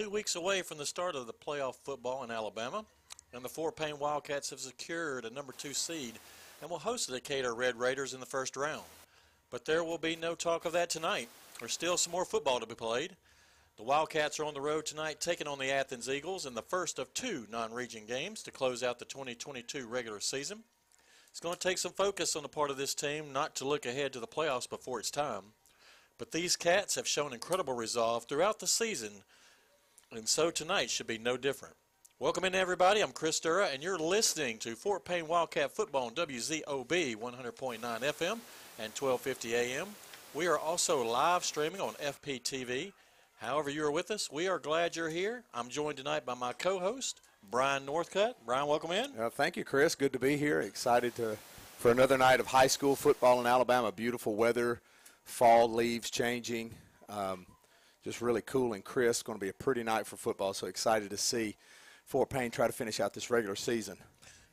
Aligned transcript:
Two 0.00 0.08
weeks 0.08 0.34
away 0.34 0.62
from 0.62 0.78
the 0.78 0.86
start 0.86 1.14
of 1.14 1.26
the 1.26 1.34
playoff 1.34 1.74
football 1.84 2.24
in 2.24 2.30
Alabama, 2.30 2.86
and 3.34 3.44
the 3.44 3.50
Fort 3.50 3.76
Payne 3.76 3.98
Wildcats 3.98 4.48
have 4.48 4.58
secured 4.58 5.26
a 5.26 5.30
number 5.30 5.52
two 5.52 5.74
seed 5.74 6.14
and 6.62 6.70
will 6.70 6.78
host 6.78 7.06
the 7.06 7.12
Decatur 7.12 7.54
Red 7.54 7.78
Raiders 7.78 8.14
in 8.14 8.20
the 8.20 8.24
first 8.24 8.56
round. 8.56 8.86
But 9.50 9.66
there 9.66 9.84
will 9.84 9.98
be 9.98 10.16
no 10.16 10.34
talk 10.34 10.64
of 10.64 10.72
that 10.72 10.88
tonight. 10.88 11.28
There's 11.58 11.74
still 11.74 11.98
some 11.98 12.12
more 12.12 12.24
football 12.24 12.60
to 12.60 12.66
be 12.66 12.74
played. 12.74 13.14
The 13.76 13.82
Wildcats 13.82 14.40
are 14.40 14.46
on 14.46 14.54
the 14.54 14.62
road 14.62 14.86
tonight 14.86 15.20
taking 15.20 15.46
on 15.46 15.58
the 15.58 15.70
Athens 15.70 16.08
Eagles 16.08 16.46
in 16.46 16.54
the 16.54 16.62
first 16.62 16.98
of 16.98 17.12
two 17.12 17.46
non-region 17.50 18.06
games 18.06 18.42
to 18.44 18.50
close 18.50 18.82
out 18.82 19.00
the 19.00 19.04
2022 19.04 19.86
regular 19.86 20.20
season. 20.20 20.60
It's 21.30 21.40
going 21.40 21.56
to 21.56 21.68
take 21.68 21.76
some 21.76 21.92
focus 21.92 22.36
on 22.36 22.42
the 22.42 22.48
part 22.48 22.70
of 22.70 22.78
this 22.78 22.94
team 22.94 23.34
not 23.34 23.54
to 23.56 23.68
look 23.68 23.84
ahead 23.84 24.14
to 24.14 24.20
the 24.20 24.26
playoffs 24.26 24.66
before 24.66 24.98
it's 24.98 25.10
time. 25.10 25.52
But 26.16 26.32
these 26.32 26.56
Cats 26.56 26.94
have 26.94 27.06
shown 27.06 27.34
incredible 27.34 27.74
resolve 27.74 28.24
throughout 28.24 28.60
the 28.60 28.66
season, 28.66 29.24
and 30.12 30.28
so 30.28 30.50
tonight 30.50 30.90
should 30.90 31.06
be 31.06 31.18
no 31.18 31.36
different. 31.36 31.74
Welcome 32.18 32.44
in, 32.44 32.54
everybody. 32.54 33.00
I'm 33.00 33.12
Chris 33.12 33.38
Dura, 33.38 33.66
and 33.66 33.80
you're 33.82 33.98
listening 33.98 34.58
to 34.58 34.74
Fort 34.74 35.04
Payne 35.04 35.28
Wildcat 35.28 35.70
Football 35.70 36.06
on 36.06 36.14
WZOB 36.14 37.16
100.9 37.16 37.78
FM 37.78 38.38
and 38.78 38.92
1250 38.92 39.54
AM. 39.54 39.86
We 40.34 40.48
are 40.48 40.58
also 40.58 41.04
live 41.04 41.44
streaming 41.44 41.80
on 41.80 41.94
FPTV. 41.94 42.92
However, 43.38 43.70
you 43.70 43.84
are 43.84 43.90
with 43.90 44.10
us, 44.10 44.30
we 44.30 44.48
are 44.48 44.58
glad 44.58 44.96
you're 44.96 45.08
here. 45.08 45.44
I'm 45.54 45.68
joined 45.68 45.96
tonight 45.96 46.26
by 46.26 46.34
my 46.34 46.54
co-host, 46.54 47.20
Brian 47.48 47.86
Northcutt. 47.86 48.34
Brian, 48.44 48.66
welcome 48.66 48.90
in. 48.90 49.12
Uh, 49.16 49.30
thank 49.30 49.56
you, 49.56 49.64
Chris. 49.64 49.94
Good 49.94 50.12
to 50.12 50.18
be 50.18 50.36
here. 50.36 50.60
Excited 50.60 51.14
to 51.16 51.36
for 51.78 51.92
another 51.92 52.18
night 52.18 52.40
of 52.40 52.48
high 52.48 52.66
school 52.66 52.96
football 52.96 53.40
in 53.40 53.46
Alabama. 53.46 53.92
Beautiful 53.92 54.34
weather, 54.34 54.80
fall 55.24 55.70
leaves 55.70 56.10
changing. 56.10 56.74
Um, 57.08 57.46
just 58.04 58.20
really 58.20 58.42
cool 58.42 58.72
and 58.72 58.84
crisp. 58.84 59.26
Going 59.26 59.38
to 59.38 59.44
be 59.44 59.50
a 59.50 59.54
pretty 59.54 59.82
night 59.82 60.06
for 60.06 60.16
football. 60.16 60.54
So 60.54 60.66
excited 60.66 61.10
to 61.10 61.16
see 61.16 61.56
Fort 62.04 62.30
Payne 62.30 62.50
try 62.50 62.66
to 62.66 62.72
finish 62.72 63.00
out 63.00 63.14
this 63.14 63.30
regular 63.30 63.56
season. 63.56 63.96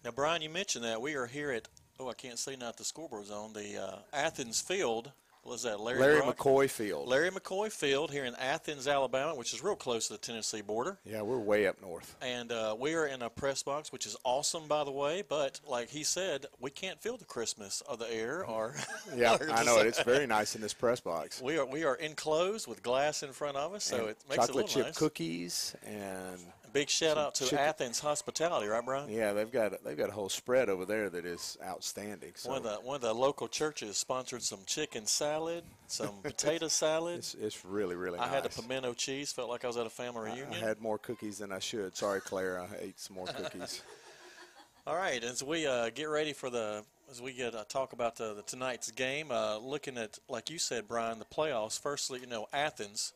Now, 0.03 0.11
Brian, 0.11 0.41
you 0.41 0.49
mentioned 0.49 0.85
that 0.85 1.01
we 1.01 1.15
are 1.15 1.25
here 1.25 1.51
at 1.51 1.67
oh, 1.99 2.09
I 2.09 2.13
can't 2.13 2.37
see 2.37 2.55
now 2.55 2.71
the 2.71 2.83
scoreboard 2.83 3.25
zone, 3.25 3.53
the 3.53 3.77
uh, 3.81 3.97
Athens 4.13 4.61
Field 4.61 5.11
was 5.47 5.63
that 5.63 5.79
Larry, 5.79 5.99
Larry 5.99 6.21
Brock? 6.21 6.37
McCoy 6.37 6.69
Field. 6.69 7.07
Larry 7.07 7.31
McCoy 7.31 7.71
Field 7.71 8.11
here 8.11 8.25
in 8.25 8.35
Athens, 8.35 8.87
Alabama, 8.87 9.33
which 9.35 9.53
is 9.53 9.63
real 9.63 9.75
close 9.75 10.07
to 10.07 10.13
the 10.13 10.19
Tennessee 10.19 10.61
border. 10.61 10.97
Yeah, 11.05 11.21
we're 11.21 11.39
way 11.39 11.67
up 11.67 11.81
north. 11.81 12.15
And 12.21 12.51
uh, 12.51 12.75
we 12.77 12.95
are 12.95 13.07
in 13.07 13.21
a 13.21 13.29
press 13.29 13.63
box, 13.63 13.91
which 13.91 14.05
is 14.05 14.15
awesome, 14.23 14.67
by 14.67 14.83
the 14.83 14.91
way. 14.91 15.23
But 15.27 15.59
like 15.67 15.89
he 15.89 16.03
said, 16.03 16.45
we 16.59 16.69
can't 16.69 17.01
feel 17.01 17.17
the 17.17 17.25
Christmas 17.25 17.81
of 17.81 17.99
the 17.99 18.11
air. 18.13 18.45
Or 18.45 18.75
yeah, 19.15 19.37
or 19.39 19.49
I 19.51 19.63
know 19.63 19.79
it. 19.79 19.87
It's 19.87 20.03
very 20.03 20.27
nice 20.27 20.55
in 20.55 20.61
this 20.61 20.73
press 20.73 20.99
box. 20.99 21.41
We 21.41 21.57
are 21.57 21.65
we 21.65 21.83
are 21.83 21.95
enclosed 21.95 22.67
with 22.67 22.83
glass 22.83 23.23
in 23.23 23.31
front 23.31 23.57
of 23.57 23.73
us, 23.73 23.83
so 23.83 24.07
it 24.07 24.17
makes 24.29 24.47
chocolate 24.47 24.65
it 24.65 24.69
a 24.69 24.73
chip 24.73 24.75
little 24.75 24.89
nice. 24.89 24.97
cookies 24.97 25.75
and 25.85 26.39
Big 26.79 26.89
shout 26.89 27.17
out 27.17 27.35
to 27.35 27.43
chicken- 27.45 27.59
Athens 27.59 27.99
Hospitality, 27.99 28.67
right, 28.67 28.83
Brian? 28.85 29.09
yeah, 29.09 29.33
they've 29.33 29.51
got 29.51 29.83
they've 29.83 29.97
got 29.97 30.09
a 30.09 30.11
whole 30.11 30.29
spread 30.29 30.69
over 30.69 30.85
there 30.85 31.09
that 31.09 31.25
is 31.25 31.57
outstanding. 31.63 32.33
So 32.35 32.49
One 32.49 32.57
of 32.59 32.63
the 32.63 32.75
one 32.85 32.95
of 32.95 33.01
the 33.01 33.13
local 33.13 33.47
churches 33.47 33.97
sponsored 33.97 34.43
some 34.43 34.59
chicken 34.65 35.05
salad, 35.05 35.63
some 35.87 36.15
potato 36.23 36.67
salad. 36.67 37.17
it's 37.19 37.33
it's 37.35 37.65
really 37.65 37.95
really 37.95 38.19
I 38.19 38.25
nice. 38.25 38.33
had 38.35 38.43
the 38.43 38.61
pimento 38.61 38.93
cheese. 38.93 39.31
Felt 39.31 39.49
like 39.49 39.63
I 39.63 39.67
was 39.67 39.77
at 39.77 39.85
a 39.85 39.89
family 39.89 40.29
I- 40.31 40.33
reunion. 40.35 40.63
I 40.63 40.67
had 40.67 40.79
more 40.81 40.97
cookies 40.97 41.37
than 41.39 41.51
I 41.51 41.59
should. 41.59 41.95
Sorry, 41.95 42.21
Claire. 42.21 42.61
I 42.61 42.67
ate 42.79 42.99
some 42.99 43.15
more 43.15 43.27
cookies. 43.27 43.81
All 44.87 44.95
right, 44.95 45.21
as 45.21 45.43
we 45.43 45.67
uh, 45.67 45.89
get 45.89 46.05
ready 46.05 46.31
for 46.31 46.49
the 46.49 46.83
as 47.11 47.21
we 47.21 47.33
get 47.33 47.55
uh, 47.55 47.63
talk 47.67 47.91
about 47.93 48.15
the, 48.17 48.33
the 48.33 48.41
tonight's 48.43 48.89
game, 48.91 49.31
uh, 49.31 49.57
looking 49.57 49.97
at 49.97 50.17
like 50.29 50.49
you 50.49 50.57
said, 50.59 50.87
Brian, 50.87 51.19
the 51.19 51.25
playoffs. 51.25 51.79
Firstly, 51.79 52.19
you 52.21 52.27
know 52.27 52.47
Athens. 52.53 53.13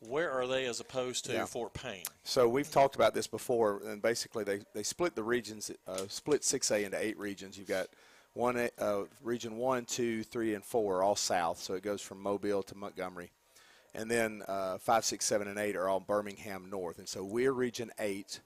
Where 0.00 0.30
are 0.30 0.46
they 0.46 0.66
as 0.66 0.80
opposed 0.80 1.24
to 1.26 1.32
Yeah. 1.32 1.44
Fort 1.44 1.74
Payne? 1.74 2.04
So 2.22 2.48
we've 2.48 2.70
talked 2.70 2.94
about 2.94 3.14
this 3.14 3.26
before, 3.26 3.82
and 3.84 4.00
basically 4.00 4.44
they, 4.44 4.60
they 4.72 4.82
split 4.82 5.14
the 5.16 5.24
regions, 5.24 5.70
uh, 5.86 6.06
split 6.08 6.42
6A 6.42 6.84
into 6.84 6.98
eight 6.98 7.18
regions. 7.18 7.58
You've 7.58 7.68
got 7.68 7.88
one 8.34 8.68
uh, 8.78 9.04
region 9.22 9.56
one, 9.56 9.84
two, 9.84 10.22
three, 10.22 10.54
and 10.54 10.64
four 10.64 10.98
are 10.98 11.02
all 11.02 11.16
south, 11.16 11.58
so 11.58 11.74
it 11.74 11.82
goes 11.82 12.00
from 12.00 12.22
Mobile 12.22 12.62
to 12.62 12.76
Montgomery, 12.76 13.32
and 13.94 14.08
then 14.08 14.42
uh, 14.46 14.78
five, 14.78 15.04
six, 15.04 15.24
seven, 15.24 15.48
and 15.48 15.58
eight 15.58 15.74
are 15.74 15.88
all 15.88 15.98
Birmingham 15.98 16.70
North, 16.70 16.98
and 16.98 17.08
so 17.08 17.24
we're 17.24 17.52
region 17.52 17.90
eight, 17.98 18.40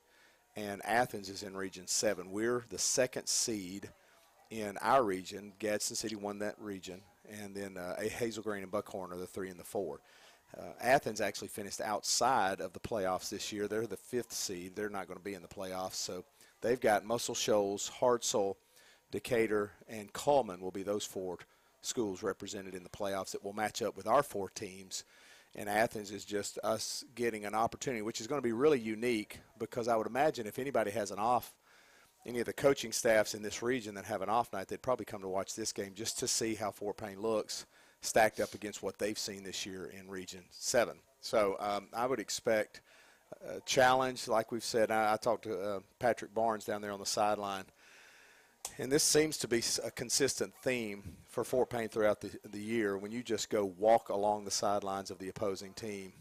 and 0.57 0.81
Athens 0.87 1.29
is 1.29 1.43
in 1.43 1.55
region 1.55 1.87
seven. 1.87 2.31
We're 2.31 2.65
the 2.71 2.79
second 2.79 3.27
seed 3.27 3.91
in 4.51 4.79
our 4.79 5.03
region. 5.03 5.53
Gadsden 5.59 5.97
City 5.97 6.17
won 6.17 6.39
that 6.39 6.55
region, 6.59 7.03
and 7.29 7.55
then 7.55 7.77
uh, 7.77 8.01
Hazel 8.01 8.43
Green 8.43 8.63
and 8.63 8.73
Buckhorn 8.73 9.13
are 9.13 9.19
the 9.19 9.27
three 9.27 9.51
and 9.51 9.61
the 9.61 9.65
four. 9.65 10.01
Uh, 10.59 10.73
Athens 10.81 11.21
actually 11.21 11.49
finished 11.49 11.81
outside 11.81 12.61
of 12.61 12.73
the 12.73 12.81
playoffs 12.81 13.31
this 13.31 13.53
year. 13.53 13.69
They're 13.69 13.87
the 13.87 13.97
fifth 13.97 14.33
seed. 14.33 14.77
They're 14.77 14.91
not 14.91 15.07
going 15.07 15.19
to 15.19 15.25
be 15.25 15.35
in 15.35 15.43
the 15.43 15.49
playoffs. 15.49 15.95
So 15.95 16.25
they've 16.61 16.81
got 16.81 17.05
Muscle 17.05 17.35
Shoals, 17.35 17.91
Hartselle, 18.01 18.57
Decatur, 19.11 19.73
and 19.89 20.13
Coleman 20.13 20.61
will 20.61 20.71
be 20.71 20.83
those 20.83 21.05
four 21.05 21.39
schools 21.81 22.23
represented 22.23 22.75
in 22.75 22.83
the 22.83 22.91
playoffs 22.91 23.33
that 23.33 23.45
will 23.45 23.53
match 23.53 23.83
up 23.83 23.97
with 23.97 24.07
our 24.07 24.23
four 24.23 24.51
teams. 24.51 25.05
And 25.55 25.69
Athens 25.69 26.11
is 26.11 26.25
just 26.25 26.59
us 26.63 27.05
getting 27.15 27.45
an 27.45 27.55
opportunity, 27.55 28.03
which 28.03 28.21
is 28.21 28.27
going 28.27 28.39
to 28.39 28.47
be 28.47 28.53
really 28.53 28.81
unique 28.81 29.41
because 29.59 29.89
I 29.89 29.97
would 29.97 30.07
imagine 30.07 30.47
if 30.47 30.59
anybody 30.59 30.91
has 30.93 31.11
an 31.11 31.19
off, 31.19 31.53
any 32.27 32.41
of 32.41 32.47
the 32.47 32.53
coaching 32.53 32.93
staffs 32.93 33.35
in 33.35 33.43
this 33.43 33.63
region 33.63 33.95
that 33.97 34.05
have 34.05 34.23
an 34.23 34.29
off 34.29 34.53
night, 34.53 34.69
they'd 34.69 34.81
probably 34.81 35.05
come 35.05 35.23
to 35.23 35.29
watch 35.29 35.55
this 35.55 35.73
game 35.73 35.93
just 35.95 36.19
to 36.21 36.29
see 36.29 36.55
how 36.55 36.71
Fort 36.71 36.97
Payne 36.97 37.21
looks 37.21 37.67
stacked 38.03 38.41
up 38.41 38.53
against 38.55 38.83
what 38.83 38.99
they've 38.99 39.19
seen 39.19 39.43
this 39.43 39.65
year 39.65 39.87
in 39.99 40.09
Region 40.09 40.45
7. 40.51 40.97
So 41.21 41.57
um, 41.61 41.89
I 41.95 42.05
would 42.07 42.21
expect 42.21 42.83
a 43.49 43.61
challenge, 43.61 44.29
like 44.29 44.53
we've 44.53 44.65
said. 44.65 44.91
I, 44.91 45.15
I 45.15 45.17
talked 45.17 45.45
to 45.45 45.59
uh, 45.59 45.81
Patrick 45.99 46.35
Barnes 46.35 46.65
down 46.65 46.83
there 46.83 46.93
on 46.93 47.01
the 47.01 47.07
sideline, 47.07 47.65
and 48.79 48.91
this 48.91 49.05
seems 49.05 49.39
to 49.39 49.49
be 49.49 49.63
a 49.83 49.91
consistent 49.91 50.53
theme 50.63 51.03
for 51.29 51.45
Fort 51.45 51.71
Payne 51.71 51.89
throughout 51.89 52.21
the, 52.21 52.31
the 52.51 52.61
year. 52.61 52.99
When 52.99 53.13
you 53.13 53.23
just 53.23 53.49
go 53.49 53.65
walk 53.65 54.09
along 54.09 54.45
the 54.45 54.51
sidelines 54.51 55.11
of 55.11 55.19
the 55.19 55.29
opposing 55.29 55.73
team, 55.73 56.13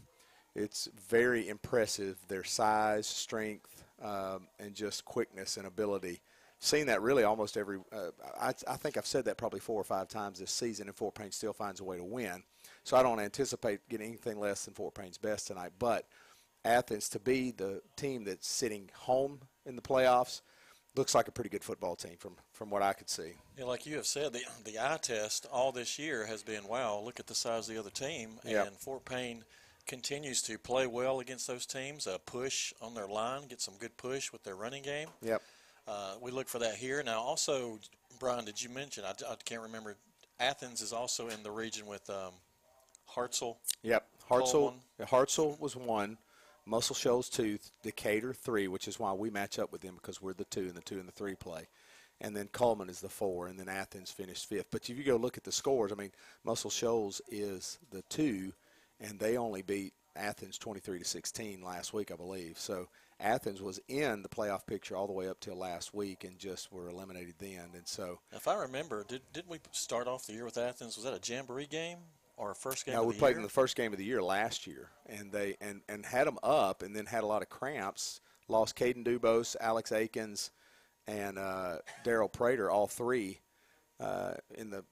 it's 0.54 0.88
very 1.08 1.48
impressive 1.48 2.16
their 2.28 2.44
size, 2.44 3.06
strength, 3.06 3.84
um, 4.02 4.46
and 4.58 4.74
just 4.74 5.04
quickness 5.04 5.56
and 5.56 5.66
ability. 5.66 6.20
Seen 6.64 6.86
that 6.86 7.02
really 7.02 7.24
almost 7.24 7.56
every. 7.56 7.78
Uh, 7.92 8.10
I, 8.40 8.52
I 8.68 8.76
think 8.76 8.96
I've 8.96 9.04
said 9.04 9.24
that 9.24 9.36
probably 9.36 9.58
four 9.58 9.80
or 9.80 9.84
five 9.84 10.06
times 10.06 10.38
this 10.38 10.52
season, 10.52 10.86
and 10.86 10.96
Fort 10.96 11.16
Payne 11.16 11.32
still 11.32 11.52
finds 11.52 11.80
a 11.80 11.84
way 11.84 11.96
to 11.96 12.04
win. 12.04 12.44
So 12.84 12.96
I 12.96 13.02
don't 13.02 13.18
anticipate 13.18 13.80
getting 13.88 14.06
anything 14.10 14.38
less 14.38 14.64
than 14.64 14.74
Fort 14.74 14.94
Payne's 14.94 15.18
best 15.18 15.48
tonight. 15.48 15.72
But 15.80 16.06
Athens 16.64 17.08
to 17.08 17.18
be 17.18 17.50
the 17.50 17.82
team 17.96 18.22
that's 18.22 18.46
sitting 18.46 18.90
home 18.94 19.40
in 19.66 19.74
the 19.74 19.82
playoffs 19.82 20.40
looks 20.94 21.16
like 21.16 21.26
a 21.26 21.32
pretty 21.32 21.50
good 21.50 21.64
football 21.64 21.96
team 21.96 22.14
from 22.16 22.36
from 22.52 22.70
what 22.70 22.80
I 22.80 22.92
could 22.92 23.10
see. 23.10 23.32
Yeah, 23.58 23.64
like 23.64 23.84
you 23.84 23.96
have 23.96 24.06
said, 24.06 24.32
the 24.32 24.42
the 24.64 24.78
eye 24.78 24.98
test 25.02 25.46
all 25.50 25.72
this 25.72 25.98
year 25.98 26.26
has 26.26 26.44
been 26.44 26.68
wow. 26.68 27.00
Look 27.04 27.18
at 27.18 27.26
the 27.26 27.34
size 27.34 27.68
of 27.68 27.74
the 27.74 27.80
other 27.80 27.90
team, 27.90 28.38
Yep. 28.44 28.66
and 28.68 28.76
Fort 28.76 29.04
Payne 29.04 29.42
continues 29.88 30.42
to 30.42 30.58
play 30.58 30.86
well 30.86 31.18
against 31.18 31.48
those 31.48 31.66
teams. 31.66 32.06
Uh, 32.06 32.18
push 32.24 32.72
on 32.80 32.94
their 32.94 33.08
line, 33.08 33.48
get 33.48 33.60
some 33.60 33.74
good 33.80 33.96
push 33.96 34.30
with 34.30 34.44
their 34.44 34.54
running 34.54 34.84
game. 34.84 35.08
Yep. 35.22 35.42
Uh, 35.86 36.14
we 36.20 36.30
look 36.30 36.48
for 36.48 36.58
that 36.60 36.74
here. 36.74 37.02
Now, 37.02 37.20
also, 37.20 37.78
Brian, 38.18 38.44
did 38.44 38.62
you 38.62 38.68
mention? 38.68 39.04
I, 39.04 39.10
I 39.10 39.34
can't 39.44 39.62
remember. 39.62 39.96
Athens 40.38 40.80
is 40.80 40.92
also 40.92 41.28
in 41.28 41.42
the 41.42 41.50
region 41.50 41.86
with 41.86 42.08
um, 42.10 42.32
Hartselle. 43.10 43.56
Yep. 43.82 44.06
Hartselle, 44.28 44.52
Coleman. 44.52 44.80
Hartselle 45.00 45.60
was 45.60 45.76
one. 45.76 46.18
Muscle 46.64 46.94
Shoals 46.94 47.28
two. 47.28 47.58
Decatur 47.82 48.32
three, 48.32 48.68
which 48.68 48.86
is 48.86 48.98
why 48.98 49.12
we 49.12 49.30
match 49.30 49.58
up 49.58 49.72
with 49.72 49.80
them 49.80 49.94
because 49.96 50.22
we're 50.22 50.32
the 50.32 50.44
two 50.44 50.62
and 50.62 50.74
the 50.74 50.82
two 50.82 50.98
and 50.98 51.08
the 51.08 51.12
three 51.12 51.34
play. 51.34 51.68
And 52.20 52.36
then 52.36 52.46
Coleman 52.52 52.88
is 52.88 53.00
the 53.00 53.08
four, 53.08 53.48
and 53.48 53.58
then 53.58 53.68
Athens 53.68 54.12
finished 54.12 54.48
fifth. 54.48 54.68
But 54.70 54.88
if 54.88 54.96
you 54.96 55.02
go 55.02 55.16
look 55.16 55.36
at 55.36 55.42
the 55.42 55.50
scores, 55.50 55.90
I 55.90 55.96
mean, 55.96 56.12
Muscle 56.44 56.70
Shoals 56.70 57.20
is 57.28 57.78
the 57.90 58.02
two, 58.02 58.52
and 59.00 59.18
they 59.18 59.36
only 59.36 59.62
beat 59.62 59.92
Athens 60.14 60.56
23 60.58 61.00
to 61.00 61.04
16 61.04 61.62
last 61.62 61.92
week, 61.92 62.12
I 62.12 62.16
believe. 62.16 62.58
So 62.58 62.88
Athens 63.22 63.62
was 63.62 63.80
in 63.88 64.22
the 64.22 64.28
playoff 64.28 64.66
picture 64.66 64.96
all 64.96 65.06
the 65.06 65.12
way 65.12 65.28
up 65.28 65.40
till 65.40 65.56
last 65.56 65.94
week, 65.94 66.24
and 66.24 66.38
just 66.38 66.72
were 66.72 66.88
eliminated 66.88 67.34
then. 67.38 67.70
And 67.74 67.86
so 67.86 68.18
If 68.32 68.48
I 68.48 68.54
remember, 68.54 69.04
did 69.06 69.22
didn't 69.32 69.50
we 69.50 69.58
start 69.70 70.08
off 70.08 70.26
the 70.26 70.32
year 70.32 70.44
with 70.44 70.58
Athens? 70.58 70.96
Was 70.96 71.04
that 71.04 71.14
a 71.14 71.32
jamboree 71.32 71.66
game 71.66 71.98
or 72.36 72.50
a 72.50 72.54
first 72.54 72.84
game? 72.84 72.98
Of 72.98 73.06
we 73.06 73.14
played 73.14 73.30
year? 73.30 73.38
in 73.38 73.42
the 73.42 73.48
first 73.48 73.76
game 73.76 73.92
of 73.92 73.98
the 73.98 74.04
year 74.04 74.22
last 74.22 74.66
year, 74.66 74.90
and 75.06 75.30
they 75.32 75.56
and 75.60 75.82
and 75.88 76.04
had 76.04 76.26
them 76.26 76.38
up, 76.42 76.82
and 76.82 76.94
then 76.94 77.06
had 77.06 77.22
a 77.22 77.26
lot 77.26 77.42
of 77.42 77.48
cramps. 77.48 78.20
Lost 78.48 78.76
Caden 78.76 79.04
Dubose, 79.04 79.54
Alex 79.60 79.92
Akins, 79.92 80.50
and 81.06 81.38
uh, 81.38 81.76
Daryl 82.04 82.30
Prater, 82.30 82.70
all 82.70 82.86
three, 82.88 83.40
uh, 84.00 84.34
in 84.56 84.70
the 84.70 84.84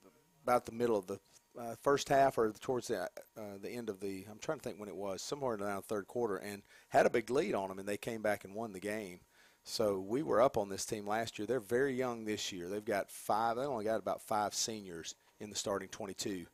about 0.43 0.65
the 0.65 0.71
middle 0.71 0.97
of 0.97 1.05
the 1.07 1.19
uh, 1.59 1.75
first 1.81 2.09
half 2.09 2.37
or 2.37 2.51
towards 2.51 2.87
the 2.87 3.01
uh, 3.03 3.57
the 3.61 3.69
end 3.69 3.89
of 3.89 3.99
the. 3.99 4.25
I'm 4.29 4.39
trying 4.39 4.59
to 4.59 4.63
think 4.63 4.79
when 4.79 4.89
it 4.89 4.95
was, 4.95 5.21
somewhere 5.21 5.55
around 5.55 5.77
the 5.77 5.81
third 5.81 6.07
quarter, 6.07 6.37
and 6.37 6.61
had 6.89 7.05
a 7.05 7.09
big 7.09 7.29
lead 7.29 7.55
on 7.55 7.69
them, 7.69 7.79
and 7.79 7.87
they 7.87 7.97
came 7.97 8.21
back 8.21 8.43
and 8.45 8.55
won 8.55 8.73
the 8.73 8.79
game. 8.79 9.19
So 9.63 9.99
we 9.99 10.23
were 10.23 10.41
up 10.41 10.57
on 10.57 10.69
this 10.69 10.85
team 10.85 11.05
last 11.05 11.37
year. 11.37 11.45
They're 11.45 11.59
very 11.59 11.93
young 11.93 12.25
this 12.25 12.51
year. 12.51 12.67
They've 12.67 12.83
got 12.83 13.11
five. 13.11 13.57
They 13.57 13.63
only 13.63 13.85
got 13.85 13.99
about 13.99 14.21
five 14.21 14.53
seniors 14.55 15.15
in 15.39 15.49
the 15.49 15.55
starting 15.55 15.89
22 15.89 16.45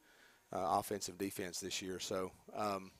uh, 0.53 0.57
offensive 0.79 1.17
defense 1.17 1.59
this 1.59 1.81
year. 1.81 1.99
So 1.99 2.31
um, 2.55 2.91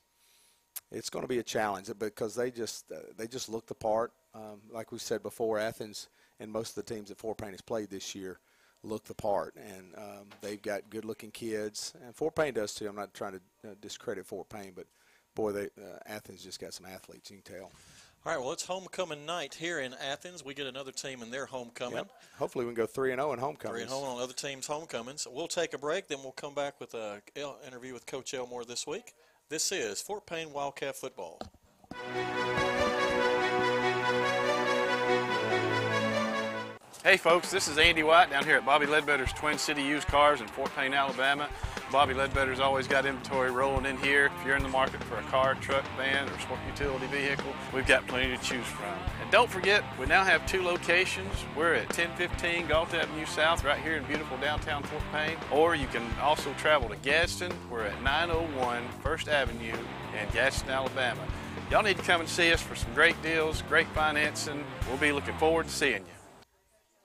it's 0.90 1.10
going 1.10 1.24
to 1.24 1.28
be 1.28 1.38
a 1.38 1.44
challenge 1.44 1.90
because 1.98 2.34
they 2.34 2.50
just 2.50 2.90
uh, 2.90 3.00
they 3.16 3.26
just 3.26 3.48
look 3.48 3.66
the 3.66 3.74
part. 3.74 4.12
Um, 4.34 4.60
like 4.70 4.92
we 4.92 4.98
said 4.98 5.22
before, 5.22 5.58
Athens 5.58 6.08
and 6.40 6.50
most 6.50 6.76
of 6.76 6.86
the 6.86 6.94
teams 6.94 7.08
that 7.08 7.18
Fort 7.18 7.38
Payne 7.38 7.50
has 7.50 7.60
played 7.60 7.90
this 7.90 8.14
year 8.14 8.38
look 8.82 9.04
the 9.04 9.14
part, 9.14 9.54
and 9.56 9.94
um, 9.96 10.26
they've 10.40 10.62
got 10.62 10.88
good-looking 10.90 11.30
kids, 11.32 11.94
and 12.04 12.14
Fort 12.14 12.34
Payne 12.34 12.54
does 12.54 12.74
too. 12.74 12.86
I'm 12.88 12.96
not 12.96 13.12
trying 13.12 13.32
to 13.32 13.70
uh, 13.70 13.74
discredit 13.80 14.26
Fort 14.26 14.48
Payne, 14.48 14.72
but 14.74 14.86
boy, 15.34 15.52
they, 15.52 15.64
uh, 15.64 15.98
Athens 16.06 16.42
just 16.42 16.60
got 16.60 16.72
some 16.74 16.86
athletes. 16.86 17.30
You 17.30 17.38
can 17.42 17.54
tell. 17.54 17.72
All 18.26 18.34
right, 18.34 18.40
well, 18.40 18.52
it's 18.52 18.66
homecoming 18.66 19.24
night 19.24 19.54
here 19.54 19.80
in 19.80 19.94
Athens. 19.94 20.44
We 20.44 20.52
get 20.52 20.66
another 20.66 20.92
team 20.92 21.22
in 21.22 21.30
their 21.30 21.46
homecoming. 21.46 21.96
Yep. 21.96 22.10
Hopefully, 22.38 22.64
we 22.64 22.70
can 22.70 22.76
go 22.76 22.86
three 22.86 23.12
and 23.12 23.20
zero 23.20 23.30
oh 23.30 23.32
in 23.32 23.38
homecomings. 23.38 23.74
Three 23.74 23.82
and 23.82 23.90
zero 23.90 24.02
oh 24.02 24.16
on 24.16 24.22
other 24.22 24.32
teams' 24.32 24.66
homecomings. 24.66 25.26
We'll 25.30 25.48
take 25.48 25.72
a 25.72 25.78
break, 25.78 26.08
then 26.08 26.18
we'll 26.22 26.32
come 26.32 26.54
back 26.54 26.80
with 26.80 26.94
an 26.94 27.20
interview 27.66 27.94
with 27.94 28.06
Coach 28.06 28.34
Elmore 28.34 28.64
this 28.64 28.86
week. 28.86 29.14
This 29.48 29.72
is 29.72 30.02
Fort 30.02 30.26
Payne 30.26 30.52
Wildcat 30.52 30.96
football. 30.96 31.40
Hey 37.04 37.16
folks, 37.16 37.48
this 37.52 37.68
is 37.68 37.78
Andy 37.78 38.02
White 38.02 38.30
down 38.30 38.44
here 38.44 38.56
at 38.56 38.66
Bobby 38.66 38.86
Ledbetter's 38.86 39.32
Twin 39.32 39.56
City 39.56 39.82
Used 39.82 40.08
Cars 40.08 40.40
in 40.40 40.48
Fort 40.48 40.74
Payne, 40.74 40.92
Alabama. 40.92 41.48
Bobby 41.92 42.12
Ledbetter's 42.12 42.58
always 42.58 42.88
got 42.88 43.06
inventory 43.06 43.52
rolling 43.52 43.86
in 43.86 43.96
here. 43.98 44.32
If 44.36 44.44
you're 44.44 44.56
in 44.56 44.64
the 44.64 44.68
market 44.68 45.04
for 45.04 45.14
a 45.14 45.22
car, 45.22 45.54
truck, 45.54 45.84
van, 45.96 46.28
or 46.28 46.38
sport 46.40 46.58
utility 46.66 47.06
vehicle, 47.06 47.52
we've 47.72 47.86
got 47.86 48.04
plenty 48.08 48.36
to 48.36 48.42
choose 48.42 48.66
from. 48.66 48.98
And 49.22 49.30
don't 49.30 49.48
forget, 49.48 49.84
we 50.00 50.06
now 50.06 50.24
have 50.24 50.44
two 50.48 50.60
locations. 50.60 51.32
We're 51.56 51.74
at 51.74 51.86
1015 51.96 52.66
Gault 52.66 52.92
Avenue 52.92 53.26
South 53.26 53.62
right 53.62 53.80
here 53.80 53.94
in 53.94 54.02
beautiful 54.02 54.36
downtown 54.38 54.82
Fort 54.82 55.04
Payne. 55.12 55.36
Or 55.52 55.76
you 55.76 55.86
can 55.86 56.02
also 56.20 56.52
travel 56.54 56.88
to 56.88 56.96
Gadsden. 56.96 57.52
We're 57.70 57.84
at 57.84 58.02
901 58.02 58.82
First 59.04 59.28
Avenue 59.28 59.76
in 60.20 60.28
Gadsden, 60.32 60.68
Alabama. 60.68 61.22
Y'all 61.70 61.84
need 61.84 61.96
to 61.96 62.02
come 62.02 62.20
and 62.20 62.28
see 62.28 62.52
us 62.52 62.60
for 62.60 62.74
some 62.74 62.92
great 62.92 63.20
deals, 63.22 63.62
great 63.62 63.86
financing. 63.88 64.64
We'll 64.88 64.98
be 64.98 65.12
looking 65.12 65.36
forward 65.36 65.66
to 65.66 65.72
seeing 65.72 65.98
you. 65.98 66.17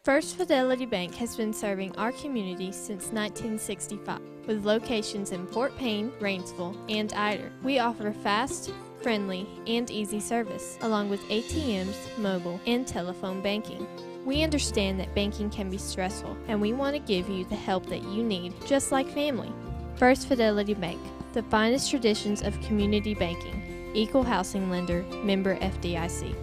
First 0.04 0.36
Fidelity 0.36 0.86
Bank 0.86 1.16
has 1.16 1.38
been 1.38 1.54
serving 1.54 1.96
our 1.96 2.12
community 2.12 2.74
since 2.74 3.14
1965 3.14 4.20
with 4.46 4.66
locations 4.66 5.32
in 5.32 5.48
Fort 5.48 5.74
Payne, 5.78 6.12
Rainsville, 6.20 6.76
and 6.90 7.14
Ider. 7.14 7.54
We 7.64 7.80
offer 7.80 8.12
fast, 8.12 8.74
friendly, 9.02 9.48
and 9.66 9.90
easy 9.90 10.20
service, 10.20 10.78
along 10.82 11.10
with 11.10 11.22
ATMs, 11.30 11.96
mobile, 12.18 12.60
and 12.68 12.86
telephone 12.86 13.42
banking. 13.42 13.88
We 14.26 14.44
understand 14.44 15.00
that 15.00 15.16
banking 15.16 15.50
can 15.50 15.70
be 15.70 15.78
stressful, 15.78 16.36
and 16.50 16.60
we 16.60 16.74
want 16.74 16.98
to 16.98 17.00
give 17.00 17.30
you 17.30 17.46
the 17.46 17.56
help 17.56 17.86
that 17.86 18.04
you 18.04 18.24
need, 18.24 18.54
just 18.66 18.92
like 18.92 19.08
family. 19.08 19.54
First 19.96 20.28
Fidelity 20.28 20.74
Bank, 20.74 21.00
the 21.32 21.44
finest 21.44 21.90
traditions 21.90 22.42
of 22.42 22.60
community 22.60 23.14
banking, 23.14 23.90
equal 23.94 24.24
housing 24.24 24.70
lender, 24.70 25.04
member 25.24 25.56
FDIC. 25.60 26.36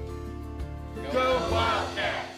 Go 1.13 1.49
Wildcats! 1.53 2.30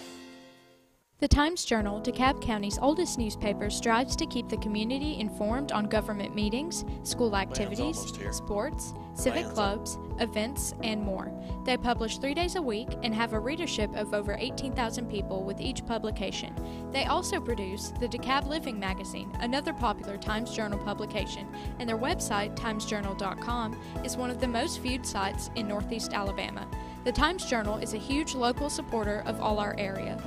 The 1.23 1.29
Times 1.29 1.65
Journal, 1.65 2.01
DeKalb 2.01 2.43
County's 2.43 2.81
oldest 2.83 3.17
newspaper, 3.17 3.71
strives 3.71 4.17
to 4.17 4.27
keep 4.27 4.49
the 4.49 4.57
community 4.57 5.21
informed 5.21 5.71
on 5.71 5.87
government 5.87 6.35
meetings, 6.35 6.85
school 7.05 7.37
activities, 7.37 8.13
sports, 8.33 8.93
civic 9.15 9.47
clubs, 9.51 9.99
events, 10.19 10.75
and 10.83 11.01
more. 11.01 11.33
They 11.65 11.77
publish 11.77 12.19
three 12.19 12.35
days 12.35 12.57
a 12.57 12.61
week 12.61 12.89
and 13.05 13.15
have 13.15 13.35
a 13.35 13.39
readership 13.39 13.95
of 13.95 14.15
over 14.15 14.35
18,000 14.37 15.09
people 15.09 15.45
with 15.45 15.61
each 15.61 15.87
publication. 15.87 16.57
They 16.91 17.05
also 17.05 17.41
produce 17.41 17.93
the 18.01 18.09
DeKalb 18.09 18.49
Living 18.49 18.81
magazine, 18.81 19.31
another 19.39 19.73
popular 19.73 20.17
Times 20.17 20.53
Journal 20.53 20.81
publication, 20.81 21.47
and 21.79 21.89
their 21.89 21.99
website, 21.99 22.57
timesjournal.com, 22.57 23.81
is 24.05 24.17
one 24.17 24.33
of 24.33 24.41
the 24.41 24.49
most 24.49 24.81
viewed 24.81 25.07
sites 25.07 25.51
in 25.55 25.69
Northeast 25.69 26.15
Alabama. 26.15 26.67
The 27.05 27.13
Times 27.13 27.47
Journal 27.47 27.79
is 27.79 27.95
a 27.95 27.99
huge 27.99 28.35
local 28.35 28.69
supporter 28.69 29.23
of 29.25 29.41
all 29.41 29.61
our 29.61 29.77
area. 29.79 30.21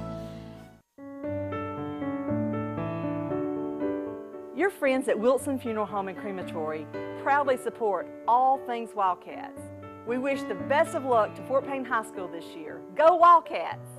Your 4.55 4.69
friends 4.69 5.09
at 5.09 5.19
Wilson 5.19 5.59
Funeral 5.59 5.85
Home 5.85 6.07
and 6.07 6.17
Crematory 6.17 6.87
proudly 7.21 7.57
support 7.57 8.07
all 8.25 8.57
things 8.65 8.91
Wildcats. 8.95 9.59
We 10.07 10.17
wish 10.17 10.43
the 10.43 10.55
best 10.55 10.95
of 10.95 11.03
luck 11.03 11.35
to 11.35 11.41
Fort 11.41 11.67
Payne 11.67 11.83
High 11.83 12.05
School 12.05 12.29
this 12.29 12.45
year. 12.55 12.79
Go 12.95 13.15
Wildcats! 13.17 13.94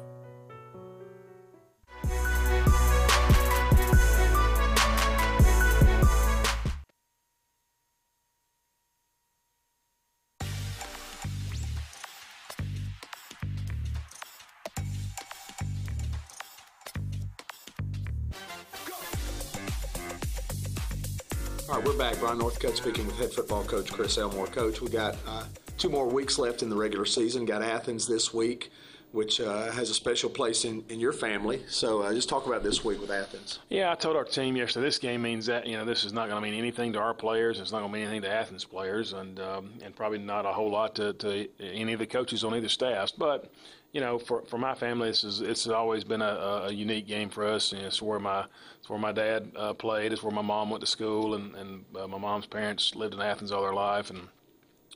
Brian 22.27 22.41
Northcutt 22.41 22.75
speaking 22.75 23.07
with 23.07 23.17
head 23.19 23.33
football 23.33 23.63
coach 23.63 23.93
Chris 23.93 24.19
Elmore. 24.19 24.49
Coach, 24.49 24.81
we 24.81 24.89
got 24.89 25.15
uh, 25.29 25.45
two 25.79 25.89
more 25.89 26.09
weeks 26.09 26.41
left 26.41 26.65
in 26.65 26.69
the 26.69 26.75
regular 26.75 27.05
season. 27.05 27.45
Got 27.45 27.63
Athens 27.63 28.09
this 28.09 28.35
week, 28.35 28.73
which 29.13 29.41
uh, 29.41 29.71
has 29.71 29.91
a 29.91 29.95
special 29.95 30.29
place 30.29 30.65
in, 30.65 30.83
in 30.89 30.99
your 30.99 31.13
family. 31.13 31.63
So 31.69 32.03
uh, 32.03 32.13
just 32.13 32.29
talk 32.29 32.49
about 32.49 32.65
this 32.65 32.85
week 32.85 33.01
with 33.01 33.13
Athens. 33.13 33.61
Yeah, 33.69 33.93
I 33.93 33.95
told 33.95 34.17
our 34.17 34.25
team 34.25 34.57
yesterday 34.57 34.87
this 34.87 34.99
game 34.99 35.23
means 35.23 35.47
that 35.47 35.69
you 35.69 35.77
know 35.77 35.85
this 35.85 36.03
is 36.03 36.13
not 36.13 36.29
going 36.29 36.43
to 36.43 36.51
mean 36.51 36.59
anything 36.59 36.93
to 36.95 36.99
our 36.99 37.15
players. 37.15 37.61
It's 37.61 37.71
not 37.71 37.79
going 37.79 37.93
to 37.93 37.97
mean 37.97 38.09
anything 38.09 38.23
to 38.23 38.29
Athens 38.29 38.65
players, 38.65 39.13
and 39.13 39.39
um, 39.39 39.75
and 39.85 39.95
probably 39.95 40.19
not 40.19 40.47
a 40.47 40.53
whole 40.53 40.73
lot 40.73 40.97
to, 40.97 41.13
to 41.13 41.49
any 41.61 41.93
of 41.93 42.01
the 42.01 42.09
coaches 42.09 42.43
on 42.43 42.57
either 42.57 42.69
staffs. 42.69 43.13
But 43.13 43.53
you 43.97 44.03
know, 44.03 44.19
for 44.19 44.43
for 44.43 44.59
my 44.59 44.75
family, 44.75 45.09
this 45.09 45.25
is 45.25 45.41
it's 45.41 45.67
always 45.67 46.05
been 46.05 46.21
a, 46.21 46.65
a 46.67 46.71
unique 46.71 47.07
game 47.07 47.31
for 47.31 47.47
us. 47.47 47.73
And 47.73 47.81
it's 47.81 48.03
where 48.03 48.19
my 48.19 48.45
it's 48.79 48.91
where 48.91 48.99
my 48.99 49.11
dad 49.11 49.51
uh, 49.57 49.73
played. 49.73 50.13
It's 50.13 50.23
where 50.23 50.35
my 50.35 50.43
mom 50.43 50.69
went 50.69 50.83
to 50.83 50.87
school, 50.87 51.33
and 51.33 51.55
and 51.55 51.83
uh, 51.99 52.07
my 52.07 52.19
mom's 52.19 52.45
parents 52.45 52.95
lived 52.95 53.15
in 53.15 53.23
Athens 53.23 53.53
all 53.53 53.63
their 53.63 53.73
life, 53.73 54.11
and 54.11 54.29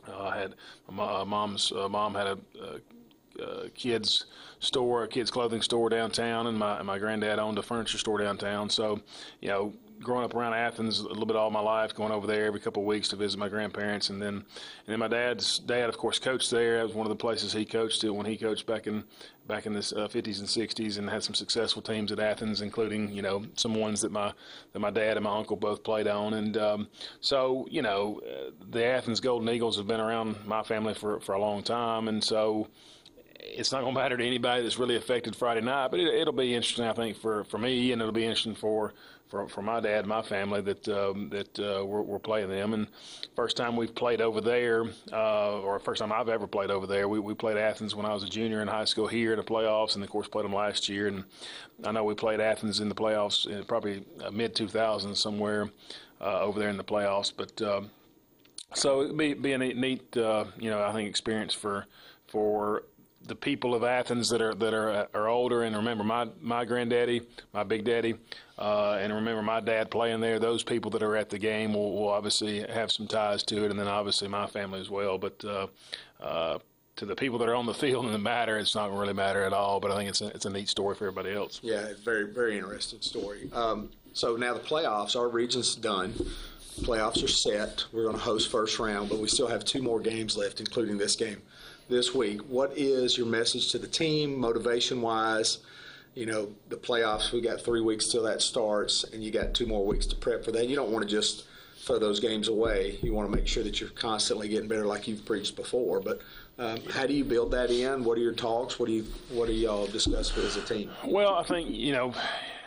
uh, 0.07 0.31
had 0.33 0.55
my 0.91 1.25
mom's 1.25 1.73
uh, 1.73 1.89
mom 1.89 2.15
had 2.15 2.27
a, 2.27 2.39
a, 2.63 3.43
a 3.43 3.71
kids 3.71 4.27
store, 4.59 5.05
a 5.05 5.09
kids 5.09 5.31
clothing 5.31 5.63
store 5.63 5.89
downtown, 5.89 6.47
and 6.47 6.59
my 6.59 6.77
and 6.77 6.87
my 6.87 6.99
granddad 6.99 7.39
owned 7.39 7.57
a 7.57 7.63
furniture 7.63 7.97
store 7.97 8.19
downtown. 8.19 8.69
So, 8.69 9.01
you 9.41 9.49
know, 9.49 9.73
growing 10.03 10.25
up 10.25 10.35
around 10.35 10.55
Athens 10.55 11.01
a 11.01 11.09
little 11.09 11.27
bit 11.27 11.37
all 11.37 11.51
my 11.51 11.61
life, 11.61 11.95
going 11.95 12.13
over 12.13 12.27
there 12.27 12.47
every 12.47 12.61
couple 12.61 12.83
of 12.83 12.87
weeks 12.87 13.09
to 13.09 13.17
visit 13.17 13.39
my 13.39 13.49
grandparents, 13.49 14.11
and 14.11 14.21
then 14.21 14.35
and 14.35 14.45
then 14.87 14.99
my 14.99 15.09
dad's 15.09 15.59
dad, 15.59 15.89
of 15.89 15.99
course, 15.99 16.19
coached 16.19 16.51
there. 16.51 16.79
That 16.79 16.87
was 16.87 16.95
one 16.95 17.07
of 17.07 17.11
the 17.11 17.17
places 17.17 17.53
he 17.53 17.65
coached 17.65 18.03
it 18.05 18.11
when 18.11 18.27
he 18.27 18.37
coached 18.37 18.67
back 18.67 18.87
in 18.87 19.05
back 19.47 19.67
in 19.67 19.73
the 19.73 19.81
uh, 19.81 20.07
50s 20.07 20.39
and 20.39 20.49
60s, 20.49 20.99
and 20.99 21.11
had 21.11 21.25
some 21.25 21.35
successful 21.35 21.83
teams 21.83 22.13
at 22.13 22.21
Athens, 22.21 22.61
including 22.61 23.13
you 23.13 23.23
know 23.23 23.45
some 23.55 23.75
ones 23.75 24.01
that 24.01 24.13
my 24.13 24.33
that 24.73 24.81
my 24.81 24.91
dad 24.91 25.17
and 25.17 25.25
my 25.25 25.37
uncle 25.37 25.57
both 25.57 25.83
played 25.83 26.07
on, 26.07 26.35
and 26.35 26.57
um, 26.57 26.89
so 27.21 27.67
you 27.71 27.83
know 27.83 28.21
uh, 28.27 28.51
the 28.71 28.85
Athens 28.85 29.21
Golden 29.21 29.49
Eagles 29.49 29.77
have 29.77 29.87
been 29.87 30.01
around 30.01 30.37
my 30.47 30.63
family 30.63 30.95
for 30.95 31.21
for 31.21 31.35
a 31.35 31.41
long 31.41 31.63
time, 31.63 32.09
and 32.09 32.23
so 32.23 32.69
it's 33.43 33.73
not 33.73 33.83
going 33.83 33.95
to 33.95 34.01
matter 34.01 34.17
to 34.17 34.25
anybody 34.25 34.63
that's 34.63 34.79
really 34.79 34.97
affected 34.97 35.35
Friday 35.35 35.61
night, 35.61 35.91
but 35.91 36.01
it, 36.01 36.27
will 36.27 36.33
be 36.33 36.55
interesting, 36.55 36.85
I 36.85 36.93
think, 36.93 37.17
for, 37.17 37.45
for 37.45 37.59
me, 37.59 37.93
and 37.93 38.01
it'll 38.01 38.13
be 38.13 38.25
interesting 38.25 38.55
for 38.55 38.93
for, 39.31 39.49
for 39.49 39.63
my 39.63 39.81
dad 39.81 40.07
my 40.07 40.23
family 40.23 40.61
that 40.61 40.89
um, 40.89 41.31
that 41.31 41.59
uh, 41.59 41.85
we're, 41.87 42.03
we're, 42.03 42.19
playing 42.19 42.51
them. 42.51 42.75
And 42.75 42.89
first 43.37 43.57
time 43.57 43.77
we've 43.77 43.95
played 43.95 44.21
over 44.21 44.41
there, 44.41 44.85
uh, 45.13 45.61
or 45.61 45.79
first 45.79 46.01
time 46.01 46.13
I've 46.13 46.29
ever 46.29 46.47
played 46.47 46.71
over 46.71 46.87
there, 46.87 47.09
we, 47.09 47.21
we 47.21 47.35
played 47.35 47.57
Athens 47.57 47.95
when 47.95 48.05
I 48.05 48.13
was 48.13 48.25
a 48.25 48.29
junior 48.29 48.61
in 48.61 48.69
high 48.69 48.85
school 48.85 49.07
here 49.07 49.33
in 49.33 49.39
the 49.39 49.45
playoffs, 49.45 49.95
and 49.95 50.05
of 50.05 50.11
course 50.11 50.29
played 50.29 50.45
them 50.45 50.53
last 50.53 50.89
year. 50.89 51.07
And 51.07 51.25
I 51.85 51.93
know 51.93 52.05
we 52.05 52.15
played 52.15 52.41
Athens 52.41 52.81
in 52.81 52.89
the 52.89 52.95
playoffs 52.95 53.47
in 53.47 53.65
probably 53.65 54.05
uh, 54.23 54.31
mid 54.31 54.55
2000s 54.55 55.17
somewhere 55.17 55.71
uh, 56.21 56.41
over 56.41 56.59
there 56.59 56.69
in 56.69 56.77
the 56.77 56.85
playoffs. 56.85 57.33
But 57.35 57.63
um, 57.63 57.91
so 58.75 59.03
it'd 59.03 59.17
be, 59.17 59.35
be 59.35 59.53
a 59.53 59.59
neat, 59.59 59.77
neat 59.77 60.17
uh, 60.17 60.47
you 60.59 60.71
know, 60.71 60.83
I 60.83 60.93
think 60.93 61.09
experience 61.09 61.55
for 61.55 61.87
for 62.27 62.85
the 63.27 63.35
people 63.35 63.75
of 63.75 63.85
Athens 63.85 64.29
that 64.31 64.41
are 64.41 64.55
that 64.55 64.75
are 64.75 65.09
are 65.15 65.29
older 65.29 65.63
and 65.63 65.77
remember 65.77 66.05
my 66.05 66.29
my 66.41 66.65
granddaddy, 66.65 67.23
my 67.53 67.63
big 67.63 67.85
daddy, 67.85 68.15
uh, 68.61 68.99
and 69.01 69.15
remember 69.15 69.43
my 69.43 69.61
dad 69.61 69.91
playing 69.91 70.21
there. 70.21 70.39
Those 70.39 70.63
people 70.63 70.91
that 70.91 71.03
are 71.03 71.17
at 71.17 71.31
the 71.31 71.39
game 71.39 71.73
will, 71.73 71.93
will 71.95 72.11
obviously 72.11 72.61
have 72.61 72.93
some 72.93 73.07
ties 73.09 73.43
to 73.45 73.65
it, 73.65 73.71
and 73.71 73.81
then 73.81 73.89
obviously 73.89 74.29
my 74.29 74.47
family 74.47 74.81
as 74.81 74.91
well. 74.91 75.17
But 75.17 75.43
uh, 75.45 75.67
uh, 76.21 76.59
to 76.97 77.07
the 77.07 77.17
people 77.17 77.39
that 77.39 77.49
are 77.49 77.55
on 77.55 77.65
the 77.65 77.75
field 77.75 78.05
and 78.07 78.15
the 78.15 78.19
matter, 78.19 78.59
it's 78.59 78.75
not 78.75 78.93
really 78.93 79.15
matter 79.15 79.43
at 79.43 79.55
all. 79.55 79.81
But 79.81 79.93
I 79.93 79.97
think 79.97 80.11
it's 80.11 80.21
a, 80.21 80.27
it's 80.29 80.45
a 80.45 80.51
neat 80.51 80.69
story 80.69 80.95
for 80.95 81.07
everybody 81.07 81.35
else. 81.35 81.61
Yeah, 81.63 81.89
very 82.05 82.31
very 82.33 82.59
interesting 82.59 83.01
story. 83.01 83.49
Um, 83.55 83.91
so 84.13 84.37
now 84.37 84.53
the 84.53 84.61
playoffs, 84.61 85.17
our 85.17 85.29
region's 85.29 85.75
done. 85.75 86.13
Playoffs 86.83 87.25
are 87.25 87.29
set. 87.29 87.85
We're 87.93 88.05
going 88.05 88.17
to 88.17 88.23
host 88.23 88.51
first 88.51 88.79
round, 88.79 89.09
but 89.09 89.19
we 89.19 89.29
still 89.29 89.49
have 89.49 89.65
two 89.65 89.83
more 89.83 90.01
games 90.01 90.37
left, 90.37 90.61
including 90.61 90.99
this 90.99 91.17
game 91.17 91.41
this 91.89 92.15
week. 92.15 92.41
What 92.43 92.73
is 92.77 93.17
your 93.17 93.27
message 93.27 93.73
to 93.73 93.79
the 93.79 93.87
team, 93.87 94.39
motivation 94.39 95.01
wise? 95.01 95.59
You 96.15 96.27
know, 96.27 96.49
the 96.69 96.77
playoffs, 96.77 97.33
we 97.33 97.41
got 97.41 97.61
three 97.61 97.81
weeks 97.81 98.09
till 98.09 98.25
that 98.25 98.43
starts, 98.43 99.05
and 99.05 99.23
you 99.23 99.31
got 99.31 99.55
two 99.55 99.67
more 99.67 99.87
weeks 99.87 100.07
to 100.07 100.17
prep 100.17 100.45
for 100.45 100.53
that. 100.53 100.69
You 100.69 100.77
don't 100.77 100.91
want 100.91 101.05
to 101.05 101.11
just 101.11 101.45
throw 101.79 101.99
those 101.99 102.21
games 102.21 102.49
away. 102.49 102.99
You 103.03 103.15
want 103.15 103.31
to 103.31 103.37
make 103.37 103.47
sure 103.47 103.63
that 103.63 103.81
you're 103.81 103.91
constantly 103.91 104.49
getting 104.49 104.69
better, 104.69 104.87
like 104.87 105.09
you've 105.09 105.25
preached 105.25 105.57
before. 105.57 106.01
But 106.01 106.21
um, 106.59 106.79
how 106.91 107.07
do 107.07 107.15
you 107.15 107.25
build 107.25 107.53
that 107.53 107.71
in? 107.71 108.05
What 108.05 108.19
are 108.19 108.21
your 108.21 108.35
talks? 108.35 108.79
What 108.79 108.87
do 108.87 108.93
you 108.93 109.05
what 109.31 109.47
do 109.47 109.53
y'all 109.53 109.87
discuss 109.87 110.37
as 110.37 110.57
a 110.57 110.63
team? 110.63 110.91
Well, 111.05 111.35
I 111.35 111.43
think 111.43 111.71
you 111.71 111.93
know 111.93 112.13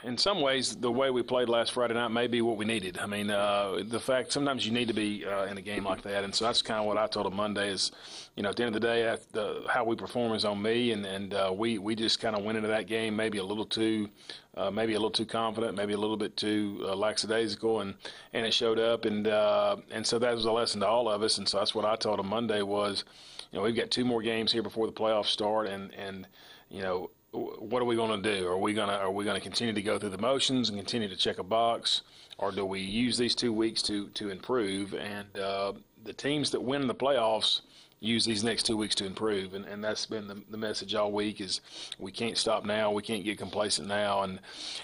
in 0.04 0.18
some 0.18 0.42
ways, 0.42 0.76
the 0.76 0.92
way 0.92 1.10
we 1.12 1.24
played 1.24 1.48
last 1.48 1.72
Friday 1.72 1.94
night 1.94 2.10
may 2.10 2.28
be 2.28 2.42
what 2.42 2.58
we 2.58 2.66
needed. 2.66 2.98
I 2.98 3.06
mean, 3.06 3.30
uh, 3.30 3.84
the 3.86 4.00
fact 4.00 4.34
sometimes 4.34 4.66
you 4.66 4.72
need 4.72 4.90
to 4.90 4.94
be 4.94 5.26
uh, 5.26 5.46
in 5.46 5.58
a 5.58 5.62
game 5.62 5.86
like 5.86 6.02
that, 6.02 6.24
and 6.24 6.36
so 6.36 6.46
that's 6.46 6.62
kind 6.62 6.80
of 6.80 6.86
what 6.86 6.98
I 6.98 7.08
told 7.08 7.26
them 7.26 7.36
Monday 7.36 7.70
is, 7.70 7.92
you 8.36 8.44
know, 8.44 8.50
at 8.50 8.58
the 8.58 8.64
end 8.64 8.76
of 8.76 8.82
the 8.82 8.88
day, 8.88 9.16
the, 9.32 9.64
how 9.70 9.86
we 9.86 9.96
perform 9.96 10.34
is 10.34 10.44
on 10.44 10.62
me, 10.62 10.92
and 10.92 11.06
and 11.06 11.34
uh, 11.34 11.54
we 11.56 11.78
we 11.78 11.96
just 11.96 12.20
kind 12.20 12.36
of 12.36 12.44
went 12.44 12.58
into 12.58 12.68
that 12.68 12.88
game 12.88 13.16
maybe 13.16 13.38
a 13.38 13.44
little 13.44 13.66
too, 13.66 14.10
uh, 14.58 14.70
maybe 14.70 14.94
a 14.94 14.98
little 14.98 15.10
too 15.12 15.26
confident, 15.26 15.76
maybe 15.76 15.94
a 15.94 15.98
little 15.98 16.18
bit 16.18 16.36
too 16.36 16.82
uh, 16.84 16.96
lackadaisical, 16.96 17.80
and 17.80 17.94
and 18.34 18.46
it 18.46 18.54
showed 18.54 18.80
up, 18.80 19.06
and 19.06 19.28
uh, 19.28 19.78
and 19.92 20.06
so 20.06 20.20
that 20.20 20.36
was 20.36 20.46
a 20.46 20.52
lesson 20.52 20.82
to 20.82 20.88
all 20.88 21.10
of 21.10 21.24
us, 21.24 21.38
and 21.38 21.48
so 21.48 21.60
that's 21.60 21.74
what 21.74 21.86
I 21.86 21.96
told 21.96 22.20
them 22.20 22.28
Monday 22.28 22.62
was, 22.62 23.06
you 23.52 23.58
know, 23.58 23.64
we've 23.64 23.76
got 23.76 23.90
two 23.90 24.04
more 24.04 24.22
games 24.22 24.52
here 24.52 24.64
before 24.64 24.86
the 24.86 24.94
playoffs 24.94 25.28
start, 25.28 25.68
and 25.68 25.94
and 25.94 26.28
you 26.70 26.82
know 26.82 27.10
what 27.34 27.82
are 27.82 27.86
we 27.86 27.96
going 27.96 28.22
to 28.22 28.40
do? 28.40 28.48
Are 28.48 28.58
we 28.58 28.74
going 28.74 28.90
to 28.90 28.96
are 28.96 29.12
we 29.12 29.26
going 29.26 29.36
to 29.36 29.42
continue 29.42 29.74
to 29.74 29.82
go 29.82 29.98
through 29.98 30.10
the 30.10 30.18
motions 30.18 30.70
and 30.70 30.78
continue 30.78 31.08
to 31.08 31.16
check 31.16 31.40
a 31.40 31.44
box, 31.44 32.02
or 32.38 32.52
do 32.52 32.66
we 32.66 32.80
use 32.80 33.18
these 33.18 33.36
two 33.36 33.52
weeks 33.52 33.82
to 33.84 34.08
to 34.10 34.30
improve? 34.30 34.94
And 34.94 35.38
uh, 35.38 35.74
the 36.04 36.14
teams 36.14 36.52
that 36.52 36.62
win 36.62 36.88
the 36.88 36.96
playoffs 36.96 37.62
use 38.04 38.26
these 38.26 38.44
next 38.44 38.64
two 38.64 38.76
weeks 38.76 38.96
to 38.96 39.06
improve, 39.06 39.54
and, 39.54 39.66
and 39.66 39.82
that's 39.84 40.06
been 40.06 40.28
the, 40.28 40.42
the 40.50 40.58
message 40.58 40.94
all 40.94 41.12
week. 41.12 41.40
Is 41.40 41.62
we 41.98 42.12
can't 42.12 42.38
stop 42.38 42.66
now, 42.66 42.92
we 42.92 43.02
can't 43.02 43.24
get 43.24 43.38
complacent 43.38 43.88
now, 43.88 44.24
and 44.24 44.40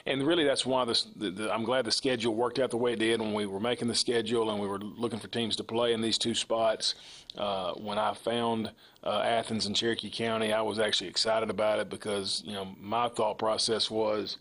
and 0.05 0.25
really 0.25 0.45
that's 0.45 0.65
why 0.65 0.85
this. 0.85 1.07
The, 1.15 1.29
the, 1.29 1.53
I'm 1.53 1.63
glad 1.63 1.85
the 1.85 1.91
schedule 1.91 2.33
worked 2.33 2.59
out 2.59 2.71
the 2.71 2.77
way 2.77 2.93
it 2.93 2.99
did 2.99 3.19
when 3.19 3.33
we 3.33 3.45
were 3.45 3.59
making 3.59 3.89
the 3.89 3.95
schedule 3.95 4.49
and 4.49 4.59
we 4.59 4.67
were 4.67 4.79
looking 4.79 5.19
for 5.19 5.27
teams 5.27 5.55
to 5.57 5.63
play 5.63 5.93
in 5.93 6.01
these 6.01 6.17
two 6.17 6.33
spots. 6.33 6.95
Uh, 7.37 7.73
when 7.73 7.97
I 7.97 8.13
found 8.13 8.71
uh, 9.03 9.19
Athens 9.19 9.65
and 9.65 9.75
Cherokee 9.75 10.09
County, 10.09 10.53
I 10.53 10.61
was 10.61 10.79
actually 10.79 11.09
excited 11.09 11.49
about 11.49 11.79
it 11.79 11.89
because 11.89 12.41
you 12.45 12.53
know 12.53 12.69
my 12.79 13.09
thought 13.09 13.37
process 13.37 13.91
was 13.91 14.37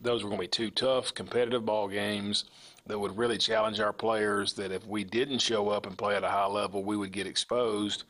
those 0.00 0.22
were 0.22 0.28
going 0.28 0.38
to 0.38 0.44
be 0.44 0.48
two 0.48 0.70
tough, 0.70 1.14
competitive 1.14 1.64
ball 1.64 1.88
games 1.88 2.44
that 2.88 2.98
would 2.98 3.16
really 3.16 3.38
challenge 3.38 3.80
our 3.80 3.92
players. 3.92 4.54
That 4.54 4.72
if 4.72 4.86
we 4.86 5.04
didn't 5.04 5.38
show 5.38 5.68
up 5.68 5.86
and 5.86 5.96
play 5.96 6.16
at 6.16 6.24
a 6.24 6.28
high 6.28 6.46
level, 6.46 6.82
we 6.82 6.96
would 6.96 7.12
get 7.12 7.26
exposed. 7.26 8.04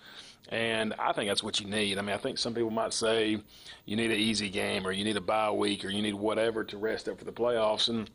And 0.48 0.94
I 0.98 1.12
think 1.12 1.28
that's 1.28 1.42
what 1.42 1.60
you 1.60 1.66
need. 1.66 1.98
I 1.98 2.02
mean, 2.02 2.14
I 2.14 2.18
think 2.18 2.38
some 2.38 2.54
people 2.54 2.70
might 2.70 2.94
say 2.94 3.38
you 3.84 3.96
need 3.96 4.10
an 4.10 4.18
easy 4.18 4.48
game 4.48 4.86
or 4.86 4.92
you 4.92 5.04
need 5.04 5.16
a 5.18 5.20
bye 5.20 5.50
week 5.50 5.84
or 5.84 5.90
you 5.90 6.00
need 6.00 6.14
whatever 6.14 6.64
to 6.64 6.78
rest 6.78 7.08
up 7.08 7.18
for 7.18 7.24
the 7.24 7.32
playoffs. 7.32 7.88
And 7.88 8.10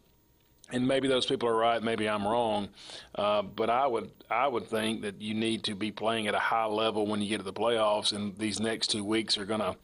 and 0.72 0.88
maybe 0.88 1.08
those 1.08 1.26
people 1.26 1.48
are 1.50 1.56
right, 1.56 1.84
maybe 1.84 2.10
I'm 2.10 2.28
wrong, 2.28 2.70
uh, 3.16 3.44
but 3.44 3.70
I 3.70 3.86
would 3.86 4.10
I 4.30 4.48
would 4.48 4.68
think 4.68 5.02
that 5.04 5.22
you 5.22 5.34
need 5.34 5.64
to 5.66 5.76
be 5.76 5.92
playing 5.92 6.28
at 6.28 6.34
a 6.34 6.40
high 6.40 6.66
level 6.66 7.06
when 7.06 7.22
you 7.22 7.30
get 7.30 7.38
to 7.38 7.44
the 7.44 7.54
playoffs, 7.54 8.12
and 8.12 8.36
these 8.38 8.60
next 8.60 8.88
two 8.88 9.04
weeks 9.04 9.38
are 9.38 9.46
going 9.46 9.60
to 9.60 9.76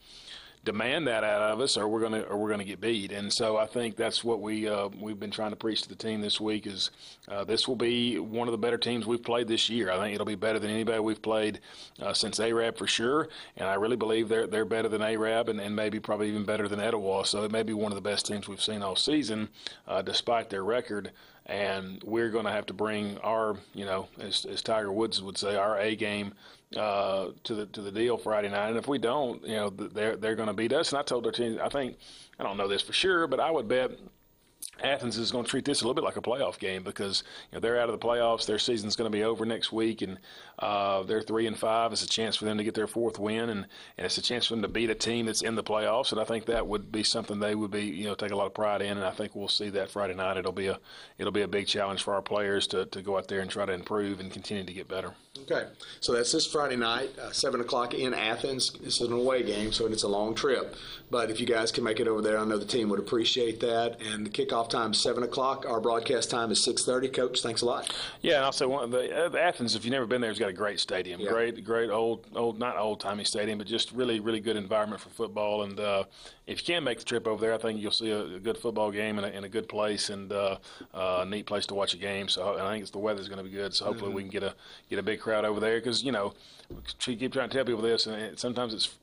demand 0.64 1.06
that 1.06 1.24
out 1.24 1.40
of 1.40 1.60
us, 1.60 1.76
or 1.76 1.88
we're 1.88 2.00
gonna 2.00 2.20
or 2.22 2.36
we're 2.36 2.50
gonna 2.50 2.64
get 2.64 2.80
beat. 2.80 3.12
And 3.12 3.32
so 3.32 3.56
I 3.56 3.66
think 3.66 3.96
that's 3.96 4.22
what 4.22 4.40
we 4.40 4.68
uh, 4.68 4.88
we've 5.00 5.18
been 5.18 5.30
trying 5.30 5.50
to 5.50 5.56
preach 5.56 5.82
to 5.82 5.88
the 5.88 5.94
team 5.94 6.20
this 6.20 6.40
week 6.40 6.66
is 6.66 6.90
uh, 7.28 7.44
this 7.44 7.66
will 7.66 7.76
be 7.76 8.18
one 8.18 8.46
of 8.48 8.52
the 8.52 8.58
better 8.58 8.76
teams 8.76 9.06
we've 9.06 9.22
played 9.22 9.48
this 9.48 9.70
year. 9.70 9.90
I 9.90 9.98
think 9.98 10.14
it'll 10.14 10.26
be 10.26 10.34
better 10.34 10.58
than 10.58 10.70
anybody 10.70 11.00
we've 11.00 11.22
played 11.22 11.60
uh, 12.00 12.12
since 12.12 12.38
Arab 12.38 12.76
for 12.76 12.86
sure, 12.86 13.28
and 13.56 13.68
I 13.68 13.74
really 13.74 13.96
believe 13.96 14.28
they're 14.28 14.46
they're 14.46 14.64
better 14.64 14.88
than 14.88 15.02
Arab 15.02 15.48
and, 15.48 15.60
and 15.60 15.74
maybe 15.74 15.98
probably 15.98 16.28
even 16.28 16.44
better 16.44 16.68
than 16.68 16.80
Etowah. 16.80 17.24
So 17.24 17.44
it 17.44 17.50
may 17.50 17.62
be 17.62 17.72
one 17.72 17.92
of 17.92 17.96
the 17.96 18.02
best 18.02 18.26
teams 18.26 18.48
we've 18.48 18.62
seen 18.62 18.82
all 18.82 18.96
season, 18.96 19.48
uh, 19.88 20.02
despite 20.02 20.50
their 20.50 20.64
record 20.64 21.12
and 21.46 22.00
we're 22.04 22.30
going 22.30 22.44
to 22.44 22.50
have 22.50 22.66
to 22.66 22.72
bring 22.72 23.18
our, 23.18 23.56
you 23.74 23.84
know, 23.84 24.06
as, 24.20 24.44
as 24.44 24.62
Tiger 24.62 24.92
Woods 24.92 25.20
would 25.20 25.36
say, 25.36 25.56
our 25.56 25.78
A 25.80 25.96
game 25.96 26.32
uh, 26.76 27.28
to 27.44 27.54
the 27.54 27.66
to 27.66 27.80
the 27.80 27.90
deal 27.90 28.16
Friday 28.16 28.48
night. 28.48 28.68
And 28.68 28.78
if 28.78 28.88
we 28.88 28.98
don't, 28.98 29.42
you 29.42 29.56
know, 29.56 29.70
they're 29.70 30.16
they're 30.16 30.36
going 30.36 30.48
to 30.48 30.54
beat 30.54 30.72
us. 30.72 30.92
And 30.92 30.98
I 30.98 31.02
told 31.02 31.24
their 31.24 31.32
team, 31.32 31.58
I 31.62 31.68
think 31.68 31.96
I 32.38 32.42
don't 32.42 32.56
know 32.56 32.68
this 32.68 32.82
for 32.82 32.92
sure, 32.92 33.26
but 33.26 33.40
I 33.40 33.50
would 33.50 33.68
bet 33.68 33.92
Athens 34.82 35.18
is 35.18 35.30
going 35.30 35.44
to 35.44 35.50
treat 35.50 35.64
this 35.64 35.80
a 35.80 35.84
little 35.84 35.94
bit 35.94 36.04
like 36.04 36.16
a 36.16 36.22
playoff 36.22 36.58
game 36.58 36.82
because 36.82 37.22
you 37.50 37.56
know, 37.56 37.60
they're 37.60 37.78
out 37.78 37.88
of 37.88 37.98
the 37.98 38.06
playoffs. 38.06 38.46
Their 38.46 38.58
season's 38.58 38.96
going 38.96 39.10
to 39.10 39.16
be 39.16 39.24
over 39.24 39.44
next 39.44 39.72
week, 39.72 40.02
and 40.02 40.18
uh, 40.58 41.02
they're 41.02 41.22
three 41.22 41.46
and 41.46 41.56
five. 41.56 41.92
It's 41.92 42.04
a 42.04 42.08
chance 42.08 42.36
for 42.36 42.44
them 42.44 42.58
to 42.58 42.64
get 42.64 42.74
their 42.74 42.86
fourth 42.86 43.18
win, 43.18 43.50
and, 43.50 43.66
and 43.98 44.06
it's 44.06 44.18
a 44.18 44.22
chance 44.22 44.46
for 44.46 44.54
them 44.54 44.62
to 44.62 44.68
beat 44.68 44.90
a 44.90 44.94
team 44.94 45.26
that's 45.26 45.42
in 45.42 45.54
the 45.54 45.62
playoffs. 45.62 46.12
And 46.12 46.20
I 46.20 46.24
think 46.24 46.46
that 46.46 46.66
would 46.66 46.90
be 46.90 47.02
something 47.02 47.38
they 47.38 47.54
would 47.54 47.70
be 47.70 47.84
you 47.84 48.04
know 48.04 48.14
take 48.14 48.32
a 48.32 48.36
lot 48.36 48.46
of 48.46 48.54
pride 48.54 48.82
in. 48.82 48.96
And 48.96 49.04
I 49.04 49.10
think 49.10 49.34
we'll 49.34 49.48
see 49.48 49.70
that 49.70 49.90
Friday 49.90 50.14
night. 50.14 50.36
It'll 50.36 50.52
be 50.52 50.68
a 50.68 50.78
it'll 51.18 51.32
be 51.32 51.42
a 51.42 51.48
big 51.48 51.66
challenge 51.66 52.02
for 52.02 52.14
our 52.14 52.22
players 52.22 52.66
to, 52.68 52.86
to 52.86 53.02
go 53.02 53.16
out 53.18 53.28
there 53.28 53.40
and 53.40 53.50
try 53.50 53.66
to 53.66 53.72
improve 53.72 54.20
and 54.20 54.32
continue 54.32 54.64
to 54.64 54.72
get 54.72 54.88
better. 54.88 55.14
Okay, 55.38 55.68
so 56.00 56.12
that's 56.12 56.32
this 56.32 56.44
Friday 56.44 56.74
night, 56.74 57.16
uh, 57.16 57.30
seven 57.30 57.60
o'clock 57.60 57.94
in 57.94 58.12
Athens. 58.12 58.72
This 58.82 59.00
is 59.00 59.06
an 59.06 59.12
away 59.12 59.44
game, 59.44 59.70
so 59.70 59.86
it's 59.86 60.02
a 60.02 60.08
long 60.08 60.34
trip. 60.34 60.74
But 61.08 61.30
if 61.30 61.38
you 61.38 61.46
guys 61.46 61.70
can 61.70 61.84
make 61.84 62.00
it 62.00 62.08
over 62.08 62.20
there, 62.20 62.36
I 62.36 62.44
know 62.44 62.58
the 62.58 62.64
team 62.64 62.88
would 62.88 62.98
appreciate 62.98 63.60
that. 63.60 64.00
And 64.02 64.26
the 64.26 64.30
kickoff 64.30 64.68
time 64.68 64.90
is 64.90 65.00
seven 65.00 65.22
o'clock. 65.22 65.64
Our 65.68 65.80
broadcast 65.80 66.32
time 66.32 66.50
is 66.50 66.60
six 66.60 66.84
thirty. 66.84 67.08
Coach, 67.08 67.42
thanks 67.42 67.62
a 67.62 67.66
lot. 67.66 67.94
Yeah, 68.22 68.36
and 68.38 68.44
I'll 68.44 68.50
say 68.50 68.66
one 68.66 68.90
the, 68.90 69.26
uh, 69.26 69.36
Athens. 69.38 69.76
If 69.76 69.84
you've 69.84 69.92
never 69.92 70.06
been 70.06 70.20
there, 70.20 70.30
has 70.30 70.38
got 70.40 70.48
a 70.48 70.52
great 70.52 70.80
stadium. 70.80 71.20
Yeah. 71.20 71.30
Great, 71.30 71.64
great 71.64 71.90
old, 71.90 72.26
old, 72.34 72.58
not 72.58 72.76
old 72.76 72.98
timey 72.98 73.22
stadium, 73.22 73.58
but 73.58 73.68
just 73.68 73.92
really, 73.92 74.18
really 74.18 74.40
good 74.40 74.56
environment 74.56 75.00
for 75.00 75.10
football. 75.10 75.62
And 75.62 75.78
uh, 75.78 76.04
if 76.50 76.68
you 76.68 76.74
can 76.74 76.82
make 76.82 76.98
the 76.98 77.04
trip 77.04 77.28
over 77.28 77.40
there, 77.40 77.54
I 77.54 77.58
think 77.58 77.80
you'll 77.80 77.92
see 77.92 78.10
a, 78.10 78.24
a 78.24 78.40
good 78.40 78.58
football 78.58 78.90
game 78.90 79.18
in 79.18 79.24
a, 79.24 79.28
in 79.28 79.44
a 79.44 79.48
good 79.48 79.68
place 79.68 80.10
and 80.10 80.32
uh, 80.32 80.56
uh, 80.92 81.20
a 81.20 81.24
neat 81.24 81.46
place 81.46 81.64
to 81.66 81.74
watch 81.74 81.94
a 81.94 81.96
game. 81.96 82.28
So 82.28 82.58
I 82.58 82.72
think 82.72 82.82
it's 82.82 82.90
the 82.90 82.98
weather's 82.98 83.28
going 83.28 83.38
to 83.38 83.44
be 83.44 83.50
good. 83.50 83.72
So 83.72 83.84
hopefully 83.84 84.08
mm-hmm. 84.08 84.16
we 84.16 84.22
can 84.22 84.30
get 84.30 84.42
a 84.42 84.54
get 84.90 84.98
a 84.98 85.02
big 85.02 85.20
crowd 85.20 85.44
over 85.44 85.60
there 85.60 85.78
because 85.78 86.02
you 86.02 86.10
know 86.10 86.34
we 87.06 87.16
keep 87.16 87.32
trying 87.32 87.48
to 87.48 87.56
tell 87.56 87.64
people 87.64 87.82
this, 87.82 88.06
and 88.06 88.38
sometimes 88.38 88.74
it's 88.74 88.96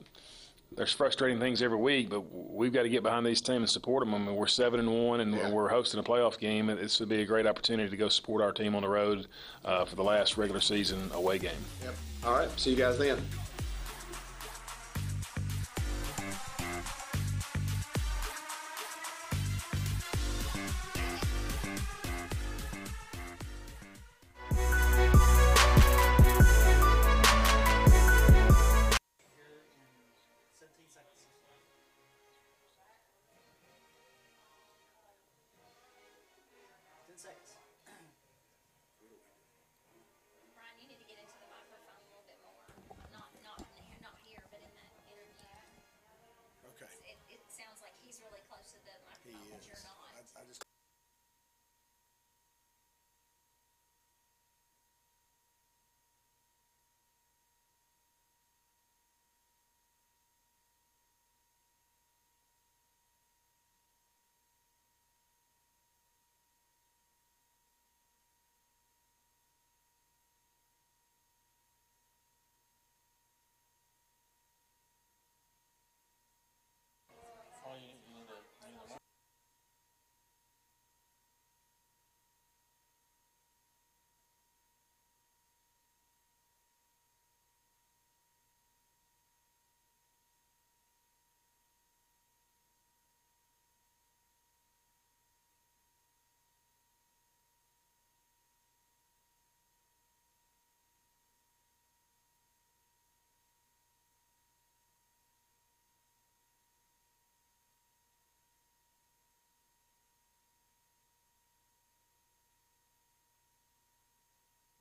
there's 0.75 0.91
frustrating 0.91 1.39
things 1.39 1.61
every 1.61 1.77
week, 1.77 2.09
but 2.09 2.21
we've 2.33 2.73
got 2.73 2.83
to 2.83 2.89
get 2.89 3.01
behind 3.01 3.25
these 3.25 3.39
teams 3.39 3.59
and 3.59 3.69
support 3.69 4.03
them. 4.03 4.13
I 4.13 4.17
mean, 4.17 4.35
we're 4.35 4.47
seven 4.47 4.81
and 4.81 5.07
one, 5.07 5.21
and 5.21 5.33
yeah. 5.33 5.49
we're 5.49 5.69
hosting 5.69 5.99
a 5.99 6.03
playoff 6.03 6.37
game. 6.37 6.67
This 6.67 6.99
would 6.99 7.09
be 7.09 7.21
a 7.21 7.25
great 7.25 7.47
opportunity 7.47 7.89
to 7.89 7.97
go 7.97 8.09
support 8.09 8.41
our 8.41 8.51
team 8.51 8.75
on 8.75 8.81
the 8.81 8.89
road 8.89 9.27
uh, 9.63 9.85
for 9.85 9.95
the 9.95 10.03
last 10.03 10.37
regular 10.37 10.59
season 10.59 11.09
away 11.13 11.39
game. 11.39 11.51
Yep. 11.83 11.95
All 12.25 12.33
right. 12.33 12.59
See 12.59 12.71
you 12.71 12.75
guys 12.75 12.97
then. 12.97 13.17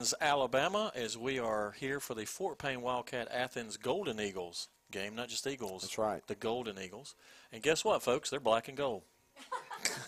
Athens, 0.07 0.15
Alabama, 0.21 0.93
as 0.95 1.19
we 1.19 1.41
are 1.41 1.73
here 1.81 1.99
for 1.99 2.15
the 2.15 2.25
Fort 2.25 2.59
Payne 2.59 2.81
Wildcat 2.81 3.27
Athens 3.33 3.77
Golden 3.77 4.21
Eagles 4.21 4.69
game, 4.93 5.17
not 5.17 5.29
just 5.29 5.49
Eagles. 5.49 5.83
That's 5.83 5.99
right. 5.99 6.25
The 6.29 6.37
Golden 6.37 6.79
Eagles. 6.79 7.17
And 7.53 7.61
guess 7.61 7.85
what, 7.85 8.05
folks? 8.05 8.31
They're 8.31 8.39
black 8.39 8.69
and 8.69 8.77
gold. 8.77 9.03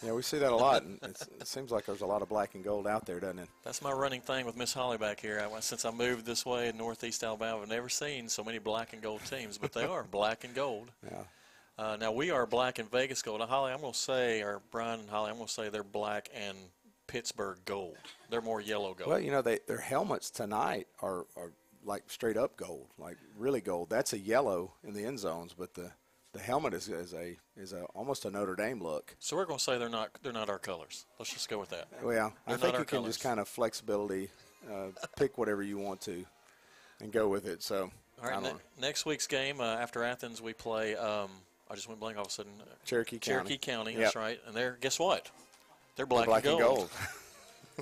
Yeah, 0.02 0.12
we 0.12 0.22
see 0.22 0.38
that 0.38 0.52
a 0.52 0.56
lot. 0.56 0.82
And 0.82 0.98
it 1.02 1.46
seems 1.46 1.70
like 1.70 1.86
there's 1.86 2.00
a 2.00 2.06
lot 2.06 2.22
of 2.22 2.28
black 2.28 2.54
and 2.54 2.64
gold 2.64 2.86
out 2.86 3.04
there, 3.04 3.20
doesn't 3.20 3.38
it? 3.40 3.48
That's 3.64 3.82
my 3.82 3.92
running 3.92 4.20
thing 4.20 4.46
with 4.46 4.56
Miss 4.56 4.72
Holly 4.72 4.96
back 4.96 5.20
here. 5.20 5.40
I, 5.40 5.60
since 5.60 5.84
I 5.84 5.90
moved 5.90 6.24
this 6.24 6.46
way 6.46 6.68
in 6.68 6.76
northeast 6.76 7.22
Alabama, 7.22 7.62
I've 7.62 7.68
never 7.68 7.88
seen 7.88 8.28
so 8.28 8.42
many 8.42 8.58
black 8.58 8.92
and 8.92 9.02
gold 9.02 9.20
teams, 9.28 9.58
but 9.58 9.72
they 9.72 9.84
are 9.84 10.04
black 10.10 10.44
and 10.44 10.54
gold. 10.54 10.90
Yeah. 11.04 11.22
Uh, 11.78 11.96
now 11.96 12.12
we 12.12 12.30
are 12.30 12.46
black 12.46 12.78
and 12.78 12.90
Vegas 12.90 13.22
gold. 13.22 13.40
Now, 13.40 13.46
Holly, 13.46 13.72
I'm 13.72 13.80
going 13.80 13.92
to 13.92 13.98
say, 13.98 14.42
or 14.42 14.62
Brian 14.70 15.00
and 15.00 15.10
Holly, 15.10 15.30
I'm 15.30 15.36
going 15.36 15.48
to 15.48 15.52
say 15.52 15.68
they're 15.68 15.84
black 15.84 16.28
and 16.34 16.56
Pittsburgh 17.08 17.58
gold. 17.64 17.96
They're 18.30 18.40
more 18.40 18.60
yellow 18.60 18.94
gold. 18.94 19.10
Well, 19.10 19.20
you 19.20 19.32
know, 19.32 19.42
they, 19.42 19.58
their 19.66 19.80
helmets 19.80 20.30
tonight 20.30 20.86
are, 21.02 21.26
are 21.36 21.52
like 21.84 22.04
straight 22.06 22.36
up 22.36 22.56
gold, 22.56 22.86
like 22.98 23.16
really 23.36 23.60
gold. 23.60 23.90
That's 23.90 24.12
a 24.12 24.18
yellow 24.18 24.74
in 24.86 24.94
the 24.94 25.04
end 25.04 25.18
zones, 25.18 25.54
but 25.58 25.74
the 25.74 25.90
the 26.34 26.40
helmet 26.40 26.74
is, 26.74 26.88
is 26.88 27.14
a 27.14 27.36
is 27.56 27.72
a 27.72 27.82
almost 27.94 28.24
a 28.24 28.30
Notre 28.30 28.54
Dame 28.54 28.80
look. 28.82 29.16
So 29.18 29.36
we're 29.36 29.46
going 29.46 29.58
to 29.58 29.64
say 29.64 29.78
they're 29.78 29.88
not 29.88 30.10
they're 30.22 30.32
not 30.32 30.48
our 30.48 30.58
colors. 30.58 31.06
Let's 31.18 31.32
just 31.32 31.48
go 31.48 31.58
with 31.58 31.70
that. 31.70 31.88
Well, 32.02 32.34
they're 32.46 32.56
I 32.56 32.58
think 32.58 32.74
you 32.74 32.84
can 32.84 32.98
colors. 32.98 33.14
just 33.14 33.22
kind 33.22 33.40
of 33.40 33.48
flexibility, 33.48 34.30
uh, 34.70 34.88
pick 35.16 35.38
whatever 35.38 35.62
you 35.62 35.78
want 35.78 36.00
to, 36.02 36.24
and 37.00 37.10
go 37.10 37.28
with 37.28 37.46
it. 37.46 37.62
So. 37.62 37.90
All 38.22 38.28
right. 38.28 38.42
Ne- 38.42 38.52
next 38.80 39.06
week's 39.06 39.28
game 39.28 39.60
uh, 39.60 39.76
after 39.76 40.02
Athens, 40.02 40.42
we 40.42 40.52
play. 40.52 40.96
Um, 40.96 41.30
I 41.70 41.76
just 41.76 41.86
went 41.86 42.00
blank 42.00 42.16
all 42.16 42.24
of 42.24 42.28
a 42.28 42.32
sudden. 42.32 42.52
Cherokee 42.84 43.18
County. 43.18 43.34
Cherokee 43.34 43.58
County. 43.58 43.92
Yep. 43.92 44.00
That's 44.00 44.16
right. 44.16 44.40
And 44.46 44.56
they're 44.56 44.76
guess 44.80 44.98
what? 44.98 45.30
They're 45.98 46.06
black, 46.06 46.26
They're 46.26 46.30
black 46.30 46.46
and 46.46 46.58
gold. 46.60 46.90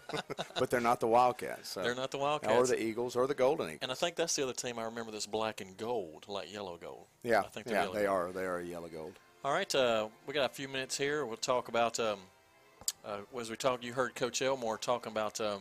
gold. 0.09 0.25
but 0.59 0.71
they're 0.71 0.81
not 0.81 1.01
the 1.01 1.07
Wildcats. 1.07 1.69
So. 1.69 1.83
They're 1.83 1.95
not 1.95 2.11
the 2.11 2.17
Wildcats. 2.17 2.55
Or 2.55 2.67
the 2.67 2.83
Eagles 2.83 3.15
or 3.15 3.27
the 3.27 3.35
Golden 3.35 3.67
Eagles. 3.67 3.81
And 3.83 3.93
I 3.93 3.95
think 3.95 4.17
that's 4.17 4.35
the 4.35 4.43
other 4.43 4.55
team 4.55 4.79
I 4.79 4.85
remember 4.85 5.13
that's 5.13 5.27
black 5.27 5.61
and 5.61 5.77
gold, 5.77 6.25
like 6.27 6.51
yellow 6.51 6.79
gold. 6.81 7.05
Yeah, 7.23 7.41
I 7.41 7.49
think 7.49 7.67
yeah, 7.69 7.87
they 7.93 8.05
gold. 8.05 8.29
are. 8.29 8.33
They 8.33 8.47
are 8.47 8.63
yellow 8.63 8.89
gold. 8.89 9.13
All 9.45 9.53
right, 9.53 9.73
uh, 9.75 10.09
we 10.27 10.33
got 10.33 10.51
a 10.51 10.55
few 10.55 10.67
minutes 10.67 10.97
here. 10.97 11.27
We'll 11.27 11.37
talk 11.37 11.69
about 11.69 12.01
um, 12.01 12.21
uh, 13.05 13.19
as 13.39 13.51
we 13.51 13.57
talk. 13.57 13.85
You 13.85 13.93
heard 13.93 14.15
Coach 14.15 14.41
Elmore 14.41 14.79
talking 14.79 15.13
about 15.13 15.39
um, 15.43 15.61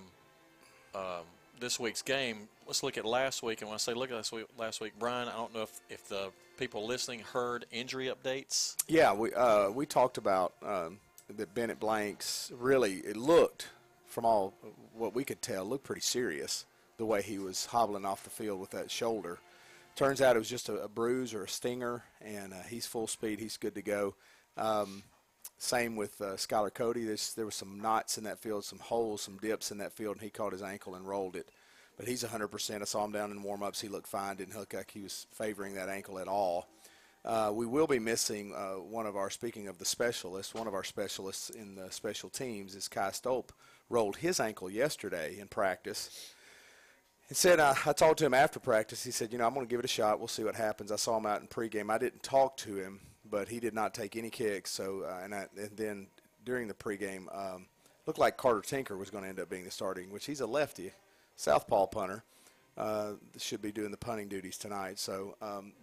um, 0.96 1.24
this 1.60 1.78
week's 1.78 2.02
game. 2.02 2.48
Let's 2.66 2.84
look 2.84 2.98
at 2.98 3.04
last 3.04 3.44
week. 3.44 3.60
And 3.60 3.70
when 3.70 3.76
I 3.76 3.80
say 3.80 3.94
look 3.94 4.12
at 4.12 4.16
last 4.16 4.32
week, 4.32 4.46
last 4.58 4.80
week, 4.80 4.94
Brian, 4.98 5.28
I 5.28 5.34
don't 5.34 5.54
know 5.54 5.64
if, 5.64 5.82
if 5.90 6.08
the 6.08 6.32
people 6.58 6.88
listening 6.88 7.20
heard 7.20 7.66
injury 7.70 8.08
updates. 8.10 8.78
Yeah, 8.88 9.14
we 9.14 9.34
uh, 9.34 9.70
we 9.72 9.86
talked 9.86 10.18
about 10.18 10.54
um, 10.66 11.00
that 11.30 11.54
Bennett 11.54 11.80
Blanks. 11.80 12.52
Really, 12.58 12.96
it 12.96 13.18
looked 13.18 13.70
from 14.06 14.26
all 14.26 14.54
what 14.94 15.14
we 15.14 15.24
could 15.24 15.42
tell 15.42 15.66
looked 15.66 15.84
pretty 15.84 16.02
serious. 16.02 16.66
The 16.98 17.06
way 17.06 17.22
he 17.22 17.40
was 17.40 17.66
hobbling 17.66 18.06
off 18.06 18.24
the 18.24 18.30
field 18.30 18.62
with 18.62 18.72
that 18.72 18.90
shoulder. 18.90 19.40
Turns 19.96 20.22
out 20.22 20.36
it 20.36 20.40
was 20.40 20.50
just 20.50 20.70
a, 20.70 20.76
a 20.76 20.88
bruise 20.88 21.34
or 21.34 21.44
a 21.44 21.50
stinger, 21.50 22.04
and 22.22 22.54
uh, 22.54 22.62
he's 22.70 22.86
full 22.86 23.08
speed. 23.08 23.40
He's 23.40 23.58
good 23.58 23.76
to 23.76 23.82
go. 23.82 24.16
Um, 24.58 25.04
same 25.58 25.96
with 25.96 26.20
uh, 26.22 26.36
Skylar 26.36 26.74
Cody. 26.74 27.06
There's, 27.06 27.34
there 27.34 27.46
were 27.46 27.52
some 27.52 27.80
knots 27.80 28.18
in 28.18 28.26
that 28.26 28.40
field, 28.40 28.66
some 28.66 28.80
holes, 28.80 29.22
some 29.22 29.38
dips 29.38 29.72
in 29.72 29.78
that 29.80 29.94
field, 29.94 30.16
and 30.16 30.24
he 30.24 30.30
caught 30.30 30.52
his 30.52 30.62
ankle 30.62 30.96
and 30.96 31.08
rolled 31.08 31.36
it. 31.36 31.50
But 31.98 32.08
he's 32.08 32.24
100%. 32.24 32.82
I 32.82 32.86
saw 32.86 33.06
him 33.06 33.14
down 33.14 33.32
in 33.32 33.42
warm-ups. 33.42 33.80
He 33.80 33.88
looked 33.88 34.08
fine. 34.08 34.36
Didn't 34.36 34.58
look 34.58 34.74
like 34.74 34.92
he 34.92 35.02
was 35.02 35.28
favoring 35.32 35.76
that 35.76 35.88
ankle 35.88 36.20
at 36.20 36.28
all. 36.28 36.68
Uh, 37.26 37.52
we 37.52 37.66
will 37.66 37.88
be 37.88 37.98
missing 37.98 38.54
uh, 38.56 38.74
one 38.74 39.08
of 39.08 39.16
our, 39.16 39.32
speaking 39.32 39.68
of 39.68 39.80
the 39.80 39.86
specialists, 39.86 40.54
one 40.54 40.68
of 40.68 40.76
our 40.76 40.84
specialists 40.84 41.50
in 41.50 41.74
the 41.74 41.90
special 41.90 42.30
teams 42.30 42.76
is 42.76 42.88
Kai 42.88 43.10
Stolp. 43.10 43.50
Rolled 43.90 44.18
his 44.18 44.40
ankle 44.40 44.70
yesterday 44.70 45.38
in 45.40 45.48
practice. 45.48 46.34
He 47.28 47.34
said, 47.36 47.60
uh, 47.60 47.74
I 47.86 47.94
talked 47.94 48.20
to 48.20 48.26
him 48.26 48.34
after 48.34 48.60
practice. 48.60 49.04
He 49.04 49.12
said, 49.12 49.32
you 49.32 49.40
know, 49.40 49.46
I'm 49.46 49.54
going 49.54 49.66
to 49.66 49.70
give 49.70 49.80
it 49.80 49.86
a 49.86 49.88
shot. 49.88 50.20
We'll 50.20 50.28
see 50.28 50.44
what 50.44 50.56
happens. 50.56 50.92
I 50.92 50.96
saw 50.96 51.18
him 51.18 51.26
out 51.26 51.42
in 51.42 51.48
pregame. 51.48 51.92
I 51.92 51.98
didn't 51.98 52.24
talk 52.24 52.58
to 52.58 52.76
him, 52.76 53.00
but 53.30 53.48
he 53.48 53.60
did 53.60 53.74
not 53.74 53.94
take 53.94 54.16
any 54.16 54.30
kicks. 54.30 54.72
So, 54.72 55.04
uh, 55.08 55.24
and, 55.24 55.34
I, 55.34 55.48
and 55.58 55.72
then 55.76 56.08
during 56.46 56.68
the 56.68 56.74
pregame, 56.74 57.26
um, 57.36 57.68
looked 58.06 58.20
like 58.20 58.38
Carter 58.38 58.62
Tinker 58.62 58.98
was 58.98 59.10
going 59.10 59.24
to 59.24 59.30
end 59.30 59.40
up 59.40 59.50
being 59.50 59.66
the 59.66 59.72
starting, 59.72 60.12
which 60.12 60.26
he's 60.26 60.42
a 60.42 60.48
lefty, 60.48 60.92
southpaw 61.36 61.88
punter. 61.88 62.24
Uh, 62.78 63.14
should 63.38 63.62
be 63.62 63.72
doing 63.72 63.92
the 63.92 63.98
punting 63.98 64.28
duties 64.28 64.58
tonight. 64.58 65.00
So, 65.00 65.36
um, 65.42 65.74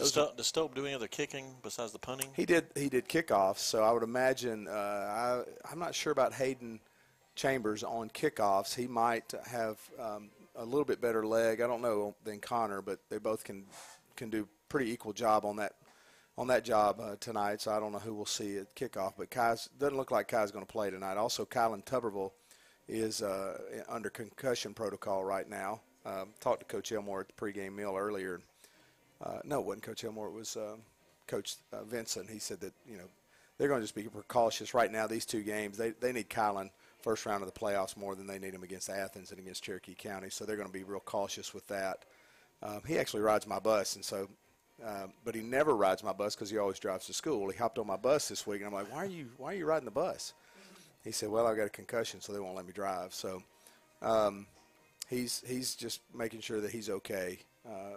Does, 0.00 0.08
Sto- 0.08 0.32
does 0.36 0.46
Stope 0.46 0.74
do 0.74 0.84
any 0.86 0.94
other 0.94 1.08
kicking 1.08 1.54
besides 1.62 1.92
the 1.92 1.98
punting? 1.98 2.28
he 2.34 2.46
did. 2.46 2.66
He 2.74 2.88
did 2.88 3.08
kickoffs. 3.08 3.58
So 3.58 3.82
I 3.82 3.92
would 3.92 4.02
imagine. 4.02 4.66
Uh, 4.68 4.72
I, 4.72 5.42
I'm 5.70 5.78
not 5.78 5.94
sure 5.94 6.12
about 6.12 6.32
Hayden 6.34 6.80
Chambers 7.34 7.84
on 7.84 8.08
kickoffs. 8.10 8.74
He 8.74 8.86
might 8.86 9.32
have 9.46 9.78
um, 9.98 10.30
a 10.56 10.64
little 10.64 10.84
bit 10.84 11.00
better 11.00 11.26
leg. 11.26 11.60
I 11.60 11.66
don't 11.66 11.82
know 11.82 12.14
than 12.24 12.40
Connor, 12.40 12.82
but 12.82 12.98
they 13.08 13.18
both 13.18 13.44
can 13.44 13.64
can 14.16 14.30
do 14.30 14.48
pretty 14.68 14.90
equal 14.90 15.12
job 15.12 15.44
on 15.44 15.56
that 15.56 15.74
on 16.38 16.46
that 16.46 16.64
job 16.64 17.00
uh, 17.00 17.16
tonight. 17.20 17.60
So 17.60 17.72
I 17.72 17.80
don't 17.80 17.92
know 17.92 17.98
who 17.98 18.14
we'll 18.14 18.26
see 18.26 18.58
at 18.58 18.74
kickoff. 18.74 19.14
But 19.18 19.30
Kai's 19.30 19.68
doesn't 19.78 19.96
look 19.96 20.10
like 20.10 20.28
Kai's 20.28 20.50
going 20.50 20.64
to 20.64 20.72
play 20.72 20.90
tonight. 20.90 21.16
Also, 21.16 21.44
Kylan 21.44 21.84
Tuberville 21.84 22.32
is 22.88 23.22
uh, 23.22 23.58
under 23.88 24.10
concussion 24.10 24.74
protocol 24.74 25.24
right 25.24 25.48
now. 25.48 25.80
Um, 26.04 26.30
talked 26.40 26.60
to 26.60 26.66
Coach 26.66 26.92
Elmore 26.92 27.20
at 27.20 27.28
the 27.28 27.34
pregame 27.34 27.74
meal 27.74 27.94
earlier. 27.96 28.40
Uh, 29.22 29.40
no, 29.44 29.60
it 29.60 29.66
wasn't 29.66 29.82
Coach 29.82 30.04
Elmore. 30.04 30.28
It 30.28 30.34
was 30.34 30.56
uh, 30.56 30.76
Coach 31.26 31.56
uh, 31.72 31.82
Vincent. 31.84 32.30
He 32.30 32.38
said 32.38 32.60
that 32.60 32.72
you 32.88 32.96
know 32.96 33.04
they're 33.58 33.68
going 33.68 33.80
to 33.80 33.84
just 33.84 33.94
be 33.94 34.02
precautious 34.04 34.72
right 34.74 34.90
now. 34.90 35.06
These 35.06 35.26
two 35.26 35.42
games, 35.42 35.76
they 35.76 35.90
they 35.90 36.12
need 36.12 36.30
Kylan 36.30 36.70
first 37.02 37.26
round 37.26 37.42
of 37.42 37.52
the 37.52 37.58
playoffs 37.58 37.96
more 37.96 38.14
than 38.14 38.26
they 38.26 38.38
need 38.38 38.54
him 38.54 38.62
against 38.62 38.90
Athens 38.90 39.30
and 39.30 39.40
against 39.40 39.62
Cherokee 39.62 39.94
County. 39.94 40.30
So 40.30 40.44
they're 40.44 40.56
going 40.56 40.68
to 40.68 40.72
be 40.72 40.84
real 40.84 41.00
cautious 41.00 41.54
with 41.54 41.66
that. 41.68 42.04
Um, 42.62 42.82
he 42.86 42.98
actually 42.98 43.22
rides 43.22 43.46
my 43.46 43.58
bus, 43.58 43.96
and 43.96 44.04
so. 44.04 44.28
Um, 44.82 45.12
but 45.26 45.34
he 45.34 45.42
never 45.42 45.76
rides 45.76 46.02
my 46.02 46.14
bus 46.14 46.34
because 46.34 46.48
he 46.48 46.56
always 46.56 46.78
drives 46.78 47.04
to 47.04 47.12
school. 47.12 47.50
He 47.50 47.58
hopped 47.58 47.78
on 47.78 47.86
my 47.86 47.98
bus 47.98 48.30
this 48.30 48.46
week, 48.46 48.62
and 48.62 48.68
I'm 48.68 48.72
like, 48.72 48.90
"Why 48.90 49.02
are 49.02 49.04
you? 49.04 49.28
Why 49.36 49.52
are 49.52 49.54
you 49.54 49.66
riding 49.66 49.84
the 49.84 49.90
bus?" 49.90 50.32
He 51.04 51.12
said, 51.12 51.28
"Well, 51.28 51.46
I 51.46 51.54
got 51.54 51.66
a 51.66 51.68
concussion, 51.68 52.22
so 52.22 52.32
they 52.32 52.40
won't 52.40 52.56
let 52.56 52.64
me 52.64 52.72
drive." 52.72 53.12
So 53.12 53.42
um, 54.00 54.46
he's 55.10 55.42
he's 55.46 55.74
just 55.74 56.00
making 56.14 56.40
sure 56.40 56.62
that 56.62 56.70
he's 56.70 56.88
okay 56.88 57.40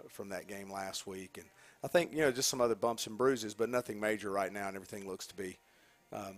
from 0.08 0.28
that 0.30 0.46
game 0.46 0.70
last 0.70 1.06
week, 1.06 1.38
and 1.38 1.46
I 1.82 1.88
think 1.88 2.12
you 2.12 2.18
know 2.18 2.32
just 2.32 2.48
some 2.48 2.60
other 2.60 2.74
bumps 2.74 3.06
and 3.06 3.18
bruises, 3.18 3.54
but 3.54 3.68
nothing 3.68 4.00
major 4.00 4.30
right 4.30 4.52
now, 4.52 4.68
and 4.68 4.76
everything 4.76 5.06
looks 5.08 5.26
to 5.28 5.34
be 5.34 5.58
um, 6.12 6.36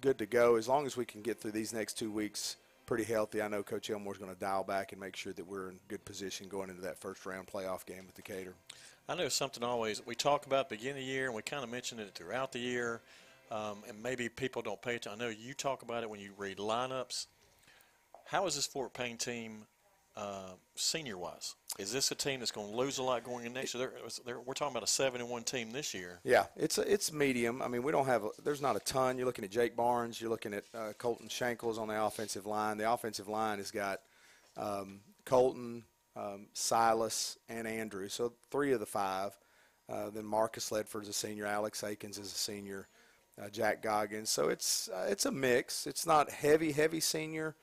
good 0.00 0.18
to 0.18 0.26
go 0.26 0.56
as 0.56 0.68
long 0.68 0.86
as 0.86 0.96
we 0.96 1.04
can 1.04 1.22
get 1.22 1.40
through 1.40 1.52
these 1.52 1.72
next 1.72 1.94
two 1.98 2.10
weeks 2.10 2.56
pretty 2.88 3.04
healthy. 3.04 3.42
I 3.42 3.48
know 3.48 3.62
Coach 3.62 3.90
Elmore's 3.90 4.16
going 4.16 4.32
to 4.32 4.40
dial 4.40 4.64
back 4.64 4.92
and 4.92 5.00
make 5.00 5.14
sure 5.14 5.34
that 5.34 5.46
we're 5.46 5.68
in 5.68 5.78
good 5.88 6.02
position 6.06 6.48
going 6.48 6.70
into 6.70 6.80
that 6.80 6.98
first 6.98 7.26
round 7.26 7.46
playoff 7.46 7.84
game 7.84 8.06
with 8.06 8.14
Decatur. 8.14 8.54
I 9.10 9.14
know 9.14 9.28
something 9.28 9.62
always 9.62 10.04
we 10.06 10.14
talk 10.14 10.46
about 10.46 10.70
beginning 10.70 11.02
of 11.02 11.06
the 11.06 11.12
year, 11.12 11.26
and 11.26 11.34
we 11.34 11.42
kind 11.42 11.62
of 11.62 11.70
mention 11.70 11.98
it 11.98 12.14
throughout 12.14 12.50
the 12.52 12.58
year, 12.58 13.02
um, 13.50 13.82
and 13.86 14.02
maybe 14.02 14.30
people 14.30 14.62
don't 14.62 14.80
pay 14.80 14.96
attention. 14.96 15.20
I 15.20 15.22
know 15.22 15.30
you 15.30 15.52
talk 15.52 15.82
about 15.82 16.02
it 16.02 16.08
when 16.08 16.18
you 16.18 16.30
read 16.38 16.56
lineups. 16.56 17.26
How 18.24 18.46
is 18.46 18.56
this 18.56 18.66
Fort 18.66 18.94
Payne 18.94 19.18
team 19.18 19.66
uh, 20.16 20.52
senior-wise? 20.74 21.54
Is 21.78 21.92
this 21.92 22.10
a 22.10 22.16
team 22.16 22.40
that's 22.40 22.50
going 22.50 22.70
to 22.70 22.76
lose 22.76 22.98
a 22.98 23.04
lot 23.04 23.22
going 23.22 23.46
in 23.46 23.52
next 23.52 23.72
year? 23.72 23.88
They're, 23.88 24.08
they're, 24.24 24.40
we're 24.40 24.54
talking 24.54 24.72
about 24.72 24.82
a 24.82 24.90
seven 24.90 25.20
and 25.20 25.30
one 25.30 25.44
team 25.44 25.70
this 25.70 25.94
year. 25.94 26.18
Yeah, 26.24 26.46
it's 26.56 26.76
a, 26.78 26.92
it's 26.92 27.12
medium. 27.12 27.62
I 27.62 27.68
mean, 27.68 27.84
we 27.84 27.92
don't 27.92 28.06
have 28.06 28.24
a, 28.24 28.30
there's 28.42 28.60
not 28.60 28.74
a 28.74 28.80
ton. 28.80 29.16
You're 29.16 29.26
looking 29.26 29.44
at 29.44 29.52
Jake 29.52 29.76
Barnes. 29.76 30.20
You're 30.20 30.30
looking 30.30 30.54
at 30.54 30.64
uh, 30.74 30.92
Colton 30.98 31.28
Shankles 31.28 31.78
on 31.78 31.86
the 31.86 32.04
offensive 32.04 32.46
line. 32.46 32.78
The 32.78 32.90
offensive 32.90 33.28
line 33.28 33.58
has 33.58 33.70
got 33.70 34.00
um, 34.56 35.00
Colton, 35.24 35.84
um, 36.16 36.48
Silas, 36.52 37.38
and 37.48 37.68
Andrew. 37.68 38.08
So 38.08 38.32
three 38.50 38.72
of 38.72 38.80
the 38.80 38.86
five. 38.86 39.38
Uh, 39.88 40.10
then 40.10 40.24
Marcus 40.24 40.70
Ledford's 40.70 41.08
a 41.08 41.12
senior. 41.12 41.46
Alex 41.46 41.82
Akins 41.84 42.18
is 42.18 42.32
a 42.32 42.36
senior. 42.36 42.88
Uh, 43.40 43.48
Jack 43.48 43.82
Goggins. 43.82 44.30
So 44.30 44.48
it's 44.48 44.88
uh, 44.88 45.06
it's 45.08 45.24
a 45.24 45.30
mix. 45.30 45.86
It's 45.86 46.04
not 46.04 46.28
heavy, 46.28 46.72
heavy 46.72 46.98
senior, 46.98 47.54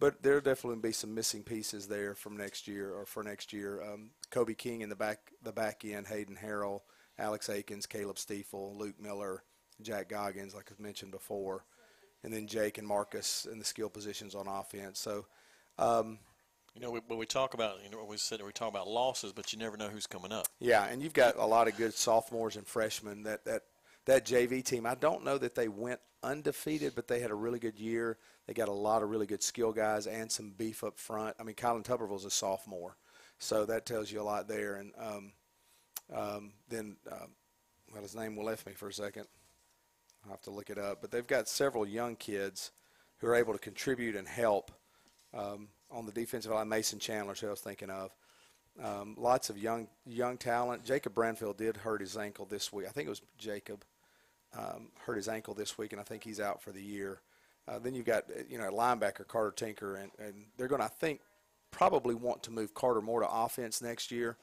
but 0.00 0.22
there'll 0.22 0.40
definitely 0.40 0.80
be 0.80 0.92
some 0.92 1.14
missing 1.14 1.42
pieces 1.42 1.86
there 1.86 2.14
from 2.14 2.36
next 2.36 2.66
year 2.68 2.92
or 2.92 3.06
for 3.06 3.22
next 3.22 3.52
year. 3.52 3.82
Um, 3.82 4.10
Kobe 4.30 4.54
King 4.54 4.80
in 4.80 4.88
the 4.88 4.96
back 4.96 5.32
the 5.42 5.52
back 5.52 5.84
end, 5.84 6.06
Hayden 6.06 6.38
Harrell, 6.42 6.80
Alex 7.18 7.48
Akins, 7.48 7.86
Caleb 7.86 8.18
Stiefel, 8.18 8.76
Luke 8.76 9.00
Miller, 9.00 9.42
Jack 9.82 10.08
Goggins, 10.08 10.54
like 10.54 10.70
I've 10.70 10.80
mentioned 10.80 11.12
before, 11.12 11.64
and 12.22 12.32
then 12.32 12.46
Jake 12.46 12.78
and 12.78 12.86
Marcus 12.86 13.46
in 13.50 13.58
the 13.58 13.64
skill 13.64 13.88
positions 13.88 14.34
on 14.34 14.48
offense. 14.48 14.98
So. 14.98 15.26
Um, 15.76 16.18
you 16.74 16.80
know, 16.80 16.90
we, 16.90 17.00
but 17.08 17.16
we 17.16 17.26
talk 17.26 17.54
about 17.54 17.76
you 17.84 17.90
know 17.90 18.04
we 18.04 18.16
said 18.16 18.42
we 18.44 18.50
talk 18.50 18.68
about 18.68 18.88
losses, 18.88 19.32
but 19.32 19.52
you 19.52 19.58
never 19.60 19.76
know 19.76 19.88
who's 19.88 20.08
coming 20.08 20.32
up. 20.32 20.48
Yeah, 20.58 20.84
and 20.84 21.00
you've 21.00 21.12
got 21.12 21.36
a 21.36 21.46
lot 21.46 21.68
of 21.68 21.76
good 21.76 21.94
sophomores 21.94 22.56
and 22.56 22.66
freshmen. 22.66 23.22
That 23.22 23.44
that 23.44 23.62
that 24.06 24.26
JV 24.26 24.62
team. 24.64 24.86
I 24.86 24.94
don't 24.94 25.24
know 25.24 25.38
that 25.38 25.54
they 25.54 25.68
went 25.68 26.00
undefeated, 26.22 26.94
but 26.94 27.08
they 27.08 27.20
had 27.20 27.30
a 27.30 27.34
really 27.34 27.58
good 27.58 27.78
year. 27.78 28.18
They 28.46 28.54
got 28.54 28.68
a 28.68 28.72
lot 28.72 29.02
of 29.02 29.10
really 29.10 29.26
good 29.26 29.42
skill 29.42 29.72
guys 29.72 30.06
and 30.06 30.30
some 30.30 30.50
beef 30.56 30.84
up 30.84 30.98
front. 30.98 31.36
I 31.38 31.42
mean, 31.42 31.54
Colin 31.56 31.82
Tuberville's 31.82 32.24
a 32.24 32.30
sophomore, 32.30 32.96
so 33.38 33.64
that 33.66 33.86
tells 33.86 34.10
you 34.12 34.20
a 34.20 34.22
lot 34.22 34.48
there. 34.48 34.76
And 34.76 34.92
um, 34.98 35.32
um, 36.14 36.52
then, 36.68 36.96
um, 37.10 37.30
well, 37.92 38.02
his 38.02 38.14
name 38.14 38.36
will 38.36 38.44
left 38.44 38.66
me 38.66 38.72
for 38.72 38.88
a 38.88 38.92
second. 38.92 39.26
I'll 40.24 40.30
have 40.32 40.42
to 40.42 40.50
look 40.50 40.70
it 40.70 40.78
up. 40.78 41.00
But 41.00 41.10
they've 41.10 41.26
got 41.26 41.48
several 41.48 41.86
young 41.86 42.16
kids 42.16 42.72
who 43.18 43.26
are 43.28 43.34
able 43.34 43.52
to 43.52 43.58
contribute 43.58 44.16
and 44.16 44.28
help 44.28 44.70
Um, 45.32 45.68
on 45.90 46.06
the 46.06 46.12
defensive 46.12 46.52
line, 46.52 46.68
Mason 46.68 46.98
Chandler, 46.98 47.34
who 47.34 47.46
I 47.48 47.50
was 47.50 47.60
thinking 47.60 47.90
of. 47.90 48.10
Um, 48.82 49.14
lots 49.18 49.50
of 49.50 49.58
young 49.58 49.88
young 50.06 50.36
talent. 50.38 50.84
Jacob 50.84 51.14
Branfield 51.14 51.56
did 51.56 51.76
hurt 51.78 52.00
his 52.00 52.16
ankle 52.16 52.44
this 52.46 52.72
week. 52.72 52.86
I 52.88 52.90
think 52.90 53.06
it 53.06 53.10
was 53.10 53.22
Jacob 53.38 53.84
um, 54.56 54.88
hurt 55.04 55.16
his 55.16 55.28
ankle 55.28 55.54
this 55.54 55.76
week, 55.78 55.92
and 55.92 56.00
I 56.00 56.04
think 56.04 56.24
he's 56.24 56.40
out 56.40 56.62
for 56.62 56.72
the 56.72 56.82
year. 56.82 57.20
Uh, 57.66 57.78
then 57.78 57.94
you've 57.94 58.06
got 58.06 58.24
you 58.48 58.58
know 58.58 58.70
linebacker 58.70 59.26
Carter 59.26 59.52
Tinker, 59.52 59.96
and, 59.96 60.10
and 60.18 60.46
they're 60.56 60.68
going 60.68 60.80
to 60.80 60.86
I 60.86 60.90
think 60.90 61.20
probably 61.70 62.14
want 62.14 62.42
to 62.44 62.50
move 62.50 62.74
Carter 62.74 63.00
more 63.00 63.20
to 63.20 63.28
offense 63.30 63.82
next 63.82 64.12
year, 64.12 64.36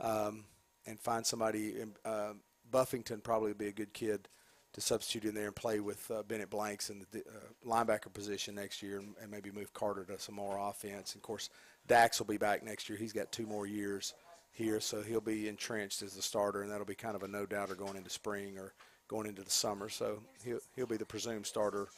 um, 0.00 0.44
and 0.86 0.98
find 1.00 1.26
somebody. 1.26 1.80
In, 1.80 1.94
uh, 2.04 2.32
Buffington 2.70 3.20
probably 3.20 3.48
would 3.48 3.58
be 3.58 3.68
a 3.68 3.72
good 3.72 3.94
kid 3.94 4.28
to 4.74 4.80
substitute 4.80 5.26
in 5.26 5.34
there 5.34 5.46
and 5.46 5.56
play 5.56 5.80
with 5.80 6.10
uh, 6.10 6.22
Bennett 6.22 6.50
Blanks 6.50 6.90
in 6.90 7.04
the 7.10 7.20
uh, 7.20 7.66
linebacker 7.66 8.12
position 8.12 8.54
next 8.54 8.82
year, 8.82 8.98
and, 8.98 9.14
and, 9.20 9.30
maybe 9.30 9.50
move 9.50 9.72
Carter 9.72 10.04
to 10.04 10.18
some 10.18 10.34
more 10.34 10.58
offense. 10.58 11.14
And 11.14 11.20
of 11.20 11.22
course, 11.22 11.48
Dax 11.86 12.18
will 12.18 12.26
be 12.26 12.36
back 12.36 12.62
next 12.62 12.88
year. 12.88 12.98
He's 12.98 13.14
got 13.14 13.32
two 13.32 13.46
more 13.46 13.66
years 13.66 14.14
here, 14.52 14.80
so 14.80 15.02
he'll 15.02 15.20
be 15.20 15.48
entrenched 15.48 16.02
as 16.02 16.14
the 16.14 16.22
starter, 16.22 16.62
and 16.62 16.70
that'll 16.70 16.84
be 16.84 16.94
kind 16.94 17.16
of 17.16 17.22
a 17.22 17.28
no 17.28 17.46
doubter 17.46 17.74
going 17.74 17.96
into 17.96 18.10
spring 18.10 18.58
or 18.58 18.74
going 19.08 19.26
into 19.26 19.42
the 19.42 19.50
summer. 19.50 19.88
So 19.88 20.20
he'll 20.44 20.60
he'll 20.76 20.86
be 20.86 20.96
the 20.96 21.06
presumed 21.06 21.46
starter. 21.46 21.88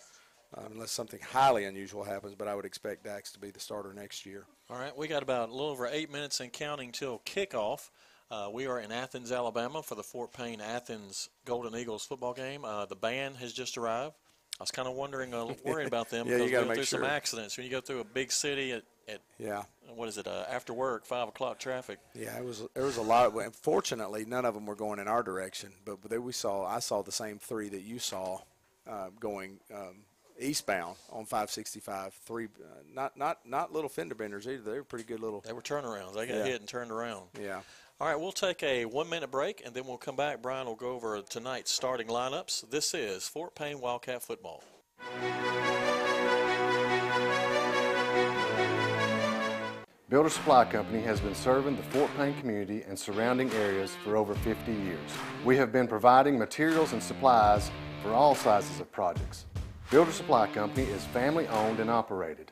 Uh, 0.53 0.63
unless 0.73 0.91
something 0.91 1.21
highly 1.21 1.65
unusual 1.65 2.03
happens, 2.03 2.35
but 2.35 2.49
I 2.49 2.57
would 2.57 2.65
expect 2.65 3.05
Dax 3.05 3.31
to 3.35 3.39
be 3.39 3.53
the 3.53 3.61
starter 3.61 3.95
next 3.95 4.27
year. 4.27 4.47
All 4.69 4.77
right, 4.77 4.97
we 4.97 5.07
got 5.07 5.23
about 5.23 5.49
a 5.49 5.53
little 5.53 5.71
over 5.71 5.87
eight 5.87 6.11
minutes 6.11 6.41
and 6.41 6.53
counting 6.53 6.91
till 6.91 7.21
kickoff. 7.25 7.91
Uh, 8.31 8.49
we 8.53 8.67
are 8.67 8.81
in 8.81 8.93
Athens, 8.93 9.31
Alabama 9.33 9.83
for 9.83 9.97
the 9.97 10.03
Fort 10.03 10.33
Payne 10.33 10.61
Athens 10.61 11.29
Golden 11.45 11.77
Eagles 11.77 12.05
football 12.05 12.33
game. 12.33 12.65
Uh, 12.65 12.85
the 12.87 12.97
band 12.97 13.37
has 13.37 13.53
just 13.53 13.77
arrived. 13.77 14.15
I 14.61 14.63
was 14.63 14.71
kind 14.71 14.87
of 14.87 14.95
wondering, 14.95 15.33
uh, 15.35 15.55
worrying 15.65 15.89
about 15.89 16.11
them 16.11 16.27
yeah, 16.29 16.35
because 16.35 16.47
we 16.47 16.53
go 16.53 16.65
through 16.65 16.75
sure. 16.85 17.01
some 17.01 17.05
accidents. 17.05 17.57
When 17.57 17.65
you 17.65 17.73
go 17.73 17.81
through 17.81 18.01
a 18.01 18.05
big 18.05 18.31
city 18.31 18.73
at, 18.73 18.83
at 19.13 19.21
yeah, 19.39 19.63
what 19.95 20.09
is 20.09 20.19
it? 20.19 20.27
Uh, 20.27 20.45
after 20.51 20.73
work, 20.73 21.07
five 21.07 21.29
o'clock 21.29 21.59
traffic. 21.59 21.99
Yeah, 22.15 22.37
it 22.39 22.45
was. 22.45 22.63
There 22.75 22.85
was 22.85 22.97
a 22.97 23.03
lot. 23.03 23.35
Of, 23.35 23.55
fortunately, 23.55 24.25
none 24.25 24.45
of 24.45 24.55
them 24.55 24.67
were 24.67 24.77
going 24.77 24.99
in 24.99 25.09
our 25.09 25.23
direction. 25.23 25.73
But 25.85 26.03
there 26.09 26.21
we 26.21 26.33
saw. 26.33 26.65
I 26.65 26.79
saw 26.79 27.03
the 27.03 27.13
same 27.13 27.39
three 27.39 27.69
that 27.71 27.83
you 27.83 27.99
saw, 27.99 28.41
uh, 28.89 29.09
going 29.19 29.61
um, 29.75 30.05
eastbound 30.39 30.97
on 31.11 31.25
565. 31.25 32.15
Three, 32.15 32.47
uh, 32.47 32.67
not 32.93 33.17
not 33.17 33.39
not 33.45 33.73
little 33.73 33.91
fender 33.91 34.15
benders 34.15 34.47
either. 34.47 34.63
They 34.63 34.79
were 34.79 34.85
pretty 34.85 35.05
good 35.05 35.21
little. 35.21 35.41
They 35.41 35.53
were 35.53 35.63
turnarounds. 35.63 36.15
They 36.15 36.27
got 36.27 36.37
yeah. 36.37 36.45
hit 36.45 36.61
and 36.61 36.69
turned 36.69 36.91
around. 36.91 37.29
Yeah. 37.41 37.61
All 38.01 38.07
right, 38.07 38.19
we'll 38.19 38.33
take 38.33 38.63
a 38.63 38.87
one 38.87 39.11
minute 39.11 39.31
break 39.31 39.63
and 39.63 39.75
then 39.75 39.87
we'll 39.87 39.99
come 39.99 40.17
back. 40.17 40.41
Brian 40.41 40.67
will 40.67 40.75
go 40.75 40.93
over 40.93 41.21
tonight's 41.21 41.71
starting 41.71 42.07
lineups. 42.07 42.71
This 42.71 42.95
is 42.95 43.29
Fort 43.29 43.55
Payne 43.55 43.79
Wildcat 43.79 44.23
Football. 44.23 44.65
Builder 50.11 50.29
Supply 50.29 50.65
Company 50.65 51.01
has 51.03 51.21
been 51.21 51.37
serving 51.37 51.77
the 51.77 51.85
Fort 51.85 52.11
Payne 52.17 52.35
community 52.41 52.83
and 52.83 52.99
surrounding 52.99 53.49
areas 53.53 53.95
for 54.03 54.17
over 54.17 54.35
50 54.35 54.73
years. 54.73 55.09
We 55.45 55.57
have 55.57 55.71
been 55.71 55.87
providing 55.87 56.37
materials 56.37 56.93
and 56.93 57.01
supplies 57.01 57.71
for 58.03 58.13
all 58.13 58.35
sizes 58.35 58.81
of 58.81 58.91
projects. 58.91 59.47
Builder 59.89 60.11
Supply 60.11 60.49
Company 60.49 60.89
is 60.89 61.05
family 61.05 61.47
owned 61.47 61.79
and 61.79 61.89
operated. 61.89 62.51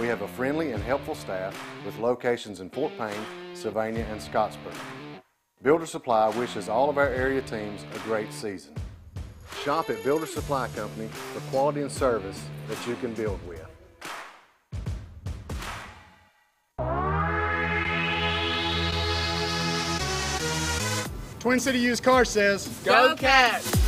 We 0.00 0.08
have 0.08 0.22
a 0.22 0.26
friendly 0.26 0.72
and 0.72 0.82
helpful 0.82 1.14
staff 1.14 1.56
with 1.86 1.96
locations 2.00 2.58
in 2.58 2.70
Fort 2.70 2.90
Payne, 2.98 3.24
Sylvania, 3.54 4.04
and 4.10 4.20
Scottsboro. 4.20 4.74
Builder 5.62 5.86
Supply 5.86 6.28
wishes 6.30 6.68
all 6.68 6.90
of 6.90 6.98
our 6.98 7.10
area 7.10 7.42
teams 7.42 7.84
a 7.94 7.98
great 8.00 8.32
season. 8.32 8.74
Shop 9.62 9.90
at 9.90 10.02
Builder 10.02 10.26
Supply 10.26 10.66
Company 10.74 11.06
for 11.06 11.40
quality 11.52 11.82
and 11.82 11.92
service 11.92 12.42
that 12.66 12.84
you 12.84 12.96
can 12.96 13.14
build 13.14 13.38
with. 13.46 13.59
Twin 21.40 21.58
City 21.58 21.78
Used 21.78 22.02
Car 22.02 22.26
says, 22.26 22.68
Go 22.84 23.16
Cats! 23.16 23.79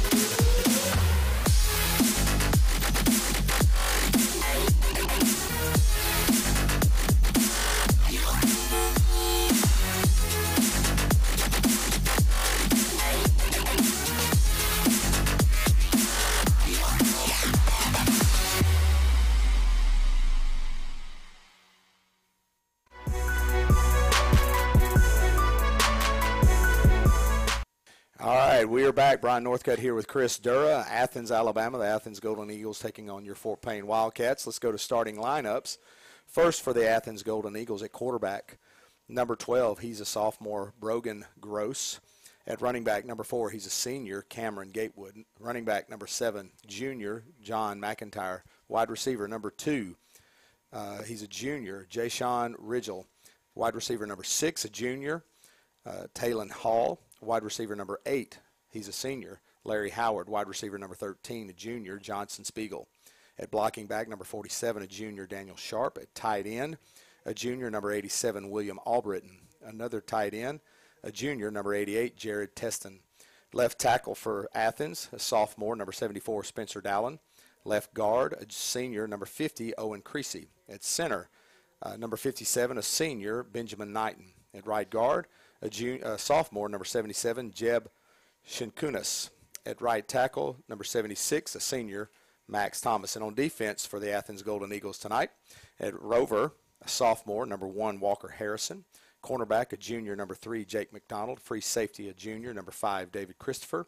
Back. 29.12 29.20
Brian 29.20 29.44
Northcutt 29.44 29.79
here 29.79 29.94
with 29.94 30.09
Chris 30.09 30.38
Dura, 30.38 30.87
Athens, 30.88 31.31
Alabama. 31.31 31.77
The 31.77 31.85
Athens 31.85 32.18
Golden 32.18 32.51
Eagles 32.51 32.79
taking 32.79 33.11
on 33.11 33.27
your 33.27 33.35
Fort 33.35 33.61
Payne 33.61 33.87
Wildcats. 33.87 34.46
Let's 34.46 34.59
go 34.59 34.72
to 34.72 34.79
starting 34.79 35.16
lineups. 35.16 35.77
First 36.27 36.62
for 36.62 36.72
the 36.72 36.88
Athens 36.88 37.22
Golden 37.22 37.55
Eagles 37.55 37.83
at 37.83 37.92
quarterback, 37.92 38.57
number 39.11 39.37
12, 39.37 39.81
he's 39.81 40.01
a 40.01 40.07
sophomore, 40.07 40.72
Brogan 40.81 41.27
Gross. 41.42 42.01
At 42.46 42.62
running 42.62 42.85
back, 42.85 43.05
number 43.05 43.22
four, 43.22 43.51
he's 43.51 43.66
a 43.66 43.70
senior, 43.70 44.22
Cameron 44.22 44.70
Gatewood. 44.70 45.25
Running 45.38 45.66
back, 45.66 45.90
number 45.90 46.07
seven, 46.07 46.51
junior, 46.66 47.25
John 47.42 47.79
McIntyre. 47.79 48.40
Wide 48.68 48.88
receiver, 48.88 49.29
number 49.29 49.51
two, 49.51 49.94
uh, 50.72 51.03
he's 51.03 51.20
a 51.22 51.29
junior, 51.29 51.87
Jashawn 51.90 52.55
Ridgel. 52.59 53.05
Wide 53.55 53.75
receiver, 53.75 54.07
number 54.07 54.25
six, 54.25 54.64
a 54.64 54.70
junior, 54.70 55.22
uh, 55.85 56.07
Hall. 56.55 57.03
Wide 57.20 57.44
receiver, 57.44 57.77
number 57.77 58.01
eight, 58.07 58.38
He's 58.72 58.88
a 58.88 58.92
senior. 58.92 59.40
Larry 59.64 59.90
Howard, 59.90 60.28
wide 60.28 60.48
receiver 60.48 60.78
number 60.78 60.94
13, 60.94 61.50
a 61.50 61.52
junior. 61.52 61.98
Johnson 61.98 62.44
Spiegel. 62.44 62.88
At 63.38 63.50
blocking 63.50 63.87
back, 63.87 64.08
number 64.08 64.24
47, 64.24 64.82
a 64.82 64.87
junior. 64.87 65.26
Daniel 65.26 65.56
Sharp. 65.56 65.98
At 66.00 66.14
tight 66.14 66.46
end, 66.46 66.78
a 67.24 67.35
junior, 67.35 67.70
number 67.70 67.92
87, 67.92 68.50
William 68.50 68.80
Albritton. 68.87 69.40
Another 69.64 70.00
tight 70.00 70.35
end, 70.35 70.61
a 71.04 71.12
junior, 71.12 71.50
number 71.50 71.74
88, 71.74 72.16
Jared 72.16 72.56
Teston. 72.56 73.00
Left 73.52 73.78
tackle 73.78 74.14
for 74.14 74.48
Athens, 74.54 75.08
a 75.12 75.18
sophomore, 75.18 75.76
number 75.76 75.92
74, 75.92 76.42
Spencer 76.44 76.80
Dallin. 76.80 77.18
Left 77.64 77.94
guard, 77.94 78.32
a 78.32 78.46
senior, 78.48 79.06
number 79.06 79.26
50, 79.26 79.76
Owen 79.76 80.00
Creasy. 80.00 80.48
At 80.68 80.82
center, 80.82 81.28
uh, 81.82 81.96
number 81.96 82.16
57, 82.16 82.78
a 82.78 82.82
senior, 82.82 83.42
Benjamin 83.42 83.92
Knighton. 83.92 84.32
At 84.54 84.66
right 84.66 84.88
guard, 84.88 85.26
a, 85.61 85.68
junior, 85.68 86.02
a 86.04 86.18
sophomore, 86.18 86.68
number 86.68 86.85
77, 86.85 87.52
Jeb 87.52 87.88
Shinkunas. 88.46 89.31
At 89.64 89.81
right 89.81 90.07
tackle, 90.07 90.59
number 90.68 90.83
76, 90.83 91.55
a 91.55 91.61
senior, 91.61 92.11
Max 92.48 92.81
Thomas. 92.81 93.14
And 93.14 93.24
on 93.24 93.35
defense 93.35 93.87
for 93.87 94.00
the 94.00 94.11
Athens 94.11 94.42
Golden 94.42 94.72
Eagles 94.72 94.98
tonight, 94.98 95.31
at 95.78 96.00
Rover, 96.00 96.52
a 96.85 96.88
sophomore, 96.88 97.46
number 97.46 97.68
one, 97.68 98.00
Walker 98.00 98.28
Harrison. 98.28 98.85
Cornerback, 99.22 99.72
a 99.72 99.76
junior, 99.76 100.16
number 100.16 100.35
three, 100.35 100.64
Jake 100.64 100.92
McDonald. 100.92 101.38
Free 101.38 101.61
safety, 101.61 102.09
a 102.09 102.12
junior, 102.12 102.52
number 102.52 102.72
five, 102.72 103.12
David 103.12 103.38
Christopher. 103.38 103.87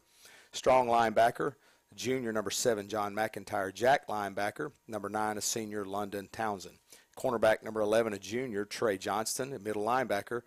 Strong 0.53 0.87
linebacker, 0.87 1.55
junior, 1.97 2.33
number 2.33 2.53
seven, 2.53 2.89
John 2.89 3.15
McIntyre. 3.15 3.75
Jack 3.75 4.07
linebacker, 4.07 4.71
number 4.87 5.09
nine, 5.09 5.37
a 5.37 5.41
senior, 5.41 5.85
London 5.85 6.29
Townsend. 6.31 6.79
Cornerback, 7.19 7.63
number 7.63 7.81
11, 7.81 8.13
a 8.13 8.19
junior, 8.19 8.65
Trey 8.65 8.97
Johnston. 8.97 9.59
Middle 9.63 9.85
linebacker, 9.85 10.43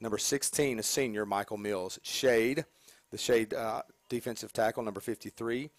number 0.00 0.18
16, 0.18 0.78
a 0.78 0.82
senior, 0.82 1.26
Michael 1.26 1.58
Mills. 1.58 1.98
Shade, 2.02 2.64
the 3.10 3.18
Shade 3.18 3.54
uh, 3.54 3.82
defensive 4.08 4.52
tackle, 4.52 4.82
number 4.82 5.00
53, 5.00 5.70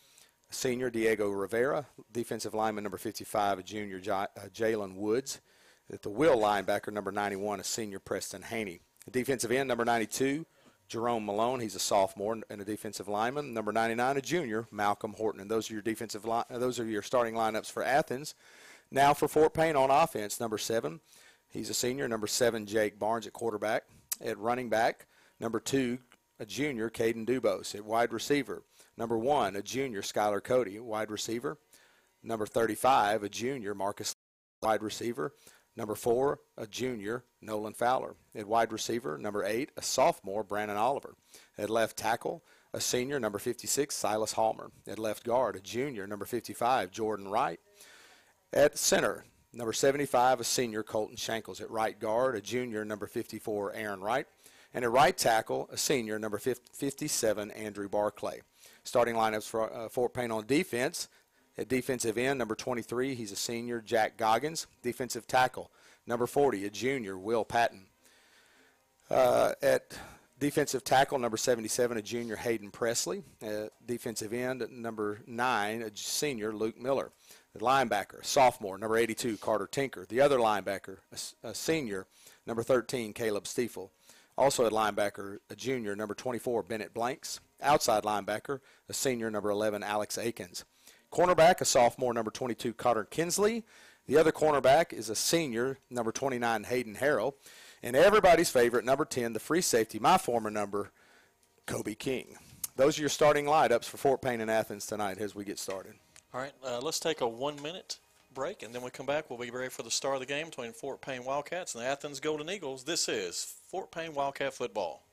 senior 0.49 0.89
Diego 0.89 1.29
Rivera. 1.29 1.85
Defensive 2.11 2.53
lineman, 2.53 2.83
number 2.83 2.97
55, 2.97 3.59
a 3.59 3.63
junior 3.63 3.99
J- 3.99 4.11
uh, 4.11 4.27
Jalen 4.53 4.95
Woods. 4.95 5.41
At 5.91 6.01
the 6.01 6.09
will 6.09 6.37
linebacker, 6.37 6.93
number 6.93 7.11
91, 7.11 7.59
a 7.59 7.63
senior 7.63 7.99
Preston 7.99 8.43
Haney. 8.43 8.79
Defensive 9.11 9.51
end, 9.51 9.67
number 9.67 9.83
92, 9.83 10.45
Jerome 10.87 11.25
Malone. 11.25 11.59
He's 11.59 11.75
a 11.75 11.79
sophomore 11.79 12.37
and 12.49 12.61
a 12.61 12.65
defensive 12.65 13.07
lineman. 13.07 13.53
Number 13.53 13.71
99, 13.71 14.17
a 14.17 14.21
junior, 14.21 14.67
Malcolm 14.71 15.13
Horton. 15.17 15.41
And 15.41 15.51
those 15.51 15.69
are 15.69 15.73
your 15.73 15.81
defensive 15.81 16.23
line. 16.23 16.45
Those 16.49 16.79
are 16.79 16.85
your 16.85 17.01
starting 17.01 17.33
lineups 17.33 17.71
for 17.71 17.83
Athens. 17.83 18.35
Now 18.91 19.13
for 19.13 19.27
Fort 19.27 19.53
Payne 19.53 19.75
on 19.75 19.89
offense, 19.89 20.39
number 20.39 20.57
seven, 20.57 20.99
he's 21.49 21.69
a 21.69 21.73
senior. 21.73 22.07
Number 22.07 22.27
seven, 22.27 22.65
Jake 22.65 22.99
Barnes 22.99 23.25
at 23.25 23.33
quarterback. 23.33 23.83
At 24.23 24.37
running 24.37 24.69
back, 24.69 25.07
number 25.39 25.59
two, 25.59 25.97
a 26.41 26.45
junior, 26.45 26.89
Caden 26.89 27.27
Dubose 27.27 27.75
at 27.75 27.85
wide 27.85 28.11
receiver. 28.11 28.63
Number 28.97 29.15
one, 29.15 29.55
a 29.55 29.61
junior, 29.61 30.01
Skylar 30.01 30.43
Cody, 30.43 30.79
wide 30.79 31.11
receiver. 31.11 31.59
Number 32.23 32.47
35, 32.47 33.23
a 33.23 33.29
junior, 33.29 33.75
Marcus, 33.75 34.15
wide 34.61 34.81
receiver. 34.81 35.35
Number 35.77 35.93
four, 35.93 36.39
a 36.57 36.65
junior, 36.65 37.25
Nolan 37.41 37.73
Fowler. 37.73 38.15
At 38.35 38.47
wide 38.47 38.71
receiver, 38.71 39.19
number 39.19 39.45
eight, 39.45 39.69
a 39.77 39.83
sophomore, 39.83 40.43
Brandon 40.43 40.77
Oliver. 40.77 41.13
At 41.59 41.69
left 41.69 41.95
tackle, 41.95 42.43
a 42.73 42.81
senior, 42.81 43.19
number 43.19 43.37
56, 43.37 43.93
Silas 43.93 44.33
Hallmer. 44.33 44.71
At 44.87 44.97
left 44.97 45.23
guard, 45.23 45.55
a 45.55 45.61
junior, 45.61 46.07
number 46.07 46.25
55, 46.25 46.89
Jordan 46.89 47.27
Wright. 47.27 47.59
At 48.51 48.79
center, 48.79 49.25
Number 49.53 49.73
75, 49.73 50.39
a 50.39 50.43
senior, 50.45 50.81
Colton 50.81 51.17
Shankles 51.17 51.59
at 51.59 51.69
right 51.69 51.99
guard. 51.99 52.37
A 52.37 52.41
junior, 52.41 52.85
number 52.85 53.05
54, 53.05 53.73
Aaron 53.73 53.99
Wright. 53.99 54.25
And 54.73 54.85
at 54.85 54.91
right 54.91 55.17
tackle, 55.17 55.69
a 55.71 55.77
senior, 55.77 56.17
number 56.17 56.37
57, 56.37 57.51
Andrew 57.51 57.89
Barclay. 57.89 58.41
Starting 58.83 59.15
lineups 59.15 59.47
for 59.47 59.73
uh, 59.73 59.89
Fort 59.89 60.13
Payne 60.13 60.31
on 60.31 60.45
defense. 60.45 61.09
At 61.57 61.67
defensive 61.67 62.17
end, 62.17 62.39
number 62.39 62.55
23, 62.55 63.13
he's 63.13 63.31
a 63.31 63.35
senior, 63.35 63.81
Jack 63.81 64.17
Goggins. 64.17 64.67
Defensive 64.81 65.27
tackle, 65.27 65.71
number 66.07 66.25
40, 66.25 66.65
a 66.65 66.69
junior, 66.69 67.17
Will 67.17 67.43
Patton. 67.43 67.87
Uh, 69.09 69.51
at 69.61 69.93
defensive 70.39 70.85
tackle, 70.85 71.19
number 71.19 71.35
77, 71.35 71.97
a 71.97 72.01
junior, 72.01 72.37
Hayden 72.37 72.71
Presley. 72.71 73.23
At 73.41 73.73
defensive 73.85 74.31
end, 74.31 74.65
number 74.71 75.19
9, 75.27 75.81
a 75.81 75.91
senior, 75.95 76.53
Luke 76.53 76.79
Miller. 76.79 77.11
The 77.53 77.59
linebacker, 77.59 78.23
sophomore, 78.23 78.77
number 78.77 78.95
82, 78.95 79.35
Carter 79.37 79.67
Tinker. 79.67 80.05
The 80.07 80.21
other 80.21 80.37
linebacker, 80.37 80.99
a, 81.11 81.49
a 81.49 81.53
senior, 81.53 82.07
number 82.47 82.63
13, 82.63 83.11
Caleb 83.11 83.45
Stiefel. 83.45 83.91
Also 84.41 84.65
at 84.65 84.71
linebacker, 84.71 85.37
a 85.51 85.55
junior, 85.55 85.95
number 85.95 86.15
24, 86.15 86.63
Bennett 86.63 86.95
Blanks. 86.95 87.41
Outside 87.61 88.01
linebacker, 88.01 88.59
a 88.89 88.93
senior, 88.93 89.29
number 89.29 89.51
11, 89.51 89.83
Alex 89.83 90.17
Akins. 90.17 90.65
Cornerback, 91.13 91.61
a 91.61 91.65
sophomore, 91.65 92.11
number 92.11 92.31
22, 92.31 92.73
Cotter 92.73 93.03
Kinsley. 93.03 93.63
The 94.07 94.17
other 94.17 94.31
cornerback 94.31 94.93
is 94.93 95.11
a 95.11 95.15
senior, 95.15 95.77
number 95.91 96.11
29, 96.11 96.63
Hayden 96.63 96.95
Harrell. 96.95 97.33
And 97.83 97.95
everybody's 97.95 98.49
favorite, 98.49 98.83
number 98.83 99.05
10, 99.05 99.33
the 99.33 99.39
free 99.39 99.61
safety, 99.61 99.99
my 99.99 100.17
former 100.17 100.49
number, 100.49 100.91
Kobe 101.67 101.93
King. 101.93 102.35
Those 102.75 102.97
are 102.97 103.01
your 103.01 103.09
starting 103.09 103.45
lineups 103.45 103.85
for 103.85 103.97
Fort 103.97 104.23
Payne 104.23 104.41
and 104.41 104.49
Athens 104.49 104.87
tonight 104.87 105.19
as 105.19 105.35
we 105.35 105.45
get 105.45 105.59
started. 105.59 105.93
All 106.33 106.41
right, 106.41 106.53
uh, 106.65 106.79
let's 106.81 106.99
take 106.99 107.21
a 107.21 107.27
one-minute 107.27 107.99
break, 108.33 108.63
and 108.63 108.73
then 108.73 108.81
we 108.81 108.89
come 108.89 109.05
back. 109.05 109.29
We'll 109.29 109.39
be 109.39 109.51
ready 109.51 109.69
for 109.69 109.83
the 109.83 109.91
start 109.91 110.15
of 110.15 110.19
the 110.21 110.25
game 110.25 110.47
between 110.47 110.73
Fort 110.73 111.01
Payne 111.01 111.23
Wildcats 111.23 111.75
and 111.75 111.83
the 111.83 111.87
Athens 111.87 112.19
Golden 112.19 112.49
Eagles. 112.49 112.83
This 112.83 113.07
is 113.09 113.55
Fort 113.69 113.91
Payne 113.91 114.13
Wildcat 114.13 114.53
football. 114.53 115.03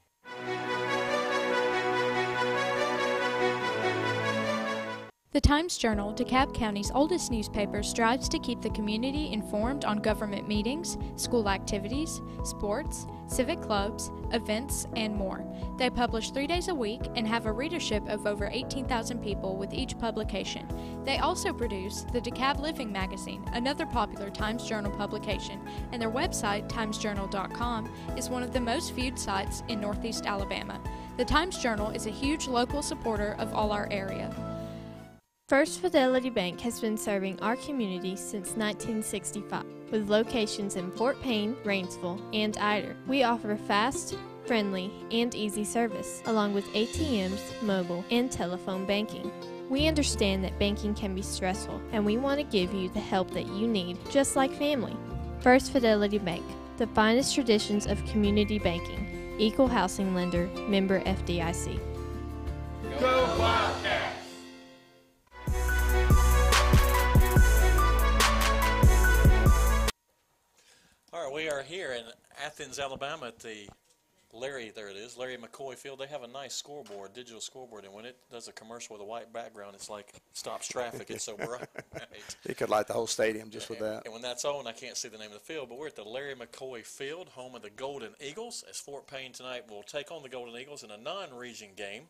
The 5.38 5.42
Times 5.48 5.79
Journal, 5.79 6.12
DeKalb 6.12 6.53
County's 6.53 6.90
oldest 6.92 7.31
newspaper, 7.31 7.81
strives 7.85 8.29
to 8.31 8.40
keep 8.40 8.61
the 8.61 8.70
community 8.70 9.33
informed 9.33 9.85
on 9.85 9.98
government 9.98 10.48
meetings, 10.48 10.98
school 11.14 11.48
activities, 11.48 12.20
sports, 12.42 13.07
civic 13.29 13.62
clubs, 13.62 14.11
events, 14.33 14.88
and 14.96 15.14
more. 15.14 15.46
They 15.79 15.90
publish 15.90 16.33
three 16.33 16.48
days 16.48 16.66
a 16.66 16.74
week 16.74 17.03
and 17.14 17.24
have 17.29 17.46
a 17.46 17.53
readership 17.53 18.03
of 18.09 18.27
over 18.27 18.51
18,000 18.53 19.22
people 19.22 19.57
with 19.57 19.72
each 19.72 19.96
publication. 19.96 20.66
They 21.05 21.18
also 21.18 21.53
produce 21.53 22.05
the 22.12 22.20
DeKalb 22.20 22.59
Living 22.59 22.90
magazine, 22.90 23.44
another 23.53 23.87
popular 23.87 24.31
Times 24.31 24.66
Journal 24.66 24.90
publication, 24.90 25.61
and 25.92 26.03
their 26.03 26.11
website, 26.11 26.68
timesjournal.com, 26.68 27.94
is 28.16 28.29
one 28.29 28.42
of 28.42 28.53
the 28.53 28.61
most 28.61 28.92
viewed 28.92 29.16
sites 29.16 29.62
in 29.68 29.81
Northeast 29.81 30.27
Alabama. 30.27 30.81
The 31.16 31.24
Times 31.24 31.59
Journal 31.59 31.90
is 31.90 32.07
a 32.07 32.11
huge 32.11 32.48
local 32.48 32.83
supporter 32.83 33.37
of 33.38 33.55
all 33.55 33.70
our 33.70 33.87
area. 33.92 34.35
First 35.48 35.80
Fidelity 35.80 36.28
Bank 36.28 36.61
has 36.61 36.78
been 36.78 36.98
serving 36.98 37.40
our 37.40 37.56
community 37.56 38.16
since 38.16 38.48
1965 38.48 39.64
with 39.90 40.11
locations 40.11 40.76
in 40.76 40.90
Fort 40.90 41.18
Payne, 41.22 41.56
Rainsville, 41.64 42.20
and 42.34 42.54
Ider. 42.58 42.94
We 43.06 43.22
offer 43.22 43.56
fast, 43.56 44.14
friendly, 44.44 44.92
and 45.11 45.34
easy 45.34 45.64
service, 45.64 46.22
along 46.26 46.52
with 46.52 46.66
ATMs, 46.74 47.40
mobile, 47.62 48.04
and 48.11 48.30
telephone 48.30 48.84
banking. 48.84 49.32
We 49.70 49.88
understand 49.88 50.44
that 50.44 50.58
banking 50.58 50.94
can 50.94 51.14
be 51.14 51.22
stressful, 51.22 51.80
and 51.92 52.04
we 52.04 52.18
want 52.18 52.40
to 52.40 52.44
give 52.44 52.74
you 52.74 52.90
the 52.90 53.00
help 53.00 53.30
that 53.30 53.46
you 53.46 53.66
need, 53.66 53.96
just 54.11 54.37
like 54.37 54.52
family. 54.52 54.98
First 55.40 55.72
Fidelity 55.72 56.18
Bank, 56.18 56.44
the 56.76 56.88
finest 56.88 57.34
traditions 57.34 57.87
of 57.87 58.04
community 58.04 58.58
banking, 58.58 59.34
equal 59.38 59.68
housing 59.68 60.14
lender, 60.14 60.46
member 60.68 61.00
FDIC. 61.00 61.80
Go 63.00 63.37
Wildcats! 63.38 64.17
All 71.11 71.25
right, 71.25 71.33
we 71.33 71.49
are 71.49 71.62
here 71.62 71.92
in 71.92 72.05
Athens, 72.44 72.79
Alabama 72.79 73.29
at 73.29 73.38
the 73.38 73.66
Larry, 74.35 74.71
there 74.77 74.90
it 74.90 74.97
is, 74.97 75.16
Larry 75.16 75.38
McCoy 75.38 75.75
Field. 75.75 76.01
They 76.01 76.07
have 76.07 76.23
a 76.23 76.27
nice 76.27 76.55
scoreboard, 76.55 77.14
digital 77.14 77.40
scoreboard, 77.40 77.87
and 77.87 77.94
when 77.94 78.05
it 78.05 78.18
does 78.31 78.47
a 78.47 78.53
commercial 78.53 78.94
with 78.94 79.01
a 79.01 79.07
white 79.07 79.33
background, 79.33 79.75
it's 79.75 79.88
like 79.88 80.12
stops 80.35 80.68
traffic. 80.68 81.09
It's 81.09 81.25
so 81.25 81.35
bright. 81.38 81.66
It 82.44 82.59
could 82.59 82.68
light 82.68 82.88
the 82.88 82.92
whole 82.92 83.07
stadium 83.07 83.49
just 83.49 83.71
with 83.71 83.79
that. 83.79 84.03
And 84.05 84.12
when 84.12 84.21
that's 84.21 84.44
on, 84.44 84.66
I 84.66 84.73
can't 84.73 84.99
see 84.99 85.09
the 85.09 85.16
name 85.16 85.29
of 85.29 85.33
the 85.33 85.38
field, 85.38 85.71
but 85.71 85.79
we're 85.79 85.87
at 85.87 85.97
the 85.97 86.05
Larry 86.05 86.35
McCoy 86.35 86.85
Field, 86.85 87.31
home 87.31 87.55
of 87.55 87.62
the 87.62 87.71
Golden 87.71 88.12
Eagles. 88.21 88.62
As 88.68 88.77
Fort 88.77 89.07
Payne 89.07 89.33
tonight 89.33 89.64
will 89.71 89.83
take 89.85 90.12
on 90.12 90.23
the 90.23 90.29
Golden 90.29 90.61
Eagles 90.61 90.83
in 90.83 90.90
a 90.90 90.99
non-region 90.99 91.71
game. 91.75 92.03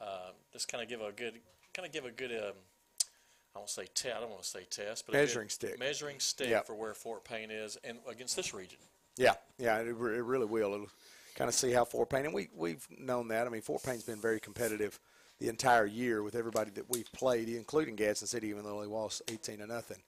Uh, 0.00 0.30
just 0.52 0.70
kind 0.70 0.80
of 0.80 0.88
give 0.88 1.00
a 1.00 1.10
good, 1.10 1.40
kind 1.74 1.86
of 1.86 1.92
give 1.92 2.04
a 2.04 2.12
good. 2.12 2.30
Um, 2.30 2.54
I 3.54 3.58
won't 3.58 3.70
say 3.70 3.86
test. 3.94 4.16
I 4.16 4.20
don't 4.20 4.30
want 4.30 4.42
to 4.42 4.48
say 4.48 4.64
test, 4.70 5.06
but 5.06 5.12
Measuring 5.14 5.44
a 5.44 5.46
good 5.48 5.52
stick. 5.52 5.78
Measuring 5.78 6.20
stick 6.20 6.48
Yep. 6.48 6.66
for 6.66 6.74
where 6.74 6.94
Fort 6.94 7.24
Payne 7.24 7.50
is 7.50 7.76
and 7.84 7.98
against 8.08 8.34
this 8.36 8.54
region. 8.54 8.78
Yeah, 9.16 9.34
yeah, 9.58 9.78
it, 9.78 9.94
re- 9.94 10.16
it 10.16 10.24
really 10.24 10.46
will. 10.46 10.72
It'll 10.72 10.86
kind 11.36 11.48
of 11.48 11.54
see 11.54 11.70
how 11.70 11.84
Fort 11.84 12.08
Payne, 12.08 12.24
and 12.24 12.34
we, 12.34 12.48
we've 12.54 12.86
known 12.98 13.28
that. 13.28 13.46
I 13.46 13.50
mean, 13.50 13.60
Fort 13.62 13.82
Payne's 13.82 14.04
been 14.04 14.20
very 14.20 14.40
competitive 14.40 14.98
the 15.38 15.48
entire 15.48 15.84
year 15.86 16.22
with 16.22 16.34
everybody 16.34 16.70
that 16.72 16.88
we've 16.88 17.10
played, 17.12 17.48
including 17.48 17.96
Gadsden 17.96 18.28
City, 18.28 18.48
even 18.48 18.64
though 18.64 18.80
they 18.80 18.86
lost 18.86 19.22
18 19.28 19.58
to 19.58 19.66
nothing. 19.66 19.98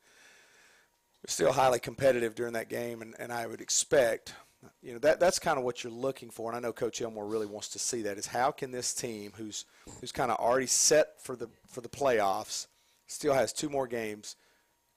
We're 1.23 1.31
still 1.31 1.53
highly 1.53 1.81
competitive 1.81 2.35
during 2.35 2.53
that 2.55 2.69
game, 2.69 3.03
and, 3.03 3.15
and 3.19 3.33
I 3.33 3.47
would 3.47 3.61
expect, 3.61 4.35
you 4.83 4.93
know, 4.93 4.99
that 5.01 5.21
that's 5.21 5.39
kind 5.39 5.59
of 5.59 5.65
what 5.65 5.83
you're 5.83 5.93
looking 5.93 6.31
for. 6.31 6.51
And 6.51 6.57
I 6.57 6.61
know 6.61 6.73
Coach 6.73 7.01
Elmore 7.03 7.27
really 7.27 7.47
wants 7.47 7.69
to 7.71 7.79
see 7.79 8.03
that 8.03 8.17
is 8.19 8.27
how 8.27 8.51
can 8.51 8.71
this 8.71 8.95
team, 8.95 9.33
who's 9.37 9.65
who's 10.01 10.13
kind 10.13 10.31
of 10.31 10.39
already 10.39 10.67
set 10.67 11.21
for 11.23 11.35
the 11.37 11.49
for 11.67 11.81
the 11.81 11.89
playoffs, 11.89 12.67
still 13.07 13.35
has 13.35 13.53
two 13.53 13.69
more 13.69 13.87
games, 13.87 14.37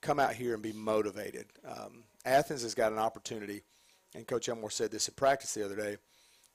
come 0.01 0.19
out 0.19 0.33
here 0.33 0.53
and 0.53 0.63
be 0.63 0.73
motivated. 0.73 1.45
Um, 1.67 2.03
Athens 2.25 2.63
has 2.63 2.75
got 2.75 2.91
an 2.91 2.99
opportunity, 2.99 3.63
and 4.15 4.27
Coach 4.27 4.49
Elmore 4.49 4.69
said 4.69 4.91
this 4.91 5.07
at 5.07 5.15
practice 5.15 5.53
the 5.53 5.65
other 5.65 5.75
day. 5.75 5.97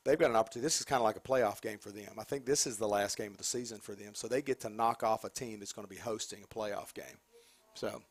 They've 0.05 0.19
got 0.19 0.31
an 0.31 0.37
opportunity. 0.37 0.65
This 0.65 0.81
is 0.81 0.85
kind 0.85 0.99
of 1.01 1.05
like 1.05 1.17
a 1.17 1.21
playoff 1.21 1.61
game 1.61 1.79
for 1.79 1.91
them. 1.91 2.15
I 2.19 2.25
think 2.25 2.45
this 2.45 2.67
is 2.67 2.77
the 2.77 2.89
last 2.89 3.17
game 3.17 3.31
of 3.33 3.39
the 3.39 3.45
season 3.45 3.79
for 3.79 3.95
them, 3.95 4.15
so 4.15 4.27
they 4.27 4.43
get 4.43 4.61
to 4.63 4.69
knock 4.69 5.03
off 5.03 5.25
a 5.25 5.31
team 5.31 5.61
that's 5.61 5.73
going 5.73 5.87
to 5.87 5.93
be 5.93 6.01
hosting 6.01 6.43
a 6.43 6.47
playoff 6.55 6.93
game. 6.95 7.19
So, 7.75 8.03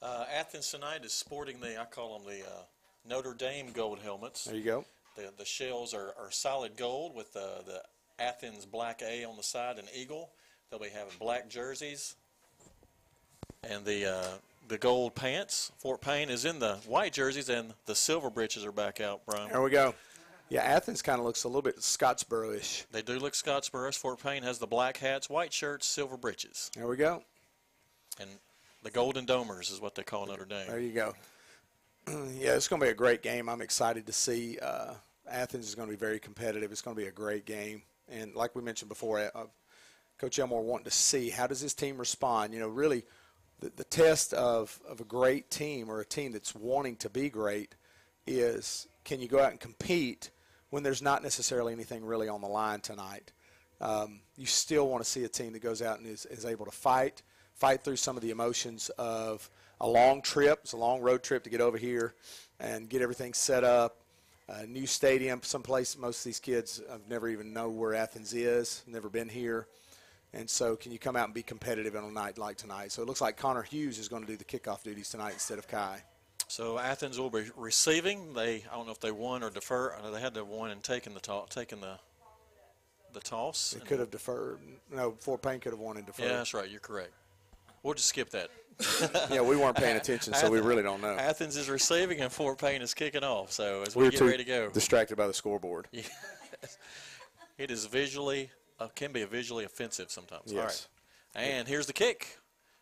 Uh, 0.00 0.24
Athens 0.32 0.70
tonight 0.70 1.04
is 1.04 1.12
sporting 1.12 1.60
the, 1.60 1.80
I 1.80 1.84
call 1.84 2.18
them 2.18 2.28
the 2.28 2.40
uh, 2.42 2.62
Notre 3.04 3.34
Dame 3.34 3.72
gold 3.72 3.98
helmets. 3.98 4.44
there 4.44 4.54
you 4.56 4.64
go. 4.64 4.84
The, 5.16 5.32
the 5.36 5.44
shells 5.44 5.92
are, 5.94 6.14
are 6.18 6.30
solid 6.30 6.76
gold 6.76 7.14
with 7.14 7.32
the, 7.32 7.62
the 7.66 7.82
Athens 8.18 8.64
black 8.64 9.02
A 9.02 9.24
on 9.24 9.36
the 9.36 9.42
side 9.42 9.78
and 9.78 9.88
eagle. 9.94 10.30
They'll 10.70 10.80
be 10.80 10.88
having 10.88 11.12
black 11.18 11.50
jerseys 11.50 12.14
and 13.68 13.84
the 13.84 14.06
uh, 14.06 14.28
the 14.68 14.78
gold 14.78 15.14
pants. 15.14 15.72
Fort 15.78 16.00
Payne 16.00 16.30
is 16.30 16.44
in 16.44 16.58
the 16.58 16.76
white 16.86 17.12
jerseys 17.12 17.48
and 17.48 17.74
the 17.86 17.94
silver 17.94 18.30
breeches 18.30 18.64
are 18.64 18.72
back 18.72 19.00
out, 19.00 19.20
Brian. 19.26 19.50
There 19.50 19.62
we 19.62 19.70
go. 19.70 19.94
Yeah, 20.48 20.62
Athens 20.62 21.00
kind 21.00 21.18
of 21.18 21.24
looks 21.24 21.44
a 21.44 21.48
little 21.48 21.62
bit 21.62 21.78
Scottsboro-ish. 21.78 22.84
They 22.92 23.00
do 23.00 23.18
look 23.18 23.32
Scottsboro. 23.32 23.96
Fort 23.96 24.22
Payne 24.22 24.42
has 24.42 24.58
the 24.58 24.66
black 24.66 24.98
hats, 24.98 25.30
white 25.30 25.52
shirts, 25.52 25.86
silver 25.86 26.18
breeches, 26.18 26.70
There 26.76 26.86
we 26.86 26.96
go. 26.96 27.22
and 28.20 28.28
the 28.82 28.90
Golden 28.90 29.24
Domers 29.24 29.72
is 29.72 29.80
what 29.80 29.94
they 29.94 30.02
call 30.02 30.26
Notre 30.26 30.44
Dame. 30.44 30.66
There 30.66 30.80
you 30.80 30.92
go. 30.92 31.14
yeah, 32.08 32.54
it's 32.54 32.68
going 32.68 32.80
to 32.80 32.86
be 32.86 32.90
a 32.90 32.94
great 32.94 33.22
game. 33.22 33.48
I'm 33.48 33.62
excited 33.62 34.06
to 34.06 34.12
see. 34.12 34.58
Uh, 34.60 34.94
Athens 35.30 35.68
is 35.68 35.74
going 35.74 35.88
to 35.88 35.92
be 35.92 35.98
very 35.98 36.18
competitive. 36.18 36.70
It's 36.72 36.82
going 36.82 36.96
to 36.96 37.00
be 37.00 37.08
a 37.08 37.12
great 37.12 37.46
game. 37.46 37.82
And 38.10 38.34
like 38.34 38.54
we 38.54 38.62
mentioned 38.62 38.88
before, 38.88 39.30
uh, 39.34 39.44
Coach 40.18 40.38
Elmore 40.38 40.62
wanting 40.62 40.84
to 40.84 40.90
see 40.90 41.30
how 41.30 41.46
does 41.46 41.62
this 41.62 41.72
team 41.74 41.96
respond. 41.96 42.52
You 42.52 42.60
know, 42.60 42.68
really, 42.68 43.04
the, 43.62 43.72
the 43.76 43.84
test 43.84 44.34
of, 44.34 44.78
of 44.88 45.00
a 45.00 45.04
great 45.04 45.50
team 45.50 45.88
or 45.88 46.00
a 46.00 46.04
team 46.04 46.32
that's 46.32 46.54
wanting 46.54 46.96
to 46.96 47.08
be 47.08 47.30
great 47.30 47.74
is 48.26 48.88
can 49.04 49.20
you 49.20 49.28
go 49.28 49.40
out 49.40 49.50
and 49.50 49.60
compete 49.60 50.30
when 50.70 50.82
there's 50.82 51.02
not 51.02 51.22
necessarily 51.22 51.72
anything 51.72 52.04
really 52.04 52.28
on 52.28 52.40
the 52.40 52.48
line 52.48 52.80
tonight. 52.80 53.32
Um, 53.80 54.20
you 54.36 54.46
still 54.46 54.88
want 54.88 55.04
to 55.04 55.08
see 55.08 55.24
a 55.24 55.28
team 55.28 55.52
that 55.52 55.62
goes 55.62 55.82
out 55.82 55.98
and 55.98 56.06
is, 56.06 56.24
is 56.26 56.44
able 56.44 56.64
to 56.64 56.70
fight, 56.70 57.22
fight 57.54 57.84
through 57.84 57.96
some 57.96 58.16
of 58.16 58.22
the 58.22 58.30
emotions 58.30 58.90
of 58.98 59.48
a 59.80 59.88
long 59.88 60.22
trip. 60.22 60.60
It's 60.62 60.72
a 60.72 60.78
long 60.78 61.00
road 61.00 61.22
trip 61.22 61.44
to 61.44 61.50
get 61.50 61.60
over 61.60 61.76
here 61.76 62.14
and 62.58 62.88
get 62.88 63.02
everything 63.02 63.34
set 63.34 63.64
up. 63.64 63.98
A 64.48 64.66
new 64.66 64.86
stadium, 64.86 65.40
someplace 65.42 65.96
most 65.96 66.20
of 66.20 66.24
these 66.24 66.40
kids 66.40 66.80
have 66.90 67.06
never 67.08 67.28
even 67.28 67.52
know 67.52 67.68
where 67.68 67.94
Athens 67.94 68.32
is, 68.32 68.82
never 68.86 69.08
been 69.08 69.28
here. 69.28 69.66
And 70.34 70.48
so, 70.48 70.76
can 70.76 70.92
you 70.92 70.98
come 70.98 71.14
out 71.14 71.26
and 71.26 71.34
be 71.34 71.42
competitive 71.42 71.94
on 71.94 72.04
a 72.04 72.10
night 72.10 72.38
like 72.38 72.56
tonight? 72.56 72.90
So 72.90 73.02
it 73.02 73.08
looks 73.08 73.20
like 73.20 73.36
Connor 73.36 73.62
Hughes 73.62 73.98
is 73.98 74.08
going 74.08 74.22
to 74.22 74.28
do 74.28 74.36
the 74.36 74.44
kickoff 74.44 74.82
duties 74.82 75.10
tonight 75.10 75.34
instead 75.34 75.58
of 75.58 75.68
Kai. 75.68 76.02
So 76.48 76.78
Athens 76.78 77.18
will 77.18 77.30
be 77.30 77.44
receiving. 77.56 78.34
They 78.34 78.64
I 78.70 78.76
don't 78.76 78.86
know 78.86 78.92
if 78.92 79.00
they 79.00 79.10
won 79.10 79.42
or 79.42 79.50
defer. 79.50 79.94
They 80.12 80.20
had 80.20 80.34
to 80.34 80.40
have 80.40 80.48
won 80.48 80.70
and 80.70 80.82
taken 80.82 81.14
the 81.14 81.20
toss, 81.20 81.48
taken 81.48 81.80
the 81.80 81.98
the 83.12 83.20
toss. 83.20 83.76
They 83.78 83.84
could 83.84 84.00
have 84.00 84.10
deferred. 84.10 84.58
No, 84.90 85.12
Fort 85.20 85.42
Payne 85.42 85.60
could 85.60 85.72
have 85.72 85.80
won 85.80 85.96
and 85.96 86.06
deferred. 86.06 86.26
Yeah, 86.26 86.36
that's 86.36 86.54
right. 86.54 86.68
You're 86.68 86.80
correct. 86.80 87.12
We'll 87.82 87.94
just 87.94 88.08
skip 88.08 88.30
that. 88.30 88.50
yeah, 89.30 89.42
we 89.42 89.56
weren't 89.56 89.76
paying 89.76 89.96
attention, 89.96 90.34
so 90.34 90.50
we 90.50 90.60
really 90.60 90.82
don't 90.82 91.02
know. 91.02 91.14
Athens 91.14 91.56
is 91.56 91.68
receiving 91.68 92.20
and 92.20 92.32
Fort 92.32 92.58
Payne 92.58 92.80
is 92.80 92.94
kicking 92.94 93.22
off. 93.22 93.52
So 93.52 93.82
as 93.86 93.94
we 93.94 94.04
we, 94.04 94.10
get 94.10 94.18
too 94.18 94.26
ready 94.26 94.44
to 94.44 94.44
go, 94.44 94.70
distracted 94.70 95.16
by 95.16 95.26
the 95.26 95.34
scoreboard. 95.34 95.88
It 97.58 97.70
is 97.70 97.86
visually 97.86 98.50
uh, 98.82 98.88
can 98.94 99.12
be 99.12 99.22
a 99.22 99.26
visually 99.26 99.64
offensive 99.64 100.10
sometimes. 100.10 100.52
Yes. 100.52 100.88
right. 101.34 101.42
And 101.42 101.68
here's 101.68 101.86
the 101.86 101.92
kick. 101.92 102.38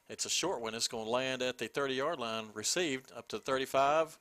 It's 0.08 0.24
a 0.24 0.30
short 0.30 0.60
one. 0.60 0.74
It's 0.74 0.88
going 0.88 1.04
to 1.04 1.10
land 1.10 1.42
at 1.42 1.58
the 1.58 1.68
30-yard 1.68 2.18
line, 2.18 2.46
received 2.52 3.12
up 3.16 3.28
to 3.28 3.38
35, 3.38 4.18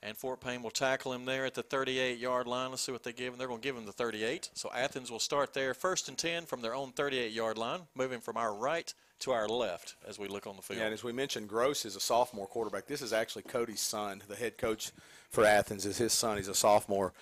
and 0.00 0.16
Fort 0.16 0.40
Payne 0.40 0.62
will 0.62 0.70
tackle 0.70 1.12
him 1.12 1.24
there 1.24 1.44
at 1.44 1.54
the 1.54 1.62
38-yard 1.62 2.46
line. 2.46 2.70
Let's 2.70 2.82
see 2.82 2.92
what 2.92 3.02
they 3.02 3.12
give 3.12 3.32
him. 3.32 3.38
They're 3.38 3.48
going 3.48 3.60
to 3.60 3.66
give 3.66 3.76
him 3.76 3.84
the 3.84 3.92
38. 3.92 4.50
So 4.54 4.70
Athens 4.72 5.10
will 5.10 5.18
start 5.18 5.52
there, 5.52 5.74
first 5.74 6.08
and 6.08 6.16
10 6.16 6.44
from 6.44 6.60
their 6.60 6.74
own 6.74 6.92
38-yard 6.92 7.58
line, 7.58 7.80
moving 7.96 8.20
from 8.20 8.36
our 8.36 8.54
right 8.54 8.94
to 9.20 9.32
our 9.32 9.48
left 9.48 9.96
as 10.06 10.18
we 10.18 10.28
look 10.28 10.46
on 10.46 10.54
the 10.54 10.62
field. 10.62 10.78
Yeah, 10.78 10.86
and 10.86 10.94
as 10.94 11.02
we 11.02 11.12
mentioned, 11.12 11.48
Gross 11.48 11.84
is 11.84 11.96
a 11.96 12.00
sophomore 12.00 12.46
quarterback. 12.46 12.86
This 12.86 13.02
is 13.02 13.12
actually 13.12 13.42
Cody's 13.42 13.80
son. 13.80 14.22
The 14.28 14.36
head 14.36 14.56
coach 14.56 14.92
for 15.30 15.44
Athens 15.44 15.84
is 15.84 15.98
his 15.98 16.12
son. 16.12 16.36
He's 16.36 16.48
a 16.48 16.54
sophomore. 16.54 17.12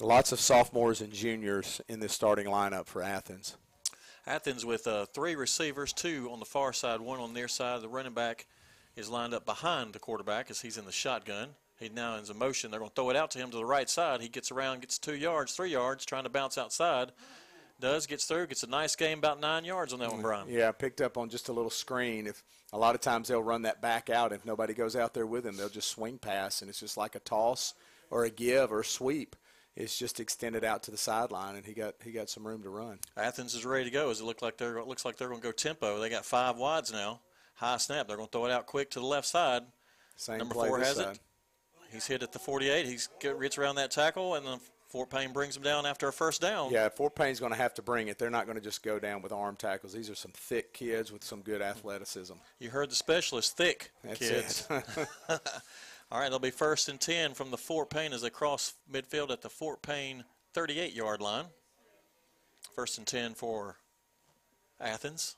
Lots 0.00 0.32
of 0.32 0.40
sophomores 0.40 1.00
and 1.00 1.12
juniors 1.12 1.80
in 1.88 2.00
this 2.00 2.12
starting 2.12 2.46
lineup 2.46 2.86
for 2.86 3.00
Athens. 3.02 3.56
Athens 4.26 4.64
with 4.64 4.86
uh, 4.86 5.06
three 5.06 5.36
receivers, 5.36 5.92
two 5.92 6.28
on 6.32 6.40
the 6.40 6.44
far 6.44 6.72
side, 6.72 7.00
one 7.00 7.20
on 7.20 7.32
their 7.32 7.46
side. 7.46 7.80
The 7.80 7.88
running 7.88 8.14
back 8.14 8.46
is 8.96 9.08
lined 9.08 9.34
up 9.34 9.44
behind 9.44 9.92
the 9.92 9.98
quarterback 10.00 10.50
as 10.50 10.60
he's 10.60 10.78
in 10.78 10.84
the 10.84 10.92
shotgun. 10.92 11.50
He 11.78 11.88
now 11.88 12.16
is 12.16 12.30
in 12.30 12.38
motion. 12.38 12.70
They're 12.70 12.80
going 12.80 12.90
to 12.90 12.94
throw 12.94 13.10
it 13.10 13.16
out 13.16 13.30
to 13.32 13.38
him 13.38 13.50
to 13.50 13.56
the 13.56 13.64
right 13.64 13.88
side. 13.88 14.20
He 14.20 14.28
gets 14.28 14.50
around, 14.50 14.80
gets 14.80 14.98
two 14.98 15.14
yards, 15.14 15.52
three 15.52 15.70
yards, 15.70 16.04
trying 16.04 16.24
to 16.24 16.30
bounce 16.30 16.58
outside. 16.58 17.12
Does 17.80 18.06
gets 18.06 18.24
through, 18.24 18.46
gets 18.48 18.62
a 18.62 18.68
nice 18.68 18.96
game, 18.96 19.18
about 19.18 19.40
nine 19.40 19.64
yards 19.64 19.92
on 19.92 19.98
that 20.00 20.10
one, 20.10 20.22
Brian. 20.22 20.48
Yeah, 20.48 20.72
picked 20.72 21.00
up 21.00 21.18
on 21.18 21.28
just 21.28 21.48
a 21.48 21.52
little 21.52 21.70
screen. 21.70 22.26
If 22.26 22.42
a 22.72 22.78
lot 22.78 22.94
of 22.94 23.00
times 23.00 23.28
they'll 23.28 23.42
run 23.42 23.62
that 23.62 23.80
back 23.82 24.10
out, 24.10 24.32
if 24.32 24.44
nobody 24.44 24.74
goes 24.74 24.96
out 24.96 25.12
there 25.14 25.26
with 25.26 25.44
him, 25.44 25.56
they'll 25.56 25.68
just 25.68 25.90
swing 25.90 26.18
pass, 26.18 26.62
and 26.62 26.68
it's 26.68 26.80
just 26.80 26.96
like 26.96 27.14
a 27.14 27.20
toss 27.20 27.74
or 28.10 28.24
a 28.24 28.30
give 28.30 28.72
or 28.72 28.80
a 28.80 28.84
sweep. 28.84 29.36
It's 29.76 29.98
just 29.98 30.20
extended 30.20 30.64
out 30.64 30.84
to 30.84 30.92
the 30.92 30.96
sideline, 30.96 31.56
and 31.56 31.66
he 31.66 31.72
got 31.72 31.94
he 32.04 32.12
got 32.12 32.30
some 32.30 32.46
room 32.46 32.62
to 32.62 32.68
run. 32.68 32.98
Athens 33.16 33.54
is 33.54 33.64
ready 33.64 33.84
to 33.84 33.90
go. 33.90 34.10
As 34.10 34.20
it 34.20 34.24
look 34.24 34.40
like 34.40 34.56
they're 34.56 34.78
it 34.78 34.86
looks 34.86 35.04
like 35.04 35.16
they're 35.16 35.28
going 35.28 35.40
to 35.40 35.46
go 35.46 35.52
tempo. 35.52 36.00
They 36.00 36.08
got 36.10 36.24
five 36.24 36.56
wides 36.56 36.92
now. 36.92 37.20
High 37.54 37.78
snap. 37.78 38.06
They're 38.06 38.16
going 38.16 38.28
to 38.28 38.32
throw 38.32 38.46
it 38.46 38.52
out 38.52 38.66
quick 38.66 38.90
to 38.90 39.00
the 39.00 39.06
left 39.06 39.26
side. 39.26 39.62
Same 40.16 40.38
Number 40.38 40.54
four 40.54 40.78
has 40.78 40.96
side. 40.96 41.16
it. 41.16 41.20
He's 41.92 42.06
hit 42.06 42.22
at 42.22 42.32
the 42.32 42.38
48. 42.38 42.86
He's 42.86 43.08
get, 43.20 43.40
gets 43.40 43.58
around 43.58 43.76
that 43.76 43.92
tackle, 43.92 44.34
and 44.34 44.44
then 44.44 44.58
Fort 44.88 45.10
Payne 45.10 45.32
brings 45.32 45.56
him 45.56 45.62
down 45.64 45.86
after 45.86 46.06
a 46.06 46.12
first 46.12 46.40
down. 46.40 46.70
Yeah, 46.70 46.88
Fort 46.88 47.16
Payne's 47.16 47.40
going 47.40 47.50
to 47.50 47.58
have 47.58 47.74
to 47.74 47.82
bring 47.82 48.08
it. 48.08 48.16
They're 48.16 48.30
not 48.30 48.46
going 48.46 48.56
to 48.56 48.62
just 48.62 48.82
go 48.82 49.00
down 49.00 49.22
with 49.22 49.32
arm 49.32 49.56
tackles. 49.56 49.92
These 49.92 50.08
are 50.08 50.14
some 50.14 50.30
thick 50.32 50.72
kids 50.72 51.10
with 51.10 51.24
some 51.24 51.42
good 51.42 51.62
athleticism. 51.62 52.34
You 52.60 52.70
heard 52.70 52.90
the 52.90 52.94
specialist, 52.94 53.56
thick 53.56 53.90
That's 54.04 54.18
kids. 54.18 54.68
All 56.14 56.20
right, 56.20 56.30
they'll 56.30 56.38
be 56.38 56.52
first 56.52 56.88
and 56.88 57.00
10 57.00 57.34
from 57.34 57.50
the 57.50 57.56
Fort 57.56 57.90
Payne 57.90 58.12
as 58.12 58.22
they 58.22 58.30
cross 58.30 58.74
midfield 58.88 59.32
at 59.32 59.42
the 59.42 59.50
Fort 59.50 59.82
Payne 59.82 60.22
38 60.52 60.94
yard 60.94 61.20
line. 61.20 61.46
First 62.76 62.98
and 62.98 63.06
10 63.06 63.34
for 63.34 63.78
Athens. 64.80 65.34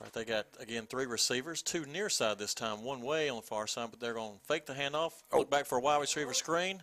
All 0.00 0.06
right, 0.06 0.12
they 0.14 0.24
got, 0.24 0.46
again, 0.58 0.86
three 0.86 1.04
receivers, 1.04 1.60
two 1.60 1.84
near 1.84 2.08
side 2.08 2.38
this 2.38 2.54
time, 2.54 2.82
one 2.82 3.02
way 3.02 3.28
on 3.28 3.36
the 3.36 3.42
far 3.42 3.66
side, 3.66 3.88
but 3.90 4.00
they're 4.00 4.14
going 4.14 4.38
to 4.38 4.44
fake 4.46 4.64
the 4.64 4.72
handoff, 4.72 5.12
oh. 5.32 5.40
look 5.40 5.50
back 5.50 5.66
for 5.66 5.76
a 5.76 5.82
wide 5.82 6.00
receiver 6.00 6.32
screen. 6.32 6.82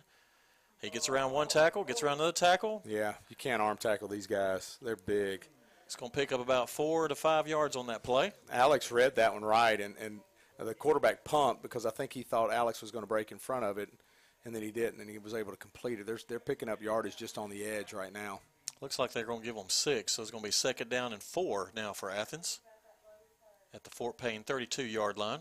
He 0.80 0.88
gets 0.88 1.08
around 1.08 1.32
one 1.32 1.48
tackle, 1.48 1.82
gets 1.82 2.04
around 2.04 2.18
another 2.18 2.30
tackle. 2.30 2.84
yeah, 2.86 3.14
you 3.28 3.34
can't 3.34 3.60
arm 3.60 3.78
tackle 3.78 4.06
these 4.06 4.28
guys. 4.28 4.78
They're 4.80 4.94
big. 4.94 5.48
It's 5.86 5.96
going 5.96 6.12
to 6.12 6.16
pick 6.16 6.30
up 6.30 6.40
about 6.40 6.70
four 6.70 7.08
to 7.08 7.16
five 7.16 7.48
yards 7.48 7.74
on 7.74 7.88
that 7.88 8.04
play. 8.04 8.30
Alex 8.52 8.92
read 8.92 9.16
that 9.16 9.32
one 9.32 9.44
right, 9.44 9.80
and, 9.80 9.96
and 10.00 10.20
the 10.58 10.74
quarterback 10.74 11.24
pumped 11.24 11.62
because 11.62 11.84
I 11.84 11.90
think 11.90 12.12
he 12.12 12.22
thought 12.22 12.52
Alex 12.52 12.80
was 12.80 12.90
going 12.90 13.02
to 13.02 13.08
break 13.08 13.32
in 13.32 13.38
front 13.38 13.64
of 13.64 13.78
it, 13.78 13.90
and 14.44 14.54
then 14.54 14.62
he 14.62 14.70
didn't, 14.70 15.00
and 15.00 15.10
he 15.10 15.18
was 15.18 15.34
able 15.34 15.52
to 15.52 15.58
complete 15.58 16.00
it. 16.00 16.06
They're, 16.06 16.18
they're 16.28 16.40
picking 16.40 16.68
up 16.68 16.80
yardage 16.80 17.16
just 17.16 17.36
on 17.36 17.50
the 17.50 17.64
edge 17.64 17.92
right 17.92 18.12
now. 18.12 18.40
Looks 18.80 18.98
like 18.98 19.12
they're 19.12 19.24
going 19.24 19.40
to 19.40 19.46
give 19.46 19.56
them 19.56 19.68
six, 19.68 20.12
so 20.12 20.22
it's 20.22 20.30
going 20.30 20.42
to 20.42 20.48
be 20.48 20.52
second 20.52 20.90
down 20.90 21.12
and 21.12 21.22
four 21.22 21.72
now 21.74 21.92
for 21.92 22.10
Athens 22.10 22.60
at 23.74 23.84
the 23.84 23.90
Fort 23.90 24.18
Payne 24.18 24.42
32 24.42 24.84
yard 24.84 25.18
line. 25.18 25.40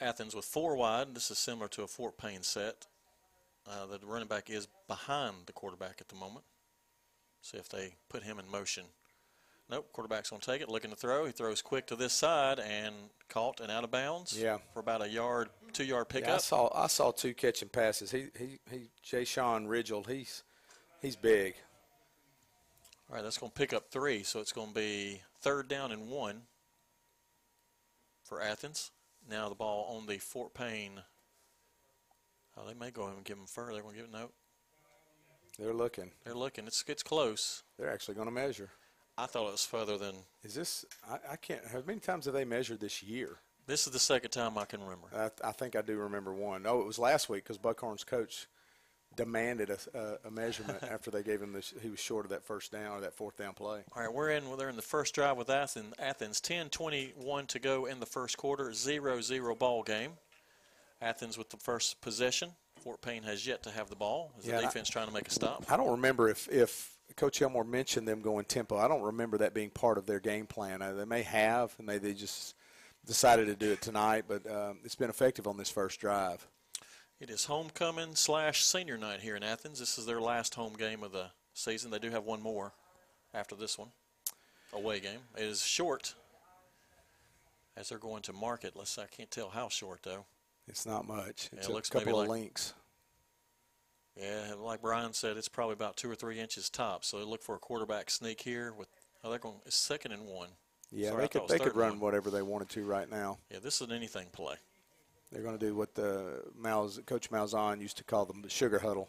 Athens 0.00 0.34
with 0.34 0.44
four 0.44 0.76
wide. 0.76 1.14
This 1.14 1.30
is 1.30 1.38
similar 1.38 1.68
to 1.68 1.82
a 1.82 1.86
Fort 1.86 2.18
Payne 2.18 2.42
set. 2.42 2.86
Uh, 3.66 3.86
the 3.86 4.06
running 4.06 4.28
back 4.28 4.50
is 4.50 4.68
behind 4.86 5.34
the 5.46 5.52
quarterback 5.52 6.00
at 6.00 6.08
the 6.08 6.16
moment. 6.16 6.44
See 7.40 7.56
if 7.56 7.68
they 7.68 7.94
put 8.08 8.22
him 8.22 8.38
in 8.38 8.50
motion. 8.50 8.84
Nope, 9.70 9.88
quarterback's 9.92 10.28
going 10.30 10.40
to 10.40 10.46
take 10.46 10.60
it, 10.60 10.68
looking 10.68 10.90
to 10.90 10.96
throw. 10.96 11.24
He 11.24 11.32
throws 11.32 11.62
quick 11.62 11.86
to 11.86 11.96
this 11.96 12.12
side 12.12 12.60
and 12.60 12.94
caught 13.28 13.60
and 13.60 13.70
out 13.70 13.82
of 13.82 13.90
bounds. 13.90 14.38
Yeah. 14.38 14.58
For 14.74 14.80
about 14.80 15.02
a 15.02 15.08
yard, 15.08 15.48
two 15.72 15.84
yard 15.84 16.08
pickup. 16.10 16.28
Yeah, 16.28 16.34
I 16.34 16.38
saw 16.38 16.70
I 16.74 16.86
saw 16.86 17.10
two 17.12 17.32
catching 17.32 17.70
passes. 17.70 18.10
He 18.10 18.26
he 18.38 18.58
he 18.70 18.90
Jay 19.02 19.24
Sean 19.24 19.66
Ridgel, 19.66 20.06
he's 20.06 20.42
he's 21.00 21.16
big. 21.16 21.54
All 23.08 23.16
right, 23.16 23.22
that's 23.22 23.38
going 23.38 23.52
to 23.52 23.58
pick 23.58 23.72
up 23.72 23.90
three, 23.90 24.22
so 24.22 24.40
it's 24.40 24.52
going 24.52 24.68
to 24.68 24.74
be 24.74 25.22
third 25.40 25.68
down 25.68 25.92
and 25.92 26.08
one 26.08 26.42
for 28.22 28.40
Athens. 28.40 28.90
Now 29.28 29.48
the 29.48 29.54
ball 29.54 29.96
on 29.96 30.06
the 30.06 30.18
Fort 30.18 30.52
Payne. 30.54 31.02
Oh, 32.56 32.66
they 32.66 32.74
may 32.74 32.90
go 32.90 33.04
ahead 33.04 33.16
and 33.16 33.24
give 33.24 33.36
them 33.36 33.46
further. 33.46 33.72
They're 33.72 33.82
going 33.82 33.94
to 33.96 34.00
give 34.02 34.10
it 34.10 34.12
no. 34.12 34.30
They're 35.58 35.74
looking. 35.74 36.10
They're 36.24 36.34
looking. 36.34 36.66
It's 36.66 36.84
it's 36.86 37.02
close. 37.02 37.62
They're 37.78 37.92
actually 37.92 38.14
going 38.14 38.28
to 38.28 38.32
measure. 38.32 38.70
I 39.16 39.26
thought 39.26 39.46
it 39.48 39.52
was 39.52 39.64
further 39.64 39.96
than. 39.98 40.14
Is 40.42 40.54
this? 40.54 40.84
I, 41.08 41.18
I 41.32 41.36
can't. 41.36 41.60
How 41.72 41.80
many 41.86 42.00
times 42.00 42.24
have 42.24 42.34
they 42.34 42.44
measured 42.44 42.80
this 42.80 43.02
year? 43.02 43.36
This 43.66 43.86
is 43.86 43.92
the 43.92 43.98
second 43.98 44.30
time 44.30 44.58
I 44.58 44.64
can 44.66 44.82
remember. 44.82 45.06
I, 45.16 45.48
I 45.48 45.52
think 45.52 45.74
I 45.76 45.82
do 45.82 45.96
remember 45.96 46.32
one. 46.34 46.64
Oh, 46.66 46.80
it 46.80 46.86
was 46.86 46.98
last 46.98 47.28
week 47.28 47.44
because 47.44 47.56
Buckhorn's 47.58 48.04
coach 48.04 48.46
demanded 49.16 49.70
a, 49.70 49.78
a, 50.24 50.28
a 50.28 50.30
measurement 50.30 50.82
after 50.90 51.10
they 51.10 51.22
gave 51.22 51.40
him 51.40 51.52
this. 51.52 51.72
He 51.80 51.88
was 51.88 52.00
short 52.00 52.26
of 52.26 52.30
that 52.30 52.44
first 52.44 52.72
down 52.72 52.98
or 52.98 53.00
that 53.02 53.14
fourth 53.14 53.36
down 53.36 53.54
play. 53.54 53.82
All 53.96 54.02
right, 54.02 54.12
we're 54.12 54.30
in. 54.30 54.42
They're 54.58 54.68
in 54.68 54.76
the 54.76 54.82
first 54.82 55.14
drive 55.14 55.36
with 55.36 55.48
Athens. 55.48 55.94
Athens 55.98 56.40
10-21 56.40 57.46
to 57.48 57.58
go 57.58 57.86
in 57.86 58.00
the 58.00 58.06
first 58.06 58.36
quarter. 58.36 58.64
0-0 58.70 59.58
ball 59.58 59.82
game. 59.82 60.12
Athens 61.00 61.38
with 61.38 61.50
the 61.50 61.56
first 61.56 62.00
possession. 62.00 62.50
Fort 62.82 63.00
Payne 63.00 63.22
has 63.22 63.46
yet 63.46 63.62
to 63.62 63.70
have 63.70 63.88
the 63.88 63.96
ball. 63.96 64.32
Is 64.38 64.44
Yeah, 64.46 64.52
the 64.52 64.56
and 64.58 64.66
I- 64.66 64.68
defense 64.70 64.88
trying 64.90 65.06
to 65.06 65.12
make 65.14 65.28
a 65.28 65.30
stop. 65.30 65.64
I 65.70 65.76
don't 65.76 65.90
remember 65.92 66.28
if 66.28 66.48
if 66.50 66.93
Coach 67.16 67.40
Elmore 67.42 67.64
mentioned 67.64 68.08
them 68.08 68.20
going 68.20 68.44
tempo. 68.44 68.76
I 68.76 68.88
don't 68.88 69.02
remember 69.02 69.38
that 69.38 69.54
being 69.54 69.70
part 69.70 69.98
of 69.98 70.06
their 70.06 70.20
game 70.20 70.46
plan. 70.46 70.82
Uh, 70.82 70.92
they 70.94 71.04
may 71.04 71.22
have, 71.22 71.74
and 71.78 71.88
they, 71.88 71.98
they 71.98 72.12
just 72.12 72.54
decided 73.06 73.46
to 73.46 73.54
do 73.54 73.70
it 73.72 73.80
tonight. 73.80 74.24
But 74.26 74.50
um, 74.50 74.78
it's 74.84 74.96
been 74.96 75.10
effective 75.10 75.46
on 75.46 75.56
this 75.56 75.70
first 75.70 76.00
drive. 76.00 76.46
It 77.20 77.30
is 77.30 77.44
homecoming 77.44 78.16
slash 78.16 78.64
senior 78.64 78.98
night 78.98 79.20
here 79.20 79.36
in 79.36 79.42
Athens. 79.44 79.78
This 79.78 79.96
is 79.98 80.06
their 80.06 80.20
last 80.20 80.56
home 80.56 80.72
game 80.74 81.02
of 81.04 81.12
the 81.12 81.26
season. 81.52 81.90
They 81.90 82.00
do 82.00 82.10
have 82.10 82.24
one 82.24 82.42
more 82.42 82.72
after 83.32 83.54
this 83.54 83.78
one, 83.78 83.88
away 84.72 84.98
game. 84.98 85.20
It 85.36 85.44
is 85.44 85.62
short 85.64 86.14
as 87.76 87.88
they're 87.88 87.98
going 87.98 88.22
to 88.22 88.32
market. 88.32 88.74
Let's. 88.74 88.98
I 88.98 89.06
can't 89.06 89.30
tell 89.30 89.50
how 89.50 89.68
short 89.68 90.00
though. 90.02 90.24
It's 90.66 90.84
not 90.86 91.06
much. 91.06 91.50
It's 91.52 91.66
it 91.66 91.70
a 91.70 91.72
looks 91.72 91.90
couple 91.90 92.18
of 92.20 92.28
like- 92.28 92.40
links. 92.40 92.74
Yeah, 94.20 94.54
like 94.58 94.80
Brian 94.80 95.12
said, 95.12 95.36
it's 95.36 95.48
probably 95.48 95.72
about 95.72 95.96
two 95.96 96.10
or 96.10 96.14
three 96.14 96.38
inches 96.38 96.70
top. 96.70 97.04
So 97.04 97.18
they 97.18 97.24
look 97.24 97.42
for 97.42 97.54
a 97.54 97.58
quarterback 97.58 98.10
sneak 98.10 98.40
here 98.40 98.72
with. 98.72 98.88
Oh, 99.22 99.30
they're 99.30 99.38
going. 99.38 99.56
It's 99.66 99.76
second 99.76 100.12
and 100.12 100.26
one. 100.26 100.50
Yeah, 100.92 101.10
Sorry, 101.10 101.22
they 101.22 101.28
could 101.28 101.48
they 101.48 101.58
could 101.58 101.74
run 101.76 101.92
one. 101.92 102.00
whatever 102.00 102.30
they 102.30 102.42
wanted 102.42 102.68
to 102.70 102.84
right 102.84 103.10
now. 103.10 103.38
Yeah, 103.50 103.58
this 103.58 103.80
is 103.80 103.88
an 103.88 103.92
anything 103.92 104.28
play. 104.32 104.56
They're 105.32 105.42
going 105.42 105.58
to 105.58 105.66
do 105.66 105.74
what 105.74 105.94
the 105.94 106.42
Malz, 106.60 107.04
Coach 107.06 107.30
Malzahn 107.30 107.80
used 107.80 107.96
to 107.96 108.04
call 108.04 108.24
the 108.24 108.48
sugar 108.48 108.78
huddle, 108.78 109.08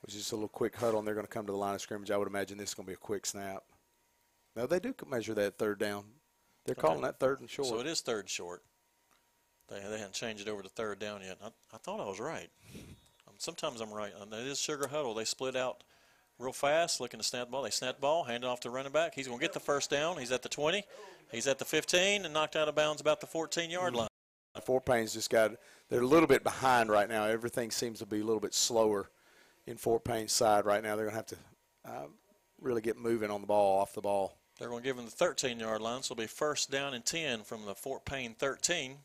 which 0.00 0.14
is 0.14 0.20
just 0.20 0.32
a 0.32 0.36
little 0.36 0.48
quick 0.48 0.74
huddle, 0.74 1.00
and 1.00 1.06
they're 1.06 1.14
going 1.14 1.26
to 1.26 1.32
come 1.32 1.44
to 1.44 1.52
the 1.52 1.58
line 1.58 1.74
of 1.74 1.82
scrimmage. 1.82 2.10
I 2.10 2.16
would 2.16 2.28
imagine 2.28 2.56
this 2.56 2.70
is 2.70 2.74
going 2.74 2.86
to 2.86 2.90
be 2.90 2.94
a 2.94 2.96
quick 2.96 3.26
snap. 3.26 3.62
No, 4.56 4.66
they 4.66 4.80
do 4.80 4.94
measure 5.06 5.34
that 5.34 5.58
third 5.58 5.78
down. 5.78 6.04
They're 6.64 6.74
calling 6.74 7.02
that 7.02 7.20
third 7.20 7.40
and 7.40 7.50
short. 7.50 7.68
So 7.68 7.80
it 7.80 7.86
is 7.86 8.00
third 8.00 8.30
short. 8.30 8.62
They, 9.68 9.80
they 9.80 9.98
hadn't 9.98 10.14
changed 10.14 10.46
it 10.46 10.50
over 10.50 10.62
to 10.62 10.68
third 10.68 10.98
down 10.98 11.20
yet. 11.20 11.36
I, 11.42 11.48
I 11.74 11.76
thought 11.78 12.00
I 12.00 12.06
was 12.06 12.20
right. 12.20 12.48
Sometimes 13.44 13.82
I'm 13.82 13.92
right. 13.92 14.10
It 14.32 14.46
is 14.46 14.58
Sugar 14.58 14.88
Huddle. 14.88 15.12
They 15.12 15.26
split 15.26 15.54
out 15.54 15.84
real 16.38 16.54
fast, 16.54 16.98
looking 16.98 17.20
to 17.20 17.24
snap 17.24 17.48
the 17.48 17.52
ball. 17.52 17.62
They 17.62 17.70
snap 17.70 17.96
the 17.96 18.00
ball, 18.00 18.24
hand 18.24 18.42
it 18.42 18.46
off 18.46 18.60
to 18.60 18.70
running 18.70 18.90
back. 18.90 19.14
He's 19.14 19.26
going 19.26 19.38
to 19.38 19.44
get 19.44 19.52
the 19.52 19.60
first 19.60 19.90
down. 19.90 20.16
He's 20.16 20.32
at 20.32 20.42
the 20.42 20.48
20. 20.48 20.82
He's 21.30 21.46
at 21.46 21.58
the 21.58 21.66
15 21.66 22.24
and 22.24 22.32
knocked 22.32 22.56
out 22.56 22.68
of 22.68 22.74
bounds 22.74 23.02
about 23.02 23.20
the 23.20 23.26
14 23.26 23.68
yard 23.68 23.94
line. 23.94 24.08
Fort 24.64 24.86
Payne's 24.86 25.12
just 25.12 25.28
got 25.28 25.52
they're 25.90 26.00
a 26.00 26.06
little 26.06 26.26
bit 26.26 26.42
behind 26.42 26.88
right 26.88 27.08
now. 27.08 27.24
Everything 27.24 27.70
seems 27.70 27.98
to 27.98 28.06
be 28.06 28.20
a 28.20 28.24
little 28.24 28.40
bit 28.40 28.54
slower 28.54 29.10
in 29.66 29.76
Fort 29.76 30.04
Payne's 30.04 30.32
side 30.32 30.64
right 30.64 30.82
now. 30.82 30.96
They're 30.96 31.04
going 31.04 31.12
to 31.12 31.16
have 31.16 31.26
to 31.26 31.36
uh, 31.84 32.06
really 32.62 32.80
get 32.80 32.96
moving 32.96 33.30
on 33.30 33.42
the 33.42 33.46
ball, 33.46 33.80
off 33.80 33.92
the 33.92 34.00
ball. 34.00 34.38
They're 34.58 34.70
going 34.70 34.82
to 34.82 34.88
give 34.88 34.96
him 34.96 35.04
the 35.04 35.10
13 35.10 35.60
yard 35.60 35.82
line, 35.82 36.02
so 36.02 36.14
it'll 36.14 36.22
be 36.22 36.28
first 36.28 36.70
down 36.70 36.94
and 36.94 37.04
10 37.04 37.42
from 37.42 37.66
the 37.66 37.74
Fort 37.74 38.06
Payne 38.06 38.34
13. 38.34 38.96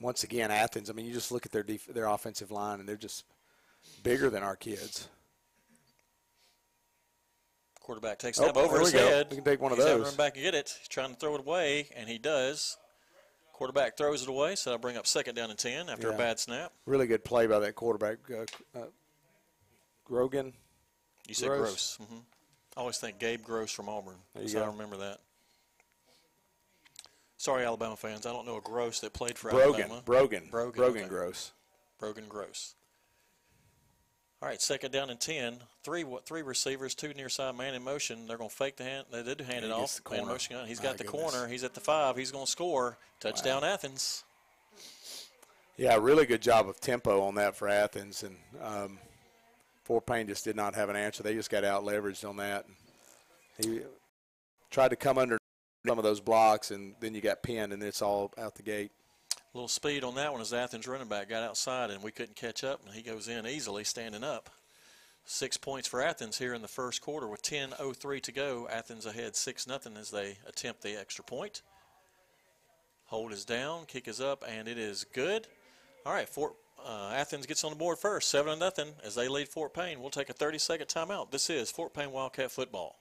Once 0.00 0.24
again, 0.24 0.50
Athens. 0.50 0.88
I 0.88 0.92
mean, 0.94 1.06
you 1.06 1.12
just 1.12 1.30
look 1.30 1.44
at 1.46 1.52
their 1.52 1.62
def- 1.62 1.86
their 1.86 2.06
offensive 2.06 2.50
line, 2.50 2.80
and 2.80 2.88
they're 2.88 2.96
just 2.96 3.24
bigger 4.02 4.30
than 4.30 4.42
our 4.42 4.56
kids. 4.56 5.08
Quarterback 7.80 8.18
takes 8.18 8.38
Oh, 8.38 8.44
snap 8.44 8.56
over 8.56 8.80
his 8.80 8.92
go. 8.92 8.98
head. 8.98 9.28
We 9.30 9.36
can 9.36 9.44
take 9.44 9.60
one 9.60 9.72
of 9.72 9.78
He's 9.78 9.86
to 9.86 9.92
those. 9.92 10.06
run 10.06 10.16
back 10.16 10.36
and 10.36 10.44
get 10.44 10.54
it. 10.54 10.74
He's 10.78 10.88
trying 10.88 11.10
to 11.10 11.16
throw 11.16 11.34
it 11.34 11.40
away, 11.40 11.88
and 11.96 12.08
he 12.08 12.18
does. 12.18 12.76
Quarterback 13.52 13.96
throws 13.96 14.22
it 14.22 14.28
away, 14.28 14.54
so 14.56 14.70
that'll 14.70 14.80
bring 14.80 14.96
up 14.96 15.06
second 15.06 15.34
down 15.34 15.50
and 15.50 15.58
10 15.58 15.90
after 15.90 16.10
a 16.10 16.16
bad 16.16 16.38
snap. 16.38 16.72
Really 16.86 17.06
good 17.06 17.24
play 17.24 17.46
by 17.46 17.58
that 17.58 17.74
quarterback, 17.74 18.18
uh, 18.30 18.78
uh, 18.78 18.86
Grogan. 20.04 20.54
You 21.26 21.34
said 21.34 21.48
Gross. 21.48 21.96
hmm 21.96 22.18
I 22.76 22.80
always 22.80 22.96
think 22.98 23.18
Gabe 23.18 23.42
Gross 23.42 23.70
from 23.72 23.88
Auburn. 23.88 24.16
So 24.46 24.62
I 24.62 24.66
remember 24.66 24.96
that. 24.98 25.18
Sorry, 27.40 27.64
Alabama 27.64 27.96
fans. 27.96 28.26
I 28.26 28.34
don't 28.34 28.44
know 28.44 28.58
a 28.58 28.60
Gross 28.60 29.00
that 29.00 29.14
played 29.14 29.38
for 29.38 29.50
Brogan, 29.50 29.84
Alabama. 29.84 30.02
Brogan, 30.04 30.48
Brogan. 30.50 30.76
Brogan 30.76 31.02
okay. 31.04 31.08
Gross. 31.08 31.52
Brogan 31.98 32.24
Gross. 32.28 32.74
All 34.42 34.48
right, 34.50 34.60
second 34.60 34.90
down 34.90 35.08
and 35.08 35.18
10. 35.18 35.56
Three 35.82 36.04
what, 36.04 36.26
three 36.26 36.42
receivers, 36.42 36.94
two 36.94 37.14
near 37.14 37.30
side 37.30 37.56
man 37.56 37.72
in 37.72 37.82
motion. 37.82 38.26
They're 38.26 38.36
going 38.36 38.50
to 38.50 38.54
fake 38.54 38.76
the 38.76 38.84
hand. 38.84 39.06
They 39.10 39.22
did 39.22 39.40
hand 39.40 39.64
it 39.64 39.70
off. 39.70 40.02
Man 40.10 40.26
motion 40.26 40.56
gun. 40.56 40.68
He's 40.68 40.80
My 40.80 40.90
got 40.90 40.98
the 40.98 41.04
goodness. 41.04 41.32
corner. 41.32 41.48
He's 41.48 41.64
at 41.64 41.72
the 41.72 41.80
five. 41.80 42.14
He's 42.14 42.30
going 42.30 42.44
to 42.44 42.50
score. 42.50 42.98
Touchdown 43.20 43.64
Athens. 43.64 44.22
Yeah, 45.78 45.96
really 45.98 46.26
good 46.26 46.42
job 46.42 46.68
of 46.68 46.78
tempo 46.78 47.22
on 47.22 47.36
that 47.36 47.56
for 47.56 47.68
Athens, 47.68 48.22
and 48.22 48.36
um, 48.62 48.98
Fort 49.84 50.04
Payne 50.04 50.26
just 50.26 50.44
did 50.44 50.56
not 50.56 50.74
have 50.74 50.90
an 50.90 50.96
answer. 50.96 51.22
They 51.22 51.32
just 51.32 51.48
got 51.48 51.64
out 51.64 51.84
leveraged 51.84 52.28
on 52.28 52.36
that. 52.36 52.66
He 53.56 53.80
tried 54.70 54.88
to 54.88 54.96
come 54.96 55.16
under 55.16 55.39
some 55.86 55.98
of 55.98 56.04
those 56.04 56.20
blocks, 56.20 56.70
and 56.70 56.94
then 57.00 57.14
you 57.14 57.20
got 57.20 57.42
pinned, 57.42 57.72
and 57.72 57.82
it's 57.82 58.02
all 58.02 58.32
out 58.38 58.54
the 58.54 58.62
gate. 58.62 58.92
A 59.52 59.56
little 59.56 59.68
speed 59.68 60.04
on 60.04 60.14
that 60.14 60.30
one 60.30 60.40
as 60.40 60.52
Athens 60.52 60.86
running 60.86 61.08
back 61.08 61.28
got 61.28 61.42
outside 61.42 61.90
and 61.90 62.04
we 62.04 62.12
couldn't 62.12 62.36
catch 62.36 62.62
up, 62.62 62.80
and 62.86 62.94
he 62.94 63.02
goes 63.02 63.26
in 63.26 63.48
easily 63.48 63.82
standing 63.82 64.22
up. 64.22 64.48
Six 65.24 65.56
points 65.56 65.88
for 65.88 66.00
Athens 66.00 66.38
here 66.38 66.54
in 66.54 66.62
the 66.62 66.68
first 66.68 67.00
quarter 67.00 67.26
with 67.26 67.42
10.03 67.42 68.22
to 68.22 68.32
go. 68.32 68.68
Athens 68.70 69.06
ahead 69.06 69.34
6 69.34 69.66
nothing 69.66 69.96
as 69.96 70.10
they 70.10 70.38
attempt 70.46 70.82
the 70.82 70.98
extra 70.98 71.24
point. 71.24 71.62
Hold 73.06 73.32
is 73.32 73.44
down, 73.44 73.86
kick 73.86 74.06
is 74.06 74.20
up, 74.20 74.44
and 74.48 74.68
it 74.68 74.78
is 74.78 75.04
good. 75.12 75.48
All 76.06 76.12
right, 76.12 76.28
Fort 76.28 76.54
uh, 76.86 77.12
Athens 77.12 77.46
gets 77.46 77.64
on 77.64 77.70
the 77.70 77.76
board 77.76 77.98
first, 77.98 78.30
7 78.30 78.56
nothing 78.56 78.92
as 79.04 79.16
they 79.16 79.26
lead 79.26 79.48
Fort 79.48 79.74
Payne. 79.74 80.00
We'll 80.00 80.10
take 80.10 80.30
a 80.30 80.32
30 80.32 80.58
second 80.58 80.86
timeout. 80.86 81.32
This 81.32 81.50
is 81.50 81.72
Fort 81.72 81.92
Payne 81.92 82.12
Wildcat 82.12 82.52
football. 82.52 82.99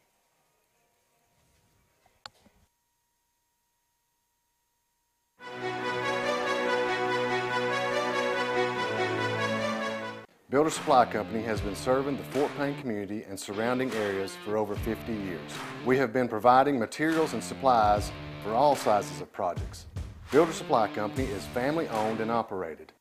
Builder 10.49 10.71
Supply 10.71 11.05
Company 11.05 11.43
has 11.43 11.61
been 11.61 11.75
serving 11.75 12.17
the 12.17 12.23
Fort 12.23 12.49
Payne 12.57 12.75
community 12.81 13.23
and 13.29 13.39
surrounding 13.39 13.91
areas 13.91 14.35
for 14.43 14.57
over 14.57 14.73
50 14.73 15.13
years. 15.13 15.51
We 15.85 15.95
have 15.97 16.11
been 16.11 16.27
providing 16.27 16.79
materials 16.79 17.33
and 17.33 17.43
supplies 17.43 18.11
for 18.41 18.55
all 18.55 18.75
sizes 18.75 19.21
of 19.21 19.31
projects. 19.31 19.85
Builder 20.31 20.51
Supply 20.51 20.87
Company 20.87 21.27
is 21.27 21.45
family 21.45 21.87
owned 21.89 22.19
and 22.19 22.31
operated. 22.31 22.91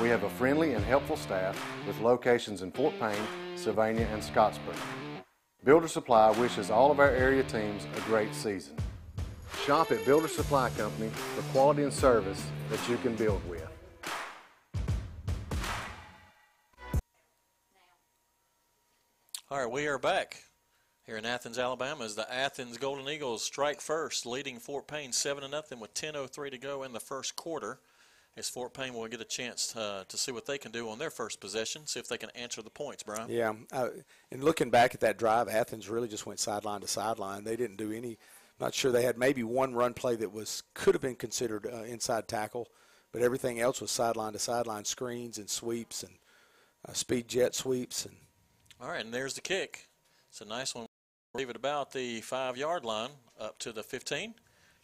We 0.00 0.08
have 0.08 0.24
a 0.24 0.30
friendly 0.30 0.74
and 0.74 0.84
helpful 0.84 1.16
staff 1.16 1.64
with 1.86 2.00
locations 2.00 2.62
in 2.62 2.72
Fort 2.72 2.98
Payne, 2.98 3.22
Sylvania, 3.54 4.08
and 4.12 4.20
Scottsboro. 4.20 4.74
Builder 5.62 5.86
Supply 5.86 6.30
wishes 6.40 6.72
all 6.72 6.90
of 6.90 6.98
our 6.98 7.10
area 7.10 7.44
teams 7.44 7.86
a 7.96 8.00
great 8.00 8.34
season. 8.34 8.74
Shop 9.64 9.92
at 9.92 10.04
Builder 10.04 10.26
Supply 10.26 10.70
Company 10.70 11.10
for 11.10 11.42
quality 11.52 11.84
and 11.84 11.92
service 11.92 12.44
that 12.68 12.88
you 12.88 12.96
can 12.96 13.14
build 13.14 13.48
with. 13.48 13.59
All 19.52 19.58
right, 19.58 19.68
we 19.68 19.88
are 19.88 19.98
back 19.98 20.44
here 21.04 21.16
in 21.16 21.26
Athens, 21.26 21.58
Alabama, 21.58 22.04
as 22.04 22.14
the 22.14 22.32
Athens 22.32 22.78
Golden 22.78 23.08
Eagles 23.08 23.42
strike 23.42 23.80
first, 23.80 24.24
leading 24.24 24.60
Fort 24.60 24.86
Payne 24.86 25.10
seven 25.10 25.42
to 25.42 25.48
nothing 25.48 25.80
with 25.80 25.92
10:03 25.92 26.52
to 26.52 26.58
go 26.58 26.84
in 26.84 26.92
the 26.92 27.00
first 27.00 27.34
quarter. 27.34 27.80
As 28.36 28.48
Fort 28.48 28.74
Payne 28.74 28.94
will 28.94 29.08
get 29.08 29.20
a 29.20 29.24
chance 29.24 29.74
uh, 29.74 30.04
to 30.06 30.16
see 30.16 30.30
what 30.30 30.46
they 30.46 30.56
can 30.56 30.70
do 30.70 30.88
on 30.88 31.00
their 31.00 31.10
first 31.10 31.40
possession, 31.40 31.88
see 31.88 31.98
if 31.98 32.06
they 32.06 32.16
can 32.16 32.30
answer 32.36 32.62
the 32.62 32.70
points, 32.70 33.02
Brian. 33.02 33.28
Yeah, 33.28 33.54
uh, 33.72 33.88
and 34.30 34.44
looking 34.44 34.70
back 34.70 34.94
at 34.94 35.00
that 35.00 35.18
drive, 35.18 35.48
Athens 35.48 35.88
really 35.88 36.06
just 36.06 36.26
went 36.26 36.38
sideline 36.38 36.82
to 36.82 36.86
sideline. 36.86 37.42
They 37.42 37.56
didn't 37.56 37.76
do 37.76 37.90
any. 37.90 38.18
Not 38.60 38.72
sure 38.72 38.92
they 38.92 39.02
had 39.02 39.18
maybe 39.18 39.42
one 39.42 39.74
run 39.74 39.94
play 39.94 40.14
that 40.14 40.32
was 40.32 40.62
could 40.74 40.94
have 40.94 41.02
been 41.02 41.16
considered 41.16 41.66
uh, 41.66 41.82
inside 41.82 42.28
tackle, 42.28 42.68
but 43.10 43.20
everything 43.20 43.58
else 43.58 43.80
was 43.80 43.90
sideline 43.90 44.34
to 44.34 44.38
sideline 44.38 44.84
screens 44.84 45.38
and 45.38 45.50
sweeps 45.50 46.04
and 46.04 46.12
uh, 46.88 46.92
speed 46.92 47.26
jet 47.26 47.56
sweeps 47.56 48.06
and 48.06 48.14
All 48.82 48.88
right, 48.88 49.04
and 49.04 49.12
there's 49.12 49.34
the 49.34 49.40
kick. 49.40 49.88
It's 50.30 50.40
a 50.40 50.44
nice 50.44 50.74
one. 50.74 50.86
Leave 51.34 51.50
it 51.50 51.56
about 51.56 51.92
the 51.92 52.20
five-yard 52.22 52.84
line 52.84 53.10
up 53.38 53.58
to 53.60 53.72
the 53.72 53.82
15. 53.82 54.34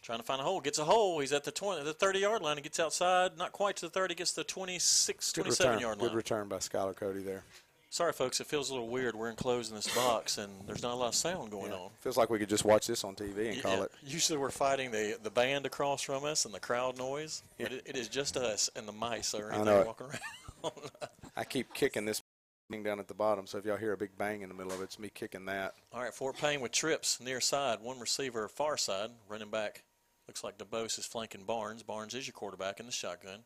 Trying 0.03 0.19
to 0.19 0.23
find 0.23 0.39
a 0.39 0.43
hole. 0.43 0.61
Gets 0.61 0.79
a 0.79 0.85
hole. 0.85 1.19
He's 1.19 1.33
at 1.33 1.43
the 1.43 1.51
20, 1.51 1.83
the 1.83 1.93
30-yard 1.93 2.41
line. 2.41 2.57
He 2.57 2.63
gets 2.63 2.79
outside, 2.79 3.37
not 3.37 3.51
quite 3.51 3.75
to 3.77 3.87
the 3.87 3.89
30. 3.89 4.15
Gets 4.15 4.31
the 4.33 4.43
26, 4.43 5.31
good 5.33 5.41
27 5.41 5.71
return. 5.71 5.81
yard 5.81 5.99
Good 5.99 6.13
return 6.13 6.47
by 6.47 6.57
Skylar 6.57 6.95
Cody 6.95 7.21
there. 7.21 7.43
Sorry, 7.89 8.13
folks. 8.13 8.39
It 8.39 8.47
feels 8.47 8.69
a 8.69 8.73
little 8.73 8.89
weird. 8.89 9.15
We're 9.15 9.29
enclosed 9.29 9.71
in 9.71 9.75
this 9.75 9.93
box, 9.95 10.37
and 10.37 10.51
there's 10.67 10.83
not 10.83 10.93
a 10.93 10.95
lot 10.95 11.07
of 11.07 11.15
sound 11.15 11.49
going 11.51 11.71
on. 11.71 11.89
Feels 12.01 12.17
like 12.17 12.29
we 12.29 12.37
could 12.37 12.49
just 12.49 12.65
watch 12.65 12.85
this 12.85 13.03
on 13.03 13.15
TV 13.15 13.47
and 13.47 13.55
Yeah, 13.55 13.61
call 13.61 13.83
it. 13.83 13.91
Usually 14.05 14.37
we're 14.37 14.51
fighting 14.51 14.91
the, 14.91 15.17
the 15.23 15.31
band 15.31 15.65
across 15.65 16.03
from 16.03 16.23
us 16.23 16.45
and 16.45 16.53
the 16.53 16.59
crowd 16.59 16.97
noise. 16.97 17.43
But 17.57 17.71
it, 17.71 17.83
it 17.87 17.97
is 17.97 18.07
just 18.07 18.37
us 18.37 18.69
and 18.75 18.87
the 18.87 18.91
mice 18.91 19.33
or 19.33 19.51
anything 19.51 19.85
walking 19.85 20.07
around. 20.07 20.73
I 21.35 21.43
keep 21.43 21.73
kicking 21.73 22.05
this 22.05 22.21
down 22.69 22.99
at 22.99 23.07
the 23.07 23.13
bottom, 23.13 23.47
so 23.47 23.57
if 23.57 23.65
y'all 23.65 23.77
hear 23.77 23.93
a 23.93 23.97
big 23.97 24.17
bang 24.17 24.41
in 24.41 24.49
the 24.49 24.55
middle 24.55 24.73
of 24.73 24.81
it, 24.81 24.85
it's 24.85 24.99
me 24.99 25.09
kicking 25.13 25.45
that. 25.45 25.75
All 25.93 26.01
right, 26.01 26.13
Fort 26.13 26.37
Payne 26.37 26.59
with 26.59 26.73
trips 26.73 27.19
near 27.21 27.39
side, 27.39 27.79
one 27.81 27.97
receiver 27.97 28.47
far 28.49 28.75
side, 28.75 29.09
running 29.29 29.49
back. 29.49 29.83
Looks 30.27 30.43
like 30.43 30.57
DeBose 30.57 30.99
is 30.99 31.05
flanking 31.05 31.43
Barnes. 31.45 31.81
Barnes 31.81 32.13
is 32.13 32.27
your 32.27 32.33
quarterback 32.33 32.81
in 32.81 32.85
the 32.85 32.91
shotgun, 32.91 33.39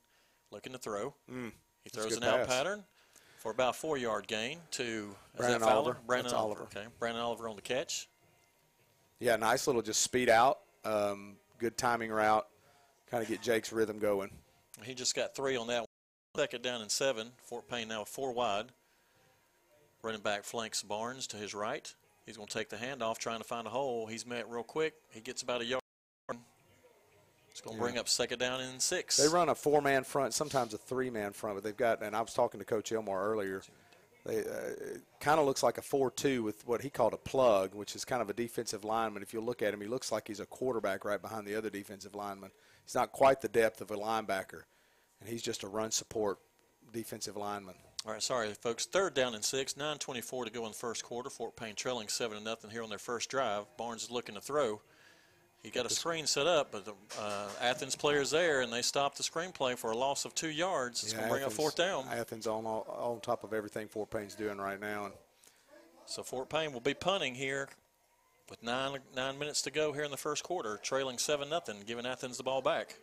looking 0.50 0.74
to 0.74 0.80
throw. 0.80 1.14
Mm, 1.32 1.52
he 1.84 1.92
throws 1.92 2.18
an 2.18 2.24
out 2.24 2.48
pattern 2.48 2.84
for 3.38 3.52
about 3.52 3.76
four 3.76 3.96
yard 3.96 4.28
gain 4.28 4.58
to 4.72 4.82
is 4.84 5.38
Brandon 5.38 5.62
that 5.62 5.70
Oliver. 5.70 5.98
Brandon 6.08 6.34
Oliver. 6.34 6.62
Oliver. 6.62 6.64
Okay, 6.76 6.88
Brandon 6.98 7.22
Oliver 7.22 7.48
on 7.48 7.56
the 7.56 7.62
catch. 7.62 8.10
Yeah, 9.20 9.36
nice 9.36 9.68
little 9.68 9.84
just 9.84 10.02
speed 10.02 10.30
out, 10.30 10.62
um, 10.84 11.36
good 11.60 11.78
timing 11.78 12.10
route, 12.12 12.48
kind 13.10 13.22
of 13.22 13.30
get 13.30 13.44
Jake's 13.44 13.72
rhythm 13.72 14.00
going. 14.00 14.32
He 14.84 14.96
just 14.96 15.16
got 15.16 15.36
three 15.36 15.56
on 15.56 15.68
that 15.68 15.82
one. 15.82 15.88
Second 16.36 16.64
down 16.64 16.82
and 16.82 16.90
seven. 16.90 17.30
Fort 17.44 17.70
Payne 17.70 17.88
now 17.88 18.04
four 18.04 18.32
wide. 18.32 18.72
Running 20.04 20.22
back 20.22 20.44
flanks 20.44 20.82
Barnes 20.82 21.28
to 21.28 21.38
his 21.38 21.54
right. 21.54 21.94
He's 22.26 22.38
going 22.38 22.48
to 22.48 22.54
take 22.54 22.70
the 22.70 22.76
handoff, 22.78 23.18
trying 23.18 23.40
to 23.40 23.44
find 23.44 23.68
a 23.68 23.70
hole. 23.70 24.08
He's 24.08 24.26
met 24.26 24.50
real 24.50 24.64
quick. 24.64 24.94
He 25.12 25.22
gets 25.22 25.42
about 25.42 25.62
a 25.62 25.66
yard. 25.66 25.82
It's 27.50 27.62
going 27.62 27.76
to 27.76 27.82
Yeah. 27.82 27.88
bring 27.88 27.98
up 27.98 28.08
second 28.08 28.40
down 28.40 28.62
and 28.62 28.82
six. 28.82 29.18
They 29.18 29.28
run 29.28 29.50
a 29.50 29.56
four-man 29.56 30.04
front, 30.04 30.34
sometimes 30.34 30.74
a 30.74 30.78
three-man 30.78 31.34
front, 31.34 31.58
but 31.58 31.64
they've 31.64 31.76
got. 31.76 32.02
And 32.02 32.16
I 32.16 32.22
was 32.22 32.34
talking 32.34 32.60
to 32.60 32.66
Coach 32.66 32.92
Elmore 32.92 33.22
earlier. 33.24 33.62
They 34.26 34.40
uh, 34.40 34.42
it 34.44 35.02
kind 35.20 35.40
of 35.40 35.46
looks 35.46 35.62
like 35.64 35.78
a 35.78 35.82
four-two 35.82 36.44
with 36.44 36.66
what 36.68 36.82
he 36.82 36.90
called 36.90 37.14
a 37.14 37.18
plug, 37.18 37.76
which 37.76 37.96
is 37.96 38.06
kind 38.06 38.22
of 38.22 38.30
a 38.30 38.34
defensive 38.34 38.84
lineman. 38.84 39.22
If 39.24 39.34
you 39.34 39.42
look 39.42 39.62
at 39.62 39.74
him, 39.74 39.82
he 39.82 39.88
looks 39.88 40.12
like 40.12 40.28
he's 40.28 40.40
a 40.40 40.46
quarterback 40.46 41.04
right 41.06 41.22
behind 41.22 41.46
the 41.46 41.56
other 41.56 41.70
defensive 41.70 42.16
lineman. 42.16 42.52
He's 42.84 42.96
not 42.96 43.12
quite 43.12 43.42
the 43.42 43.48
depth 43.50 43.82
of 43.82 43.92
a 43.92 43.98
linebacker, 43.98 44.64
and 45.20 45.28
he's 45.28 45.42
just 45.42 45.64
a 45.64 45.68
run 45.68 45.92
support 45.92 46.38
defensive 46.94 47.36
lineman. 47.36 47.76
All 48.06 48.12
right, 48.14 48.24
sorry, 48.24 48.52
folks. 48.56 48.86
Third 48.86 49.14
down 49.14 49.36
and 49.36 49.44
six. 49.44 49.74
9.24 49.76 50.46
to 50.46 50.52
go 50.52 50.66
in 50.66 50.72
the 50.72 50.78
first 50.78 51.04
quarter. 51.04 51.30
Fort 51.30 51.56
Payne 51.56 51.76
trailing 51.76 52.08
7 52.08 52.36
to 52.38 52.44
nothing 52.44 52.72
here 52.72 52.82
on 52.84 52.90
their 52.90 52.98
first 52.98 53.30
drive. 53.30 53.66
Barnes 53.78 54.04
is 54.04 54.12
looking 54.12 54.36
to 54.36 54.42
throw. 54.42 54.82
He 55.62 55.70
got 55.70 55.86
a 55.86 55.90
screen 55.92 56.26
set 56.26 56.48
up, 56.48 56.72
but 56.72 56.86
the 56.86 56.94
uh, 57.20 57.48
Athens 57.62 57.96
player's 57.96 58.32
there, 58.32 58.62
and 58.62 58.74
they 58.74 58.82
stopped 58.82 59.18
the 59.18 59.24
screenplay 59.24 59.78
for 59.78 59.92
a 59.92 59.96
loss 59.98 60.26
of 60.26 60.34
two 60.34 60.50
yards. 60.50 61.04
It's 61.04 61.12
Yeah, 61.14 61.20
going 61.20 61.28
to 61.28 61.34
bring 61.34 61.44
up 61.44 61.48
Athens- 61.52 61.58
fourth 61.58 61.76
down. 61.76 62.06
Athens 62.12 62.48
on 62.48 62.66
all, 62.66 62.88
on 63.14 63.20
top 63.22 63.44
of 63.44 63.54
everything 63.54 63.88
Fort 63.88 64.10
Payne's 64.10 64.34
doing 64.34 64.58
right 64.58 64.80
now, 64.80 65.06
and 65.06 65.14
So 66.08 66.24
Fort 66.24 66.50
Payne 66.50 66.74
will 66.74 66.80
be 66.80 66.96
punting 66.96 67.36
here 67.36 67.70
with 68.50 68.64
nine 68.64 68.98
nine 69.16 69.38
minutes 69.38 69.62
to 69.62 69.72
go 69.72 69.94
here 69.94 70.04
in 70.04 70.10
the 70.10 70.18
first 70.18 70.42
quarter, 70.44 70.80
trailing 70.82 71.20
seven 71.20 71.48
nothing, 71.50 71.76
giving 71.86 72.08
Athens 72.08 72.38
the 72.38 72.44
ball 72.44 72.64
back. 72.64 72.96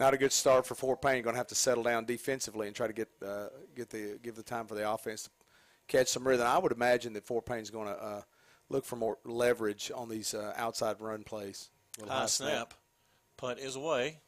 Not 0.00 0.14
a 0.14 0.18
good 0.18 0.32
start 0.32 0.66
for 0.66 0.74
Fort 0.74 1.02
Payne. 1.02 1.22
Going 1.22 1.34
to 1.34 1.38
have 1.38 1.46
to 1.48 1.54
settle 1.54 1.84
down 1.84 2.06
defensively 2.06 2.66
and 2.66 2.74
try 2.74 2.86
to 2.86 2.92
get 2.92 3.08
uh, 3.24 3.48
get 3.76 3.90
the 3.90 4.18
give 4.22 4.34
the 4.34 4.42
time 4.42 4.66
for 4.66 4.74
the 4.74 4.90
offense 4.90 5.24
to 5.24 5.30
catch 5.86 6.08
some 6.08 6.26
rhythm. 6.26 6.46
I 6.46 6.58
would 6.58 6.72
imagine 6.72 7.12
that 7.12 7.26
Fort 7.26 7.44
Payne's 7.44 7.70
going 7.70 7.86
to 7.86 8.02
uh, 8.02 8.22
look 8.70 8.84
for 8.84 8.96
more 8.96 9.18
leverage 9.24 9.92
on 9.94 10.08
these 10.08 10.34
uh, 10.34 10.54
outside 10.56 10.96
run 11.00 11.22
plays. 11.22 11.68
High 12.08 12.26
snap, 12.26 12.74
punt 13.36 13.58
is 13.58 13.76
away. 13.76 14.18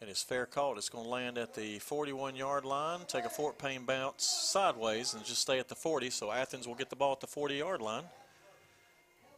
And 0.00 0.08
It 0.08 0.12
is 0.12 0.22
fair 0.22 0.46
caught. 0.46 0.78
It's 0.78 0.88
going 0.88 1.04
to 1.04 1.10
land 1.10 1.36
at 1.36 1.54
the 1.54 1.78
41 1.78 2.34
yard 2.34 2.64
line, 2.64 3.00
take 3.06 3.26
a 3.26 3.28
Fort 3.28 3.58
Payne 3.58 3.84
bounce 3.84 4.24
sideways, 4.24 5.12
and 5.12 5.22
just 5.22 5.42
stay 5.42 5.58
at 5.58 5.68
the 5.68 5.74
40. 5.74 6.08
So 6.08 6.32
Athens 6.32 6.66
will 6.66 6.74
get 6.74 6.88
the 6.88 6.96
ball 6.96 7.12
at 7.12 7.20
the 7.20 7.26
40 7.26 7.56
yard 7.56 7.82
line. 7.82 8.04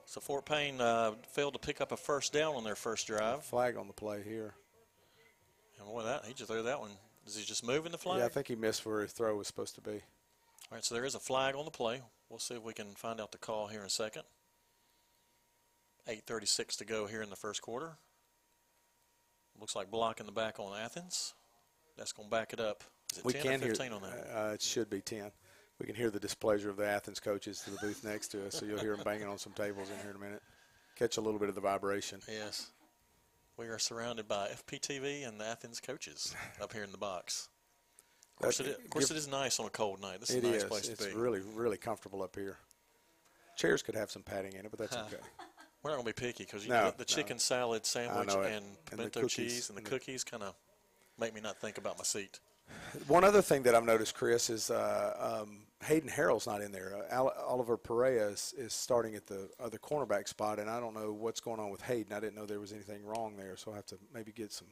So 0.07 0.21
Fort 0.21 0.45
Payne 0.45 0.81
uh, 0.81 1.13
failed 1.33 1.55
to 1.55 1.59
pick 1.59 1.81
up 1.81 1.91
a 1.91 1.97
first 1.97 2.33
down 2.33 2.55
on 2.55 2.63
their 2.63 2.77
first 2.77 3.09
drive. 3.09 3.43
Flag 3.43 3.77
on 3.77 3.89
the 3.89 3.93
play 3.93 4.23
here. 4.23 4.55
And 5.83 5.93
boy, 5.93 6.03
that 6.05 6.25
he 6.25 6.35
just 6.35 6.51
threw 6.51 6.63
that 6.63 6.81
one. 6.81 6.91
Is 7.27 7.37
he 7.37 7.45
just 7.45 7.65
moving 7.65 7.93
the 7.93 7.99
flag? 7.99 8.21
Yeah, 8.21 8.27
I 8.27 8.29
think 8.29 8.49
he 8.49 8.55
missed 8.55 8.87
where 8.87 9.01
his 9.01 9.13
throw 9.13 9.37
was 9.37 9.47
supposed 9.47 9.75
to 9.77 9.81
be. 9.81 9.91
All 9.91 10.77
right, 10.77 10.85
so 10.85 10.95
there 10.95 11.05
is 11.05 11.15
a 11.15 11.21
flag 11.21 11.55
on 11.55 11.65
the 11.65 11.71
play. 11.71 12.01
We'll 12.29 12.39
see 12.39 12.55
if 12.55 12.63
we 12.63 12.73
can 12.73 12.95
find 12.95 13.21
out 13.21 13.33
the 13.33 13.39
call 13.39 13.67
here 13.67 13.81
in 13.81 13.87
a 13.87 13.91
second. 13.91 14.23
8.36 16.09 16.79
to 16.79 16.85
go 16.85 17.07
here 17.07 17.23
in 17.23 17.31
the 17.31 17.37
first 17.37 17.63
quarter. 17.63 17.93
Looks 19.61 19.77
like 19.77 19.91
blocking 19.91 20.27
the 20.27 20.33
back 20.33 20.59
on 20.59 20.77
Athens. 20.77 21.35
That's 21.97 22.13
going 22.13 22.29
to 22.29 22.31
back 22.31 22.53
it 22.53 22.61
up. 22.61 22.83
Is 23.13 23.19
it 23.19 23.25
we 23.25 23.33
10 23.35 23.43
can 23.43 23.55
or 23.55 23.67
15 23.67 23.87
hear, 23.87 23.95
on 23.95 24.03
that? 24.03 24.31
Uh, 24.35 24.53
it 24.55 24.63
should 24.63 24.91
be 24.91 25.01
10. 25.01 25.31
We 25.79 25.87
can 25.87 25.95
hear 25.95 26.11
the 26.11 26.19
displeasure 26.19 26.71
of 26.71 26.77
the 26.77 26.87
Athens 26.87 27.21
coaches 27.21 27.61
to 27.61 27.71
the 27.71 27.79
booth 27.81 28.03
next 28.05 28.29
to 28.29 28.47
us, 28.47 28.55
so 28.55 28.65
you'll 28.65 28.79
hear 28.79 28.97
them 28.97 29.05
banging 29.05 29.29
on 29.29 29.39
some 29.39 29.53
tables 29.53 29.89
in 29.91 30.01
here 30.01 30.11
in 30.11 30.17
a 30.17 30.25
minute. 30.25 30.43
Catch 30.97 31.17
a 31.17 31.21
little 31.21 31.39
bit 31.39 31.49
of 31.49 31.55
the 31.55 31.61
vibration. 31.61 32.21
Yes. 32.29 32.71
We 33.63 33.69
are 33.69 33.79
surrounded 33.79 34.27
by 34.27 34.49
FPTV 34.49 35.27
and 35.27 35.41
the 35.41 35.45
Athens 35.47 35.79
coaches 35.79 36.35
up 36.61 36.73
here 36.73 36.83
in 36.83 36.91
the 36.91 36.99
box. 36.99 37.49
Of 38.37 38.43
course, 38.43 38.59
it 38.59 38.67
is, 38.67 38.75
of 38.77 38.91
course 38.91 39.09
it 39.13 39.17
is 39.17 39.29
nice 39.29 39.61
on 39.61 39.67
a 39.67 39.71
cold 39.71 40.01
night. 40.01 40.19
This 40.19 40.31
is 40.31 40.37
It 40.37 40.45
a 40.45 40.49
nice 40.49 40.57
is. 40.57 40.65
place 40.65 40.89
It's 40.89 40.99
to 40.99 41.05
be. 41.05 41.11
It's 41.11 41.15
really, 41.17 41.43
really 41.55 41.77
comfortable 41.77 42.25
up 42.25 42.35
here. 42.35 42.57
Chairs 43.57 43.81
could 43.81 43.95
have 43.95 44.11
some 44.11 44.25
padding 44.25 44.55
in 44.55 44.65
it, 44.67 44.71
but 44.73 44.81
that's 44.81 44.97
Huh. 44.97 45.05
okay. 45.07 45.23
We're 45.81 45.91
not 45.91 46.03
going 46.03 46.13
to 46.13 46.21
be 46.23 46.27
picky 46.27 46.43
because 46.43 46.67
No, 46.67 46.91
the, 46.91 46.99
the 46.99 47.05
chicken 47.05 47.37
no. 47.37 47.39
salad 47.39 47.87
sandwich 47.87 48.35
and 48.35 48.47
And 48.47 48.85
pimento 48.85 49.21
cookies 49.21 49.33
cheese 49.53 49.69
and 49.69 49.77
the 49.79 49.83
and 49.83 49.89
cookies 49.89 50.25
kind 50.25 50.43
of 50.43 50.57
make 51.17 51.33
me 51.33 51.41
not 51.41 51.61
think 51.61 51.79
about 51.79 51.97
my 51.99 52.05
seat. 52.05 52.41
One 53.07 53.23
other 53.23 53.43
thing 53.43 53.63
that 53.63 53.77
I've 53.77 53.85
noticed, 53.85 54.17
Chris, 54.17 54.51
is 54.51 54.73
uh, 54.73 55.43
um, 55.45 55.61
Hayden 55.85 56.09
Harrell's 56.09 56.47
not 56.47 56.61
in 56.63 56.73
there. 56.73 56.95
Uh, 56.97 57.15
Al- 57.15 57.35
Oliver 57.47 57.77
Perea 57.77 58.29
is, 58.29 58.55
is 58.57 58.73
starting 58.73 59.15
at 59.15 59.27
the 59.27 59.51
other 59.59 59.79
cornerback 59.79 60.29
spot, 60.29 60.59
and 60.59 60.71
I 60.71 60.81
don't 60.81 60.95
know 60.95 61.13
what's 61.13 61.41
going 61.41 61.61
on 61.61 61.71
with 61.71 61.81
Hayden. 61.83 62.13
I 62.13 62.21
didn't 62.21 62.37
know 62.37 62.47
there 62.47 62.61
was 62.61 62.73
anything 62.73 63.05
wrong 63.05 63.37
there, 63.37 63.57
so 63.57 63.71
I'll 63.71 63.77
have 63.77 63.87
to 63.87 63.99
maybe 64.15 64.33
get 64.33 64.53
some 64.53 64.69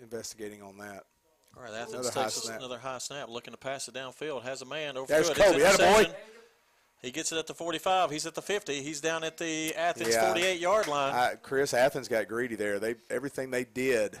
investigating 0.00 0.62
on 0.62 0.78
that. 0.78 1.04
All 1.56 1.62
right, 1.62 1.72
Athens 1.72 1.92
Another 1.94 2.10
high 2.10 2.22
takes 2.24 2.34
snap. 2.34 2.58
another 2.58 2.78
high 2.78 2.98
snap, 2.98 3.28
looking 3.28 3.52
to 3.52 3.58
pass 3.58 3.86
it 3.88 3.94
downfield. 3.94 4.42
Has 4.42 4.62
a 4.62 4.66
man 4.66 4.96
over 4.96 5.06
There's. 5.06 5.30
Kobe. 5.30 5.62
Atta 5.62 5.78
boy. 5.78 6.14
He 7.00 7.10
gets 7.10 7.32
it 7.32 7.38
at 7.38 7.46
the 7.46 7.54
45. 7.54 8.10
He's 8.10 8.24
at 8.26 8.34
the 8.34 8.40
50. 8.40 8.82
He's 8.82 9.00
down 9.00 9.24
at 9.24 9.36
the 9.36 9.74
Athens 9.74 10.16
48 10.16 10.58
yard 10.58 10.88
line. 10.88 11.14
I, 11.14 11.34
Chris, 11.34 11.74
Athens 11.74 12.08
got 12.08 12.28
greedy 12.28 12.56
there. 12.56 12.78
They 12.78 12.94
everything 13.10 13.50
they 13.50 13.64
did 13.64 14.18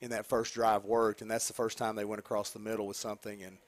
in 0.00 0.10
that 0.10 0.26
first 0.26 0.52
drive 0.52 0.84
worked, 0.84 1.22
and 1.22 1.30
that's 1.30 1.46
the 1.46 1.54
first 1.54 1.78
time 1.78 1.94
they 1.94 2.04
went 2.04 2.18
across 2.18 2.50
the 2.50 2.58
middle 2.58 2.86
with 2.86 2.96
something 2.96 3.42
and 3.42 3.58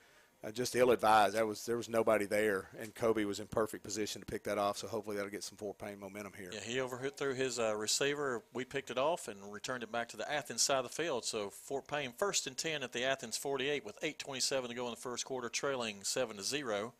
uh, 0.46 0.50
just 0.52 0.76
ill-advised. 0.76 1.34
That 1.34 1.46
was 1.46 1.66
there 1.66 1.76
was 1.76 1.88
nobody 1.88 2.24
there, 2.24 2.68
and 2.78 2.94
Kobe 2.94 3.24
was 3.24 3.40
in 3.40 3.46
perfect 3.46 3.82
position 3.82 4.20
to 4.20 4.26
pick 4.26 4.44
that 4.44 4.58
off. 4.58 4.78
So 4.78 4.86
hopefully 4.86 5.16
that'll 5.16 5.30
get 5.30 5.42
some 5.42 5.56
Fort 5.56 5.78
Payne 5.78 5.98
momentum 5.98 6.32
here. 6.38 6.50
Yeah, 6.52 6.60
he 6.60 6.76
overhit 6.76 7.16
through 7.16 7.34
his 7.34 7.58
uh, 7.58 7.74
receiver. 7.74 8.42
We 8.52 8.64
picked 8.64 8.90
it 8.90 8.98
off 8.98 9.28
and 9.28 9.52
returned 9.52 9.82
it 9.82 9.90
back 9.90 10.08
to 10.10 10.16
the 10.16 10.30
Athens 10.30 10.62
side 10.62 10.78
of 10.78 10.84
the 10.84 11.02
field. 11.02 11.24
So 11.24 11.50
Fort 11.50 11.88
Payne 11.88 12.12
first 12.16 12.46
and 12.46 12.56
10 12.56 12.82
at 12.82 12.92
the 12.92 13.04
Athens 13.04 13.36
48 13.36 13.84
with 13.84 14.00
8:27 14.00 14.68
to 14.68 14.74
go 14.74 14.84
in 14.84 14.90
the 14.90 14.96
first 14.96 15.24
quarter, 15.24 15.48
trailing 15.48 16.04
seven 16.04 16.36
to 16.36 16.44
zero. 16.44 16.94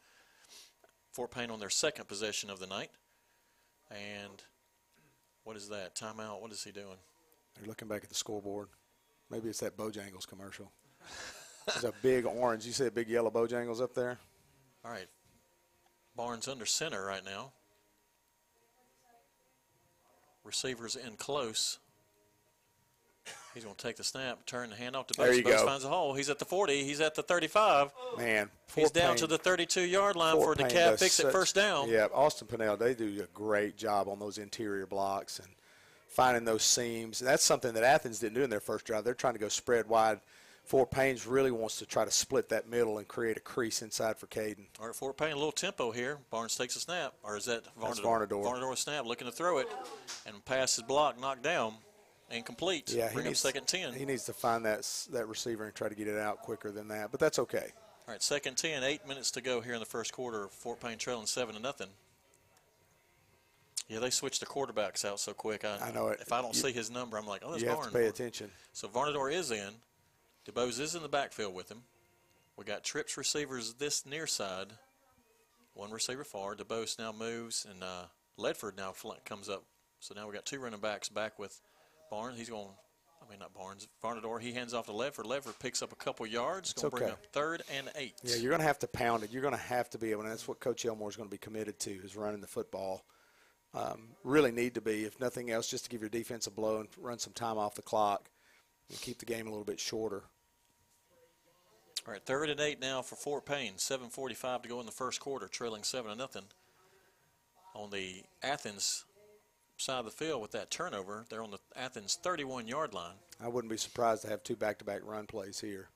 Fort 1.13 1.31
Payne 1.31 1.51
on 1.51 1.61
their 1.61 1.71
second 1.71 2.09
possession 2.09 2.51
of 2.51 2.59
the 2.59 2.67
night. 2.67 2.91
And 3.91 4.43
what 5.45 5.57
is 5.57 5.69
that? 5.69 5.95
Timeout. 5.95 6.43
What 6.43 6.51
is 6.53 6.65
he 6.65 6.73
doing? 6.73 6.99
They're 7.55 7.69
looking 7.69 7.89
back 7.89 8.03
at 8.03 8.09
the 8.09 8.15
scoreboard. 8.15 8.69
Maybe 9.31 9.49
it's 9.49 9.61
that 9.61 9.77
Bojangles 9.77 10.27
commercial. 10.27 10.73
There's 11.67 11.85
a 11.85 11.93
big 12.03 12.25
orange. 12.27 12.65
You 12.67 12.73
see 12.73 12.87
a 12.87 12.91
big 12.91 13.09
yellow 13.09 13.31
Bojangles 13.31 13.81
up 13.81 13.95
there? 13.95 14.19
All 14.85 14.91
right. 14.91 15.07
Barnes 16.17 16.49
under 16.49 16.65
center 16.67 17.05
right 17.05 17.25
now. 17.25 17.53
Receivers 20.45 20.97
in 20.97 21.17
close. 21.17 21.79
He's 23.55 23.65
going 23.65 23.75
to 23.75 23.83
take 23.83 23.97
the 23.97 24.05
snap, 24.05 24.45
turn 24.47 24.69
the 24.71 24.77
hand 24.77 24.95
off 24.95 25.07
to 25.09 25.15
There 25.15 25.29
Bose. 25.29 25.39
you 25.39 25.43
Bose 25.45 25.55
go. 25.55 25.67
finds 25.67 25.85
a 25.85 25.89
hole. 25.89 26.15
He's 26.15 26.29
at 26.31 26.39
the 26.39 26.45
40. 26.45 26.85
He's 26.85 27.01
at 27.01 27.15
the 27.15 27.23
35. 27.23 27.91
Man, 28.19 28.51
He's 28.75 28.91
down 28.91 29.17
Payne- 29.17 29.17
to 29.19 29.27
the 29.27 29.39
32-yard 29.39 30.15
line 30.15 30.37
Fort 30.37 30.59
for 30.59 30.63
Payne 30.63 30.71
DeKalb 30.77 30.99
fix 30.99 31.19
it 31.21 31.33
first 31.33 31.55
down. 31.55 31.89
Yeah, 31.89 32.07
Austin 32.13 32.47
Pinnell, 32.47 32.79
they 32.79 32.95
do 32.95 33.23
a 33.23 33.27
great 33.35 33.77
job 33.77 34.09
on 34.09 34.19
those 34.21 34.37
interior 34.39 34.87
blocks 34.87 35.39
and 35.41 35.49
finding 36.07 36.45
those 36.45 36.63
seams. 36.65 37.21
And 37.23 37.27
that's 37.29 37.43
something 37.43 37.73
that 37.75 37.83
Athens 37.83 38.19
didn't 38.21 38.35
do 38.35 38.43
in 38.43 38.51
their 38.51 38.61
first 38.61 38.85
drive. 38.85 39.05
They're 39.05 39.15
trying 39.15 39.35
to 39.35 39.41
go 39.41 39.49
spread 39.49 39.89
wide. 39.89 40.21
Fort 40.67 40.91
Payne's 40.91 41.27
really 41.29 41.53
wants 41.53 41.79
to 41.79 41.87
try 41.87 42.05
to 42.05 42.11
split 42.11 42.49
that 42.49 42.69
middle 42.69 42.99
and 42.99 43.07
create 43.07 43.37
a 43.37 43.41
crease 43.41 43.83
inside 43.83 44.19
for 44.19 44.27
Caden. 44.27 44.67
All 44.81 44.87
right, 44.87 44.95
Fort 44.95 45.17
Payne, 45.17 45.31
a 45.33 45.37
little 45.37 45.53
tempo 45.53 45.93
here. 45.93 46.19
Barnes 46.31 46.57
takes 46.57 46.75
a 46.75 46.81
snap, 46.81 47.15
or 47.23 47.37
is 47.37 47.45
that 47.45 47.63
That's 47.81 48.01
Varnador? 48.01 48.29
Varnador. 48.29 48.45
Varnador 48.45 48.71
with 48.71 48.79
snap, 48.81 49.07
looking 49.07 49.29
to 49.29 49.33
throw 49.33 49.59
it, 49.59 49.69
and 50.27 50.45
pass 50.45 50.77
is 50.77 50.83
blocked, 50.83 51.21
knocked 51.21 51.43
down, 51.45 51.75
incomplete. 52.33 52.93
Yeah, 52.93 53.09
he 53.09 53.15
Bring 53.15 53.27
up 53.27 53.31
needs, 53.31 53.39
second 53.41 53.69
10. 53.69 53.95
he 53.95 54.05
needs 54.05 54.25
to 54.25 54.33
find 54.33 54.65
that 54.65 54.83
that 55.13 55.29
receiver 55.29 55.65
and 55.67 55.75
try 55.75 55.89
to 55.89 55.95
get 55.95 56.09
it 56.09 56.19
out 56.19 56.39
quicker 56.43 56.73
than 56.73 56.89
that. 56.89 57.13
But 57.13 57.21
that's 57.21 57.39
okay. 57.39 57.71
All 58.09 58.13
right, 58.13 58.23
second 58.23 58.57
10, 58.57 58.83
eight 58.83 59.07
minutes 59.07 59.31
to 59.33 59.41
go 59.41 59.61
here 59.61 59.75
in 59.75 59.81
the 59.81 59.87
first 59.87 60.13
quarter. 60.13 60.49
Fort 60.49 60.81
Payne 60.81 60.99
trailing 60.99 61.27
7 61.27 61.55
to 61.55 61.61
nothing. 61.63 61.89
Yeah, 63.89 64.01
they 64.01 64.11
switched 64.11 64.41
the 64.41 64.47
quarterbacks 64.47 65.05
out 65.05 65.21
so 65.21 65.33
quick. 65.33 65.65
I, 65.65 65.79
I 65.79 65.93
know 65.93 66.09
it. 66.09 66.19
If 66.21 66.33
I 66.33 66.43
don't 66.43 66.55
You- 66.57 66.61
see 66.61 66.73
his 66.73 66.91
number, 66.91 67.17
I'm 67.17 67.27
like, 67.27 67.43
oh, 67.45 67.53
that's 67.53 67.63
you 67.63 67.69
have 67.69 67.83
to 67.85 67.91
pay 67.91 68.07
attention. 68.07 68.51
So 68.73 68.89
Varnador 68.89 69.33
is 69.33 69.53
in. 69.53 69.71
DeBose 70.49 70.81
is 70.81 70.95
in 70.95 71.03
the 71.03 71.09
backfield 71.09 71.55
with 71.55 71.71
him. 71.71 71.83
We 72.57 72.65
got 72.65 72.85
trips 72.85 73.17
receivers 73.17 73.75
this 73.75 74.07
near 74.07 74.27
side. 74.27 74.69
One 75.75 75.91
receiver 75.91 76.25
far. 76.25 76.55
DeBose 76.55 76.99
now 76.99 77.13
moves, 77.13 77.67
and 77.69 77.83
uh, 77.83 78.05
Ledford 78.39 78.77
now 78.77 78.93
fl- 78.93 79.13
comes 79.25 79.49
up. 79.49 79.65
So 80.01 80.15
now 80.15 80.27
we 80.27 80.33
got 80.33 80.47
two 80.47 80.61
running 80.61 80.81
backs 80.81 81.09
back 81.09 81.39
with 81.39 81.61
Barnes. 82.11 82.39
He's 82.39 82.49
going, 82.49 82.69
I 83.21 83.29
mean, 83.29 83.41
not 83.41 83.53
Barnes, 83.53 83.89
Varnador. 84.03 84.41
He 84.41 84.53
hands 84.53 84.73
off 84.73 84.87
to 84.87 84.93
Ledford. 84.93 85.25
Ledford 85.25 85.59
picks 85.59 85.83
up 85.83 85.93
a 85.93 85.97
couple 85.97 86.27
yards. 86.27 86.71
It's 86.71 86.81
Going 86.81 86.93
to 86.93 86.97
bring 86.97 87.11
okay. 87.11 87.13
up 87.13 87.27
third 87.33 87.63
and 87.77 87.91
eight. 87.97 88.15
Yeah, 88.23 88.37
you're 88.37 88.51
going 88.51 88.61
to 88.61 88.67
have 88.67 88.79
to 88.81 88.89
pound 88.89 89.25
it. 89.25 89.33
You're 89.33 89.43
going 89.43 89.55
to 89.55 89.61
have 89.61 89.91
to 89.91 89.99
be 89.99 90.13
able, 90.13 90.23
and 90.23 90.31
that's 90.31 90.47
what 90.47 90.61
Coach 90.61 90.87
Elmore 90.87 91.11
is 91.11 91.17
going 91.17 91.29
to 91.29 91.35
be 91.35 91.39
committed 91.39 91.79
to, 91.81 91.91
is 91.91 92.17
running 92.17 92.41
the 92.41 92.47
football. 92.47 93.05
Um, 93.75 94.09
really 94.25 94.53
need 94.53 94.75
to 94.75 94.81
be, 94.81 95.05
if 95.05 95.21
nothing 95.21 95.51
else, 95.51 95.69
just 95.69 95.85
to 95.85 95.91
give 95.91 96.01
your 96.01 96.09
defense 96.09 96.47
a 96.47 96.51
blow 96.51 96.79
and 96.81 96.89
run 96.99 97.19
some 97.19 97.35
time 97.35 97.59
off 97.59 97.75
the 97.75 97.83
clock 97.83 98.31
and 98.89 98.99
keep 99.01 99.19
the 99.19 99.27
game 99.27 99.47
a 99.47 99.51
little 99.51 99.65
bit 99.65 99.81
shorter. 99.81 100.23
All 102.07 102.13
right, 102.13 102.23
third 102.25 102.51
and 102.51 102.61
eight 102.61 102.81
now 102.81 103.03
for 103.03 103.17
Fort 103.17 103.45
Payne. 103.45 103.75
7:45 103.79 104.63
to 104.63 104.69
go 104.69 104.79
in 104.79 104.87
the 104.87 104.93
first 104.93 105.19
quarter, 105.21 105.49
trailing 105.49 105.83
seven 105.83 106.13
to 106.13 106.17
nothing. 106.17 106.45
On 107.75 107.91
the 107.91 108.23
Athens 108.43 109.05
side 109.77 109.99
of 109.99 110.05
the 110.05 110.11
field 110.13 110.41
with 110.41 110.53
that 110.53 110.71
turnover, 110.71 111.27
they're 111.29 111.43
on 111.43 111.51
the 111.51 111.59
Athens 111.75 112.17
31-yard 112.23 112.95
line. 112.95 113.17
I 113.43 113.49
wouldn't 113.49 113.71
be 113.71 113.77
surprised 113.77 114.23
to 114.23 114.29
have 114.29 114.43
two 114.43 114.57
back-to-back 114.57 115.01
run 115.05 115.27
plays 115.27 115.61
here. 115.61 115.89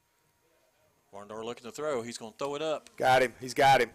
Varnador 1.15 1.45
looking 1.45 1.65
to 1.65 1.73
throw. 1.73 2.03
He's 2.03 2.19
going 2.19 2.33
to 2.33 2.39
throw 2.39 2.55
it 2.57 2.63
up. 2.63 2.91
Got 2.97 3.23
him. 3.23 3.35
He's 3.41 3.55
got 3.55 3.81
him. 3.81 3.91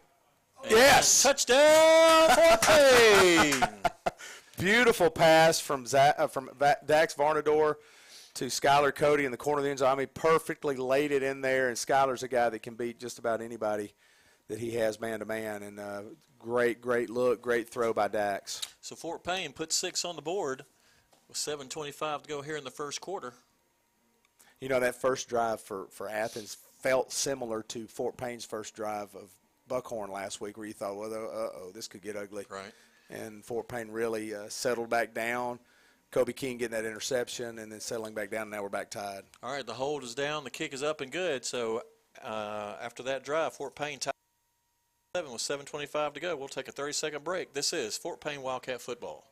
And 0.64 0.72
Yes! 0.72 1.22
Touchdown, 1.22 2.30
Fort 2.30 2.62
Payne! 2.62 3.64
Beautiful 4.58 5.10
pass 5.10 5.60
from 5.60 5.86
Zach, 5.86 6.16
uh, 6.18 6.28
from 6.28 6.50
Dax 6.86 7.14
Varnador 7.14 7.76
to 8.36 8.46
Skylar 8.46 8.94
Cody 8.94 9.26
in 9.26 9.32
the 9.32 9.38
corner 9.38 9.60
of 9.60 9.64
the 9.64 9.70
end 9.70 9.80
zone. 9.80 9.90
I 9.90 9.96
mean, 9.96 10.10
perfectly 10.14 10.76
laid 10.76 11.12
it 11.12 11.24
in 11.24 11.42
there, 11.42 11.70
and 11.70 11.78
Skylar's 11.78 12.24
a 12.24 12.28
guy 12.28 12.50
that 12.50 12.62
can 12.62 12.76
beat 12.76 13.00
just 13.00 13.18
about 13.18 13.42
anybody 13.42 13.94
that 14.48 14.60
he 14.60 14.72
has 14.72 15.00
man 15.00 15.20
to 15.20 15.26
man. 15.26 15.64
And 15.64 15.80
uh, 15.80 16.02
great, 16.38 16.82
great 16.82 17.10
look, 17.10 17.42
great 17.42 17.70
throw 17.70 17.94
by 17.94 18.08
Dax. 18.08 18.62
so 18.82 18.96
Fort 18.96 19.24
Payne 19.24 19.54
put 19.54 19.74
six 19.74 20.06
on 20.06 20.16
the 20.16 20.22
board 20.22 20.66
with 21.28 21.38
7:25 21.38 22.24
to 22.24 22.30
go 22.30 22.42
here 22.42 22.58
in 22.58 22.64
the 22.64 22.72
first 22.72 23.02
quarter. 23.02 23.34
You 24.62 24.70
know, 24.70 24.80
that 24.80 24.96
first 24.96 25.28
drive 25.28 25.62
for, 25.62 25.88
for 25.92 26.10
Athens 26.10 26.58
felt 26.82 27.12
similar 27.12 27.62
to 27.64 27.88
Fort 27.88 28.18
Payne's 28.18 28.46
first 28.46 28.76
drive 28.76 29.14
of 29.16 29.30
Buckhorn 29.68 30.12
last 30.12 30.40
week, 30.40 30.58
where 30.58 30.68
you 30.68 30.74
thought, 30.74 30.96
well, 30.96 31.14
uh 31.14 31.18
oh, 31.18 31.72
this 31.74 31.88
could 31.88 32.02
get 32.02 32.16
ugly. 32.16 32.46
Right. 32.50 32.72
And 33.10 33.44
Fort 33.46 33.68
Payne 33.68 33.90
really 33.90 34.34
uh, 34.34 34.50
settled 34.50 34.90
back 34.90 35.14
down. 35.14 35.60
Kobe 36.16 36.32
King 36.32 36.56
getting 36.56 36.72
that 36.72 36.86
interception 36.86 37.60
and 37.60 37.70
then 37.70 37.82
settling 37.82 38.14
back 38.14 38.32
down. 38.32 38.44
And 38.44 38.52
now 38.52 38.64
we're 38.64 38.70
back 38.70 38.90
tied. 38.90 39.24
All 39.44 39.52
right, 39.52 39.68
the 39.68 39.74
hold 39.74 40.02
is 40.02 40.16
down, 40.16 40.46
the 40.46 40.50
kick 40.50 40.74
is 40.74 40.82
up 40.82 41.02
and 41.02 41.12
good. 41.12 41.44
So 41.44 41.82
uh, 42.24 42.76
after 42.82 43.04
that 43.04 43.26
drive, 43.26 43.52
Fort 43.52 43.76
Payne 43.76 44.00
tied 44.00 44.14
seven 45.14 45.34
with 45.34 45.42
7:25 45.42 46.14
to 46.14 46.20
go. 46.22 46.38
We'll 46.38 46.48
take 46.48 46.70
a 46.70 46.72
30-second 46.72 47.26
break. 47.26 47.54
This 47.54 47.74
is 47.74 47.98
Fort 47.98 48.22
Payne 48.22 48.42
Wildcat 48.42 48.82
football. 48.82 49.26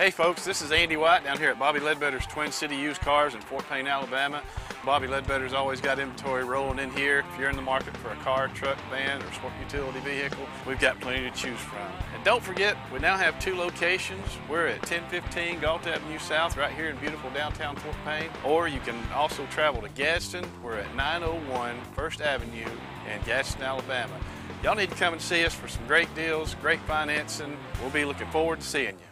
Hey 0.00 0.10
folks, 0.10 0.46
this 0.46 0.62
is 0.62 0.72
Andy 0.72 0.96
White 0.96 1.24
down 1.24 1.36
here 1.36 1.50
at 1.50 1.58
Bobby 1.58 1.78
Ledbetter's 1.78 2.26
Twin 2.26 2.50
City 2.50 2.74
Used 2.74 3.02
Cars 3.02 3.34
in 3.34 3.42
Fort 3.42 3.68
Payne, 3.68 3.86
Alabama. 3.86 4.42
Bobby 4.82 5.06
Ledbetter's 5.06 5.52
always 5.52 5.78
got 5.78 5.98
inventory 5.98 6.42
rolling 6.42 6.78
in 6.78 6.90
here. 6.92 7.22
If 7.30 7.38
you're 7.38 7.50
in 7.50 7.56
the 7.56 7.60
market 7.60 7.94
for 7.98 8.08
a 8.08 8.16
car, 8.16 8.48
truck, 8.48 8.78
van, 8.88 9.22
or 9.22 9.30
sport 9.34 9.52
utility 9.60 10.00
vehicle, 10.00 10.46
we've 10.66 10.80
got 10.80 10.98
plenty 11.00 11.28
to 11.28 11.36
choose 11.36 11.58
from. 11.58 11.86
And 12.14 12.24
don't 12.24 12.42
forget, 12.42 12.78
we 12.90 12.98
now 12.98 13.18
have 13.18 13.38
two 13.40 13.54
locations. 13.54 14.24
We're 14.48 14.68
at 14.68 14.78
1015 14.78 15.60
Gault 15.60 15.86
Avenue 15.86 16.18
South 16.18 16.56
right 16.56 16.72
here 16.72 16.88
in 16.88 16.96
beautiful 16.96 17.28
downtown 17.32 17.76
Fort 17.76 17.96
Payne. 18.06 18.30
Or 18.42 18.68
you 18.68 18.80
can 18.80 18.96
also 19.12 19.44
travel 19.50 19.82
to 19.82 19.90
Gadsden. 19.90 20.46
We're 20.62 20.78
at 20.78 20.94
901 20.96 21.76
First 21.94 22.22
Avenue 22.22 22.64
in 22.64 23.20
Gadsden, 23.26 23.62
Alabama. 23.62 24.18
Y'all 24.64 24.76
need 24.76 24.88
to 24.88 24.96
come 24.96 25.12
and 25.12 25.20
see 25.20 25.44
us 25.44 25.54
for 25.54 25.68
some 25.68 25.86
great 25.86 26.08
deals, 26.14 26.54
great 26.54 26.80
financing. 26.80 27.54
We'll 27.82 27.90
be 27.90 28.06
looking 28.06 28.30
forward 28.30 28.60
to 28.60 28.66
seeing 28.66 28.92
you. 28.92 29.09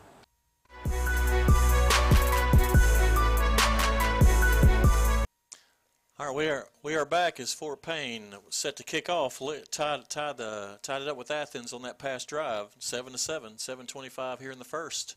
Right, 6.26 6.34
we 6.34 6.48
are 6.48 6.66
we 6.82 6.96
are 6.96 7.04
back 7.04 7.38
as 7.38 7.52
Fort 7.52 7.82
Payne 7.82 8.34
set 8.50 8.76
to 8.76 8.82
kick 8.82 9.08
off. 9.08 9.40
Tied 9.70 10.08
tied 10.08 10.36
the 10.36 10.78
tied 10.82 11.02
it 11.02 11.08
up 11.08 11.16
with 11.16 11.30
Athens 11.30 11.72
on 11.72 11.82
that 11.82 11.98
past 11.98 12.28
drive, 12.28 12.68
seven 12.78 13.12
to 13.12 13.18
seven, 13.18 13.58
seven 13.58 13.86
twenty-five 13.86 14.40
here 14.40 14.50
in 14.50 14.58
the 14.58 14.64
first. 14.64 15.16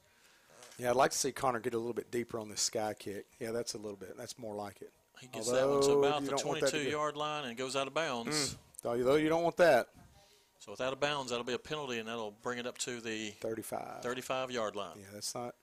Yeah, 0.77 0.89
I'd 0.89 0.95
like 0.95 1.11
to 1.11 1.17
see 1.17 1.31
Connor 1.31 1.59
get 1.59 1.73
a 1.73 1.77
little 1.77 1.93
bit 1.93 2.11
deeper 2.11 2.39
on 2.39 2.49
this 2.49 2.61
sky 2.61 2.95
kick. 2.97 3.25
Yeah, 3.39 3.51
that's 3.51 3.73
a 3.73 3.77
little 3.77 3.97
bit. 3.97 4.17
That's 4.17 4.39
more 4.39 4.55
like 4.55 4.81
it. 4.81 4.91
He 5.19 5.27
gets 5.27 5.47
Although, 5.47 5.79
that 5.79 5.87
one 5.87 6.01
to 6.01 6.07
about 6.07 6.25
the 6.25 6.31
22-yard 6.31 7.15
line 7.15 7.45
and 7.45 7.55
goes 7.55 7.75
out 7.75 7.85
of 7.85 7.93
bounds. 7.93 8.57
Mm. 8.83 8.89
Although 8.89 9.15
you 9.15 9.29
don't 9.29 9.43
want 9.43 9.57
that. 9.57 9.89
So 10.57 10.71
without 10.71 10.93
a 10.93 10.95
bounds, 10.95 11.29
that'll 11.29 11.45
be 11.45 11.53
a 11.53 11.59
penalty, 11.59 11.99
and 11.99 12.07
that'll 12.07 12.35
bring 12.41 12.57
it 12.57 12.65
up 12.65 12.77
to 12.79 12.99
the 12.99 13.29
35 13.41 14.01
35 14.01 14.51
yard 14.51 14.75
line. 14.75 14.97
Yeah, 14.97 15.05
that's 15.13 15.35
not. 15.35 15.55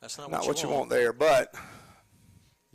That's 0.00 0.18
not, 0.18 0.30
not 0.30 0.40
what, 0.40 0.48
what 0.48 0.62
you, 0.62 0.68
you 0.68 0.74
want. 0.74 0.90
there, 0.90 1.12
but 1.12 1.54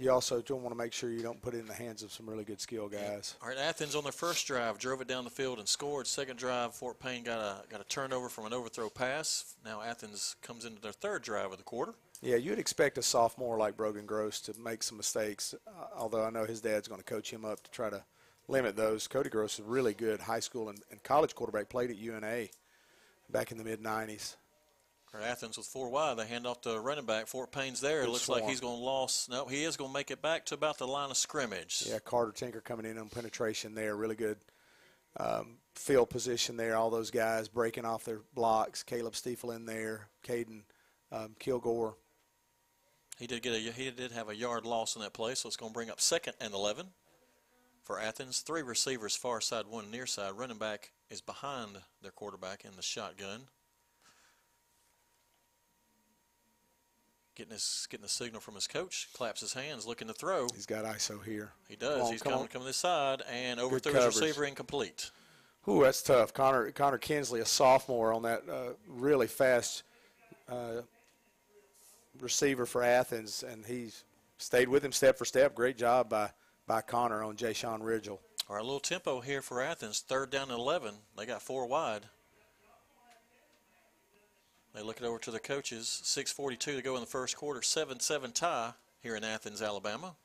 you 0.02 0.12
also 0.12 0.42
don't 0.42 0.64
want 0.64 0.74
to 0.74 0.78
make 0.78 0.94
sure 0.94 1.12
you 1.12 1.22
don't 1.22 1.42
put 1.42 1.54
it 1.54 1.60
in 1.60 1.68
the 1.68 1.74
hands 1.74 2.02
of 2.02 2.12
some 2.12 2.28
really 2.28 2.44
good 2.44 2.60
skill 2.60 2.90
guys. 2.90 3.36
All 3.42 3.50
right, 3.50 3.58
Athens 3.58 3.96
on 3.96 4.04
their 4.04 4.12
first 4.12 4.48
drive 4.48 4.80
drove 4.80 5.00
it 5.02 5.08
down 5.08 5.24
the 5.24 5.30
field 5.30 5.60
and 5.60 5.68
scored. 5.68 6.08
Second 6.08 6.38
drive, 6.38 6.74
Fort 6.74 7.00
Payne 7.00 7.24
got 7.24 7.40
a 7.40 7.68
got 7.70 7.82
a 7.82 7.84
turnover 7.86 8.28
from 8.28 8.46
an 8.46 8.54
overthrow 8.54 8.90
pass. 8.90 9.56
Now 9.64 9.82
Athens 9.82 10.36
comes 10.42 10.66
into 10.66 10.82
their 10.82 10.92
third 10.92 11.22
drive 11.22 11.52
of 11.52 11.58
the 11.58 11.64
quarter. 11.64 11.94
Yeah, 12.22 12.36
you'd 12.36 12.60
expect 12.60 12.98
a 12.98 13.04
sophomore 13.04 13.58
like 13.58 13.78
Brogan 13.78 14.06
Gross 14.06 14.42
to 14.42 14.60
make 14.60 14.84
some 14.84 14.98
mistakes, 14.98 15.56
uh, 15.68 15.72
although 15.96 16.24
I 16.24 16.30
know 16.30 16.46
his 16.46 16.62
dad's 16.62 16.88
going 16.88 17.02
to 17.02 17.06
coach 17.06 17.32
him 17.32 17.46
up 17.46 17.64
to 17.64 17.72
try 17.72 17.90
to 17.90 18.04
limit 18.48 18.76
those. 18.76 19.08
Cody 19.08 19.30
Gross 19.30 19.54
is 19.54 19.60
a 19.60 19.64
really 19.64 19.94
good 19.94 20.20
high 20.20 20.40
school 20.40 20.70
and, 20.70 20.80
and 20.92 21.02
college 21.04 21.36
quarterback, 21.36 21.70
played 21.70 21.90
at 21.90 21.98
UNA 21.98 22.48
back 23.30 23.52
in 23.52 23.58
the 23.58 23.64
mid 23.64 23.82
90s. 23.82 24.36
Athens 25.20 25.58
with 25.58 25.68
four 25.68 25.90
wide. 25.90 26.18
They 26.18 26.26
hand 26.26 26.48
off 26.48 26.62
to 26.62 26.80
running 26.80 27.06
back. 27.06 27.28
Fort 27.28 27.52
Payne's 27.52 27.82
there. 27.82 28.04
It 28.04 28.10
looks 28.10 28.30
like 28.30 28.48
he's 28.48 28.62
going 28.62 28.78
to 28.78 28.84
loss. 28.84 29.28
No, 29.30 29.46
he 29.46 29.64
is 29.64 29.76
going 29.76 29.90
to 29.90 29.94
make 29.94 30.12
it 30.12 30.22
back 30.22 30.46
to 30.48 30.56
about 30.56 30.78
the 30.78 30.88
line 30.88 31.12
of 31.12 31.18
scrimmage. 31.18 31.84
Yeah, 31.86 32.00
Carter 32.00 32.32
Tinker 32.32 32.62
coming 32.62 32.86
in 32.86 32.98
on 32.98 33.10
penetration 33.10 33.76
there. 33.76 33.96
Really 33.96 34.16
good 34.16 34.38
um, 35.18 35.58
field 35.76 36.10
position 36.10 36.56
there. 36.56 36.78
All 36.78 36.90
those 36.90 37.12
guys 37.12 37.50
breaking 37.50 37.86
off 37.86 38.06
their 38.06 38.22
blocks. 38.34 38.84
Caleb 38.84 39.16
Stiefel 39.16 39.52
in 39.52 39.66
there. 39.66 40.08
Caden 40.26 40.62
um, 41.12 41.36
Kilgore. 41.40 41.96
He 43.20 43.28
did 43.28 43.44
get 43.44 43.54
a 43.54 43.60
he 43.60 43.92
did 43.92 44.12
have 44.14 44.30
a 44.30 44.36
yard 44.36 44.66
loss 44.66 44.96
in 44.96 45.02
that 45.02 45.14
play, 45.14 45.36
so 45.36 45.48
it's 45.48 45.58
going 45.58 45.72
to 45.72 45.74
bring 45.74 45.92
up 45.92 46.02
second 46.02 46.34
and 46.40 46.54
11 46.54 46.88
for 47.84 48.00
Athens. 48.00 48.40
Three 48.40 48.64
receivers 48.64 49.16
far 49.16 49.42
side, 49.42 49.66
one 49.68 49.92
near 49.92 50.06
side. 50.06 50.34
Running 50.34 50.58
back 50.58 50.92
is 51.10 51.22
behind 51.22 51.78
their 52.02 52.12
quarterback 52.12 52.66
in 52.66 52.72
the 52.76 52.82
shotgun. 52.82 53.42
Getting 57.36 57.54
his 57.54 57.88
getting 57.90 58.04
the 58.04 58.10
signal 58.10 58.42
from 58.42 58.56
his 58.56 58.68
coach, 58.68 59.08
claps 59.14 59.40
his 59.42 59.54
hands, 59.54 59.88
looking 59.88 60.08
to 60.08 60.14
throw. 60.14 60.48
He's 60.54 60.66
got 60.66 60.84
ISO 60.84 61.24
here. 61.24 61.54
He 61.70 61.78
does. 61.78 62.02
On, 62.02 62.12
He's 62.12 62.22
coming 62.22 62.48
coming 62.48 62.68
this 62.68 62.78
side 62.78 63.24
and 63.32 63.60
overthrew 63.60 63.94
his 63.94 64.06
receiver 64.06 64.44
incomplete. 64.44 65.12
Ooh, 65.68 65.84
that's 65.84 66.02
tough. 66.02 66.34
Connor 66.34 66.72
Connor 66.72 66.98
Kinsley, 66.98 67.40
a 67.40 67.46
sophomore 67.46 68.14
on 68.14 68.24
that 68.24 68.44
uh, 68.50 68.74
really 68.88 69.28
fast 69.28 69.84
uh, 70.50 70.82
receiver 72.20 72.66
for 72.66 72.84
Athens, 72.84 73.44
and 73.44 73.66
he's 73.66 74.04
stayed 74.38 74.68
with 74.68 74.84
him 74.84 74.92
step 74.92 75.18
for 75.18 75.26
step. 75.26 75.56
Great 75.56 75.78
job 75.78 76.10
by 76.10 76.32
by 76.68 76.82
Connor 76.82 77.24
on 77.24 77.36
Jay 77.36 77.54
Sean 77.54 77.82
Ridgel. 77.82 78.20
All 78.50 78.56
right, 78.56 78.62
a 78.62 78.66
little 78.66 78.80
tempo 78.80 79.22
here 79.22 79.42
for 79.42 79.62
Athens. 79.62 80.00
Third 80.00 80.32
down 80.32 80.50
and 80.50 80.60
11. 80.60 80.96
They 81.18 81.26
got 81.26 81.42
four 81.42 81.66
wide. 81.68 82.04
They 84.74 84.82
look 84.82 84.98
it 85.02 85.04
over 85.04 85.20
to 85.20 85.32
the 85.32 85.40
coaches. 85.40 86.02
6.42 86.06 86.60
to 86.60 86.82
go 86.82 86.96
in 86.96 87.02
the 87.02 87.08
first 87.08 87.36
quarter. 87.36 87.60
7-7 87.60 88.34
tie 88.34 88.74
here 89.02 89.16
in 89.16 89.24
Athens, 89.24 89.62
Alabama. 89.62 90.16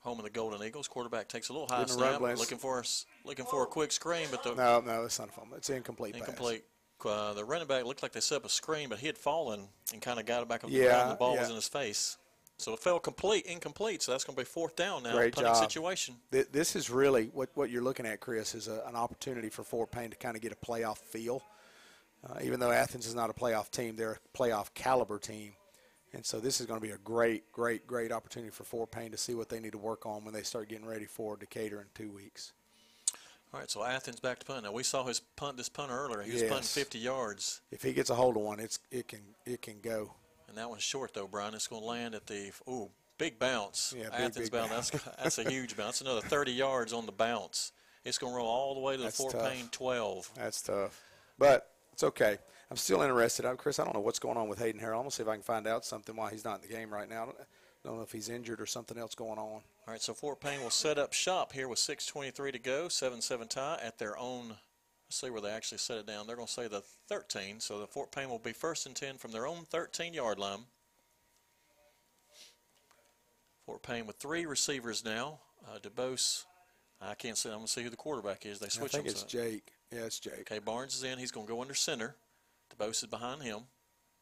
Home 0.00 0.18
of 0.18 0.24
the 0.24 0.30
Golden 0.30 0.62
Eagles. 0.62 0.86
Quarterback 0.86 1.28
takes 1.28 1.48
a 1.48 1.52
little 1.52 1.66
high 1.68 1.84
snap, 1.86 2.20
looking 2.20 2.58
for 2.58 2.78
a, 2.78 2.84
looking 3.24 3.44
for 3.44 3.64
a 3.64 3.66
quick 3.66 3.90
screen, 3.90 4.28
but 4.30 4.44
the 4.44 4.54
no, 4.54 4.80
no, 4.80 5.04
it's 5.04 5.18
not 5.18 5.28
a 5.28 5.32
fumble. 5.32 5.56
It's 5.56 5.70
incomplete. 5.70 6.14
Incomplete. 6.14 6.64
Uh, 7.04 7.32
the 7.34 7.44
running 7.44 7.66
back 7.66 7.84
looked 7.84 8.02
like 8.02 8.12
they 8.12 8.20
set 8.20 8.36
up 8.36 8.44
a 8.44 8.48
screen, 8.48 8.88
but 8.88 8.98
he 9.00 9.06
had 9.06 9.18
fallen 9.18 9.66
and 9.92 10.00
kind 10.00 10.20
of 10.20 10.26
got 10.26 10.42
it 10.42 10.48
back 10.48 10.62
on 10.62 10.70
the 10.70 10.76
yeah, 10.76 10.84
ground. 10.84 11.10
The 11.10 11.14
ball 11.16 11.34
yeah. 11.34 11.40
was 11.40 11.50
in 11.50 11.56
his 11.56 11.68
face. 11.68 12.16
So 12.58 12.72
it 12.72 12.80
fell 12.80 12.98
complete, 12.98 13.46
incomplete. 13.46 14.02
So 14.02 14.12
that's 14.12 14.24
going 14.24 14.34
to 14.36 14.40
be 14.40 14.44
fourth 14.44 14.74
down 14.74 15.04
now. 15.04 15.12
Great 15.12 15.34
job. 15.34 15.56
situation. 15.56 16.16
This 16.30 16.74
is 16.74 16.90
really 16.90 17.30
what, 17.32 17.50
what 17.54 17.70
you're 17.70 17.82
looking 17.82 18.04
at, 18.04 18.18
Chris, 18.18 18.54
is 18.54 18.66
a, 18.66 18.82
an 18.86 18.96
opportunity 18.96 19.48
for 19.48 19.62
Fort 19.62 19.92
Payne 19.92 20.10
to 20.10 20.16
kind 20.16 20.34
of 20.34 20.42
get 20.42 20.52
a 20.52 20.56
playoff 20.56 20.98
feel. 20.98 21.42
Uh, 22.26 22.38
even 22.42 22.60
though 22.60 22.70
Athens 22.70 23.06
is 23.06 23.14
not 23.14 23.30
a 23.30 23.32
playoff 23.32 23.70
team, 23.70 23.96
they're 23.96 24.18
a 24.34 24.38
playoff 24.38 24.74
caliber 24.74 25.18
team. 25.18 25.52
And 26.12 26.24
so 26.24 26.40
this 26.40 26.60
is 26.60 26.66
going 26.66 26.80
to 26.80 26.86
be 26.86 26.92
a 26.92 26.98
great, 26.98 27.52
great, 27.52 27.86
great 27.86 28.12
opportunity 28.12 28.50
for 28.50 28.64
Fort 28.64 28.90
Payne 28.90 29.10
to 29.10 29.16
see 29.16 29.34
what 29.34 29.48
they 29.48 29.60
need 29.60 29.72
to 29.72 29.78
work 29.78 30.06
on 30.06 30.24
when 30.24 30.32
they 30.32 30.42
start 30.42 30.68
getting 30.68 30.86
ready 30.86 31.04
for 31.04 31.36
Decatur 31.36 31.80
in 31.80 31.86
two 31.94 32.10
weeks. 32.10 32.52
All 33.52 33.60
right, 33.60 33.70
so 33.70 33.82
Athens 33.82 34.20
back 34.20 34.38
to 34.40 34.46
punt. 34.46 34.64
Now 34.64 34.72
we 34.72 34.82
saw 34.82 35.04
his 35.04 35.20
punt 35.20 35.56
this 35.56 35.68
punter 35.68 35.94
earlier. 35.94 36.22
He 36.22 36.32
was 36.32 36.42
yes. 36.42 36.50
punting 36.50 36.66
50 36.66 36.98
yards. 36.98 37.60
If 37.70 37.82
he 37.82 37.92
gets 37.92 38.10
a 38.10 38.14
hold 38.14 38.36
of 38.36 38.42
one, 38.42 38.60
it's 38.60 38.78
it 38.90 39.08
can 39.08 39.20
it 39.46 39.62
can 39.62 39.80
go. 39.80 40.12
And 40.48 40.56
that 40.58 40.68
one's 40.68 40.82
short 40.82 41.14
though, 41.14 41.26
Brian. 41.26 41.54
It's 41.54 41.66
going 41.66 41.80
to 41.80 41.88
land 41.88 42.14
at 42.14 42.26
the 42.26 42.52
ooh 42.68 42.90
big 43.16 43.38
bounce. 43.38 43.94
Yeah, 43.96 44.06
Athens 44.12 44.36
big, 44.36 44.44
big 44.44 44.52
bounce. 44.52 44.90
That's 44.90 45.04
that's 45.22 45.38
a 45.38 45.50
huge 45.50 45.76
bounce. 45.76 46.02
Another 46.02 46.20
30 46.20 46.52
yards 46.52 46.92
on 46.92 47.06
the 47.06 47.12
bounce. 47.12 47.72
It's 48.04 48.18
going 48.18 48.32
to 48.32 48.36
roll 48.36 48.46
all 48.46 48.74
the 48.74 48.80
way 48.80 48.96
to 48.96 49.02
that's 49.02 49.16
the 49.16 49.22
Fort 49.22 49.34
tough. 49.34 49.50
Payne 49.50 49.68
12. 49.70 50.30
That's 50.34 50.62
tough, 50.62 51.02
but 51.38 51.70
it's 51.98 52.04
okay. 52.04 52.38
I'm 52.70 52.76
still 52.76 53.02
interested. 53.02 53.44
I'm, 53.44 53.56
Chris, 53.56 53.80
I 53.80 53.84
don't 53.84 53.92
know 53.92 54.00
what's 54.00 54.20
going 54.20 54.36
on 54.36 54.48
with 54.48 54.60
Hayden 54.60 54.80
Harrell. 54.80 54.98
I'm 54.98 54.98
going 54.98 55.10
to 55.10 55.16
see 55.16 55.24
if 55.24 55.28
I 55.28 55.34
can 55.34 55.42
find 55.42 55.66
out 55.66 55.84
something 55.84 56.14
why 56.14 56.30
he's 56.30 56.44
not 56.44 56.62
in 56.62 56.68
the 56.68 56.72
game 56.72 56.90
right 56.90 57.10
now. 57.10 57.24
I 57.24 57.26
don't, 57.26 57.36
don't 57.84 57.96
know 57.96 58.02
if 58.02 58.12
he's 58.12 58.28
injured 58.28 58.60
or 58.60 58.66
something 58.66 58.96
else 58.96 59.16
going 59.16 59.36
on. 59.36 59.38
All 59.38 59.62
right, 59.88 60.00
so 60.00 60.14
Fort 60.14 60.40
Payne 60.40 60.62
will 60.62 60.70
set 60.70 60.96
up 60.96 61.12
shop 61.12 61.52
here 61.52 61.66
with 61.66 61.80
6.23 61.80 62.52
to 62.52 62.58
go, 62.60 62.86
7-7 62.86 63.48
tie 63.48 63.80
at 63.82 63.98
their 63.98 64.16
own, 64.16 64.50
let's 64.50 64.60
see 65.10 65.28
where 65.28 65.40
they 65.40 65.50
actually 65.50 65.78
set 65.78 65.98
it 65.98 66.06
down. 66.06 66.28
They're 66.28 66.36
going 66.36 66.46
to 66.46 66.52
say 66.52 66.68
the 66.68 66.84
13, 67.08 67.58
so 67.58 67.80
the 67.80 67.88
Fort 67.88 68.12
Payne 68.12 68.28
will 68.28 68.38
be 68.38 68.52
first 68.52 68.86
and 68.86 68.94
10 68.94 69.16
from 69.16 69.32
their 69.32 69.48
own 69.48 69.66
13-yard 69.72 70.38
line. 70.38 70.60
Fort 73.66 73.82
Payne 73.82 74.06
with 74.06 74.18
three 74.18 74.46
receivers 74.46 75.04
now. 75.04 75.40
Uh, 75.66 75.80
DeBose, 75.80 76.44
I 77.02 77.14
can't 77.14 77.36
see. 77.36 77.48
I'm 77.48 77.56
going 77.56 77.66
to 77.66 77.72
see 77.72 77.82
who 77.82 77.90
the 77.90 77.96
quarterback 77.96 78.46
is. 78.46 78.60
They 78.60 78.68
switch 78.68 78.94
I 78.94 78.98
think 78.98 79.08
it's 79.08 79.24
Jake. 79.24 79.72
Yeah, 79.92 80.04
it's 80.04 80.20
Jake. 80.20 80.40
Okay, 80.40 80.58
Barnes 80.58 80.94
is 80.94 81.02
in. 81.02 81.18
He's 81.18 81.30
going 81.30 81.46
to 81.46 81.52
go 81.52 81.60
under 81.60 81.74
center. 81.74 82.16
DeBose 82.76 83.02
is 83.02 83.06
behind 83.06 83.42
him. 83.42 83.60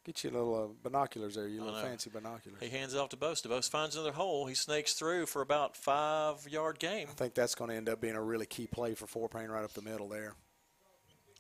Get 0.05 0.23
you 0.23 0.31
a 0.31 0.33
little 0.33 0.55
uh, 0.55 0.69
binoculars 0.85 1.35
there, 1.35 1.49
you 1.49 1.65
little 1.65 1.81
fancy 1.81 2.11
binoculars. 2.11 2.61
He 2.61 2.69
hands 2.69 2.95
it 2.95 2.99
off 2.99 3.09
to 3.09 3.17
Bose. 3.17 3.43
DeBose 3.43 3.69
finds 3.69 3.97
another 3.97 4.13
hole. 4.13 4.47
He 4.47 4.55
snakes 4.55 4.93
through 4.93 5.27
for 5.27 5.43
about 5.43 5.77
five-yard 5.77 6.79
game. 6.79 7.09
I 7.11 7.15
think 7.15 7.35
that's 7.35 7.57
going 7.57 7.71
to 7.71 7.77
end 7.77 7.89
up 7.89 8.01
being 8.01 8.15
a 8.15 8.23
really 8.23 8.47
key 8.47 8.69
play 8.69 8.95
for 8.95 9.09
Fort 9.09 9.33
Payne 9.33 9.49
right 9.49 9.65
up 9.65 9.73
the 9.73 9.83
middle 9.83 10.09
there. 10.09 10.35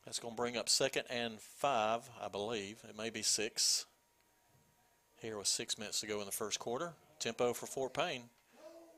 That's 0.04 0.18
going 0.18 0.34
to 0.34 0.36
bring 0.36 0.56
up 0.56 0.68
second 0.68 1.04
and 1.08 1.40
five, 1.40 2.10
I 2.20 2.26
believe. 2.26 2.78
It 2.88 2.98
may 2.98 3.10
be 3.10 3.22
six. 3.22 3.86
Here 5.20 5.38
with 5.38 5.46
six 5.46 5.78
minutes 5.78 6.00
to 6.00 6.08
go 6.08 6.18
in 6.18 6.26
the 6.26 6.32
first 6.32 6.58
quarter. 6.58 6.94
Tempo 7.20 7.52
for 7.52 7.66
Fort 7.66 7.94
Payne. 7.94 8.24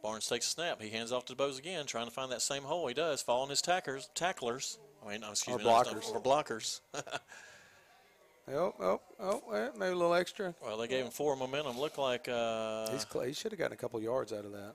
Barnes 0.02 0.28
takes 0.28 0.46
a 0.46 0.50
snap. 0.50 0.80
He 0.80 0.88
hands 0.88 1.12
off 1.12 1.26
to 1.26 1.34
DeBose 1.34 1.58
again, 1.58 1.84
trying 1.84 2.06
to 2.06 2.12
find 2.12 2.32
that 2.32 2.40
same 2.40 2.62
hole. 2.62 2.86
He 2.86 2.94
does, 2.94 3.20
following 3.20 3.50
his 3.50 3.60
tackers, 3.60 4.08
tacklers. 4.14 4.78
I 5.04 5.10
mean, 5.10 5.22
excuse 5.28 5.56
or 5.56 5.58
me, 5.58 5.64
blockers. 5.64 6.10
or 6.14 6.20
blockers. 6.20 6.80
Oh, 8.50 8.74
oh, 8.80 9.00
oh, 9.20 9.70
maybe 9.78 9.92
a 9.92 9.94
little 9.94 10.14
extra. 10.14 10.54
Well, 10.64 10.78
they 10.78 10.88
gave 10.88 11.04
him 11.04 11.10
four 11.10 11.36
momentum. 11.36 11.78
Looked 11.78 11.98
like 11.98 12.28
uh, 12.28 12.90
He's 12.90 13.06
he 13.26 13.32
should 13.34 13.52
have 13.52 13.58
gotten 13.58 13.74
a 13.74 13.76
couple 13.76 14.00
yards 14.00 14.32
out 14.32 14.46
of 14.46 14.52
that. 14.52 14.74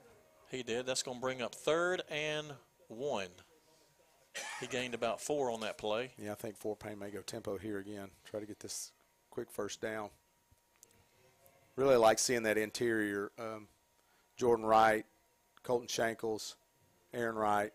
He 0.52 0.62
did. 0.62 0.86
That's 0.86 1.02
going 1.02 1.18
to 1.18 1.22
bring 1.22 1.42
up 1.42 1.56
third 1.56 2.04
and 2.12 2.54
one. 2.88 3.30
He 4.60 4.68
gained 4.68 4.94
about 4.94 5.22
four 5.22 5.50
on 5.50 5.62
that 5.62 5.78
play. 5.78 6.12
Yeah, 6.18 6.34
I 6.34 6.36
think 6.36 6.58
four 6.58 6.76
Payne 6.76 7.00
may 7.00 7.10
go 7.10 7.22
tempo 7.22 7.58
here 7.58 7.80
again. 7.80 8.10
Try 8.26 8.40
to 8.40 8.46
get 8.46 8.60
this 8.60 8.92
quick 9.32 9.50
first 9.52 9.82
down. 9.82 10.10
Really 11.76 11.96
like 11.96 12.20
seeing 12.20 12.44
that 12.44 12.58
interior. 12.58 13.32
Um, 13.40 13.68
Jordan 14.38 14.66
Wright, 14.66 15.06
Colton 15.64 15.88
Shankles, 15.88 16.56
Aaron 17.14 17.36
Wright, 17.36 17.72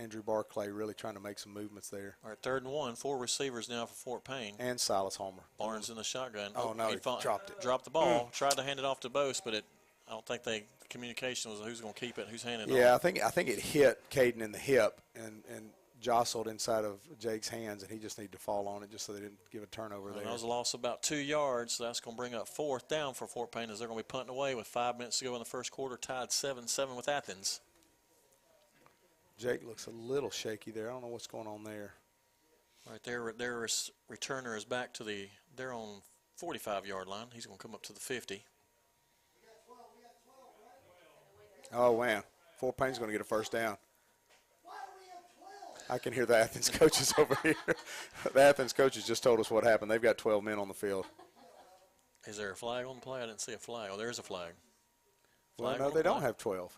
Andrew 0.00 0.22
Barclay 0.22 0.68
really 0.68 0.94
trying 0.94 1.14
to 1.14 1.20
make 1.20 1.38
some 1.38 1.52
movements 1.52 1.88
there. 1.88 2.16
All 2.24 2.30
right, 2.30 2.38
third 2.42 2.64
and 2.64 2.72
one. 2.72 2.94
Four 2.94 3.18
receivers 3.18 3.68
now 3.68 3.86
for 3.86 3.94
Fort 3.94 4.24
Payne. 4.24 4.54
And 4.58 4.80
Silas 4.80 5.16
Homer. 5.16 5.42
Barnes 5.58 5.90
in 5.90 5.96
the 5.96 6.04
shotgun. 6.04 6.52
Oh, 6.56 6.72
no, 6.72 6.88
he, 6.88 6.94
he 6.94 7.00
dropped 7.20 7.50
it. 7.50 7.60
Dropped 7.60 7.84
the 7.84 7.90
ball. 7.90 8.26
Mm. 8.26 8.32
Tried 8.32 8.52
to 8.52 8.62
hand 8.62 8.78
it 8.78 8.84
off 8.84 9.00
to 9.00 9.08
Bose, 9.08 9.40
but 9.44 9.54
it. 9.54 9.64
I 10.08 10.12
don't 10.12 10.26
think 10.26 10.42
they 10.42 10.64
communication 10.88 11.52
was 11.52 11.60
who's 11.60 11.80
going 11.80 11.94
to 11.94 12.00
keep 12.00 12.18
it, 12.18 12.26
who's 12.28 12.42
handing 12.42 12.68
it. 12.68 12.74
Yeah, 12.76 12.94
I 12.94 12.98
think 12.98 13.22
I 13.22 13.30
think 13.30 13.48
it 13.48 13.60
hit 13.60 14.02
Caden 14.10 14.40
in 14.40 14.50
the 14.50 14.58
hip 14.58 15.00
and 15.14 15.44
and 15.54 15.70
jostled 16.00 16.48
inside 16.48 16.84
of 16.84 16.98
Jake's 17.18 17.48
hands, 17.48 17.82
and 17.82 17.92
he 17.92 17.98
just 17.98 18.18
needed 18.18 18.32
to 18.32 18.38
fall 18.38 18.66
on 18.66 18.82
it 18.82 18.90
just 18.90 19.06
so 19.06 19.12
they 19.12 19.20
didn't 19.20 19.38
give 19.52 19.62
a 19.62 19.66
turnover 19.66 20.10
there. 20.12 20.24
That 20.24 20.32
was 20.32 20.42
a 20.42 20.48
loss 20.48 20.74
of 20.74 20.80
about 20.80 21.02
two 21.02 21.16
yards. 21.16 21.74
So 21.74 21.84
that's 21.84 22.00
going 22.00 22.16
to 22.16 22.20
bring 22.20 22.34
up 22.34 22.48
fourth 22.48 22.88
down 22.88 23.14
for 23.14 23.26
Fort 23.26 23.52
Payne 23.52 23.70
as 23.70 23.78
they're 23.78 23.88
going 23.88 24.00
to 24.00 24.04
be 24.04 24.08
punting 24.08 24.34
away 24.34 24.54
with 24.54 24.66
five 24.66 24.98
minutes 24.98 25.18
to 25.18 25.26
go 25.26 25.34
in 25.34 25.38
the 25.38 25.44
first 25.44 25.70
quarter, 25.70 25.96
tied 25.96 26.30
7-7 26.30 26.96
with 26.96 27.08
Athens. 27.08 27.60
Jake 29.40 29.66
looks 29.66 29.86
a 29.86 29.90
little 29.90 30.30
shaky 30.30 30.70
there. 30.70 30.90
I 30.90 30.92
don't 30.92 31.00
know 31.00 31.08
what's 31.08 31.26
going 31.26 31.46
on 31.46 31.64
there. 31.64 31.94
Right 32.88 33.02
there, 33.04 33.32
their 33.36 33.66
returner 34.12 34.54
is 34.54 34.66
back 34.66 34.92
to 34.94 35.04
the 35.04 35.28
their 35.56 35.72
own 35.72 36.02
45-yard 36.40 37.08
line. 37.08 37.26
He's 37.32 37.46
going 37.46 37.56
to 37.56 37.62
come 37.62 37.74
up 37.74 37.82
to 37.84 37.94
the 37.94 38.00
50. 38.00 38.44
Oh, 41.72 42.00
man. 42.00 42.22
Fort 42.58 42.76
Payne's 42.76 42.98
going 42.98 43.08
to 43.08 43.12
get 43.12 43.20
a 43.20 43.24
first 43.24 43.52
down. 43.52 43.78
I 45.88 45.98
can 45.98 46.12
hear 46.12 46.26
the 46.26 46.36
Athens 46.36 46.68
coaches 46.72 47.14
over 47.16 47.36
here. 47.42 47.54
the 48.34 48.42
Athens 48.42 48.74
coaches 48.74 49.06
just 49.06 49.22
told 49.22 49.40
us 49.40 49.50
what 49.50 49.64
happened. 49.64 49.90
They've 49.90 50.02
got 50.02 50.18
12 50.18 50.44
men 50.44 50.58
on 50.58 50.68
the 50.68 50.74
field. 50.74 51.06
Is 52.26 52.36
there 52.36 52.50
a 52.50 52.56
flag 52.56 52.84
on 52.84 52.96
the 52.96 53.00
play? 53.00 53.22
I 53.22 53.26
didn't 53.26 53.40
see 53.40 53.54
a 53.54 53.58
flag. 53.58 53.90
Oh, 53.92 53.96
there's 53.96 54.18
a 54.18 54.22
flag. 54.22 54.52
Well, 55.58 55.78
no, 55.78 55.88
they 55.88 55.96
the 55.96 56.02
don't 56.02 56.22
have 56.22 56.36
12. 56.36 56.76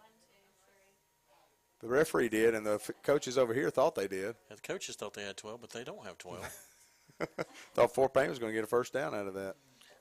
The 1.82 1.88
referee 1.88 2.28
did, 2.28 2.54
and 2.54 2.64
the 2.64 2.74
f- 2.74 2.90
coaches 3.02 3.36
over 3.36 3.52
here 3.52 3.68
thought 3.68 3.96
they 3.96 4.06
did. 4.06 4.36
Yeah, 4.48 4.56
the 4.56 4.62
coaches 4.62 4.94
thought 4.94 5.14
they 5.14 5.24
had 5.24 5.36
12, 5.36 5.60
but 5.60 5.70
they 5.70 5.82
don't 5.82 6.04
have 6.06 6.16
12. 6.18 6.48
Thought 7.74 7.94
Fort 7.94 8.14
Payne 8.14 8.28
was 8.30 8.38
going 8.38 8.50
to 8.50 8.54
get 8.54 8.64
a 8.64 8.68
first 8.68 8.92
down 8.92 9.14
out 9.14 9.26
of 9.26 9.34
that. 9.34 9.54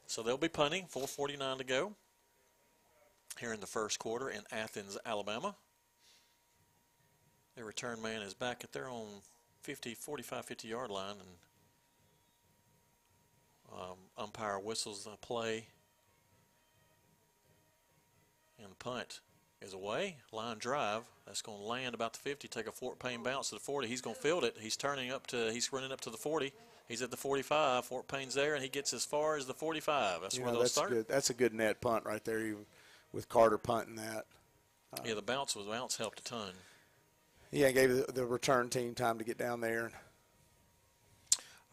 so 0.07 0.23
they'll 0.23 0.37
be 0.37 0.47
punting. 0.47 0.85
4:49 0.85 1.57
to 1.59 1.63
go. 1.63 1.93
Here 3.39 3.53
in 3.53 3.59
the 3.59 3.67
first 3.67 3.99
quarter 3.99 4.29
in 4.29 4.41
Athens, 4.51 4.97
Alabama. 5.05 5.55
The 7.55 7.63
return 7.63 8.01
man 8.01 8.21
is 8.21 8.33
back 8.33 8.63
at 8.63 8.71
their 8.71 8.87
own 8.87 9.07
50, 9.61 9.93
45, 9.93 10.45
50 10.45 10.67
yard 10.67 10.89
line, 10.89 11.15
and 11.19 11.29
um, 13.79 13.97
umpire 14.17 14.59
whistles 14.59 15.03
the 15.03 15.11
play. 15.21 15.67
And 18.61 18.71
the 18.71 18.75
punt 18.75 19.21
is 19.61 19.73
away. 19.73 20.17
Line 20.31 20.57
drive. 20.57 21.03
That's 21.25 21.41
going 21.41 21.59
to 21.59 21.63
land 21.63 21.93
about 21.95 22.13
the 22.13 22.19
50. 22.19 22.47
Take 22.47 22.67
a 22.67 22.71
Fort 22.71 22.99
Payne 22.99 23.23
bounce 23.23 23.49
to 23.49 23.55
the 23.55 23.61
40. 23.61 23.87
He's 23.87 24.01
going 24.01 24.15
to 24.15 24.21
field 24.21 24.43
it. 24.43 24.57
He's 24.59 24.75
turning 24.75 25.11
up 25.11 25.27
to. 25.27 25.51
He's 25.51 25.71
running 25.71 25.91
up 25.91 26.01
to 26.01 26.09
the 26.09 26.17
40. 26.17 26.51
He's 26.87 27.01
at 27.01 27.11
the 27.11 27.17
45. 27.17 27.85
Fort 27.85 28.07
Payne's 28.07 28.33
there, 28.33 28.53
and 28.53 28.63
he 28.63 28.69
gets 28.69 28.93
as 28.93 29.05
far 29.05 29.37
as 29.37 29.45
the 29.45 29.53
45. 29.53 30.21
That's 30.21 30.35
You 30.35 30.41
where 30.41 30.47
know, 30.47 30.53
they'll 30.53 30.61
that's 30.63 30.73
start. 30.73 30.89
good. 30.89 31.07
That's 31.07 31.29
a 31.29 31.33
good 31.33 31.53
net 31.53 31.79
punt 31.79 32.05
right 32.05 32.23
there, 32.25 32.39
even 32.39 32.65
with 33.13 33.29
Carter 33.29 33.57
punting 33.57 33.95
that. 33.95 34.25
Yeah, 35.05 35.13
the 35.13 35.21
bounce 35.21 35.55
was 35.55 35.67
bounce 35.67 35.95
helped 35.97 36.19
a 36.19 36.23
ton. 36.23 36.51
Yeah, 37.51 37.71
gave 37.71 37.89
the, 37.89 38.11
the 38.11 38.25
return 38.25 38.69
team 38.69 38.93
time 38.93 39.17
to 39.19 39.23
get 39.23 39.37
down 39.37 39.61
there. 39.61 39.91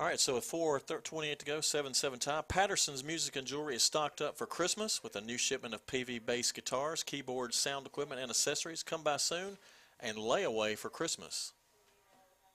All 0.00 0.06
right, 0.06 0.20
so 0.20 0.34
with 0.34 0.44
4 0.44 0.78
28 0.78 1.38
to 1.40 1.44
go, 1.44 1.60
7 1.60 1.92
7 1.92 2.18
tie. 2.20 2.42
Patterson's 2.42 3.02
Music 3.02 3.34
and 3.34 3.44
Jewelry 3.44 3.74
is 3.74 3.82
stocked 3.82 4.20
up 4.20 4.38
for 4.38 4.46
Christmas 4.46 5.02
with 5.02 5.16
a 5.16 5.20
new 5.20 5.36
shipment 5.36 5.74
of 5.74 5.84
PV 5.88 6.24
bass 6.24 6.52
guitars, 6.52 7.02
keyboards, 7.02 7.56
sound 7.56 7.84
equipment, 7.84 8.20
and 8.20 8.30
accessories. 8.30 8.84
Come 8.84 9.02
by 9.02 9.16
soon 9.16 9.58
and 9.98 10.16
lay 10.16 10.44
away 10.44 10.76
for 10.76 10.88
Christmas. 10.88 11.52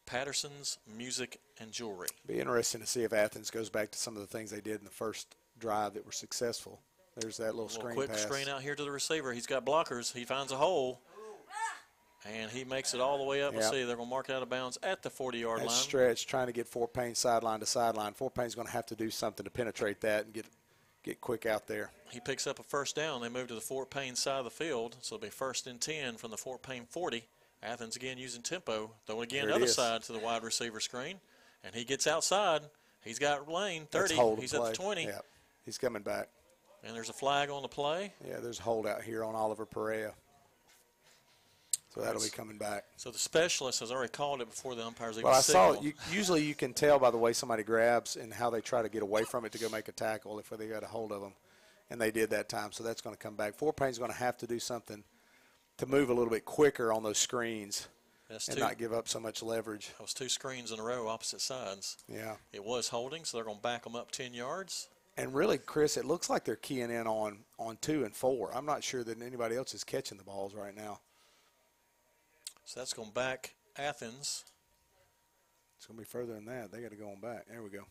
Patterson's 0.05 0.77
Music 0.87 1.41
and 1.59 1.73
Jewelry. 1.73 2.07
Be 2.25 2.39
interesting 2.39 2.79
to 2.79 2.87
see 2.87 3.03
if 3.03 3.11
Athens 3.11 3.49
goes 3.49 3.69
back 3.69 3.91
to 3.91 3.99
some 3.99 4.15
of 4.15 4.21
the 4.21 4.27
things 4.27 4.49
they 4.49 4.61
did 4.61 4.79
in 4.79 4.85
the 4.85 4.89
first 4.89 5.35
drive 5.59 5.95
that 5.95 6.05
were 6.05 6.13
successful. 6.13 6.79
There's 7.17 7.37
that 7.37 7.55
little 7.55 7.65
little 7.65 7.81
screen 7.81 7.95
quick 7.95 8.09
pass. 8.09 8.21
screen 8.21 8.47
out 8.47 8.61
here 8.61 8.75
to 8.75 8.83
the 8.83 8.91
receiver. 8.91 9.33
He's 9.33 9.47
got 9.47 9.65
blockers. 9.65 10.13
He 10.13 10.23
finds 10.23 10.53
a 10.53 10.55
hole. 10.55 11.01
And 12.25 12.49
he 12.49 12.63
makes 12.63 12.93
it 12.93 13.01
all 13.01 13.17
the 13.17 13.23
way 13.25 13.43
up. 13.43 13.53
Let's 13.53 13.69
see, 13.69 13.83
they're 13.83 13.97
going 13.97 14.07
to 14.07 14.09
mark 14.09 14.29
it 14.29 14.33
out 14.35 14.43
of 14.43 14.49
bounds 14.49 14.77
at 14.81 15.03
the 15.03 15.09
40 15.09 15.39
yard 15.39 15.59
That 15.59 15.67
line. 15.67 15.75
stretch, 15.75 16.25
trying 16.25 16.47
to 16.47 16.53
get 16.53 16.67
Fort 16.67 16.93
Payne 16.93 17.15
sideline 17.15 17.59
to 17.59 17.65
sideline. 17.65 18.13
Fort 18.13 18.33
Payne's 18.33 18.55
going 18.55 18.67
to 18.67 18.73
have 18.73 18.85
to 18.87 18.95
do 18.95 19.09
something 19.09 19.43
to 19.43 19.49
penetrate 19.49 19.99
that 20.01 20.25
and 20.25 20.33
get 20.33 20.45
get 21.03 21.19
quick 21.19 21.45
out 21.45 21.67
there. 21.67 21.91
He 22.11 22.21
picks 22.21 22.47
up 22.47 22.59
a 22.59 22.63
first 22.63 22.95
down. 22.95 23.21
They 23.21 23.27
move 23.27 23.49
to 23.49 23.55
the 23.55 23.61
Fort 23.61 23.89
Payne 23.89 24.15
side 24.15 24.37
of 24.39 24.45
the 24.45 24.49
field, 24.51 24.95
so 25.01 25.15
it'll 25.15 25.25
be 25.25 25.29
first 25.29 25.67
and 25.67 25.81
10 25.81 26.15
from 26.15 26.31
the 26.31 26.37
Fort 26.37 26.61
Payne 26.63 26.85
40. 26.89 27.25
Athens 27.61 27.95
again 27.95 28.17
using 28.17 28.41
tempo. 28.41 28.91
Though 29.05 29.21
again, 29.21 29.49
other 29.51 29.65
is. 29.65 29.75
side 29.75 30.03
to 30.03 30.13
the 30.13 30.19
wide 30.19 30.43
receiver 30.43 30.79
screen. 30.79 31.19
And 31.63 31.73
he 31.75 31.83
gets 31.85 32.07
outside. 32.07 32.61
He's 33.03 33.19
got 33.19 33.49
lane 33.49 33.85
30. 33.91 34.15
hold 34.15 34.39
He's 34.39 34.51
play. 34.53 34.61
at 34.69 34.75
the 34.75 34.81
20. 34.81 35.03
Yeah, 35.05 35.19
he's 35.65 35.77
coming 35.77 36.03
back. 36.03 36.29
And 36.85 36.95
there's 36.95 37.09
a 37.09 37.13
flag 37.13 37.49
on 37.49 37.61
the 37.61 37.67
play. 37.69 38.13
Yeah, 38.27 38.39
there's 38.41 38.59
a 38.59 38.63
holdout 38.63 39.03
here 39.03 39.23
on 39.23 39.35
Oliver 39.35 39.65
Perea. 39.65 40.13
So 41.93 42.01
that'll 42.01 42.21
be 42.23 42.29
coming 42.29 42.57
back. 42.57 42.85
So 42.97 43.11
the 43.11 43.19
specialist 43.19 43.79
has 43.81 43.91
already 43.91 44.11
called 44.11 44.41
it 44.41 44.49
before 44.49 44.73
the 44.73 44.83
umpires 44.83 45.17
even 45.17 45.25
Well, 45.25 45.35
I 45.35 45.41
saw 45.41 45.73
it. 45.73 45.83
You, 45.83 45.93
usually 46.11 46.43
you 46.43 46.55
can 46.55 46.73
tell 46.73 46.97
by 46.97 47.11
the 47.11 47.17
way 47.17 47.33
somebody 47.33 47.61
grabs 47.61 48.15
and 48.15 48.33
how 48.33 48.49
they 48.49 48.61
try 48.61 48.81
to 48.81 48.89
get 48.89 49.03
away 49.03 49.23
from 49.25 49.45
it 49.45 49.51
to 49.51 49.59
go 49.59 49.69
make 49.69 49.87
a 49.87 49.91
tackle 49.91 50.39
if 50.39 50.49
they 50.49 50.67
got 50.67 50.83
a 50.83 50.87
hold 50.87 51.11
of 51.11 51.21
them. 51.21 51.33
And 51.91 52.01
they 52.01 52.09
did 52.09 52.31
that 52.31 52.49
time, 52.49 52.71
so 52.71 52.83
that's 52.83 53.01
going 53.01 53.15
to 53.15 53.21
come 53.21 53.35
back. 53.35 53.53
Fort 53.53 53.75
Payne's 53.75 53.99
going 53.99 54.09
to 54.09 54.17
have 54.17 54.37
to 54.37 54.47
do 54.47 54.57
something 54.57 55.03
to 55.77 55.85
move 55.85 56.09
a 56.09 56.13
little 56.13 56.31
bit 56.31 56.45
quicker 56.45 56.91
on 56.91 57.03
those 57.03 57.19
screens 57.19 57.87
That's 58.27 58.47
and 58.47 58.57
two- 58.57 58.63
not 58.63 58.79
give 58.79 58.91
up 58.91 59.07
so 59.07 59.19
much 59.19 59.43
leverage. 59.43 59.89
That 59.89 60.01
was 60.01 60.15
two 60.15 60.29
screens 60.29 60.71
in 60.71 60.79
a 60.79 60.83
row, 60.83 61.07
opposite 61.07 61.41
sides. 61.41 61.97
Yeah. 62.07 62.37
It 62.51 62.63
was 62.63 62.87
holding, 62.87 63.23
so 63.23 63.37
they're 63.37 63.45
going 63.45 63.57
to 63.57 63.63
back 63.63 63.83
them 63.83 63.95
up 63.95 64.09
10 64.09 64.33
yards. 64.33 64.89
And 65.15 65.35
really, 65.35 65.59
Chris, 65.59 65.95
it 65.95 66.05
looks 66.05 66.27
like 66.27 66.43
they're 66.43 66.55
keying 66.55 66.89
in 66.89 67.05
on, 67.05 67.39
on 67.59 67.77
two 67.81 68.03
and 68.03 68.15
four. 68.15 68.49
I'm 68.55 68.65
not 68.65 68.83
sure 68.83 69.03
that 69.03 69.21
anybody 69.21 69.55
else 69.55 69.75
is 69.75 69.83
catching 69.83 70.17
the 70.17 70.23
balls 70.23 70.55
right 70.55 70.75
now. 70.75 71.01
So 72.65 72.79
that's 72.79 72.93
going 72.93 73.11
back 73.11 73.55
Athens. 73.77 74.45
It's 75.77 75.85
going 75.85 75.97
to 75.97 76.01
be 76.01 76.09
further 76.09 76.33
than 76.33 76.45
that. 76.45 76.71
They 76.71 76.81
got 76.81 76.91
to 76.91 76.97
go 76.97 77.09
on 77.09 77.19
back. 77.19 77.47
There 77.49 77.61
we 77.61 77.69
go. 77.69 77.83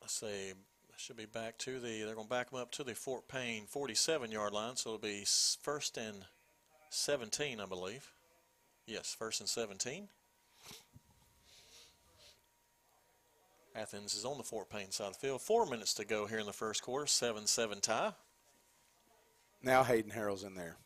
let's 0.00 0.14
say 0.14 0.54
should 1.02 1.16
be 1.16 1.26
back 1.26 1.58
to 1.58 1.80
the 1.80 2.04
they're 2.04 2.14
going 2.14 2.28
to 2.28 2.30
back 2.30 2.50
them 2.50 2.60
up 2.60 2.70
to 2.70 2.84
the 2.84 2.94
Fort 2.94 3.26
Payne 3.26 3.64
47 3.66 4.30
yard 4.30 4.52
line 4.52 4.76
so 4.76 4.90
it'll 4.90 5.00
be 5.00 5.24
first 5.60 5.96
and 5.96 6.26
17 6.90 7.58
I 7.58 7.66
believe 7.66 8.12
yes 8.86 9.12
first 9.18 9.40
and 9.40 9.48
17 9.48 10.06
Athens 13.74 14.14
is 14.14 14.24
on 14.24 14.38
the 14.38 14.44
Fort 14.44 14.70
Payne 14.70 14.92
side 14.92 15.08
of 15.08 15.14
the 15.14 15.18
field 15.18 15.42
four 15.42 15.66
minutes 15.66 15.92
to 15.94 16.04
go 16.04 16.26
here 16.26 16.38
in 16.38 16.46
the 16.46 16.52
first 16.52 16.84
quarter 16.84 17.06
7-7 17.06 17.80
tie 17.80 18.12
Now 19.60 19.82
Hayden 19.82 20.12
Harrell's 20.12 20.44
in 20.44 20.54
there. 20.54 20.76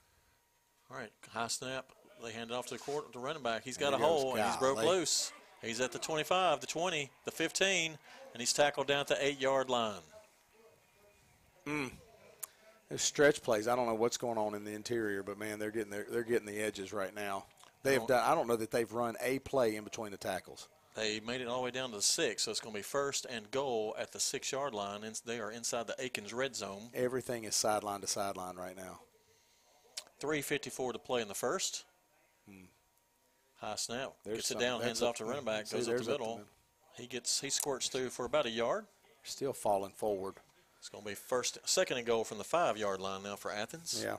all 0.91 0.97
right 0.97 1.13
high 1.29 1.49
snap 1.49 1.93
they 2.25 2.33
hand 2.33 2.51
it 2.51 2.55
off 2.55 2.67
to 2.67 2.75
the 2.75 2.81
court 2.81 3.13
the 3.13 3.19
running 3.19 3.43
back 3.43 3.63
He's 3.65 3.77
got 3.77 3.95
a 3.95 3.99
hole 3.99 4.35
and 4.35 4.45
he's 4.45 4.57
broke 4.57 4.77
Golly. 4.77 4.89
loose 4.89 5.33
he's 5.63 5.81
at 5.81 5.93
the 5.93 5.99
25 5.99 6.61
the 6.61 6.67
20 6.67 7.11
the 7.25 7.31
15 7.31 7.99
and 8.33 8.41
he's 8.41 8.53
tackled 8.53 8.87
down 8.87 9.01
at 9.01 9.09
the 9.09 9.27
8 9.27 9.41
yard 9.41 9.71
line 9.71 10.01
Mm. 11.67 11.91
There's 12.89 13.03
stretch 13.03 13.43
plays. 13.43 13.67
I 13.67 13.75
don't 13.75 13.87
know 13.87 13.95
what's 13.95 14.17
going 14.17 14.39
on 14.39 14.55
in 14.55 14.65
the 14.65 14.73
interior, 14.73 15.23
but 15.23 15.39
man, 15.39 15.59
they're 15.59 15.73
getting 15.73 15.91
their, 15.91 16.07
they're 16.09 16.23
getting 16.23 16.47
the 16.47 16.59
edges 16.59 16.93
right 16.93 17.15
now. 17.15 17.47
They 17.83 17.95
have 17.95 18.07
done. 18.07 18.23
I 18.25 18.35
don't 18.35 18.47
know 18.47 18.57
that 18.57 18.71
they've 18.71 18.91
run 18.93 19.17
a 19.21 19.39
play 19.41 19.77
in 19.77 19.85
between 19.85 20.11
the 20.11 20.17
tackles. 20.17 20.69
They 20.95 21.21
made 21.21 21.41
it 21.41 21.47
all 21.47 21.59
the 21.59 21.65
way 21.65 21.71
down 21.71 21.91
to 21.91 21.97
the 21.97 22.03
six, 22.03 22.45
so 22.45 22.51
it's 22.51 22.61
going 22.61 22.73
to 22.73 22.79
be 22.79 22.83
first 22.83 23.27
and 23.29 23.51
goal 23.51 23.95
at 23.99 24.13
the 24.13 24.21
six 24.21 24.51
yard 24.51 24.75
line. 24.75 25.05
And 25.05 25.21
they 25.27 25.41
are 25.41 25.51
inside 25.51 25.87
the 25.87 25.95
Aikens 25.99 26.33
red 26.33 26.57
zone. 26.57 26.89
Everything 26.95 27.45
is 27.45 27.55
sideline 27.55 28.01
to 28.01 28.07
sideline 28.07 28.57
right 28.57 28.77
now. 28.77 29.01
3.54 30.23 30.95
to 30.95 30.99
play 30.99 31.21
in 31.21 31.29
the 31.29 31.35
first. 31.35 31.85
High 33.57 33.75
snap. 33.77 34.05
Hmm. 34.07 34.11
There's 34.25 34.39
Gets 34.39 34.51
it 34.53 34.59
down, 34.61 34.81
hands 34.83 35.03
off 35.03 35.17
to 35.17 35.25
running 35.25 35.45
back, 35.45 35.67
see, 35.67 35.77
goes 35.77 35.89
up 35.89 35.95
the 35.95 36.01
up 36.01 36.05
the 36.05 36.13
middle. 36.13 36.27
middle. 36.37 36.49
He 36.97 37.07
gets 37.07 37.41
he 37.41 37.51
squirts 37.51 37.89
through 37.89 38.11
for 38.11 38.25
about 38.25 38.47
a 38.47 38.51
yard. 38.51 38.87
Still 39.23 39.53
falling 39.53 39.93
forward. 39.93 40.35
It's 40.79 40.89
going 40.89 41.03
to 41.03 41.11
be 41.11 41.15
first, 41.17 41.59
second 41.65 41.97
and 41.97 42.07
goal 42.07 42.23
from 42.23 42.39
the 42.39 42.45
five 42.45 42.77
yard 42.77 43.01
line 43.01 43.23
now 43.25 43.37
for 43.37 43.51
Athens. 43.51 44.03
Yeah. 44.05 44.17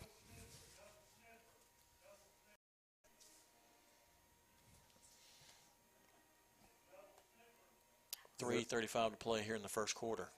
Three 8.38 8.62
thirty-five 8.62 9.12
to 9.12 9.18
play 9.18 9.42
here 9.42 9.56
in 9.56 9.64
the 9.64 9.70
first 9.70 9.96
quarter. 9.96 10.30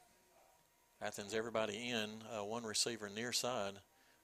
Athens, 1.01 1.33
everybody 1.33 1.89
in, 1.89 2.23
uh, 2.33 2.45
one 2.45 2.63
receiver 2.63 3.09
near 3.09 3.33
side. 3.33 3.73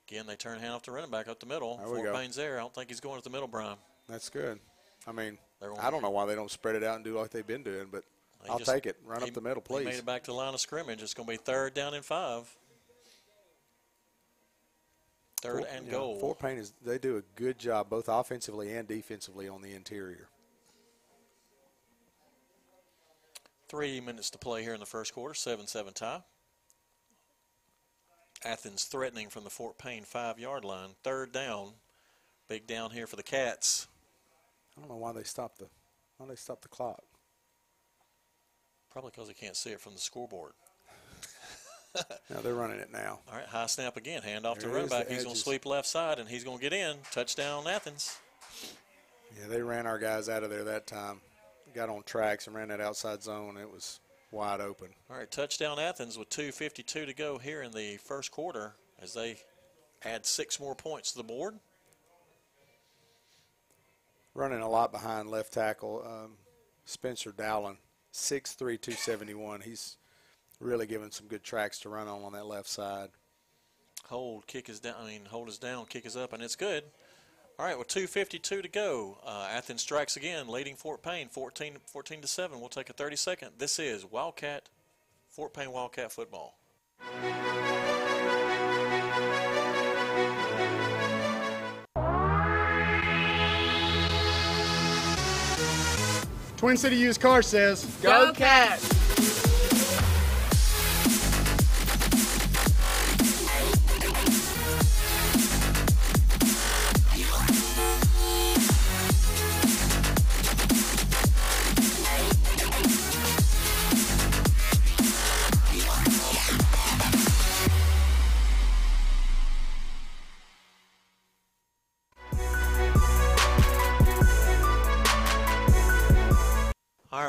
Again, 0.10 0.28
they 0.28 0.36
turn 0.36 0.60
hand 0.60 0.74
off 0.74 0.84
to 0.84 0.92
running 0.92 1.10
back 1.10 1.28
up 1.28 1.40
the 1.40 1.46
middle. 1.48 1.78
There 1.78 1.88
Fort. 1.88 2.14
Payne's 2.14 2.36
there. 2.36 2.58
I 2.58 2.62
don't 2.62 2.74
think 2.74 2.90
he's 2.90 3.00
going 3.00 3.18
at 3.18 3.24
the 3.24 3.30
middle, 3.32 3.48
Brian. 3.48 3.78
That's 4.08 4.30
good. 4.30 4.60
I 5.08 5.12
mean, 5.12 5.38
I 5.80 5.90
don't 5.90 6.02
know 6.04 6.12
why 6.12 6.26
they 6.26 6.36
don't 6.36 6.52
spread 6.52 6.76
it 6.76 6.84
out 6.84 6.96
and 6.96 7.04
do 7.04 7.18
like 7.18 7.32
they've 7.32 7.46
been 7.46 7.64
doing, 7.64 7.88
but 7.92 8.04
He 8.44 8.50
I'll 8.50 8.60
just- 8.60 8.70
take 8.72 8.86
it. 8.86 8.98
Run 9.04 9.22
he- 9.22 9.28
up 9.30 9.34
the 9.34 9.42
middle, 9.42 9.64
He 9.68 9.74
made 9.76 9.84
please. 9.86 10.00
it 10.00 10.06
back 10.06 10.24
to 10.26 10.32
the 10.32 10.36
line 10.38 10.54
of 10.54 10.60
scrimmage. 10.60 11.02
It's 11.02 11.16
going 11.16 11.26
to 11.28 11.32
be 11.32 11.38
third 11.38 11.74
down 11.74 11.94
and 11.96 12.06
five. 12.06 12.56
Third 15.42 15.60
Fort- 15.60 15.70
and 15.72 15.86
you 15.88 15.92
know, 15.92 15.98
goal. 16.00 16.20
Fort 16.20 16.40
Payne 16.40 16.58
is 16.58 16.74
they 16.84 16.98
do 17.00 17.18
a 17.18 17.22
good 17.36 17.58
job 17.58 17.90
both 17.90 18.08
offensively 18.08 18.74
and 18.74 18.88
defensively 18.88 19.48
on 19.48 19.62
the 19.64 19.74
interior. 19.74 20.30
Three 23.68 24.00
minutes 24.00 24.30
to 24.32 24.38
play 24.38 24.62
here 24.62 24.74
in 24.76 24.80
the 24.80 24.86
first 24.86 25.14
quarter. 25.14 25.34
7 25.34 25.66
7 25.68 25.94
tie. 25.94 26.22
Athens 28.46 28.84
threatening 28.86 29.30
from 29.30 29.44
the 29.44 29.50
Fort 29.50 29.78
Payne 29.78 30.04
five 30.04 30.40
yard 30.40 30.64
line. 30.64 30.90
Third 31.04 31.32
down. 31.32 31.74
Big 32.48 32.68
down 32.68 32.92
here 32.92 33.08
for 33.08 33.16
the 33.16 33.24
Cats. 33.24 33.88
I 34.78 34.82
don't 34.82 34.90
know 34.90 34.98
why 34.98 35.14
they 35.14 35.24
stopped 35.24 35.60
the 35.60 35.68
why 36.18 36.28
they 36.28 36.36
stopped 36.36 36.62
the 36.62 36.68
clock. 36.68 37.04
Probably 38.92 39.12
because 39.12 39.28
they 39.28 39.34
can't 39.34 39.56
see 39.56 39.72
it 39.72 39.82
from 39.82 39.94
the 39.94 40.00
scoreboard. 40.00 40.54
now 42.30 42.42
they're 42.42 42.54
running 42.54 42.80
it 42.80 42.92
now. 42.94 43.20
All 43.30 43.38
right, 43.38 43.48
high 43.48 43.66
snap 43.66 43.98
again. 43.98 44.22
Hand 44.22 44.46
off 44.46 44.60
to 44.60 44.68
There 44.68 44.76
running 44.76 44.90
back. 44.90 45.10
He's 45.10 45.24
going 45.24 45.36
to 45.36 45.42
sweep 45.42 45.66
left 45.66 45.88
side, 45.88 46.20
and 46.20 46.30
he's 46.30 46.44
going 46.44 46.58
to 46.58 46.62
get 46.62 46.74
in. 46.74 46.98
Touchdown, 47.12 47.68
Athens. 47.68 48.18
Yeah, 49.38 49.48
they 49.48 49.62
ran 49.62 49.86
our 49.86 50.00
guys 50.00 50.30
out 50.30 50.44
of 50.44 50.50
there 50.50 50.64
that 50.66 50.88
time. 50.88 51.20
Got 51.74 51.90
on 51.90 52.04
tracks 52.04 52.48
and 52.48 52.56
ran 52.56 52.70
that 52.70 52.80
outside 52.80 53.22
zone. 53.22 53.58
It 53.58 53.70
was 53.70 54.00
wide 54.36 54.60
open. 54.60 54.90
All 55.10 55.18
right, 55.18 55.32
touchdown 55.32 55.80
Athens 55.80 56.18
with 56.18 56.30
2.52 56.30 56.86
to 56.86 57.14
go 57.14 57.38
here 57.38 57.62
in 57.62 57.72
the 57.72 57.98
first 57.98 58.32
quarter 58.32 58.76
as 59.02 59.14
they 59.14 59.38
add 60.04 60.26
six 60.26 60.60
more 60.60 60.76
points 60.76 61.14
to 61.14 61.18
the 61.18 61.24
board. 61.24 61.56
Running 64.34 64.62
a 64.62 64.70
lot 64.70 64.92
behind 64.92 65.32
left 65.32 65.54
tackle, 65.54 66.04
um, 66.06 66.34
Spencer 66.84 67.32
Dowlin, 67.32 67.78
6'3", 68.14 68.58
271. 68.58 69.62
He's 69.62 69.96
really 70.60 70.86
giving 70.86 71.12
some 71.12 71.28
good 71.28 71.44
tracks 71.44 71.80
to 71.80 71.90
run 71.90 72.10
on 72.10 72.22
on 72.24 72.34
that 72.34 72.46
left 72.46 72.68
side. 72.68 73.10
Hold, 74.10 74.46
kick 74.48 74.68
is 74.68 74.82
down, 74.82 74.96
I 75.02 75.08
mean, 75.08 75.26
hold 75.26 75.48
is 75.48 75.58
down, 75.58 75.86
kick 75.86 76.06
is 76.06 76.18
up, 76.18 76.34
and 76.34 76.44
it's 76.44 76.58
good. 76.58 76.84
All 77.58 77.66
right, 77.66 77.80
with 77.80 77.88
2.52 77.88 78.42
to 78.42 78.68
go, 78.68 79.18
uh, 79.26 79.48
Athens 79.50 79.82
strikes 79.82 80.18
again, 80.18 80.50
leading 80.50 80.76
Fort 80.76 81.02
Payne 81.02 81.30
14, 81.30 81.78
14 81.86 82.22
to 82.22 82.28
7. 82.28 82.60
We'll 82.60 82.68
take 82.68 82.90
a 82.90 82.94
30 82.94 83.16
second. 83.16 83.52
This 83.58 83.80
is 83.80 84.06
Wildcat, 84.06 84.68
Fort 85.30 85.54
Payne 85.54 85.72
Wildcat 85.72 86.12
football. 86.12 86.58
Twin 96.58 96.76
City 96.76 96.98
Used 96.98 97.22
Car 97.22 97.42
says, 97.42 97.86
Go 98.02 98.34
Cats! 98.34 98.95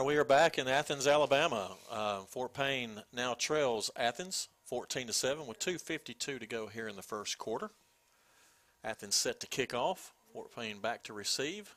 We 0.07 0.17
are 0.17 0.25
back 0.25 0.57
in 0.57 0.69
Athens, 0.69 1.09
Alabama. 1.09 1.73
Uh, 1.91 2.21
Fort 2.21 2.55
Payne 2.55 3.03
now 3.13 3.35
trails 3.35 3.91
Athens 3.97 4.49
14 4.67 5.09
to 5.09 5.13
7 5.13 5.49
with 5.49 5.59
2.52 5.59 6.39
to 6.39 6.47
go 6.47 6.69
here 6.69 6.87
in 6.87 6.95
the 6.95 7.03
first 7.03 7.39
quarter. 7.39 7.71
Athens 8.85 9.17
set 9.17 9.41
to 9.41 9.49
kick 9.49 9.75
off. 9.75 10.13
Fort 10.33 10.55
Payne 10.55 10.79
back 10.79 11.03
to 11.05 11.13
receive. 11.13 11.75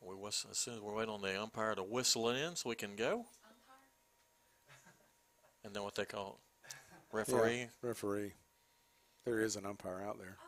We 0.00 0.14
whistle, 0.14 0.48
as 0.52 0.56
soon 0.56 0.76
as 0.76 0.80
we're 0.80 0.94
waiting 0.94 1.12
on 1.12 1.20
the 1.20 1.38
umpire 1.38 1.74
to 1.74 1.82
whistle 1.82 2.30
it 2.30 2.38
in 2.38 2.56
so 2.56 2.70
we 2.70 2.76
can 2.76 2.96
go. 2.96 3.26
And 5.66 5.74
then 5.74 5.82
what 5.82 5.96
they 5.96 6.06
call 6.06 6.38
it? 6.64 6.74
referee. 7.12 7.58
Yeah, 7.58 7.66
referee. 7.82 8.32
There 9.26 9.40
is 9.40 9.56
an 9.56 9.66
umpire 9.66 10.00
out 10.00 10.18
there. 10.18 10.38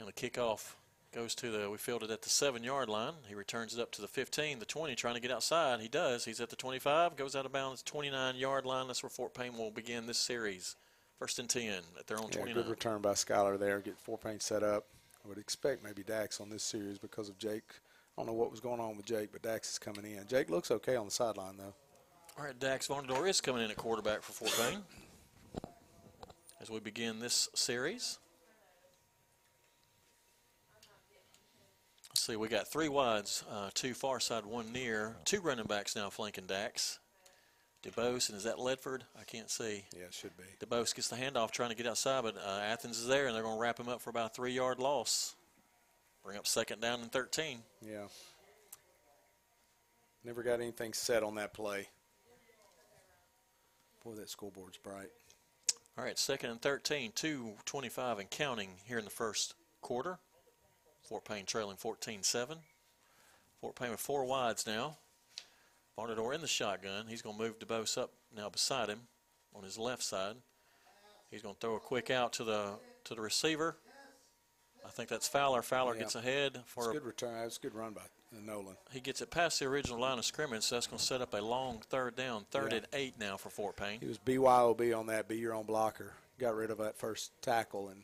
And 0.00 0.08
the 0.08 0.12
kickoff 0.12 0.72
Goes 1.14 1.34
to 1.36 1.50
the, 1.50 1.70
we 1.70 1.78
fielded 1.78 2.10
at 2.10 2.20
the 2.20 2.28
seven 2.28 2.62
yard 2.62 2.90
line. 2.90 3.14
He 3.26 3.34
returns 3.34 3.74
it 3.74 3.80
up 3.80 3.90
to 3.92 4.02
the 4.02 4.08
15, 4.08 4.58
the 4.58 4.66
20, 4.66 4.94
trying 4.94 5.14
to 5.14 5.20
get 5.20 5.30
outside. 5.30 5.80
He 5.80 5.88
does. 5.88 6.26
He's 6.26 6.40
at 6.40 6.50
the 6.50 6.56
25, 6.56 7.16
goes 7.16 7.34
out 7.34 7.46
of 7.46 7.52
bounds, 7.52 7.82
29 7.82 8.36
yard 8.36 8.66
line. 8.66 8.86
That's 8.86 9.02
where 9.02 9.08
Fort 9.08 9.32
Payne 9.32 9.56
will 9.56 9.70
begin 9.70 10.06
this 10.06 10.18
series. 10.18 10.76
First 11.18 11.38
and 11.38 11.48
10 11.48 11.72
at 11.98 12.06
their 12.06 12.18
own 12.18 12.28
yeah, 12.30 12.38
29. 12.38 12.62
Good 12.62 12.70
return 12.70 13.00
by 13.00 13.12
Skylar 13.12 13.58
there. 13.58 13.80
Get 13.80 13.98
Fort 13.98 14.22
Payne 14.22 14.38
set 14.38 14.62
up. 14.62 14.86
I 15.24 15.28
would 15.28 15.38
expect 15.38 15.82
maybe 15.82 16.02
Dax 16.02 16.40
on 16.40 16.50
this 16.50 16.62
series 16.62 16.98
because 16.98 17.28
of 17.28 17.38
Jake. 17.38 17.64
I 18.16 18.20
don't 18.20 18.26
know 18.26 18.34
what 18.34 18.50
was 18.50 18.60
going 18.60 18.80
on 18.80 18.96
with 18.96 19.06
Jake, 19.06 19.32
but 19.32 19.42
Dax 19.42 19.72
is 19.72 19.78
coming 19.78 20.04
in. 20.04 20.26
Jake 20.28 20.50
looks 20.50 20.70
okay 20.70 20.96
on 20.96 21.06
the 21.06 21.10
sideline, 21.10 21.56
though. 21.56 21.74
All 22.38 22.44
right, 22.44 22.58
Dax 22.58 22.86
Vonador 22.86 23.28
is 23.28 23.40
coming 23.40 23.64
in 23.64 23.70
at 23.70 23.76
quarterback 23.76 24.22
for 24.22 24.32
Fort 24.32 24.52
Payne 24.60 24.82
as 26.60 26.70
we 26.70 26.80
begin 26.80 27.18
this 27.18 27.48
series. 27.54 28.18
See, 32.18 32.36
we 32.36 32.48
got 32.48 32.68
three 32.68 32.88
wides, 32.88 33.44
uh, 33.50 33.70
two 33.74 33.94
far 33.94 34.20
side, 34.20 34.44
one 34.44 34.72
near. 34.72 35.16
Two 35.24 35.40
running 35.40 35.66
backs 35.66 35.96
now 35.96 36.10
flanking 36.10 36.46
Dax. 36.46 36.98
DeBose, 37.82 38.28
and 38.28 38.36
is 38.36 38.44
that 38.44 38.56
Ledford? 38.56 39.02
I 39.18 39.24
can't 39.24 39.48
see. 39.48 39.84
Yeah, 39.96 40.04
it 40.04 40.14
should 40.14 40.36
be. 40.36 40.44
DeBose 40.66 40.94
gets 40.94 41.08
the 41.08 41.16
handoff 41.16 41.52
trying 41.52 41.70
to 41.70 41.76
get 41.76 41.86
outside, 41.86 42.24
but 42.24 42.36
uh, 42.36 42.60
Athens 42.60 42.98
is 42.98 43.06
there, 43.06 43.26
and 43.26 43.34
they're 43.34 43.42
going 43.42 43.56
to 43.56 43.60
wrap 43.60 43.78
him 43.78 43.88
up 43.88 44.00
for 44.00 44.10
about 44.10 44.32
a 44.32 44.34
three 44.34 44.52
yard 44.52 44.80
loss. 44.80 45.36
Bring 46.24 46.36
up 46.36 46.46
second 46.46 46.80
down 46.80 47.00
and 47.00 47.12
13. 47.12 47.60
Yeah. 47.80 48.08
Never 50.24 50.42
got 50.42 50.60
anything 50.60 50.92
set 50.92 51.22
on 51.22 51.36
that 51.36 51.54
play. 51.54 51.88
Boy, 54.04 54.14
that 54.14 54.28
scoreboard's 54.28 54.76
bright. 54.76 55.10
All 55.96 56.04
right, 56.04 56.18
second 56.18 56.50
and 56.50 56.60
13, 56.60 57.12
2.25 57.12 58.20
and 58.20 58.30
counting 58.30 58.70
here 58.84 58.98
in 58.98 59.04
the 59.04 59.10
first 59.10 59.54
quarter. 59.80 60.18
Fort 61.08 61.24
Payne 61.24 61.46
trailing 61.46 61.76
14-7. 61.76 62.56
Fort 63.62 63.74
Payne 63.74 63.90
with 63.90 64.00
four 64.00 64.26
wides 64.26 64.66
now. 64.66 64.98
Barnador 65.96 66.34
in 66.34 66.42
the 66.42 66.46
shotgun. 66.46 67.06
He's 67.08 67.22
going 67.22 67.36
to 67.38 67.42
move 67.42 67.58
DeBose 67.58 67.96
up 67.96 68.10
now 68.36 68.50
beside 68.50 68.90
him 68.90 69.00
on 69.54 69.64
his 69.64 69.78
left 69.78 70.02
side. 70.02 70.36
He's 71.30 71.40
going 71.40 71.54
to 71.54 71.60
throw 71.60 71.76
a 71.76 71.80
quick 71.80 72.10
out 72.10 72.34
to 72.34 72.44
the 72.44 72.72
to 73.04 73.14
the 73.14 73.22
receiver. 73.22 73.76
I 74.86 74.90
think 74.90 75.08
that's 75.08 75.26
Fowler. 75.26 75.62
Fowler 75.62 75.94
yeah. 75.94 76.00
gets 76.00 76.14
ahead 76.14 76.60
for 76.66 76.84
that's 76.84 76.96
a 76.96 77.00
good 77.00 77.06
return. 77.06 77.34
That's 77.40 77.56
a 77.56 77.60
good 77.60 77.74
run 77.74 77.94
by 77.94 78.02
Nolan. 78.32 78.76
He 78.92 79.00
gets 79.00 79.22
it 79.22 79.30
past 79.30 79.58
the 79.60 79.66
original 79.66 79.98
line 79.98 80.18
of 80.18 80.24
scrimmage, 80.24 80.62
so 80.62 80.76
that's 80.76 80.86
going 80.86 80.98
to 80.98 81.04
set 81.04 81.22
up 81.22 81.34
a 81.34 81.40
long 81.40 81.80
third 81.88 82.16
down. 82.16 82.44
Third 82.50 82.72
yeah. 82.72 82.78
and 82.78 82.86
eight 82.92 83.14
now 83.18 83.36
for 83.36 83.48
Fort 83.48 83.76
Payne. 83.76 84.00
He 84.00 84.06
was 84.06 84.18
BYOB 84.18 84.96
on 84.96 85.06
that. 85.06 85.26
Be 85.26 85.38
your 85.38 85.54
own 85.54 85.64
blocker. 85.64 86.12
Got 86.38 86.54
rid 86.54 86.70
of 86.70 86.78
that 86.78 86.96
first 86.96 87.32
tackle 87.42 87.88
and 87.88 88.02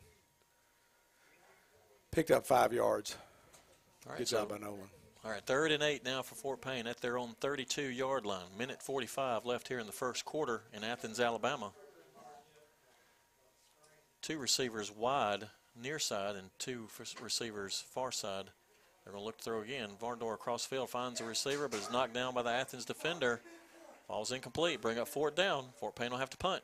Picked 2.15 2.31
up 2.31 2.47
five 2.47 2.73
yards. 2.73 3.17
Good 4.17 4.29
so, 4.29 4.39
job 4.39 4.51
by 4.51 4.59
Nolan. 4.59 4.79
All 5.25 5.33
right, 5.33 5.45
third 5.45 5.73
and 5.73 5.83
eight 5.83 6.05
now 6.05 6.23
for 6.23 6.37
Fort 6.37 6.61
Payne 6.61 6.87
at 6.87 7.01
their 7.01 7.19
own 7.19 7.35
32-yard 7.41 8.25
line. 8.25 8.45
Minute 8.57 8.81
45 8.81 9.45
left 9.45 9.67
here 9.67 9.81
in 9.81 9.87
the 9.87 9.93
first 9.93 10.25
quarter 10.25 10.63
in 10.73 10.85
Athens, 10.85 11.19
Alabama. 11.19 11.73
Two 14.23 14.39
receivers 14.39 14.95
wide, 14.95 15.49
near 15.75 15.99
side, 15.99 16.37
and 16.37 16.51
two 16.61 16.87
receivers 17.21 17.85
far 17.91 18.13
side. 18.13 18.45
They're 19.03 19.13
going 19.13 19.21
to 19.21 19.27
look 19.27 19.39
to 19.39 19.45
throw 19.45 19.63
again. 19.63 19.91
Varnador 20.01 20.35
across 20.35 20.65
field 20.65 20.91
finds 20.91 21.21
a 21.21 21.25
receiver, 21.25 21.67
but 21.67 21.81
is 21.81 21.91
knocked 21.91 22.15
down 22.15 22.33
by 22.33 22.43
the 22.43 22.51
Athens 22.51 22.85
defender. 22.85 23.41
Falls 24.07 24.31
incomplete. 24.31 24.81
Bring 24.81 25.01
up 25.01 25.09
Fort 25.09 25.35
down. 25.35 25.65
Fort 25.81 25.97
Payne 25.97 26.13
will 26.13 26.19
have 26.19 26.31
to 26.31 26.37
punt. 26.37 26.63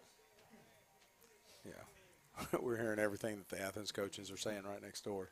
Yeah. 1.66 2.52
We're 2.60 2.76
hearing 2.76 3.00
everything 3.00 3.38
that 3.38 3.48
the 3.48 3.60
Athens 3.60 3.90
coaches 3.90 4.30
are 4.30 4.36
saying 4.36 4.62
right 4.64 4.80
next 4.80 5.04
door 5.04 5.30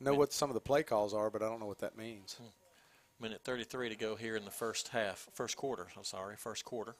know 0.00 0.14
what 0.14 0.32
some 0.32 0.50
of 0.50 0.54
the 0.54 0.60
play 0.60 0.82
calls 0.82 1.14
are, 1.14 1.30
but 1.30 1.42
I 1.42 1.48
don't 1.48 1.60
know 1.60 1.66
what 1.66 1.80
that 1.80 1.96
means. 1.96 2.34
Hmm. 2.34 2.48
Minute 3.18 3.40
33 3.44 3.88
to 3.88 3.96
go 3.96 4.14
here 4.14 4.36
in 4.36 4.44
the 4.44 4.50
first 4.50 4.88
half, 4.88 5.26
first 5.32 5.56
quarter. 5.56 5.86
I'm 5.96 6.04
sorry, 6.04 6.36
first 6.36 6.64
quarter. 6.64 6.96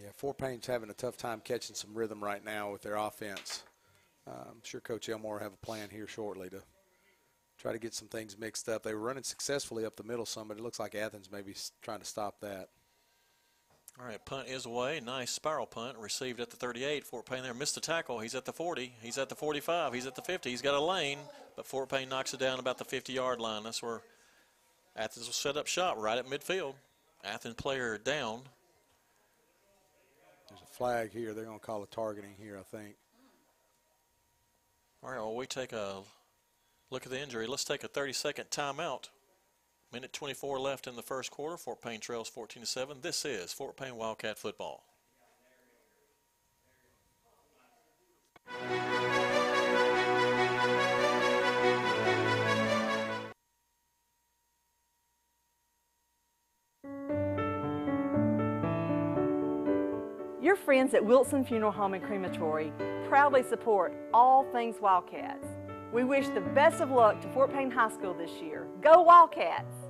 Yeah, 0.00 0.10
Fort 0.14 0.38
Payne's 0.38 0.66
having 0.66 0.90
a 0.90 0.94
tough 0.94 1.16
time 1.16 1.42
catching 1.44 1.74
some 1.74 1.92
rhythm 1.92 2.22
right 2.22 2.42
now 2.42 2.70
with 2.70 2.82
their 2.82 2.94
offense. 2.94 3.64
Uh, 4.26 4.44
I'm 4.50 4.62
sure 4.62 4.80
Coach 4.80 5.08
Elmore 5.08 5.34
will 5.34 5.42
have 5.42 5.52
a 5.52 5.66
plan 5.66 5.88
here 5.90 6.06
shortly 6.06 6.48
to 6.50 6.62
try 7.58 7.72
to 7.72 7.78
get 7.78 7.94
some 7.94 8.08
things 8.08 8.38
mixed 8.38 8.68
up. 8.68 8.82
They 8.84 8.94
were 8.94 9.00
running 9.00 9.24
successfully 9.24 9.84
up 9.84 9.96
the 9.96 10.04
middle 10.04 10.24
some, 10.24 10.48
but 10.48 10.56
it 10.56 10.62
looks 10.62 10.78
like 10.78 10.94
Athens 10.94 11.30
may 11.30 11.42
be 11.42 11.54
trying 11.82 11.98
to 11.98 12.04
stop 12.04 12.40
that. 12.40 12.68
All 14.00 14.06
right, 14.06 14.24
punt 14.24 14.46
is 14.46 14.64
away. 14.64 15.00
Nice 15.04 15.32
spiral 15.32 15.66
punt 15.66 15.98
received 15.98 16.38
at 16.38 16.50
the 16.50 16.56
38. 16.56 17.04
Fort 17.04 17.26
Payne 17.26 17.42
there 17.42 17.52
missed 17.52 17.74
the 17.74 17.80
tackle. 17.80 18.20
He's 18.20 18.36
at 18.36 18.44
the 18.44 18.52
40. 18.52 18.94
He's 19.02 19.18
at 19.18 19.28
the 19.28 19.34
45. 19.34 19.92
He's 19.92 20.06
at 20.06 20.14
the 20.14 20.22
50. 20.22 20.50
He's 20.50 20.62
got 20.62 20.74
a 20.74 20.80
lane, 20.80 21.18
but 21.56 21.66
Fort 21.66 21.88
Payne 21.88 22.08
knocks 22.08 22.32
it 22.32 22.38
down 22.38 22.60
about 22.60 22.78
the 22.78 22.84
50-yard 22.84 23.40
line. 23.40 23.64
That's 23.64 23.82
where 23.82 24.02
Athens 24.94 25.26
will 25.26 25.32
set 25.32 25.56
up 25.56 25.66
shop 25.66 25.96
right 25.98 26.16
at 26.16 26.26
midfield. 26.26 26.74
Athens 27.24 27.54
player 27.54 27.98
down. 27.98 28.42
There's 30.48 30.62
a 30.62 30.66
flag 30.66 31.10
here. 31.10 31.34
They're 31.34 31.44
going 31.44 31.58
to 31.58 31.64
call 31.64 31.82
a 31.82 31.86
targeting 31.86 32.34
here, 32.38 32.56
I 32.56 32.62
think. 32.62 32.94
All 35.02 35.10
right, 35.10 35.18
well, 35.18 35.34
we 35.34 35.46
take 35.46 35.72
a 35.72 36.02
look 36.90 37.04
at 37.04 37.10
the 37.10 37.20
injury. 37.20 37.48
Let's 37.48 37.64
take 37.64 37.82
a 37.82 37.88
30-second 37.88 38.50
timeout. 38.50 39.08
Minute 39.90 40.12
24 40.12 40.60
left 40.60 40.86
in 40.86 40.96
the 40.96 41.02
first 41.02 41.30
quarter. 41.30 41.56
Fort 41.56 41.80
Payne 41.80 42.00
trails 42.00 42.28
14 42.28 42.62
to 42.62 42.68
7. 42.68 42.98
This 43.00 43.24
is 43.24 43.54
Fort 43.54 43.74
Payne 43.74 43.96
Wildcat 43.96 44.36
football. 44.36 44.84
Your 60.42 60.56
friends 60.56 60.92
at 60.92 61.02
Wilson 61.02 61.46
Funeral 61.46 61.72
Home 61.72 61.94
and 61.94 62.04
Crematory 62.04 62.72
proudly 63.08 63.42
support 63.42 63.94
all 64.12 64.44
things 64.52 64.76
Wildcats. 64.82 65.46
We 65.92 66.04
wish 66.04 66.28
the 66.28 66.40
best 66.40 66.82
of 66.82 66.90
luck 66.90 67.20
to 67.22 67.28
Fort 67.28 67.50
Payne 67.50 67.70
High 67.70 67.88
School 67.88 68.12
this 68.12 68.42
year. 68.42 68.66
Go 68.82 69.00
Wildcats! 69.00 69.87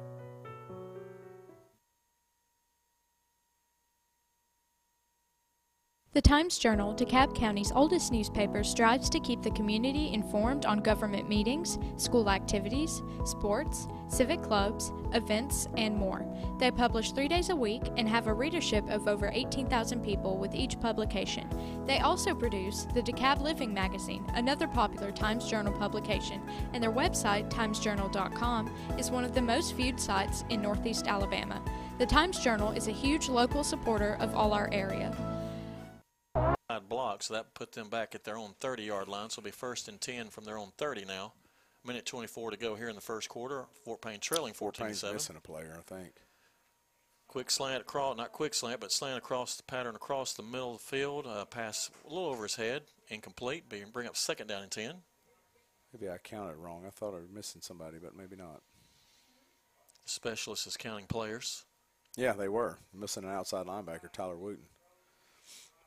The 6.19 6.23
Times 6.23 6.59
Journal, 6.59 6.97
DeKalb 6.97 7.33
County's 7.37 7.71
oldest 7.71 8.11
newspaper, 8.11 8.64
strives 8.64 9.09
to 9.11 9.21
keep 9.21 9.41
the 9.41 9.53
community 9.53 10.12
informed 10.12 10.66
on 10.66 10.81
government 10.81 11.29
meetings, 11.29 11.79
school 11.97 12.29
activities, 12.29 13.03
sports, 13.25 13.87
civic 14.09 14.43
clubs, 14.43 14.91
events, 15.12 15.69
and 15.77 15.97
more. 15.97 16.27
They 16.59 16.73
publish 16.73 17.12
three 17.12 17.29
days 17.29 17.51
a 17.51 17.55
week 17.55 17.83
and 17.97 18.09
have 18.09 18.27
a 18.27 18.35
readership 18.35 18.85
of 18.91 19.07
over 19.07 19.31
18,000 19.33 20.03
people 20.03 20.39
with 20.39 20.57
each 20.57 20.81
publication. 20.81 21.49
They 21.87 22.01
also 22.01 22.35
produce 22.35 22.89
the 22.95 23.03
DeKalb 23.03 23.41
Living 23.41 23.73
magazine, 23.73 24.25
another 24.35 24.66
popular 24.66 25.12
Times 25.12 25.49
Journal 25.49 25.73
publication, 25.73 26.43
and 26.73 26.83
their 26.83 26.91
website, 26.91 27.49
timesjournal.com, 27.49 28.75
is 28.99 29.12
one 29.12 29.23
of 29.23 29.35
the 29.35 29.43
most 29.43 29.77
viewed 29.77 30.01
sites 30.01 30.45
in 30.51 30.62
Northeast 30.62 31.07
Alabama. 31.07 31.62
The 31.99 32.07
Times 32.07 32.41
Journal 32.41 32.73
is 32.73 32.89
a 32.89 32.93
huge 32.93 33.29
local 33.29 33.62
supporter 33.62 34.16
of 34.19 34.35
all 34.35 34.53
our 34.53 34.69
area 34.73 35.16
block, 36.89 37.23
so 37.23 37.33
that 37.35 37.55
put 37.55 37.73
them 37.73 37.89
back 37.89 38.14
at 38.14 38.25
their 38.25 38.37
own 38.37 38.51
30-yard 38.61 39.09
line. 39.09 39.31
So 39.31 39.41
it'll 39.41 39.47
be 39.47 39.51
first 39.51 39.89
and 39.89 39.99
10 39.99 40.29
from 40.29 40.45
their 40.45 40.59
own 40.59 40.73
30 40.77 41.07
now. 41.07 41.33
Minute 41.85 42.05
24 42.05 42.51
to 42.51 42.57
go 42.59 42.75
here 42.75 42.91
in 42.91 42.95
the 42.95 43.01
first 43.01 43.31
quarter. 43.31 43.64
Fort 43.85 44.03
Payne 44.03 44.21
trailing 44.21 44.53
14 44.53 44.93
7. 44.93 45.14
missing 45.14 45.37
a 45.37 45.41
player, 45.41 45.79
I 45.79 45.95
think. 45.95 46.12
Quick 47.27 47.51
slant 47.51 47.83
across, 47.83 48.16
not 48.16 48.33
quick 48.33 48.53
slant, 48.53 48.81
but 48.81 48.93
slant 48.93 49.16
across 49.16 49.57
the 49.57 49.62
pattern 49.62 49.95
across 49.95 50.35
the 50.35 50.43
middle 50.43 50.75
of 50.75 50.79
the 50.79 50.85
field. 50.85 51.27
Uh, 51.27 51.45
pass 51.47 51.91
a 52.05 52.12
little 52.12 52.29
over 52.29 52.43
his 52.43 52.57
head, 52.57 52.83
incomplete. 53.09 53.64
Bring 53.69 54.07
up 54.07 54.16
second 54.16 54.49
down 54.49 54.62
and 54.62 54.71
10. 54.71 54.95
Maybe 55.95 56.11
I 56.11 56.19
counted 56.19 56.57
wrong. 56.57 56.85
I 56.87 56.91
thought 56.91 57.14
I 57.14 57.21
was 57.21 57.31
missing 57.33 57.62
somebody, 57.62 57.97
but 58.03 58.14
maybe 58.14 58.37
not. 58.37 58.61
Specialist 60.05 60.66
is 60.66 60.77
counting 60.77 61.07
players. 61.07 61.64
Yeah, 62.16 62.33
they 62.33 62.49
were. 62.49 62.79
Missing 62.93 63.25
an 63.25 63.31
outside 63.31 63.66
linebacker, 63.66 64.12
Tyler 64.12 64.37
Wooten. 64.37 64.64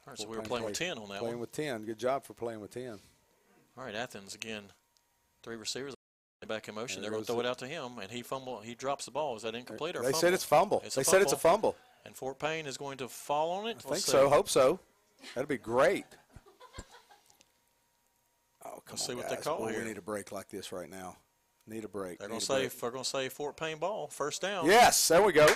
All 0.07 0.11
right, 0.13 0.19
so 0.19 0.27
we 0.27 0.35
were 0.35 0.41
playing 0.41 0.63
play, 0.63 0.71
with 0.71 0.79
10 0.79 0.91
on 0.91 0.95
that 0.95 1.07
one. 1.09 1.17
Playing 1.19 1.33
one. 1.35 1.39
with 1.41 1.51
10. 1.51 1.83
Good 1.83 1.99
job 1.99 2.23
for 2.25 2.33
playing 2.33 2.59
with 2.59 2.71
10. 2.71 2.99
All 3.77 3.83
right, 3.85 3.95
Athens 3.95 4.33
again. 4.35 4.63
Three 5.43 5.55
receivers 5.55 5.93
back 6.47 6.67
in 6.67 6.75
motion. 6.75 7.01
They're 7.01 7.11
going 7.11 7.23
to 7.23 7.27
throw 7.31 7.39
it 7.39 7.45
out 7.45 7.59
to 7.59 7.67
him, 7.67 7.99
and 8.01 8.11
he 8.11 8.21
fumble. 8.23 8.59
He 8.61 8.73
drops 8.75 9.05
the 9.05 9.11
ball. 9.11 9.35
Is 9.35 9.43
that 9.43 9.53
incomplete 9.55 9.95
or 9.95 9.99
They 9.99 10.05
fumble? 10.07 10.19
said 10.19 10.33
it's 10.33 10.43
fumble. 10.43 10.81
It's 10.83 10.95
they 10.95 11.03
fumble. 11.03 11.11
said 11.11 11.21
it's 11.21 11.33
a 11.33 11.37
fumble. 11.37 11.75
And 12.05 12.15
Fort 12.15 12.39
Payne 12.39 12.65
is 12.65 12.77
going 12.77 12.97
to 12.97 13.07
fall 13.07 13.51
on 13.51 13.67
it. 13.67 13.77
I 13.85 13.89
think 13.89 13.97
so. 14.03 14.27
Hope 14.29 14.49
so. 14.49 14.79
That'd 15.35 15.47
be 15.47 15.57
great. 15.57 16.05
Oh, 18.63 18.69
come 18.69 18.81
Let's 18.91 19.01
on, 19.03 19.07
see 19.09 19.15
what 19.15 19.27
guys. 19.29 19.37
they 19.37 19.43
call 19.43 19.57
Boy, 19.59 19.71
here. 19.71 19.81
We 19.81 19.87
need 19.87 19.97
a 19.97 20.01
break 20.01 20.31
like 20.31 20.49
this 20.49 20.71
right 20.71 20.89
now. 20.89 21.17
Need 21.67 21.83
a 21.83 21.87
break. 21.87 22.19
They're 22.19 22.27
going 22.27 22.39
to 22.39 22.43
a 22.43 22.47
say 22.47 22.61
break. 22.67 22.79
they're 22.79 22.91
going 22.91 23.03
to 23.03 23.09
say 23.09 23.29
Fort 23.29 23.57
Payne 23.57 23.77
ball, 23.77 24.07
first 24.07 24.41
down. 24.41 24.65
Yes, 24.65 25.07
there 25.07 25.21
we 25.21 25.31
go. 25.31 25.47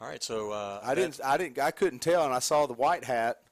All 0.00 0.08
right, 0.08 0.22
so 0.22 0.50
uh, 0.50 0.80
I 0.82 0.94
didn't, 0.94 1.20
I 1.22 1.36
didn't, 1.36 1.58
I 1.58 1.70
couldn't 1.70 1.98
tell, 1.98 2.24
and 2.24 2.32
I 2.32 2.38
saw 2.38 2.66
the 2.66 2.72
white 2.72 3.04
hat 3.04 3.42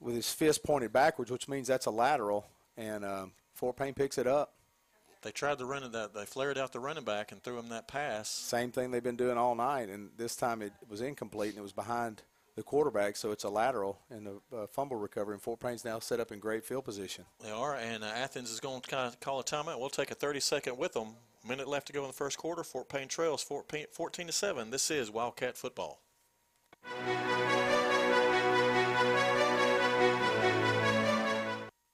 with 0.00 0.14
his 0.14 0.30
fist 0.32 0.64
pointed 0.64 0.94
backwards, 0.94 1.30
which 1.30 1.46
means 1.46 1.68
that's 1.68 1.84
a 1.84 1.90
lateral, 1.90 2.46
and 2.78 3.04
um, 3.04 3.32
Fort 3.52 3.76
Payne 3.76 3.92
picks 3.92 4.16
it 4.16 4.26
up. 4.26 4.54
They 5.20 5.30
tried 5.30 5.58
to 5.58 5.66
run 5.66 5.82
it 5.82 5.92
that 5.92 6.14
they 6.14 6.24
flared 6.24 6.56
out 6.56 6.72
the 6.72 6.80
running 6.80 7.04
back 7.04 7.32
and 7.32 7.42
threw 7.42 7.58
him 7.58 7.68
that 7.68 7.86
pass. 7.86 8.30
Same 8.30 8.72
thing 8.72 8.90
they've 8.90 9.02
been 9.02 9.16
doing 9.16 9.36
all 9.36 9.54
night, 9.54 9.90
and 9.90 10.10
this 10.16 10.36
time 10.36 10.62
it 10.62 10.72
was 10.88 11.02
incomplete 11.02 11.50
and 11.50 11.58
it 11.58 11.62
was 11.62 11.72
behind 11.72 12.22
the 12.56 12.62
quarterback, 12.62 13.16
so 13.16 13.32
it's 13.32 13.44
a 13.44 13.48
lateral 13.48 13.98
and 14.10 14.28
a 14.28 14.56
uh, 14.56 14.66
fumble 14.66 14.96
recovery. 14.96 15.34
And 15.34 15.42
Fort 15.42 15.60
Payne's 15.60 15.84
now 15.84 15.98
set 15.98 16.20
up 16.20 16.32
in 16.32 16.38
great 16.38 16.64
field 16.64 16.84
position. 16.84 17.24
They 17.42 17.50
are, 17.50 17.76
and 17.76 18.04
uh, 18.04 18.08
Athens 18.08 18.50
is 18.50 18.60
going 18.60 18.80
to 18.82 18.88
kind 18.88 19.06
of 19.06 19.18
call 19.20 19.40
a 19.40 19.44
timeout. 19.44 19.78
We'll 19.78 19.90
take 19.90 20.10
a 20.10 20.14
30 20.14 20.40
second 20.40 20.78
with 20.78 20.92
them. 20.92 21.08
Minute 21.46 21.68
left 21.68 21.88
to 21.88 21.92
go 21.92 22.02
in 22.02 22.06
the 22.06 22.14
first 22.14 22.38
quarter. 22.38 22.64
Fort 22.64 22.88
Payne 22.88 23.08
trails 23.08 23.42
14, 23.42 23.86
14 23.92 24.26
to 24.28 24.32
7. 24.32 24.70
This 24.70 24.90
is 24.90 25.10
Wildcat 25.10 25.56
football. 25.56 26.00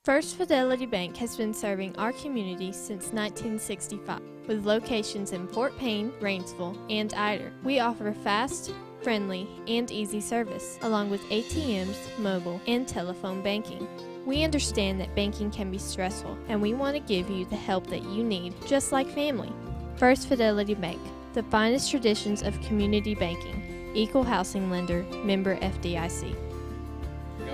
First 0.04 0.36
Fidelity 0.36 0.86
Bank 0.86 1.16
has 1.18 1.36
been 1.36 1.52
serving 1.52 1.96
our 1.96 2.12
community 2.12 2.72
since 2.72 3.12
1965 3.12 4.20
with 4.46 4.64
locations 4.64 5.32
in 5.32 5.46
Fort 5.46 5.76
Payne, 5.78 6.11
Rainsville, 6.20 6.76
and 6.90 7.12
Ider. 7.14 7.52
We 7.62 7.80
offer 7.80 8.12
fast, 8.12 8.72
friendly, 9.03 9.48
and 9.66 9.90
easy 9.90 10.20
service, 10.20 10.78
along 10.82 11.11
with 11.11 11.22
ATMs, 11.30 11.96
mobile, 12.18 12.61
and 12.66 12.86
telephone 12.86 13.42
banking. 13.42 13.88
We 14.26 14.44
understand 14.44 15.01
that 15.01 15.14
banking 15.14 15.51
can 15.51 15.70
be 15.70 15.78
stressful, 15.78 16.36
and 16.48 16.61
we 16.61 16.74
want 16.74 16.94
to 16.96 17.01
give 17.01 17.30
you 17.30 17.44
the 17.44 17.57
help 17.57 17.86
that 17.88 18.03
you 18.03 18.22
need, 18.22 18.55
just 18.66 18.92
like 18.92 19.09
family. 19.09 19.53
First 19.96 20.28
Fidelity 20.28 20.74
Bank, 20.74 21.01
the 21.32 21.42
finest 21.44 21.90
traditions 21.90 22.42
of 22.42 22.61
community 22.62 23.14
banking, 23.14 23.92
equal 23.94 24.24
housing 24.24 24.70
lender, 24.70 25.03
member 25.24 25.57
FDIC. 25.57 26.34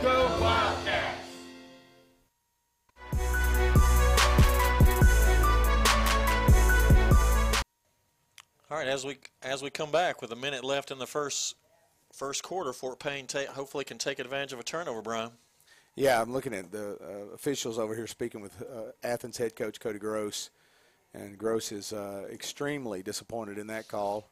Go 0.03 0.39
Wildcats! 0.41 0.96
All 8.69 8.77
right, 8.77 8.89
as 8.89 9.05
we 9.07 9.19
as 9.43 9.63
we 9.63 9.71
come 9.71 9.93
back 9.93 10.21
with 10.21 10.33
a 10.33 10.37
minute 10.37 10.65
left 10.65 10.91
in 10.91 10.99
the 10.99 11.07
first 11.07 11.55
first 12.13 12.43
quarter, 12.43 12.73
Fort 12.73 12.99
Payne 12.99 13.29
ta- 13.29 13.47
hopefully 13.53 13.85
can 13.85 13.97
take 13.97 14.19
advantage 14.19 14.53
of 14.53 14.59
a 14.59 14.65
turnover, 14.65 15.03
Brian. 15.03 15.31
Yeah, 15.95 16.21
I'm 16.21 16.33
looking 16.33 16.53
at 16.53 16.73
the 16.73 16.99
uh, 17.01 17.33
officials 17.33 17.79
over 17.79 17.95
here 17.95 18.09
speaking 18.09 18.41
with 18.41 18.61
uh, 18.63 18.91
Athens 19.05 19.37
head 19.37 19.55
coach 19.55 19.79
Cody 19.79 20.01
Gross, 20.01 20.51
and 21.15 21.39
Gross 21.39 21.71
is 21.71 21.93
uh, 21.93 22.27
extremely 22.29 23.05
disappointed 23.05 23.57
in 23.57 23.69
that 23.69 23.87
call 23.87 24.31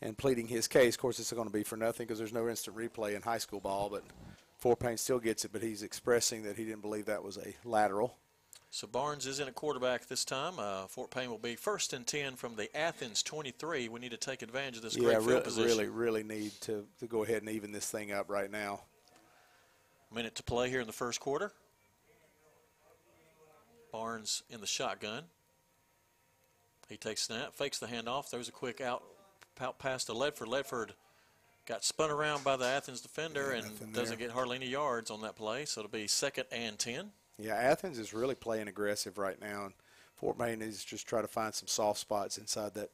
and 0.00 0.16
pleading 0.16 0.46
his 0.46 0.68
case. 0.68 0.94
Of 0.94 1.00
course, 1.00 1.18
it's 1.18 1.32
going 1.32 1.48
to 1.48 1.52
be 1.52 1.64
for 1.64 1.76
nothing 1.76 2.06
because 2.06 2.18
there's 2.18 2.32
no 2.32 2.48
instant 2.48 2.76
replay 2.76 3.16
in 3.16 3.22
high 3.22 3.38
school 3.38 3.58
ball, 3.58 3.88
but 3.90 4.04
Fort 4.58 4.78
Payne 4.78 4.96
still 4.96 5.18
gets 5.18 5.44
it, 5.44 5.52
but 5.52 5.60
he's 5.60 5.82
expressing 5.82 6.44
that 6.44 6.56
he 6.56 6.64
didn't 6.64 6.82
believe 6.82 7.06
that 7.06 7.24
was 7.24 7.36
a 7.36 7.52
lateral. 7.64 8.14
So 8.74 8.86
Barnes 8.86 9.26
is 9.26 9.38
in 9.38 9.48
at 9.48 9.54
quarterback 9.54 10.06
this 10.06 10.24
time. 10.24 10.54
Uh, 10.58 10.86
Fort 10.86 11.10
Payne 11.10 11.28
will 11.28 11.36
be 11.36 11.56
first 11.56 11.92
and 11.92 12.06
10 12.06 12.36
from 12.36 12.56
the 12.56 12.74
Athens 12.74 13.22
23. 13.22 13.90
We 13.90 14.00
need 14.00 14.12
to 14.12 14.16
take 14.16 14.40
advantage 14.40 14.76
of 14.76 14.82
this 14.82 14.96
yeah, 14.96 15.04
great 15.04 15.18
field 15.18 15.28
re- 15.30 15.40
position. 15.42 15.68
really, 15.68 15.88
really 15.88 16.22
need 16.22 16.52
to, 16.62 16.86
to 16.98 17.06
go 17.06 17.22
ahead 17.22 17.42
and 17.42 17.50
even 17.50 17.70
this 17.70 17.90
thing 17.90 18.12
up 18.12 18.30
right 18.30 18.50
now. 18.50 18.80
Minute 20.12 20.34
to 20.36 20.42
play 20.42 20.70
here 20.70 20.80
in 20.80 20.86
the 20.86 20.92
first 20.92 21.20
quarter. 21.20 21.52
Barnes 23.92 24.42
in 24.48 24.62
the 24.62 24.66
shotgun. 24.66 25.24
He 26.88 26.96
takes 26.96 27.20
snap, 27.20 27.52
fakes 27.52 27.78
the 27.78 27.86
handoff, 27.86 28.30
throws 28.30 28.48
a 28.48 28.52
quick 28.52 28.80
out, 28.80 29.02
out 29.60 29.78
pass 29.78 30.04
to 30.06 30.12
Ledford. 30.12 30.46
Ledford 30.46 30.92
got 31.66 31.84
spun 31.84 32.10
around 32.10 32.42
by 32.42 32.56
the 32.56 32.64
Athens 32.64 33.02
defender 33.02 33.52
Yeah, 33.54 33.64
and 33.64 33.92
doesn't 33.92 34.18
there. 34.18 34.28
get 34.28 34.34
hardly 34.34 34.56
any 34.56 34.68
yards 34.68 35.10
on 35.10 35.20
that 35.20 35.36
play. 35.36 35.66
So 35.66 35.82
it'll 35.82 35.90
be 35.90 36.06
second 36.06 36.46
and 36.50 36.78
10. 36.78 37.10
Yeah, 37.42 37.56
Athens 37.56 37.98
is 37.98 38.14
really 38.14 38.34
playing 38.36 38.68
aggressive 38.68 39.18
right 39.18 39.40
now, 39.40 39.64
and 39.64 39.74
Fort 40.14 40.38
Payne 40.38 40.62
is 40.62 40.84
just 40.84 41.08
trying 41.08 41.24
to 41.24 41.28
find 41.28 41.52
some 41.52 41.66
soft 41.66 41.98
spots 41.98 42.38
inside 42.38 42.74
that. 42.74 42.90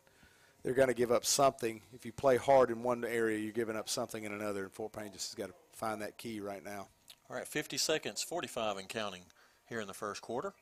They're 0.64 0.74
going 0.74 0.88
to 0.88 0.94
give 0.94 1.12
up 1.12 1.24
something. 1.24 1.82
If 1.92 2.04
you 2.04 2.12
play 2.12 2.36
hard 2.36 2.70
in 2.70 2.82
one 2.82 3.04
area, 3.04 3.38
you're 3.38 3.52
giving 3.52 3.76
up 3.76 3.88
something 3.88 4.24
in 4.24 4.32
another, 4.32 4.64
and 4.64 4.72
Fort 4.72 4.92
Payne 4.92 5.12
just 5.12 5.30
has 5.30 5.34
got 5.34 5.48
to 5.48 5.54
find 5.72 6.02
that 6.02 6.18
key 6.18 6.40
right 6.40 6.64
now. 6.64 6.88
All 7.30 7.36
right, 7.36 7.46
50 7.46 7.76
seconds, 7.76 8.22
45 8.22 8.78
and 8.78 8.88
counting 8.88 9.22
here 9.68 9.80
in 9.80 9.86
the 9.86 9.94
first 9.94 10.20
quarter. 10.20 10.54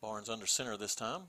Barnes 0.00 0.28
under 0.28 0.46
center 0.46 0.76
this 0.76 0.94
time. 0.94 1.22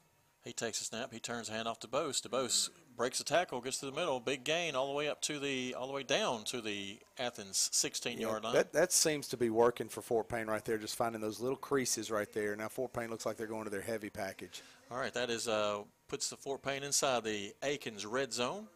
He 0.43 0.53
takes 0.53 0.81
a 0.81 0.83
snap. 0.83 1.11
He 1.11 1.19
turns 1.19 1.49
hand 1.49 1.67
off 1.67 1.79
to 1.79 1.87
Bose. 1.87 2.21
DeBose 2.21 2.69
breaks 2.99 3.17
the 3.17 3.23
tackle, 3.23 3.61
gets 3.61 3.77
to 3.77 3.85
the 3.85 3.93
middle, 3.93 4.19
big 4.19 4.43
gain 4.43 4.75
all 4.75 4.87
the 4.87 4.93
way 4.93 5.07
up 5.07 5.21
to 5.21 5.39
the 5.39 5.73
all 5.73 5.87
the 5.87 5.93
way 5.93 6.03
down 6.03 6.43
to 6.43 6.59
the 6.59 6.99
Athens 7.17 7.69
16-yard 7.71 8.43
line. 8.43 8.53
That, 8.53 8.73
that 8.73 8.91
seems 8.91 9.29
to 9.29 9.37
be 9.37 9.49
working 9.49 9.87
for 9.87 10.01
Fort 10.01 10.27
Payne 10.27 10.47
right 10.47 10.63
there, 10.65 10.77
just 10.77 10.97
finding 10.97 11.21
those 11.21 11.39
little 11.39 11.57
creases 11.57 12.11
right 12.11 12.31
there. 12.33 12.57
Now 12.57 12.67
Fort 12.67 12.91
Payne 12.91 13.09
looks 13.09 13.25
like 13.25 13.37
they're 13.37 13.47
going 13.47 13.63
to 13.63 13.69
their 13.69 13.79
heavy 13.79 14.09
package. 14.09 14.61
All 14.91 14.97
right, 14.97 15.13
that 15.13 15.29
is 15.29 15.47
uh, 15.47 15.83
puts 16.09 16.29
the 16.29 16.35
Fort 16.35 16.61
Payne 16.61 16.83
inside 16.83 17.23
the 17.23 17.53
Athens 17.63 18.05
red 18.05 18.33
zone. 18.33 18.67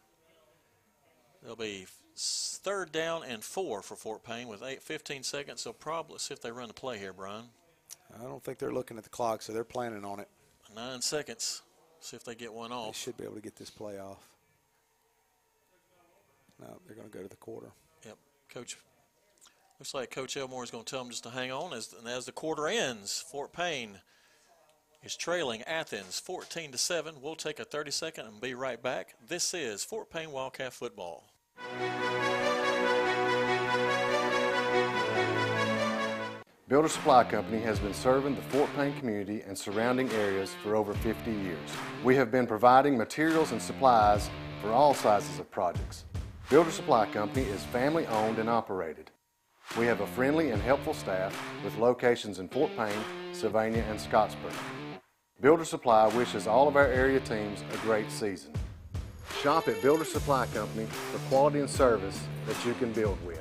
It'll 1.42 1.54
be 1.54 1.86
third 2.16 2.92
down 2.92 3.24
and 3.24 3.44
four 3.44 3.82
for 3.82 3.94
Fort 3.94 4.24
Payne 4.24 4.48
with 4.48 4.62
eight, 4.62 4.82
15 4.82 5.22
seconds. 5.22 5.60
So 5.60 5.74
probably 5.74 6.18
see 6.18 6.32
if 6.32 6.40
they 6.40 6.50
run 6.50 6.68
the 6.68 6.74
play 6.74 6.98
here, 6.98 7.12
Brian. 7.12 7.44
I 8.18 8.22
don't 8.22 8.42
think 8.42 8.56
they're 8.56 8.72
looking 8.72 8.96
at 8.96 9.04
the 9.04 9.10
clock, 9.10 9.42
so 9.42 9.52
they're 9.52 9.64
planning 9.64 10.02
on 10.02 10.18
it. 10.18 10.28
Nine 10.74 11.02
seconds. 11.02 11.60
See 12.04 12.16
if 12.16 12.24
they 12.24 12.34
get 12.34 12.52
one 12.52 12.70
off. 12.70 12.92
They 12.92 12.98
should 12.98 13.16
be 13.16 13.24
able 13.24 13.36
to 13.36 13.40
get 13.40 13.56
this 13.56 13.70
play 13.70 13.98
off. 13.98 14.22
No, 16.60 16.78
they're 16.86 16.94
going 16.94 17.08
to 17.08 17.16
go 17.16 17.22
to 17.22 17.30
the 17.30 17.36
quarter. 17.36 17.68
Yep, 18.04 18.18
Coach. 18.52 18.76
Looks 19.80 19.94
like 19.94 20.10
Coach 20.10 20.36
Elmore 20.36 20.62
is 20.62 20.70
going 20.70 20.84
to 20.84 20.90
tell 20.90 21.02
them 21.02 21.10
just 21.10 21.22
to 21.22 21.30
hang 21.30 21.50
on 21.50 21.72
as 21.72 21.94
and 21.98 22.06
as 22.06 22.26
the 22.26 22.32
quarter 22.32 22.68
ends. 22.68 23.24
Fort 23.32 23.54
Payne 23.54 24.00
is 25.02 25.16
trailing 25.16 25.62
Athens 25.62 26.18
14 26.18 26.72
to 26.72 26.78
7. 26.78 27.14
We'll 27.22 27.36
take 27.36 27.58
a 27.58 27.64
30 27.64 27.90
second 27.90 28.26
and 28.26 28.38
be 28.38 28.52
right 28.52 28.82
back. 28.82 29.14
This 29.26 29.54
is 29.54 29.82
Fort 29.82 30.10
Payne 30.10 30.30
Wildcat 30.30 30.74
football. 30.74 31.24
Builder 36.74 36.88
Supply 36.88 37.22
Company 37.22 37.60
has 37.62 37.78
been 37.78 37.94
serving 37.94 38.34
the 38.34 38.42
Fort 38.42 38.68
Payne 38.74 38.98
community 38.98 39.42
and 39.42 39.56
surrounding 39.56 40.10
areas 40.10 40.56
for 40.60 40.74
over 40.74 40.92
50 40.92 41.30
years. 41.30 41.70
We 42.02 42.16
have 42.16 42.32
been 42.32 42.48
providing 42.48 42.98
materials 42.98 43.52
and 43.52 43.62
supplies 43.62 44.28
for 44.60 44.72
all 44.72 44.92
sizes 44.92 45.38
of 45.38 45.48
projects. 45.52 46.04
Builder 46.50 46.72
Supply 46.72 47.06
Company 47.06 47.46
is 47.46 47.62
family 47.62 48.08
owned 48.08 48.40
and 48.40 48.50
operated. 48.50 49.12
We 49.78 49.86
have 49.86 50.00
a 50.00 50.06
friendly 50.08 50.50
and 50.50 50.60
helpful 50.60 50.94
staff 50.94 51.32
with 51.62 51.78
locations 51.78 52.40
in 52.40 52.48
Fort 52.48 52.72
Payne, 52.76 53.04
Sylvania, 53.30 53.84
and 53.88 53.96
Scottsboro. 53.96 54.52
Builder 55.40 55.64
Supply 55.64 56.08
wishes 56.08 56.48
all 56.48 56.66
of 56.66 56.74
our 56.74 56.88
area 56.88 57.20
teams 57.20 57.62
a 57.72 57.76
great 57.86 58.10
season. 58.10 58.52
Shop 59.40 59.68
at 59.68 59.80
Builder 59.80 60.04
Supply 60.04 60.46
Company 60.46 60.86
for 60.86 61.18
quality 61.28 61.60
and 61.60 61.70
service 61.70 62.20
that 62.48 62.66
you 62.66 62.74
can 62.74 62.92
build 62.92 63.24
with. 63.24 63.33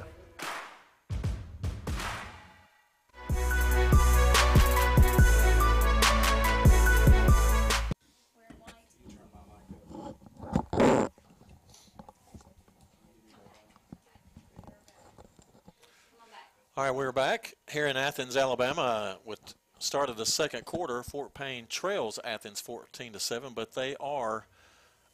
We're 16.93 17.11
back 17.11 17.55
here 17.71 17.87
in 17.87 17.97
Athens, 17.97 18.37
Alabama, 18.37 19.17
with 19.25 19.39
start 19.79 20.09
of 20.09 20.17
the 20.17 20.27
second 20.27 20.65
quarter. 20.65 21.01
Fort 21.01 21.33
Payne 21.33 21.65
trails 21.67 22.19
Athens 22.23 22.61
14 22.61 23.13
to 23.13 23.19
seven, 23.19 23.53
but 23.55 23.73
they 23.73 23.95
are 23.99 24.45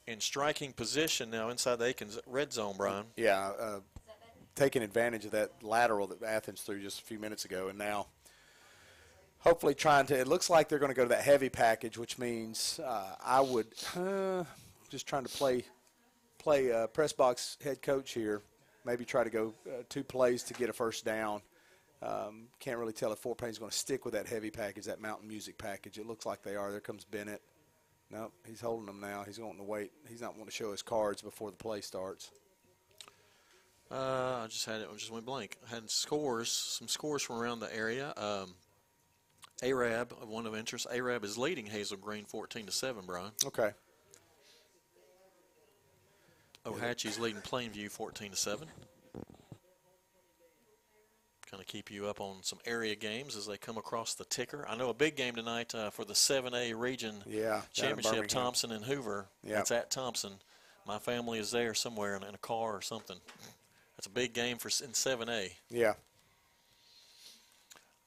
in 0.05 0.19
striking 0.19 0.73
position 0.73 1.29
now 1.29 1.47
inside 1.47 1.77
the 1.77 1.87
Athens 1.87 2.19
red 2.27 2.51
zone. 2.51 2.75
Brian. 2.77 3.05
Yeah, 3.15 3.51
uh, 3.57 3.79
taking 4.55 4.83
advantage 4.83 5.23
of 5.23 5.31
that 5.31 5.51
lateral 5.61 6.07
that 6.07 6.21
Athens 6.21 6.59
threw 6.63 6.81
just 6.81 6.99
a 6.99 7.03
few 7.03 7.17
minutes 7.17 7.45
ago, 7.45 7.69
and 7.69 7.77
now 7.77 8.07
hopefully 9.37 9.73
trying 9.73 10.05
to. 10.07 10.19
It 10.19 10.27
looks 10.27 10.49
like 10.49 10.67
they're 10.67 10.79
going 10.79 10.91
to 10.91 10.95
go 10.95 11.03
to 11.03 11.09
that 11.09 11.23
heavy 11.23 11.47
package, 11.47 11.97
which 11.97 12.17
means 12.19 12.81
uh, 12.83 13.15
I 13.25 13.39
would 13.39 13.67
uh, 13.95 14.43
just 14.89 15.07
trying 15.07 15.23
to 15.23 15.29
play 15.29 15.63
play 16.39 16.73
uh, 16.73 16.87
press 16.87 17.13
box 17.13 17.57
head 17.63 17.81
coach 17.81 18.11
here. 18.11 18.41
Maybe 18.83 19.05
try 19.05 19.23
to 19.23 19.29
go 19.29 19.53
uh, 19.65 19.83
two 19.87 20.03
plays 20.03 20.43
to 20.43 20.53
get 20.53 20.69
a 20.69 20.73
first 20.73 21.05
down 21.05 21.41
um, 22.01 22.47
can't 22.59 22.77
really 22.77 22.93
tell 22.93 23.11
if 23.11 23.19
Fort 23.19 23.37
Payne's 23.37 23.59
going 23.59 23.71
to 23.71 23.77
stick 23.77 24.05
with 24.05 24.13
that 24.13 24.27
heavy 24.27 24.51
package, 24.51 24.85
that 24.85 25.01
mountain 25.01 25.27
music 25.27 25.57
package. 25.57 25.97
It 25.97 26.05
looks 26.05 26.25
like 26.25 26.43
they 26.43 26.55
are. 26.55 26.71
There 26.71 26.79
comes 26.79 27.03
Bennett. 27.03 27.41
Nope, 28.11 28.33
he's 28.47 28.61
holding 28.61 28.87
them 28.87 29.01
now. 29.01 29.23
He's 29.23 29.39
wanting 29.39 29.59
to 29.59 29.63
wait. 29.63 29.91
He's 30.07 30.21
not 30.21 30.31
wanting 30.31 30.47
to 30.47 30.51
show 30.51 30.71
his 30.71 30.81
cards 30.81 31.21
before 31.21 31.51
the 31.51 31.57
play 31.57 31.81
starts. 31.81 32.31
Uh, 33.91 34.41
I 34.43 34.47
just 34.47 34.65
had 34.65 34.81
it. 34.81 34.89
I 34.91 34.95
just 34.95 35.11
went 35.11 35.25
blank. 35.25 35.57
I 35.67 35.75
had 35.75 35.89
scores, 35.89 36.51
some 36.51 36.87
scores 36.87 37.21
from 37.21 37.37
around 37.37 37.59
the 37.59 37.75
area. 37.75 38.13
Um, 38.17 38.55
Arab, 39.61 40.13
one 40.25 40.45
of 40.45 40.55
interest. 40.55 40.87
Arab 40.91 41.23
is 41.23 41.37
leading 41.37 41.65
Hazel 41.65 41.97
Green 41.97 42.25
14 42.25 42.67
to 42.67 42.71
seven. 42.71 43.03
Brian. 43.05 43.31
Okay. 43.45 43.71
Ohatchee's 46.65 47.19
leading 47.19 47.41
Plainview 47.41 47.89
14 47.89 48.31
to 48.31 48.37
seven 48.37 48.67
kind 51.49 51.61
of 51.61 51.67
keep 51.67 51.89
you 51.89 52.07
up 52.07 52.21
on 52.21 52.37
some 52.43 52.59
area 52.65 52.95
games 52.95 53.35
as 53.35 53.47
they 53.47 53.57
come 53.57 53.77
across 53.77 54.13
the 54.13 54.25
ticker. 54.25 54.65
I 54.69 54.75
know 54.75 54.89
a 54.89 54.93
big 54.93 55.15
game 55.15 55.35
tonight 55.35 55.73
uh, 55.73 55.89
for 55.89 56.05
the 56.05 56.13
7A 56.13 56.77
region 56.77 57.23
yeah, 57.25 57.61
championship, 57.73 58.27
Thompson 58.27 58.71
and 58.71 58.83
Hoover. 58.85 59.27
Yeah. 59.43 59.59
It's 59.59 59.71
at 59.71 59.89
Thompson. 59.89 60.33
My 60.85 60.99
family 60.99 61.39
is 61.39 61.51
there 61.51 61.73
somewhere 61.73 62.15
in, 62.15 62.23
in 62.23 62.35
a 62.35 62.39
car 62.39 62.75
or 62.75 62.81
something. 62.81 63.17
That's 63.97 64.07
a 64.07 64.11
big 64.11 64.33
game 64.33 64.57
for 64.57 64.69
in 64.83 64.91
7A. 64.91 65.51
Yeah. 65.69 65.93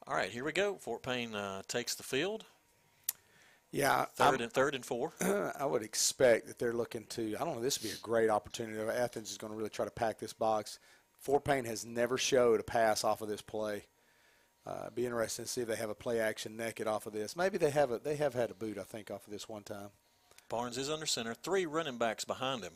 All 0.07 0.15
right, 0.15 0.29
here 0.29 0.43
we 0.43 0.51
go. 0.51 0.75
Fort 0.75 1.01
Payne 1.01 1.33
uh, 1.33 1.61
takes 1.67 1.95
the 1.95 2.03
field. 2.03 2.45
Yeah, 3.71 4.05
3rd 4.19 4.41
and 4.41 4.51
third 4.51 4.75
and 4.75 4.85
four. 4.85 5.13
I 5.59 5.65
would 5.65 5.81
expect 5.81 6.47
that 6.47 6.59
they're 6.59 6.73
looking 6.73 7.05
to. 7.09 7.35
I 7.39 7.43
don't 7.43 7.55
know. 7.55 7.61
This 7.61 7.81
would 7.81 7.89
be 7.89 7.95
a 7.95 8.01
great 8.01 8.29
opportunity. 8.29 8.79
Athens 8.79 9.31
is 9.31 9.37
going 9.37 9.51
to 9.51 9.57
really 9.57 9.71
try 9.71 9.83
to 9.83 9.91
pack 9.91 10.19
this 10.19 10.31
box. 10.31 10.77
Fort 11.23 11.45
Payne 11.45 11.63
has 11.63 11.85
never 11.85 12.17
showed 12.17 12.59
a 12.59 12.63
pass 12.63 13.05
off 13.05 13.21
of 13.21 13.29
this 13.29 13.41
play. 13.41 13.85
Uh, 14.67 14.89
be 14.93 15.05
interesting 15.05 15.45
to 15.45 15.51
see 15.51 15.61
if 15.61 15.67
they 15.69 15.77
have 15.77 15.89
a 15.89 15.95
play 15.95 16.19
action 16.19 16.57
naked 16.57 16.85
off 16.85 17.05
of 17.05 17.13
this. 17.13 17.37
Maybe 17.37 17.57
they 17.57 17.69
have 17.69 17.91
a, 17.91 17.99
they 17.99 18.17
have 18.17 18.33
had 18.33 18.51
a 18.51 18.53
boot, 18.53 18.77
I 18.77 18.83
think, 18.83 19.09
off 19.09 19.25
of 19.25 19.31
this 19.31 19.47
one 19.47 19.63
time. 19.63 19.87
Barnes 20.49 20.77
is 20.77 20.89
under 20.89 21.05
center. 21.05 21.33
Three 21.33 21.65
running 21.65 21.97
backs 21.97 22.25
behind 22.25 22.61
him. 22.63 22.73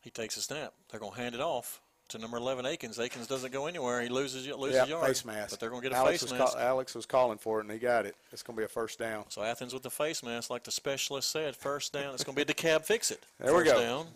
He 0.00 0.08
takes 0.08 0.38
a 0.38 0.40
snap. 0.40 0.72
They're 0.88 1.00
going 1.00 1.12
to 1.12 1.20
hand 1.20 1.34
it 1.34 1.40
off 1.42 1.82
to 2.08 2.18
number 2.18 2.36
11 2.36 2.66
Akins. 2.66 2.98
Akins 2.98 3.26
doesn't 3.26 3.52
go 3.52 3.66
anywhere. 3.66 4.00
He 4.00 4.08
loses 4.08 4.46
loses 4.48 4.76
yep, 4.76 4.88
yard. 4.88 5.06
face 5.06 5.24
mask. 5.24 5.50
But 5.50 5.60
they're 5.60 5.70
going 5.70 5.82
to 5.82 5.88
get 5.88 5.96
a 5.96 5.98
Alex 5.98 6.22
face 6.22 6.32
mask. 6.32 6.52
Call, 6.52 6.62
Alex 6.62 6.94
was 6.94 7.06
calling 7.06 7.38
for 7.38 7.58
it, 7.58 7.64
and 7.64 7.72
he 7.72 7.78
got 7.78 8.06
it. 8.06 8.16
It's 8.32 8.42
going 8.42 8.56
to 8.56 8.60
be 8.60 8.64
a 8.64 8.68
first 8.68 8.98
down. 8.98 9.24
So 9.28 9.42
Athens 9.42 9.74
with 9.74 9.82
the 9.82 9.90
face 9.90 10.22
mask, 10.22 10.50
like 10.50 10.64
the 10.64 10.70
specialist 10.70 11.30
said, 11.30 11.56
first 11.56 11.92
down. 11.92 12.14
It's 12.14 12.24
going 12.24 12.34
to 12.34 12.40
be 12.40 12.44
the 12.44 12.54
cab 12.54 12.84
fix 12.84 13.10
it. 13.10 13.24
There 13.40 13.52
first 13.52 13.66
we 13.66 13.72
go. 13.72 13.80
down 13.80 14.06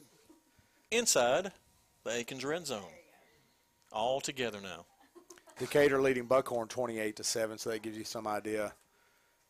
inside 0.90 1.52
the 2.04 2.10
Athens 2.10 2.44
red 2.44 2.66
zone. 2.66 2.82
All 3.92 4.20
together 4.20 4.60
now. 4.62 4.86
Decatur 5.58 6.00
leading 6.00 6.24
Buckhorn 6.24 6.68
28 6.68 7.16
to 7.16 7.24
7, 7.24 7.58
so 7.58 7.70
that 7.70 7.82
gives 7.82 7.98
you 7.98 8.04
some 8.04 8.26
idea 8.26 8.72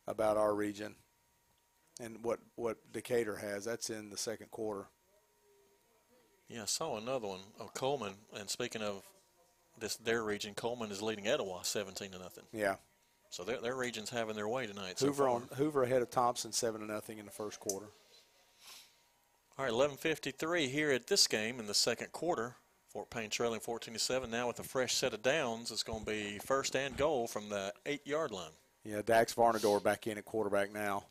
about 0.09 0.36
our 0.36 0.55
region 0.55 0.97
and 2.01 2.24
what, 2.24 2.40
what 2.56 2.78
Decatur 2.93 3.36
has. 3.36 3.65
That's 3.65 3.90
in 3.90 4.10
the 4.10 4.16
second 4.16 4.51
quarter. 4.51 4.89
Yeah, 6.51 6.62
I 6.62 6.66
saw 6.66 6.97
another 6.97 7.28
one. 7.28 7.40
Oh, 7.60 7.70
Cullman. 7.72 8.14
And 8.36 8.51
speaking 8.51 8.82
of 8.82 9.05
this, 9.78 9.97
their 9.97 10.24
region, 10.24 10.55
Cullman 10.55 10.90
is 10.90 11.01
leading 11.01 11.28
Etowah 11.28 11.64
17 11.64 12.10
to 12.10 12.18
nothing. 12.18 12.44
Yeah. 12.52 12.74
So 13.31 13.44
their, 13.44 13.60
their 13.60 13.77
region's 13.77 14.10
having 14.10 14.35
their 14.35 14.48
way 14.48 14.66
tonight. 14.66 14.98
Hoover 14.98 15.24
so 15.24 15.32
on 15.32 15.48
Hoover 15.56 15.85
ahead 15.85 16.02
of 16.02 16.10
Thompson 16.10 16.51
7 16.51 16.81
to 16.81 16.86
nothing 16.86 17.18
in 17.18 17.24
the 17.24 17.31
first 17.31 17.60
quarter. 17.60 17.86
All 19.56 19.64
right, 19.64 19.72
11:53 19.72 20.68
here 20.68 20.90
at 20.90 21.06
this 21.06 21.27
game 21.28 21.60
in 21.60 21.66
the 21.66 21.74
second 21.74 22.10
quarter. 22.10 22.56
Fort 22.89 23.09
Payne 23.10 23.31
trailing 23.31 23.60
14 23.60 23.94
to 23.94 24.01
7. 24.01 24.28
Now 24.28 24.48
with 24.48 24.59
a 24.59 24.64
fresh 24.64 24.94
set 24.94 25.14
of 25.14 25.22
downs, 25.22 25.70
it's 25.70 25.85
going 25.85 26.01
to 26.01 26.10
be 26.10 26.40
first 26.44 26.74
and 26.74 26.97
goal 26.97 27.28
from 27.28 27.48
the 27.48 27.72
eight-yard 27.86 28.32
line. 28.32 28.51
Yeah, 28.85 29.02
Dax 29.05 29.35
Varnador 29.35 29.81
back 29.81 30.09
in 30.09 30.18
at 30.18 30.24
quarterback 30.24 30.72
now. 30.72 31.05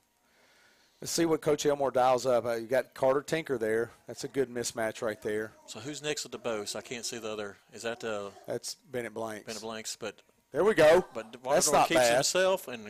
Let's 1.02 1.14
see 1.14 1.26
what 1.26 1.42
Coach 1.42 1.66
Elmore 1.66 1.92
dials 1.92 2.26
up. 2.26 2.46
Uh, 2.46 2.56
you 2.56 2.68
got 2.68 2.94
Carter 2.94 3.22
Tinker 3.22 3.58
there. 3.58 3.92
That's 4.08 4.26
a 4.26 4.28
good 4.28 4.50
mismatch 4.50 5.02
right 5.02 5.22
there. 5.22 5.54
So 5.66 5.80
who's 5.80 6.02
next 6.02 6.24
with 6.24 6.34
the 6.34 6.38
Bose? 6.38 6.76
I 6.76 6.82
can't 6.82 7.06
see 7.06 7.20
the 7.20 7.32
other. 7.32 7.56
Is 7.74 7.84
that 7.84 8.04
uh, 8.04 8.32
That's 8.48 8.76
Bennett 8.92 9.14
Blanks. 9.14 9.46
Bennett 9.46 9.62
Blanks? 9.62 9.96
But 9.98 10.16
there 10.52 10.66
we 10.66 10.74
go. 10.74 11.06
But 11.14 11.38
That's 11.42 11.72
not 11.72 11.88
keeps 11.88 12.02
bad. 12.02 12.16
himself 12.16 12.68
and 12.68 12.84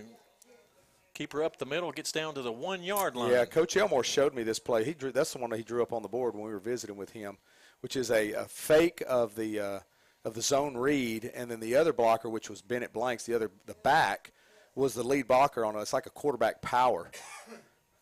keeper 1.13 1.43
up 1.43 1.57
the 1.57 1.65
middle 1.67 1.91
gets 1.91 2.11
down 2.11 2.33
to 2.33 2.41
the 2.41 2.51
one-yard 2.51 3.15
line. 3.15 3.31
Yeah, 3.31 3.45
Coach 3.45 3.77
Elmore 3.77 4.03
showed 4.03 4.33
me 4.33 4.41
this 4.41 4.57
play. 4.57 4.83
He 4.83 4.93
drew. 4.95 5.11
That's 5.11 5.33
the 5.33 5.39
one 5.39 5.51
that 5.51 5.57
he 5.57 5.63
drew 5.63 5.83
up 5.83 5.93
on 5.93 6.01
the 6.01 6.07
board 6.07 6.33
when 6.33 6.43
we 6.45 6.51
were 6.51 6.59
visiting 6.59 6.95
with 6.95 7.11
him, 7.11 7.37
which 7.81 7.95
is 7.95 8.09
a, 8.09 8.31
a 8.31 8.45
fake 8.45 9.03
of 9.07 9.35
the 9.35 9.59
uh, 9.59 9.79
of 10.25 10.33
the 10.33 10.41
zone 10.41 10.75
read, 10.77 11.29
and 11.35 11.51
then 11.51 11.59
the 11.59 11.75
other 11.75 11.93
blocker, 11.93 12.29
which 12.29 12.49
was 12.49 12.61
Bennett 12.61 12.91
Blanks, 12.91 13.25
the 13.25 13.35
other 13.35 13.51
the 13.67 13.75
back, 13.83 14.31
was 14.73 14.95
the 14.95 15.03
lead 15.03 15.27
blocker 15.27 15.63
on 15.63 15.75
it. 15.75 15.81
It's 15.81 15.93
like 15.93 16.05
a 16.07 16.11
quarterback 16.11 16.61
power, 16.61 17.11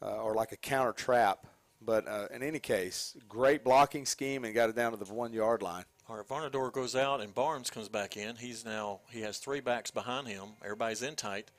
uh, 0.02 0.22
or 0.22 0.34
like 0.36 0.52
a 0.52 0.58
counter 0.58 0.94
trap. 0.94 1.48
But 1.82 2.08
uh, 2.08 2.28
in 2.34 2.44
any 2.44 2.60
case, 2.60 3.16
great 3.30 3.64
blocking 3.64 4.06
scheme 4.06 4.44
and 4.46 4.54
got 4.54 4.70
it 4.70 4.76
down 4.76 4.92
to 4.92 4.98
the 4.98 5.12
one 5.14 5.32
yard 5.32 5.62
line. 5.62 5.86
All 6.10 6.16
right, 6.16 6.28
Varnador 6.28 6.72
goes 6.72 6.96
out 6.96 7.22
and 7.22 7.36
Barnes 7.36 7.70
comes 7.70 7.90
back 7.90 8.18
in. 8.18 8.36
He's 8.38 8.66
now 8.66 9.02
he 9.10 9.22
has 9.22 9.38
three 9.38 9.60
backs 9.60 9.92
behind 9.92 10.28
him. 10.28 10.50
Everybody's 10.64 11.02
in 11.02 11.16
tight. 11.16 11.52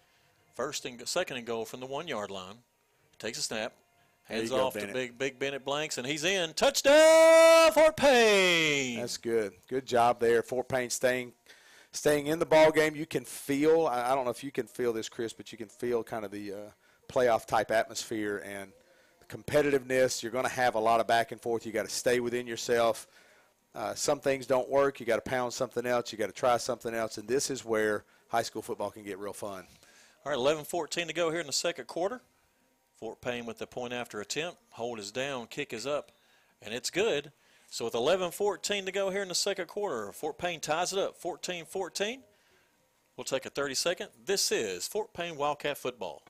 First 0.55 0.85
and 0.87 1.07
second 1.07 1.37
and 1.37 1.47
goal 1.47 1.65
from 1.65 1.81
the 1.81 1.87
one 1.87 2.09
yard 2.09 2.31
line. 2.31 2.57
Takes 3.19 3.39
a 3.39 3.43
snap, 3.43 3.75
hands 4.25 4.51
you 4.51 4.57
go, 4.57 4.67
off 4.67 4.75
to 4.75 4.87
big 4.93 5.19
big 5.19 5.39
Bennett 5.39 5.65
Blanks, 5.65 5.99
and 5.99 6.07
he's 6.07 6.25
in. 6.25 6.55
Touchdown 6.55 7.73
Fort 7.73 7.97
Payne. 7.97 9.01
That's 9.01 9.19
good. 9.19 9.53
Good 9.69 9.87
job 9.87 10.19
there. 10.19 10.43
Fort 10.43 10.69
Payne 10.69 10.91
staying 10.91 11.33
staying 11.93 12.27
in 12.27 12.39
the 12.39 12.47
ball 12.47 12.71
game. 12.71 12.97
You 12.97 13.07
can 13.07 13.25
feel. 13.25 13.87
I, 13.87 14.13
I 14.13 14.15
don't 14.15 14.25
know 14.25 14.31
if 14.31 14.43
you 14.43 14.51
can 14.51 14.67
feel 14.67 14.93
this, 14.93 15.09
Chris, 15.09 15.33
but 15.33 15.53
you 15.53 15.59
can 15.59 15.69
feel 15.69 16.03
kind 16.03 16.25
of 16.25 16.31
the 16.31 16.53
uh, 16.53 16.57
playoff 17.09 17.47
type 17.47 17.71
atmosphere 17.71 18.43
and 18.45 18.73
competitiveness. 19.29 20.23
You're 20.23 20.33
going 20.33 20.45
to 20.45 20.51
have 20.51 20.75
a 20.75 20.81
lot 20.81 21.01
of 21.01 21.07
back 21.07 21.33
and 21.33 21.41
forth. 21.41 21.67
You 21.67 21.73
got 21.73 21.85
to 21.85 21.91
stay 21.91 22.21
within 22.21 22.47
yourself. 22.47 23.07
Uh, 23.75 23.95
some 23.95 24.21
things 24.21 24.47
don't 24.47 24.69
work. 24.69 25.01
You 25.01 25.07
got 25.07 25.23
to 25.23 25.31
pound 25.31 25.53
something 25.53 25.87
else. 25.87 26.13
You 26.13 26.19
got 26.19 26.27
to 26.27 26.33
try 26.33 26.57
something 26.57 26.95
else, 26.95 27.19
and 27.19 27.29
this 27.29 27.51
is 27.51 27.65
where 27.65 28.05
high 28.29 28.43
school 28.43 28.63
football 28.63 28.91
can 28.91 29.05
get 29.05 29.19
real 29.19 29.33
fun. 29.33 29.65
All 30.25 30.33
right, 30.33 30.39
11-14 30.39 31.07
to 31.07 31.13
go 31.13 31.31
here 31.31 31.41
in 31.41 31.47
the 31.47 31.53
second 31.53 31.87
quarter. 31.87 32.21
Fort 32.97 33.21
Payne 33.21 33.47
with 33.47 33.59
the 33.59 33.67
point 33.67 33.93
after 33.93 34.21
attempt. 34.21 34.59
Hold 34.71 34.99
is 34.99 35.13
down, 35.13 35.47
kick 35.47 35.73
is 35.73 35.87
up, 35.87 36.11
and 36.61 36.75
it's 36.75 36.91
good. 36.91 37.31
So 37.71 37.85
with 37.85 37.95
11-14 37.95 38.87
to 38.87 38.93
go 38.93 39.11
here 39.11 39.23
in 39.23 39.29
the 39.29 39.35
second 39.35 39.69
quarter, 39.69 40.11
Fort 40.13 40.39
Payne 40.39 40.59
ties 40.59 40.93
it 40.93 40.99
up 40.99 41.21
14-14. 41.21 42.19
We'll 43.17 43.25
take 43.25 43.47
a 43.47 43.51
30 43.51 43.75
second. 43.75 44.09
This 44.25 44.51
is 44.51 44.89
Fort 44.89 45.13
Payne 45.13 45.37
Wildcat 45.37 45.77
football. 45.77 46.23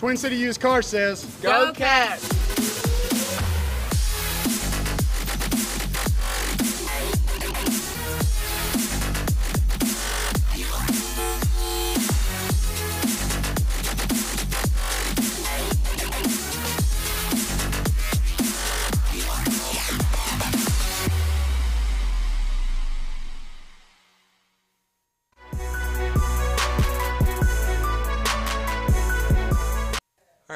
Twin 0.00 0.16
City 0.16 0.36
Used 0.36 0.62
Car 0.62 0.80
says, 0.80 1.26
Go 1.42 1.74
Cats! 1.74 2.39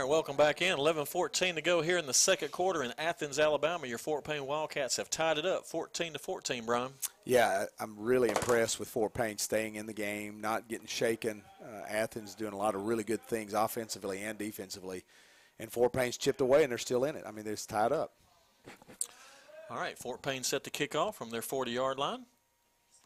Welcome 0.08 0.36
back 0.36 0.62
in. 0.62 0.76
11-14 0.76 1.54
to 1.54 1.62
go 1.62 1.80
here 1.80 1.98
in 1.98 2.06
the 2.06 2.14
second 2.14 2.50
quarter 2.50 2.82
in 2.82 2.92
Athens, 2.98 3.38
Alabama. 3.38 3.86
Your 3.86 3.98
Fort 3.98 4.24
Payne 4.24 4.46
Wildcats 4.46 4.96
have 4.96 5.08
tied 5.08 5.38
it 5.38 5.46
up 5.46 5.66
14 5.66 6.14
to 6.14 6.18
14, 6.18 6.64
Brian. 6.64 6.90
Yeah, 7.24 7.66
I'm 7.78 7.94
really 7.98 8.28
impressed 8.28 8.78
with 8.78 8.88
Fort 8.88 9.14
Payne 9.14 9.38
staying 9.38 9.76
in 9.76 9.86
the 9.86 9.92
game, 9.92 10.40
not 10.40 10.68
getting 10.68 10.86
shaken. 10.86 11.42
Uh, 11.62 11.82
Athens 11.88 12.34
doing 12.34 12.52
a 12.52 12.56
lot 12.56 12.74
of 12.74 12.86
really 12.86 13.04
good 13.04 13.22
things 13.22 13.54
offensively 13.54 14.22
and 14.22 14.38
defensively. 14.38 15.04
And 15.58 15.70
Fort 15.70 15.92
Payne's 15.92 16.16
chipped 16.16 16.40
away, 16.40 16.62
and 16.62 16.70
they're 16.70 16.78
still 16.78 17.04
in 17.04 17.16
it. 17.16 17.24
I 17.26 17.30
mean, 17.30 17.44
they're 17.44 17.56
tied 17.56 17.92
up. 17.92 18.12
All 19.70 19.78
right, 19.78 19.98
Fort 19.98 20.22
Payne 20.22 20.42
set 20.42 20.64
to 20.64 20.70
kick 20.70 20.94
off 20.94 21.16
from 21.16 21.30
their 21.30 21.40
40-yard 21.40 21.98
line. 21.98 22.26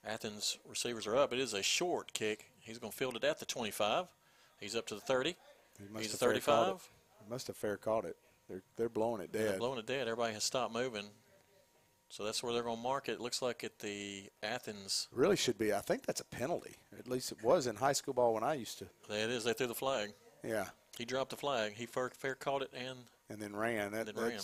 Athens 0.04 0.58
receivers 0.66 1.06
are 1.06 1.16
up. 1.16 1.32
It 1.32 1.38
is 1.38 1.54
a 1.54 1.62
short 1.62 2.12
kick. 2.12 2.46
He's 2.60 2.78
going 2.78 2.92
to 2.92 2.96
field 2.96 3.16
it 3.16 3.24
at 3.24 3.38
the 3.38 3.46
25. 3.46 4.06
He's 4.60 4.74
up 4.74 4.86
to 4.88 4.94
the 4.94 5.00
30. 5.00 5.36
He's 5.98 6.14
35. 6.14 6.88
Must 7.28 7.46
have 7.48 7.56
fair 7.56 7.76
caught 7.76 8.04
it. 8.04 8.16
They're 8.48 8.62
they're 8.76 8.88
blowing 8.88 9.20
it 9.20 9.32
dead. 9.32 9.48
They're 9.50 9.58
blowing 9.58 9.78
it 9.78 9.86
dead. 9.86 10.08
Everybody 10.08 10.34
has 10.34 10.44
stopped 10.44 10.72
moving. 10.72 11.04
So 12.10 12.24
that's 12.24 12.42
where 12.42 12.54
they're 12.54 12.62
going 12.62 12.76
to 12.76 12.82
mark 12.82 13.08
it. 13.08 13.12
it. 13.12 13.20
Looks 13.20 13.42
like 13.42 13.64
at 13.64 13.78
the 13.80 14.30
Athens. 14.42 15.08
Really 15.12 15.36
should 15.36 15.58
be. 15.58 15.74
I 15.74 15.80
think 15.80 16.06
that's 16.06 16.20
a 16.20 16.24
penalty. 16.24 16.76
At 16.98 17.06
least 17.06 17.32
it 17.32 17.42
was 17.42 17.66
in 17.66 17.76
high 17.76 17.92
school 17.92 18.14
ball 18.14 18.32
when 18.32 18.42
I 18.42 18.54
used 18.54 18.78
to. 18.78 18.86
It 19.10 19.30
is. 19.30 19.44
They 19.44 19.52
threw 19.52 19.66
the 19.66 19.74
flag. 19.74 20.12
Yeah. 20.42 20.66
He 20.96 21.04
dropped 21.04 21.30
the 21.30 21.36
flag. 21.36 21.74
He 21.74 21.84
fair, 21.84 22.10
fair 22.10 22.34
caught 22.34 22.62
it 22.62 22.72
and. 22.74 22.98
And 23.28 23.40
then 23.40 23.54
ran. 23.54 23.92
That, 23.92 24.06
then 24.06 24.14
ran. 24.16 24.40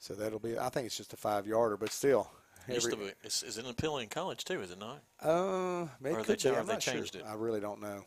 So 0.00 0.14
that'll 0.14 0.40
be. 0.40 0.58
I 0.58 0.68
think 0.70 0.86
it's 0.86 0.96
just 0.96 1.12
a 1.12 1.16
five 1.16 1.46
yarder, 1.46 1.76
but 1.76 1.92
still. 1.92 2.28
Every, 2.64 2.74
used 2.74 2.90
to 2.90 2.96
be. 2.96 3.12
Is, 3.22 3.44
is 3.44 3.58
it 3.58 3.64
an 3.64 3.70
appeal 3.70 3.98
in 3.98 4.08
college 4.08 4.44
too? 4.44 4.60
Is 4.60 4.72
it 4.72 4.78
not? 4.78 5.02
Uh, 5.22 5.86
maybe 6.00 6.16
or 6.16 6.22
they, 6.24 6.34
they, 6.34 6.56
I'm 6.56 6.66
they 6.66 6.72
not 6.74 6.80
changed 6.80 7.14
sure. 7.14 7.22
it. 7.22 7.26
I 7.28 7.34
really 7.34 7.60
don't 7.60 7.80
know. 7.80 8.04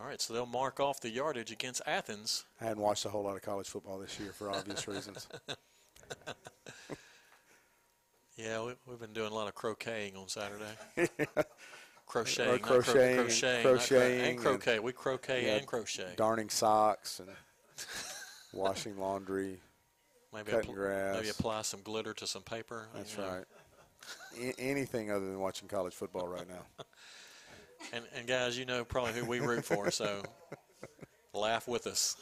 All 0.00 0.06
right, 0.06 0.20
so 0.20 0.32
they'll 0.32 0.46
mark 0.46 0.78
off 0.78 1.00
the 1.00 1.10
yardage 1.10 1.50
against 1.50 1.82
Athens. 1.84 2.44
I 2.60 2.64
hadn't 2.64 2.82
watched 2.82 3.04
a 3.04 3.08
whole 3.08 3.24
lot 3.24 3.34
of 3.34 3.42
college 3.42 3.68
football 3.68 3.98
this 3.98 4.18
year 4.20 4.30
for 4.30 4.50
obvious 4.50 4.86
reasons. 4.88 5.26
yeah, 8.36 8.62
we, 8.62 8.74
have 8.90 9.00
been 9.00 9.12
doing 9.12 9.32
a 9.32 9.34
lot 9.34 9.48
of 9.48 9.56
croqueting 9.56 10.16
on 10.16 10.28
Saturday. 10.28 10.64
crocheting, 12.06 12.54
or 12.54 12.58
crocheting, 12.58 13.16
cro- 13.16 13.24
crocheting, 13.24 13.62
crocheting, 13.62 14.20
and 14.20 14.38
croquet. 14.38 14.76
And, 14.76 14.84
we 14.84 14.92
croquet 14.92 15.46
yeah, 15.46 15.56
and 15.56 15.66
crochet. 15.66 16.12
Darning 16.16 16.48
socks 16.48 17.18
and 17.18 17.28
washing 18.52 18.96
laundry. 18.98 19.58
Maybe 20.32 20.52
cutting 20.52 20.74
grass. 20.74 21.16
maybe 21.16 21.30
apply 21.30 21.62
some 21.62 21.80
glitter 21.82 22.14
to 22.14 22.26
some 22.26 22.42
paper. 22.42 22.86
That's 22.94 23.16
you 23.16 23.22
know. 23.22 23.28
right. 23.30 23.44
A- 24.38 24.60
anything 24.60 25.10
other 25.10 25.26
than 25.26 25.40
watching 25.40 25.66
college 25.66 25.94
football 25.94 26.28
right 26.28 26.46
now. 26.48 26.84
And, 27.92 28.04
and 28.14 28.26
guys, 28.26 28.58
you 28.58 28.64
know 28.64 28.84
probably 28.84 29.12
who 29.12 29.24
we 29.24 29.40
root 29.40 29.64
for, 29.64 29.90
so 29.90 30.22
laugh 31.32 31.68
with 31.68 31.86
us. 31.86 32.16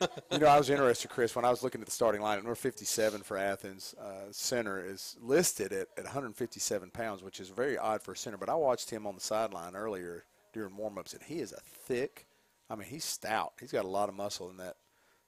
you 0.32 0.38
know, 0.38 0.46
I 0.46 0.58
was 0.58 0.70
interested, 0.70 1.10
Chris, 1.10 1.36
when 1.36 1.44
I 1.44 1.50
was 1.50 1.62
looking 1.62 1.80
at 1.80 1.86
the 1.86 1.92
starting 1.92 2.20
line 2.20 2.38
at 2.38 2.44
number 2.44 2.54
57 2.54 3.22
for 3.22 3.36
Athens. 3.36 3.94
Uh, 4.00 4.30
center 4.30 4.84
is 4.84 5.16
listed 5.20 5.72
at, 5.72 5.88
at 5.96 6.04
157 6.04 6.90
pounds, 6.90 7.22
which 7.22 7.40
is 7.40 7.48
very 7.48 7.78
odd 7.78 8.02
for 8.02 8.12
a 8.12 8.16
center. 8.16 8.36
But 8.36 8.48
I 8.48 8.54
watched 8.54 8.90
him 8.90 9.06
on 9.06 9.14
the 9.14 9.20
sideline 9.20 9.76
earlier 9.76 10.24
during 10.52 10.76
warm-ups, 10.76 11.12
and 11.12 11.22
he 11.22 11.40
is 11.40 11.52
a 11.52 11.60
thick. 11.60 12.26
I 12.70 12.74
mean, 12.74 12.88
he's 12.88 13.04
stout. 13.04 13.52
He's 13.60 13.72
got 13.72 13.84
a 13.84 13.88
lot 13.88 14.08
of 14.08 14.14
muscle 14.14 14.50
in 14.50 14.56
that 14.58 14.76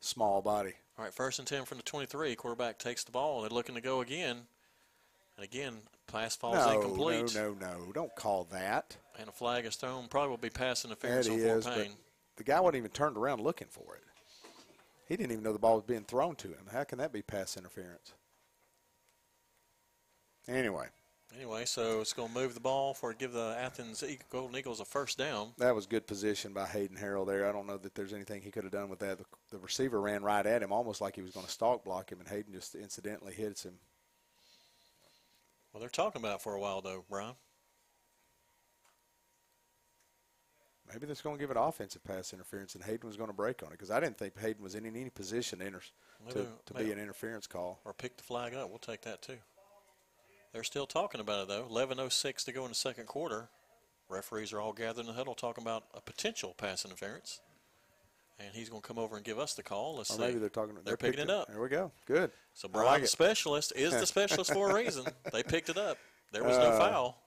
small 0.00 0.42
body. 0.42 0.74
All 0.98 1.04
right, 1.04 1.14
first 1.14 1.38
and 1.38 1.48
10 1.48 1.64
from 1.64 1.78
the 1.78 1.84
23. 1.84 2.34
Quarterback 2.36 2.78
takes 2.78 3.04
the 3.04 3.12
ball. 3.12 3.40
They're 3.40 3.50
looking 3.50 3.74
to 3.74 3.80
go 3.80 4.00
again. 4.00 4.42
And 5.40 5.46
again, 5.46 5.76
pass 6.06 6.36
falls 6.36 6.56
no, 6.56 6.74
incomplete. 6.74 7.34
No, 7.34 7.56
no, 7.58 7.78
no. 7.78 7.92
Don't 7.92 8.14
call 8.14 8.46
that. 8.52 8.94
And 9.18 9.26
a 9.26 9.32
flag 9.32 9.64
is 9.64 9.74
thrown. 9.74 10.06
Probably 10.08 10.28
will 10.28 10.36
be 10.36 10.50
pass 10.50 10.84
interference 10.84 11.28
that 11.28 11.32
on 11.32 11.38
is, 11.40 11.66
Payne. 11.66 11.92
the 12.36 12.44
guy 12.44 12.60
wasn't 12.60 12.76
even 12.76 12.90
turned 12.90 13.16
around 13.16 13.40
looking 13.40 13.68
for 13.70 13.96
it. 13.96 14.02
He 15.08 15.16
didn't 15.16 15.32
even 15.32 15.42
know 15.42 15.54
the 15.54 15.58
ball 15.58 15.76
was 15.76 15.84
being 15.84 16.04
thrown 16.04 16.36
to 16.36 16.48
him. 16.48 16.66
How 16.70 16.84
can 16.84 16.98
that 16.98 17.10
be 17.10 17.22
pass 17.22 17.56
interference? 17.56 18.12
Anyway. 20.46 20.88
Anyway, 21.34 21.64
so 21.64 22.02
it's 22.02 22.12
going 22.12 22.28
to 22.28 22.34
move 22.34 22.52
the 22.52 22.60
ball 22.60 22.92
for 22.92 23.14
give 23.14 23.32
the 23.32 23.56
Athens 23.58 24.04
Golden 24.28 24.58
Eagles 24.58 24.80
a 24.80 24.84
first 24.84 25.16
down. 25.16 25.52
That 25.56 25.74
was 25.74 25.86
good 25.86 26.06
position 26.06 26.52
by 26.52 26.66
Hayden 26.66 26.98
Harrell 26.98 27.26
there. 27.26 27.48
I 27.48 27.52
don't 27.52 27.66
know 27.66 27.78
that 27.78 27.94
there's 27.94 28.12
anything 28.12 28.42
he 28.42 28.50
could 28.50 28.64
have 28.64 28.72
done 28.72 28.90
with 28.90 28.98
that. 28.98 29.16
The, 29.16 29.24
the 29.52 29.58
receiver 29.58 30.02
ran 30.02 30.22
right 30.22 30.44
at 30.44 30.62
him, 30.62 30.70
almost 30.70 31.00
like 31.00 31.16
he 31.16 31.22
was 31.22 31.30
going 31.30 31.46
to 31.46 31.52
stalk 31.52 31.82
block 31.82 32.12
him, 32.12 32.20
and 32.20 32.28
Hayden 32.28 32.52
just 32.52 32.74
incidentally 32.74 33.32
hits 33.32 33.64
him. 33.64 33.78
Well, 35.72 35.80
they're 35.80 35.88
talking 35.88 36.20
about 36.20 36.36
it 36.36 36.42
for 36.42 36.54
a 36.54 36.60
while, 36.60 36.80
though, 36.80 37.04
Brian. 37.08 37.34
Maybe 40.92 41.06
that's 41.06 41.22
going 41.22 41.36
to 41.36 41.40
give 41.40 41.52
it 41.52 41.56
offensive 41.58 42.02
pass 42.02 42.32
interference, 42.32 42.74
and 42.74 42.82
Hayden 42.82 43.06
was 43.06 43.16
going 43.16 43.30
to 43.30 43.36
break 43.36 43.62
on 43.62 43.68
it 43.68 43.72
because 43.72 43.92
I 43.92 44.00
didn't 44.00 44.18
think 44.18 44.36
Hayden 44.40 44.62
was 44.62 44.74
in 44.74 44.84
any 44.84 45.08
position 45.08 45.60
to, 45.60 45.66
inter- 45.66 45.80
maybe, 46.26 46.40
to, 46.40 46.46
to 46.66 46.74
maybe, 46.74 46.86
be 46.86 46.92
an 46.92 46.98
interference 46.98 47.46
call. 47.46 47.80
Or 47.84 47.92
pick 47.92 48.16
the 48.16 48.24
flag 48.24 48.54
up. 48.54 48.68
We'll 48.70 48.78
take 48.78 49.02
that 49.02 49.22
too. 49.22 49.38
They're 50.52 50.64
still 50.64 50.86
talking 50.86 51.20
about 51.20 51.42
it 51.42 51.48
though. 51.48 51.68
11:06 51.70 52.44
to 52.44 52.52
go 52.52 52.64
in 52.64 52.70
the 52.70 52.74
second 52.74 53.06
quarter. 53.06 53.48
Referees 54.08 54.52
are 54.52 54.60
all 54.60 54.72
gathered 54.72 55.02
in 55.02 55.06
the 55.06 55.12
huddle 55.12 55.36
talking 55.36 55.62
about 55.62 55.84
a 55.94 56.00
potential 56.00 56.52
pass 56.58 56.84
interference, 56.84 57.40
and 58.44 58.54
he's 58.54 58.68
going 58.68 58.82
to 58.82 58.86
come 58.88 58.98
over 58.98 59.16
and 59.16 59.24
give 59.24 59.38
us 59.38 59.54
the 59.54 59.62
call. 59.62 59.96
Let's 59.96 60.10
or 60.10 60.14
see. 60.14 60.20
maybe 60.20 60.38
they're 60.38 60.48
talking. 60.48 60.74
They're, 60.74 60.84
they're 60.84 60.96
picking 60.96 61.20
it 61.20 61.30
up. 61.30 61.48
There 61.48 61.60
we 61.60 61.68
go. 61.68 61.92
Good. 62.06 62.30
So 62.54 62.68
Brian, 62.68 63.00
like 63.00 63.06
specialist, 63.06 63.72
is 63.76 63.92
the 63.92 64.06
specialist 64.06 64.52
for 64.52 64.70
a 64.70 64.74
reason. 64.74 65.04
They 65.32 65.42
picked 65.42 65.68
it 65.68 65.78
up. 65.78 65.98
There 66.32 66.42
was 66.42 66.56
no 66.56 66.70
uh, 66.70 66.78
foul. 66.78 67.22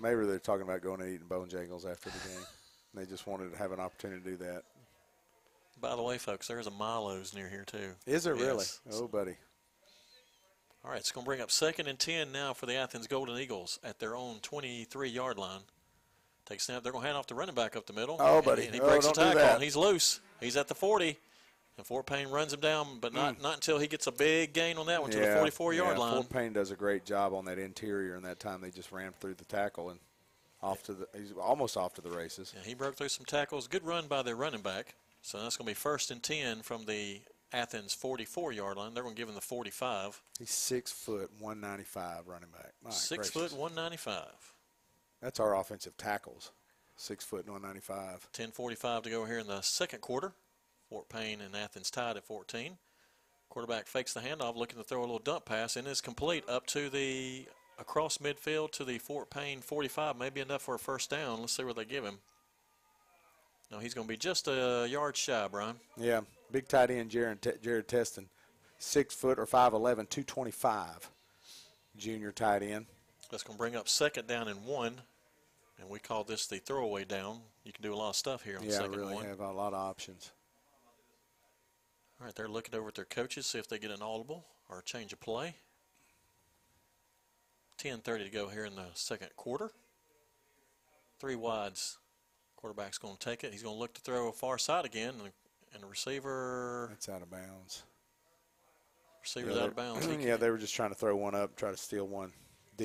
Maybe 0.00 0.24
they're 0.26 0.38
talking 0.38 0.62
about 0.62 0.82
going 0.82 1.00
and 1.00 1.12
eating 1.14 1.26
Bojangles 1.28 1.88
after 1.88 2.10
the 2.10 2.18
game. 2.28 2.44
they 2.94 3.04
just 3.04 3.26
wanted 3.26 3.52
to 3.52 3.58
have 3.58 3.72
an 3.72 3.80
opportunity 3.80 4.22
to 4.22 4.30
do 4.30 4.36
that. 4.38 4.62
By 5.80 5.94
the 5.94 6.02
way, 6.02 6.18
folks, 6.18 6.48
there's 6.48 6.66
a 6.66 6.70
Milo's 6.70 7.34
near 7.34 7.48
here 7.48 7.64
too. 7.64 7.92
Is 8.06 8.24
there 8.24 8.34
yes. 8.34 8.80
really? 8.86 9.02
Oh, 9.02 9.06
buddy. 9.06 9.36
All 10.84 10.90
right, 10.90 11.00
it's 11.00 11.12
going 11.12 11.24
to 11.24 11.28
bring 11.28 11.40
up 11.40 11.50
second 11.50 11.86
and 11.86 11.98
10 11.98 12.32
now 12.32 12.54
for 12.54 12.66
the 12.66 12.74
Athens 12.74 13.06
Golden 13.06 13.38
Eagles 13.38 13.78
at 13.84 13.98
their 13.98 14.16
own 14.16 14.36
23-yard 14.36 15.38
line. 15.38 15.60
Take 16.48 16.60
snap. 16.60 16.82
They're 16.82 16.92
going 16.92 17.02
to 17.02 17.06
hand 17.06 17.18
off 17.18 17.26
the 17.26 17.34
running 17.34 17.54
back 17.54 17.76
up 17.76 17.86
the 17.86 17.92
middle. 17.92 18.16
Oh, 18.18 18.40
buddy. 18.40 18.64
And 18.66 18.74
he, 18.74 18.80
oh, 18.80 18.88
breaks 18.88 19.04
don't 19.04 19.14
the 19.14 19.22
tackle, 19.22 19.40
and 19.54 19.62
he's 19.62 19.76
loose. 19.76 20.20
He's 20.40 20.56
at 20.56 20.66
the 20.68 20.74
40. 20.74 21.18
And 21.76 21.86
Fort 21.86 22.06
Payne 22.06 22.28
runs 22.28 22.52
him 22.52 22.60
down, 22.60 22.98
but 23.00 23.12
not, 23.12 23.38
Mm. 23.38 23.42
not 23.42 23.54
until 23.54 23.78
he 23.78 23.86
gets 23.86 24.06
a 24.08 24.12
big 24.12 24.52
gain 24.52 24.78
on 24.78 24.86
that 24.86 25.00
one 25.02 25.12
yeah, 25.12 25.18
to 25.20 25.24
the 25.26 25.50
44-yard 25.50 25.96
yeah, 25.96 26.02
line. 26.02 26.14
Fort 26.14 26.30
Payne 26.30 26.52
does 26.52 26.70
a 26.72 26.76
great 26.76 27.04
job 27.04 27.32
on 27.34 27.44
that 27.44 27.58
interior, 27.58 28.16
and 28.16 28.24
that 28.24 28.40
time 28.40 28.60
they 28.60 28.70
just 28.70 28.90
ran 28.90 29.12
through 29.20 29.34
the 29.34 29.44
tackle 29.44 29.90
and 29.90 30.00
off 30.60 30.82
to 30.84 30.94
the. 30.94 31.06
He's 31.16 31.32
almost 31.32 31.76
off 31.76 31.94
to 31.94 32.00
the 32.00 32.10
races. 32.10 32.52
Yeah, 32.56 32.62
he 32.64 32.74
broke 32.74 32.96
through 32.96 33.10
some 33.10 33.26
tackles. 33.26 33.68
Good 33.68 33.84
run 33.84 34.08
by 34.08 34.22
their 34.22 34.34
running 34.34 34.62
back. 34.62 34.94
So 35.22 35.40
that's 35.40 35.56
going 35.56 35.66
to 35.66 35.70
be 35.70 35.74
first 35.74 36.10
and 36.10 36.20
10 36.22 36.62
from 36.62 36.86
the 36.86 37.20
Athens 37.52 37.94
44-yard 37.94 38.76
line. 38.76 38.94
They're 38.94 39.02
going 39.04 39.14
to 39.14 39.20
give 39.20 39.28
him 39.28 39.34
the 39.36 39.40
45. 39.40 40.20
He's 40.38 40.50
six 40.50 40.90
foot, 40.90 41.30
195 41.38 42.26
running 42.26 42.50
back. 42.50 42.72
My 42.82 42.90
Six 42.90 43.30
gracious. 43.30 43.52
foot 43.52 43.58
195. 43.60 44.24
That's 45.20 45.40
our 45.40 45.56
offensive 45.56 45.96
tackles. 45.96 46.52
Six 46.96 47.24
foot, 47.24 47.46
195. 47.46 48.28
10:45 48.32 49.02
to 49.04 49.10
go 49.10 49.24
here 49.24 49.38
in 49.38 49.46
the 49.46 49.60
second 49.60 50.00
quarter. 50.00 50.32
Fort 50.88 51.08
Payne 51.08 51.40
and 51.40 51.54
Athens 51.54 51.90
tied 51.90 52.16
at 52.16 52.24
14. 52.24 52.78
Quarterback 53.50 53.86
fakes 53.86 54.14
the 54.14 54.20
handoff, 54.20 54.56
looking 54.56 54.78
to 54.78 54.84
throw 54.84 55.00
a 55.00 55.02
little 55.02 55.18
dump 55.18 55.44
pass, 55.44 55.76
and 55.76 55.86
is 55.86 56.00
complete 56.00 56.48
up 56.48 56.66
to 56.66 56.90
the 56.90 57.46
across 57.78 58.18
midfield 58.18 58.72
to 58.72 58.84
the 58.84 58.98
Fort 58.98 59.30
Payne 59.30 59.60
45. 59.60 60.16
Maybe 60.16 60.40
enough 60.40 60.62
for 60.62 60.74
a 60.74 60.78
first 60.78 61.10
down. 61.10 61.40
Let's 61.40 61.52
see 61.52 61.64
what 61.64 61.76
they 61.76 61.84
give 61.84 62.04
him. 62.04 62.18
No, 63.70 63.78
he's 63.78 63.94
going 63.94 64.06
to 64.06 64.12
be 64.12 64.16
just 64.16 64.48
a 64.48 64.86
yard 64.88 65.16
shy, 65.16 65.46
Brian. 65.50 65.76
Yeah, 65.96 66.22
big 66.50 66.68
tight 66.68 66.90
end 66.90 67.10
Jared, 67.10 67.46
Jared 67.62 67.86
Teston, 67.86 68.28
six 68.78 69.14
foot 69.14 69.38
or 69.38 69.46
5'11", 69.46 70.08
225. 70.08 71.10
Junior 71.96 72.32
tight 72.32 72.62
end. 72.62 72.86
That's 73.30 73.42
going 73.42 73.56
to 73.56 73.58
bring 73.58 73.76
up 73.76 73.88
second 73.88 74.26
down 74.26 74.48
and 74.48 74.64
one, 74.64 75.00
and 75.78 75.88
we 75.88 75.98
call 75.98 76.24
this 76.24 76.46
the 76.46 76.58
throwaway 76.58 77.04
down. 77.04 77.40
You 77.64 77.72
can 77.72 77.82
do 77.82 77.92
a 77.92 77.96
lot 77.96 78.10
of 78.10 78.16
stuff 78.16 78.42
here 78.42 78.58
on 78.58 78.64
Yeah, 78.64 78.70
second 78.70 78.96
really 78.96 79.14
one. 79.14 79.26
have 79.26 79.40
a 79.40 79.52
lot 79.52 79.74
of 79.74 79.80
options. 79.80 80.32
All 82.20 82.26
right, 82.26 82.34
they're 82.34 82.48
looking 82.48 82.74
over 82.74 82.88
at 82.88 82.94
their 82.94 83.04
coaches, 83.04 83.46
see 83.46 83.58
if 83.58 83.68
they 83.68 83.78
get 83.78 83.90
an 83.90 84.02
audible 84.02 84.44
or 84.68 84.78
a 84.78 84.82
change 84.82 85.12
of 85.12 85.20
play. 85.20 85.54
10.30 87.78 88.24
to 88.24 88.30
go 88.30 88.48
here 88.48 88.64
in 88.64 88.74
the 88.74 88.86
second 88.94 89.28
quarter. 89.36 89.70
Three 91.20 91.36
wides. 91.36 91.98
Quarterback's 92.56 92.98
going 92.98 93.16
to 93.16 93.20
take 93.20 93.44
it. 93.44 93.52
He's 93.52 93.62
going 93.62 93.76
to 93.76 93.78
look 93.78 93.94
to 93.94 94.00
throw 94.00 94.28
a 94.28 94.32
far 94.32 94.58
side 94.58 94.84
again, 94.84 95.14
and, 95.22 95.32
and 95.74 95.82
the 95.82 95.86
receiver. 95.86 96.88
That's 96.90 97.08
out 97.08 97.22
of 97.22 97.30
bounds. 97.30 97.84
Receiver's 99.22 99.54
yeah, 99.54 99.62
out 99.62 99.68
of 99.68 99.76
bounds. 99.76 100.06
Yeah, 100.20 100.36
they 100.36 100.50
were 100.50 100.58
just 100.58 100.74
trying 100.74 100.88
to 100.88 100.96
throw 100.96 101.14
one 101.14 101.36
up, 101.36 101.54
try 101.54 101.70
to 101.70 101.76
steal 101.76 102.08
one 102.08 102.32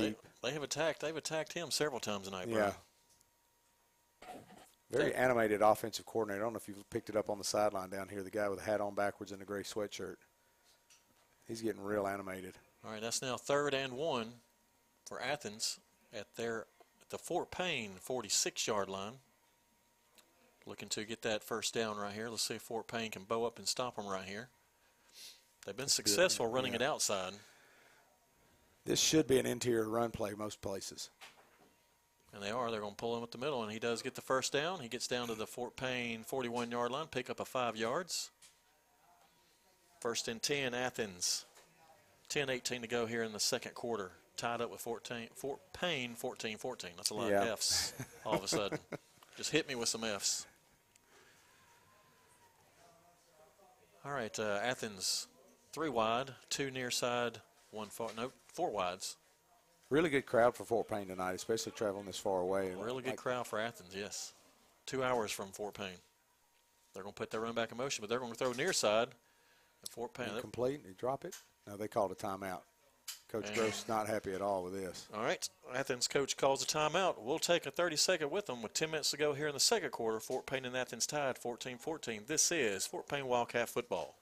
deep. 0.02 0.18
they 0.44 0.52
have 0.52 0.64
attacked. 0.64 1.02
They've 1.02 1.16
attacked 1.16 1.54
him 1.54 1.72
several 1.72 2.00
times 2.00 2.26
tonight, 2.28 2.48
yeah. 2.50 2.74
Very 4.92 5.10
They- 5.10 5.16
animated 5.16 5.62
offensive 5.62 6.06
coordinator. 6.06 6.42
I 6.42 6.46
don't 6.46 6.54
know 6.54 6.58
if 6.58 6.68
you 6.68 6.76
picked 6.90 7.10
it 7.10 7.16
up 7.16 7.30
on 7.30 7.38
the 7.38 7.44
sideline 7.44 7.90
down 7.90 8.10
here. 8.10 8.22
The 8.22 8.30
guy 8.30 8.48
with 8.50 8.60
the 8.60 8.66
hat 8.66 8.82
on 8.82 8.94
backwards 8.94 9.32
and 9.32 9.42
the 9.42 9.46
gray 9.46 9.64
sweatshirt. 9.64 10.18
He's 11.48 11.62
getting 11.62 11.82
real 11.82 12.08
animated. 12.08 12.58
All 12.86 12.92
right, 12.92 13.02
that's 13.02 13.22
now 13.22 13.38
third 13.38 13.74
and 13.74 13.94
one 13.94 14.34
for 15.06 15.22
Athens 15.22 15.80
at 16.14 16.36
their 16.36 16.68
at 17.02 17.10
the 17.10 17.18
Fort 17.18 17.52
Payne 17.52 17.94
46-yard 18.06 18.90
line. 18.90 19.14
looking 20.66 20.90
to 20.90 21.04
get 21.04 21.22
that 21.24 21.44
first 21.44 21.74
down 21.74 21.98
right 21.98 22.14
here. 22.14 22.30
Let's 22.30 22.44
see 22.44 22.56
if 22.56 22.62
Fort 22.62 22.88
Payne 22.88 23.12
can 23.12 23.24
bow 23.24 23.46
up 23.46 23.58
and 23.58 23.68
stop 23.68 23.96
them 23.96 24.08
right 24.08 24.26
here. 24.26 24.50
They've 25.66 25.76
been 25.76 25.88
successful 25.88 26.48
running 26.48 26.74
yeah. 26.74 26.78
it 26.80 26.82
outside. 26.84 27.34
This 28.86 29.00
should 29.00 29.28
be 29.28 29.40
an 29.40 29.46
interior 29.46 29.88
run 29.88 30.12
play 30.12 30.34
most 30.38 30.62
places. 30.62 31.10
And 32.34 32.42
they 32.42 32.50
are. 32.50 32.72
They're 32.72 32.82
going 32.82 32.94
to 32.94 32.98
pull 32.98 33.16
him 33.16 33.24
at 33.24 33.32
the 33.32 33.38
middle, 33.38 33.64
and 33.64 33.72
he 33.72 33.80
does 33.80 34.02
get 34.02 34.16
the 34.16 34.22
first 34.22 34.52
down. 34.52 34.80
He 34.80 34.90
gets 34.90 35.08
down 35.08 35.28
to 35.28 35.36
the 35.36 35.46
Fort 35.46 35.76
Payne 35.76 36.24
41 36.24 36.72
yard 36.72 36.92
line, 36.92 37.08
pick 37.08 37.30
up 37.30 37.40
a 37.40 37.46
five 37.46 37.78
yards. 37.78 38.32
First 40.02 40.28
and 40.28 40.42
10, 40.42 40.74
Athens. 40.74 41.46
10 42.30 42.50
18 42.50 42.82
to 42.82 42.88
go 42.88 43.06
here 43.06 43.24
in 43.24 43.32
the 43.32 43.40
second 43.40 43.76
quarter. 43.76 44.12
Tied 44.36 44.62
up 44.62 44.72
with 44.72 44.82
14, 44.82 45.28
Fort 45.36 45.60
Payne 45.74 46.16
14 46.16 46.58
14. 46.58 46.92
That's 46.96 47.12
a 47.12 47.14
lot 47.14 47.30
yeah. 47.30 47.44
of 47.44 47.50
F's 47.50 47.94
all 48.26 48.34
of 48.34 48.44
a 48.44 48.48
sudden. 48.48 48.80
Just 49.38 49.52
hit 49.52 49.68
me 49.68 49.76
with 49.76 49.88
some 49.88 50.04
F's. 50.04 50.48
All 54.04 54.12
right, 54.12 54.38
uh, 54.38 54.60
Athens, 54.62 55.28
three 55.72 55.90
wide, 55.90 56.32
two 56.50 56.72
near 56.72 56.92
side, 56.92 57.40
one 57.74 57.90
far. 57.90 58.10
No, 58.16 58.32
four 58.54 58.72
wides. 58.72 59.18
Really 59.90 60.10
good 60.10 60.26
crowd 60.26 60.56
for 60.56 60.64
Fort 60.64 60.88
Payne 60.88 61.08
tonight, 61.08 61.34
especially 61.34 61.72
traveling 61.74 62.06
this 62.06 62.18
far 62.18 62.40
away. 62.40 62.72
Really 62.80 63.04
good 63.04 63.12
like, 63.12 63.18
crowd 63.18 63.46
for 63.46 63.60
Athens, 63.60 63.94
yes. 63.96 64.34
Two 64.86 65.04
hours 65.04 65.32
from 65.32 65.50
Fort 65.50 65.76
Payne. 65.76 65.90
They're 66.94 67.04
going 67.04 67.14
to 67.14 67.20
put 67.20 67.32
their 67.32 67.42
run 67.42 67.54
back 67.54 67.72
in 67.72 67.78
motion, 67.78 68.02
but 68.02 68.10
they're 68.10 68.20
going 68.20 68.32
to 68.32 68.38
throw 68.38 68.54
near 68.54 68.74
side. 68.74 69.10
At 69.84 69.90
Fort 69.90 70.14
Payne. 70.14 70.40
Complete. 70.40 70.84
They 70.84 70.94
drop 70.98 71.26
it. 71.26 71.36
No, 71.68 71.76
they 71.76 71.88
called 71.88 72.12
a 72.12 72.16
timeout. 72.16 72.62
Coach 73.34 73.48
and 73.48 73.56
Gross 73.56 73.86
not 73.88 74.08
happy 74.08 74.34
at 74.34 74.42
all 74.42 74.64
with 74.64 74.74
this. 74.74 75.08
All 75.14 75.24
right. 75.24 75.48
Athens 75.76 76.08
coach 76.08 76.38
calls 76.38 76.64
a 76.64 76.68
timeout. 76.68 77.16
We'll 77.20 77.40
take 77.40 77.66
a 77.66 77.72
30 77.72 77.96
second 77.96 78.32
with 78.32 78.46
them 78.46 78.62
with 78.62 78.74
10 78.74 78.92
minutes 78.92 79.12
to 79.12 79.18
go 79.18 79.34
here 79.34 79.48
in 79.48 79.54
the 79.54 79.60
second 79.60 79.92
quarter. 79.92 80.20
Fort 80.20 80.46
Payne 80.46 80.66
and 80.66 80.78
Athens 80.78 81.08
tied 81.08 81.38
14 81.38 81.78
14. 81.78 82.24
This 82.28 82.52
is 82.52 82.86
Fort 82.86 83.10
Payne 83.10 83.26
Wildcat 83.26 83.70
football. 83.70 84.16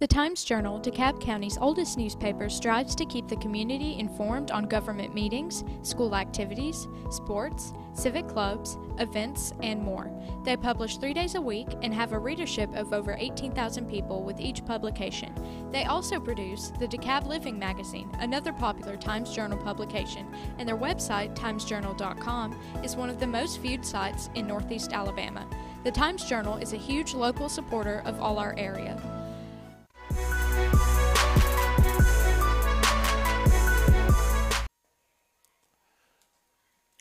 The 0.00 0.06
Times 0.06 0.44
Journal, 0.44 0.78
DeKalb 0.78 1.20
County's 1.20 1.58
oldest 1.60 1.98
newspaper, 1.98 2.48
strives 2.48 2.94
to 2.94 3.04
keep 3.04 3.26
the 3.26 3.34
community 3.38 3.98
informed 3.98 4.52
on 4.52 4.68
government 4.68 5.12
meetings, 5.12 5.64
school 5.82 6.14
activities, 6.14 6.86
sports, 7.10 7.72
civic 7.94 8.28
clubs, 8.28 8.78
events, 9.00 9.52
and 9.60 9.82
more. 9.82 10.08
They 10.44 10.56
publish 10.56 10.98
three 10.98 11.14
days 11.14 11.34
a 11.34 11.40
week 11.40 11.66
and 11.82 11.92
have 11.92 12.12
a 12.12 12.18
readership 12.20 12.72
of 12.76 12.92
over 12.92 13.16
18,000 13.18 13.90
people 13.90 14.22
with 14.22 14.38
each 14.38 14.64
publication. 14.64 15.34
They 15.72 15.82
also 15.86 16.20
produce 16.20 16.70
the 16.78 16.86
DeKalb 16.86 17.26
Living 17.26 17.58
magazine, 17.58 18.08
another 18.20 18.52
popular 18.52 18.96
Times 18.96 19.34
Journal 19.34 19.58
publication, 19.58 20.32
and 20.60 20.68
their 20.68 20.76
website, 20.76 21.34
timesjournal.com, 21.34 22.56
is 22.84 22.94
one 22.94 23.10
of 23.10 23.18
the 23.18 23.26
most 23.26 23.60
viewed 23.60 23.84
sites 23.84 24.30
in 24.36 24.46
Northeast 24.46 24.92
Alabama. 24.92 25.44
The 25.82 25.90
Times 25.90 26.24
Journal 26.24 26.56
is 26.58 26.72
a 26.72 26.76
huge 26.76 27.14
local 27.14 27.48
supporter 27.48 28.02
of 28.04 28.20
all 28.20 28.38
our 28.38 28.54
area. 28.56 29.17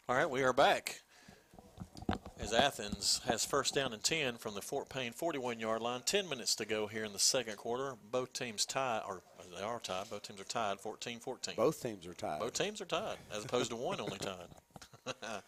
All 0.09 0.15
right, 0.15 0.29
we 0.29 0.41
are 0.41 0.53
back. 0.53 1.01
As 2.39 2.53
Athens 2.53 3.19
has 3.25 3.43
first 3.43 3.75
down 3.75 3.91
and 3.91 4.01
10 4.01 4.37
from 4.37 4.53
the 4.53 4.61
Fort 4.61 4.87
Payne 4.87 5.11
41 5.11 5.59
yard 5.59 5.81
line. 5.81 6.01
10 6.05 6.29
minutes 6.29 6.55
to 6.55 6.65
go 6.65 6.87
here 6.87 7.03
in 7.03 7.11
the 7.11 7.19
second 7.19 7.57
quarter. 7.57 7.95
Both 8.09 8.31
teams 8.31 8.65
tied, 8.65 9.01
or 9.05 9.21
they 9.53 9.61
are 9.61 9.79
tied. 9.81 10.09
Both 10.09 10.23
teams 10.23 10.39
are 10.39 10.45
tied 10.45 10.79
14 10.79 11.19
14. 11.19 11.55
Both 11.57 11.83
teams 11.83 12.07
are 12.07 12.13
tied. 12.13 12.39
Both 12.39 12.53
teams 12.53 12.79
are 12.79 12.85
tied, 12.85 13.17
as 13.35 13.43
opposed 13.43 13.71
to 13.71 13.75
one 13.75 13.99
only 13.99 14.17
tied. 14.19 14.47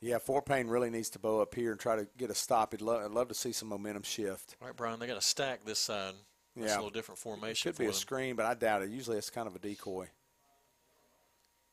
yeah, 0.00 0.18
Fort 0.18 0.46
Payne 0.46 0.68
really 0.68 0.90
needs 0.90 1.10
to 1.10 1.18
bow 1.18 1.40
up 1.40 1.52
here 1.52 1.72
and 1.72 1.80
try 1.80 1.96
to 1.96 2.06
get 2.16 2.30
a 2.30 2.34
stop. 2.34 2.74
I'd, 2.74 2.80
lo- 2.80 3.04
I'd 3.04 3.10
love 3.10 3.26
to 3.26 3.34
see 3.34 3.50
some 3.50 3.68
momentum 3.68 4.04
shift. 4.04 4.54
All 4.60 4.68
right, 4.68 4.76
Brian, 4.76 5.00
they 5.00 5.08
got 5.08 5.16
a 5.16 5.20
stack 5.22 5.64
this 5.64 5.80
side. 5.80 6.14
That's 6.56 6.68
yeah. 6.68 6.76
a 6.76 6.78
little 6.78 6.90
different 6.90 7.18
formation. 7.18 7.68
It 7.68 7.72
could 7.72 7.78
be 7.78 7.86
a 7.86 7.88
them. 7.88 7.94
screen, 7.94 8.36
but 8.36 8.46
I 8.46 8.54
doubt 8.54 8.82
it. 8.82 8.90
Usually 8.90 9.18
it's 9.18 9.30
kind 9.30 9.46
of 9.46 9.56
a 9.56 9.58
decoy 9.58 10.08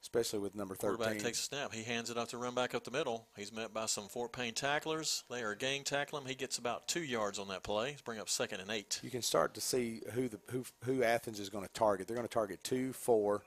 especially 0.02 0.40
with 0.40 0.56
number 0.56 0.76
13. 0.76 0.98
Quarterback 0.98 1.24
takes 1.24 1.40
a 1.40 1.44
snap. 1.44 1.74
He 1.74 1.84
hands 1.84 2.10
it 2.10 2.18
off 2.18 2.30
to 2.30 2.38
run 2.38 2.56
back 2.56 2.74
up 2.74 2.84
the 2.84 2.91
middle. 2.91 3.28
He's 3.38 3.53
met 3.53 3.74
by 3.74 3.86
some 3.86 4.08
Fort 4.08 4.34
Payne 4.34 4.53
tacklers. 4.53 5.24
They 5.30 5.41
are 5.41 5.56
gang 5.56 5.84
tackling 5.84 6.24
him. 6.24 6.30
He 6.30 6.36
gets 6.36 6.58
about 6.58 6.88
two 6.88 7.03
yards 7.03 7.40
on 7.40 7.48
that 7.49 7.64
play. 7.64 7.91
He's 7.91 8.02
bring 8.02 8.20
up 8.20 8.30
second 8.30 8.62
and 8.62 8.72
eight. 8.72 8.99
You 9.03 9.12
can 9.12 9.22
start 9.22 9.53
to 9.53 9.62
see 9.62 10.02
who 10.14 10.28
the 10.28 10.40
who 10.49 10.66
who 10.86 11.03
Athens 11.03 11.40
is 11.40 11.49
going 11.49 11.66
to 11.66 11.74
target. 11.74 12.08
They're 12.08 12.18
going 12.18 12.28
to 12.28 12.34
target 12.34 12.64
two, 12.64 12.94
four. 12.94 13.44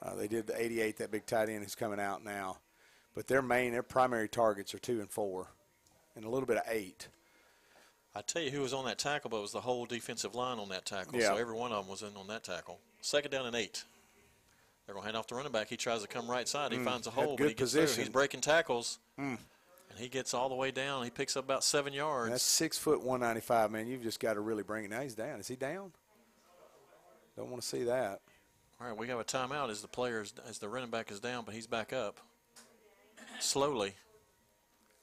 Uh, 0.00 0.14
they 0.14 0.28
did 0.28 0.46
the 0.46 0.60
88, 0.60 0.98
that 0.98 1.10
big 1.10 1.26
tight 1.26 1.48
end 1.48 1.64
who's 1.64 1.74
coming 1.74 1.98
out 1.98 2.24
now. 2.24 2.58
But 3.16 3.26
their 3.26 3.42
main, 3.42 3.72
their 3.72 3.82
primary 3.82 4.28
targets 4.28 4.72
are 4.72 4.78
two 4.78 5.00
and 5.00 5.10
four, 5.10 5.48
and 6.14 6.24
a 6.24 6.30
little 6.30 6.46
bit 6.46 6.58
of 6.58 6.62
eight. 6.68 7.08
I 8.18 8.22
tell 8.22 8.42
you 8.42 8.50
who 8.50 8.62
was 8.62 8.72
on 8.74 8.84
that 8.86 8.98
tackle, 8.98 9.30
but 9.30 9.36
it 9.36 9.42
was 9.42 9.52
the 9.52 9.60
whole 9.60 9.86
defensive 9.86 10.34
line 10.34 10.58
on 10.58 10.70
that 10.70 10.84
tackle. 10.84 11.20
Yeah. 11.20 11.28
So 11.28 11.36
every 11.36 11.54
one 11.54 11.70
of 11.70 11.84
them 11.84 11.90
was 11.90 12.02
in 12.02 12.16
on 12.16 12.26
that 12.26 12.42
tackle. 12.42 12.80
Second 13.00 13.30
down 13.30 13.46
and 13.46 13.54
eight. 13.54 13.84
They're 14.84 14.94
going 14.94 15.04
to 15.04 15.06
hand 15.06 15.16
off 15.16 15.28
the 15.28 15.36
running 15.36 15.52
back. 15.52 15.68
He 15.68 15.76
tries 15.76 16.02
to 16.02 16.08
come 16.08 16.28
right 16.28 16.48
side. 16.48 16.72
He 16.72 16.78
mm, 16.78 16.84
finds 16.84 17.06
a 17.06 17.10
hole, 17.10 17.36
good 17.36 17.44
but 17.44 17.48
he 17.50 17.54
gets 17.54 17.60
position. 17.60 17.94
through. 17.94 18.04
He's 18.04 18.12
breaking 18.12 18.40
tackles, 18.40 18.98
mm. 19.20 19.38
and 19.90 19.98
he 19.98 20.08
gets 20.08 20.34
all 20.34 20.48
the 20.48 20.56
way 20.56 20.72
down. 20.72 21.04
He 21.04 21.10
picks 21.10 21.36
up 21.36 21.44
about 21.44 21.62
seven 21.62 21.92
yards. 21.92 22.32
That's 22.32 22.42
six 22.42 22.76
foot 22.76 23.00
one 23.00 23.20
ninety 23.20 23.40
five. 23.40 23.70
Man, 23.70 23.86
you've 23.86 24.02
just 24.02 24.18
got 24.18 24.34
to 24.34 24.40
really 24.40 24.64
bring 24.64 24.84
it. 24.84 24.90
Now 24.90 25.02
he's 25.02 25.14
down. 25.14 25.38
Is 25.38 25.46
he 25.46 25.54
down? 25.54 25.92
Don't 27.36 27.50
want 27.50 27.62
to 27.62 27.68
see 27.68 27.84
that. 27.84 28.20
All 28.80 28.88
right, 28.88 28.96
we 28.96 29.06
have 29.08 29.20
a 29.20 29.24
timeout 29.24 29.70
as 29.70 29.80
the 29.80 29.88
players 29.88 30.34
as 30.48 30.58
the 30.58 30.68
running 30.68 30.90
back 30.90 31.12
is 31.12 31.20
down, 31.20 31.44
but 31.44 31.54
he's 31.54 31.68
back 31.68 31.92
up 31.92 32.18
slowly. 33.38 33.94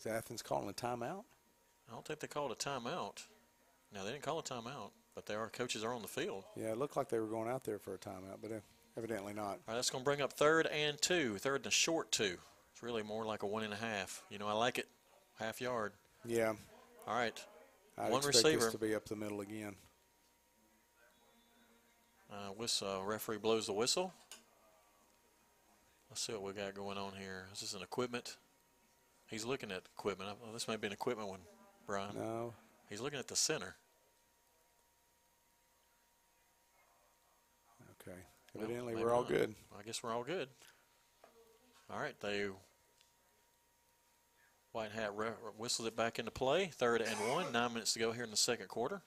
Is 0.01 0.05
Athens 0.05 0.41
calling 0.41 0.67
a 0.67 0.73
timeout? 0.73 1.23
I 1.90 1.94
don't 1.94 2.06
think 2.06 2.20
they 2.20 2.28
called 2.28 2.52
a 2.52 2.56
timeout. 2.56 3.26
No, 3.94 4.03
they 4.03 4.12
didn't 4.12 4.24
call 4.24 4.40
a 4.40 4.44
timeout, 4.44 4.91
but 5.14 5.26
their 5.26 5.48
coaches 5.48 5.84
are 5.84 5.94
on 5.94 6.02
the 6.02 6.07
field. 6.07 6.44
Yeah, 6.56 6.72
it 6.72 6.78
looked 6.78 6.98
like 6.98 7.10
they 7.10 7.20
were 7.20 7.28
going 7.28 7.49
out 7.49 7.64
there 7.64 7.80
for 7.80 7.94
a 7.94 7.98
timeout, 7.98 8.38
but. 8.41 8.52
Evidently 8.98 9.34
not. 9.34 9.41
All 9.41 9.60
right, 9.68 9.76
that's 9.76 9.90
going 9.90 10.03
to 10.03 10.06
bring 10.06 10.22
up 10.22 10.32
third 10.32 10.68
and 10.68 11.02
two. 11.02 11.38
Third 11.38 11.57
and 11.57 11.66
a 11.66 11.72
short 11.72 12.14
two. 12.14 12.38
It's 12.72 12.82
really 12.82 13.03
more 13.03 13.26
like 13.26 13.44
a 13.44 13.45
one 13.45 13.64
and 13.64 13.74
a 13.74 13.78
half. 13.78 14.24
You 14.30 14.38
know, 14.38 14.48
I 14.48 14.53
like 14.53 14.78
it. 14.78 14.88
Half 15.38 15.60
yard. 15.60 15.91
Yeah. 16.26 16.53
All 17.06 17.14
right. 17.14 17.38
I'd 17.98 18.10
one 18.10 18.20
expect 18.20 18.38
receiver. 18.38 18.64
This 18.64 18.72
to 18.72 18.78
be 18.78 18.95
up 18.95 19.06
the 19.06 19.18
middle 19.18 19.41
again. 19.41 19.76
Uh, 22.32 22.52
whistle, 22.57 23.02
uh, 23.02 23.06
referee 23.06 23.38
blows 23.38 23.68
the 23.68 23.74
whistle. 23.74 24.14
Let's 26.10 26.22
see 26.22 26.32
what 26.32 26.44
we 26.44 26.53
got 26.53 26.74
going 26.74 26.98
on 26.98 27.14
here. 27.20 27.48
Is 27.53 27.60
this 27.60 27.74
an 27.74 27.82
equipment? 27.82 28.38
He's 29.28 29.44
looking 29.44 29.72
at 29.72 29.84
equipment. 29.98 30.30
Oh, 30.41 30.53
this 30.53 30.70
may 30.70 30.78
be 30.78 30.88
an 30.88 30.94
equipment 30.94 31.28
one, 31.28 31.40
Brian. 31.86 32.16
No. 32.16 32.53
He's 32.90 33.02
looking 33.02 33.20
at 33.20 33.28
the 33.28 33.36
center. 33.36 33.76
Okay. 38.02 38.18
Evidently, 38.57 38.95
well, 38.95 39.03
we're 39.03 39.14
all 39.14 39.22
not. 39.22 39.30
good. 39.30 39.56
I 39.78 39.84
guess 39.84 40.02
we're 40.03 40.14
all 40.14 40.24
good. 40.24 40.48
All 41.91 41.99
right, 41.99 42.16
they 42.22 42.48
White 44.72 44.91
Hat 44.91 45.16
re- 45.16 45.30
whistles 45.57 45.88
it 45.88 45.95
back 45.95 46.20
into 46.20 46.32
play. 46.32 46.66
Third 46.74 47.02
and 47.02 47.18
one. 47.32 47.52
Nine 47.52 47.74
minutes 47.74 47.94
to 47.94 47.99
go 47.99 48.12
here 48.12 48.24
in 48.24 48.32
the 48.32 48.38
second 48.38 48.68
quarter. 48.68 49.02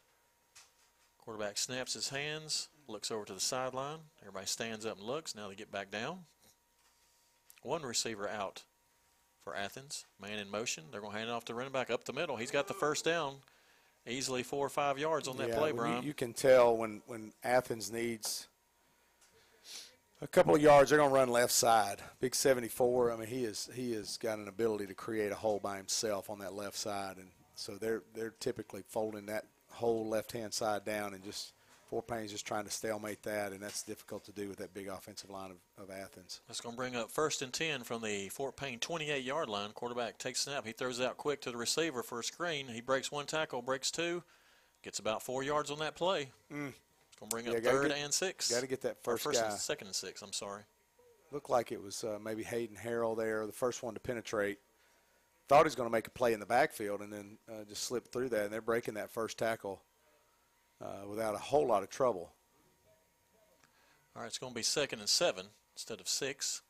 Quarterback 1.18 1.58
snaps 1.58 1.92
his 1.92 2.08
hands, 2.08 2.68
looks 2.86 3.10
over 3.10 3.26
to 3.26 3.34
the 3.34 3.40
sideline. 3.40 3.98
Everybody 4.22 4.46
stands 4.46 4.86
up 4.86 4.96
and 4.96 5.06
looks. 5.06 5.34
Now 5.34 5.48
they 5.48 5.54
get 5.54 5.70
back 5.70 5.90
down. 5.90 6.20
One 7.62 7.82
receiver 7.82 8.26
out 8.28 8.64
for 9.48 9.56
Athens. 9.56 10.04
Man 10.20 10.38
in 10.38 10.50
motion. 10.50 10.84
They're 10.90 11.00
going 11.00 11.12
to 11.12 11.18
hand 11.18 11.30
it 11.30 11.32
off 11.32 11.46
to 11.46 11.54
running 11.54 11.72
back 11.72 11.90
up 11.90 12.04
the 12.04 12.12
middle. 12.12 12.36
He's 12.36 12.50
got 12.50 12.68
the 12.68 12.74
first 12.74 13.04
down. 13.04 13.36
Easily 14.06 14.42
four 14.42 14.64
or 14.64 14.70
five 14.70 14.98
yards 14.98 15.28
on 15.28 15.36
that 15.38 15.48
yeah, 15.48 15.58
play, 15.58 15.72
Brian. 15.72 16.02
You, 16.02 16.08
you 16.08 16.14
can 16.14 16.32
tell 16.32 16.76
when, 16.76 17.02
when 17.06 17.32
Athens 17.44 17.90
needs 17.92 18.48
a 20.22 20.26
couple 20.26 20.54
of 20.54 20.62
yards, 20.62 20.90
they're 20.90 20.98
going 20.98 21.10
to 21.10 21.14
run 21.14 21.28
left 21.28 21.52
side. 21.52 22.00
Big 22.20 22.34
74. 22.34 23.12
I 23.12 23.16
mean, 23.16 23.28
he 23.28 23.44
is 23.44 23.68
he 23.74 23.92
has 23.92 24.16
got 24.16 24.38
an 24.38 24.48
ability 24.48 24.86
to 24.86 24.94
create 24.94 25.30
a 25.30 25.34
hole 25.34 25.60
by 25.62 25.76
himself 25.76 26.30
on 26.30 26.38
that 26.38 26.54
left 26.54 26.76
side, 26.76 27.16
and 27.16 27.28
so 27.54 27.76
they're 27.76 28.02
they're 28.14 28.34
typically 28.40 28.82
folding 28.86 29.26
that 29.26 29.44
whole 29.70 30.08
left 30.08 30.32
hand 30.32 30.54
side 30.54 30.84
down 30.84 31.12
and 31.12 31.22
just 31.22 31.52
Fort 31.88 32.06
Payne's 32.06 32.30
just 32.32 32.46
trying 32.46 32.64
to 32.64 32.70
stalemate 32.70 33.22
that, 33.22 33.52
and 33.52 33.60
that's 33.62 33.82
difficult 33.82 34.22
to 34.26 34.32
do 34.32 34.46
with 34.48 34.58
that 34.58 34.74
big 34.74 34.88
offensive 34.88 35.30
line 35.30 35.50
of, 35.50 35.82
of 35.82 35.90
Athens. 35.90 36.40
That's 36.46 36.60
going 36.60 36.74
to 36.74 36.76
bring 36.76 36.94
up 36.94 37.10
first 37.10 37.40
and 37.40 37.50
10 37.52 37.82
from 37.82 38.02
the 38.02 38.28
Fort 38.28 38.56
Payne 38.56 38.78
28 38.78 39.24
yard 39.24 39.48
line. 39.48 39.70
Quarterback 39.72 40.18
takes 40.18 40.40
snap. 40.42 40.66
He 40.66 40.72
throws 40.72 41.00
out 41.00 41.16
quick 41.16 41.40
to 41.42 41.50
the 41.50 41.56
receiver 41.56 42.02
for 42.02 42.20
a 42.20 42.24
screen. 42.24 42.68
He 42.68 42.82
breaks 42.82 43.10
one 43.10 43.24
tackle, 43.24 43.62
breaks 43.62 43.90
two, 43.90 44.22
gets 44.82 44.98
about 44.98 45.22
four 45.22 45.42
yards 45.42 45.70
on 45.70 45.78
that 45.78 45.94
play. 45.96 46.30
Mm. 46.52 46.68
It's 46.68 47.16
going 47.18 47.30
to 47.30 47.34
bring 47.34 47.46
Yeah, 47.46 47.52
up 47.52 47.64
third 47.64 47.88
get- 47.88 47.98
and 47.98 48.12
six. 48.12 48.50
Got 48.52 48.60
to 48.60 48.66
get 48.66 48.82
that 48.82 48.98
Or 49.06 49.16
first, 49.16 49.24
first 49.24 49.40
guy. 49.40 49.48
and 49.48 49.58
second 49.58 49.86
and 49.86 49.96
six, 49.96 50.20
I'm 50.20 50.34
sorry. 50.34 50.64
Looked 51.32 51.48
like 51.50 51.72
it 51.72 51.82
was 51.82 52.04
uh, 52.04 52.18
maybe 52.22 52.42
Hayden 52.42 52.76
Harrell 52.76 53.16
there, 53.16 53.46
the 53.46 53.52
first 53.52 53.82
one 53.82 53.94
to 53.94 54.00
penetrate. 54.00 54.58
Thought 55.48 55.60
he 55.60 55.64
was 55.64 55.74
going 55.74 55.88
to 55.88 55.92
make 55.92 56.06
a 56.06 56.10
play 56.10 56.34
in 56.34 56.40
the 56.40 56.46
backfield 56.46 57.00
and 57.00 57.10
then 57.10 57.38
uh, 57.50 57.64
just 57.66 57.84
slipped 57.84 58.12
through 58.12 58.28
that, 58.28 58.44
and 58.44 58.52
they're 58.52 58.60
breaking 58.60 58.94
that 58.94 59.10
first 59.10 59.38
tackle 59.38 59.80
uh, 60.82 61.06
without 61.08 61.34
a 61.34 61.38
whole 61.38 61.66
lot 61.66 61.82
of 61.82 61.90
trouble. 61.90 62.30
All 64.14 64.22
right, 64.22 64.28
it's 64.28 64.38
going 64.38 64.52
to 64.52 64.56
be 64.56 64.62
second 64.62 65.00
and 65.00 65.08
seven 65.08 65.46
instead 65.74 66.00
of 66.00 66.08
six. 66.08 66.62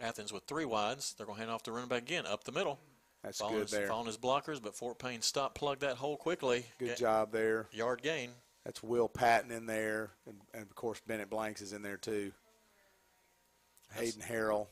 Athens 0.00 0.32
with 0.32 0.44
three 0.44 0.64
wides. 0.64 1.14
They're 1.16 1.26
going 1.26 1.36
to 1.36 1.40
hand 1.42 1.50
off 1.50 1.62
to 1.64 1.72
running 1.72 1.88
back 1.88 2.02
again 2.02 2.26
up 2.26 2.44
the 2.44 2.52
middle. 2.52 2.78
That's 3.22 3.38
following 3.38 3.56
good 3.58 3.62
his, 3.62 3.70
there. 3.70 3.88
Following 3.88 4.06
his 4.06 4.16
blockers, 4.16 4.62
but 4.62 4.74
Fort 4.74 4.98
Payne 4.98 5.20
stopped, 5.20 5.54
plugged 5.54 5.82
that 5.82 5.96
hole 5.96 6.16
quickly. 6.16 6.64
Good 6.78 6.96
job 6.96 7.32
there. 7.32 7.66
Yard 7.72 8.02
gain. 8.02 8.30
That's 8.64 8.82
Will 8.82 9.08
Patton 9.08 9.50
in 9.50 9.66
there, 9.66 10.10
and, 10.26 10.36
and 10.54 10.62
of 10.62 10.74
course 10.74 11.00
Bennett 11.06 11.30
Blanks 11.30 11.60
is 11.60 11.72
in 11.72 11.82
there 11.82 11.96
too. 11.96 12.32
Hayden 13.94 14.22
Harrell, 14.22 14.68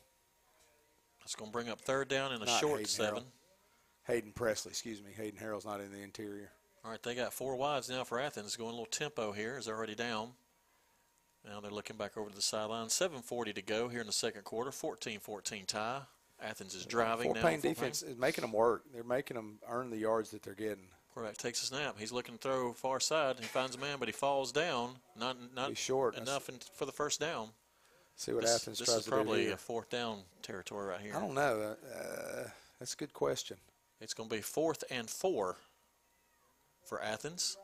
That's 1.19 1.35
going 1.35 1.51
to 1.51 1.53
bring 1.53 1.69
up 1.69 1.81
third 1.81 2.07
down 2.07 2.31
in 2.31 2.41
a 2.41 2.45
Not 2.45 2.59
short 2.59 2.79
Hayden 2.79 2.89
seven. 2.89 3.23
Harrell. 3.23 4.07
Hayden 4.07 4.31
Presley, 4.31 4.71
excuse 4.71 5.03
me. 5.03 5.11
Hayden 5.15 5.39
Harrell's 5.39 5.65
not 5.65 5.81
in 5.81 5.91
the 5.91 6.01
interior. 6.01 6.51
All 6.83 6.91
right, 6.91 7.01
they 7.03 7.15
got 7.15 7.33
four 7.33 7.55
wides 7.55 7.89
now 7.89 8.03
for 8.03 8.19
Athens. 8.19 8.55
Going 8.55 8.69
a 8.69 8.73
little 8.73 8.85
tempo 8.85 9.31
here. 9.31 9.57
Is 9.57 9.67
already 9.67 9.95
down. 9.95 10.31
Now 11.45 11.59
they're 11.59 11.71
looking 11.71 11.97
back 11.97 12.17
over 12.17 12.29
to 12.29 12.35
the 12.35 12.41
sideline. 12.41 12.87
7:40 12.87 13.53
to 13.55 13.61
go 13.61 13.87
here 13.89 14.01
in 14.01 14.07
the 14.07 14.13
second 14.13 14.43
quarter. 14.43 14.71
14-14 14.71 15.65
tie. 15.65 16.01
Athens 16.41 16.73
is 16.73 16.85
driving 16.85 17.25
Fort 17.25 17.37
now. 17.37 17.41
Payne 17.43 17.59
defense 17.59 18.01
is 18.01 18.17
making 18.17 18.43
them 18.43 18.53
work. 18.53 18.83
They're 18.93 19.03
making 19.03 19.35
them 19.35 19.59
earn 19.67 19.89
the 19.89 19.97
yards 19.97 20.31
that 20.31 20.41
they're 20.41 20.53
getting. 20.53 20.87
Quarterback 21.13 21.37
takes 21.37 21.61
a 21.63 21.65
snap. 21.65 21.95
He's 21.99 22.13
looking 22.13 22.35
to 22.35 22.39
throw 22.39 22.71
far 22.71 22.99
side. 22.99 23.37
He 23.39 23.45
finds 23.45 23.75
a 23.75 23.79
man, 23.79 23.97
but 23.99 24.07
he 24.07 24.13
falls 24.13 24.51
down. 24.51 24.91
Not 25.17 25.37
not 25.53 25.69
He's 25.69 25.77
short. 25.77 26.15
enough 26.17 26.47
in, 26.47 26.55
for 26.75 26.85
the 26.85 26.91
first 26.91 27.19
down. 27.19 27.49
See 28.15 28.31
what 28.31 28.43
this, 28.43 28.55
Athens 28.55 28.79
this 28.79 28.87
tries 28.87 29.03
to 29.03 29.09
do 29.09 29.15
This 29.15 29.19
is 29.19 29.25
probably 29.25 29.51
a 29.51 29.57
fourth 29.57 29.89
down 29.89 30.19
territory 30.41 30.87
right 30.87 31.01
here. 31.01 31.15
I 31.15 31.19
don't 31.19 31.33
know. 31.33 31.75
Uh, 31.93 32.49
that's 32.77 32.93
a 32.93 32.97
good 32.97 33.13
question. 33.13 33.57
It's 34.01 34.13
going 34.13 34.29
to 34.29 34.35
be 34.35 34.41
fourth 34.41 34.83
and 34.89 35.09
four 35.09 35.57
for 36.89 37.01
Athens. 37.01 37.55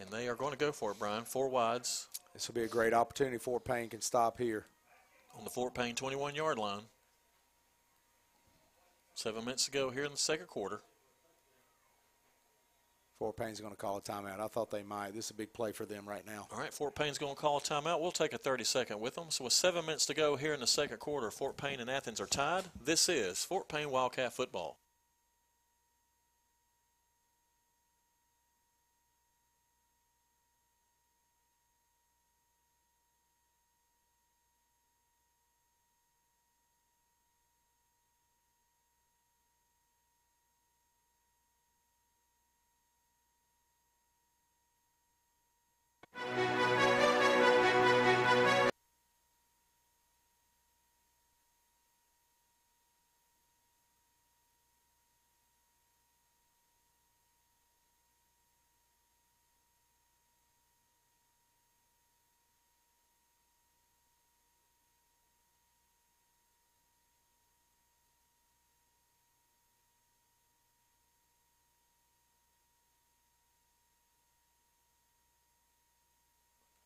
And 0.00 0.08
they 0.08 0.26
are 0.26 0.34
going 0.34 0.52
to 0.52 0.58
go 0.58 0.72
for 0.72 0.90
it, 0.90 0.98
Brian. 0.98 1.24
Four 1.24 1.48
wides 1.48 2.08
This 2.32 2.48
will 2.48 2.54
be 2.54 2.64
a 2.64 2.68
great 2.68 2.94
opportunity. 2.94 3.36
Fort 3.36 3.64
Payne 3.64 3.90
can 3.90 4.00
stop 4.00 4.38
here. 4.38 4.64
on 5.36 5.44
the 5.44 5.50
Fort 5.50 5.74
Payne 5.74 5.94
21 5.94 6.34
yard 6.34 6.58
line. 6.58 6.82
Seven 9.14 9.44
minutes 9.44 9.66
to 9.66 9.70
go 9.70 9.90
here 9.90 10.04
in 10.04 10.10
the 10.10 10.16
second 10.16 10.46
quarter. 10.46 10.80
Fort 13.18 13.36
Payne's 13.36 13.60
going 13.60 13.72
to 13.72 13.78
call 13.78 13.98
a 13.98 14.00
timeout. 14.00 14.40
I 14.40 14.48
thought 14.48 14.72
they 14.72 14.82
might. 14.82 15.14
This 15.14 15.26
is 15.26 15.30
a 15.30 15.34
big 15.34 15.52
play 15.52 15.70
for 15.70 15.84
them 15.84 16.08
right 16.08 16.26
now. 16.26 16.48
All 16.50 16.58
right, 16.58 16.74
Fort 16.74 16.96
Payne's 16.96 17.18
going 17.18 17.36
to 17.36 17.40
call 17.40 17.58
a 17.58 17.60
timeout. 17.60 18.00
We'll 18.00 18.10
take 18.10 18.32
a 18.32 18.38
30 18.38 18.64
second 18.64 18.98
with 18.98 19.14
them. 19.14 19.26
So 19.28 19.44
with 19.44 19.52
seven 19.52 19.84
minutes 19.86 20.06
to 20.06 20.14
go 20.14 20.34
here 20.34 20.54
in 20.54 20.60
the 20.60 20.66
second 20.66 20.98
quarter, 20.98 21.30
Fort 21.30 21.56
Payne 21.56 21.78
and 21.78 21.88
Athens 21.88 22.20
are 22.20 22.26
tied. 22.26 22.64
This 22.84 23.08
is 23.08 23.44
Fort 23.44 23.68
Payne 23.68 23.90
Wildcat 23.90 24.32
football. 24.32 24.78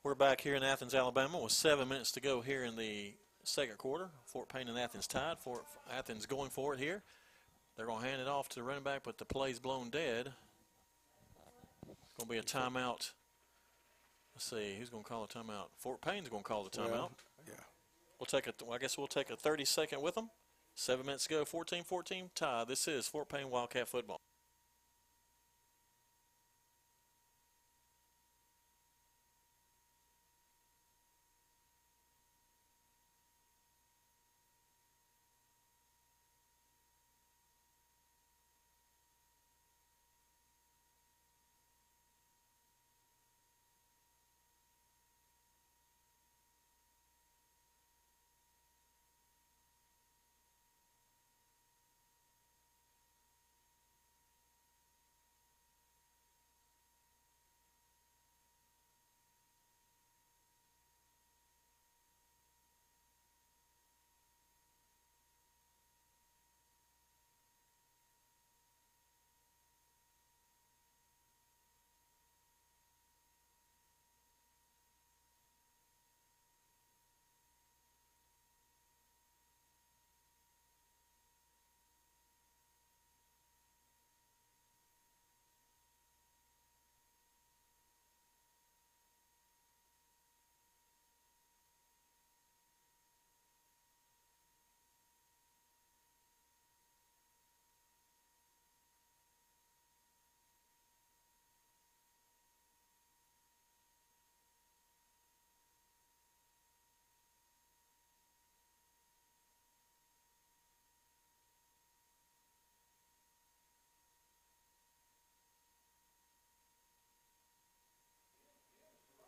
We're 0.06 0.14
back 0.14 0.40
here 0.40 0.54
in 0.54 0.62
Athens, 0.62 0.94
Alabama, 0.94 1.40
with 1.40 1.50
seven 1.50 1.88
minutes 1.88 2.12
to 2.12 2.20
go 2.20 2.40
here 2.40 2.62
in 2.62 2.76
the 2.76 3.14
second 3.42 3.76
quarter. 3.76 4.10
Fort 4.24 4.48
Payne 4.48 4.68
and 4.68 4.78
Athens 4.78 5.08
tied. 5.08 5.40
Fort 5.40 5.64
Athens 5.92 6.26
going 6.26 6.48
for 6.48 6.74
it 6.74 6.78
here. 6.78 7.02
They're 7.76 7.86
going 7.86 8.04
to 8.04 8.08
hand 8.08 8.22
it 8.22 8.28
off 8.28 8.48
to 8.50 8.54
the 8.54 8.62
running 8.62 8.84
back, 8.84 9.00
but 9.02 9.18
the 9.18 9.24
play's 9.24 9.58
blown 9.58 9.90
dead. 9.90 10.32
Going 11.84 11.96
to 12.20 12.26
be 12.28 12.38
a 12.38 12.42
timeout. 12.42 13.10
Let's 14.32 14.44
see, 14.44 14.76
who's 14.78 14.90
going 14.90 15.02
to 15.02 15.08
call 15.08 15.24
a 15.24 15.26
timeout? 15.26 15.70
Fort 15.76 16.00
Payne's 16.00 16.28
going 16.28 16.44
to 16.44 16.48
call 16.48 16.62
the 16.62 16.70
timeout. 16.70 16.92
Well, 16.92 17.10
yeah. 17.44 17.54
We'll 18.20 18.26
take 18.26 18.46
a. 18.46 18.52
I 18.72 18.78
guess 18.78 18.96
we'll 18.96 19.08
take 19.08 19.30
a 19.30 19.36
30 19.36 19.64
second 19.64 20.02
with 20.02 20.14
them. 20.14 20.30
Seven 20.76 21.04
minutes 21.04 21.24
to 21.24 21.30
go. 21.30 21.44
14-14 21.44 22.28
tie. 22.32 22.62
This 22.62 22.86
is 22.86 23.08
Fort 23.08 23.28
Payne 23.28 23.50
Wildcat 23.50 23.88
football. 23.88 24.20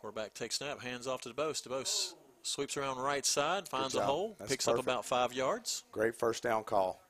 Quarterback 0.08 0.32
takes 0.32 0.56
snap, 0.56 0.80
hands 0.80 1.06
off 1.06 1.20
to 1.20 1.28
DeBose. 1.28 1.68
DeBose 1.68 2.14
sweeps 2.42 2.78
around 2.78 2.96
right 2.96 3.26
side, 3.26 3.68
finds 3.68 3.94
a 3.94 4.00
hole, 4.00 4.36
That's 4.38 4.50
picks 4.50 4.66
up 4.66 4.78
about 4.78 5.04
five 5.04 5.34
yards. 5.34 5.84
Great 5.92 6.16
first 6.16 6.42
down 6.42 6.64
call. 6.64 7.02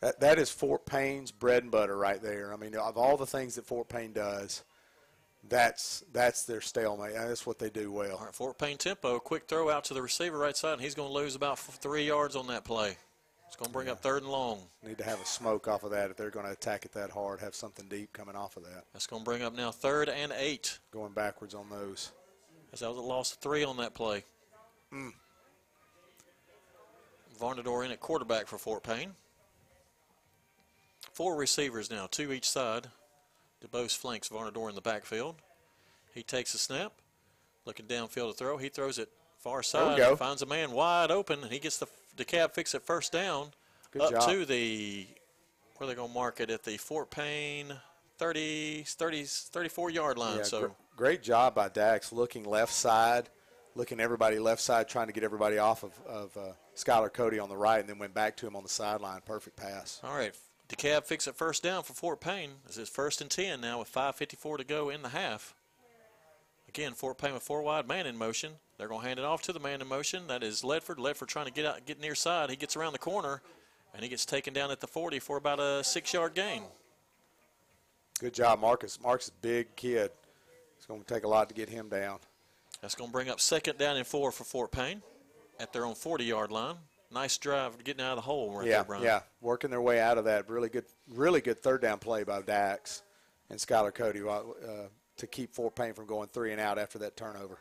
That, 0.00 0.18
that 0.18 0.40
is 0.40 0.50
Fort 0.50 0.84
Payne's 0.84 1.30
bread 1.30 1.62
and 1.62 1.70
butter 1.70 1.96
right 1.96 2.20
there. 2.20 2.52
I 2.52 2.56
mean, 2.56 2.74
of 2.74 2.96
all 2.98 3.16
the 3.16 3.26
things 3.26 3.54
that 3.54 3.66
Fort 3.66 3.88
Payne 3.88 4.12
does, 4.12 4.64
that's 5.48 6.02
that's 6.12 6.42
their 6.42 6.60
stalemate. 6.60 7.14
That's 7.14 7.46
what 7.46 7.60
they 7.60 7.70
do 7.70 7.92
well. 7.92 8.16
All 8.16 8.24
right, 8.24 8.34
Fort 8.34 8.58
Payne 8.58 8.78
tempo, 8.78 9.20
quick 9.20 9.46
throw 9.46 9.70
out 9.70 9.84
to 9.84 9.94
the 9.94 10.02
receiver 10.02 10.38
right 10.38 10.56
side, 10.56 10.72
and 10.72 10.82
he's 10.82 10.96
going 10.96 11.10
to 11.10 11.14
lose 11.14 11.36
about 11.36 11.52
f- 11.52 11.78
three 11.80 12.04
yards 12.04 12.34
on 12.34 12.48
that 12.48 12.64
play. 12.64 12.96
It's 13.48 13.56
going 13.56 13.68
to 13.68 13.72
bring 13.72 13.88
up 13.88 14.00
third 14.00 14.22
and 14.22 14.30
long. 14.30 14.60
Need 14.86 14.98
to 14.98 15.04
have 15.04 15.20
a 15.20 15.24
smoke 15.24 15.68
off 15.68 15.82
of 15.82 15.90
that 15.92 16.10
if 16.10 16.18
they're 16.18 16.30
going 16.30 16.44
to 16.44 16.52
attack 16.52 16.84
it 16.84 16.92
that 16.92 17.10
hard. 17.10 17.40
Have 17.40 17.54
something 17.54 17.86
deep 17.88 18.12
coming 18.12 18.36
off 18.36 18.58
of 18.58 18.64
that. 18.64 18.84
That's 18.92 19.06
going 19.06 19.22
to 19.22 19.24
bring 19.24 19.42
up 19.42 19.56
now 19.56 19.70
third 19.70 20.10
and 20.10 20.32
eight. 20.38 20.78
Going 20.92 21.12
backwards 21.12 21.54
on 21.54 21.70
those. 21.70 22.12
As 22.74 22.80
that 22.80 22.90
was 22.90 22.98
a 22.98 23.02
loss 23.02 23.32
of 23.32 23.38
three 23.38 23.64
on 23.64 23.78
that 23.78 23.94
play. 23.94 24.24
Mm. 24.92 25.12
Varnador 27.40 27.86
in 27.86 27.90
at 27.90 28.00
quarterback 28.00 28.46
for 28.46 28.58
Fort 28.58 28.82
Payne. 28.82 29.12
Four 31.14 31.36
receivers 31.36 31.90
now, 31.90 32.06
two 32.10 32.32
each 32.32 32.48
side. 32.48 32.88
DeBose 33.64 33.96
flanks 33.96 34.28
Varnador 34.28 34.68
in 34.68 34.74
the 34.74 34.80
backfield. 34.82 35.36
He 36.14 36.22
takes 36.22 36.52
a 36.52 36.58
snap, 36.58 36.92
looking 37.64 37.86
downfield 37.86 38.32
to 38.32 38.36
throw. 38.36 38.58
He 38.58 38.68
throws 38.68 38.98
it 38.98 39.08
Far 39.38 39.62
side. 39.62 39.98
go. 39.98 40.16
Finds 40.16 40.42
a 40.42 40.46
man 40.46 40.72
wide 40.72 41.10
open, 41.10 41.42
and 41.42 41.52
he 41.52 41.58
gets 41.60 41.78
the 41.78 41.86
DeKalb 42.18 42.52
fix 42.52 42.74
it 42.74 42.82
first 42.82 43.12
down. 43.12 43.50
Good 43.92 44.02
up 44.02 44.10
job. 44.10 44.28
to 44.28 44.44
the, 44.44 45.06
where 45.76 45.86
are 45.86 45.90
they 45.90 45.96
going 45.96 46.08
to 46.08 46.14
mark 46.14 46.40
it? 46.40 46.50
At 46.50 46.64
the 46.64 46.76
Fort 46.76 47.10
Payne 47.10 47.74
30, 48.18 48.82
30, 48.86 49.24
34 49.24 49.90
yard 49.90 50.18
line. 50.18 50.38
Yeah, 50.38 50.42
so 50.42 50.60
gr- 50.60 50.72
great 50.96 51.22
job 51.22 51.54
by 51.54 51.68
Dax 51.68 52.12
looking 52.12 52.44
left 52.44 52.72
side, 52.72 53.28
looking 53.74 54.00
everybody 54.00 54.38
left 54.38 54.60
side, 54.60 54.88
trying 54.88 55.06
to 55.06 55.12
get 55.12 55.22
everybody 55.22 55.58
off 55.58 55.84
of, 55.84 55.92
of 56.06 56.36
uh, 56.36 56.52
Skylar 56.76 57.12
Cody 57.12 57.38
on 57.38 57.48
the 57.48 57.56
right, 57.56 57.80
and 57.80 57.88
then 57.88 57.98
went 57.98 58.14
back 58.14 58.36
to 58.38 58.46
him 58.46 58.56
on 58.56 58.62
the 58.62 58.68
sideline. 58.68 59.20
Perfect 59.24 59.56
pass. 59.56 60.00
All 60.02 60.16
right, 60.16 60.34
DeKalb 60.68 61.04
fix 61.04 61.26
it 61.26 61.36
first 61.36 61.62
down 61.62 61.82
for 61.84 61.94
Fort 61.94 62.20
Payne. 62.20 62.50
This 62.66 62.76
is 62.76 62.88
first 62.88 63.20
and 63.20 63.30
10 63.30 63.60
now 63.60 63.78
with 63.78 63.92
5.54 63.92 64.58
to 64.58 64.64
go 64.64 64.90
in 64.90 65.02
the 65.02 65.10
half. 65.10 65.54
Again, 66.68 66.92
Fort 66.92 67.18
Payne 67.18 67.32
with 67.32 67.42
four 67.42 67.62
wide 67.62 67.88
man 67.88 68.06
in 68.06 68.16
motion. 68.16 68.52
They're 68.76 68.88
going 68.88 69.00
to 69.00 69.06
hand 69.06 69.18
it 69.18 69.24
off 69.24 69.42
to 69.42 69.52
the 69.52 69.60
man 69.60 69.80
in 69.80 69.88
motion. 69.88 70.26
That 70.28 70.42
is 70.42 70.62
Ledford. 70.62 70.96
Ledford 70.96 71.26
trying 71.26 71.46
to 71.46 71.52
get 71.52 71.64
out, 71.64 71.84
get 71.86 72.00
near 72.00 72.14
side. 72.14 72.50
He 72.50 72.56
gets 72.56 72.76
around 72.76 72.92
the 72.92 72.98
corner, 72.98 73.42
and 73.94 74.02
he 74.02 74.08
gets 74.08 74.26
taken 74.26 74.52
down 74.52 74.70
at 74.70 74.80
the 74.80 74.86
40 74.86 75.18
for 75.18 75.36
about 75.36 75.60
a 75.60 75.82
six-yard 75.82 76.34
gain. 76.34 76.62
Good 78.20 78.34
job, 78.34 78.60
Marcus. 78.60 79.00
Marcus 79.02 79.26
is 79.26 79.32
a 79.32 79.42
big 79.42 79.74
kid. 79.76 80.10
It's 80.76 80.86
going 80.86 81.02
to 81.02 81.14
take 81.14 81.24
a 81.24 81.28
lot 81.28 81.48
to 81.48 81.54
get 81.54 81.68
him 81.68 81.88
down. 81.88 82.18
That's 82.82 82.94
going 82.94 83.08
to 83.08 83.12
bring 83.12 83.28
up 83.28 83.40
second 83.40 83.78
down 83.78 83.96
and 83.96 84.06
four 84.06 84.30
for 84.30 84.44
Fort 84.44 84.70
Payne 84.70 85.02
at 85.58 85.72
their 85.72 85.84
own 85.84 85.94
40-yard 85.94 86.50
line. 86.52 86.76
Nice 87.10 87.38
drive 87.38 87.82
getting 87.82 88.04
out 88.04 88.10
of 88.10 88.16
the 88.16 88.22
hole 88.22 88.52
right 88.52 88.66
yeah, 88.66 88.74
there, 88.74 88.84
Brian. 88.84 89.02
yeah, 89.02 89.20
working 89.40 89.70
their 89.70 89.80
way 89.80 89.98
out 89.98 90.18
of 90.18 90.26
that. 90.26 90.48
Really 90.50 90.68
good, 90.68 90.84
really 91.08 91.40
good 91.40 91.62
third 91.62 91.80
down 91.80 91.98
play 91.98 92.22
by 92.22 92.42
Dax 92.42 93.02
and 93.48 93.58
Skylar 93.58 93.94
Cody 93.94 94.20
uh, 94.20 94.88
to 95.18 95.26
keep 95.26 95.54
Fort 95.54 95.74
Payne 95.74 95.94
from 95.94 96.06
going 96.06 96.28
three 96.28 96.52
and 96.52 96.60
out 96.60 96.78
after 96.78 96.98
that 97.00 97.16
turnover. 97.16 97.58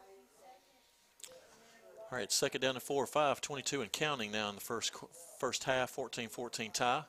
All 2.10 2.18
right, 2.18 2.32
second 2.32 2.62
down 2.62 2.76
to 2.76 2.80
four, 2.80 3.06
five, 3.06 3.42
22 3.42 3.82
and 3.82 3.92
counting 3.92 4.32
now 4.32 4.48
in 4.50 4.56
the 4.56 4.62
first 4.62 4.94
first 5.40 5.66
half, 5.66 5.94
14-14 5.96 6.74
tie. 6.74 7.04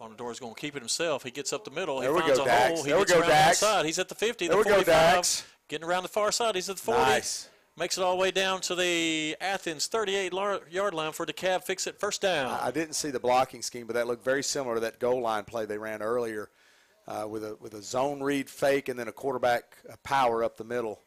Varnador's 0.00 0.38
going 0.40 0.54
to 0.54 0.60
keep 0.60 0.76
it 0.76 0.78
himself. 0.80 1.24
He 1.24 1.30
gets 1.30 1.52
up 1.52 1.64
the 1.64 1.70
middle. 1.72 2.00
There 2.00 2.10
he 2.10 2.14
we 2.16 2.20
finds 2.22 2.38
go, 2.38 2.44
a 2.44 2.46
Dax. 2.46 2.68
hole. 2.74 2.82
He 2.84 2.90
There 2.90 2.98
we 2.98 3.02
gets 3.04 3.12
go, 3.12 3.20
around 3.20 3.28
Dax. 3.28 3.60
the 3.60 3.66
outside. 3.66 3.86
He's 3.86 3.98
at 3.98 4.08
the 4.08 4.14
50, 4.14 4.46
There 4.46 4.54
the 4.54 4.58
we 4.58 4.64
go, 4.64 4.70
45. 4.74 4.86
Dax. 4.86 5.44
Getting 5.68 5.86
around 5.86 6.04
the 6.04 6.08
far 6.08 6.30
side. 6.32 6.54
He's 6.54 6.70
at 6.70 6.76
the 6.76 6.82
40. 6.82 7.00
Nice. 7.00 7.48
Makes 7.76 7.98
it 7.98 8.02
all 8.04 8.16
the 8.16 8.20
way 8.22 8.30
down 8.30 8.60
to 8.62 8.74
the 8.74 9.36
Athens 9.40 9.88
38-yard 9.88 10.94
line 10.94 11.12
for 11.12 11.26
DeKalb. 11.26 11.64
Fix 11.64 11.86
it 11.86 11.98
first 11.98 12.22
down. 12.22 12.56
I 12.60 12.70
didn't 12.70 12.94
see 12.94 13.10
the 13.10 13.20
blocking 13.20 13.60
scheme, 13.62 13.86
but 13.86 13.94
that 13.94 14.06
looked 14.06 14.24
very 14.24 14.42
similar 14.42 14.74
to 14.76 14.80
that 14.80 14.98
goal 15.00 15.20
line 15.20 15.44
play 15.44 15.64
they 15.66 15.78
ran 15.78 16.00
earlier, 16.00 16.50
uh, 17.08 17.26
with 17.26 17.42
a 17.42 17.56
with 17.60 17.74
a 17.74 17.82
zone 17.82 18.22
read 18.22 18.48
fake 18.48 18.88
and 18.88 18.98
then 18.98 19.08
a 19.08 19.12
quarterback 19.12 19.76
power 20.04 20.44
up 20.44 20.56
the 20.56 20.64
middle. 20.64 21.00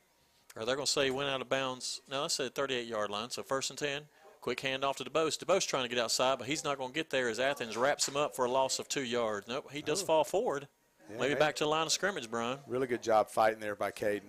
Or 0.57 0.65
they're 0.65 0.75
going 0.75 0.85
to 0.85 0.91
say 0.91 1.05
he 1.05 1.11
went 1.11 1.29
out 1.29 1.39
of 1.39 1.47
bounds. 1.47 2.01
No, 2.09 2.23
that's 2.23 2.37
a 2.39 2.49
38 2.49 2.85
yard 2.85 3.09
line. 3.09 3.29
So 3.29 3.41
first 3.43 3.69
and 3.69 3.79
10. 3.79 4.01
Quick 4.41 4.59
handoff 4.61 4.95
to 4.95 5.03
DeBose. 5.03 5.37
DeBose 5.37 5.67
trying 5.67 5.83
to 5.83 5.89
get 5.89 5.99
outside, 6.03 6.39
but 6.39 6.47
he's 6.47 6.63
not 6.63 6.79
going 6.79 6.89
to 6.89 6.95
get 6.95 7.11
there 7.11 7.29
as 7.29 7.39
Athens 7.39 7.77
wraps 7.77 8.07
him 8.07 8.17
up 8.17 8.35
for 8.35 8.45
a 8.45 8.51
loss 8.51 8.79
of 8.79 8.87
two 8.89 9.03
yards. 9.03 9.47
Nope, 9.47 9.69
he 9.71 9.83
does 9.83 10.01
fall 10.01 10.23
forward. 10.23 10.67
Yeah, 11.11 11.17
Maybe 11.19 11.33
hey. 11.35 11.39
back 11.39 11.55
to 11.57 11.63
the 11.65 11.69
line 11.69 11.85
of 11.85 11.91
scrimmage, 11.91 12.29
Brian. 12.29 12.57
Really 12.67 12.87
good 12.87 13.03
job 13.03 13.29
fighting 13.29 13.59
there 13.59 13.75
by 13.75 13.91
Caden. 13.91 14.21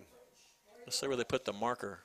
Let's 0.85 1.01
see 1.01 1.07
where 1.09 1.16
they 1.16 1.24
put 1.24 1.47
the 1.47 1.55
marker. 1.55 2.01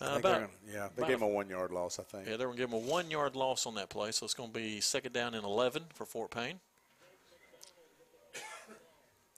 Uh, 0.00 0.16
about, 0.18 0.22
gonna- 0.22 0.48
yeah, 0.66 0.88
they 0.96 1.02
about 1.02 1.08
gave 1.08 1.18
him 1.18 1.22
a 1.22 1.28
one 1.28 1.48
yard 1.48 1.70
loss, 1.70 2.00
I 2.00 2.02
think. 2.02 2.26
yeah, 2.28 2.36
they're 2.36 2.48
going 2.48 2.56
to 2.58 2.62
give 2.64 2.70
him 2.70 2.74
a 2.84 2.90
one 2.90 3.10
yard 3.12 3.36
loss 3.36 3.64
on 3.64 3.76
that 3.76 3.90
play, 3.90 4.10
so 4.10 4.24
it's 4.24 4.34
going 4.34 4.50
to 4.52 4.58
be 4.58 4.80
second 4.80 5.12
down 5.12 5.34
and 5.34 5.44
11 5.44 5.84
for 5.94 6.04
Fort 6.04 6.32
Payne. 6.32 6.58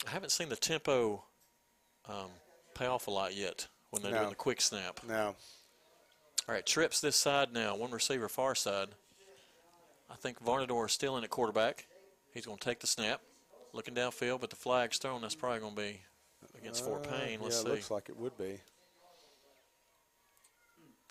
I 0.06 0.10
haven't 0.10 0.30
seen 0.30 0.48
the 0.48 0.56
tempo 0.56 1.22
um, 2.08 2.30
pay 2.74 2.86
off 2.86 3.06
a 3.06 3.10
lot 3.10 3.34
yet 3.34 3.68
when 3.90 4.02
they're 4.02 4.12
No. 4.12 4.18
doing 4.18 4.30
the 4.30 4.34
quick 4.36 4.60
snap. 4.60 5.00
No. 5.06 5.34
All 6.48 6.54
right, 6.54 6.64
trips 6.64 7.00
this 7.00 7.16
side 7.16 7.52
now. 7.52 7.76
One 7.76 7.90
receiver 7.90 8.28
far 8.28 8.54
side. 8.54 8.88
I 10.10 10.16
think 10.16 10.42
Varnador 10.42 10.86
is 10.86 10.92
still 10.92 11.16
in 11.16 11.24
at 11.24 11.30
quarterback. 11.30 11.86
He's 12.32 12.46
going 12.46 12.58
to 12.58 12.64
take 12.64 12.80
the 12.80 12.86
snap, 12.86 13.20
looking 13.72 13.94
downfield, 13.94 14.40
but 14.40 14.50
the 14.50 14.56
flag's 14.56 14.98
thrown. 14.98 15.20
That's 15.20 15.34
probably 15.34 15.60
going 15.60 15.74
to 15.76 15.80
be 15.82 16.00
against 16.58 16.84
Fort 16.84 17.06
Uh, 17.06 17.10
Payne. 17.10 17.40
Let's 17.40 17.56
yeah, 17.58 17.62
see. 17.62 17.68
it 17.68 17.72
looks 17.72 17.90
like 17.90 18.08
it 18.08 18.16
would 18.16 18.36
be. 18.38 18.60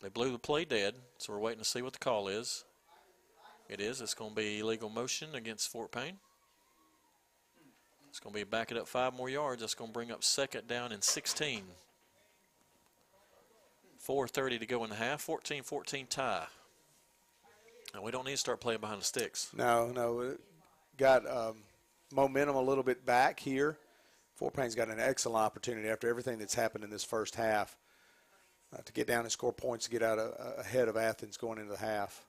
They 0.02 0.10
blew 0.10 0.32
the 0.32 0.40
play 0.40 0.66
dead, 0.66 0.96
so 1.18 1.34
we're 1.34 1.40
waiting 1.40 1.60
to 1.60 1.66
see 1.66 1.82
what 1.82 1.94
the 1.94 2.00
call 2.00 2.28
is. 2.28 2.64
It 3.70 3.80
is. 3.82 4.02
It's 4.02 4.14
going 4.14 4.32
to 4.32 4.36
be 4.36 4.60
illegal 4.60 4.90
motion 4.90 5.36
against 5.36 5.70
Fort 5.70 5.92
Payne. 5.92 6.18
It's 8.10 8.20
going 8.20 8.34
to 8.34 8.40
be 8.40 8.44
back 8.44 8.72
it 8.72 8.78
up 8.78 8.88
five 8.88 9.14
more 9.14 9.30
yards. 9.30 9.62
That's 9.62 9.76
going 9.76 9.90
to 9.90 9.94
bring 9.94 10.12
up 10.12 10.24
second 10.24 10.68
down 10.68 10.92
and 10.92 11.04
16. 11.04 11.64
4.30 14.08 14.60
to 14.60 14.66
go 14.66 14.84
in 14.84 14.90
the 14.90 14.96
half. 14.96 15.26
14-14 15.26 16.10
tie. 16.10 16.48
And 17.94 18.04
we 18.04 18.12
don't 18.12 18.26
need 18.26 18.32
to 18.32 18.38
start 18.38 18.60
playing 18.60 18.82
behind 18.82 19.02
the 19.02 19.06
sticks. 19.06 19.50
No, 19.56 19.88
no, 19.88 20.36
got 20.98 21.30
um, 21.30 21.64
momentum 22.14 22.56
a 22.56 22.62
little 22.62 22.84
bit 22.84 23.06
back 23.06 23.40
here. 23.40 23.78
Fort 24.36 24.54
Payne's 24.54 24.76
got 24.76 24.90
an 24.90 25.00
excellent 25.00 25.44
opportunity 25.44 25.90
after 25.90 26.08
everything 26.08 26.38
that's 26.38 26.54
happened 26.54 26.84
in 26.84 26.90
this 26.90 27.04
first 27.04 27.36
half 27.36 27.78
uh, 28.74 28.82
to 28.86 28.94
get 28.94 29.08
down 29.08 29.22
and 29.22 29.32
score 29.32 29.52
points 29.52 29.86
to 29.86 29.92
get 29.92 30.04
out 30.04 30.20
of, 30.20 30.34
uh, 30.40 30.62
ahead 30.62 30.88
of 30.88 30.96
Athens 30.96 31.36
going 31.36 31.58
into 31.58 31.72
the 31.72 31.80
half. 31.80 32.26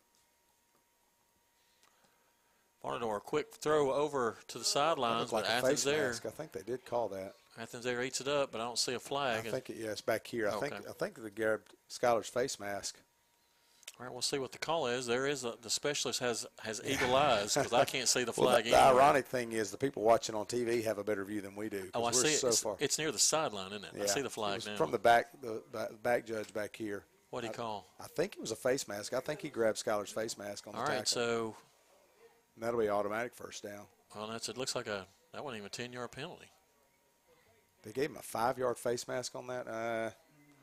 Varnador, 2.85 3.19
a 3.19 3.21
quick 3.21 3.55
throw 3.55 3.93
over 3.93 4.37
to 4.49 4.59
the 4.59 4.65
sidelines, 4.65 5.33
like 5.33 5.45
but 5.45 5.51
Athens 5.53 5.85
there. 5.85 6.09
mask. 6.09 6.25
I 6.27 6.31
think 6.31 6.53
they 6.53 6.63
did 6.63 6.85
call 6.85 7.09
that. 7.11 7.35
Athens 7.59 7.85
there 7.85 8.03
eats 8.03 8.21
it 8.21 8.29
up, 8.29 8.53
but 8.53 8.61
I 8.61 8.65
don't 8.65 8.79
see 8.79 8.95
a 8.95 8.99
flag. 9.01 9.47
I 9.47 9.51
think 9.51 9.69
it, 9.71 9.77
yeah, 9.79 9.91
it's 9.91 10.01
back 10.01 10.27
here. 10.27 10.49
I 10.49 10.53
think 10.53 10.73
Okay. 10.73 10.85
I 10.89 10.93
think 10.93 11.23
they 11.23 11.31
grabbed 11.31 11.75
Skylar's 11.91 12.29
face 12.29 12.59
mask. 12.59 12.97
All 13.99 14.07
right, 14.07 14.13
we'll 14.13 14.23
see 14.23 14.39
what 14.39 14.53
the 14.53 14.59
call 14.59 14.87
is. 14.87 15.05
There 15.07 15.27
is 15.27 15.45
a, 15.45 15.55
the 15.61 15.69
specialist 15.69 16.21
has 16.21 16.47
has 16.61 16.81
eagle 16.87 17.15
eyes 17.15 17.53
because 17.55 17.73
I 17.75 17.85
can't 17.85 18.09
see 18.09 18.25
the 18.25 18.33
Well, 18.37 18.49
flag. 18.49 18.65
the, 18.65 18.71
the 18.71 18.81
ironic 18.83 19.27
thing 19.27 19.53
is 19.53 19.71
the 19.71 19.77
people 19.77 20.03
watching 20.03 20.35
on 20.35 20.47
TV 20.47 20.83
have 20.85 20.97
a 20.97 21.05
better 21.05 21.23
view 21.23 21.43
than 21.43 21.55
we 21.55 21.69
do. 21.69 21.91
Oh, 21.93 22.05
I 22.07 22.13
see 22.13 22.29
it. 22.29 22.39
so 22.39 22.49
It's, 22.49 22.63
far. 22.63 22.77
it's 22.79 22.99
near 22.99 23.13
the 23.13 23.19
sideline, 23.19 23.73
isn't 23.73 23.85
it? 23.85 23.91
Yeah. 23.97 24.05
I 24.05 24.07
see 24.07 24.23
the 24.23 24.31
flag 24.31 24.65
now. 24.65 24.77
From 24.77 24.91
the 24.91 24.99
back, 24.99 25.27
the 25.43 25.63
back, 26.03 26.25
judge 26.25 26.51
back 26.55 26.75
here. 26.75 27.05
what 27.29 27.43
do 27.43 27.49
you 27.49 27.53
I- 27.53 27.57
call? 27.57 27.87
I 28.01 28.07
think 28.07 28.37
it 28.37 28.41
was 28.41 28.53
a 28.53 28.57
face 28.57 28.89
mask. 28.89 29.13
I 29.13 29.21
think 29.21 29.43
he 29.43 29.51
grabbed 29.51 29.77
Skylar's 29.85 30.11
face 30.13 30.39
mask 30.39 30.67
on 30.67 30.73
the 30.73 30.79
All 30.79 30.85
right, 30.87 31.05
tackle. 31.05 31.07
so 31.07 31.57
And 32.61 32.67
that'll 32.67 32.79
be 32.81 32.91
automatic 32.91 33.35
first 33.35 33.63
down. 33.63 33.87
well, 34.15 34.27
that's 34.29 34.51
it. 34.51 34.59
Looks 34.59 34.75
like 34.77 34.87
a 34.87 35.07
that 35.33 35.43
wasn't 35.43 35.59
even 35.61 35.67
a 35.67 35.71
ten 35.71 35.93
yard 35.95 36.11
penalty. 36.13 36.45
They 37.83 37.93
gave 37.93 38.11
him 38.11 38.17
a 38.19 38.23
five-yard 38.23 38.77
face 38.79 39.09
mask 39.09 39.35
on 39.35 39.47
that. 39.47 39.67
Uh, 39.67 40.11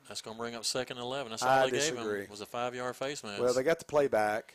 That's 0.06 0.20
going 0.20 0.36
to 0.36 0.38
bring 0.38 0.54
up 0.54 0.64
second 0.64 0.98
and 0.98 1.04
eleven. 1.04 1.30
That's 1.30 1.42
all 1.42 1.48
I 1.48 1.68
they 1.68 1.78
gave 1.78 1.96
him 1.96 2.26
was 2.30 2.40
a 2.40 2.46
five 2.46 2.72
yard 2.76 2.94
face 2.94 3.24
mask. 3.24 3.42
well, 3.42 3.52
they 3.52 3.64
got 3.64 3.80
the 3.80 3.84
play 3.84 4.06
back 4.06 4.54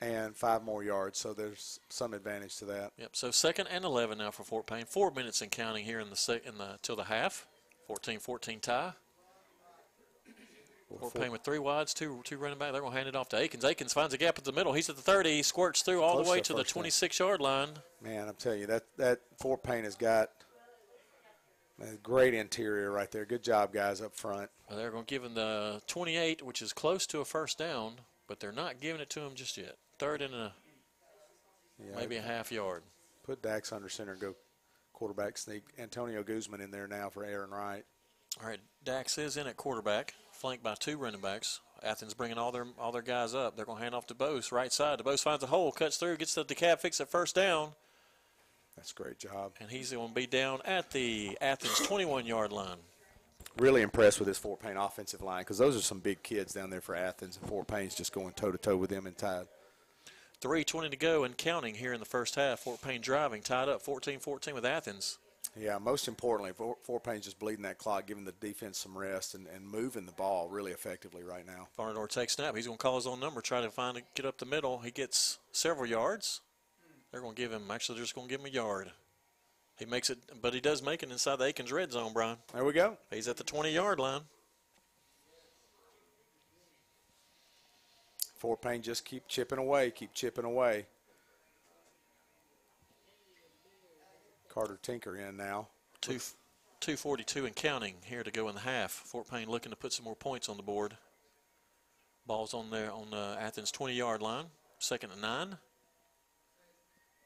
and 0.00 0.34
five 0.34 0.64
more 0.64 0.82
yards, 0.82 1.20
so 1.20 1.32
there's 1.32 1.78
some 1.88 2.12
advantage 2.14 2.56
to 2.56 2.64
that. 2.64 2.90
Yep. 2.98 3.10
So 3.14 3.30
second 3.30 3.68
and 3.68 3.84
eleven 3.84 4.18
now 4.18 4.32
for 4.32 4.42
Fort 4.42 4.66
Payne. 4.66 4.86
Four 4.86 5.12
minutes 5.12 5.40
and 5.40 5.52
counting 5.52 5.84
here 5.84 6.00
in 6.00 6.10
the 6.10 6.16
sec- 6.16 6.44
in 6.44 6.58
the 6.58 6.78
till 6.82 6.96
the 6.96 7.04
half. 7.04 7.46
14-14 7.88 8.60
tie. 8.60 8.92
Payne 11.14 11.32
with 11.32 11.42
three 11.42 11.58
wides, 11.58 11.94
two 11.94 12.20
two 12.24 12.38
running 12.38 12.58
back. 12.58 12.72
They're 12.72 12.80
going 12.80 12.92
to 12.92 12.96
hand 12.96 13.08
it 13.08 13.16
off 13.16 13.28
to 13.30 13.38
Akins. 13.38 13.64
Akins 13.64 13.92
finds 13.92 14.14
a 14.14 14.18
gap 14.18 14.38
at 14.38 14.44
the 14.44 14.52
middle. 14.52 14.72
He's 14.72 14.88
at 14.88 14.96
the 14.96 15.02
30. 15.02 15.30
He 15.30 15.42
squirts 15.42 15.82
through 15.82 16.02
all 16.02 16.14
Close 16.14 16.26
the 16.26 16.32
way 16.32 16.40
to 16.40 16.54
the 16.54 16.64
26 16.64 17.18
yard 17.18 17.40
line. 17.40 17.68
Man, 18.02 18.28
I'm 18.28 18.34
telling 18.34 18.60
you 18.60 18.66
that 18.66 18.84
that 18.96 19.20
Fort 19.38 19.62
Payne 19.62 19.84
has 19.84 19.94
got 19.94 20.30
a 21.80 21.96
great 21.96 22.34
interior 22.34 22.90
right 22.90 23.10
there. 23.10 23.24
Good 23.24 23.42
job, 23.42 23.72
guys 23.72 24.00
up 24.00 24.14
front. 24.14 24.50
Well, 24.68 24.78
they're 24.78 24.90
going 24.90 25.04
to 25.04 25.14
give 25.14 25.24
him 25.24 25.34
the 25.34 25.82
28, 25.86 26.42
which 26.42 26.62
is 26.62 26.72
close 26.72 27.06
to 27.08 27.20
a 27.20 27.24
first 27.24 27.58
down, 27.58 27.94
but 28.28 28.40
they're 28.40 28.52
not 28.52 28.80
giving 28.80 29.00
it 29.00 29.10
to 29.10 29.20
him 29.20 29.34
just 29.34 29.56
yet. 29.56 29.76
Third 29.98 30.22
and 30.22 30.34
a 30.34 30.52
Yeah, 31.78 31.96
maybe 31.96 32.16
a 32.16 32.22
half 32.22 32.52
yard. 32.52 32.82
Put 33.24 33.42
Dax 33.42 33.72
under 33.72 33.88
center. 33.88 34.14
Go 34.16 34.34
quarterback 34.92 35.38
sneak. 35.38 35.62
Antonio 35.78 36.22
Guzman 36.22 36.60
in 36.60 36.70
there 36.70 36.86
now 36.86 37.08
for 37.08 37.24
Aaron 37.24 37.50
Wright. 37.50 37.84
All 38.40 38.48
right, 38.48 38.60
Dax 38.82 39.18
is 39.18 39.36
in 39.36 39.46
at 39.46 39.56
quarterback, 39.56 40.14
flanked 40.42 40.64
by 40.64 40.74
two 40.74 40.96
running 40.98 41.20
backs. 41.20 41.60
Athens 41.84 42.14
bringing 42.14 42.36
all 42.36 42.50
their 42.50 42.66
all 42.76 42.90
their 42.90 43.00
guys 43.00 43.32
up. 43.32 43.54
They're 43.56 43.64
going 43.64 43.78
to 43.78 43.82
hand 43.84 43.94
off 43.94 44.08
to 44.08 44.14
Bose, 44.14 44.50
right 44.50 44.72
side. 44.72 44.98
DeBose 44.98 45.22
finds 45.22 45.44
a 45.44 45.46
hole, 45.46 45.70
cuts 45.70 45.96
through, 45.98 46.16
gets 46.16 46.34
the 46.34 46.44
DeKalb 46.44 46.80
fix 46.80 47.00
at 47.00 47.08
first 47.08 47.36
down, 47.36 47.70
That's 48.76 48.90
a 48.90 48.94
great 48.94 49.20
job. 49.20 49.52
and 49.60 49.70
he's 49.70 49.92
going 49.92 50.08
to 50.08 50.14
be 50.14 50.26
down 50.26 50.60
at 50.64 50.90
the 50.90 51.38
Athens 51.40 51.78
21 51.86 52.26
yard 52.26 52.50
line. 52.52 52.78
Really 53.58 53.82
impressed 53.82 54.18
with 54.18 54.26
this 54.26 54.38
Fort 54.38 54.60
Payne 54.60 54.76
offensive 54.76 55.22
line 55.22 55.42
because 55.42 55.58
those 55.58 55.76
are 55.76 55.80
some 55.80 56.00
big 56.00 56.22
kids 56.24 56.52
down 56.52 56.70
there 56.70 56.80
for 56.80 56.96
Athens, 56.96 57.38
and 57.40 57.48
Fort 57.48 57.68
Payne's 57.68 57.94
just 57.94 58.12
going 58.12 58.32
toe 58.32 58.50
to 58.50 58.58
toe 58.58 58.76
with 58.76 58.90
them 58.90 59.06
in 59.06 59.14
tide. 59.14 59.46
3.20 60.40 60.90
to 60.90 60.96
go 60.96 61.22
and 61.22 61.36
counting 61.36 61.76
here 61.76 61.92
in 61.92 62.00
the 62.00 62.06
first 62.06 62.34
half. 62.34 62.60
Fort 62.60 62.82
Payne 62.82 63.00
driving, 63.00 63.42
tied 63.42 63.68
up 63.68 63.80
14-14 63.80 64.54
with 64.54 64.66
Athens. 64.66 65.18
Yeah, 65.58 65.76
most 65.78 66.08
importantly, 66.08 66.52
Fort, 66.54 66.78
Fort 66.82 67.04
Payne's 67.04 67.26
just 67.26 67.38
bleeding 67.38 67.64
that 67.64 67.76
clock, 67.76 68.06
giving 68.06 68.24
the 68.24 68.32
defense 68.32 68.78
some 68.78 68.96
rest, 68.96 69.34
and, 69.34 69.46
and 69.54 69.66
moving 69.66 70.06
the 70.06 70.12
ball 70.12 70.48
really 70.48 70.72
effectively 70.72 71.22
right 71.22 71.46
now. 71.46 71.68
Varnador 71.78 72.08
takes 72.08 72.32
snap. 72.34 72.56
He's 72.56 72.66
going 72.66 72.78
to 72.78 72.82
call 72.82 72.96
his 72.96 73.06
own 73.06 73.20
number, 73.20 73.42
try 73.42 73.60
to 73.60 73.70
find 73.70 73.98
it, 73.98 74.04
get 74.14 74.24
up 74.24 74.38
the 74.38 74.46
middle. 74.46 74.78
He 74.78 74.90
gets 74.90 75.38
several 75.52 75.86
yards. 75.86 76.40
They're 77.10 77.20
going 77.20 77.34
to 77.34 77.40
give 77.40 77.52
him, 77.52 77.70
actually, 77.70 77.96
they're 77.96 78.04
just 78.04 78.14
going 78.14 78.28
to 78.28 78.32
give 78.32 78.40
him 78.40 78.46
a 78.46 78.50
yard. 78.50 78.90
He 79.78 79.84
makes 79.84 80.08
it, 80.08 80.18
but 80.40 80.54
he 80.54 80.60
does 80.60 80.82
make 80.82 81.02
it 81.02 81.10
inside 81.10 81.36
the 81.36 81.48
Athens 81.48 81.72
red 81.72 81.92
zone, 81.92 82.12
Brian. 82.14 82.38
There 82.54 82.64
we 82.64 82.72
go. 82.72 82.96
He's 83.10 83.28
at 83.28 83.36
the 83.36 83.44
20 83.44 83.72
yard 83.72 83.98
line. 83.98 84.22
Fort 88.36 88.62
Payne 88.62 88.82
just 88.82 89.04
keep 89.04 89.28
chipping 89.28 89.58
away, 89.58 89.90
keep 89.90 90.14
chipping 90.14 90.44
away. 90.44 90.86
Carter 94.52 94.78
Tinker 94.82 95.16
in 95.16 95.36
now. 95.36 95.68
Two, 96.00 96.18
242 96.80 97.46
and 97.46 97.56
counting 97.56 97.94
here 98.04 98.22
to 98.22 98.30
go 98.30 98.48
in 98.48 98.54
the 98.54 98.60
half. 98.60 98.90
Fort 98.90 99.30
Payne 99.30 99.48
looking 99.48 99.70
to 99.70 99.76
put 99.76 99.92
some 99.92 100.04
more 100.04 100.16
points 100.16 100.48
on 100.48 100.56
the 100.56 100.62
board. 100.62 100.96
Ball's 102.26 102.54
on 102.54 102.70
there 102.70 102.92
on 102.92 103.10
the 103.10 103.36
Athens 103.40 103.70
20 103.70 103.94
yard 103.94 104.20
line. 104.22 104.46
Second 104.78 105.12
and 105.12 105.20
nine. 105.22 105.56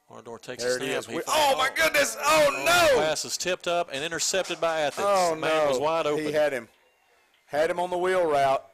Ardor 0.09 0.39
takes 0.39 0.63
there 0.63 0.77
a 0.77 0.79
snap. 0.79 0.89
it 0.89 0.93
is. 0.99 1.09
We- 1.09 1.23
oh 1.27 1.55
my 1.59 1.69
goodness! 1.75 2.17
Oh, 2.21 2.63
no! 2.65 3.01
Pass 3.01 3.25
is 3.25 3.37
tipped 3.37 3.67
up 3.67 3.91
and 3.93 4.05
intercepted 4.05 4.61
by 4.61 4.81
Athens. 4.81 5.07
Oh 5.11 5.35
man 5.35 5.65
no! 5.65 5.69
was 5.71 5.79
wide 5.81 6.07
open. 6.07 6.25
He 6.25 6.31
had 6.33 6.53
him, 6.53 6.69
had 7.47 7.71
him 7.71 7.81
on 7.81 7.91
the 7.91 7.99
wheel 7.99 8.25
route. 8.25 8.65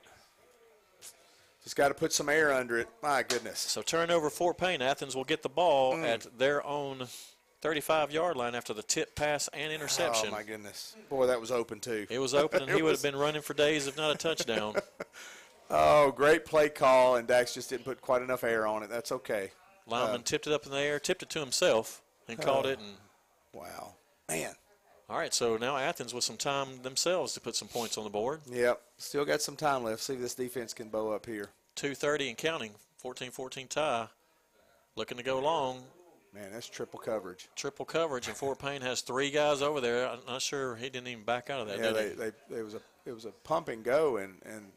Just 1.64 1.74
got 1.76 1.88
to 1.88 1.94
put 1.94 2.12
some 2.12 2.28
air 2.28 2.52
under 2.52 2.76
it. 2.78 2.88
My 3.02 3.22
goodness. 3.22 3.60
So 3.60 3.80
turnover 3.80 4.28
Fort 4.28 4.58
Payne. 4.58 4.82
Athens 4.82 5.16
will 5.16 5.24
get 5.24 5.42
the 5.42 5.48
ball 5.48 5.94
Mm. 5.94 6.04
at 6.04 6.38
their 6.38 6.62
own 6.66 7.06
35 7.62 8.10
yard 8.12 8.36
line 8.36 8.54
after 8.54 8.74
the 8.74 8.82
tip 8.82 9.14
pass 9.14 9.48
and 9.52 9.72
interception. 9.72 10.28
Oh 10.28 10.32
my 10.32 10.42
goodness! 10.42 10.94
Boy, 11.08 11.26
that 11.28 11.40
was 11.40 11.50
open 11.50 11.80
too. 11.80 12.06
It 12.10 12.18
was 12.18 12.34
open 12.34 12.62
and 12.62 12.70
he 12.74 12.82
would 12.82 12.92
have 12.92 13.02
been 13.02 13.16
running 13.16 13.40
for 13.42 13.54
days 13.54 13.86
if 13.86 13.96
not 13.96 14.14
a 14.14 14.18
touchdown. 14.18 14.74
Oh, 15.74 16.12
great 16.12 16.44
play 16.44 16.68
call, 16.68 17.16
and 17.16 17.26
Dax 17.26 17.54
just 17.54 17.70
didn't 17.70 17.86
put 17.86 18.02
quite 18.02 18.20
enough 18.20 18.44
air 18.44 18.66
on 18.66 18.82
it. 18.82 18.90
That's 18.90 19.10
okay. 19.10 19.52
Lineman 19.86 20.20
Uh, 20.20 20.22
tipped 20.22 20.46
it 20.46 20.52
up 20.52 20.66
in 20.66 20.70
the 20.70 20.76
air, 20.78 21.00
tipped 21.00 21.22
it 21.22 21.30
to 21.30 21.40
himself, 21.40 22.02
and 22.28 22.38
caught 22.38 22.66
Oh. 22.66 22.68
it. 22.68 22.78
And 22.78 22.96
wow, 23.54 23.94
man. 24.28 24.54
all 25.08 25.16
right, 25.16 25.32
so 25.32 25.56
now 25.56 25.78
Athens 25.78 26.12
with 26.12 26.24
some 26.24 26.36
time 26.36 26.82
themselves 26.82 27.32
to 27.34 27.40
put 27.40 27.56
some 27.56 27.68
points 27.68 27.96
on 27.96 28.04
the 28.04 28.10
board. 28.10 28.42
Yep. 28.50 28.82
Still 28.98 29.24
got 29.24 29.40
some 29.40 29.56
time 29.56 29.82
left. 29.84 30.02
See 30.02 30.12
if 30.12 30.20
this 30.20 30.34
defense 30.34 30.74
can 30.74 30.90
bow 30.90 31.10
up 31.12 31.24
here. 31.24 31.48
2:30 31.76 32.28
and 32.28 32.36
counting. 32.36 32.74
14-14 33.02 33.66
tie. 33.68 34.08
Looking 34.94 35.16
to 35.16 35.22
go 35.22 35.38
long. 35.38 35.84
Man, 36.34 36.50
that's 36.52 36.68
triple 36.68 36.98
coverage. 36.98 37.48
Triple 37.56 37.84
coverage, 37.84 38.26
and 38.26 38.36
Fort 38.36 38.58
Payne 38.58 38.80
has 38.80 39.02
three 39.02 39.30
guys 39.30 39.60
over 39.60 39.80
there. 39.82 40.08
I'm 40.08 40.20
not 40.26 40.40
sure 40.40 40.76
he 40.76 40.88
didn't 40.88 41.08
even 41.08 41.24
back 41.24 41.50
out 41.50 41.60
of 41.60 41.68
that. 41.68 41.78
yeah, 41.78 41.90
they, 41.90 42.08
he? 42.08 42.14
they, 42.14 42.58
it 42.58 42.64
was 42.64 42.74
a 42.74 42.80
it 43.04 43.12
was 43.12 43.26
a 43.26 43.32
pump 43.44 43.68
and 43.68 43.84
go, 43.84 44.16
and 44.16 44.36
and 44.46 44.72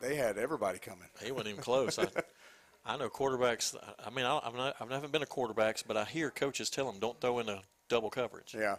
they 0.00 0.14
had 0.14 0.38
everybody 0.38 0.78
coming. 0.78 1.08
He 1.22 1.32
wasn't 1.32 1.50
even 1.50 1.62
close. 1.62 1.98
I, 1.98 2.06
I 2.86 2.96
know 2.96 3.08
quarterbacks. 3.08 3.76
I 4.04 4.10
mean, 4.10 4.24
I, 4.24 4.40
I'm 4.42 4.56
not, 4.56 4.76
I 4.80 4.94
haven't 4.94 5.12
been 5.12 5.22
a 5.22 5.26
quarterbacks, 5.26 5.82
but 5.86 5.96
I 5.96 6.04
hear 6.04 6.30
coaches 6.30 6.70
tell 6.70 6.86
them 6.90 7.00
don't 7.00 7.20
throw 7.20 7.40
in 7.40 7.48
a 7.48 7.62
double 7.88 8.10
coverage. 8.10 8.54
Yeah, 8.58 8.76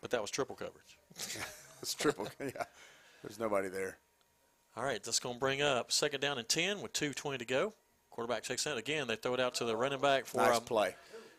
But 0.00 0.10
that 0.10 0.20
was 0.20 0.30
triple 0.30 0.56
coverage. 0.56 0.98
it's 1.82 1.94
triple. 1.94 2.28
yeah, 2.40 2.64
there's 3.22 3.38
nobody 3.38 3.68
there. 3.68 3.98
All 4.76 4.84
right, 4.84 5.02
that's 5.02 5.18
going 5.18 5.36
to 5.36 5.40
bring 5.40 5.62
up 5.62 5.92
second 5.92 6.20
down 6.20 6.38
and 6.38 6.48
10 6.48 6.80
with 6.80 6.92
2.20 6.92 7.38
to 7.38 7.44
go. 7.44 7.74
Quarterback 8.10 8.42
takes 8.42 8.64
that 8.64 8.76
again. 8.76 9.06
They 9.06 9.16
throw 9.16 9.34
it 9.34 9.40
out 9.40 9.54
to 9.56 9.64
the 9.64 9.76
running 9.76 10.00
back 10.00 10.26
for 10.26 10.38
Nice 10.38 10.56
um, 10.56 10.64
play. 10.64 10.94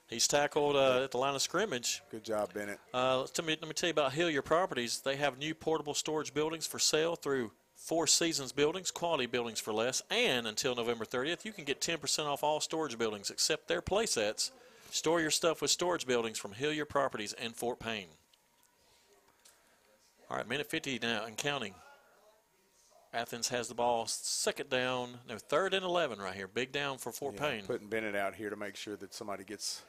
He's 0.07 0.27
tackled 0.27 0.75
uh, 0.75 1.03
at 1.03 1.11
the 1.11 1.17
line 1.17 1.33
of 1.33 1.41
scrimmage. 1.41 2.03
Good 2.11 2.23
job, 2.23 2.53
Bennett. 2.53 2.79
Uh, 2.93 3.19
let, 3.21 3.45
me, 3.45 3.57
let 3.59 3.67
me 3.67 3.73
tell 3.73 3.87
you 3.87 3.91
about 3.91 4.13
Hillier 4.13 4.43
Properties. 4.43 4.99
They 4.99 5.15
have 5.15 5.37
new 5.37 5.55
portable 5.55 5.93
storage 5.93 6.33
buildings 6.33 6.67
for 6.67 6.77
sale 6.77 7.15
through 7.15 7.51
Four 7.75 8.07
Seasons 8.07 8.51
Buildings, 8.51 8.91
quality 8.91 9.25
buildings 9.25 9.59
for 9.59 9.73
less. 9.73 10.03
And 10.09 10.47
until 10.47 10.75
November 10.75 11.05
30th, 11.05 11.45
you 11.45 11.51
can 11.51 11.63
get 11.63 11.81
10% 11.81 12.25
off 12.25 12.43
all 12.43 12.59
storage 12.59 12.97
buildings 12.97 13.29
except 13.31 13.67
their 13.67 13.81
playsets. 13.81 14.51
Store 14.91 15.19
your 15.19 15.31
stuff 15.31 15.61
with 15.61 15.71
storage 15.71 16.05
buildings 16.05 16.37
from 16.37 16.53
Hillier 16.53 16.85
Properties 16.85 17.33
in 17.33 17.51
Fort 17.51 17.79
Payne. 17.79 18.09
All 20.29 20.37
right, 20.37 20.47
minute 20.47 20.69
50 20.69 20.99
now 21.01 21.25
and 21.25 21.35
counting. 21.35 21.73
Athens 23.13 23.49
has 23.49 23.67
the 23.67 23.75
ball 23.75 24.07
second 24.07 24.69
down, 24.69 25.19
no, 25.29 25.37
third 25.37 25.75
and 25.75 25.85
11 25.85 26.19
right 26.19 26.33
here. 26.33 26.47
Big 26.47 26.71
down 26.71 26.97
for 26.97 27.11
Fort 27.11 27.35
Yeah, 27.35 27.41
Payne. 27.41 27.63
Putting 27.65 27.87
Bennett 27.87 28.15
out 28.15 28.33
here 28.33 28.49
to 28.49 28.55
make 28.55 28.75
sure 28.75 28.95
that 28.97 29.13
somebody 29.13 29.43
gets. 29.43 29.83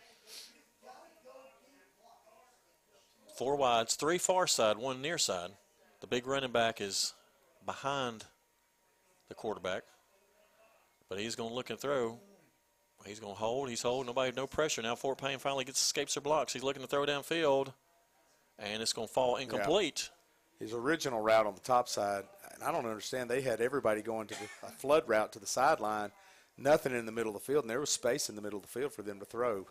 Four 3.36 3.56
wides, 3.56 3.94
three 3.96 4.18
far 4.18 4.46
side, 4.46 4.76
one 4.76 5.00
near 5.00 5.18
side. 5.18 5.50
The 6.00 6.06
big 6.06 6.26
running 6.26 6.52
back 6.52 6.80
is 6.80 7.14
behind 7.64 8.24
the 9.28 9.34
quarterback, 9.34 9.84
but 11.08 11.18
he's 11.18 11.34
going 11.34 11.48
to 11.48 11.54
look 11.54 11.70
and 11.70 11.78
throw. 11.78 12.20
He's 13.06 13.20
going 13.20 13.34
to 13.34 13.38
hold. 13.38 13.68
He's 13.68 13.82
holding. 13.82 14.06
Nobody, 14.06 14.32
no 14.36 14.46
pressure. 14.46 14.82
Now 14.82 14.94
Fort 14.94 15.18
Payne 15.18 15.38
finally 15.38 15.64
gets 15.64 15.80
escapes 15.80 16.14
their 16.14 16.22
blocks. 16.22 16.52
He's 16.52 16.62
looking 16.62 16.82
to 16.82 16.88
throw 16.88 17.04
downfield, 17.04 17.72
and 18.58 18.82
it's 18.82 18.92
going 18.92 19.08
to 19.08 19.12
fall 19.12 19.36
incomplete. 19.36 20.10
His 20.58 20.72
original 20.72 21.20
route 21.20 21.46
on 21.46 21.54
the 21.54 21.60
top 21.60 21.88
side, 21.88 22.24
and 22.54 22.64
I 22.64 22.72
don't 22.72 22.86
understand. 22.86 23.28
They 23.30 23.40
had 23.40 23.60
everybody 23.60 24.02
going 24.02 24.26
to 24.28 24.34
the 24.34 24.66
a 24.66 24.70
flood 24.70 25.08
route 25.08 25.32
to 25.32 25.38
the 25.38 25.46
sideline, 25.46 26.10
nothing 26.56 26.94
in 26.94 27.06
the 27.06 27.12
middle 27.12 27.34
of 27.34 27.42
the 27.42 27.52
field, 27.52 27.64
and 27.64 27.70
there 27.70 27.80
was 27.80 27.90
space 27.90 28.28
in 28.28 28.36
the 28.36 28.42
middle 28.42 28.58
of 28.58 28.62
the 28.62 28.68
field 28.80 28.92
for 28.92 29.02
them 29.02 29.18
to 29.20 29.24
throw. 29.24 29.66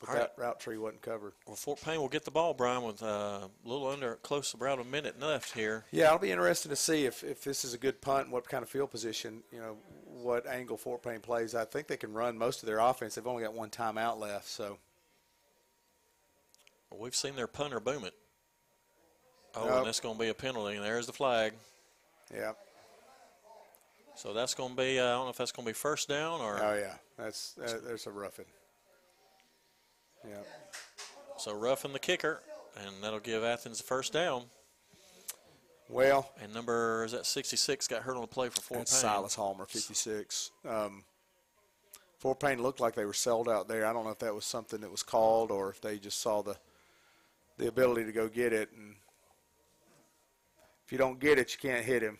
But 0.00 0.08
All 0.10 0.14
that 0.14 0.34
route 0.36 0.60
tree 0.60 0.78
wasn't 0.78 1.02
covered. 1.02 1.32
Well, 1.44 1.56
Fort 1.56 1.80
Payne 1.82 2.00
will 2.00 2.08
get 2.08 2.24
the 2.24 2.30
ball, 2.30 2.54
Brian, 2.54 2.84
with 2.84 3.02
uh, 3.02 3.06
a 3.06 3.50
little 3.64 3.88
under, 3.88 4.14
close 4.16 4.52
to 4.52 4.56
about 4.56 4.78
a 4.78 4.84
minute 4.84 5.20
left 5.20 5.52
here. 5.54 5.86
Yeah, 5.90 6.10
I'll 6.10 6.20
be 6.20 6.30
interested 6.30 6.68
to 6.68 6.76
see 6.76 7.04
if, 7.04 7.24
if 7.24 7.42
this 7.42 7.64
is 7.64 7.74
a 7.74 7.78
good 7.78 8.00
punt 8.00 8.24
and 8.26 8.32
what 8.32 8.48
kind 8.48 8.62
of 8.62 8.68
field 8.68 8.92
position, 8.92 9.42
you 9.52 9.58
know, 9.58 9.76
what 10.06 10.46
angle 10.46 10.76
Fort 10.76 11.02
Payne 11.02 11.18
plays. 11.20 11.56
I 11.56 11.64
think 11.64 11.88
they 11.88 11.96
can 11.96 12.12
run 12.12 12.38
most 12.38 12.62
of 12.62 12.68
their 12.68 12.78
offense. 12.78 13.16
They've 13.16 13.26
only 13.26 13.42
got 13.42 13.54
one 13.54 13.70
timeout 13.70 14.20
left, 14.20 14.46
so. 14.46 14.78
Well, 16.90 17.00
we've 17.00 17.16
seen 17.16 17.34
their 17.34 17.48
punter 17.48 17.80
boom 17.80 18.04
it. 18.04 18.14
Oh, 19.56 19.64
Nope. 19.66 19.78
and 19.78 19.86
that's 19.86 20.00
going 20.00 20.14
to 20.16 20.20
be 20.20 20.28
a 20.28 20.34
penalty. 20.34 20.76
And 20.76 20.84
there's 20.84 21.06
the 21.06 21.12
flag. 21.12 21.54
Yeah. 22.34 22.52
So 24.14 24.32
that's 24.32 24.54
going 24.54 24.70
to 24.70 24.76
be, 24.76 24.98
uh, 24.98 25.04
I 25.04 25.10
don't 25.12 25.26
know 25.26 25.30
if 25.30 25.36
that's 25.36 25.52
going 25.52 25.64
to 25.64 25.70
be 25.70 25.74
first 25.74 26.08
down 26.08 26.40
or. 26.40 26.58
Oh 26.62 26.74
yeah, 26.74 26.94
that's 27.16 27.56
uh, 27.62 27.78
there's 27.84 28.06
a 28.06 28.10
roughing. 28.10 28.46
Yeah. 30.26 30.34
So 31.36 31.54
roughing 31.54 31.92
the 31.92 32.00
kicker, 32.00 32.40
and 32.76 32.96
that'll 33.00 33.20
give 33.20 33.44
Athens 33.44 33.78
the 33.78 33.84
first 33.84 34.12
down. 34.12 34.44
Well, 35.88 36.30
And 36.42 36.52
number 36.52 37.04
is 37.04 37.12
that 37.12 37.24
66 37.24 37.88
got 37.88 38.02
hurt 38.02 38.14
on 38.14 38.20
the 38.20 38.26
play 38.26 38.50
for 38.50 38.60
Fort 38.60 38.80
that's 38.80 38.92
Payne. 38.92 39.00
Silas 39.00 39.36
Halmer, 39.36 39.66
56. 39.66 40.50
Um, 40.68 41.02
Fort 42.18 42.40
Payne 42.40 42.62
looked 42.62 42.80
like 42.80 42.94
they 42.94 43.06
were 43.06 43.14
sold 43.14 43.48
out 43.48 43.68
there. 43.68 43.86
I 43.86 43.92
don't 43.92 44.04
know 44.04 44.10
if 44.10 44.18
that 44.18 44.34
was 44.34 44.44
something 44.44 44.80
that 44.80 44.90
was 44.90 45.02
called 45.02 45.50
or 45.50 45.70
if 45.70 45.80
they 45.80 45.98
just 45.98 46.20
saw 46.20 46.42
the 46.42 46.56
the 47.56 47.68
ability 47.68 48.04
to 48.04 48.12
go 48.12 48.28
get 48.28 48.52
it. 48.52 48.70
And 48.76 48.94
if 50.88 50.92
you 50.92 50.96
don't 50.96 51.20
get 51.20 51.38
it, 51.38 51.52
you 51.52 51.58
can't 51.58 51.84
hit 51.84 52.02
him. 52.02 52.16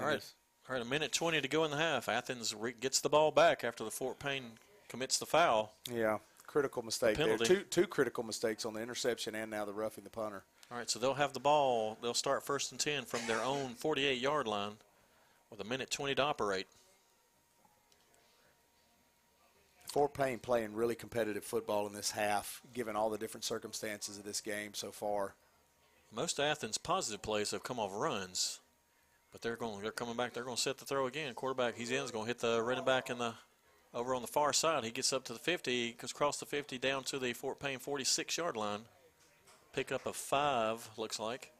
All 0.00 0.06
right. 0.06 0.24
All 0.66 0.76
right, 0.76 0.80
a 0.80 0.88
minute 0.88 1.12
20 1.12 1.42
to 1.42 1.48
go 1.48 1.64
in 1.64 1.70
the 1.70 1.76
half. 1.76 2.08
Athens 2.08 2.54
re- 2.54 2.72
gets 2.80 3.02
the 3.02 3.10
ball 3.10 3.30
back 3.30 3.64
after 3.64 3.84
the 3.84 3.90
Fort 3.90 4.18
Payne 4.18 4.52
commits 4.88 5.18
the 5.18 5.26
foul. 5.26 5.74
Yeah, 5.92 6.16
critical 6.46 6.82
mistake 6.82 7.18
there. 7.18 7.26
penalty. 7.26 7.44
Two 7.44 7.60
two 7.64 7.86
critical 7.86 8.24
mistakes 8.24 8.64
on 8.64 8.72
the 8.72 8.80
interception 8.80 9.34
and 9.34 9.50
now 9.50 9.66
the 9.66 9.74
roughing 9.74 10.04
the 10.04 10.10
punter. 10.10 10.42
All 10.70 10.78
right, 10.78 10.88
so 10.88 10.98
they'll 10.98 11.12
have 11.12 11.34
the 11.34 11.40
ball. 11.40 11.98
They'll 12.00 12.14
start 12.14 12.42
first 12.42 12.72
and 12.72 12.80
10 12.80 13.04
from 13.04 13.20
their 13.26 13.42
own 13.42 13.74
48 13.74 14.18
yard 14.18 14.46
line 14.46 14.76
with 15.50 15.60
a 15.60 15.64
minute 15.64 15.90
20 15.90 16.14
to 16.14 16.22
operate. 16.22 16.68
Fort 19.88 20.14
Payne 20.14 20.38
playing 20.38 20.72
really 20.72 20.94
competitive 20.94 21.44
football 21.44 21.86
in 21.86 21.92
this 21.92 22.12
half, 22.12 22.62
given 22.72 22.96
all 22.96 23.10
the 23.10 23.18
different 23.18 23.44
circumstances 23.44 24.16
of 24.16 24.24
this 24.24 24.40
game 24.40 24.72
so 24.72 24.90
far. 24.92 25.34
Most 26.14 26.38
Athens 26.38 26.76
positive 26.76 27.22
plays 27.22 27.52
have 27.52 27.62
come 27.62 27.78
off 27.78 27.90
runs, 27.94 28.60
but 29.32 29.40
they're 29.40 29.56
going. 29.56 29.80
They're 29.80 29.92
coming 29.92 30.16
back. 30.16 30.34
They're 30.34 30.44
going 30.44 30.56
to 30.56 30.62
set 30.62 30.76
the 30.76 30.84
throw 30.84 31.06
again. 31.06 31.32
Quarterback, 31.32 31.74
he's 31.74 31.90
in. 31.90 32.04
Is 32.04 32.10
going 32.10 32.24
to 32.24 32.28
hit 32.28 32.38
the 32.38 32.62
running 32.62 32.84
back 32.84 33.08
in 33.08 33.16
the 33.16 33.32
over 33.94 34.14
on 34.14 34.20
the 34.20 34.28
far 34.28 34.52
side. 34.52 34.84
He 34.84 34.90
gets 34.90 35.12
up 35.12 35.24
to 35.24 35.32
the 35.32 35.38
50, 35.38 35.92
goes 35.92 36.10
across 36.10 36.38
the 36.38 36.46
50 36.46 36.78
down 36.78 37.04
to 37.04 37.18
the 37.18 37.32
Fort 37.32 37.60
Payne 37.60 37.78
46 37.78 38.36
yard 38.36 38.56
line. 38.56 38.80
Pick 39.74 39.90
up 39.90 40.04
a 40.04 40.12
five, 40.12 40.88
looks 40.98 41.18
like. 41.18 41.52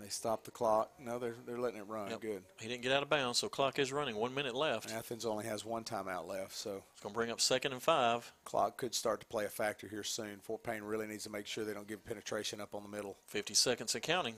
They 0.00 0.08
stop 0.08 0.44
the 0.44 0.50
clock. 0.50 0.90
No, 0.98 1.18
they're 1.18 1.34
they're 1.46 1.58
letting 1.58 1.78
it 1.78 1.86
run. 1.86 2.10
Yep. 2.10 2.20
Good. 2.22 2.42
He 2.58 2.68
didn't 2.68 2.82
get 2.82 2.90
out 2.92 3.02
of 3.02 3.10
bounds, 3.10 3.38
so 3.38 3.50
clock 3.50 3.78
is 3.78 3.92
running. 3.92 4.16
One 4.16 4.34
minute 4.34 4.54
left. 4.54 4.90
Athens 4.90 5.26
only 5.26 5.44
has 5.44 5.62
one 5.62 5.84
timeout 5.84 6.26
left, 6.26 6.54
so 6.56 6.82
It's 6.92 7.00
going 7.02 7.12
to 7.12 7.16
bring 7.18 7.30
up 7.30 7.40
second 7.40 7.72
and 7.72 7.82
five. 7.82 8.32
clock 8.44 8.78
could 8.78 8.94
start 8.94 9.20
to 9.20 9.26
play 9.26 9.44
a 9.44 9.50
factor 9.50 9.88
here 9.88 10.02
soon. 10.02 10.38
Fort 10.42 10.62
Payne 10.62 10.82
really 10.82 11.06
needs 11.06 11.24
to 11.24 11.30
make 11.30 11.46
sure 11.46 11.64
they 11.64 11.74
don't 11.74 11.86
give 11.86 12.02
penetration 12.04 12.60
up 12.62 12.74
on 12.74 12.82
the 12.82 12.88
middle. 12.88 13.18
50 13.26 13.52
seconds 13.52 13.94
and 13.94 14.02
counting. 14.02 14.36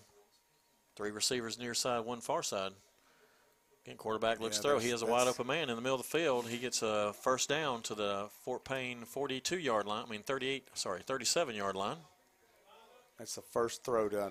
Three 0.96 1.12
receivers 1.12 1.58
near 1.58 1.74
side, 1.74 2.00
one 2.04 2.20
far 2.20 2.42
side. 2.42 2.72
Again, 3.84 3.96
quarterback 3.96 4.40
looks 4.40 4.56
Yeah, 4.58 4.62
throw. 4.62 4.78
He 4.78 4.90
has 4.90 5.02
a 5.02 5.06
wide 5.06 5.26
open 5.28 5.46
man 5.46 5.70
in 5.70 5.76
the 5.76 5.82
middle 5.82 5.96
of 5.96 6.02
the 6.02 6.08
field. 6.08 6.48
He 6.48 6.58
gets 6.58 6.82
a 6.82 7.12
first 7.22 7.48
down 7.48 7.82
to 7.82 7.94
the 7.94 8.28
Fort 8.44 8.64
Payne 8.64 9.04
42 9.04 9.58
yard 9.58 9.86
line. 9.86 10.04
I 10.06 10.10
mean 10.10 10.22
38. 10.22 10.68
Sorry, 10.74 11.02
37 11.02 11.54
yard 11.54 11.76
line. 11.76 11.96
That's 13.18 13.34
the 13.36 13.42
first 13.42 13.84
throw 13.84 14.08
to 14.08 14.26
a 14.26 14.30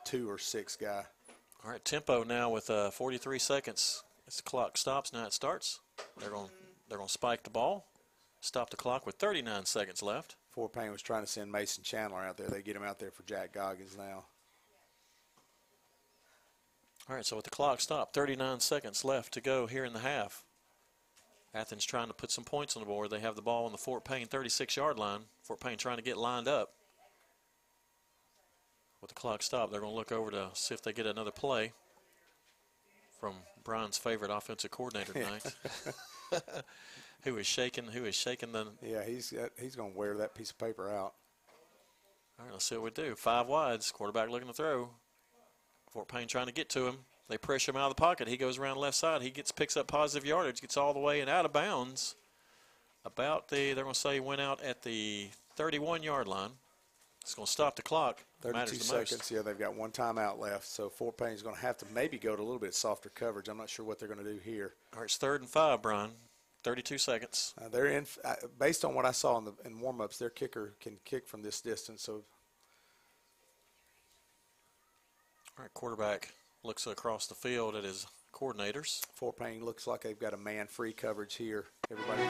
non-two 0.00 0.28
or 0.28 0.38
six 0.38 0.76
guy. 0.76 1.04
All 1.64 1.70
right, 1.70 1.84
tempo 1.84 2.24
now 2.24 2.50
with 2.50 2.70
uh, 2.70 2.90
43 2.90 3.38
seconds. 3.38 4.02
As 4.26 4.36
the 4.36 4.42
clock 4.42 4.78
stops, 4.78 5.12
now 5.12 5.26
it 5.26 5.32
starts. 5.32 5.80
They're 6.18 6.30
going 6.30 6.48
they're 6.88 6.98
going 6.98 7.08
to 7.08 7.12
spike 7.12 7.42
the 7.42 7.50
ball. 7.50 7.86
Stop 8.40 8.70
the 8.70 8.76
clock 8.76 9.06
with 9.06 9.16
39 9.16 9.64
seconds 9.66 10.02
left. 10.02 10.36
Fort 10.50 10.72
Payne 10.72 10.90
was 10.90 11.02
trying 11.02 11.22
to 11.22 11.30
send 11.30 11.52
Mason 11.52 11.84
Chandler 11.84 12.20
out 12.20 12.36
there. 12.36 12.48
They 12.48 12.62
get 12.62 12.74
him 12.74 12.82
out 12.82 12.98
there 12.98 13.10
for 13.10 13.22
Jack 13.22 13.52
Goggins 13.52 13.96
now. 13.96 14.24
All 17.08 17.16
right, 17.16 17.26
so 17.26 17.36
with 17.36 17.44
the 17.44 17.50
clock 17.50 17.80
stopped, 17.80 18.14
39 18.14 18.60
seconds 18.60 19.04
left 19.04 19.34
to 19.34 19.40
go 19.40 19.66
here 19.66 19.84
in 19.84 19.92
the 19.92 20.00
half. 20.00 20.44
Athens 21.54 21.84
trying 21.84 22.08
to 22.08 22.14
put 22.14 22.30
some 22.30 22.44
points 22.44 22.76
on 22.76 22.82
the 22.82 22.86
board. 22.86 23.10
They 23.10 23.20
have 23.20 23.36
the 23.36 23.42
ball 23.42 23.66
on 23.66 23.72
the 23.72 23.78
Fort 23.78 24.04
Payne 24.04 24.26
36 24.26 24.76
yard 24.76 24.98
line. 24.98 25.22
Fort 25.42 25.60
Payne 25.60 25.78
trying 25.78 25.96
to 25.96 26.02
get 26.02 26.16
lined 26.16 26.48
up. 26.48 26.72
With 29.00 29.08
the 29.08 29.14
clock 29.14 29.42
stopped, 29.42 29.72
they're 29.72 29.80
going 29.80 29.92
to 29.92 29.96
look 29.96 30.12
over 30.12 30.30
to 30.30 30.50
see 30.54 30.74
if 30.74 30.82
they 30.82 30.92
get 30.92 31.06
another 31.06 31.30
play 31.30 31.72
from 33.18 33.34
Brian's 33.64 33.98
favorite 33.98 34.30
offensive 34.30 34.70
coordinator 34.70 35.12
tonight. 35.12 35.54
who 37.22 37.36
is 37.36 37.46
shaking 37.46 37.86
who 37.86 38.04
is 38.04 38.14
shaking 38.14 38.52
the 38.52 38.66
Yeah, 38.82 39.04
he's 39.04 39.30
got, 39.30 39.50
he's 39.58 39.76
going 39.76 39.92
to 39.92 39.98
wear 39.98 40.16
that 40.18 40.34
piece 40.34 40.50
of 40.50 40.58
paper 40.58 40.90
out. 40.90 41.14
All 42.38 42.46
right, 42.46 42.52
let's 42.52 42.64
see 42.64 42.76
what 42.76 42.84
we 42.84 42.90
do. 42.90 43.14
Five 43.14 43.46
wides, 43.46 43.90
quarterback 43.90 44.30
looking 44.30 44.48
to 44.48 44.54
throw. 44.54 44.90
Fort 45.90 46.08
Payne 46.08 46.28
trying 46.28 46.46
to 46.46 46.52
get 46.52 46.68
to 46.70 46.86
him. 46.86 46.98
They 47.28 47.36
pressure 47.36 47.70
him 47.70 47.76
out 47.76 47.90
of 47.90 47.96
the 47.96 48.00
pocket. 48.00 48.28
He 48.28 48.36
goes 48.36 48.58
around 48.58 48.78
left 48.78 48.96
side. 48.96 49.22
He 49.22 49.30
gets 49.30 49.52
picks 49.52 49.76
up 49.76 49.86
positive 49.86 50.26
yardage, 50.26 50.60
gets 50.60 50.76
all 50.76 50.94
the 50.94 51.00
way 51.00 51.20
and 51.20 51.28
out 51.28 51.44
of 51.44 51.52
bounds. 51.52 52.16
About 53.04 53.48
the 53.48 53.72
they're 53.72 53.84
going 53.84 53.94
to 53.94 54.00
say 54.00 54.14
he 54.14 54.20
went 54.20 54.40
out 54.40 54.62
at 54.62 54.82
the 54.82 55.28
31 55.56 56.02
yard 56.02 56.28
line. 56.28 56.50
It's 57.22 57.34
going 57.34 57.46
to 57.46 57.52
stop 57.52 57.76
the 57.76 57.82
clock. 57.82 58.24
32 58.40 58.76
seconds. 58.76 59.30
Yeah, 59.30 59.42
they've 59.42 59.58
got 59.58 59.74
one 59.74 59.90
timeout 59.90 60.38
left. 60.38 60.66
So 60.66 60.88
Fort 60.88 61.16
Payne's 61.16 61.42
going 61.42 61.56
to 61.56 61.60
have 61.60 61.76
to 61.78 61.86
maybe 61.94 62.18
go 62.18 62.34
to 62.34 62.42
a 62.42 62.44
little 62.44 62.58
bit 62.58 62.74
softer 62.74 63.10
coverage. 63.10 63.48
I'm 63.48 63.58
not 63.58 63.68
sure 63.68 63.84
what 63.84 63.98
they're 63.98 64.08
going 64.08 64.24
to 64.24 64.32
do 64.32 64.38
here. 64.42 64.74
All 64.94 65.00
right, 65.00 65.04
it's 65.06 65.16
third 65.16 65.40
and 65.42 65.50
five, 65.50 65.82
Brian. 65.82 66.10
32 66.62 66.98
seconds. 66.98 67.54
Uh, 67.60 67.68
they're 67.68 67.86
in. 67.86 68.06
Uh, 68.24 68.34
based 68.58 68.84
on 68.84 68.94
what 68.94 69.06
I 69.06 69.12
saw 69.12 69.38
in 69.38 69.44
the 69.44 69.52
in 69.64 69.80
warm-ups, 69.80 70.18
their 70.18 70.30
kicker 70.30 70.74
can 70.80 70.98
kick 71.04 71.26
from 71.26 71.42
this 71.42 71.60
distance. 71.60 72.02
So, 72.02 72.12
all 75.58 75.62
right, 75.62 75.72
quarterback 75.74 76.34
looks 76.62 76.86
across 76.86 77.26
the 77.26 77.34
field 77.34 77.74
at 77.76 77.84
his 77.84 78.06
coordinators. 78.34 79.04
Fort 79.14 79.38
Payne 79.38 79.64
looks 79.64 79.86
like 79.86 80.02
they've 80.02 80.18
got 80.18 80.34
a 80.34 80.38
man-free 80.38 80.92
coverage 80.92 81.34
here. 81.36 81.66
Everybody. 81.90 82.22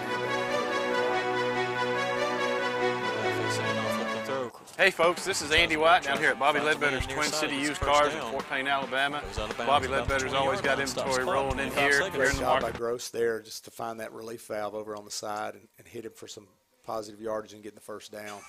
Hey 4.80 4.90
folks, 4.90 5.26
this 5.26 5.42
is 5.42 5.52
Andy 5.52 5.76
White 5.76 6.04
down 6.04 6.16
here 6.16 6.30
at 6.30 6.38
Bobby 6.38 6.58
Ledbetter's 6.58 7.06
Twin 7.06 7.30
City 7.30 7.54
Used 7.54 7.82
Cars 7.82 8.14
in 8.14 8.20
Fort 8.22 8.48
Payne, 8.48 8.66
Alabama. 8.66 9.22
Bobby 9.58 9.88
Ledbetter's 9.88 10.32
always 10.32 10.62
got 10.62 10.80
inventory 10.80 11.22
rolling 11.22 11.58
in 11.58 11.70
here. 11.72 12.08
Great 12.08 12.34
job 12.36 12.62
by 12.62 12.70
Gross 12.70 13.10
there 13.10 13.42
just 13.42 13.66
to 13.66 13.70
find 13.70 14.00
that 14.00 14.10
relief 14.14 14.46
valve 14.46 14.74
over 14.74 14.96
on 14.96 15.04
the 15.04 15.10
side 15.10 15.52
and, 15.52 15.68
and 15.76 15.86
hit 15.86 16.06
him 16.06 16.12
for 16.16 16.26
some 16.26 16.46
positive 16.82 17.20
yardage 17.20 17.52
and 17.52 17.62
getting 17.62 17.74
the 17.74 17.82
first 17.82 18.10
down. 18.10 18.40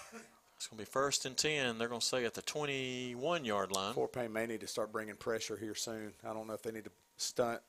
It's 0.55 0.67
going 0.67 0.77
to 0.77 0.85
be 0.85 0.89
first 0.89 1.25
and 1.25 1.35
10. 1.35 1.77
They're 1.77 1.89
going 1.89 1.99
to 1.99 2.07
say 2.07 2.23
at 2.23 2.33
the 2.33 2.41
21 2.43 3.43
yard 3.43 3.73
line. 3.73 3.93
Fort 3.93 4.13
Payne 4.13 4.31
may 4.31 4.45
need 4.45 4.61
to 4.61 4.67
start 4.67 4.93
bringing 4.93 5.15
pressure 5.15 5.57
here 5.57 5.75
soon. 5.75 6.13
I 6.25 6.31
don't 6.31 6.47
know 6.47 6.53
if 6.53 6.61
they 6.61 6.71
need 6.71 6.85
to 6.85 6.91
stunt 7.17 7.59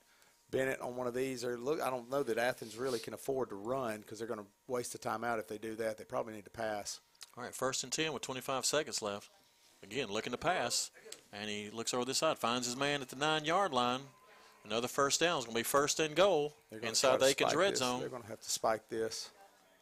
Bennett 0.52 0.80
on 0.80 0.94
one 0.94 1.08
of 1.08 1.14
these. 1.14 1.44
Or 1.44 1.58
look, 1.58 1.82
I 1.82 1.90
don't 1.90 2.08
know 2.08 2.22
that 2.22 2.38
Athens 2.38 2.76
really 2.76 3.00
can 3.00 3.12
afford 3.12 3.48
to 3.48 3.56
run 3.56 4.02
because 4.02 4.20
they're 4.20 4.28
going 4.28 4.38
to 4.38 4.46
waste 4.68 4.92
the 4.92 5.00
timeout 5.00 5.40
if 5.40 5.48
they 5.48 5.58
do 5.58 5.74
that. 5.74 5.98
They 5.98 6.04
probably 6.04 6.34
need 6.34 6.44
to 6.44 6.50
pass. 6.50 7.00
All 7.36 7.44
right, 7.44 7.54
first 7.54 7.82
and 7.82 7.92
10 7.92 8.12
with 8.12 8.22
25 8.22 8.64
seconds 8.66 9.00
left. 9.00 9.30
Again, 9.82 10.08
looking 10.08 10.32
to 10.32 10.38
pass. 10.38 10.90
And 11.32 11.48
he 11.48 11.70
looks 11.70 11.94
over 11.94 12.04
this 12.04 12.18
side, 12.18 12.38
finds 12.38 12.66
his 12.66 12.76
man 12.76 13.00
at 13.00 13.08
the 13.08 13.16
nine 13.16 13.44
yard 13.44 13.72
line. 13.72 14.00
Another 14.64 14.86
first 14.86 15.18
down 15.18 15.38
is 15.38 15.44
going 15.44 15.54
to 15.54 15.60
be 15.60 15.64
first 15.64 15.98
and 15.98 16.14
goal 16.14 16.54
inside 16.82 17.20
the 17.20 17.26
Athens 17.26 17.54
red 17.54 17.72
this. 17.72 17.78
zone. 17.80 18.00
They're 18.00 18.08
going 18.08 18.22
to 18.22 18.28
have 18.28 18.40
to 18.40 18.50
spike 18.50 18.88
this. 18.88 19.30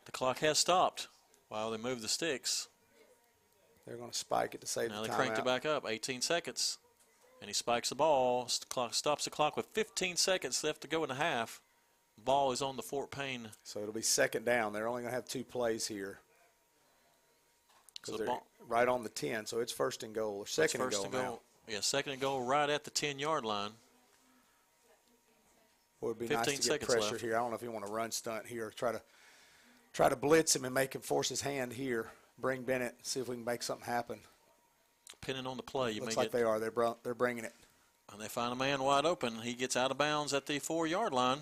The 0.06 0.12
clock 0.12 0.38
has 0.38 0.58
stopped 0.58 1.08
while 1.48 1.70
they 1.70 1.76
move 1.76 2.02
the 2.02 2.08
sticks. 2.08 2.68
They're 3.86 3.96
going 3.96 4.10
to 4.10 4.16
spike 4.16 4.54
it 4.54 4.60
to 4.60 4.66
save 4.66 4.90
now 4.90 5.02
the 5.02 5.08
Now 5.08 5.14
they 5.14 5.22
cranked 5.22 5.38
it 5.38 5.44
back 5.44 5.66
up. 5.66 5.84
18 5.88 6.20
seconds. 6.20 6.78
And 7.40 7.48
he 7.48 7.54
spikes 7.54 7.88
the 7.88 7.94
ball. 7.94 8.48
Clock 8.68 8.94
stops 8.94 9.24
the 9.24 9.30
clock 9.30 9.56
with 9.56 9.66
15 9.66 10.16
seconds 10.16 10.62
left 10.62 10.82
to 10.82 10.88
go 10.88 11.02
in 11.02 11.08
the 11.08 11.16
half. 11.16 11.60
Ball 12.22 12.52
is 12.52 12.62
on 12.62 12.76
the 12.76 12.82
Fort 12.82 13.10
Payne. 13.10 13.48
So 13.64 13.80
it'll 13.80 13.92
be 13.92 14.02
second 14.02 14.44
down. 14.44 14.72
They're 14.72 14.88
only 14.88 15.02
going 15.02 15.10
to 15.10 15.16
have 15.16 15.26
two 15.26 15.44
plays 15.44 15.86
here. 15.86 16.20
So 18.04 18.16
they're 18.16 18.28
right 18.66 18.88
on 18.88 19.02
the 19.02 19.08
10, 19.08 19.46
so 19.46 19.60
it's 19.60 19.72
first 19.72 20.02
and 20.02 20.14
goal 20.14 20.38
or 20.38 20.46
second 20.46 20.80
and 20.80 20.90
goal, 20.90 21.04
and 21.04 21.12
goal. 21.12 21.22
now. 21.22 21.40
Yeah, 21.68 21.80
second 21.80 22.12
and 22.12 22.20
goal 22.20 22.42
right 22.42 22.68
at 22.70 22.84
the 22.84 22.90
10 22.90 23.18
yard 23.18 23.44
line. 23.44 23.72
Well, 26.00 26.12
it'd 26.12 26.28
be 26.28 26.34
nice 26.34 26.58
to 26.58 26.68
get 26.68 26.80
pressure 26.80 27.12
left. 27.12 27.20
here. 27.20 27.36
I 27.36 27.40
don't 27.40 27.50
know 27.50 27.56
if 27.56 27.62
you 27.62 27.70
want 27.70 27.86
to 27.86 27.92
run 27.92 28.10
stunt 28.10 28.46
here 28.46 28.68
or 28.68 28.70
try 28.70 28.92
to 28.92 29.02
try 29.92 30.08
to 30.08 30.16
blitz 30.16 30.56
him 30.56 30.64
and 30.64 30.72
make 30.74 30.94
him 30.94 31.02
force 31.02 31.28
his 31.28 31.42
hand 31.42 31.72
here. 31.72 32.10
Bring 32.38 32.62
Bennett, 32.62 32.94
see 33.02 33.20
if 33.20 33.28
we 33.28 33.36
can 33.36 33.44
make 33.44 33.62
something 33.62 33.84
happen. 33.84 34.20
Pinning 35.20 35.46
on 35.46 35.58
the 35.58 35.62
play, 35.62 35.92
you 35.92 36.00
Looks 36.00 36.16
like 36.16 36.30
they 36.30 36.42
are. 36.42 36.58
They're 36.58 36.70
br- 36.70 36.96
they're 37.02 37.14
bringing 37.14 37.44
it. 37.44 37.52
And 38.10 38.20
they 38.20 38.28
find 38.28 38.52
a 38.52 38.56
man 38.56 38.82
wide 38.82 39.04
open. 39.04 39.34
He 39.42 39.52
gets 39.52 39.76
out 39.76 39.90
of 39.90 39.98
bounds 39.98 40.32
at 40.32 40.46
the 40.46 40.58
four 40.58 40.86
yard 40.86 41.12
line. 41.12 41.38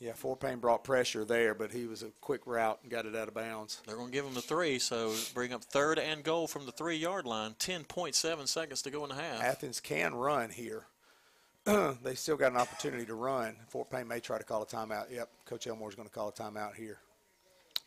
Yeah, 0.00 0.12
Fort 0.12 0.38
Payne 0.38 0.58
brought 0.58 0.84
pressure 0.84 1.24
there, 1.24 1.54
but 1.54 1.72
he 1.72 1.86
was 1.86 2.04
a 2.04 2.10
quick 2.20 2.42
route 2.46 2.78
and 2.82 2.90
got 2.90 3.04
it 3.04 3.16
out 3.16 3.26
of 3.26 3.34
bounds. 3.34 3.80
They're 3.84 3.96
going 3.96 4.08
to 4.08 4.12
give 4.12 4.24
him 4.24 4.34
the 4.34 4.40
three, 4.40 4.78
so 4.78 5.12
bring 5.34 5.52
up 5.52 5.64
third 5.64 5.98
and 5.98 6.22
goal 6.22 6.46
from 6.46 6.66
the 6.66 6.72
three 6.72 6.96
yard 6.96 7.26
line. 7.26 7.54
10.7 7.58 8.46
seconds 8.46 8.82
to 8.82 8.90
go 8.90 9.02
in 9.02 9.10
the 9.10 9.16
half. 9.16 9.42
Athens 9.42 9.80
can 9.80 10.14
run 10.14 10.50
here. 10.50 10.86
they 11.64 12.14
still 12.14 12.36
got 12.36 12.52
an 12.52 12.58
opportunity 12.58 13.04
to 13.06 13.14
run. 13.14 13.56
Fort 13.68 13.90
Payne 13.90 14.06
may 14.06 14.20
try 14.20 14.38
to 14.38 14.44
call 14.44 14.62
a 14.62 14.66
timeout. 14.66 15.12
Yep, 15.12 15.28
Coach 15.44 15.66
Elmore's 15.66 15.96
going 15.96 16.08
to 16.08 16.14
call 16.14 16.28
a 16.28 16.32
timeout 16.32 16.76
here. 16.76 16.98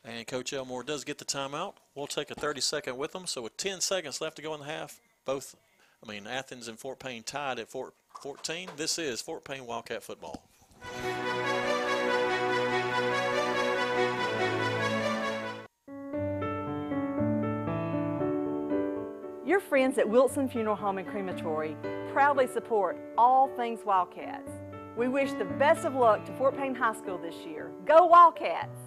And 0.04 0.28
Coach 0.28 0.52
Elmore 0.52 0.84
does 0.84 1.06
get 1.06 1.18
the 1.18 1.26
timeout. 1.26 1.76
We'll 1.96 2.08
take 2.08 2.30
a 2.30 2.36
30 2.36 2.60
second 2.60 2.98
with 2.98 3.14
them. 3.14 3.26
So 3.26 3.42
with 3.42 3.56
10 3.56 3.80
seconds 3.80 4.20
left 4.20 4.36
to 4.36 4.42
go 4.42 4.54
in 4.54 4.60
the 4.60 4.66
half, 4.66 5.00
both, 5.26 5.56
I 6.06 6.12
mean, 6.12 6.28
Athens 6.28 6.68
and 6.68 6.78
Fort 6.78 7.00
Payne 7.00 7.24
tied 7.24 7.60
at 7.60 7.70
14. 7.70 8.70
This 8.76 9.00
is 9.00 9.22
Fort 9.22 9.46
Payne 9.46 9.66
Wildcat 9.66 10.04
football. 10.04 10.44
Your 19.52 19.60
friends 19.60 19.98
at 19.98 20.08
Wilson 20.08 20.48
Funeral 20.48 20.78
Home 20.78 20.98
and 20.98 21.06
Crematory 21.06 21.76
proudly 22.14 22.48
support 22.48 22.98
all 23.18 23.50
things 23.58 23.82
Wildcats. 23.86 24.50
We 24.96 25.10
wish 25.10 25.34
the 25.34 25.44
best 25.44 25.84
of 25.84 25.94
luck 25.94 26.24
to 26.28 26.38
Fort 26.38 26.56
Payne 26.56 26.74
High 26.74 26.96
School 26.96 27.18
this 27.18 27.36
year. 27.46 27.70
Go 27.86 28.06
Wildcats! 28.06 28.80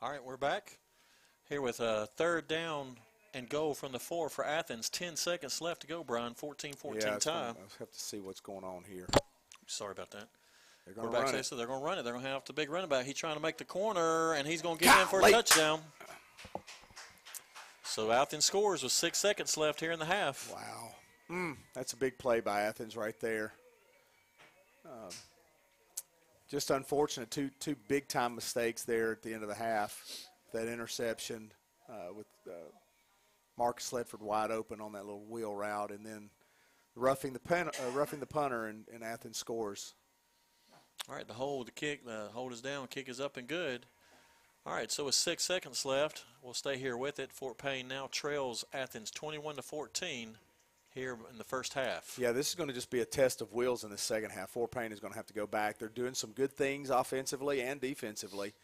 All 0.00 0.08
right, 0.12 0.24
we're 0.24 0.36
back 0.36 0.78
here 1.48 1.60
with 1.60 1.80
a 1.80 2.06
third 2.16 2.46
down 2.46 2.98
and 3.34 3.48
goal 3.48 3.74
from 3.74 3.90
the 3.90 3.98
four 3.98 4.28
for 4.28 4.46
Athens. 4.46 4.88
10 4.88 5.16
seconds 5.16 5.60
left 5.60 5.80
to 5.80 5.88
go, 5.88 6.04
Brian. 6.04 6.34
14 6.34 6.74
14 6.74 7.02
yeah. 7.02 7.18
Gonna, 7.18 7.36
I 7.36 7.54
have 7.80 7.90
to 7.90 8.00
see 8.00 8.20
what's 8.20 8.38
going 8.38 8.62
on 8.62 8.84
here. 8.88 9.08
Sorry 9.66 9.90
about 9.90 10.12
that. 10.12 10.28
They're 10.84 10.94
going 10.94 11.12
to 11.12 11.18
run 11.18 11.34
it. 11.34 11.44
So 11.44 11.56
they're 11.56 11.66
going 11.66 11.80
to 11.80 11.84
run 11.84 11.98
it. 11.98 12.04
They're 12.04 12.12
going 12.12 12.24
to 12.24 12.30
have 12.30 12.44
the 12.44 12.52
big 12.52 12.70
running 12.70 12.88
back. 12.88 13.06
He's 13.06 13.16
trying 13.16 13.34
to 13.34 13.42
make 13.42 13.58
the 13.58 13.64
corner, 13.64 14.34
and 14.34 14.46
he's 14.46 14.62
going 14.62 14.78
to 14.78 14.84
get 14.84 15.00
in 15.00 15.06
for 15.08 15.20
a 15.20 15.32
touchdown. 15.32 15.80
So 17.82 18.12
Athens 18.12 18.44
scores 18.44 18.84
with 18.84 18.92
six 18.92 19.18
seconds 19.18 19.56
left 19.56 19.80
here 19.80 19.90
in 19.90 19.98
the 19.98 20.04
half. 20.04 20.54
Wow. 20.54 20.90
Mm, 21.28 21.56
that's 21.74 21.92
a 21.92 21.96
big 21.96 22.18
play 22.18 22.38
by 22.38 22.60
Athens 22.60 22.96
right 22.96 23.18
there. 23.18 23.52
Um, 24.86 25.10
just 26.48 26.70
unfortunate, 26.70 27.30
two 27.30 27.50
two 27.60 27.76
big 27.88 28.08
time 28.08 28.34
mistakes 28.34 28.82
there 28.82 29.12
at 29.12 29.22
the 29.22 29.32
end 29.32 29.42
of 29.42 29.48
the 29.48 29.54
half. 29.54 30.02
That 30.52 30.66
interception 30.66 31.52
uh, 31.88 32.14
with 32.16 32.26
uh, 32.46 32.52
Marcus 33.58 33.90
Ledford 33.92 34.22
wide 34.22 34.50
open 34.50 34.80
on 34.80 34.92
that 34.92 35.04
little 35.04 35.24
wheel 35.24 35.54
route, 35.54 35.90
and 35.90 36.04
then 36.04 36.30
roughing 36.96 37.34
the 37.34 37.38
pen, 37.38 37.68
uh, 37.68 37.90
roughing 37.90 38.20
the 38.20 38.26
punter, 38.26 38.66
and, 38.66 38.84
and 38.92 39.04
Athens 39.04 39.36
scores. 39.36 39.94
All 41.08 41.14
right, 41.14 41.26
the 41.26 41.34
hold, 41.34 41.68
the 41.68 41.72
kick, 41.72 42.04
the 42.04 42.28
hold 42.32 42.52
is 42.52 42.60
down, 42.60 42.86
kick 42.86 43.08
is 43.08 43.20
up 43.20 43.36
and 43.36 43.46
good. 43.46 43.86
All 44.66 44.74
right, 44.74 44.90
so 44.90 45.06
with 45.06 45.14
six 45.14 45.44
seconds 45.44 45.84
left, 45.84 46.24
we'll 46.42 46.52
stay 46.54 46.76
here 46.76 46.96
with 46.96 47.18
it. 47.18 47.32
Fort 47.32 47.56
Payne 47.56 47.88
now 47.88 48.08
trails 48.10 48.64
Athens 48.72 49.10
21 49.10 49.56
to 49.56 49.62
14 49.62 50.36
here 50.94 51.18
in 51.30 51.38
the 51.38 51.44
first 51.44 51.74
half. 51.74 52.16
Yeah, 52.18 52.32
this 52.32 52.48
is 52.48 52.54
going 52.54 52.68
to 52.68 52.74
just 52.74 52.90
be 52.90 53.00
a 53.00 53.04
test 53.04 53.40
of 53.40 53.52
wheels 53.52 53.84
in 53.84 53.90
the 53.90 53.98
second 53.98 54.30
half. 54.30 54.50
Fort 54.50 54.70
Payne 54.70 54.92
is 54.92 55.00
going 55.00 55.12
to 55.12 55.18
have 55.18 55.26
to 55.26 55.34
go 55.34 55.46
back. 55.46 55.78
They're 55.78 55.88
doing 55.88 56.14
some 56.14 56.32
good 56.32 56.52
things 56.52 56.90
offensively 56.90 57.60
and 57.60 57.80
defensively. 57.80 58.54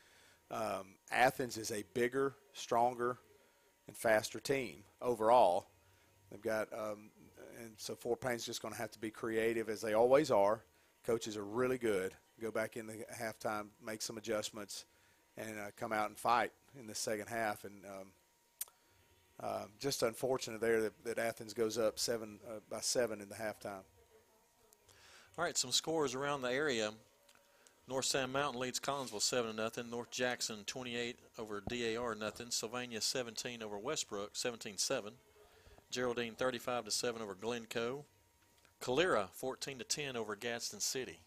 Um, 0.50 0.96
Athens 1.10 1.56
is 1.56 1.70
a 1.70 1.84
bigger, 1.94 2.34
stronger, 2.52 3.18
and 3.86 3.96
faster 3.96 4.40
team 4.40 4.84
overall. 5.00 5.68
They've 6.30 6.40
got, 6.40 6.72
um, 6.72 7.10
and 7.60 7.72
so 7.76 7.94
Fort 7.94 8.20
Payne's 8.20 8.44
just 8.44 8.62
going 8.62 8.74
to 8.74 8.80
have 8.80 8.90
to 8.92 8.98
be 8.98 9.10
creative 9.10 9.68
as 9.68 9.80
they 9.80 9.94
always 9.94 10.30
are. 10.30 10.64
Coaches 11.04 11.36
are 11.36 11.44
really 11.44 11.78
good. 11.78 12.14
Go 12.40 12.50
back 12.50 12.76
in 12.76 12.86
the 12.86 13.04
halftime, 13.14 13.66
make 13.84 14.02
some 14.02 14.18
adjustments, 14.18 14.86
and 15.36 15.58
uh, 15.58 15.70
come 15.76 15.92
out 15.92 16.08
and 16.08 16.18
fight 16.18 16.52
in 16.78 16.86
the 16.86 16.94
second 16.94 17.28
half. 17.28 17.64
And 17.64 17.84
um, 17.84 18.08
uh, 19.44 19.64
just 19.78 20.02
unfortunate 20.02 20.60
there 20.60 20.80
that, 20.80 21.04
that, 21.04 21.18
Athens 21.18 21.52
goes 21.52 21.76
up 21.76 21.98
seven 21.98 22.38
uh, 22.48 22.60
by 22.70 22.80
seven 22.80 23.20
in 23.20 23.28
the 23.28 23.34
halftime. 23.34 23.82
All 25.36 25.44
right, 25.44 25.58
some 25.58 25.70
scores 25.70 26.14
around 26.14 26.42
the 26.42 26.50
area. 26.50 26.92
North 27.86 28.06
Sand 28.06 28.32
Mountain 28.32 28.60
leads 28.60 28.80
Collinsville 28.80 29.20
7 29.20 29.50
to 29.50 29.56
nothing. 29.56 29.90
North 29.90 30.10
Jackson 30.10 30.64
28 30.64 31.18
over 31.38 31.62
DAR 31.68 32.14
nothing. 32.14 32.50
Sylvania 32.50 33.00
17 33.00 33.62
over 33.62 33.78
Westbrook 33.78 34.30
17 34.34 34.78
7. 34.78 35.12
Geraldine 35.90 36.34
35 36.34 36.86
to 36.86 36.90
7 36.90 37.20
over 37.20 37.34
Glencoe. 37.34 38.06
Calera 38.80 39.28
14 39.32 39.78
to 39.78 39.84
10 39.84 40.16
over 40.16 40.34
Gadsden 40.36 40.80
City. 40.80 41.20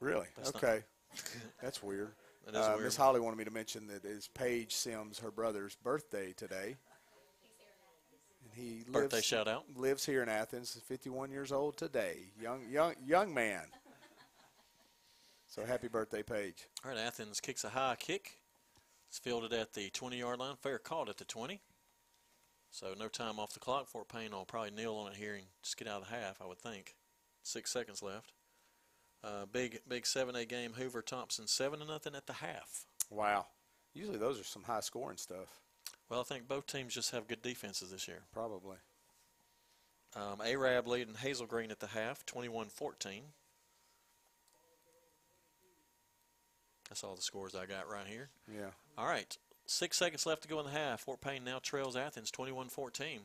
Really? 0.00 0.26
That's 0.36 0.54
okay. 0.54 0.84
That's 1.62 1.82
weird. 1.82 2.12
Is 2.54 2.56
uh. 2.56 2.78
Miss 2.82 2.96
Holly 2.96 3.20
wanted 3.20 3.36
me 3.36 3.44
to 3.44 3.50
mention 3.50 3.86
that 3.88 4.04
it's 4.04 4.28
Paige 4.28 4.74
Sims, 4.74 5.18
her 5.18 5.30
brother's 5.30 5.76
birthday 5.76 6.32
today. 6.32 6.76
And 8.44 8.52
he 8.54 8.84
birthday 8.90 9.16
lives, 9.16 9.26
shout 9.26 9.48
out. 9.48 9.64
Lives 9.76 10.06
here 10.06 10.22
in 10.22 10.28
Athens, 10.28 10.80
51 10.86 11.30
years 11.30 11.52
old 11.52 11.76
today. 11.76 12.16
Young, 12.40 12.60
young, 12.70 12.94
young 13.04 13.34
man. 13.34 13.62
So 15.46 15.64
happy 15.64 15.88
birthday, 15.88 16.22
Paige. 16.22 16.68
All 16.84 16.90
right, 16.90 17.00
Athens 17.00 17.40
kicks 17.40 17.64
a 17.64 17.70
high 17.70 17.96
kick. 17.98 18.38
It's 19.08 19.18
fielded 19.18 19.52
at 19.52 19.72
the 19.72 19.90
20-yard 19.90 20.38
line. 20.38 20.56
Fair 20.60 20.78
caught 20.78 21.08
at 21.08 21.16
the 21.16 21.24
20. 21.24 21.60
So 22.70 22.94
no 22.98 23.08
time 23.08 23.38
off 23.40 23.54
the 23.54 23.60
clock. 23.60 23.88
Fort 23.88 24.08
Payne 24.08 24.32
will 24.32 24.44
probably 24.44 24.70
kneel 24.70 24.94
on 24.94 25.12
it 25.12 25.16
here 25.16 25.34
and 25.34 25.44
just 25.62 25.76
get 25.78 25.88
out 25.88 26.02
of 26.02 26.08
the 26.08 26.14
half, 26.14 26.40
I 26.42 26.46
would 26.46 26.58
think. 26.58 26.94
Six 27.42 27.72
seconds 27.72 28.02
left. 28.02 28.32
Uh, 29.22 29.46
big 29.50 29.80
big 29.88 30.04
7A 30.04 30.48
game, 30.48 30.74
Hoover 30.74 31.02
Thompson, 31.02 31.46
7 31.46 31.80
to 31.80 31.84
nothing 31.84 32.14
at 32.14 32.26
the 32.26 32.34
half. 32.34 32.84
Wow. 33.10 33.46
Usually 33.94 34.18
those 34.18 34.40
are 34.40 34.44
some 34.44 34.62
high 34.62 34.80
scoring 34.80 35.16
stuff. 35.16 35.60
Well, 36.08 36.20
I 36.20 36.24
think 36.24 36.48
both 36.48 36.66
teams 36.66 36.94
just 36.94 37.10
have 37.10 37.26
good 37.26 37.42
defenses 37.42 37.90
this 37.90 38.06
year. 38.06 38.22
Probably. 38.32 38.76
Um, 40.16 40.40
Arab 40.44 40.86
leading 40.86 41.14
Hazel 41.14 41.46
Green 41.46 41.70
at 41.70 41.80
the 41.80 41.88
half, 41.88 42.24
21 42.24 42.68
14. 42.68 43.22
That's 46.88 47.04
all 47.04 47.14
the 47.14 47.22
scores 47.22 47.54
I 47.54 47.66
got 47.66 47.90
right 47.90 48.06
here. 48.06 48.30
Yeah. 48.50 48.70
All 48.96 49.06
right. 49.06 49.36
Six 49.66 49.98
seconds 49.98 50.24
left 50.24 50.42
to 50.42 50.48
go 50.48 50.58
in 50.60 50.64
the 50.64 50.72
half. 50.72 51.02
Fort 51.02 51.20
Payne 51.20 51.44
now 51.44 51.58
trails 51.62 51.96
Athens 51.96 52.30
21 52.30 52.68
14. 52.68 53.20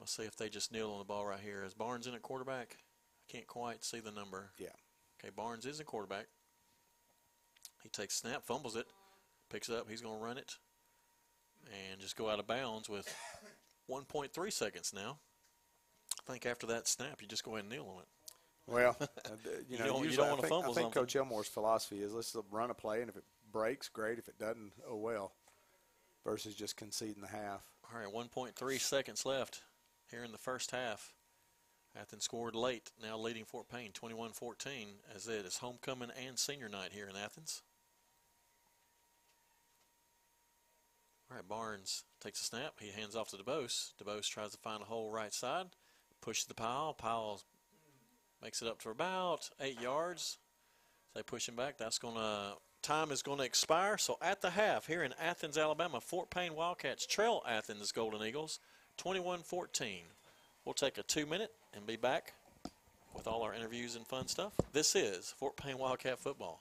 Let's 0.00 0.16
see 0.16 0.24
if 0.24 0.36
they 0.36 0.48
just 0.48 0.72
kneel 0.72 0.90
on 0.90 0.98
the 0.98 1.04
ball 1.04 1.26
right 1.26 1.38
here. 1.38 1.62
Is 1.64 1.74
Barnes 1.74 2.08
in 2.08 2.14
at 2.14 2.22
quarterback? 2.22 2.78
Can't 3.28 3.46
quite 3.46 3.84
see 3.84 4.00
the 4.00 4.10
number. 4.10 4.50
Yeah. 4.58 4.68
Okay, 5.22 5.32
Barnes 5.34 5.66
is 5.66 5.80
a 5.80 5.84
quarterback. 5.84 6.26
He 7.82 7.88
takes 7.88 8.16
snap, 8.16 8.44
fumbles 8.44 8.76
it, 8.76 8.86
picks 9.50 9.68
it 9.68 9.76
up. 9.76 9.88
He's 9.88 10.00
going 10.00 10.18
to 10.18 10.24
run 10.24 10.38
it 10.38 10.56
and 11.90 12.00
just 12.00 12.16
go 12.16 12.28
out 12.28 12.38
of 12.38 12.46
bounds 12.46 12.88
with 12.88 13.12
1.3 13.90 14.52
seconds 14.52 14.92
now. 14.94 15.18
I 16.28 16.32
think 16.32 16.46
after 16.46 16.66
that 16.68 16.86
snap, 16.86 17.20
you 17.20 17.28
just 17.28 17.44
go 17.44 17.52
ahead 17.52 17.64
and 17.64 17.72
kneel 17.72 17.88
on 17.88 18.02
it. 18.02 18.08
Well, 18.66 18.96
uh, 19.00 19.06
you, 19.68 19.78
know, 19.78 19.84
you 19.84 19.90
don't, 19.90 20.10
you 20.10 20.16
don't 20.16 20.28
want 20.28 20.40
to 20.42 20.46
fumble 20.46 20.70
I 20.70 20.74
think 20.74 20.84
something. 20.86 21.02
Coach 21.02 21.16
Elmore's 21.16 21.48
philosophy 21.48 22.00
is 22.00 22.12
let's 22.12 22.36
run 22.50 22.70
a 22.70 22.74
play, 22.74 23.00
and 23.00 23.10
if 23.10 23.16
it 23.16 23.24
breaks, 23.50 23.88
great. 23.88 24.18
If 24.18 24.28
it 24.28 24.38
doesn't, 24.38 24.72
oh 24.88 24.96
well. 24.96 25.32
Versus 26.24 26.54
just 26.54 26.76
conceding 26.76 27.20
the 27.20 27.28
half. 27.28 27.62
All 27.92 28.00
right, 28.00 28.30
1.3 28.30 28.80
seconds 28.80 29.26
left 29.26 29.62
here 30.10 30.22
in 30.22 30.30
the 30.30 30.38
first 30.38 30.70
half. 30.70 31.12
Athens 32.00 32.24
scored 32.24 32.54
late, 32.54 32.90
now 33.02 33.18
leading 33.18 33.44
Fort 33.44 33.68
Payne 33.68 33.92
21-14 33.92 34.86
as 35.14 35.28
it 35.28 35.44
is 35.44 35.58
homecoming 35.58 36.10
and 36.26 36.38
senior 36.38 36.68
night 36.68 36.90
here 36.92 37.06
in 37.08 37.16
Athens. 37.16 37.62
All 41.30 41.36
right, 41.36 41.48
Barnes 41.48 42.04
takes 42.20 42.40
a 42.40 42.44
snap. 42.44 42.74
He 42.80 42.90
hands 42.90 43.16
off 43.16 43.30
to 43.30 43.36
DeBose. 43.36 43.92
DeBose 44.02 44.28
tries 44.28 44.52
to 44.52 44.58
find 44.58 44.82
a 44.82 44.86
hole 44.86 45.10
right 45.10 45.32
side, 45.32 45.66
pushes 46.20 46.46
the 46.46 46.54
pile. 46.54 46.94
Pile 46.94 47.42
makes 48.42 48.62
it 48.62 48.68
up 48.68 48.80
to 48.82 48.90
about 48.90 49.50
eight 49.60 49.80
yards. 49.80 50.38
They 51.14 51.22
push 51.22 51.48
him 51.48 51.56
back. 51.56 51.78
That's 51.78 51.98
going 51.98 52.16
to 52.16 52.54
time 52.82 53.12
is 53.12 53.22
going 53.22 53.38
to 53.38 53.44
expire. 53.44 53.96
So 53.96 54.18
at 54.20 54.42
the 54.42 54.50
half 54.50 54.86
here 54.86 55.02
in 55.04 55.14
Athens, 55.20 55.56
Alabama, 55.56 56.00
Fort 56.00 56.30
Payne 56.30 56.54
Wildcats 56.54 57.06
trail 57.06 57.42
Athens 57.48 57.92
Golden 57.92 58.22
Eagles 58.22 58.58
21-14. 58.98 60.02
We'll 60.64 60.74
take 60.74 60.98
a 60.98 61.02
two-minute 61.02 61.52
and 61.74 61.86
be 61.86 61.96
back 61.96 62.34
with 63.14 63.26
all 63.26 63.42
our 63.42 63.54
interviews 63.54 63.96
and 63.96 64.06
fun 64.06 64.26
stuff. 64.28 64.52
This 64.72 64.94
is 64.94 65.34
Fort 65.38 65.56
Payne 65.56 65.78
Wildcat 65.78 66.18
Football. 66.18 66.60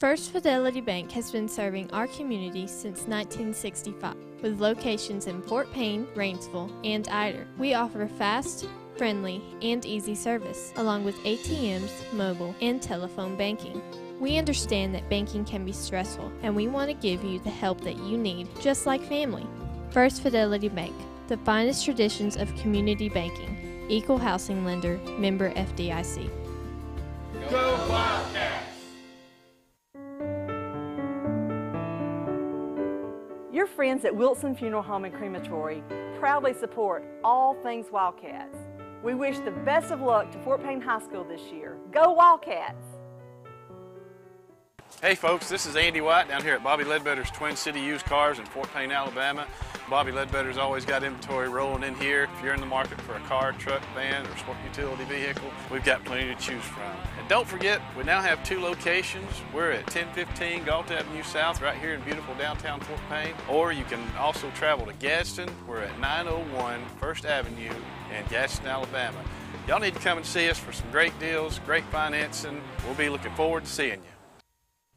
First 0.00 0.32
Fidelity 0.32 0.80
Bank 0.82 1.10
has 1.12 1.30
been 1.30 1.48
serving 1.48 1.90
our 1.92 2.06
community 2.08 2.66
since 2.66 3.06
1965 3.06 4.14
with 4.42 4.60
locations 4.60 5.26
in 5.26 5.40
Fort 5.40 5.72
Payne, 5.72 6.06
Rainsville, 6.14 6.70
and 6.84 7.08
Ider. 7.08 7.46
We 7.56 7.74
offer 7.74 8.06
fast, 8.06 8.66
friendly, 8.98 9.40
and 9.62 9.84
easy 9.86 10.14
service, 10.14 10.72
along 10.76 11.04
with 11.04 11.16
ATMs, 11.20 11.90
mobile, 12.12 12.54
and 12.60 12.82
telephone 12.82 13.36
banking. 13.36 13.80
We 14.20 14.38
understand 14.38 14.94
that 14.94 15.10
banking 15.10 15.44
can 15.44 15.64
be 15.64 15.72
stressful, 15.72 16.30
and 16.42 16.54
we 16.54 16.68
want 16.68 16.88
to 16.88 16.94
give 16.94 17.24
you 17.24 17.40
the 17.40 17.50
help 17.50 17.80
that 17.82 17.96
you 17.96 18.16
need, 18.16 18.48
just 18.60 18.86
like 18.86 19.02
family. 19.02 19.46
First 19.90 20.22
Fidelity 20.22 20.68
Bank, 20.68 20.94
the 21.28 21.36
finest 21.38 21.84
traditions 21.84 22.36
of 22.36 22.54
community 22.56 23.08
banking, 23.08 23.86
equal 23.88 24.18
housing 24.18 24.64
lender, 24.64 24.98
member 25.18 25.50
FDIC. 25.52 26.30
Go 27.50 27.86
Wildcats! 27.88 28.64
Your 33.52 33.66
friends 33.66 34.04
at 34.04 34.14
Wilson 34.14 34.54
Funeral 34.54 34.82
Home 34.82 35.04
and 35.04 35.14
Crematory 35.14 35.82
proudly 36.18 36.54
support 36.54 37.04
all 37.22 37.54
things 37.62 37.86
Wildcats. 37.90 38.56
We 39.02 39.14
wish 39.14 39.38
the 39.40 39.50
best 39.50 39.90
of 39.90 40.00
luck 40.00 40.30
to 40.32 40.38
Fort 40.38 40.62
Payne 40.62 40.80
High 40.80 41.00
School 41.00 41.24
this 41.24 41.42
year. 41.52 41.76
Go 41.90 42.12
Wildcats! 42.12 42.93
Hey 45.02 45.14
folks, 45.14 45.50
this 45.50 45.66
is 45.66 45.76
Andy 45.76 46.00
White 46.00 46.28
down 46.28 46.42
here 46.42 46.54
at 46.54 46.64
Bobby 46.64 46.84
Ledbetter's 46.84 47.30
Twin 47.30 47.56
City 47.56 47.80
Used 47.80 48.06
Cars 48.06 48.38
in 48.38 48.46
Fort 48.46 48.72
Payne, 48.72 48.90
Alabama. 48.90 49.46
Bobby 49.90 50.12
Ledbetter's 50.12 50.56
always 50.56 50.86
got 50.86 51.02
inventory 51.02 51.50
rolling 51.50 51.82
in 51.82 51.94
here. 51.96 52.26
If 52.34 52.42
you're 52.42 52.54
in 52.54 52.60
the 52.60 52.66
market 52.66 52.98
for 53.02 53.14
a 53.14 53.20
car, 53.20 53.52
truck, 53.52 53.82
van, 53.94 54.26
or 54.26 54.36
sport 54.38 54.56
utility 54.64 55.04
vehicle, 55.04 55.50
we've 55.70 55.84
got 55.84 56.02
plenty 56.06 56.34
to 56.34 56.40
choose 56.40 56.62
from. 56.64 56.96
And 57.18 57.28
don't 57.28 57.46
forget, 57.46 57.82
we 57.98 58.04
now 58.04 58.22
have 58.22 58.42
two 58.44 58.60
locations. 58.60 59.28
We're 59.52 59.72
at 59.72 59.84
1015 59.94 60.64
Gault 60.64 60.90
Avenue 60.90 61.22
South 61.22 61.60
right 61.60 61.76
here 61.76 61.92
in 61.92 62.00
beautiful 62.02 62.34
downtown 62.36 62.80
Fort 62.80 63.00
Payne. 63.10 63.34
Or 63.50 63.72
you 63.72 63.84
can 63.84 64.00
also 64.16 64.48
travel 64.50 64.86
to 64.86 64.94
Gadsden. 64.94 65.50
We're 65.68 65.82
at 65.82 65.98
901 65.98 66.80
First 66.98 67.26
Avenue 67.26 67.74
in 68.16 68.24
Gadsden, 68.30 68.66
Alabama. 68.66 69.18
Y'all 69.68 69.80
need 69.80 69.94
to 69.94 70.00
come 70.00 70.16
and 70.16 70.26
see 70.26 70.48
us 70.48 70.58
for 70.58 70.72
some 70.72 70.90
great 70.90 71.18
deals, 71.18 71.58
great 71.60 71.84
financing. 71.84 72.62
We'll 72.86 72.94
be 72.94 73.10
looking 73.10 73.34
forward 73.34 73.64
to 73.64 73.70
seeing 73.70 74.00
you. 74.00 74.13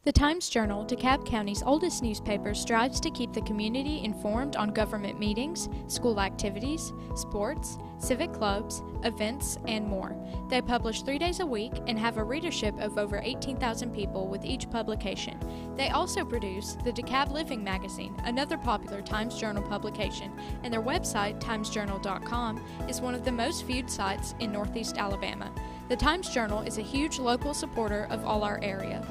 The 0.04 0.12
Times 0.12 0.48
Journal, 0.48 0.86
DeKalb 0.86 1.26
County's 1.26 1.64
oldest 1.64 2.04
newspaper, 2.04 2.54
strives 2.54 3.00
to 3.00 3.10
keep 3.10 3.32
the 3.32 3.42
community 3.42 4.04
informed 4.04 4.54
on 4.54 4.72
government 4.72 5.18
meetings, 5.18 5.68
school 5.88 6.20
activities, 6.20 6.92
sports, 7.16 7.78
civic 7.98 8.32
clubs, 8.32 8.80
events, 9.02 9.58
and 9.66 9.84
more. 9.84 10.16
They 10.48 10.62
publish 10.62 11.02
three 11.02 11.18
days 11.18 11.40
a 11.40 11.46
week 11.46 11.72
and 11.88 11.98
have 11.98 12.16
a 12.16 12.22
readership 12.22 12.78
of 12.78 12.96
over 12.96 13.18
18,000 13.18 13.92
people 13.92 14.28
with 14.28 14.44
each 14.44 14.70
publication. 14.70 15.36
They 15.76 15.88
also 15.88 16.24
produce 16.24 16.76
the 16.84 16.92
DeKalb 16.92 17.32
Living 17.32 17.64
magazine, 17.64 18.14
another 18.24 18.56
popular 18.56 19.02
Times 19.02 19.38
Journal 19.38 19.64
publication, 19.64 20.30
and 20.62 20.72
their 20.72 20.80
website, 20.80 21.40
timesjournal.com, 21.40 22.64
is 22.88 23.00
one 23.00 23.16
of 23.16 23.24
the 23.24 23.32
most 23.32 23.66
viewed 23.66 23.90
sites 23.90 24.36
in 24.38 24.52
Northeast 24.52 24.96
Alabama. 24.96 25.50
The 25.88 25.96
Times 25.96 26.30
Journal 26.30 26.60
is 26.60 26.78
a 26.78 26.82
huge 26.82 27.18
local 27.18 27.52
supporter 27.52 28.06
of 28.10 28.24
all 28.24 28.44
our 28.44 28.60
area. 28.62 29.04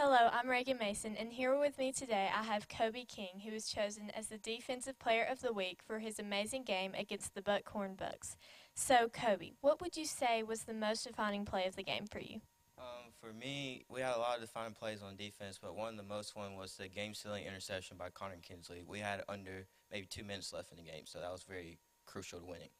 Hello, 0.00 0.30
I'm 0.32 0.48
Reagan 0.48 0.78
Mason, 0.78 1.16
and 1.16 1.32
here 1.32 1.58
with 1.58 1.76
me 1.76 1.90
today 1.90 2.30
I 2.32 2.44
have 2.44 2.68
Kobe 2.68 3.04
King, 3.04 3.40
who 3.44 3.50
was 3.50 3.68
chosen 3.68 4.10
as 4.16 4.28
the 4.28 4.38
Defensive 4.38 4.96
Player 5.00 5.26
of 5.28 5.40
the 5.40 5.52
Week 5.52 5.80
for 5.84 5.98
his 5.98 6.20
amazing 6.20 6.62
game 6.62 6.94
against 6.96 7.34
the 7.34 7.42
Buckhorn 7.42 7.96
Bucks. 7.96 8.36
So, 8.76 9.08
Kobe, 9.08 9.54
what 9.60 9.80
would 9.80 9.96
you 9.96 10.06
say 10.06 10.44
was 10.44 10.62
the 10.62 10.72
most 10.72 11.04
defining 11.04 11.44
play 11.44 11.66
of 11.66 11.74
the 11.74 11.82
game 11.82 12.06
for 12.06 12.20
you? 12.20 12.40
Um, 12.78 13.10
for 13.20 13.32
me, 13.32 13.84
we 13.88 14.00
had 14.00 14.14
a 14.14 14.20
lot 14.20 14.36
of 14.36 14.40
defining 14.40 14.74
plays 14.74 15.02
on 15.02 15.16
defense, 15.16 15.58
but 15.60 15.74
one 15.74 15.90
of 15.90 15.96
the 15.96 16.14
most 16.14 16.36
one 16.36 16.54
was 16.54 16.76
the 16.76 16.86
game-sealing 16.86 17.44
interception 17.44 17.96
by 17.96 18.08
Connor 18.10 18.38
Kinsley. 18.40 18.84
We 18.86 19.00
had 19.00 19.22
under 19.28 19.66
maybe 19.90 20.06
two 20.06 20.24
minutes 20.24 20.52
left 20.52 20.70
in 20.70 20.76
the 20.76 20.82
game, 20.84 21.04
so 21.04 21.20
that 21.20 21.30
was 21.32 21.42
very 21.42 21.78
crucial 22.06 22.40
to 22.40 22.46
winning. 22.46 22.70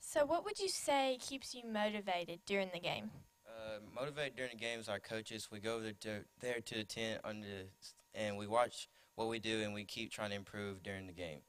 So, 0.00 0.24
what 0.24 0.44
would 0.44 0.58
you 0.58 0.68
say 0.68 1.18
keeps 1.20 1.54
you 1.54 1.62
motivated 1.64 2.40
during 2.46 2.70
the 2.72 2.80
game? 2.80 3.10
Uh, 3.46 3.76
Uh, 3.76 3.78
motivate 3.94 4.36
during 4.36 4.52
the 4.52 4.56
games. 4.58 4.88
Our 4.88 5.00
coaches, 5.00 5.48
we 5.50 5.58
go 5.60 5.80
there 5.80 5.94
to, 6.00 6.24
there 6.40 6.60
to 6.60 6.74
the 6.74 6.84
tent 6.84 7.20
under, 7.24 7.64
and 8.14 8.36
we 8.36 8.46
watch 8.46 8.88
what 9.16 9.28
we 9.28 9.38
do, 9.38 9.62
and 9.62 9.72
we 9.74 9.84
keep 9.84 10.10
trying 10.12 10.30
to 10.30 10.36
improve 10.36 10.82
during 10.82 11.06
the 11.06 11.12
game. 11.12 11.40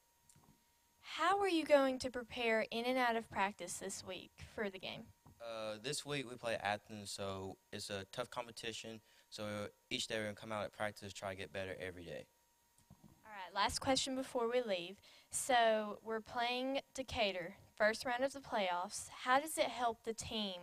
How 1.01 1.39
are 1.39 1.49
you 1.49 1.65
going 1.65 1.99
to 1.99 2.09
prepare 2.09 2.65
in 2.71 2.85
and 2.85 2.97
out 2.97 3.15
of 3.15 3.29
practice 3.29 3.73
this 3.77 4.03
week 4.05 4.31
for 4.55 4.69
the 4.69 4.79
game? 4.79 5.03
Uh, 5.41 5.75
this 5.81 6.05
week 6.05 6.29
we 6.29 6.35
play 6.35 6.55
Athens, 6.55 7.11
so 7.11 7.57
it's 7.71 7.89
a 7.89 8.05
tough 8.11 8.29
competition. 8.29 8.99
So 9.29 9.67
each 9.89 10.07
day 10.07 10.17
we're 10.17 10.23
gonna 10.25 10.35
come 10.35 10.51
out 10.51 10.65
at 10.65 10.73
practice, 10.73 11.13
try 11.13 11.31
to 11.31 11.35
get 11.37 11.53
better 11.53 11.75
every 11.79 12.03
day. 12.03 12.25
Last 13.57 13.79
question 13.79 14.15
before 14.15 14.47
we 14.47 14.61
leave. 14.61 14.97
So 15.31 15.97
we're 16.05 16.21
playing 16.21 16.81
Decatur, 16.93 17.55
first 17.75 18.05
round 18.05 18.23
of 18.23 18.31
the 18.31 18.39
playoffs. 18.39 19.09
How 19.23 19.39
does 19.39 19.57
it 19.57 19.63
help 19.63 20.03
the 20.03 20.13
team 20.13 20.61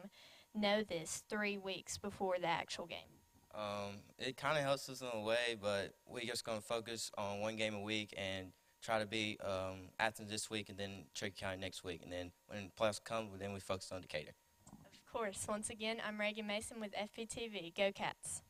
know 0.54 0.84
this 0.84 1.24
three 1.28 1.58
weeks 1.58 1.98
before 1.98 2.36
the 2.40 2.46
actual 2.46 2.86
game? 2.86 3.18
Um, 3.52 3.96
it 4.16 4.36
kind 4.36 4.56
of 4.56 4.62
helps 4.62 4.88
us 4.88 5.00
in 5.00 5.08
a 5.12 5.20
way, 5.20 5.56
but 5.60 5.94
we're 6.06 6.24
just 6.24 6.44
going 6.44 6.60
to 6.60 6.64
focus 6.64 7.10
on 7.18 7.40
one 7.40 7.56
game 7.56 7.74
a 7.74 7.80
week 7.80 8.14
and 8.16 8.52
try 8.80 9.00
to 9.00 9.06
beat 9.06 9.40
um, 9.42 9.88
Athens 9.98 10.30
this 10.30 10.48
week 10.48 10.68
and 10.68 10.78
then 10.78 11.06
Cherokee 11.14 11.40
County 11.40 11.60
next 11.60 11.82
week. 11.82 12.00
And 12.04 12.12
then 12.12 12.30
when 12.46 12.70
playoffs 12.80 13.02
come, 13.02 13.26
then 13.40 13.52
we 13.52 13.58
focus 13.58 13.90
on 13.90 14.02
Decatur. 14.02 14.34
Of 14.70 15.12
course. 15.12 15.44
Once 15.48 15.68
again, 15.68 15.96
I'm 16.06 16.20
Reagan 16.20 16.46
Mason 16.46 16.78
with 16.78 16.92
FPTV. 16.92 17.74
Go 17.74 17.90
Cats. 17.90 18.42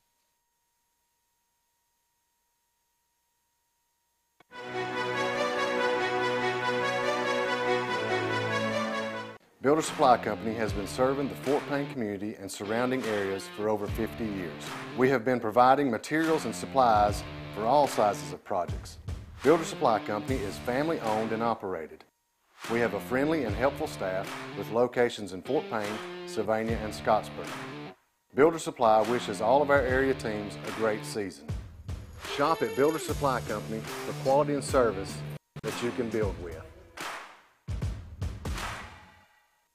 Builder 9.64 9.80
Supply 9.80 10.18
Company 10.18 10.54
has 10.56 10.74
been 10.74 10.86
serving 10.86 11.30
the 11.30 11.34
Fort 11.36 11.66
Payne 11.70 11.90
community 11.90 12.34
and 12.38 12.52
surrounding 12.52 13.02
areas 13.04 13.48
for 13.56 13.70
over 13.70 13.86
50 13.86 14.22
years. 14.22 14.62
We 14.98 15.08
have 15.08 15.24
been 15.24 15.40
providing 15.40 15.90
materials 15.90 16.44
and 16.44 16.54
supplies 16.54 17.24
for 17.54 17.64
all 17.64 17.86
sizes 17.86 18.34
of 18.34 18.44
projects. 18.44 18.98
Builder 19.42 19.64
Supply 19.64 20.00
Company 20.00 20.38
is 20.40 20.58
family 20.58 21.00
owned 21.00 21.32
and 21.32 21.42
operated. 21.42 22.04
We 22.70 22.78
have 22.80 22.92
a 22.92 23.00
friendly 23.00 23.44
and 23.44 23.56
helpful 23.56 23.86
staff 23.86 24.30
with 24.58 24.70
locations 24.70 25.32
in 25.32 25.40
Fort 25.40 25.64
Payne, 25.70 25.98
Sylvania, 26.26 26.78
and 26.84 26.92
Scottsboro. 26.92 27.46
Builder 28.34 28.58
Supply 28.58 29.00
wishes 29.00 29.40
all 29.40 29.62
of 29.62 29.70
our 29.70 29.80
area 29.80 30.12
teams 30.12 30.58
a 30.68 30.72
great 30.72 31.06
season. 31.06 31.46
Shop 32.34 32.62
at 32.62 32.74
Builder 32.74 32.98
Supply 32.98 33.40
Company 33.42 33.80
for 33.80 34.12
quality 34.24 34.54
and 34.54 34.64
service 34.64 35.16
that 35.62 35.82
you 35.82 35.92
can 35.92 36.08
build 36.10 36.34
with. 36.42 36.60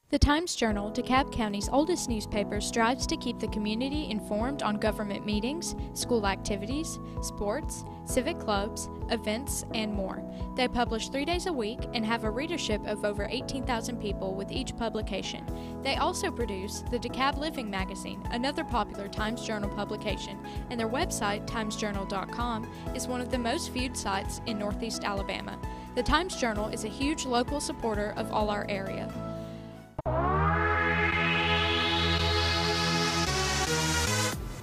The 0.09 0.19
Times 0.19 0.55
Journal, 0.55 0.91
DeKalb 0.91 1.31
County's 1.31 1.69
oldest 1.69 2.09
newspaper, 2.09 2.59
strives 2.59 3.07
to 3.07 3.15
keep 3.15 3.39
the 3.39 3.47
community 3.49 4.09
informed 4.09 4.61
on 4.61 4.75
government 4.77 5.25
meetings, 5.25 5.75
school 5.93 6.27
activities, 6.27 6.99
sports, 7.21 7.85
civic 8.09 8.39
clubs, 8.39 8.89
events, 9.11 9.65
and 9.73 9.93
more. 9.93 10.23
They 10.55 10.67
publish 10.67 11.09
three 11.09 11.25
days 11.25 11.45
a 11.45 11.53
week 11.53 11.79
and 11.93 12.05
have 12.05 12.23
a 12.23 12.31
readership 12.31 12.85
of 12.87 13.05
over 13.05 13.27
18,000 13.29 14.01
people 14.01 14.33
with 14.33 14.51
each 14.51 14.75
publication. 14.75 15.45
They 15.83 15.95
also 15.95 16.31
produce 16.31 16.83
the 16.89 16.99
DeKalb 16.99 17.37
Living 17.37 17.69
magazine, 17.69 18.21
another 18.31 18.63
popular 18.63 19.07
Times 19.07 19.45
Journal 19.45 19.69
publication, 19.69 20.39
and 20.69 20.79
their 20.79 20.89
website, 20.89 21.45
timesjournal.com, 21.45 22.69
is 22.95 23.07
one 23.07 23.21
of 23.21 23.29
the 23.29 23.37
most 23.37 23.71
viewed 23.71 23.95
sites 23.95 24.41
in 24.47 24.57
Northeast 24.57 25.03
Alabama. 25.03 25.57
The 25.95 26.03
Times 26.03 26.35
Journal 26.35 26.69
is 26.69 26.83
a 26.83 26.89
huge 26.89 27.25
local 27.25 27.59
supporter 27.59 28.13
of 28.17 28.31
all 28.31 28.49
our 28.49 28.65
area. 28.69 29.13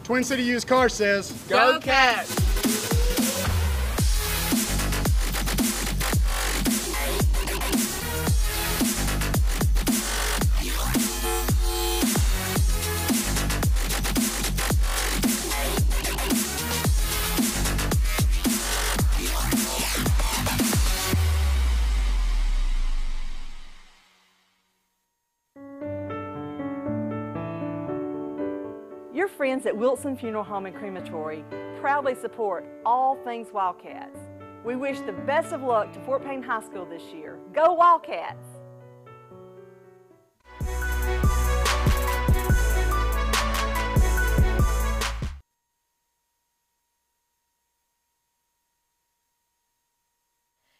Twin 0.05 0.23
City 0.23 0.45
Used 0.45 0.69
Car 0.69 0.89
says, 0.89 1.33
Go 1.49 1.81
Cats! 1.81 2.46
At 29.67 29.77
Wilson 29.77 30.17
Funeral 30.17 30.45
Home 30.45 30.67
and 30.67 30.77
Crematory 30.77 31.45
proudly 31.81 32.15
support 32.15 32.65
all 32.85 33.17
things 33.25 33.49
Wildcats. 33.53 34.19
We 34.65 34.77
wish 34.77 35.01
the 35.01 35.13
best 35.13 35.53
of 35.53 35.63
luck 35.63 35.93
to 35.93 36.01
Fort 36.01 36.25
Payne 36.25 36.43
High 36.43 36.63
School 36.63 36.87
this 36.87 37.03
year. 37.13 37.39
Go 37.53 37.73
Wildcats! 37.73 38.47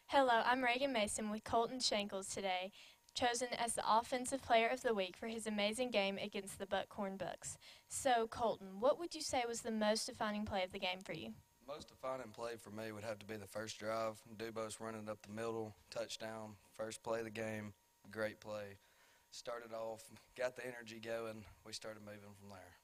Hello, 0.09 0.41
I'm 0.45 0.63
Reagan 0.63 0.93
Mason 0.93 1.29
with 1.29 1.43
Colton 1.43 1.79
Shankles 1.79 2.33
today, 2.33 2.71
chosen 3.17 3.47
as 3.57 3.73
the 3.73 3.83
Offensive 3.87 4.43
Player 4.43 4.67
of 4.67 4.83
the 4.83 4.93
Week 4.93 5.17
for 5.17 5.27
his 5.27 5.47
amazing 5.47 5.89
game 5.89 6.19
against 6.21 6.59
the 6.59 6.67
Buckhorn 6.67 7.17
Bucks. 7.17 7.57
So, 7.87 8.27
Colton, 8.27 8.79
what 8.79 8.99
would 8.99 9.15
you 9.15 9.21
say 9.21 9.43
was 9.47 9.61
the 9.61 9.71
most 9.71 10.05
defining 10.05 10.45
play 10.45 10.63
of 10.63 10.71
the 10.71 10.79
game 10.79 10.99
for 11.03 11.13
you? 11.13 11.33
Most 11.67 11.87
defining 11.87 12.29
play 12.29 12.55
for 12.57 12.69
me 12.69 12.91
would 12.91 13.03
have 13.03 13.17
to 13.19 13.25
be 13.25 13.35
the 13.35 13.47
first 13.47 13.79
drive. 13.79 14.21
DeBose 14.37 14.79
running 14.79 15.09
up 15.09 15.25
the 15.25 15.33
middle, 15.33 15.73
touchdown, 15.89 16.53
first 16.77 17.01
play 17.01 17.19
of 17.19 17.25
the 17.25 17.31
game, 17.31 17.73
great 18.11 18.39
play. 18.39 18.77
Started 19.31 19.73
off, 19.73 20.03
got 20.37 20.55
the 20.55 20.65
energy 20.65 21.01
going. 21.03 21.43
We 21.65 21.73
started 21.73 22.01
moving 22.05 22.35
from 22.39 22.49
there. 22.49 22.77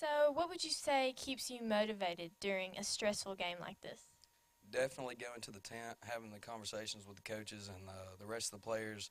So, 0.00 0.32
what 0.32 0.48
would 0.48 0.64
you 0.64 0.70
say 0.70 1.14
keeps 1.16 1.50
you 1.50 1.62
motivated 1.62 2.32
during 2.40 2.76
a 2.76 2.84
stressful 2.84 3.36
game 3.36 3.58
like 3.60 3.80
this? 3.80 4.09
Definitely 4.70 5.16
going 5.16 5.40
to 5.42 5.50
the 5.50 5.60
tent, 5.60 5.96
having 6.02 6.30
the 6.30 6.38
conversations 6.38 7.06
with 7.06 7.16
the 7.16 7.22
coaches 7.22 7.68
and 7.74 7.88
uh, 7.88 7.92
the 8.18 8.26
rest 8.26 8.52
of 8.52 8.60
the 8.60 8.64
players. 8.64 9.10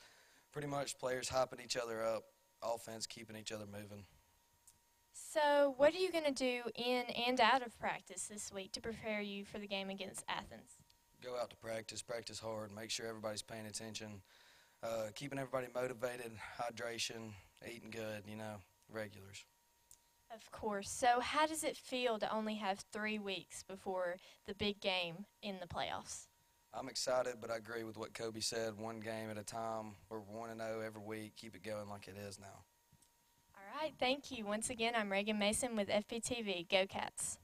Pretty 0.51 0.67
much 0.67 0.97
players 0.97 1.29
hyping 1.29 1.63
each 1.63 1.77
other 1.77 2.03
up, 2.03 2.23
offense 2.63 3.05
keeping 3.05 3.35
each 3.35 3.51
other 3.51 3.65
moving. 3.65 4.05
So, 5.13 5.75
what 5.77 5.93
are 5.93 5.97
you 5.97 6.11
going 6.11 6.25
to 6.25 6.31
do 6.31 6.61
in 6.75 7.03
and 7.27 7.39
out 7.39 7.65
of 7.65 7.77
practice 7.77 8.27
this 8.27 8.51
week 8.53 8.71
to 8.73 8.81
prepare 8.81 9.21
you 9.21 9.45
for 9.45 9.59
the 9.59 9.67
game 9.67 9.89
against 9.89 10.23
Athens? 10.27 10.77
Go 11.21 11.37
out 11.37 11.49
to 11.49 11.55
practice, 11.57 12.01
practice 12.01 12.39
hard, 12.39 12.71
make 12.71 12.89
sure 12.89 13.05
everybody's 13.05 13.41
paying 13.41 13.65
attention, 13.65 14.21
uh, 14.81 15.07
keeping 15.13 15.37
everybody 15.37 15.67
motivated, 15.75 16.31
hydration, 16.59 17.33
eating 17.69 17.91
good, 17.91 18.23
you 18.25 18.37
know, 18.37 18.55
regulars. 18.91 19.43
Of 20.33 20.51
course. 20.51 20.89
So, 20.89 21.19
how 21.19 21.47
does 21.47 21.63
it 21.63 21.75
feel 21.75 22.19
to 22.19 22.31
only 22.33 22.55
have 22.55 22.83
three 22.91 23.17
weeks 23.17 23.63
before 23.63 24.17
the 24.45 24.53
big 24.53 24.79
game 24.79 25.25
in 25.41 25.57
the 25.59 25.67
playoffs? 25.67 26.27
I'm 26.73 26.87
excited, 26.87 27.35
but 27.41 27.49
I 27.49 27.57
agree 27.57 27.83
with 27.83 27.97
what 27.97 28.13
Kobe 28.13 28.39
said. 28.39 28.77
One 28.77 28.99
game 28.99 29.31
at 29.31 29.37
a 29.37 29.43
time. 29.43 29.95
We're 30.09 30.19
1 30.19 30.57
0 30.57 30.81
every 30.85 31.01
week. 31.01 31.33
Keep 31.35 31.55
it 31.55 31.63
going 31.63 31.89
like 31.89 32.07
it 32.07 32.15
is 32.15 32.39
now. 32.39 32.63
All 33.55 33.81
right. 33.81 33.93
Thank 33.99 34.29
you. 34.31 34.45
Once 34.45 34.69
again, 34.69 34.93
I'm 34.95 35.11
Reagan 35.11 35.39
Mason 35.39 35.75
with 35.75 35.89
FPTV. 35.89 36.69
Go 36.69 36.85
Cats. 36.85 37.39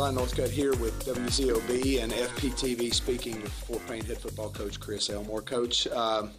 Brian 0.00 0.16
Northcutt 0.16 0.48
here 0.48 0.74
with 0.76 0.98
WZOB 1.04 2.02
and 2.02 2.10
FPTV 2.10 2.94
speaking 2.94 3.38
with 3.42 3.52
Fort 3.52 3.86
Payne 3.86 4.02
head 4.02 4.16
football 4.16 4.48
coach 4.48 4.80
Chris 4.80 5.10
Elmore. 5.10 5.42
Coach, 5.42 5.86
um, 5.88 6.30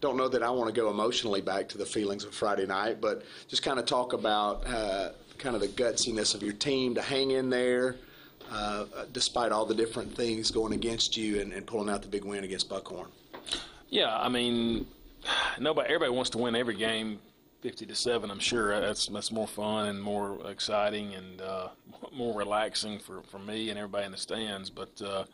don't 0.00 0.16
know 0.16 0.26
that 0.26 0.42
I 0.42 0.50
want 0.50 0.74
to 0.74 0.80
go 0.80 0.90
emotionally 0.90 1.40
back 1.40 1.68
to 1.68 1.78
the 1.78 1.86
feelings 1.86 2.24
of 2.24 2.34
Friday 2.34 2.66
night, 2.66 3.00
but 3.00 3.22
just 3.46 3.62
kind 3.62 3.78
of 3.78 3.86
talk 3.86 4.14
about 4.14 4.66
uh, 4.66 5.10
kind 5.38 5.54
of 5.54 5.60
the 5.60 5.68
gutsiness 5.68 6.34
of 6.34 6.42
your 6.42 6.54
team 6.54 6.96
to 6.96 7.02
hang 7.02 7.30
in 7.30 7.50
there 7.50 7.94
uh, 8.50 8.86
despite 9.12 9.52
all 9.52 9.64
the 9.64 9.76
different 9.76 10.12
things 10.16 10.50
going 10.50 10.72
against 10.72 11.16
you 11.16 11.40
and, 11.40 11.52
and 11.52 11.68
pulling 11.68 11.88
out 11.88 12.02
the 12.02 12.08
big 12.08 12.24
win 12.24 12.42
against 12.42 12.68
Buckhorn. 12.68 13.06
Yeah, 13.90 14.12
I 14.12 14.28
mean, 14.28 14.88
nobody, 15.60 15.86
everybody 15.86 16.10
wants 16.10 16.30
to 16.30 16.38
win 16.38 16.56
every 16.56 16.74
game, 16.74 17.20
fifty 17.64 17.86
to 17.86 17.94
seven. 17.94 18.30
I'm 18.30 18.38
sure 18.38 18.78
that's 18.78 19.06
that's 19.06 19.32
more 19.32 19.48
fun 19.48 19.88
and 19.88 20.02
more 20.02 20.38
exciting 20.50 21.14
and 21.14 21.40
uh, 21.40 21.68
more 22.12 22.36
relaxing 22.36 22.98
for, 22.98 23.22
for 23.22 23.38
me 23.38 23.70
and 23.70 23.78
everybody 23.78 24.04
in 24.04 24.12
the 24.12 24.18
stands. 24.18 24.68
But 24.68 25.00
uh, 25.00 25.24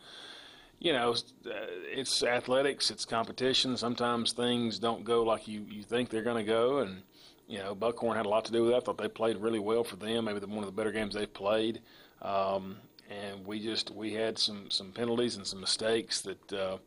you 0.79 0.93
know, 0.93 1.13
it's 1.43 2.23
athletics, 2.23 2.89
it's 2.89 3.03
competition. 3.03 3.75
Sometimes 3.75 4.31
things 4.31 4.79
don't 4.79 5.03
go 5.03 5.23
like 5.23 5.45
you, 5.45 5.65
you 5.69 5.83
think 5.83 6.09
they're 6.09 6.23
going 6.23 6.43
to 6.43 6.49
go, 6.49 6.79
and 6.79 7.03
you 7.49 7.57
know, 7.57 7.75
Buckhorn 7.75 8.15
had 8.15 8.25
a 8.25 8.29
lot 8.29 8.45
to 8.45 8.53
do 8.53 8.63
with 8.63 8.71
that. 8.71 8.77
I 8.77 8.79
thought 8.79 8.97
they 8.97 9.09
played 9.09 9.35
really 9.35 9.59
well 9.59 9.83
for 9.83 9.97
them, 9.97 10.23
maybe 10.23 10.39
one 10.39 10.59
of 10.59 10.65
the 10.67 10.71
better 10.71 10.93
games 10.93 11.13
they've 11.13 11.31
played. 11.31 11.81
Um, 12.21 12.77
and 13.09 13.45
we 13.45 13.59
just 13.59 13.91
we 13.91 14.13
had 14.13 14.39
some 14.39 14.69
some 14.69 14.93
penalties 14.93 15.35
and 15.35 15.45
some 15.45 15.59
mistakes 15.59 16.21
that 16.21 16.53
uh, 16.53 16.77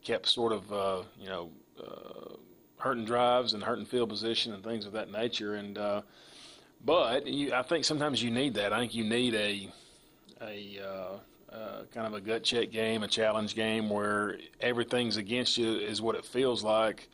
kept 0.00 0.28
sort 0.28 0.52
of 0.52 0.72
uh, 0.72 1.02
you 1.18 1.28
know 1.28 1.50
uh, 1.84 2.36
hurting 2.82 3.04
drives 3.04 3.54
and 3.54 3.62
hurting 3.62 3.84
field 3.84 4.08
position 4.08 4.52
and 4.52 4.64
things 4.64 4.86
of 4.86 4.92
that 4.92 5.10
nature. 5.10 5.54
And 5.54 5.78
uh, 5.78 6.02
but 6.84 7.26
you, 7.26 7.54
I 7.54 7.62
think 7.62 7.84
sometimes 7.84 8.22
you 8.22 8.30
need 8.30 8.54
that. 8.54 8.72
I 8.72 8.80
think 8.80 8.94
you 8.94 9.04
need 9.04 9.34
a 9.34 9.68
a 10.40 10.80
uh, 10.84 11.54
uh, 11.54 11.82
kind 11.94 12.06
of 12.06 12.14
a 12.14 12.20
gut 12.20 12.42
check 12.42 12.70
game, 12.70 13.04
a 13.04 13.08
challenge 13.08 13.54
game 13.54 13.88
where 13.88 14.38
everything's 14.60 15.16
against 15.16 15.56
you 15.56 15.76
is 15.76 16.02
what 16.02 16.16
it 16.16 16.24
feels 16.24 16.64
like 16.64 17.08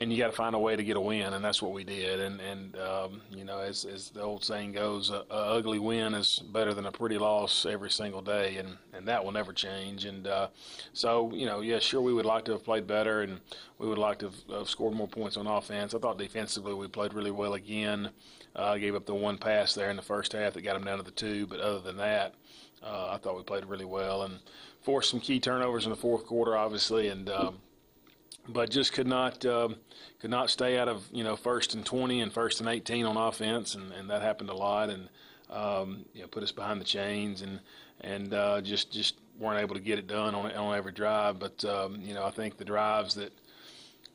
and 0.00 0.12
you 0.12 0.18
got 0.18 0.28
to 0.28 0.32
find 0.32 0.54
a 0.54 0.58
way 0.58 0.76
to 0.76 0.84
get 0.84 0.96
a 0.96 1.00
win, 1.00 1.32
and 1.34 1.44
that's 1.44 1.60
what 1.60 1.72
we 1.72 1.82
did. 1.82 2.20
And 2.20 2.40
and 2.40 2.76
um, 2.76 3.20
you 3.30 3.44
know, 3.44 3.58
as 3.58 3.84
as 3.84 4.10
the 4.10 4.22
old 4.22 4.44
saying 4.44 4.72
goes, 4.72 5.10
a, 5.10 5.24
a, 5.30 5.56
ugly 5.56 5.80
win 5.80 6.14
is 6.14 6.38
better 6.38 6.72
than 6.72 6.86
a 6.86 6.92
pretty 6.92 7.18
loss 7.18 7.66
every 7.66 7.90
single 7.90 8.22
day, 8.22 8.56
and 8.58 8.76
and 8.92 9.08
that 9.08 9.24
will 9.24 9.32
never 9.32 9.52
change. 9.52 10.04
And 10.04 10.26
uh, 10.28 10.48
so 10.92 11.32
you 11.34 11.46
know, 11.46 11.60
yeah, 11.60 11.80
sure, 11.80 12.00
we 12.00 12.12
would 12.12 12.26
like 12.26 12.44
to 12.44 12.52
have 12.52 12.64
played 12.64 12.86
better, 12.86 13.22
and 13.22 13.40
we 13.78 13.88
would 13.88 13.98
like 13.98 14.18
to 14.20 14.26
have, 14.26 14.36
have 14.50 14.68
scored 14.68 14.94
more 14.94 15.08
points 15.08 15.36
on 15.36 15.48
offense. 15.48 15.94
I 15.94 15.98
thought 15.98 16.18
defensively 16.18 16.74
we 16.74 16.86
played 16.86 17.12
really 17.12 17.32
well 17.32 17.54
again. 17.54 18.10
Uh, 18.54 18.76
gave 18.76 18.94
up 18.94 19.06
the 19.06 19.14
one 19.14 19.36
pass 19.36 19.74
there 19.74 19.90
in 19.90 19.96
the 19.96 20.02
first 20.02 20.32
half 20.32 20.54
that 20.54 20.62
got 20.62 20.74
them 20.74 20.84
down 20.84 20.98
to 20.98 21.04
the 21.04 21.10
two, 21.10 21.46
but 21.46 21.60
other 21.60 21.80
than 21.80 21.96
that, 21.96 22.34
uh, 22.82 23.10
I 23.10 23.18
thought 23.18 23.36
we 23.36 23.42
played 23.42 23.64
really 23.66 23.84
well 23.84 24.22
and 24.22 24.38
forced 24.82 25.10
some 25.10 25.20
key 25.20 25.38
turnovers 25.38 25.84
in 25.84 25.90
the 25.90 25.96
fourth 25.96 26.24
quarter, 26.24 26.56
obviously, 26.56 27.08
and. 27.08 27.28
Um, 27.28 27.58
but 28.48 28.70
just 28.70 28.92
could 28.92 29.06
not 29.06 29.44
um, 29.44 29.76
could 30.20 30.30
not 30.30 30.50
stay 30.50 30.78
out 30.78 30.88
of 30.88 31.06
you 31.12 31.22
know 31.22 31.36
first 31.36 31.74
and 31.74 31.84
20 31.84 32.20
and 32.20 32.32
first 32.32 32.60
and 32.60 32.68
18 32.68 33.04
on 33.04 33.16
offense, 33.16 33.74
and, 33.74 33.92
and 33.92 34.10
that 34.10 34.22
happened 34.22 34.50
a 34.50 34.54
lot, 34.54 34.90
and 34.90 35.08
um, 35.50 36.04
you 36.14 36.22
know 36.22 36.28
put 36.28 36.42
us 36.42 36.52
behind 36.52 36.80
the 36.80 36.84
chains, 36.84 37.42
and 37.42 37.60
and 38.00 38.32
uh, 38.34 38.60
just 38.60 38.92
just 38.92 39.16
weren't 39.38 39.60
able 39.60 39.74
to 39.74 39.80
get 39.80 39.98
it 39.98 40.06
done 40.06 40.34
on 40.34 40.50
on 40.52 40.76
every 40.76 40.92
drive. 40.92 41.38
But 41.38 41.64
um, 41.64 42.00
you 42.02 42.14
know 42.14 42.24
I 42.24 42.30
think 42.30 42.56
the 42.56 42.64
drives 42.64 43.14
that 43.14 43.32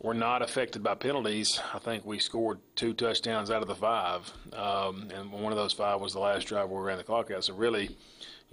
were 0.01 0.13
not 0.13 0.41
affected 0.41 0.83
by 0.83 0.95
penalties, 0.95 1.61
I 1.73 1.79
think 1.79 2.05
we 2.05 2.19
scored 2.19 2.59
two 2.75 2.93
touchdowns 2.93 3.49
out 3.49 3.61
of 3.61 3.69
the 3.69 3.75
five, 3.75 4.31
um, 4.51 5.09
and 5.15 5.31
one 5.31 5.53
of 5.53 5.57
those 5.57 5.73
five 5.73 6.01
was 6.01 6.13
the 6.13 6.19
last 6.19 6.45
drive 6.45 6.69
where 6.69 6.81
we 6.81 6.87
ran 6.87 6.97
the 6.97 7.03
clock 7.03 7.31
out. 7.31 7.43
So 7.45 7.53
really 7.53 7.95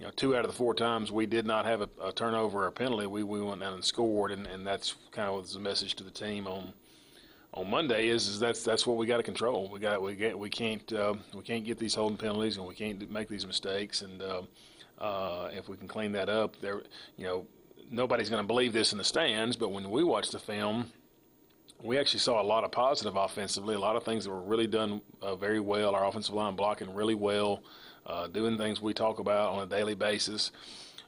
you 0.01 0.07
know, 0.07 0.13
two 0.15 0.35
out 0.35 0.43
of 0.43 0.49
the 0.49 0.57
four 0.57 0.73
times 0.73 1.11
we 1.11 1.27
did 1.27 1.45
not 1.45 1.63
have 1.63 1.81
a, 1.81 1.89
a 2.03 2.11
turnover 2.11 2.63
or 2.63 2.67
a 2.67 2.71
penalty. 2.71 3.05
We, 3.05 3.21
we 3.21 3.39
went 3.39 3.61
down 3.61 3.73
and 3.73 3.85
scored, 3.85 4.31
and, 4.31 4.47
and 4.47 4.65
that's 4.65 4.95
kind 5.11 5.29
of 5.29 5.53
the 5.53 5.59
message 5.59 5.95
to 5.97 6.03
the 6.03 6.09
team 6.09 6.47
on 6.47 6.73
on 7.53 7.69
Monday 7.69 8.07
is, 8.07 8.27
is 8.27 8.39
that's 8.39 8.63
that's 8.63 8.87
what 8.87 8.97
we 8.97 9.05
got 9.05 9.17
to 9.17 9.23
control. 9.23 9.69
We 9.71 9.77
got 9.79 10.01
we 10.01 10.15
get 10.15 10.39
we 10.39 10.49
can't 10.49 10.91
uh, 10.91 11.13
we 11.35 11.43
can't 11.43 11.63
get 11.63 11.77
these 11.77 11.93
holding 11.93 12.17
penalties, 12.17 12.57
and 12.57 12.65
we 12.65 12.73
can't 12.73 13.11
make 13.11 13.27
these 13.27 13.45
mistakes. 13.45 14.01
And 14.01 14.23
uh, 14.23 14.41
uh, 14.97 15.51
if 15.53 15.69
we 15.69 15.77
can 15.77 15.87
clean 15.87 16.11
that 16.13 16.29
up, 16.29 16.59
there, 16.61 16.81
you 17.15 17.25
know, 17.25 17.45
nobody's 17.91 18.29
going 18.29 18.41
to 18.41 18.47
believe 18.47 18.73
this 18.73 18.93
in 18.93 18.97
the 18.97 19.03
stands. 19.03 19.55
But 19.55 19.69
when 19.69 19.87
we 19.91 20.03
watch 20.03 20.31
the 20.31 20.39
film, 20.39 20.91
we 21.83 21.99
actually 21.99 22.21
saw 22.21 22.41
a 22.41 22.47
lot 22.47 22.63
of 22.63 22.71
positive 22.71 23.17
offensively, 23.17 23.75
a 23.75 23.79
lot 23.79 23.95
of 23.95 24.03
things 24.03 24.23
that 24.23 24.31
were 24.31 24.41
really 24.41 24.67
done 24.67 24.99
uh, 25.21 25.35
very 25.35 25.59
well. 25.59 25.93
Our 25.93 26.07
offensive 26.07 26.33
line 26.33 26.55
blocking 26.55 26.91
really 26.95 27.15
well 27.15 27.61
uh, 28.05 28.27
doing 28.27 28.57
things 28.57 28.81
we 28.81 28.93
talk 28.93 29.19
about 29.19 29.53
on 29.53 29.63
a 29.63 29.65
daily 29.65 29.95
basis. 29.95 30.51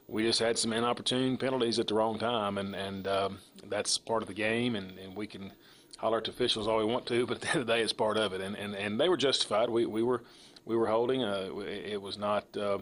We 0.06 0.22
just 0.22 0.38
had 0.38 0.58
some 0.58 0.72
inopportune 0.72 1.36
penalties 1.38 1.78
at 1.78 1.88
the 1.88 1.94
wrong 1.94 2.18
time, 2.18 2.58
and 2.58 2.74
and 2.74 3.06
um, 3.08 3.38
that's 3.68 3.96
part 3.98 4.22
of 4.22 4.28
the 4.28 4.34
game. 4.34 4.76
And, 4.76 4.98
and 4.98 5.16
we 5.16 5.26
can 5.26 5.52
holler 5.98 6.18
at 6.18 6.28
officials 6.28 6.68
all 6.68 6.78
we 6.78 6.84
want 6.84 7.06
to, 7.06 7.26
but 7.26 7.36
at 7.36 7.40
the 7.40 7.48
end 7.48 7.60
of 7.60 7.66
the 7.66 7.72
day, 7.72 7.80
it's 7.80 7.92
part 7.92 8.16
of 8.16 8.32
it. 8.32 8.40
And 8.40 8.56
and, 8.56 8.74
and 8.74 9.00
they 9.00 9.08
were 9.08 9.16
justified. 9.16 9.70
We 9.70 9.86
we 9.86 10.02
were 10.02 10.22
we 10.64 10.76
were 10.76 10.86
holding. 10.86 11.22
Uh, 11.22 11.50
it 11.60 12.00
was 12.00 12.18
not. 12.18 12.56
Uh, 12.56 12.78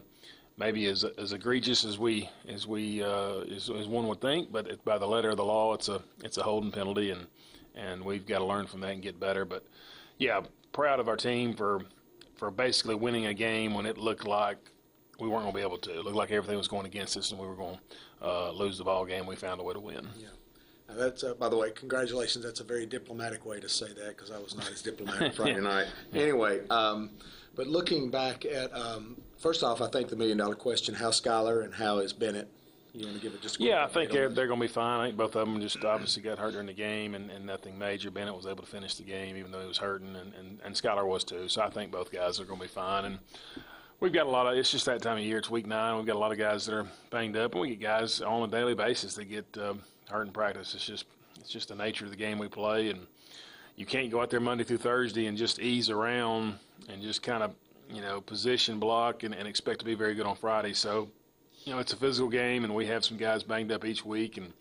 maybe 0.58 0.86
as 0.86 1.04
as 1.04 1.32
egregious 1.32 1.84
as 1.84 1.98
we 1.98 2.28
as 2.48 2.66
we 2.66 3.02
uh, 3.02 3.40
as, 3.40 3.70
as 3.70 3.88
one 3.88 4.06
would 4.08 4.20
think, 4.20 4.52
but 4.52 4.66
it, 4.66 4.84
by 4.84 4.98
the 4.98 5.06
letter 5.06 5.30
of 5.30 5.36
the 5.36 5.44
law, 5.44 5.74
it's 5.74 5.88
a 5.88 6.02
it's 6.22 6.36
a 6.36 6.42
holding 6.42 6.70
penalty, 6.70 7.10
and 7.10 7.26
and 7.74 8.04
we've 8.04 8.26
got 8.26 8.38
to 8.38 8.44
learn 8.44 8.66
from 8.66 8.80
that 8.80 8.92
and 8.92 9.02
get 9.02 9.18
better. 9.18 9.44
But 9.44 9.64
yeah, 10.18 10.42
proud 10.72 11.00
of 11.00 11.08
our 11.08 11.16
team 11.16 11.54
for 11.54 11.82
for 12.42 12.50
basically 12.50 12.96
winning 12.96 13.26
a 13.26 13.34
game 13.34 13.72
when 13.72 13.86
it 13.86 13.96
looked 13.96 14.26
like 14.26 14.58
we 15.20 15.28
weren't 15.28 15.44
going 15.44 15.52
to 15.52 15.56
be 15.56 15.62
able 15.62 15.78
to. 15.78 15.96
It 15.96 16.04
looked 16.04 16.16
like 16.16 16.32
everything 16.32 16.58
was 16.58 16.66
going 16.66 16.86
against 16.86 17.16
us 17.16 17.30
and 17.30 17.40
we 17.40 17.46
were 17.46 17.54
going 17.54 17.78
to 18.20 18.26
uh, 18.26 18.50
lose 18.50 18.78
the 18.78 18.82
ball 18.82 19.04
game. 19.04 19.26
We 19.26 19.36
found 19.36 19.60
a 19.60 19.62
way 19.62 19.74
to 19.74 19.78
win. 19.78 20.08
Yeah. 20.18 20.26
Now 20.88 20.94
that's 20.96 21.22
uh, 21.22 21.34
by 21.34 21.48
the 21.48 21.56
way, 21.56 21.70
congratulations. 21.70 22.44
That's 22.44 22.58
a 22.58 22.64
very 22.64 22.84
diplomatic 22.84 23.46
way 23.46 23.60
to 23.60 23.68
say 23.68 23.86
that 23.86 24.16
because 24.16 24.32
I 24.32 24.40
was 24.40 24.56
not 24.56 24.68
as 24.72 24.82
diplomatic 24.82 25.34
Friday 25.36 25.60
night. 25.60 25.86
Anyway, 26.12 26.66
um, 26.68 27.10
but 27.54 27.68
looking 27.68 28.10
back 28.10 28.44
at 28.44 28.76
um, 28.76 29.18
first 29.38 29.62
off, 29.62 29.80
I 29.80 29.86
think 29.86 30.08
the 30.08 30.16
million 30.16 30.38
dollar 30.38 30.56
question: 30.56 30.96
How 30.96 31.10
Skylar 31.10 31.62
and 31.62 31.72
how 31.72 31.98
is 31.98 32.12
Bennett? 32.12 32.48
You 32.94 33.06
want 33.06 33.16
to 33.16 33.22
give 33.22 33.32
it 33.32 33.40
just? 33.40 33.58
Yeah, 33.58 33.84
I 33.84 33.88
think 33.88 34.10
they're, 34.10 34.28
they're 34.28 34.46
going 34.46 34.60
to 34.60 34.66
be 34.66 34.72
fine. 34.72 35.00
I 35.00 35.06
think 35.06 35.16
both 35.16 35.34
of 35.34 35.48
them 35.48 35.60
just 35.62 35.82
obviously 35.82 36.22
got 36.22 36.38
hurt 36.38 36.52
during 36.52 36.66
the 36.66 36.74
game, 36.74 37.14
and, 37.14 37.30
and 37.30 37.46
nothing 37.46 37.78
major. 37.78 38.10
Bennett 38.10 38.36
was 38.36 38.46
able 38.46 38.62
to 38.62 38.70
finish 38.70 38.96
the 38.96 39.02
game, 39.02 39.36
even 39.38 39.50
though 39.50 39.62
he 39.62 39.66
was 39.66 39.78
hurting, 39.78 40.14
and, 40.14 40.34
and, 40.34 40.60
and 40.62 40.74
Skylar 40.74 41.06
was 41.06 41.24
too. 41.24 41.48
So 41.48 41.62
I 41.62 41.70
think 41.70 41.90
both 41.90 42.12
guys 42.12 42.38
are 42.38 42.44
going 42.44 42.60
to 42.60 42.66
be 42.66 42.68
fine. 42.68 43.06
And 43.06 43.18
we've 44.00 44.12
got 44.12 44.26
a 44.26 44.30
lot 44.30 44.46
of. 44.46 44.58
It's 44.58 44.70
just 44.70 44.84
that 44.86 45.00
time 45.00 45.16
of 45.16 45.24
year. 45.24 45.38
It's 45.38 45.48
week 45.48 45.66
nine. 45.66 45.96
We've 45.96 46.04
got 46.06 46.16
a 46.16 46.18
lot 46.18 46.32
of 46.32 46.38
guys 46.38 46.66
that 46.66 46.74
are 46.74 46.86
banged 47.10 47.36
up, 47.36 47.52
and 47.52 47.62
we 47.62 47.70
get 47.70 47.80
guys 47.80 48.20
on 48.20 48.42
a 48.42 48.50
daily 48.50 48.74
basis 48.74 49.14
that 49.14 49.24
get 49.24 49.46
uh, 49.58 49.72
hurt 50.10 50.26
in 50.26 50.32
practice. 50.32 50.74
It's 50.74 50.84
just 50.84 51.06
it's 51.40 51.48
just 51.48 51.68
the 51.68 51.74
nature 51.74 52.04
of 52.04 52.10
the 52.10 52.16
game 52.16 52.38
we 52.38 52.48
play, 52.48 52.90
and 52.90 53.06
you 53.76 53.86
can't 53.86 54.10
go 54.10 54.20
out 54.20 54.28
there 54.28 54.40
Monday 54.40 54.64
through 54.64 54.78
Thursday 54.78 55.26
and 55.26 55.38
just 55.38 55.60
ease 55.60 55.88
around 55.88 56.58
and 56.90 57.00
just 57.00 57.22
kind 57.22 57.42
of 57.42 57.54
you 57.90 58.02
know 58.02 58.20
position 58.20 58.78
block 58.78 59.22
and, 59.22 59.34
and 59.34 59.48
expect 59.48 59.78
to 59.78 59.86
be 59.86 59.94
very 59.94 60.14
good 60.14 60.26
on 60.26 60.36
Friday. 60.36 60.74
So 60.74 61.08
you 61.64 61.72
know, 61.72 61.78
it's 61.78 61.92
a 61.92 61.96
physical 61.96 62.28
game, 62.28 62.64
and 62.64 62.74
we 62.74 62.86
have 62.86 63.04
some 63.04 63.16
guys 63.16 63.42
banged 63.42 63.72
up 63.72 63.84
each 63.84 64.04
week, 64.04 64.36
and 64.36 64.52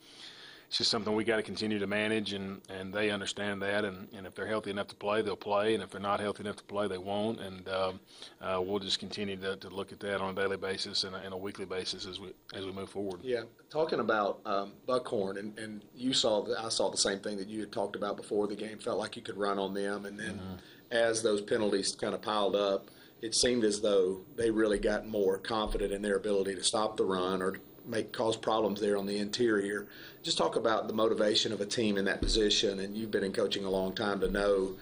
it's 0.67 0.77
just 0.77 0.91
something 0.91 1.13
we 1.13 1.23
got 1.23 1.37
to 1.37 1.43
continue 1.43 1.79
to 1.79 1.87
manage, 1.87 2.33
and, 2.33 2.61
and 2.69 2.93
they 2.93 3.09
understand 3.09 3.61
that. 3.61 3.83
And, 3.83 4.07
and 4.15 4.25
if 4.25 4.35
they're 4.35 4.47
healthy 4.47 4.69
enough 4.69 4.87
to 4.87 4.95
play, 4.95 5.21
they'll 5.21 5.35
play, 5.35 5.73
and 5.73 5.83
if 5.83 5.89
they're 5.89 5.99
not 5.99 6.19
healthy 6.19 6.43
enough 6.43 6.57
to 6.57 6.63
play, 6.63 6.87
they 6.87 6.97
won't. 6.97 7.39
And 7.39 7.67
uh, 7.67 7.93
uh, 8.39 8.61
we'll 8.61 8.79
just 8.79 8.99
continue 8.99 9.35
to, 9.37 9.57
to 9.57 9.69
look 9.69 9.91
at 9.91 9.99
that 10.01 10.21
on 10.21 10.31
a 10.31 10.33
daily 10.33 10.57
basis 10.57 11.03
and 11.03 11.15
a, 11.15 11.19
and 11.19 11.33
a 11.33 11.37
weekly 11.37 11.65
basis 11.65 12.05
as 12.05 12.19
we 12.19 12.33
as 12.53 12.65
we 12.65 12.71
move 12.71 12.89
forward. 12.89 13.19
Yeah, 13.23 13.43
talking 13.69 13.99
about 13.99 14.39
um, 14.45 14.73
Buckhorn, 14.85 15.37
and, 15.37 15.57
and 15.59 15.83
you 15.95 16.13
saw 16.13 16.43
the, 16.43 16.57
I 16.57 16.69
saw 16.69 16.89
the 16.89 16.97
same 16.97 17.19
thing 17.19 17.37
that 17.37 17.49
you 17.49 17.59
had 17.61 17.71
talked 17.71 17.95
about 17.95 18.15
before 18.15 18.47
the 18.47 18.55
game. 18.55 18.77
Felt 18.77 18.99
like 18.99 19.15
you 19.15 19.21
could 19.21 19.37
run 19.37 19.59
on 19.59 19.73
them, 19.73 20.05
and 20.05 20.17
then 20.17 20.35
mm-hmm. 20.35 20.55
as 20.91 21.21
those 21.21 21.41
penalties 21.41 21.95
kind 21.99 22.13
of 22.13 22.21
piled 22.21 22.55
up 22.55 22.89
it 23.21 23.35
seemed 23.35 23.63
as 23.63 23.81
though 23.81 24.21
they 24.35 24.49
really 24.49 24.79
got 24.79 25.07
more 25.07 25.37
confident 25.37 25.91
in 25.91 26.01
their 26.01 26.15
ability 26.15 26.55
to 26.55 26.63
stop 26.63 26.97
the 26.97 27.05
run 27.05 27.41
or 27.41 27.57
make 27.85 28.11
cause 28.11 28.35
problems 28.35 28.79
there 28.79 28.97
on 28.97 29.05
the 29.05 29.17
interior. 29.17 29.87
Just 30.23 30.37
talk 30.37 30.55
about 30.55 30.87
the 30.87 30.93
motivation 30.93 31.51
of 31.51 31.61
a 31.61 31.65
team 31.65 31.97
in 31.97 32.05
that 32.05 32.21
position, 32.21 32.79
and 32.79 32.95
you've 32.95 33.11
been 33.11 33.23
in 33.23 33.33
coaching 33.33 33.65
a 33.65 33.69
long 33.69 33.93
time 33.93 34.19
to 34.21 34.29
know. 34.29 34.73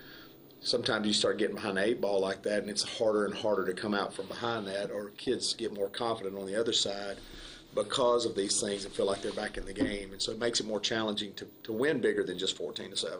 Sometimes 0.61 1.07
you 1.07 1.13
start 1.13 1.37
getting 1.37 1.55
behind 1.55 1.77
the 1.77 1.85
eight 1.85 2.01
ball 2.01 2.19
like 2.19 2.43
that, 2.43 2.61
and 2.61 2.69
it's 2.69 2.97
harder 2.97 3.25
and 3.25 3.33
harder 3.33 3.65
to 3.65 3.73
come 3.73 3.93
out 3.93 4.13
from 4.13 4.27
behind 4.27 4.67
that, 4.67 4.91
or 4.91 5.09
kids 5.11 5.53
get 5.53 5.73
more 5.73 5.89
confident 5.89 6.37
on 6.37 6.45
the 6.45 6.59
other 6.59 6.73
side 6.73 7.17
because 7.75 8.25
of 8.25 8.35
these 8.35 8.59
things 8.59 8.85
and 8.85 8.93
feel 8.93 9.05
like 9.05 9.21
they're 9.21 9.31
back 9.33 9.57
in 9.57 9.65
the 9.65 9.73
game. 9.73 10.11
And 10.11 10.21
so 10.21 10.31
it 10.31 10.39
makes 10.39 10.59
it 10.59 10.65
more 10.65 10.79
challenging 10.79 11.33
to, 11.35 11.47
to 11.63 11.71
win 11.73 12.01
bigger 12.01 12.23
than 12.23 12.37
just 12.37 12.57
14 12.57 12.89
to 12.91 12.97
7. 12.97 13.17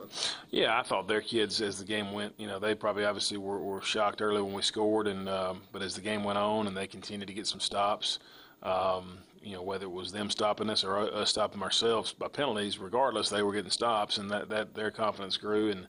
Yeah, 0.50 0.80
I 0.80 0.84
thought 0.84 1.08
their 1.08 1.22
kids, 1.22 1.62
as 1.62 1.78
the 1.78 1.86
game 1.86 2.12
went, 2.12 2.34
you 2.38 2.48
know, 2.48 2.60
they 2.60 2.74
probably 2.74 3.06
obviously 3.06 3.38
were, 3.38 3.60
were 3.60 3.82
shocked 3.82 4.22
early 4.22 4.42
when 4.42 4.54
we 4.54 4.62
scored. 4.62 5.08
and 5.08 5.30
um, 5.30 5.62
But 5.72 5.82
as 5.82 5.96
the 5.96 6.02
game 6.02 6.24
went 6.24 6.38
on 6.38 6.68
and 6.68 6.76
they 6.76 6.88
continued 6.88 7.28
to 7.28 7.34
get 7.34 7.48
some 7.48 7.60
stops, 7.60 8.20
um, 8.64 9.20
you 9.42 9.54
know, 9.54 9.62
whether 9.62 9.86
it 9.86 9.92
was 9.92 10.12
them 10.12 10.30
stopping 10.30 10.70
us 10.70 10.84
or 10.84 10.98
us 10.98 11.30
stopping 11.30 11.62
ourselves 11.62 12.12
by 12.12 12.28
penalties, 12.28 12.80
regardless, 12.80 13.30
they 13.30 13.42
were 13.44 13.54
getting 13.54 13.72
stops, 13.72 14.18
and 14.18 14.30
that, 14.32 14.50
that 14.50 14.74
their 14.74 14.92
confidence 14.92 15.38
grew. 15.38 15.72
And 15.72 15.88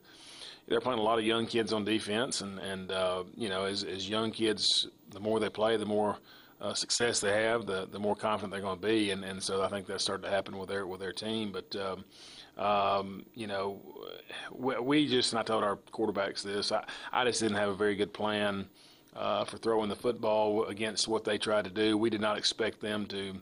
they're 0.67 0.79
playing 0.79 0.99
a 0.99 1.03
lot 1.03 1.19
of 1.19 1.25
young 1.25 1.47
kids 1.47 1.73
on 1.73 1.83
defense, 1.83 2.39
and 2.39 2.57
and 2.59 2.91
uh, 2.91 3.23
you 3.35 3.49
know, 3.49 3.65
as 3.65 3.83
as 3.83 4.07
young 4.07 4.31
kids, 4.31 4.87
the 5.09 5.19
more 5.19 5.39
they 5.39 5.49
play, 5.49 5.75
the 5.75 5.85
more 5.85 6.17
uh, 6.61 6.73
success 6.75 7.19
they 7.19 7.43
have, 7.43 7.65
the 7.65 7.87
the 7.91 7.99
more 7.99 8.15
confident 8.15 8.51
they're 8.51 8.61
going 8.61 8.79
to 8.79 8.87
be, 8.87 9.09
and, 9.09 9.25
and 9.25 9.41
so 9.41 9.63
I 9.63 9.67
think 9.67 9.87
that's 9.87 10.03
starting 10.03 10.25
to 10.25 10.29
happen 10.29 10.57
with 10.57 10.69
their 10.69 10.85
with 10.85 10.99
their 10.99 11.11
team. 11.11 11.51
But 11.51 11.75
um, 11.75 12.05
um, 12.63 13.25
you 13.33 13.47
know, 13.47 13.81
we, 14.51 14.77
we, 14.79 15.07
just 15.07 15.33
and 15.33 15.39
I 15.39 15.43
told 15.43 15.63
our 15.63 15.77
quarterbacks 15.91 16.43
this. 16.43 16.71
I 16.71 16.83
I 17.11 17.25
just 17.25 17.41
didn't 17.41 17.57
have 17.57 17.69
a 17.69 17.75
very 17.75 17.95
good 17.95 18.13
plan 18.13 18.67
uh, 19.15 19.43
for 19.43 19.57
throwing 19.57 19.89
the 19.89 19.95
football 19.95 20.65
against 20.65 21.07
what 21.07 21.23
they 21.23 21.39
tried 21.39 21.65
to 21.65 21.71
do. 21.71 21.97
We 21.97 22.11
did 22.11 22.21
not 22.21 22.37
expect 22.37 22.79
them 22.79 23.07
to 23.07 23.33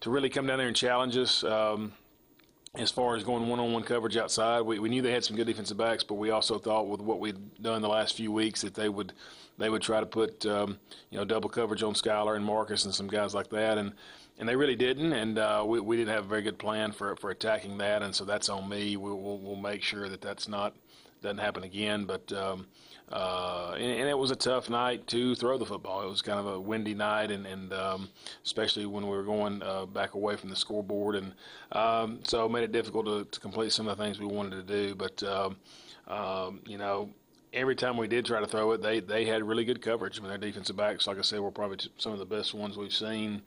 to 0.00 0.10
really 0.10 0.28
come 0.28 0.46
down 0.46 0.58
there 0.58 0.66
and 0.66 0.76
challenge 0.76 1.16
us. 1.16 1.44
Um, 1.44 1.92
as 2.74 2.90
far 2.90 3.16
as 3.16 3.24
going 3.24 3.48
one-on-one 3.48 3.84
coverage 3.84 4.18
outside, 4.18 4.60
we, 4.60 4.78
we 4.78 4.90
knew 4.90 5.00
they 5.00 5.10
had 5.10 5.24
some 5.24 5.34
good 5.34 5.46
defensive 5.46 5.78
backs, 5.78 6.04
but 6.04 6.16
we 6.16 6.28
also 6.28 6.58
thought 6.58 6.88
with 6.88 7.00
what 7.00 7.20
we'd 7.20 7.62
done 7.62 7.80
the 7.80 7.88
last 7.88 8.16
few 8.16 8.30
weeks 8.30 8.60
that 8.60 8.74
they 8.74 8.90
would 8.90 9.14
they 9.58 9.68
would 9.68 9.82
try 9.82 10.00
to 10.00 10.06
put 10.06 10.44
um, 10.46 10.78
you 11.10 11.18
know 11.18 11.24
double 11.24 11.48
coverage 11.48 11.82
on 11.82 11.94
Skylar 11.94 12.36
and 12.36 12.44
Marcus 12.44 12.84
and 12.84 12.94
some 12.94 13.08
guys 13.08 13.34
like 13.34 13.50
that, 13.50 13.78
and 13.78 13.92
and 14.38 14.48
they 14.48 14.56
really 14.56 14.76
didn't, 14.76 15.12
and 15.12 15.38
uh, 15.38 15.64
we 15.66 15.80
we 15.80 15.96
didn't 15.96 16.14
have 16.14 16.24
a 16.24 16.28
very 16.28 16.42
good 16.42 16.58
plan 16.58 16.92
for 16.92 17.16
for 17.16 17.30
attacking 17.30 17.78
that, 17.78 18.02
and 18.02 18.14
so 18.14 18.24
that's 18.24 18.48
on 18.48 18.68
me. 18.68 18.96
We, 18.96 19.10
will 19.10 19.38
we'll 19.38 19.56
make 19.56 19.82
sure 19.82 20.08
that 20.08 20.20
that's 20.20 20.48
not 20.48 20.74
doesn't 21.22 21.38
happen 21.38 21.64
again. 21.64 22.04
But 22.04 22.32
um, 22.32 22.66
uh, 23.10 23.74
and, 23.74 24.00
and, 24.00 24.08
it 24.08 24.18
was 24.18 24.30
a 24.30 24.36
tough 24.36 24.68
night 24.68 25.06
to 25.08 25.34
throw 25.36 25.58
the 25.58 25.64
football. 25.64 26.02
It 26.02 26.08
was 26.08 26.22
kind 26.22 26.40
of 26.40 26.46
a 26.46 26.60
windy 26.60 26.94
night, 26.94 27.30
and, 27.30 27.46
and 27.46 27.72
um, 27.72 28.08
especially 28.44 28.84
when 28.86 29.04
we 29.04 29.10
were 29.10 29.22
going 29.22 29.62
uh, 29.62 29.86
back 29.86 30.14
away 30.14 30.36
from 30.36 30.50
the 30.50 30.56
scoreboard, 30.56 31.14
and 31.14 31.32
um, 31.72 32.20
so 32.24 32.44
it 32.46 32.50
made 32.50 32.64
it 32.64 32.72
difficult 32.72 33.06
to, 33.06 33.24
to, 33.24 33.40
complete 33.40 33.72
some 33.72 33.86
of 33.86 33.96
the 33.96 34.02
things 34.02 34.18
we 34.18 34.26
wanted 34.26 34.66
to 34.66 34.74
do. 34.74 34.94
But 34.94 35.22
um, 35.22 35.56
um, 36.08 36.60
you 36.66 36.78
know, 36.78 37.10
every 37.56 37.74
time 37.74 37.96
we 37.96 38.06
did 38.06 38.26
try 38.26 38.38
to 38.38 38.46
throw 38.46 38.70
it, 38.72 38.82
they 38.82 39.00
they 39.00 39.24
had 39.24 39.42
really 39.42 39.64
good 39.64 39.82
coverage. 39.82 40.18
I 40.18 40.20
mean, 40.20 40.28
their 40.28 40.38
defensive 40.38 40.76
backs, 40.76 41.06
like 41.06 41.18
I 41.18 41.22
said, 41.22 41.40
were 41.40 41.50
probably 41.50 41.78
some 41.96 42.12
of 42.12 42.18
the 42.18 42.26
best 42.26 42.54
ones 42.54 42.76
we've 42.76 42.92
seen. 42.92 43.42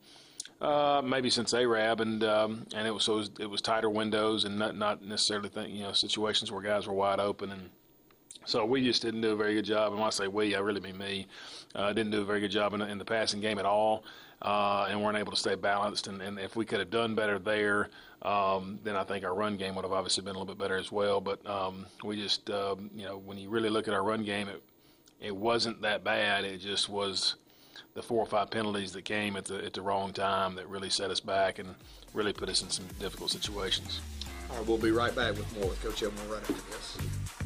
Uh, 0.60 1.02
maybe 1.06 1.30
since 1.30 1.53
Arab, 1.53 2.02
and 2.02 2.23
um, 2.23 2.65
and 2.76 2.86
it 2.86 2.91
was 2.91 3.03
so 3.03 3.14
it 3.14 3.18
was, 3.18 3.31
it 3.40 3.49
was, 3.49 3.61
tighter 3.61 3.90
windows 3.90 4.44
and 4.44 4.60
not 4.60 4.76
not 4.76 5.02
necessarily 5.02 5.48
think, 5.48 5.73
you 5.73 5.84
know 5.84 5.94
situations 5.94 6.52
where 6.52 6.61
guys 6.61 6.86
were 6.86 6.94
wide 6.94 7.19
open, 7.19 7.52
and 7.52 7.69
so 8.44 8.65
we 8.65 8.84
just 8.84 9.02
didn't 9.02 9.22
do 9.22 9.31
a 9.31 9.36
very 9.38 9.53
good 9.53 9.65
job. 9.65 9.91
And 9.91 10.02
when 10.02 10.07
I 10.07 10.10
say 10.10 10.27
we, 10.27 10.56
I 10.56 10.60
really 10.60 10.81
mean 10.81 10.98
me. 10.98 11.27
Uh, 11.76 11.94
didn't 11.94 12.11
do 12.11 12.22
a 12.22 12.26
very 12.26 12.41
good 12.41 12.52
job 12.52 12.73
in, 12.73 12.81
in 12.81 12.98
the 12.98 13.06
passing 13.06 13.40
game 13.40 13.60
at 13.60 13.65
all, 13.65 14.03
uh, 14.41 14.88
and 14.90 15.02
weren't 15.03 15.18
able 15.18 15.32
to 15.32 15.38
stay 15.38 15.56
balanced. 15.56 16.07
And, 16.07 16.22
and 16.22 16.40
if 16.40 16.56
we 16.56 16.66
could 16.66 16.80
have 16.80 16.90
done 16.90 17.16
better 17.16 17.40
there, 17.40 17.90
um, 18.22 18.80
then 18.84 18.95
I 18.95 19.03
think 19.03 19.24
our 19.24 19.34
run 19.34 19.57
game 19.57 19.76
would 19.76 19.86
have 19.86 19.94
obviously 19.94 20.24
been 20.24 20.36
a 20.36 20.40
little 20.40 20.53
bit 20.53 20.61
better 20.61 20.78
as 20.78 20.91
well. 20.91 21.22
But 21.22 21.45
um, 21.49 21.86
we 22.03 22.22
just, 22.22 22.49
um, 22.49 22.90
you 22.95 23.06
know, 23.06 23.18
when 23.18 23.38
you 23.38 23.49
really 23.49 23.70
look 23.70 23.88
at 23.88 23.94
our 23.94 24.03
run 24.03 24.24
game, 24.24 24.48
it 24.48 24.61
it 25.22 25.36
wasn't 25.36 25.82
that 25.82 26.03
bad. 26.03 26.45
It 26.45 26.60
just 26.60 26.88
was 26.88 27.36
the 27.94 28.02
four 28.02 28.22
or 28.22 28.26
five 28.26 28.49
penalties 28.49 28.94
that 28.94 29.03
came 29.03 29.36
at 29.36 29.45
the 29.45 29.64
at 29.66 29.74
the 29.74 29.82
wrong 29.82 30.14
time 30.14 30.56
that 30.56 30.68
really 30.70 30.90
set 30.90 31.11
us 31.11 31.20
back 31.20 31.60
and 31.60 31.76
really 32.14 32.34
put 32.34 32.49
us 32.49 32.61
in 32.61 32.70
some 32.70 32.86
difficult 32.99 33.32
situations. 33.32 33.99
All 34.49 34.57
right, 34.57 34.68
we'll 34.68 34.78
be 34.78 34.91
right 34.91 35.16
back 35.16 35.36
with 35.36 35.53
more 35.57 35.70
with 35.70 35.84
Coach 35.84 36.03
Elmore 36.03 36.36
right 36.36 36.41
after 36.41 36.53
this. 36.53 37.39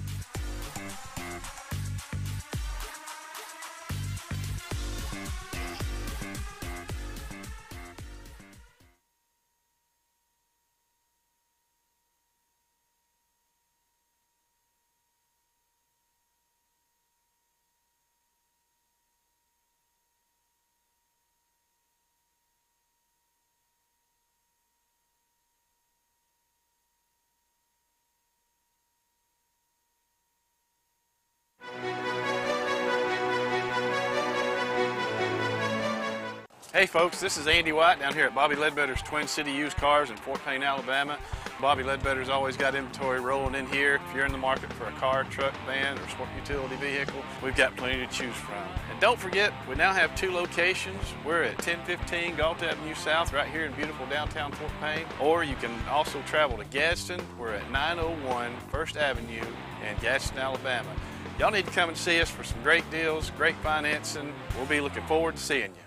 Hey 36.84 36.88
folks, 36.88 37.22
this 37.22 37.38
is 37.38 37.48
Andy 37.48 37.72
White 37.72 38.00
down 38.00 38.14
here 38.14 38.26
at 38.26 38.36
Bobby 38.36 38.58
Ledbetter's 38.58 39.02
Twin 39.04 39.26
City 39.26 39.54
Used 39.54 39.78
Cars 39.78 40.10
in 40.10 40.18
Fort 40.18 40.44
Payne, 40.44 40.64
Alabama. 40.64 41.18
Bobby 41.62 41.82
Ledbetter's 41.82 42.28
always 42.28 42.58
got 42.58 42.76
inventory 42.76 43.22
rolling 43.22 43.56
in 43.56 43.66
here. 43.68 44.02
If 44.06 44.14
you're 44.14 44.26
in 44.26 44.34
the 44.34 44.38
market 44.38 44.74
for 44.74 44.84
a 44.88 44.92
car, 44.92 45.24
truck, 45.24 45.54
van, 45.66 45.98
or 45.98 46.06
sport 46.10 46.28
utility 46.36 46.76
vehicle, 46.76 47.24
we've 47.42 47.56
got 47.56 47.74
plenty 47.78 48.06
to 48.06 48.12
choose 48.12 48.36
from. 48.36 48.66
And 48.92 49.00
don't 49.00 49.18
forget, 49.18 49.54
we 49.70 49.76
now 49.76 49.94
have 49.94 50.14
two 50.18 50.30
locations. 50.34 51.02
We're 51.26 51.44
at 51.44 51.56
1015 51.66 52.36
Gault 52.36 52.62
Avenue 52.62 52.96
South 52.96 53.32
right 53.32 53.48
here 53.48 53.64
in 53.64 53.72
beautiful 53.76 54.06
downtown 54.08 54.52
Fort 54.52 54.74
Payne. 54.82 55.06
Or 55.22 55.46
you 55.46 55.56
can 55.56 55.72
also 55.88 56.22
travel 56.24 56.58
to 56.58 56.66
Gadsden. 56.66 57.22
We're 57.40 57.54
at 57.54 57.72
901 57.72 58.58
First 58.70 58.98
Avenue 58.98 59.46
in 59.90 59.98
Gadsden, 60.02 60.38
Alabama. 60.38 60.94
Y'all 61.40 61.50
need 61.50 61.66
to 61.66 61.72
come 61.72 61.88
and 61.88 61.98
see 61.98 62.20
us 62.20 62.30
for 62.30 62.44
some 62.44 62.62
great 62.62 62.84
deals, 62.92 63.30
great 63.38 63.56
financing. 63.64 64.34
We'll 64.58 64.66
be 64.66 64.82
looking 64.82 65.04
forward 65.04 65.38
to 65.38 65.42
seeing 65.42 65.72
you. 65.72 65.83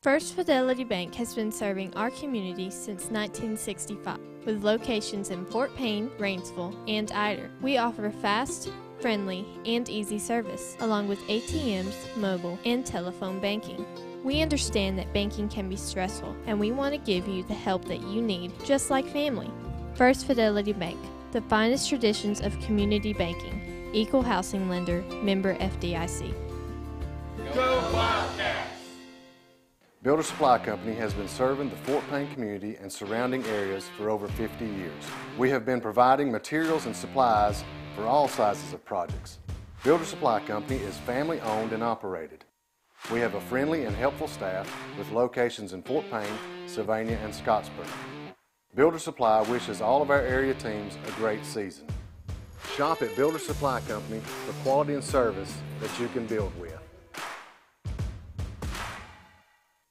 First 0.00 0.36
Fidelity 0.36 0.84
Bank 0.84 1.12
has 1.16 1.34
been 1.34 1.50
serving 1.50 1.92
our 1.96 2.10
community 2.12 2.70
since 2.70 3.10
1965 3.10 4.20
with 4.46 4.62
locations 4.62 5.30
in 5.30 5.44
Fort 5.44 5.74
Payne, 5.74 6.08
Rainsville, 6.20 6.72
and 6.86 7.10
Ider. 7.10 7.50
We 7.60 7.78
offer 7.78 8.08
fast, 8.22 8.70
friendly, 9.00 9.44
and 9.66 9.88
easy 9.88 10.20
service, 10.20 10.76
along 10.78 11.08
with 11.08 11.18
ATMs, 11.22 12.16
mobile, 12.16 12.60
and 12.64 12.86
telephone 12.86 13.40
banking. 13.40 13.84
We 14.22 14.40
understand 14.40 14.96
that 15.00 15.12
banking 15.12 15.48
can 15.48 15.68
be 15.68 15.74
stressful, 15.74 16.36
and 16.46 16.60
we 16.60 16.70
want 16.70 16.94
to 16.94 17.00
give 17.00 17.26
you 17.26 17.42
the 17.42 17.54
help 17.54 17.84
that 17.86 18.02
you 18.02 18.22
need, 18.22 18.52
just 18.64 18.90
like 18.90 19.04
family. 19.04 19.50
First 19.94 20.28
Fidelity 20.28 20.74
Bank, 20.74 20.98
the 21.32 21.40
finest 21.42 21.88
traditions 21.88 22.40
of 22.40 22.56
community 22.60 23.14
banking, 23.14 23.90
equal 23.92 24.22
housing 24.22 24.68
lender, 24.68 25.02
member 25.24 25.56
FDIC. 25.56 26.32
Go 27.52 27.90
Wildcats! 27.92 28.57
Builder 30.00 30.22
Supply 30.22 30.58
Company 30.60 30.94
has 30.94 31.12
been 31.12 31.26
serving 31.26 31.70
the 31.70 31.76
Fort 31.78 32.04
Payne 32.08 32.32
community 32.32 32.76
and 32.76 32.90
surrounding 32.90 33.44
areas 33.46 33.88
for 33.96 34.10
over 34.10 34.28
50 34.28 34.64
years. 34.64 35.02
We 35.36 35.50
have 35.50 35.66
been 35.66 35.80
providing 35.80 36.30
materials 36.30 36.86
and 36.86 36.94
supplies 36.94 37.64
for 37.96 38.06
all 38.06 38.28
sizes 38.28 38.72
of 38.72 38.84
projects. 38.84 39.40
Builder 39.82 40.04
Supply 40.04 40.38
Company 40.38 40.78
is 40.78 40.96
family 40.98 41.40
owned 41.40 41.72
and 41.72 41.82
operated. 41.82 42.44
We 43.12 43.18
have 43.18 43.34
a 43.34 43.40
friendly 43.40 43.86
and 43.86 43.96
helpful 43.96 44.28
staff 44.28 44.72
with 44.96 45.10
locations 45.10 45.72
in 45.72 45.82
Fort 45.82 46.08
Payne, 46.12 46.38
Sylvania, 46.68 47.18
and 47.24 47.32
Scottsboro. 47.32 47.88
Builder 48.76 49.00
Supply 49.00 49.42
wishes 49.50 49.80
all 49.80 50.00
of 50.00 50.12
our 50.12 50.20
area 50.20 50.54
teams 50.54 50.96
a 51.08 51.10
great 51.12 51.44
season. 51.44 51.88
Shop 52.76 53.02
at 53.02 53.16
Builder 53.16 53.40
Supply 53.40 53.80
Company 53.80 54.20
for 54.20 54.52
quality 54.62 54.94
and 54.94 55.02
service 55.02 55.52
that 55.80 55.90
you 55.98 56.06
can 56.08 56.24
build 56.26 56.52
with. 56.60 56.77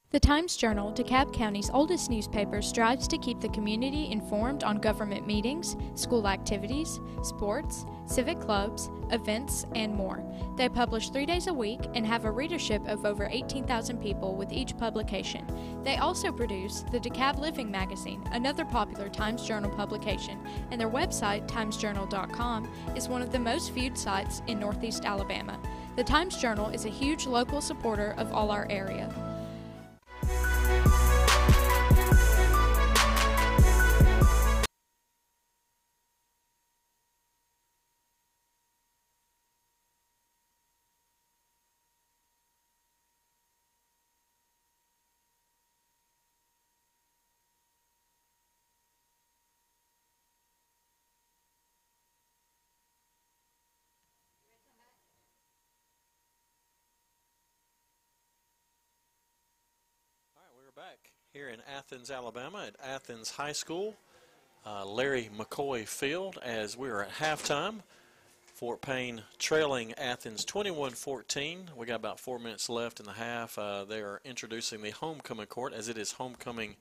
The 0.09 0.21
Times 0.21 0.55
Journal, 0.55 0.93
DeKalb 0.93 1.33
County's 1.33 1.69
oldest 1.69 2.09
newspaper, 2.09 2.61
strives 2.61 3.09
to 3.09 3.17
keep 3.17 3.41
the 3.41 3.49
community 3.49 4.09
informed 4.09 4.63
on 4.63 4.77
government 4.77 5.27
meetings, 5.27 5.75
school 5.95 6.29
activities, 6.29 7.01
sports, 7.23 7.85
civic 8.05 8.39
clubs, 8.39 8.89
events, 9.11 9.65
and 9.75 9.93
more. 9.93 10.23
They 10.55 10.69
publish 10.69 11.09
three 11.09 11.25
days 11.25 11.47
a 11.47 11.53
week 11.53 11.81
and 11.93 12.07
have 12.07 12.23
a 12.23 12.31
readership 12.31 12.87
of 12.87 13.05
over 13.05 13.27
18,000 13.29 13.97
people 14.01 14.33
with 14.33 14.53
each 14.53 14.77
publication. 14.77 15.45
They 15.83 15.97
also 15.97 16.31
produce 16.31 16.85
the 16.89 17.01
DeKalb 17.01 17.39
Living 17.39 17.69
magazine, 17.69 18.23
another 18.31 18.63
popular 18.63 19.09
Times 19.09 19.45
Journal 19.45 19.71
publication, 19.71 20.39
and 20.71 20.79
their 20.79 20.89
website, 20.89 21.49
timesjournal.com, 21.49 22.71
is 22.95 23.09
one 23.09 23.21
of 23.21 23.33
the 23.33 23.39
most 23.39 23.73
viewed 23.73 23.97
sites 23.97 24.41
in 24.47 24.57
Northeast 24.57 25.03
Alabama. 25.03 25.59
The 25.97 26.03
Times 26.05 26.37
Journal 26.37 26.69
is 26.69 26.85
a 26.85 26.89
huge 26.89 27.27
local 27.27 27.59
supporter 27.59 28.15
of 28.17 28.31
all 28.31 28.51
our 28.51 28.67
area. 28.69 29.13
Back 60.77 61.09
here 61.33 61.49
in 61.49 61.59
Athens, 61.75 62.11
Alabama 62.11 62.65
at 62.67 62.75
Athens 62.87 63.31
High 63.31 63.53
School, 63.53 63.95
uh, 64.63 64.85
Larry 64.85 65.27
McCoy 65.35 65.87
Field, 65.87 66.37
as 66.43 66.77
we're 66.77 67.01
at 67.01 67.09
halftime. 67.13 67.79
Fort 68.53 68.79
Payne 68.79 69.23
trailing 69.39 69.93
Athens 69.93 70.45
21-14. 70.45 71.75
We 71.75 71.87
got 71.87 71.95
about 71.95 72.19
four 72.19 72.37
minutes 72.37 72.69
left 72.69 72.99
in 72.99 73.07
the 73.07 73.13
half. 73.13 73.57
Uh, 73.57 73.85
they 73.85 74.01
are 74.01 74.21
introducing 74.23 74.83
the 74.83 74.91
homecoming 74.91 75.47
court 75.47 75.73
as 75.73 75.89
it 75.89 75.97
is 75.97 76.11
homecoming 76.11 76.75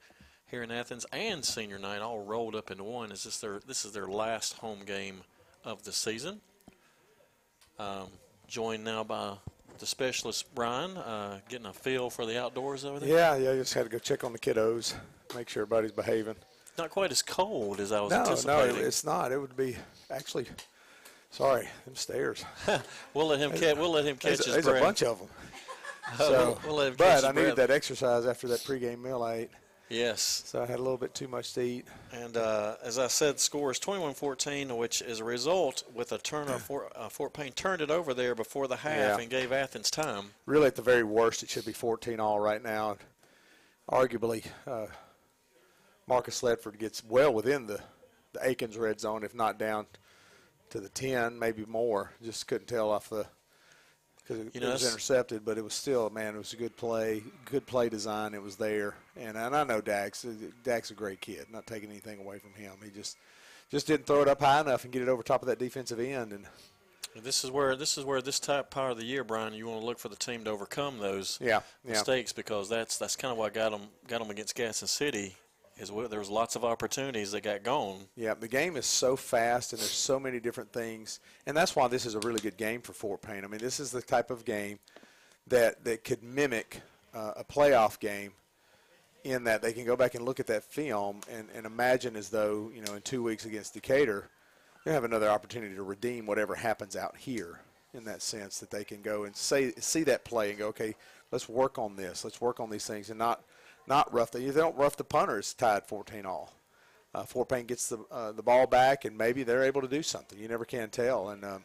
here 0.50 0.62
in 0.62 0.70
Athens 0.70 1.06
and 1.10 1.42
senior 1.42 1.78
night 1.78 2.02
all 2.02 2.22
rolled 2.22 2.54
up 2.54 2.70
into 2.70 2.84
one. 2.84 3.10
Is 3.10 3.24
this 3.24 3.38
their 3.38 3.60
this 3.66 3.86
is 3.86 3.92
their 3.92 4.08
last 4.08 4.58
home 4.58 4.80
game 4.84 5.22
of 5.64 5.84
the 5.84 5.92
season? 5.92 6.42
Um, 7.78 8.08
joined 8.46 8.84
now 8.84 9.04
by 9.04 9.36
the 9.78 9.86
specialist, 9.86 10.54
Brian, 10.54 10.96
uh, 10.96 11.40
getting 11.48 11.66
a 11.66 11.72
feel 11.72 12.10
for 12.10 12.26
the 12.26 12.40
outdoors 12.40 12.84
over 12.84 13.00
there? 13.00 13.08
Yeah, 13.08 13.36
yeah, 13.36 13.54
just 13.54 13.74
had 13.74 13.84
to 13.84 13.88
go 13.88 13.98
check 13.98 14.24
on 14.24 14.32
the 14.32 14.38
kiddos, 14.38 14.94
make 15.34 15.48
sure 15.48 15.62
everybody's 15.62 15.92
behaving. 15.92 16.36
Not 16.78 16.90
quite 16.90 17.10
as 17.10 17.22
cold 17.22 17.80
as 17.80 17.92
I 17.92 18.00
was 18.00 18.10
no, 18.10 18.20
anticipating. 18.20 18.76
No, 18.76 18.82
it's 18.82 19.04
not. 19.04 19.32
It 19.32 19.38
would 19.38 19.56
be 19.56 19.76
actually. 20.10 20.46
Sorry, 21.30 21.68
them 21.84 21.96
stairs. 21.96 22.44
we'll 23.14 23.26
let 23.26 23.40
him 23.40 23.50
catch. 23.52 23.76
We'll 23.76 23.90
let 23.90 24.04
him 24.04 24.16
catch 24.16 24.38
there's, 24.38 24.44
his 24.44 24.54
there's 24.54 24.66
breath. 24.66 24.82
a 24.82 24.84
bunch 24.84 25.02
of 25.02 25.18
them. 25.18 25.28
so, 26.18 26.58
we'll, 26.64 26.76
we'll 26.76 26.90
but 26.92 27.24
I 27.24 27.32
needed 27.32 27.56
that 27.56 27.70
exercise 27.70 28.26
after 28.26 28.48
that 28.48 28.60
pregame 28.60 29.02
meal 29.02 29.22
I 29.22 29.34
ate. 29.34 29.50
Yes. 29.88 30.42
So 30.46 30.60
I 30.62 30.66
had 30.66 30.78
a 30.80 30.82
little 30.82 30.96
bit 30.98 31.14
too 31.14 31.28
much 31.28 31.52
to 31.54 31.62
eat. 31.62 31.86
And 32.12 32.36
uh, 32.36 32.74
as 32.82 32.98
I 32.98 33.06
said, 33.06 33.38
score 33.38 33.70
is 33.70 33.78
21-14, 33.78 34.76
which 34.76 35.00
is 35.00 35.20
a 35.20 35.24
result 35.24 35.84
with 35.94 36.10
a 36.12 36.18
turn 36.18 36.48
of 36.48 36.60
Fort, 36.62 36.92
uh, 36.96 37.08
Fort 37.08 37.32
Payne 37.32 37.52
turned 37.52 37.80
it 37.80 37.90
over 37.90 38.12
there 38.12 38.34
before 38.34 38.66
the 38.66 38.76
half 38.76 38.96
Yeah. 38.96 39.18
and 39.20 39.30
gave 39.30 39.52
Athens 39.52 39.90
time. 39.90 40.30
Really, 40.44 40.66
at 40.66 40.74
the 40.76 40.82
very 40.82 41.04
worst, 41.04 41.42
it 41.44 41.50
should 41.50 41.64
be 41.64 41.72
14 41.72 42.18
all 42.18 42.40
right 42.40 42.62
now. 42.62 42.96
Arguably, 43.90 44.44
uh, 44.66 44.86
Marcus 46.08 46.42
Ledford 46.42 46.78
gets 46.78 47.04
well 47.04 47.32
within 47.32 47.66
the, 47.66 47.80
the 48.32 48.44
Athens 48.44 48.76
red 48.76 48.98
zone, 48.98 49.22
if 49.22 49.34
not 49.34 49.58
down 49.58 49.86
to 50.70 50.80
the 50.80 50.88
10, 50.88 51.38
maybe 51.38 51.64
more. 51.64 52.10
Just 52.22 52.48
couldn't 52.48 52.66
tell 52.66 52.90
off 52.90 53.08
the 53.08 53.26
because 54.26 54.46
it, 54.46 54.54
You 54.54 54.60
know, 54.60 54.70
it 54.70 54.72
was 54.74 54.86
intercepted, 54.90 55.44
but 55.44 55.58
it 55.58 55.64
was 55.64 55.74
still, 55.74 56.10
man, 56.10 56.34
it 56.34 56.38
was 56.38 56.52
a 56.52 56.56
good 56.56 56.76
play, 56.76 57.22
good 57.44 57.66
play 57.66 57.88
design. 57.88 58.34
It 58.34 58.42
was 58.42 58.56
there, 58.56 58.94
and 59.16 59.36
and 59.36 59.54
I 59.54 59.64
know 59.64 59.80
Dax. 59.80 60.24
uh, 60.24 60.32
Dax 60.64 60.90
a 60.90 60.94
great 60.94 61.20
kid. 61.20 61.46
Not 61.52 61.66
taking 61.66 61.90
anything 61.90 62.18
away 62.18 62.38
from 62.38 62.52
him. 62.54 62.72
He 62.82 62.90
just 62.90 63.16
just 63.70 63.86
didn't 63.86 64.06
throw 64.06 64.22
it 64.22 64.28
up 64.28 64.40
high 64.40 64.60
enough 64.60 64.84
and 64.84 64.92
get 64.92 65.02
it 65.02 65.08
over 65.08 65.22
top 65.22 65.42
of 65.42 65.48
that 65.48 65.58
defensive 65.58 66.00
end. 66.00 66.32
And 66.32 66.46
This 67.24 67.44
is 67.44 67.50
where 67.50 67.76
this 67.76 67.96
is 67.98 68.04
where 68.04 68.20
this 68.22 68.38
type 68.40 68.70
part 68.70 68.90
of 68.92 68.98
the 68.98 69.04
year, 69.04 69.24
Brian, 69.24 69.54
you 69.54 69.66
want 69.66 69.80
to 69.80 69.86
look 69.86 69.98
for 69.98 70.08
the 70.08 70.16
team 70.16 70.44
to 70.44 70.50
overcome 70.50 70.98
those 70.98 71.38
Yeah, 71.40 71.60
yeah. 71.84 71.92
mistakes 71.92 72.32
because 72.32 72.68
that's 72.68 72.98
that's 72.98 73.16
kind 73.16 73.32
of 73.32 73.38
what 73.38 73.54
got 73.54 73.70
them 73.70 73.82
got 74.08 74.20
them 74.20 74.30
against 74.30 74.54
Gadsden 74.54 74.88
City. 74.88 75.36
Is 75.78 75.92
where 75.92 76.08
there 76.08 76.18
was 76.18 76.30
lots 76.30 76.56
of 76.56 76.64
opportunities 76.64 77.32
that 77.32 77.42
got 77.42 77.62
gone. 77.62 77.98
Yeah, 78.16 78.32
the 78.32 78.48
game 78.48 78.76
is 78.76 78.86
so 78.86 79.14
fast 79.14 79.74
and 79.74 79.80
there's 79.80 79.90
so 79.90 80.18
many 80.18 80.40
different 80.40 80.72
things, 80.72 81.20
and 81.46 81.54
that's 81.54 81.76
why 81.76 81.86
this 81.86 82.06
is 82.06 82.14
a 82.14 82.20
really 82.20 82.40
good 82.40 82.56
game 82.56 82.80
for 82.80 82.94
Fort 82.94 83.20
Payne. 83.20 83.44
I 83.44 83.46
mean, 83.46 83.60
this 83.60 83.78
is 83.78 83.90
the 83.90 84.00
type 84.00 84.30
of 84.30 84.46
game 84.46 84.78
that 85.48 85.84
that 85.84 86.02
could 86.02 86.22
mimic 86.22 86.80
uh, 87.14 87.32
a 87.36 87.44
playoff 87.44 88.00
game 88.00 88.32
in 89.24 89.44
that 89.44 89.60
they 89.60 89.74
can 89.74 89.84
go 89.84 89.96
back 89.96 90.14
and 90.14 90.24
look 90.24 90.40
at 90.40 90.46
that 90.46 90.64
film 90.64 91.20
and, 91.30 91.48
and 91.54 91.66
imagine 91.66 92.16
as 92.16 92.30
though 92.30 92.70
you 92.74 92.80
know 92.80 92.94
in 92.94 93.02
two 93.02 93.22
weeks 93.22 93.44
against 93.44 93.74
Decatur, 93.74 94.30
they 94.86 94.92
have 94.92 95.04
another 95.04 95.28
opportunity 95.28 95.74
to 95.74 95.82
redeem 95.82 96.24
whatever 96.24 96.54
happens 96.54 96.96
out 96.96 97.16
here. 97.16 97.60
In 97.92 98.04
that 98.04 98.20
sense, 98.20 98.60
that 98.60 98.70
they 98.70 98.84
can 98.84 99.00
go 99.00 99.24
and 99.24 99.34
say 99.34 99.72
see 99.78 100.04
that 100.04 100.24
play 100.24 100.50
and 100.50 100.58
go, 100.58 100.68
okay, 100.68 100.94
let's 101.32 101.48
work 101.48 101.78
on 101.78 101.96
this, 101.96 102.24
let's 102.24 102.40
work 102.40 102.60
on 102.60 102.70
these 102.70 102.86
things, 102.86 103.10
and 103.10 103.18
not 103.18 103.42
not 103.86 104.12
rough 104.12 104.30
the. 104.30 104.38
They 104.38 104.60
don't 104.60 104.76
rough 104.76 104.96
the 104.96 105.04
punters 105.04 105.54
tied 105.54 105.86
14 105.86 106.26
all 106.26 106.56
uh, 107.16 107.22
Fort 107.22 107.48
Payne 107.48 107.64
gets 107.64 107.88
the 107.88 107.98
uh, 108.10 108.32
the 108.32 108.42
ball 108.42 108.66
back, 108.66 109.06
and 109.06 109.16
maybe 109.16 109.42
they're 109.42 109.64
able 109.64 109.80
to 109.80 109.88
do 109.88 110.02
something. 110.02 110.38
You 110.38 110.48
never 110.48 110.66
can 110.66 110.90
tell. 110.90 111.30
And 111.30 111.44
um, 111.44 111.64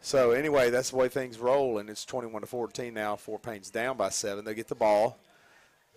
so 0.00 0.32
anyway, 0.32 0.70
that's 0.70 0.90
the 0.90 0.96
way 0.96 1.08
things 1.08 1.38
roll, 1.38 1.78
and 1.78 1.88
it's 1.88 2.04
21 2.04 2.40
to 2.40 2.46
14 2.48 2.92
now. 2.92 3.14
Fort 3.14 3.42
Payne's 3.42 3.70
down 3.70 3.96
by 3.96 4.08
seven. 4.08 4.44
They 4.44 4.54
get 4.54 4.66
the 4.66 4.74
ball. 4.74 5.18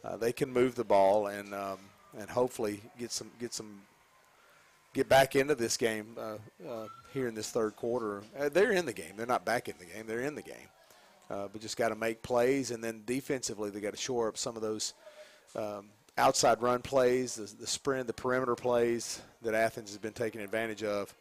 Uh, 0.03 0.17
they 0.17 0.31
can 0.31 0.53
move 0.53 0.75
the 0.75 0.83
ball 0.83 1.27
and 1.27 1.53
um, 1.53 1.79
and 2.17 2.29
hopefully 2.29 2.79
get 2.99 3.11
some 3.11 3.31
get 3.39 3.55
some 3.55 3.81
get 4.93 5.09
back 5.09 5.35
into 5.35 5.55
this 5.55 5.75
game 5.75 6.15
uh, 6.17 6.37
uh, 6.69 6.87
here 7.11 7.27
in 7.27 7.33
this 7.33 7.49
third 7.49 7.75
quarter. 7.75 8.21
Uh, 8.39 8.49
they're 8.49 8.71
in 8.71 8.85
the 8.85 8.93
game. 8.93 9.13
They're 9.17 9.25
not 9.25 9.45
back 9.45 9.67
in 9.67 9.75
the 9.79 9.85
game. 9.85 10.05
They're 10.05 10.21
in 10.21 10.35
the 10.35 10.43
game. 10.43 10.69
But 11.27 11.61
just 11.61 11.77
got 11.77 11.89
to 11.89 11.95
make 11.95 12.23
plays, 12.23 12.71
and 12.71 12.83
then 12.83 13.03
defensively 13.05 13.69
they 13.69 13.79
got 13.79 13.93
to 13.93 13.99
shore 13.99 14.27
up 14.27 14.37
some 14.37 14.55
of 14.55 14.63
those 14.63 14.93
um, 15.55 15.87
outside 16.17 16.61
run 16.61 16.81
plays, 16.81 17.35
the, 17.35 17.61
the 17.61 17.67
sprint, 17.67 18.07
the 18.07 18.13
perimeter 18.13 18.55
plays 18.55 19.21
that 19.41 19.53
Athens 19.53 19.89
has 19.89 19.97
been 19.97 20.13
taking 20.13 20.41
advantage 20.41 20.83
of, 20.83 21.13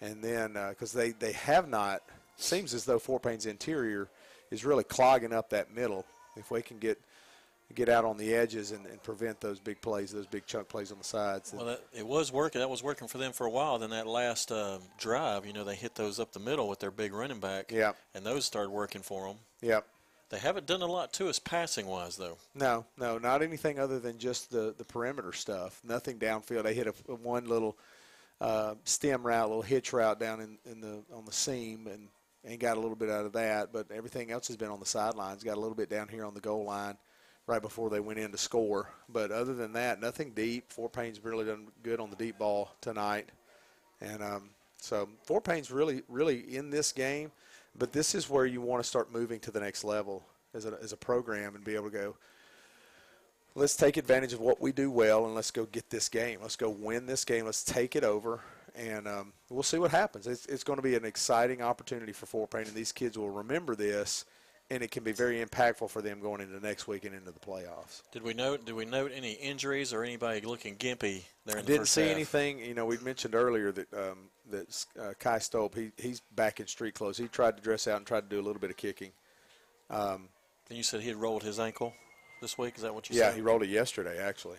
and 0.00 0.22
then 0.22 0.54
because 0.70 0.92
they 0.92 1.10
they 1.10 1.32
have 1.32 1.68
not 1.68 2.02
seems 2.36 2.74
as 2.74 2.84
though 2.84 2.98
Fort 2.98 3.22
Payne's 3.22 3.46
interior 3.46 4.08
is 4.50 4.64
really 4.64 4.84
clogging 4.84 5.32
up 5.32 5.50
that 5.50 5.74
middle. 5.74 6.04
If 6.36 6.50
we 6.50 6.62
can 6.62 6.78
get 6.78 6.98
get 7.74 7.88
out 7.88 8.04
on 8.04 8.18
the 8.18 8.34
edges 8.34 8.70
and, 8.72 8.84
and 8.86 9.02
prevent 9.02 9.40
those 9.40 9.58
big 9.58 9.80
plays, 9.80 10.12
those 10.12 10.26
big 10.26 10.46
chunk 10.46 10.68
plays 10.68 10.92
on 10.92 10.98
the 10.98 11.04
sides. 11.04 11.54
Well, 11.56 11.66
that, 11.66 11.80
it 11.96 12.06
was 12.06 12.30
working. 12.30 12.60
That 12.60 12.68
was 12.68 12.82
working 12.82 13.08
for 13.08 13.18
them 13.18 13.32
for 13.32 13.46
a 13.46 13.50
while. 13.50 13.78
Then 13.78 13.90
that 13.90 14.06
last 14.06 14.52
uh, 14.52 14.78
drive, 14.98 15.46
you 15.46 15.52
know, 15.52 15.64
they 15.64 15.74
hit 15.74 15.94
those 15.94 16.20
up 16.20 16.32
the 16.32 16.40
middle 16.40 16.68
with 16.68 16.80
their 16.80 16.90
big 16.90 17.14
running 17.14 17.40
back. 17.40 17.72
Yeah. 17.72 17.92
And 18.14 18.24
those 18.26 18.44
started 18.44 18.70
working 18.70 19.02
for 19.02 19.26
them. 19.26 19.36
Yep. 19.62 19.86
They 20.32 20.38
haven't 20.38 20.64
done 20.64 20.80
a 20.80 20.86
lot 20.86 21.12
to 21.14 21.28
us 21.28 21.38
passing 21.38 21.86
wise, 21.86 22.16
though. 22.16 22.38
No, 22.54 22.86
no, 22.96 23.18
not 23.18 23.42
anything 23.42 23.78
other 23.78 24.00
than 24.00 24.16
just 24.16 24.50
the, 24.50 24.74
the 24.78 24.84
perimeter 24.84 25.34
stuff. 25.34 25.78
Nothing 25.84 26.18
downfield. 26.18 26.62
They 26.62 26.72
hit 26.72 26.86
a, 26.86 26.94
a 27.06 27.16
one 27.16 27.44
little 27.44 27.76
uh, 28.40 28.76
stem 28.84 29.26
route, 29.26 29.44
a 29.44 29.48
little 29.48 29.60
hitch 29.60 29.92
route 29.92 30.18
down 30.18 30.40
in, 30.40 30.56
in 30.64 30.80
the 30.80 31.02
on 31.14 31.26
the 31.26 31.32
seam, 31.32 31.86
and 31.86 32.08
and 32.46 32.58
got 32.58 32.78
a 32.78 32.80
little 32.80 32.96
bit 32.96 33.10
out 33.10 33.26
of 33.26 33.34
that. 33.34 33.74
But 33.74 33.90
everything 33.90 34.30
else 34.30 34.48
has 34.48 34.56
been 34.56 34.70
on 34.70 34.80
the 34.80 34.86
sidelines. 34.86 35.44
Got 35.44 35.58
a 35.58 35.60
little 35.60 35.76
bit 35.76 35.90
down 35.90 36.08
here 36.08 36.24
on 36.24 36.32
the 36.32 36.40
goal 36.40 36.64
line, 36.64 36.96
right 37.46 37.60
before 37.60 37.90
they 37.90 38.00
went 38.00 38.18
in 38.18 38.32
to 38.32 38.38
score. 38.38 38.88
But 39.10 39.32
other 39.32 39.52
than 39.52 39.74
that, 39.74 40.00
nothing 40.00 40.30
deep. 40.30 40.72
Fort 40.72 40.94
Payne's 40.94 41.22
really 41.22 41.44
done 41.44 41.66
good 41.82 42.00
on 42.00 42.08
the 42.08 42.16
deep 42.16 42.38
ball 42.38 42.74
tonight, 42.80 43.28
and 44.00 44.22
um, 44.22 44.48
so 44.78 45.10
Fort 45.24 45.44
Payne's 45.44 45.70
really 45.70 46.04
really 46.08 46.56
in 46.56 46.70
this 46.70 46.90
game. 46.90 47.32
But 47.78 47.92
this 47.92 48.14
is 48.14 48.28
where 48.28 48.46
you 48.46 48.60
want 48.60 48.82
to 48.82 48.88
start 48.88 49.12
moving 49.12 49.40
to 49.40 49.50
the 49.50 49.60
next 49.60 49.84
level 49.84 50.24
as 50.54 50.66
a, 50.66 50.78
as 50.82 50.92
a 50.92 50.96
program 50.96 51.54
and 51.54 51.64
be 51.64 51.74
able 51.74 51.90
to 51.90 51.98
go, 51.98 52.16
let's 53.54 53.76
take 53.76 53.96
advantage 53.96 54.32
of 54.32 54.40
what 54.40 54.60
we 54.60 54.72
do 54.72 54.90
well 54.90 55.24
and 55.26 55.34
let's 55.34 55.50
go 55.50 55.64
get 55.66 55.90
this 55.90 56.08
game. 56.08 56.38
Let's 56.42 56.56
go 56.56 56.70
win 56.70 57.06
this 57.06 57.24
game. 57.24 57.44
Let's 57.44 57.64
take 57.64 57.96
it 57.96 58.04
over, 58.04 58.40
and 58.74 59.06
um, 59.08 59.32
we'll 59.50 59.62
see 59.62 59.78
what 59.78 59.90
happens. 59.90 60.26
It's, 60.26 60.46
it's 60.46 60.64
going 60.64 60.76
to 60.76 60.82
be 60.82 60.94
an 60.94 61.04
exciting 61.04 61.62
opportunity 61.62 62.12
for 62.12 62.26
Fort 62.26 62.50
Payne, 62.50 62.66
and 62.66 62.74
these 62.74 62.92
kids 62.92 63.18
will 63.18 63.30
remember 63.30 63.74
this, 63.74 64.24
and 64.72 64.82
it 64.82 64.90
can 64.90 65.04
be 65.04 65.12
very 65.12 65.44
impactful 65.44 65.90
for 65.90 66.00
them 66.00 66.20
going 66.20 66.40
into 66.40 66.58
next 66.58 66.88
week 66.88 67.04
and 67.04 67.14
into 67.14 67.30
the 67.30 67.38
playoffs. 67.38 68.00
Did 68.10 68.22
we 68.22 68.32
note? 68.32 68.64
Did 68.64 68.74
we 68.74 68.86
note 68.86 69.12
any 69.14 69.32
injuries 69.32 69.92
or 69.92 70.02
anybody 70.02 70.40
looking 70.40 70.76
gimpy 70.76 71.24
there 71.44 71.58
in 71.58 71.66
the 71.66 71.72
Didn't 71.72 71.88
see 71.88 72.02
half? 72.02 72.10
anything. 72.10 72.58
You 72.58 72.72
know, 72.72 72.86
we 72.86 72.96
mentioned 72.98 73.34
earlier 73.34 73.70
that 73.70 73.92
um, 73.92 74.30
that 74.50 74.86
uh, 74.98 75.12
Kai 75.18 75.38
Stolp, 75.38 75.74
he, 75.74 75.92
he's 75.98 76.20
back 76.34 76.58
in 76.58 76.66
street 76.66 76.94
clothes. 76.94 77.18
He 77.18 77.28
tried 77.28 77.58
to 77.58 77.62
dress 77.62 77.86
out 77.86 77.98
and 77.98 78.06
tried 78.06 78.22
to 78.22 78.34
do 78.34 78.40
a 78.40 78.44
little 78.44 78.60
bit 78.60 78.70
of 78.70 78.78
kicking. 78.78 79.12
Um, 79.90 80.28
And 80.68 80.78
you 80.78 80.82
said 80.82 81.02
he 81.02 81.08
had 81.08 81.16
rolled 81.16 81.42
his 81.42 81.60
ankle 81.60 81.92
this 82.40 82.56
week. 82.56 82.76
Is 82.76 82.82
that 82.82 82.94
what 82.94 83.10
you 83.10 83.16
yeah, 83.16 83.24
said? 83.24 83.28
Yeah, 83.28 83.34
he 83.36 83.40
rolled 83.42 83.62
it 83.62 83.68
yesterday, 83.68 84.18
actually. 84.18 84.56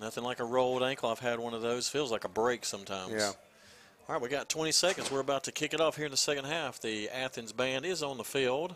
Nothing 0.00 0.22
like 0.22 0.38
a 0.38 0.44
rolled 0.44 0.84
ankle. 0.84 1.10
I've 1.10 1.18
had 1.18 1.40
one 1.40 1.54
of 1.54 1.60
those. 1.60 1.88
Feels 1.88 2.12
like 2.12 2.24
a 2.24 2.28
break 2.28 2.64
sometimes. 2.64 3.12
Yeah. 3.12 3.32
All 4.10 4.14
right, 4.14 4.22
we 4.22 4.28
got 4.28 4.48
20 4.48 4.72
seconds. 4.72 5.08
We're 5.08 5.20
about 5.20 5.44
to 5.44 5.52
kick 5.52 5.72
it 5.72 5.80
off 5.80 5.94
here 5.94 6.06
in 6.06 6.10
the 6.10 6.16
second 6.16 6.44
half. 6.44 6.80
The 6.80 7.08
Athens 7.10 7.52
band 7.52 7.86
is 7.86 8.02
on 8.02 8.18
the 8.18 8.24
field. 8.24 8.74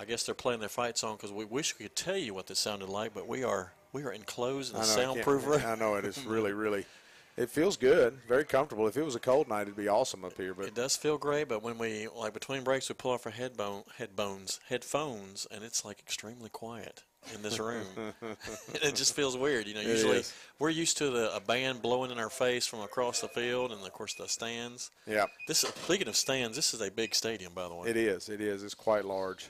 I 0.00 0.04
guess 0.04 0.24
they're 0.24 0.34
playing 0.34 0.58
their 0.58 0.68
fight 0.68 0.98
song 0.98 1.14
because 1.14 1.30
we 1.30 1.44
wish 1.44 1.78
we 1.78 1.84
could 1.84 1.94
tell 1.94 2.16
you 2.16 2.34
what 2.34 2.48
this 2.48 2.58
sounded 2.58 2.88
like, 2.88 3.14
but 3.14 3.28
we 3.28 3.44
are 3.44 3.72
we 3.92 4.02
are 4.02 4.10
enclosed 4.10 4.74
in 4.74 4.80
a 4.80 4.84
soundproof 4.84 5.46
room. 5.46 5.62
I 5.64 5.76
know 5.76 5.94
it 5.94 6.04
is 6.04 6.26
really, 6.26 6.52
really. 6.52 6.84
It 7.36 7.48
feels 7.48 7.78
good, 7.78 8.18
very 8.28 8.44
comfortable. 8.44 8.86
If 8.86 8.96
it 8.96 9.04
was 9.04 9.14
a 9.14 9.20
cold 9.20 9.48
night, 9.48 9.62
it'd 9.62 9.76
be 9.76 9.88
awesome 9.88 10.24
up 10.24 10.36
here. 10.36 10.52
But 10.52 10.66
It 10.66 10.74
does 10.74 10.96
feel 10.96 11.16
great, 11.16 11.48
but 11.48 11.62
when 11.62 11.78
we 11.78 12.06
like 12.08 12.34
between 12.34 12.62
breaks, 12.62 12.88
we 12.88 12.94
pull 12.94 13.12
off 13.12 13.24
our 13.24 13.32
headbone, 13.32 13.84
headbones, 13.96 14.60
headphones, 14.68 15.46
and 15.50 15.64
it's 15.64 15.82
like 15.84 15.98
extremely 15.98 16.50
quiet 16.50 17.04
in 17.34 17.40
this 17.42 17.58
room. 17.58 17.86
it 18.74 18.94
just 18.94 19.14
feels 19.14 19.36
weird, 19.36 19.66
you 19.66 19.74
know. 19.74 19.80
It 19.80 19.86
Usually, 19.86 20.18
is. 20.18 20.34
we're 20.58 20.68
used 20.70 20.98
to 20.98 21.08
the, 21.08 21.34
a 21.34 21.40
band 21.40 21.80
blowing 21.80 22.10
in 22.10 22.18
our 22.18 22.28
face 22.28 22.66
from 22.66 22.80
across 22.80 23.22
the 23.22 23.28
field, 23.28 23.72
and 23.72 23.80
of 23.82 23.92
course 23.92 24.12
the 24.12 24.28
stands. 24.28 24.90
Yeah. 25.06 25.24
This 25.48 25.64
is, 25.64 25.70
speaking 25.70 26.08
of 26.08 26.16
stands, 26.16 26.54
this 26.56 26.74
is 26.74 26.82
a 26.82 26.90
big 26.90 27.14
stadium, 27.14 27.54
by 27.54 27.66
the 27.66 27.74
way. 27.74 27.88
it 27.88 27.96
is, 27.96 28.28
it 28.28 28.42
is. 28.42 28.62
It's 28.62 28.74
quite 28.74 29.06
large. 29.06 29.48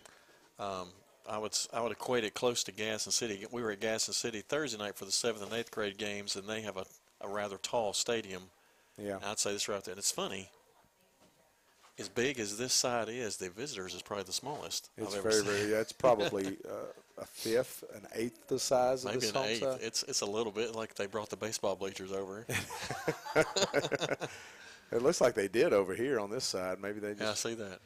Um, 0.61 0.89
I 1.29 1.39
would 1.39 1.57
I 1.73 1.81
would 1.81 1.93
equate 1.93 2.25
it 2.25 2.35
close 2.35 2.63
to 2.65 2.73
Gadsden 2.73 3.13
City. 3.13 3.45
We 3.51 3.63
were 3.63 3.71
at 3.71 3.81
Gadsden 3.81 4.15
City 4.15 4.41
Thursday 4.41 4.79
night 4.79 4.97
for 4.97 5.05
the 5.05 5.13
seventh 5.13 5.45
and 5.45 5.53
eighth 5.53 5.71
grade 5.71 5.97
games, 5.97 6.37
and 6.37 6.49
they 6.49 6.61
have 6.63 6.77
a, 6.77 6.85
a 7.23 7.29
rather 7.29 7.57
tall 7.59 7.93
stadium. 7.93 8.43
Yeah. 8.99 9.19
I'd 9.25 9.39
say 9.39 9.53
this 9.53 9.69
right 9.69 9.83
there. 9.85 9.93
And 9.93 9.99
it's 9.99 10.13
funny. 10.13 10.49
As 11.99 12.09
big 12.09 12.41
as 12.41 12.57
this 12.57 12.73
side 12.73 13.09
is, 13.09 13.37
the 13.37 13.51
visitors 13.51 13.95
is 13.95 14.03
probably 14.03 14.25
the 14.25 14.33
smallest 14.33 14.89
It's 14.97 15.15
very, 15.15 15.35
seen. 15.35 15.45
very. 15.45 15.61
It's 15.73 15.93
probably 15.93 16.47
uh, 16.69 17.21
a 17.21 17.27
fifth, 17.27 17.85
an 17.95 18.07
eighth 18.15 18.49
the 18.49 18.59
size 18.59 19.05
of 19.05 19.11
Maybe 19.11 19.21
this 19.21 19.31
an 19.31 19.37
home 19.37 19.47
eighth. 19.47 19.61
side. 19.61 19.79
It's 19.83 20.03
it's 20.05 20.21
a 20.23 20.27
little 20.27 20.53
bit 20.53 20.75
like 20.75 20.95
they 20.95 21.07
brought 21.07 21.29
the 21.29 21.37
baseball 21.37 21.77
bleachers 21.77 22.11
over. 22.11 22.47
It 24.95 25.01
looks 25.03 25.21
like 25.23 25.35
they 25.35 25.49
did 25.49 25.73
over 25.73 25.95
here 25.95 26.21
on 26.21 26.31
this 26.31 26.45
side. 26.45 26.79
Maybe 26.81 27.01
they 27.01 27.15
yeah, 27.19 27.31
I 27.31 27.35
see 27.35 27.55
that. 27.55 27.79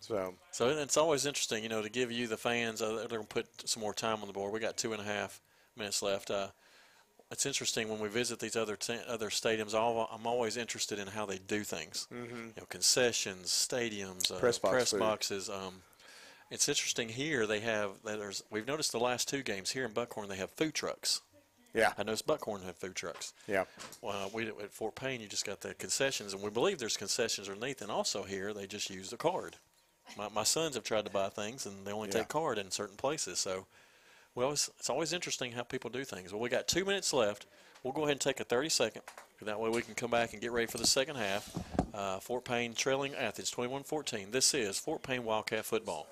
So 0.00 0.34
So 0.50 0.68
it's 0.70 0.96
always 0.96 1.24
interesting, 1.26 1.62
you 1.62 1.68
know, 1.68 1.80
to 1.80 1.88
give 1.88 2.10
you 2.10 2.26
the 2.26 2.36
fans. 2.36 2.82
Uh, 2.82 2.94
they're 2.96 3.06
going 3.08 3.20
to 3.22 3.26
put 3.26 3.46
some 3.68 3.80
more 3.80 3.94
time 3.94 4.20
on 4.20 4.26
the 4.26 4.32
board. 4.32 4.52
We 4.52 4.58
got 4.58 4.76
two 4.76 4.92
and 4.92 5.00
a 5.00 5.04
half 5.04 5.40
minutes 5.76 6.02
left. 6.02 6.30
Uh, 6.30 6.48
it's 7.30 7.46
interesting 7.46 7.88
when 7.88 8.00
we 8.00 8.08
visit 8.08 8.38
these 8.40 8.56
other 8.56 8.76
t- 8.76 8.98
other 9.06 9.30
stadiums. 9.30 9.74
All, 9.74 10.08
I'm 10.12 10.26
always 10.26 10.56
interested 10.56 10.98
in 10.98 11.06
how 11.08 11.26
they 11.26 11.38
do 11.38 11.62
things. 11.64 12.06
Mhm. 12.12 12.48
You 12.48 12.52
know, 12.58 12.66
concessions, 12.68 13.48
stadiums, 13.50 14.30
uh, 14.32 14.38
Press 14.38 14.58
box 14.58 14.72
press 14.72 14.92
boxes. 14.92 15.48
Um, 15.50 15.82
it's 16.50 16.68
interesting 16.68 17.08
here. 17.08 17.46
They 17.46 17.60
have 17.60 17.92
there's 18.04 18.42
we've 18.50 18.66
noticed 18.66 18.92
the 18.92 19.00
last 19.00 19.28
two 19.28 19.42
games 19.42 19.70
here 19.70 19.84
in 19.84 19.92
Buckhorn 19.92 20.28
they 20.28 20.36
have 20.36 20.50
food 20.50 20.74
trucks. 20.74 21.20
Yeah. 21.72 21.92
I 21.96 22.02
noticed 22.02 22.26
Buckhorn 22.26 22.62
have 22.62 22.76
food 22.76 22.96
trucks. 22.96 23.32
Yeah. 23.46 23.64
Well, 24.02 24.28
we 24.34 24.48
at 24.48 24.72
Fort 24.72 24.96
Payne 24.96 25.20
you 25.20 25.28
just 25.28 25.44
got 25.44 25.60
the 25.60 25.74
concessions, 25.74 26.32
and 26.34 26.42
we 26.42 26.50
believe 26.50 26.78
there's 26.80 26.96
concessions 26.96 27.48
underneath, 27.48 27.80
and 27.80 27.92
also 27.92 28.24
here 28.24 28.52
they 28.52 28.66
just 28.66 28.90
use 28.90 29.10
the 29.10 29.16
card. 29.16 29.56
My, 30.16 30.28
my 30.28 30.42
sons 30.42 30.74
have 30.74 30.82
tried 30.82 31.04
to 31.04 31.10
buy 31.12 31.28
things, 31.28 31.66
and 31.66 31.86
they 31.86 31.92
only 31.92 32.08
Yeah. 32.08 32.14
take 32.18 32.28
card 32.28 32.58
in 32.58 32.72
certain 32.72 32.96
places. 32.96 33.38
So 33.38 33.66
Well, 34.34 34.52
it's, 34.52 34.70
it's 34.78 34.88
always 34.88 35.12
interesting 35.12 35.52
how 35.52 35.62
people 35.62 35.90
do 35.90 36.04
things. 36.04 36.32
Well, 36.32 36.40
we 36.40 36.48
got 36.48 36.68
two 36.68 36.84
minutes 36.84 37.12
left. 37.12 37.46
We'll 37.82 37.92
go 37.92 38.02
ahead 38.02 38.12
and 38.12 38.20
take 38.20 38.40
a 38.40 38.44
30 38.44 38.68
second. 38.68 39.02
That 39.42 39.58
way 39.58 39.70
we 39.70 39.80
can 39.80 39.94
come 39.94 40.10
back 40.10 40.34
and 40.34 40.42
get 40.42 40.52
ready 40.52 40.66
for 40.66 40.76
the 40.76 40.86
second 40.86 41.16
half. 41.16 41.50
Uh, 41.94 42.20
Fort 42.20 42.44
Payne 42.44 42.74
trailing 42.74 43.14
Athens 43.14 43.50
21 43.50 43.84
14. 43.84 44.30
This 44.30 44.52
is 44.52 44.78
Fort 44.78 45.02
Payne 45.02 45.24
Wildcat 45.24 45.64
football. 45.64 46.06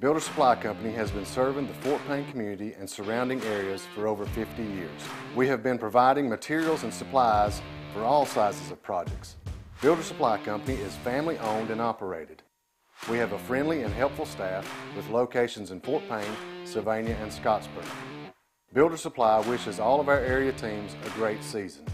Builder 0.00 0.20
Supply 0.20 0.54
Company 0.56 0.92
has 0.92 1.10
been 1.10 1.24
serving 1.24 1.66
the 1.66 1.74
Fort 1.74 2.00
Payne 2.08 2.30
community 2.30 2.74
and 2.78 2.88
surrounding 2.88 3.42
areas 3.42 3.86
for 3.94 4.06
over 4.06 4.26
50 4.26 4.62
years. 4.62 4.90
We 5.34 5.46
have 5.48 5.62
been 5.62 5.78
providing 5.78 6.28
materials 6.28 6.82
and 6.82 6.92
supplies 6.92 7.60
for 7.92 8.02
all 8.02 8.26
sizes 8.26 8.70
of 8.70 8.82
projects. 8.82 9.36
Builder 9.84 10.02
Supply 10.02 10.38
Company 10.38 10.78
is 10.78 10.94
family 10.96 11.36
owned 11.40 11.68
and 11.68 11.78
operated. 11.78 12.42
We 13.10 13.18
have 13.18 13.32
a 13.32 13.38
friendly 13.38 13.82
and 13.82 13.92
helpful 13.92 14.24
staff 14.24 14.66
with 14.96 15.10
locations 15.10 15.72
in 15.72 15.80
Fort 15.82 16.02
Payne, 16.08 16.24
Sylvania, 16.64 17.14
and 17.20 17.30
Scottsboro. 17.30 17.84
Builder 18.72 18.96
Supply 18.96 19.40
wishes 19.40 19.78
all 19.78 20.00
of 20.00 20.08
our 20.08 20.20
area 20.20 20.52
teams 20.52 20.96
a 21.04 21.10
great 21.10 21.44
season. 21.44 21.84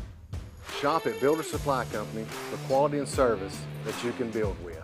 Shop 0.79 1.05
at 1.09 1.19
Builder 1.19 1.43
Supply 1.43 1.85
Company 1.87 2.23
for 2.27 2.59
quality 2.69 2.99
and 2.99 3.09
service 3.09 3.61
that 3.85 4.05
you 4.05 4.13
can 4.13 4.31
build 4.31 4.57
with. 4.65 4.81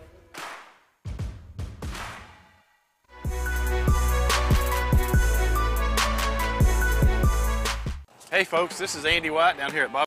Hey 8.32 8.42
folks, 8.42 8.76
this 8.76 8.96
is 8.96 9.04
Andy 9.04 9.30
White 9.30 9.58
down 9.58 9.70
here 9.70 9.84
at 9.84 9.92
Bob. 9.92 10.06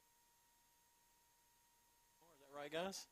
Right, 2.71 2.83
guys? 2.83 3.07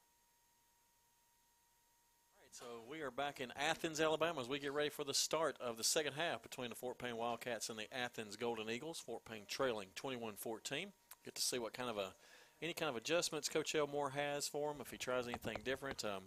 All 2.36 2.44
right, 2.44 2.54
so 2.54 2.66
we 2.90 3.02
are 3.02 3.12
back 3.12 3.40
in 3.40 3.52
Athens, 3.56 4.00
Alabama 4.00 4.42
as 4.42 4.50
we 4.50 4.60
get 4.60 4.74
ready 4.74 4.90
for 4.90 5.04
the 5.04 5.14
start 5.14 5.56
of 5.60 5.78
the 5.78 5.84
second 5.84 6.14
half 6.14 6.44
between 6.44 6.70
the 6.70 6.76
Fort 6.76 6.98
Payne 6.98 7.18
Wildcats 7.18 7.70
and 7.70 7.80
the 7.80 7.92
Athens 7.96 8.36
Golden 8.36 8.70
Eagles. 8.70 9.00
Fort 9.00 9.24
Payne 9.26 9.44
trailing 9.48 9.88
21-14. 9.96 10.88
Get 11.24 11.36
to 11.36 11.42
see 11.42 11.60
what 11.60 11.74
kind 11.74 11.90
of 11.90 11.98
a 11.98 12.14
any 12.62 12.74
kind 12.74 12.90
of 12.90 12.96
adjustments 12.96 13.50
Coach 13.50 13.74
Elmore 13.74 14.12
has 14.12 14.48
for 14.48 14.72
him 14.72 14.78
if 14.82 14.92
he 14.92 14.98
tries 14.98 15.28
anything 15.28 15.58
different. 15.64 16.04
Um, 16.04 16.24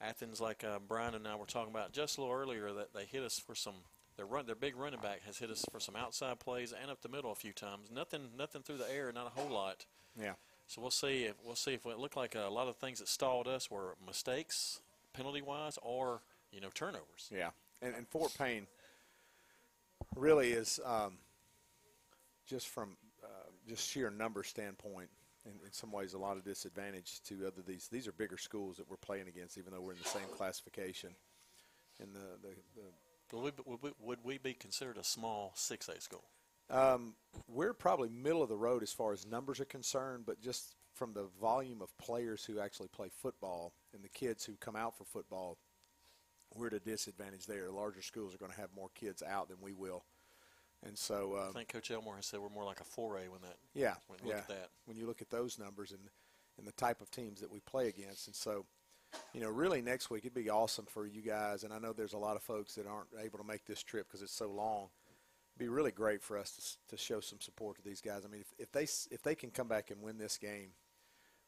Athens, 0.00 0.40
like 0.40 0.64
uh, 0.64 0.78
Brian 0.86 1.14
and 1.14 1.28
I 1.28 1.36
were 1.36 1.46
talking 1.46 1.72
about 1.72 1.92
just 1.92 2.18
a 2.18 2.20
little 2.20 2.34
earlier, 2.34 2.72
that 2.72 2.94
they 2.94 3.04
hit 3.04 3.22
us 3.22 3.38
for 3.38 3.54
some 3.54 3.74
their 4.16 4.26
run, 4.26 4.46
their 4.46 4.54
big 4.54 4.76
running 4.76 5.00
back 5.00 5.22
has 5.26 5.38
hit 5.38 5.50
us 5.50 5.64
for 5.70 5.78
some 5.78 5.94
outside 5.94 6.40
plays 6.40 6.72
and 6.72 6.90
up 6.90 7.02
the 7.02 7.08
middle 7.08 7.30
a 7.30 7.36
few 7.36 7.52
times. 7.52 7.90
Nothing, 7.92 8.30
nothing 8.36 8.62
through 8.62 8.78
the 8.78 8.90
air, 8.90 9.12
not 9.12 9.26
a 9.26 9.40
whole 9.40 9.52
lot. 9.52 9.84
Yeah. 10.18 10.32
So 10.66 10.80
we'll 10.80 10.90
see 10.90 11.24
if 11.24 11.34
we'll 11.44 11.54
see 11.54 11.74
if 11.74 11.86
it 11.86 11.98
looked 11.98 12.16
like 12.16 12.34
a 12.34 12.48
lot 12.48 12.68
of 12.68 12.76
things 12.76 12.98
that 12.98 13.08
stalled 13.08 13.46
us 13.46 13.70
were 13.70 13.94
mistakes, 14.04 14.80
penalty 15.12 15.42
wise, 15.42 15.78
or 15.80 16.22
you 16.50 16.60
know 16.60 16.70
turnovers. 16.74 17.30
Yeah, 17.32 17.50
and, 17.80 17.94
and 17.94 18.08
Fort 18.08 18.34
Payne 18.36 18.66
really 20.16 20.52
is 20.52 20.80
um, 20.84 21.18
just 22.46 22.68
from 22.68 22.96
uh, 23.22 23.28
just 23.68 23.88
sheer 23.88 24.10
number 24.10 24.42
standpoint. 24.42 25.08
In, 25.44 25.52
in 25.64 25.72
some 25.72 25.92
ways, 25.92 26.14
a 26.14 26.18
lot 26.18 26.36
of 26.36 26.44
disadvantage 26.44 27.22
to 27.28 27.46
other 27.46 27.62
these. 27.64 27.86
These 27.86 28.08
are 28.08 28.12
bigger 28.12 28.36
schools 28.36 28.78
that 28.78 28.90
we're 28.90 28.96
playing 28.96 29.28
against, 29.28 29.58
even 29.58 29.72
though 29.72 29.80
we're 29.80 29.92
in 29.92 29.98
the 30.02 30.08
same 30.08 30.26
classification. 30.36 31.10
And 32.00 32.12
the, 32.12 32.48
the, 32.48 32.54
the 33.30 33.36
would 33.38 33.54
we, 33.58 33.62
would 33.64 33.82
we, 33.82 33.90
would 34.00 34.18
we 34.24 34.38
be 34.38 34.54
considered 34.54 34.96
a 34.96 35.04
small 35.04 35.52
6A 35.56 36.02
school? 36.02 36.24
Um, 36.70 37.14
we're 37.48 37.72
probably 37.72 38.08
middle 38.08 38.42
of 38.42 38.48
the 38.48 38.56
road 38.56 38.82
as 38.82 38.92
far 38.92 39.12
as 39.12 39.26
numbers 39.26 39.60
are 39.60 39.66
concerned, 39.66 40.24
but 40.26 40.40
just 40.40 40.74
from 40.94 41.12
the 41.12 41.26
volume 41.40 41.82
of 41.82 41.96
players 41.98 42.44
who 42.44 42.58
actually 42.58 42.88
play 42.88 43.08
football 43.08 43.72
and 43.94 44.02
the 44.02 44.08
kids 44.08 44.44
who 44.44 44.54
come 44.56 44.74
out 44.74 44.96
for 44.96 45.04
football, 45.04 45.58
we're 46.54 46.68
at 46.68 46.72
a 46.72 46.80
disadvantage 46.80 47.46
there. 47.46 47.70
Larger 47.70 48.02
schools 48.02 48.34
are 48.34 48.38
going 48.38 48.52
to 48.52 48.60
have 48.60 48.70
more 48.74 48.90
kids 48.94 49.22
out 49.22 49.48
than 49.48 49.58
we 49.60 49.72
will. 49.72 50.04
And 50.86 50.96
so 50.96 51.36
um, 51.38 51.50
I 51.50 51.52
think 51.52 51.68
Coach 51.68 51.90
Elmore 51.90 52.16
has 52.16 52.26
said 52.26 52.40
we're 52.40 52.48
more 52.48 52.64
like 52.64 52.80
a 52.80 52.84
4A 52.84 53.28
when 53.28 53.40
that. 53.42 53.56
Yeah, 53.74 53.94
when 54.08 54.18
yeah. 54.24 54.28
Look 54.28 54.36
at 54.36 54.48
that. 54.48 54.68
When 54.86 54.96
you 54.96 55.06
look 55.06 55.22
at 55.22 55.30
those 55.30 55.58
numbers 55.58 55.90
and 55.90 56.00
and 56.58 56.66
the 56.66 56.72
type 56.72 57.02
of 57.02 57.10
teams 57.10 57.42
that 57.42 57.52
we 57.52 57.60
play 57.60 57.88
against, 57.88 58.28
and 58.28 58.34
so 58.34 58.64
you 59.32 59.40
know, 59.40 59.50
really 59.50 59.82
next 59.82 60.10
week 60.10 60.24
it'd 60.24 60.34
be 60.34 60.50
awesome 60.50 60.86
for 60.86 61.06
you 61.06 61.22
guys. 61.22 61.64
And 61.64 61.72
I 61.72 61.78
know 61.78 61.92
there's 61.92 62.12
a 62.12 62.18
lot 62.18 62.36
of 62.36 62.42
folks 62.42 62.74
that 62.74 62.86
aren't 62.86 63.08
able 63.22 63.38
to 63.38 63.44
make 63.44 63.64
this 63.64 63.82
trip 63.82 64.06
because 64.06 64.22
it's 64.22 64.34
so 64.34 64.48
long. 64.48 64.88
Be 65.58 65.68
really 65.68 65.90
great 65.90 66.22
for 66.22 66.36
us 66.36 66.78
to, 66.88 66.96
to 66.96 67.02
show 67.02 67.20
some 67.20 67.40
support 67.40 67.76
to 67.76 67.82
these 67.82 68.00
guys. 68.00 68.22
I 68.24 68.28
mean, 68.28 68.42
if, 68.42 68.52
if 68.58 68.72
they 68.72 68.82
if 69.14 69.22
they 69.22 69.34
can 69.34 69.50
come 69.50 69.68
back 69.68 69.90
and 69.90 70.02
win 70.02 70.18
this 70.18 70.36
game, 70.36 70.70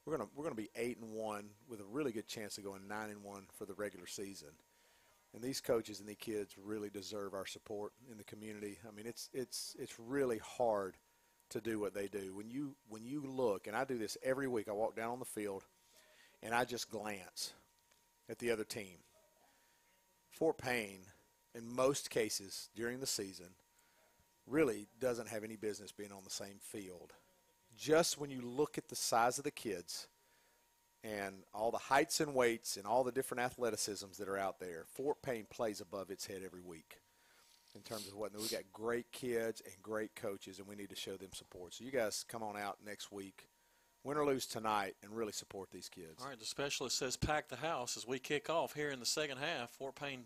we're 0.04 0.16
gonna 0.16 0.30
we're 0.34 0.44
gonna 0.44 0.54
be 0.54 0.70
eight 0.76 0.98
and 0.98 1.12
one 1.12 1.50
with 1.68 1.80
a 1.80 1.84
really 1.84 2.12
good 2.12 2.26
chance 2.26 2.56
of 2.56 2.64
going 2.64 2.88
nine 2.88 3.10
and 3.10 3.22
one 3.22 3.44
for 3.58 3.66
the 3.66 3.74
regular 3.74 4.06
season. 4.06 4.48
And 5.34 5.42
these 5.42 5.60
coaches 5.60 6.00
and 6.00 6.08
these 6.08 6.16
kids 6.16 6.54
really 6.56 6.88
deserve 6.88 7.34
our 7.34 7.44
support 7.44 7.92
in 8.10 8.16
the 8.16 8.24
community. 8.24 8.78
I 8.88 8.94
mean, 8.94 9.06
it's 9.06 9.28
it's 9.34 9.76
it's 9.78 9.98
really 9.98 10.38
hard 10.38 10.96
to 11.50 11.60
do 11.60 11.78
what 11.78 11.94
they 11.94 12.08
do. 12.08 12.32
When 12.34 12.50
you 12.50 12.76
when 12.88 13.04
you 13.04 13.22
look, 13.26 13.66
and 13.66 13.76
I 13.76 13.84
do 13.84 13.98
this 13.98 14.16
every 14.22 14.48
week. 14.48 14.68
I 14.68 14.72
walk 14.72 14.96
down 14.96 15.10
on 15.10 15.18
the 15.18 15.24
field 15.24 15.64
and 16.42 16.54
I 16.54 16.64
just 16.64 16.90
glance 16.90 17.52
at 18.28 18.38
the 18.38 18.50
other 18.50 18.64
team. 18.64 18.98
Fort 20.30 20.58
Payne, 20.58 21.00
in 21.54 21.74
most 21.74 22.10
cases 22.10 22.68
during 22.76 23.00
the 23.00 23.06
season, 23.06 23.48
really 24.48 24.88
doesn't 25.00 25.28
have 25.28 25.44
any 25.44 25.56
business 25.56 25.92
being 25.92 26.12
on 26.12 26.24
the 26.24 26.30
same 26.30 26.58
field. 26.60 27.12
Just 27.76 28.18
when 28.18 28.30
you 28.30 28.40
look 28.40 28.78
at 28.78 28.88
the 28.88 28.96
size 28.96 29.38
of 29.38 29.44
the 29.44 29.50
kids 29.50 30.08
and 31.04 31.36
all 31.54 31.70
the 31.70 31.78
heights 31.78 32.20
and 32.20 32.34
weights 32.34 32.76
and 32.76 32.86
all 32.86 33.04
the 33.04 33.12
different 33.12 33.42
athleticisms 33.42 34.18
that 34.18 34.28
are 34.28 34.38
out 34.38 34.58
there, 34.58 34.84
Fort 34.86 35.22
Payne 35.22 35.46
plays 35.48 35.80
above 35.80 36.10
its 36.10 36.26
head 36.26 36.42
every 36.44 36.62
week 36.62 37.00
in 37.74 37.82
terms 37.82 38.08
of 38.08 38.14
what 38.14 38.32
we've 38.36 38.50
got 38.50 38.62
great 38.72 39.12
kids 39.12 39.62
and 39.64 39.74
great 39.82 40.16
coaches, 40.16 40.58
and 40.58 40.66
we 40.66 40.74
need 40.74 40.90
to 40.90 40.96
show 40.96 41.16
them 41.16 41.32
support. 41.32 41.74
So 41.74 41.84
you 41.84 41.92
guys 41.92 42.24
come 42.26 42.42
on 42.42 42.56
out 42.56 42.78
next 42.84 43.12
week 43.12 43.48
win 44.04 44.16
or 44.16 44.24
lose 44.24 44.46
tonight 44.46 44.94
and 45.02 45.14
really 45.14 45.32
support 45.32 45.70
these 45.70 45.88
kids. 45.88 46.22
All 46.22 46.28
right, 46.28 46.38
the 46.38 46.46
specialist 46.46 46.98
says 46.98 47.16
pack 47.16 47.48
the 47.48 47.56
house 47.56 47.96
as 47.96 48.06
we 48.06 48.18
kick 48.18 48.48
off 48.48 48.74
here 48.74 48.90
in 48.90 49.00
the 49.00 49.06
second 49.06 49.38
half. 49.38 49.70
Fort 49.70 49.94
Payne, 49.96 50.24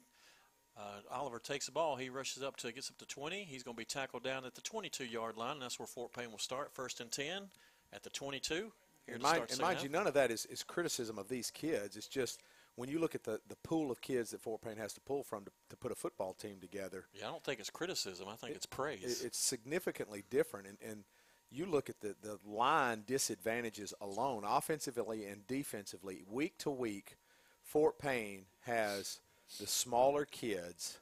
uh, 0.77 1.01
Oliver 1.11 1.39
takes 1.39 1.67
the 1.67 1.73
ball. 1.73 1.97
He 1.97 2.09
rushes 2.09 2.43
up 2.43 2.57
to, 2.59 2.73
gets 2.73 2.91
up 2.91 2.99
to 2.99 3.07
20. 3.07 3.45
He's 3.45 3.63
going 3.63 3.75
to 3.77 3.79
be 3.81 3.85
tackled 3.85 4.23
down 4.25 4.45
at 4.45 4.55
the 4.55 4.63
22-yard 4.63 5.37
line. 5.37 5.59
That's 5.61 5.79
where 5.79 5.87
Fort 5.87 6.13
Payne 6.13 6.31
will 6.31 6.39
start, 6.39 6.73
first 6.73 7.01
and 7.01 7.11
10 7.11 7.45
at 7.93 8.03
the 8.03 8.11
22. 8.11 8.73
Here 9.07 9.15
and 9.15 9.23
mind, 9.23 9.43
and 9.51 9.61
mind 9.61 9.83
you, 9.83 9.89
none 9.89 10.07
of 10.07 10.15
that 10.15 10.31
is, 10.31 10.47
is 10.47 10.63
criticism 10.63 11.19
of 11.19 11.29
these 11.29 11.51
kids. 11.51 11.97
It's 11.97 12.07
just 12.09 12.41
when 12.77 12.89
you 12.89 12.99
look 13.01 13.15
at 13.15 13.25
the, 13.25 13.41
the 13.49 13.57
pool 13.57 13.91
of 13.91 14.01
kids 14.01 14.31
that 14.31 14.41
Fort 14.41 14.63
Payne 14.63 14.77
has 14.79 14.93
to 14.95 15.01
pull 15.01 15.23
from 15.25 15.45
to, 15.45 15.51
to 15.71 15.77
put 15.77 15.93
a 15.93 15.95
football 15.97 16.33
team 16.35 16.57
together. 16.61 17.05
Yeah, 17.13 17.29
I 17.29 17.31
don't 17.33 17.45
think 17.45 17.61
it's 17.61 17.69
criticism. 17.71 18.29
I 18.29 18.37
think 18.37 18.53
it- 18.53 18.57
it's 18.57 18.67
praise. 18.67 19.21
it- 19.23 19.27
it's 19.27 19.39
significantly 19.39 20.23
different. 20.31 20.69
And, 20.69 20.79
and 20.89 21.05
you 21.51 21.67
look 21.67 21.91
at 21.91 22.01
the, 22.01 22.15
the 22.23 22.39
line 22.47 23.03
disadvantages 23.07 23.93
alone, 24.01 24.45
offensively 24.47 25.27
and 25.27 25.47
defensively, 25.47 26.23
week 26.27 26.57
to 26.59 26.71
week, 26.71 27.19
Fort 27.63 27.99
Payne 27.99 28.47
has 28.61 29.21
the 29.59 29.67
smaller 29.67 30.25
kids 30.25 30.99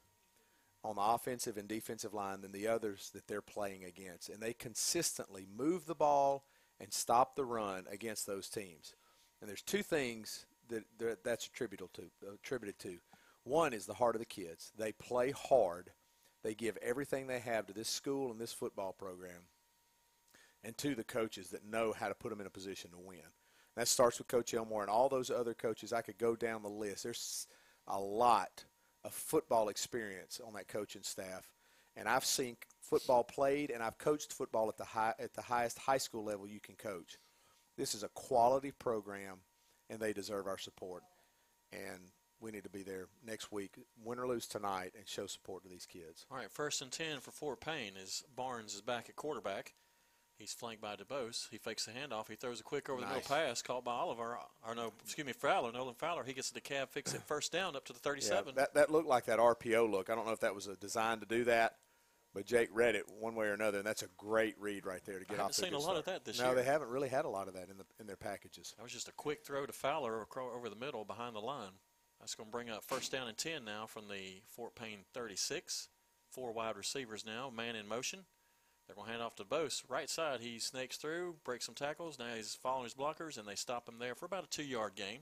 on 0.82 0.96
the 0.96 1.02
offensive 1.02 1.56
and 1.56 1.68
defensive 1.68 2.14
line 2.14 2.40
than 2.40 2.52
the 2.52 2.66
others 2.66 3.10
that 3.14 3.26
they're 3.26 3.42
playing 3.42 3.84
against. 3.84 4.28
And 4.28 4.40
they 4.40 4.52
consistently 4.54 5.46
move 5.56 5.86
the 5.86 5.94
ball 5.94 6.44
and 6.80 6.92
stop 6.92 7.36
the 7.36 7.44
run 7.44 7.84
against 7.90 8.26
those 8.26 8.48
teams. 8.48 8.94
And 9.40 9.48
there's 9.48 9.62
two 9.62 9.82
things 9.82 10.46
that, 10.68 10.84
that 10.98 11.24
that's 11.24 11.46
attributable 11.46 11.90
to, 11.94 12.32
attributed 12.32 12.78
to. 12.80 12.98
One 13.44 13.72
is 13.72 13.86
the 13.86 13.94
heart 13.94 14.14
of 14.14 14.20
the 14.20 14.26
kids. 14.26 14.72
They 14.78 14.92
play 14.92 15.32
hard. 15.32 15.90
They 16.42 16.54
give 16.54 16.78
everything 16.78 17.26
they 17.26 17.40
have 17.40 17.66
to 17.66 17.74
this 17.74 17.88
school 17.88 18.30
and 18.30 18.40
this 18.40 18.52
football 18.52 18.92
program. 18.92 19.42
And 20.64 20.76
two, 20.76 20.94
the 20.94 21.04
coaches 21.04 21.50
that 21.50 21.64
know 21.64 21.92
how 21.92 22.08
to 22.08 22.14
put 22.14 22.30
them 22.30 22.40
in 22.40 22.46
a 22.46 22.50
position 22.50 22.90
to 22.90 22.98
win. 22.98 23.18
That 23.76 23.88
starts 23.88 24.18
with 24.18 24.28
Coach 24.28 24.52
Elmore 24.52 24.82
and 24.82 24.90
all 24.90 25.08
those 25.08 25.30
other 25.30 25.54
coaches. 25.54 25.92
I 25.92 26.02
could 26.02 26.18
go 26.18 26.36
down 26.36 26.62
the 26.62 26.68
list. 26.68 27.04
There's 27.04 27.46
a 27.90 27.98
lot 27.98 28.64
of 29.04 29.12
football 29.12 29.68
experience 29.68 30.40
on 30.46 30.54
that 30.54 30.68
coaching 30.68 31.02
staff, 31.02 31.52
and 31.96 32.08
I've 32.08 32.24
seen 32.24 32.56
football 32.80 33.24
played, 33.24 33.70
and 33.70 33.82
I've 33.82 33.98
coached 33.98 34.32
football 34.32 34.68
at 34.68 34.76
the 34.76 34.84
high 34.84 35.14
at 35.18 35.34
the 35.34 35.42
highest 35.42 35.78
high 35.78 35.98
school 35.98 36.24
level 36.24 36.46
you 36.46 36.60
can 36.60 36.76
coach. 36.76 37.18
This 37.76 37.94
is 37.94 38.02
a 38.02 38.08
quality 38.08 38.72
program, 38.72 39.38
and 39.88 40.00
they 40.00 40.12
deserve 40.12 40.46
our 40.46 40.58
support. 40.58 41.02
And 41.72 42.10
we 42.40 42.50
need 42.50 42.64
to 42.64 42.70
be 42.70 42.82
there 42.82 43.06
next 43.24 43.52
week, 43.52 43.76
win 44.02 44.18
or 44.18 44.26
lose 44.26 44.46
tonight, 44.46 44.92
and 44.96 45.06
show 45.06 45.26
support 45.26 45.62
to 45.62 45.68
these 45.68 45.86
kids. 45.86 46.26
All 46.30 46.38
right, 46.38 46.50
first 46.50 46.82
and 46.82 46.90
10 46.90 47.20
for 47.20 47.30
Fort 47.30 47.60
Payne 47.60 47.92
as 48.02 48.24
Barnes 48.34 48.74
is 48.74 48.80
back 48.80 49.08
at 49.08 49.16
quarterback. 49.16 49.74
He's 50.40 50.54
flanked 50.54 50.80
by 50.80 50.96
DeBose. 50.96 51.50
He 51.50 51.58
fakes 51.58 51.84
the 51.84 51.92
handoff. 51.92 52.28
He 52.28 52.34
throws 52.34 52.60
a 52.60 52.62
quick 52.62 52.88
over 52.88 53.02
the 53.02 53.06
middle 53.06 53.20
pass 53.20 53.60
caught 53.60 53.84
by 53.84 53.92
Oliver, 53.92 54.38
or 54.66 54.74
no, 54.74 54.92
excuse 55.04 55.26
me, 55.26 55.34
Fowler, 55.34 55.70
Nolan 55.70 55.94
Fowler. 55.94 56.24
He 56.24 56.32
gets 56.32 56.50
it 56.50 56.54
to 56.54 56.60
DeKalb, 56.62 56.88
fix 56.88 57.12
it 57.12 57.20
first 57.22 57.52
down 57.52 57.76
up 57.76 57.84
to 57.84 57.92
the 57.92 57.98
37. 57.98 58.46
Yeah, 58.46 58.52
that, 58.62 58.74
that 58.74 58.90
looked 58.90 59.06
like 59.06 59.26
that 59.26 59.38
RPO 59.38 59.90
look. 59.90 60.08
I 60.08 60.14
don't 60.14 60.24
know 60.24 60.32
if 60.32 60.40
that 60.40 60.54
was 60.54 60.66
a 60.66 60.76
design 60.76 61.20
to 61.20 61.26
do 61.26 61.44
that, 61.44 61.76
But 62.32 62.46
Jake 62.46 62.70
read 62.72 62.94
it 62.94 63.04
one 63.18 63.34
way 63.34 63.48
or 63.48 63.52
another, 63.52 63.78
and 63.78 63.86
that's 63.86 64.02
a 64.02 64.08
great 64.16 64.54
read 64.58 64.86
right 64.86 65.04
there 65.04 65.18
to 65.18 65.24
get 65.24 65.40
I 65.40 65.44
off. 65.44 65.52
seen 65.52 65.74
a 65.74 65.76
lot 65.76 65.82
start. 65.82 65.98
of 65.98 66.04
that 66.06 66.24
this 66.24 66.38
no, 66.38 66.46
year. 66.46 66.54
they 66.54 66.64
haven't 66.64 66.88
really 66.88 67.08
had 67.08 67.24
a 67.24 67.28
lot 67.28 67.48
of 67.48 67.54
that 67.54 67.68
in 67.68 67.76
the 67.76 67.84
in 67.98 68.06
their 68.06 68.16
packages. 68.16 68.72
That 68.78 68.82
was 68.82 68.92
just 68.92 69.08
a 69.08 69.12
quick 69.12 69.44
throw 69.44 69.66
to 69.66 69.72
Fowler 69.72 70.26
over 70.36 70.68
the 70.70 70.76
middle 70.76 71.04
behind 71.04 71.34
the 71.36 71.40
line. 71.40 71.72
That's 72.20 72.34
going 72.34 72.48
to 72.48 72.52
bring 72.52 72.70
up 72.70 72.84
first 72.84 73.10
down 73.12 73.28
and 73.28 73.36
10 73.36 73.64
now 73.64 73.86
from 73.86 74.08
the 74.08 74.42
Fort 74.46 74.74
Payne 74.74 75.00
36. 75.12 75.88
Four 76.30 76.52
wide 76.52 76.76
receivers 76.76 77.26
now, 77.26 77.50
man 77.50 77.74
in 77.74 77.88
motion. 77.88 78.20
They're 78.90 78.96
going 78.96 79.06
to 79.06 79.12
hand 79.12 79.22
off 79.22 79.36
to 79.36 79.44
Bose. 79.44 79.84
Right 79.88 80.10
side, 80.10 80.40
he 80.40 80.58
snakes 80.58 80.96
through, 80.96 81.36
breaks 81.44 81.64
some 81.64 81.76
tackles. 81.76 82.18
Now 82.18 82.34
he's 82.34 82.56
following 82.56 82.82
his 82.82 82.94
blockers, 82.94 83.38
and 83.38 83.46
they 83.46 83.54
stop 83.54 83.88
him 83.88 84.00
there 84.00 84.16
for 84.16 84.26
about 84.26 84.42
a 84.42 84.48
two 84.48 84.64
yard 84.64 84.96
gain. 84.96 85.20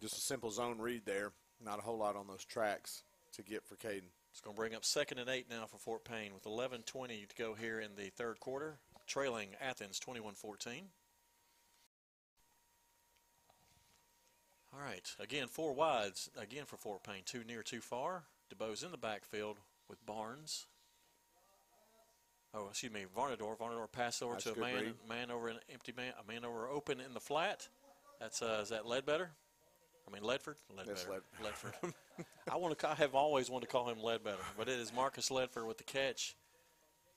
Just 0.00 0.16
a 0.16 0.20
simple 0.20 0.52
zone 0.52 0.78
read 0.78 1.02
there. 1.04 1.32
Not 1.60 1.80
a 1.80 1.82
whole 1.82 1.98
lot 1.98 2.14
on 2.14 2.28
those 2.28 2.44
tracks 2.44 3.02
to 3.32 3.42
get 3.42 3.64
for 3.66 3.74
Caden. 3.74 4.12
It's 4.30 4.40
going 4.40 4.54
to 4.54 4.60
bring 4.60 4.76
up 4.76 4.84
second 4.84 5.18
and 5.18 5.28
eight 5.28 5.46
now 5.50 5.66
for 5.66 5.76
Fort 5.76 6.04
Payne 6.04 6.34
with 6.34 6.44
11:20 6.44 7.28
to 7.28 7.34
go 7.36 7.54
here 7.54 7.80
in 7.80 7.96
the 7.96 8.10
third 8.10 8.38
quarter, 8.38 8.78
trailing 9.08 9.48
Athens 9.60 9.98
21-14. 9.98 10.82
All 14.72 14.80
right, 14.80 15.16
again 15.18 15.48
four 15.48 15.72
wides 15.72 16.30
again 16.40 16.64
for 16.64 16.76
Fort 16.76 17.02
Payne, 17.02 17.22
two 17.24 17.42
near, 17.42 17.64
two 17.64 17.80
far. 17.80 18.22
DeBose 18.54 18.84
in 18.84 18.92
the 18.92 18.96
backfield 18.96 19.58
with 19.88 20.06
Barnes. 20.06 20.66
Oh, 22.56 22.68
excuse 22.68 22.92
me, 22.92 23.04
Varnador. 23.16 23.58
Varnador 23.58 23.90
pass 23.90 24.22
over 24.22 24.34
That's 24.34 24.44
to 24.44 24.52
a 24.54 24.58
man, 24.60 24.74
read. 24.76 24.94
man 25.08 25.30
over 25.30 25.48
an 25.48 25.58
empty 25.72 25.92
man, 25.96 26.12
a 26.22 26.30
man 26.32 26.44
over 26.44 26.68
open 26.68 27.00
in 27.00 27.12
the 27.12 27.20
flat. 27.20 27.68
That's 28.20 28.42
uh, 28.42 28.60
is 28.62 28.68
that 28.68 28.86
Ledbetter? 28.86 29.30
I 30.06 30.12
mean 30.12 30.22
Ledford. 30.22 30.56
Ledbetter. 30.76 31.22
Ledford. 31.42 31.92
I 32.50 32.56
want 32.56 32.78
to. 32.78 32.88
I 32.90 32.94
have 32.94 33.14
always 33.14 33.50
wanted 33.50 33.66
to 33.66 33.72
call 33.72 33.88
him 33.88 34.00
Ledbetter, 34.02 34.42
but 34.56 34.68
it 34.68 34.78
is 34.78 34.92
Marcus 34.94 35.30
Ledford 35.30 35.66
with 35.66 35.78
the 35.78 35.84
catch. 35.84 36.36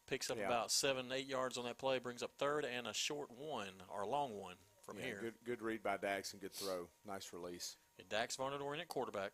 Picks 0.07 0.31
up 0.31 0.37
Yeah. 0.37 0.45
about 0.47 0.71
seven, 0.71 1.11
eight 1.11 1.27
yards 1.27 1.57
on 1.57 1.65
that 1.65 1.77
play. 1.77 1.99
Brings 1.99 2.23
up 2.23 2.31
third 2.39 2.65
and 2.65 2.87
a 2.87 2.93
short 2.93 3.29
one 3.37 3.73
or 3.93 4.03
a 4.03 4.07
long 4.07 4.39
one 4.39 4.55
from 4.85 4.97
Yeah, 4.97 5.05
here. 5.05 5.19
Good 5.21 5.33
good 5.45 5.61
read 5.61 5.83
by 5.83 5.97
Dax 5.97 6.31
and 6.31 6.41
good 6.41 6.53
throw. 6.53 6.87
Nice 7.05 7.31
release. 7.33 7.75
And 7.99 8.07
Dax 8.09 8.37
Varnador 8.37 8.73
in 8.73 8.79
at 8.79 8.87
quarterback. 8.87 9.33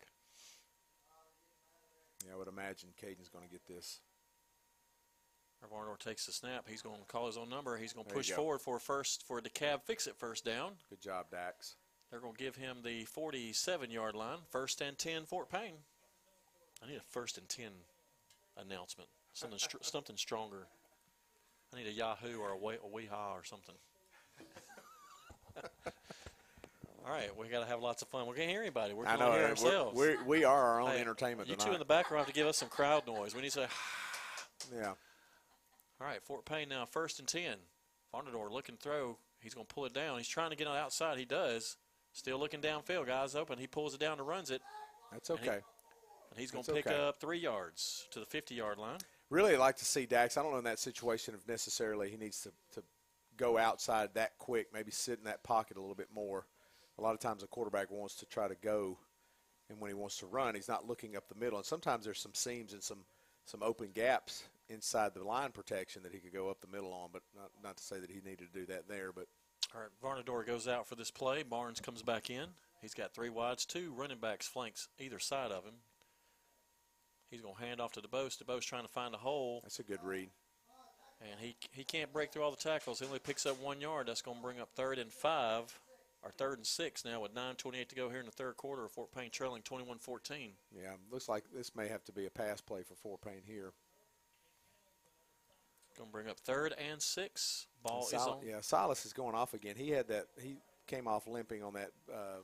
Yeah, 2.26 2.34
I 2.34 2.36
would 2.36 2.48
imagine 2.48 2.88
Caden's 3.00 3.28
going 3.28 3.44
to 3.44 3.50
get 3.50 3.64
this. 3.66 4.00
Varnador 5.70 5.98
takes 5.98 6.26
the 6.26 6.32
snap. 6.32 6.66
He's 6.68 6.82
going 6.82 6.98
to 7.00 7.06
call 7.06 7.26
his 7.26 7.36
own 7.36 7.48
number. 7.48 7.76
He's 7.76 7.92
going 7.92 8.06
to 8.06 8.14
push 8.14 8.30
go. 8.30 8.36
forward 8.36 8.60
for 8.60 8.76
a 8.76 8.80
first 8.80 9.26
for 9.26 9.38
a 9.38 9.42
DeKalb 9.42 9.82
fix 9.84 10.06
it 10.06 10.16
first 10.16 10.44
down. 10.44 10.72
Good 10.90 11.00
job, 11.00 11.26
Dax. 11.30 11.76
They're 12.10 12.20
going 12.20 12.34
to 12.34 12.42
give 12.42 12.56
him 12.56 12.78
the 12.84 13.04
47 13.04 13.90
yard 13.90 14.14
line. 14.14 14.38
First 14.50 14.80
and 14.80 14.96
10 14.98 15.24
Fort 15.24 15.50
Payne. 15.50 15.74
I 16.82 16.86
need 16.88 16.96
a 16.96 17.00
first 17.10 17.38
and 17.38 17.48
10 17.48 17.66
announcement. 18.58 19.08
Something 19.32 19.58
str- 19.58 19.76
something 19.82 20.16
stronger. 20.16 20.66
I 21.72 21.78
need 21.78 21.86
a 21.88 21.92
Yahoo 21.92 22.38
or 22.38 22.50
a, 22.50 22.56
we- 22.56 22.74
a 22.74 22.78
Weehaw 23.08 23.32
or 23.32 23.42
something. 23.44 23.74
All 27.06 27.10
right, 27.12 27.36
we 27.36 27.48
got 27.48 27.60
to 27.60 27.66
have 27.66 27.80
lots 27.82 28.00
of 28.00 28.08
fun. 28.08 28.26
We 28.26 28.34
can't 28.34 28.48
hear 28.48 28.62
anybody. 28.62 28.94
We're 28.94 29.06
I 29.06 29.16
going 29.16 29.20
know. 29.20 29.32
to 29.32 29.38
hear 29.38 29.44
uh, 29.44 29.48
we're- 29.48 29.50
ourselves. 29.76 29.96
We're, 29.98 30.24
we 30.24 30.44
are 30.44 30.62
our 30.62 30.80
own 30.80 30.90
Hey, 30.92 31.00
entertainment 31.00 31.48
You 31.48 31.56
tonight. 31.56 31.66
two 31.68 31.72
in 31.74 31.78
the 31.78 31.84
background 31.84 32.24
have 32.24 32.32
to 32.34 32.38
give 32.38 32.46
us 32.46 32.56
some 32.56 32.68
crowd 32.70 33.06
noise. 33.06 33.34
We 33.34 33.42
need 33.42 33.50
to 33.52 33.60
say, 33.60 33.66
yeah. 34.74 34.92
All 36.00 36.06
right, 36.06 36.22
Fort 36.22 36.44
Payne 36.44 36.68
now 36.68 36.84
first 36.84 37.18
and 37.18 37.28
10. 37.28 37.56
Varnador 38.14 38.50
looking 38.50 38.76
throw. 38.76 39.16
He's 39.40 39.54
going 39.54 39.66
to 39.66 39.74
pull 39.74 39.84
it 39.84 39.92
down. 39.92 40.18
He's 40.18 40.28
trying 40.28 40.50
to 40.50 40.56
get 40.56 40.66
on 40.66 40.74
the 40.74 40.80
outside. 40.80 41.18
He 41.18 41.24
does. 41.24 41.76
Still 42.12 42.38
looking 42.38 42.60
downfield. 42.60 43.06
Guys 43.06 43.34
open. 43.34 43.58
He 43.58 43.66
pulls 43.66 43.94
it 43.94 44.00
down 44.00 44.18
and 44.18 44.26
runs 44.26 44.50
it. 44.50 44.62
That's 45.12 45.30
And 45.30 45.38
he- 45.40 45.48
okay. 45.48 45.60
And 46.30 46.40
he's 46.40 46.50
going 46.50 46.64
to 46.64 46.72
pick 46.72 46.86
okay. 46.86 47.00
up 47.08 47.20
three 47.20 47.38
yards 47.38 48.08
to 48.10 48.20
the 48.20 48.26
50 48.26 48.54
yard 48.54 48.78
line. 48.78 48.98
Really 49.30 49.56
like 49.56 49.76
to 49.76 49.84
see 49.84 50.06
Dax. 50.06 50.36
I 50.36 50.42
don't 50.42 50.52
know 50.52 50.58
in 50.58 50.64
that 50.64 50.78
situation 50.78 51.34
if 51.34 51.46
necessarily 51.46 52.10
he 52.10 52.16
needs 52.16 52.40
to, 52.42 52.52
to 52.72 52.82
go 53.36 53.56
outside 53.56 54.10
that 54.14 54.36
quick, 54.38 54.68
maybe 54.72 54.90
sit 54.90 55.18
in 55.18 55.24
that 55.24 55.42
pocket 55.44 55.76
a 55.76 55.80
little 55.80 55.94
bit 55.94 56.08
more. 56.12 56.46
A 56.98 57.02
lot 57.02 57.14
of 57.14 57.20
times 57.20 57.42
a 57.42 57.46
quarterback 57.46 57.90
wants 57.90 58.14
to 58.16 58.26
try 58.26 58.46
to 58.46 58.54
go, 58.62 58.98
and 59.68 59.80
when 59.80 59.90
he 59.90 59.94
wants 59.94 60.18
to 60.18 60.26
run, 60.26 60.54
he's 60.54 60.68
not 60.68 60.86
looking 60.86 61.16
up 61.16 61.28
the 61.28 61.34
middle. 61.34 61.58
And 61.58 61.66
sometimes 61.66 62.04
there's 62.04 62.20
some 62.20 62.34
seams 62.34 62.72
and 62.72 62.82
some, 62.82 63.04
some 63.46 63.62
open 63.62 63.90
gaps 63.92 64.44
inside 64.68 65.12
the 65.14 65.24
line 65.24 65.50
protection 65.52 66.02
that 66.02 66.12
he 66.12 66.20
could 66.20 66.32
go 66.32 66.48
up 66.48 66.60
the 66.60 66.66
middle 66.66 66.92
on, 66.92 67.10
but 67.12 67.22
not, 67.36 67.50
not 67.62 67.76
to 67.76 67.82
say 67.82 67.98
that 67.98 68.10
he 68.10 68.20
needed 68.24 68.52
to 68.52 68.58
do 68.60 68.66
that 68.66 68.88
there. 68.88 69.12
But 69.12 69.26
All 69.74 69.80
right, 69.80 69.90
Varnador 70.02 70.46
goes 70.46 70.66
out 70.68 70.86
for 70.86 70.94
this 70.94 71.10
play. 71.10 71.42
Barnes 71.42 71.80
comes 71.80 72.02
back 72.02 72.30
in. 72.30 72.46
He's 72.80 72.94
got 72.94 73.14
three 73.14 73.30
wides, 73.30 73.64
two 73.64 73.92
running 73.96 74.18
backs 74.18 74.46
flanks 74.46 74.88
either 74.98 75.18
side 75.18 75.50
of 75.50 75.64
him. 75.64 75.74
He's 77.30 77.40
going 77.40 77.54
to 77.54 77.60
hand 77.62 77.80
off 77.80 77.92
to 77.92 78.00
DeBose. 78.00 78.42
DeBose 78.42 78.60
trying 78.62 78.84
to 78.84 78.92
find 78.92 79.14
a 79.14 79.18
hole. 79.18 79.60
That's 79.62 79.78
a 79.78 79.82
good 79.82 80.02
read. 80.02 80.28
And 81.20 81.40
he 81.40 81.56
he 81.72 81.84
can't 81.84 82.12
break 82.12 82.32
through 82.32 82.42
all 82.42 82.50
the 82.50 82.56
tackles. 82.56 82.98
He 83.00 83.06
only 83.06 83.18
picks 83.18 83.46
up 83.46 83.60
one 83.62 83.80
yard. 83.80 84.08
That's 84.08 84.20
going 84.20 84.36
to 84.36 84.42
bring 84.42 84.60
up 84.60 84.68
third 84.74 84.98
and 84.98 85.10
five, 85.10 85.78
or 86.22 86.30
third 86.30 86.58
and 86.58 86.66
six 86.66 87.04
now 87.04 87.20
with 87.20 87.34
9.28 87.34 87.88
to 87.88 87.94
go 87.94 88.10
here 88.10 88.20
in 88.20 88.26
the 88.26 88.32
third 88.32 88.56
quarter. 88.56 88.86
Fort 88.88 89.10
Payne 89.14 89.30
trailing 89.30 89.62
21-14. 89.62 90.50
yeah, 90.76 90.90
looks 91.10 91.28
like 91.28 91.44
this 91.54 91.74
may 91.74 91.88
have 91.88 92.04
to 92.04 92.12
be 92.12 92.26
a 92.26 92.30
pass 92.30 92.60
play 92.60 92.82
for 92.82 92.94
Fort 92.94 93.22
Payne 93.22 93.42
here. 93.46 93.72
Going 95.96 96.08
to 96.08 96.12
bring 96.12 96.28
up 96.28 96.38
third 96.40 96.74
and 96.90 97.00
six. 97.00 97.66
Ball 97.82 98.06
And 98.12 98.20
is 98.20 98.26
on. 98.26 98.38
Yeah, 98.44 98.60
Silas 98.60 99.06
is 99.06 99.12
going 99.12 99.34
off 99.34 99.54
again. 99.54 99.76
He 99.76 99.90
had 99.90 100.08
that. 100.08 100.26
He 100.40 100.56
came 100.86 101.06
off 101.06 101.26
limping 101.26 101.62
on 101.62 101.74
that 101.74 101.90
uh, 102.12 102.42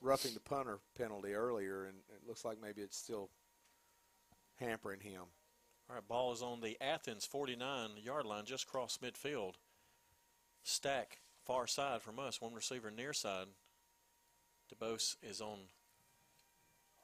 roughing 0.00 0.32
the 0.34 0.40
punter 0.40 0.78
penalty 0.96 1.34
earlier, 1.34 1.84
and 1.84 1.96
it 2.08 2.26
looks 2.26 2.44
like 2.44 2.58
maybe 2.62 2.82
it's 2.82 2.96
still 2.96 3.30
hampering 4.58 5.00
him. 5.00 5.22
All 5.88 5.94
right, 5.96 6.08
ball 6.08 6.32
is 6.32 6.42
on 6.42 6.60
the 6.60 6.76
Athens 6.80 7.24
49 7.24 7.90
yard 8.02 8.26
line, 8.26 8.44
just 8.44 8.64
across 8.64 8.98
midfield. 8.98 9.54
Stack 10.62 11.18
far 11.44 11.66
side 11.66 12.02
from 12.02 12.18
us, 12.18 12.40
one 12.40 12.54
receiver 12.54 12.90
near 12.90 13.12
side. 13.12 13.46
DeBose 14.74 15.16
is 15.22 15.40
on 15.40 15.58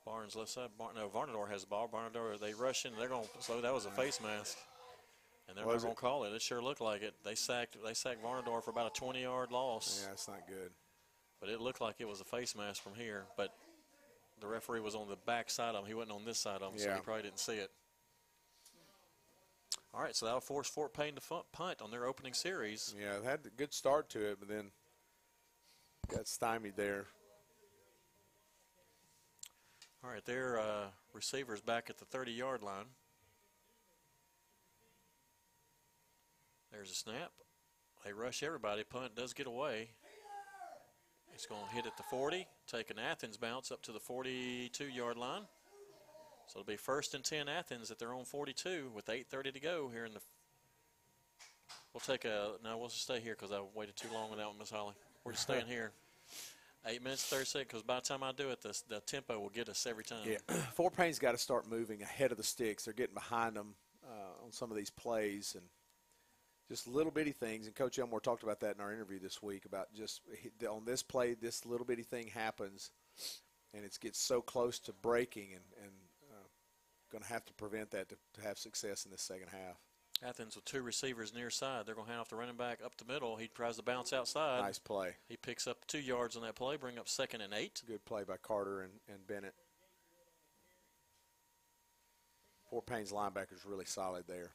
Barnes 0.05 0.35
left 0.35 0.51
side. 0.51 0.71
Bar- 0.77 0.91
no, 0.97 1.09
Varnador 1.09 1.49
has 1.49 1.63
the 1.63 1.69
ball. 1.69 1.89
Varnador, 1.89 2.39
they 2.41 2.55
rush 2.55 2.85
in. 2.85 2.93
They're 2.99 3.09
going. 3.09 3.23
To 3.23 3.43
so 3.43 3.61
that 3.61 3.73
was 3.73 3.87
a 3.87 3.91
face 3.91 4.21
mask, 4.21 4.59
and 5.49 5.57
they're 5.57 5.65
not 5.65 5.83
going 5.83 5.95
to 5.95 6.01
call 6.01 6.25
it. 6.25 6.33
It 6.33 6.43
sure 6.43 6.63
looked 6.63 6.81
like 6.81 7.03
it. 7.03 7.15
They 7.25 7.35
sacked. 7.35 7.77
They 7.85 7.95
sacked 7.95 8.23
Varnador 8.25 8.63
for 8.63 8.71
about 8.71 8.87
a 8.97 8.99
20 8.99 9.23
yard 9.23 9.51
loss. 9.51 10.05
Yeah, 10.05 10.13
it's 10.13 10.29
not 10.29 10.47
good. 10.47 10.71
But 11.41 11.49
it 11.49 11.61
looked 11.61 11.81
like 11.81 11.97
it 11.99 12.09
was 12.09 12.21
a 12.21 12.25
face 12.25 12.57
mask 12.57 12.83
from 12.83 12.95
here. 12.95 13.25
But 13.37 13.53
the 14.41 14.47
referee 14.47 14.81
was 14.81 14.95
on 14.95 15.09
the 15.09 15.17
back 15.17 15.51
side 15.51 15.75
of 15.75 15.83
him. 15.83 15.89
He 15.89 15.95
wasn't 15.95 16.17
on 16.17 16.25
this 16.25 16.39
side 16.39 16.63
of 16.63 16.73
him, 16.73 16.79
so 16.79 16.93
he 16.95 17.01
probably 17.01 17.23
didn't 17.23 17.41
see 17.41 17.55
it. 17.55 17.71
All 19.95 20.03
right, 20.03 20.17
so 20.17 20.25
that'll 20.25 20.41
force 20.41 20.69
Fort 20.69 20.95
Payne 20.95 21.15
to 21.17 21.43
punt 21.53 21.83
on 21.83 21.91
their 21.91 22.07
opening 22.07 22.33
series. 22.33 22.95
Yeah, 22.99 23.19
it 23.19 23.25
had 23.25 23.41
a 23.45 23.51
good 23.51 23.75
start 23.75 24.09
to 24.11 24.31
it, 24.31 24.39
but 24.39 24.49
then 24.49 24.71
got 26.09 26.27
stymied 26.27 26.77
there. 26.77 27.07
All 30.03 30.11
right, 30.11 30.25
their 30.25 30.59
uh, 30.59 30.87
receivers 31.13 31.61
back 31.61 31.91
at 31.91 31.99
the 31.99 32.05
30 32.07 32.33
yard 32.33 32.63
line. 32.63 32.87
There's 36.73 36.91
a 36.91 36.95
snap. 36.95 37.31
They 38.05 38.13
rush 38.13 38.43
everybody. 38.43 38.83
Punt 38.83 39.15
does 39.15 39.35
get 39.35 39.47
away. 39.47 39.91
It's 41.35 41.47
going 41.47 41.63
to 41.69 41.75
hit 41.75 41.87
at 41.87 41.97
the 41.97 42.03
40, 42.03 42.47
take 42.67 42.91
an 42.91 42.99
Athens 42.99 43.37
bounce 43.37 43.71
up 43.71 43.83
to 43.83 43.93
the 43.93 44.01
42 44.01 44.85
yard 44.85 45.17
line. 45.17 45.43
So 46.47 46.61
it'll 46.61 46.67
be 46.69 46.77
first 46.77 47.15
and 47.15 47.25
10 47.25 47.49
Athens 47.49 47.91
at 47.91 47.99
their 47.99 48.13
own 48.13 48.25
42 48.25 48.91
with 48.95 49.07
8.30 49.07 49.55
to 49.55 49.61
go 49.61 49.91
here 49.93 50.05
in 50.05 50.13
the. 50.13 50.21
We'll 51.95 52.01
take 52.01 52.25
a. 52.25 52.53
No, 52.63 52.79
we'll 52.79 52.89
just 52.89 53.03
stay 53.03 53.21
here 53.21 53.35
because 53.39 53.53
I 53.53 53.63
waited 53.75 53.97
too 53.97 54.09
long 54.13 54.31
one, 54.31 54.39
Miss 54.59 54.71
Holly. 54.71 54.95
We're 55.25 55.33
just 55.33 55.45
staying 55.45 55.67
here. 55.67 55.93
Eight 56.87 57.03
minutes, 57.03 57.25
30 57.25 57.45
seconds, 57.45 57.69
because 57.69 57.83
by 57.83 57.97
the 57.97 58.01
time 58.01 58.25
I 58.25 58.33
do 58.33 58.49
it, 58.51 58.61
the, 58.61 58.77
the 58.89 59.01
tempo 59.01 59.39
will 59.39 59.51
get 59.51 59.69
us 59.69 59.87
every 59.87 60.03
time. 60.03 60.27
Yeah, 60.27 60.39
Fort 60.75 60.97
Payne's 60.97 61.21
got 61.21 61.33
to 61.33 61.39
start 61.39 61.71
moving 61.71 62.03
ahead 62.03 62.33
of 62.33 62.39
the 62.39 62.43
sticks. 62.43 62.85
They're 62.85 62.95
getting 62.95 63.15
behind 63.15 63.55
them 63.55 63.75
uh, 64.05 64.45
on 64.45 64.51
some 64.51 64.71
of 64.71 64.77
these 64.77 64.91
plays 64.91 65.55
and 65.57 65.65
just 66.73 66.89
little 66.89 67.13
bitty 67.13 67.33
things. 67.33 67.67
And 67.67 67.77
Coach 67.77 67.99
Elmore 67.99 68.19
talked 68.19 68.43
about 68.43 68.61
that 68.61 68.77
in 68.77 68.81
our 68.81 68.95
interview 68.95 69.19
this 69.19 69.43
week 69.43 69.67
about 69.67 69.93
just 69.95 70.23
on 70.67 70.87
this 70.87 71.03
play, 71.03 71.35
this 71.35 71.67
little 71.67 71.85
bitty 71.85 72.03
thing 72.03 72.29
happens, 72.29 72.93
and 73.75 73.85
it 73.85 73.95
gets 74.01 74.19
so 74.19 74.41
close 74.41 74.79
to 74.79 74.93
breaking, 74.95 75.49
and, 75.53 75.65
and 75.83 75.93
uh, 76.33 76.49
going 77.11 77.23
to 77.23 77.29
have 77.29 77.45
to 77.45 77.53
prevent 77.53 77.91
that 77.91 78.09
to, 78.09 78.17
to 78.33 78.41
have 78.41 78.57
success 78.57 79.05
in 79.05 79.11
this 79.11 79.21
second 79.21 79.49
half. 79.49 79.77
Athens 80.27 80.57
with 80.57 80.65
two 80.65 80.83
receivers 80.83 81.35
near 81.35 81.51
side. 81.51 81.85
They're 81.85 81.95
going 81.95 82.07
to 82.07 82.13
hand 82.13 82.23
off 82.23 82.31
the 82.31 82.37
running 82.37 82.57
back 82.57 82.79
up 82.83 82.97
the 82.97 83.13
middle. 83.13 83.37
He 83.37 83.49
tries 83.49 83.77
to 83.77 83.83
bounce 83.83 84.15
outside. 84.15 84.63
Nice 84.63 84.79
play. 84.79 85.17
He 85.29 85.37
picks 85.37 85.67
up 85.67 85.87
two 85.87 86.01
yards 86.01 86.37
on 86.37 86.43
that 86.43 86.55
play, 86.55 86.77
bring 86.77 86.99
up 86.99 87.07
second 87.07 87.43
and 87.43 87.53
eight. 87.53 87.83
Good 87.87 88.07
play 88.07 88.23
by 88.25 88.37
Carter 88.39 88.81
and, 88.81 88.93
and 89.09 89.27
Bennett. 89.27 89.55
Fort 92.71 92.87
Payne's 92.87 93.13
linebackers 93.13 93.67
really 93.67 93.85
solid 93.85 94.25
there. 94.27 94.53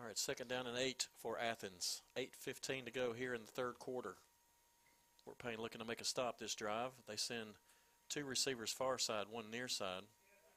All 0.00 0.06
right, 0.06 0.16
second 0.16 0.48
down 0.48 0.66
and 0.66 0.78
eight 0.78 1.08
for 1.18 1.38
Athens. 1.38 2.00
8.15 2.16 2.86
to 2.86 2.90
go 2.90 3.12
here 3.12 3.34
in 3.34 3.42
the 3.42 3.46
third 3.46 3.78
quarter. 3.78 4.16
Fort 5.22 5.36
Payne 5.38 5.60
looking 5.60 5.80
to 5.80 5.86
make 5.86 6.00
a 6.00 6.04
stop 6.04 6.38
this 6.38 6.54
drive. 6.54 6.92
They 7.06 7.16
send 7.16 7.50
two 8.08 8.24
receivers 8.24 8.72
far 8.72 8.96
side, 8.96 9.26
one 9.30 9.50
near 9.50 9.68
side. 9.68 10.02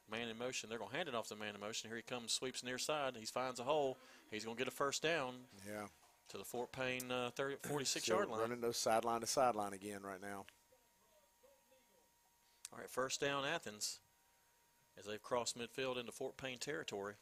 Man 0.09 0.29
in 0.29 0.37
motion. 0.37 0.69
They're 0.69 0.79
going 0.79 0.91
to 0.91 0.95
hand 0.95 1.09
it 1.09 1.15
off 1.15 1.27
to 1.27 1.33
the 1.33 1.39
man 1.39 1.55
in 1.55 1.61
motion. 1.61 1.89
Here 1.89 1.97
he 1.97 2.03
comes, 2.03 2.31
sweeps 2.31 2.63
near 2.63 2.77
side. 2.77 3.15
He 3.19 3.25
finds 3.25 3.59
a 3.59 3.63
hole. 3.63 3.97
He's 4.31 4.45
going 4.45 4.55
to 4.55 4.61
get 4.61 4.67
a 4.67 4.75
first 4.75 5.03
down. 5.03 5.33
Yeah. 5.67 5.87
To 6.29 6.37
the 6.37 6.45
Fort 6.45 6.71
Payne 6.71 7.11
uh, 7.11 7.31
30, 7.35 7.55
46 7.63 8.05
Still 8.05 8.15
yard 8.15 8.29
line. 8.29 8.39
Running 8.39 8.61
those 8.61 8.77
sideline 8.77 9.21
to 9.21 9.27
sideline 9.27 9.73
again 9.73 10.03
right 10.03 10.21
now. 10.21 10.45
All 12.71 12.79
right, 12.79 12.89
first 12.89 13.19
down 13.19 13.43
Athens 13.45 13.99
as 14.97 15.05
they've 15.05 15.21
crossed 15.21 15.57
midfield 15.57 15.99
into 15.99 16.11
Fort 16.13 16.37
Payne 16.37 16.59
territory. 16.59 17.15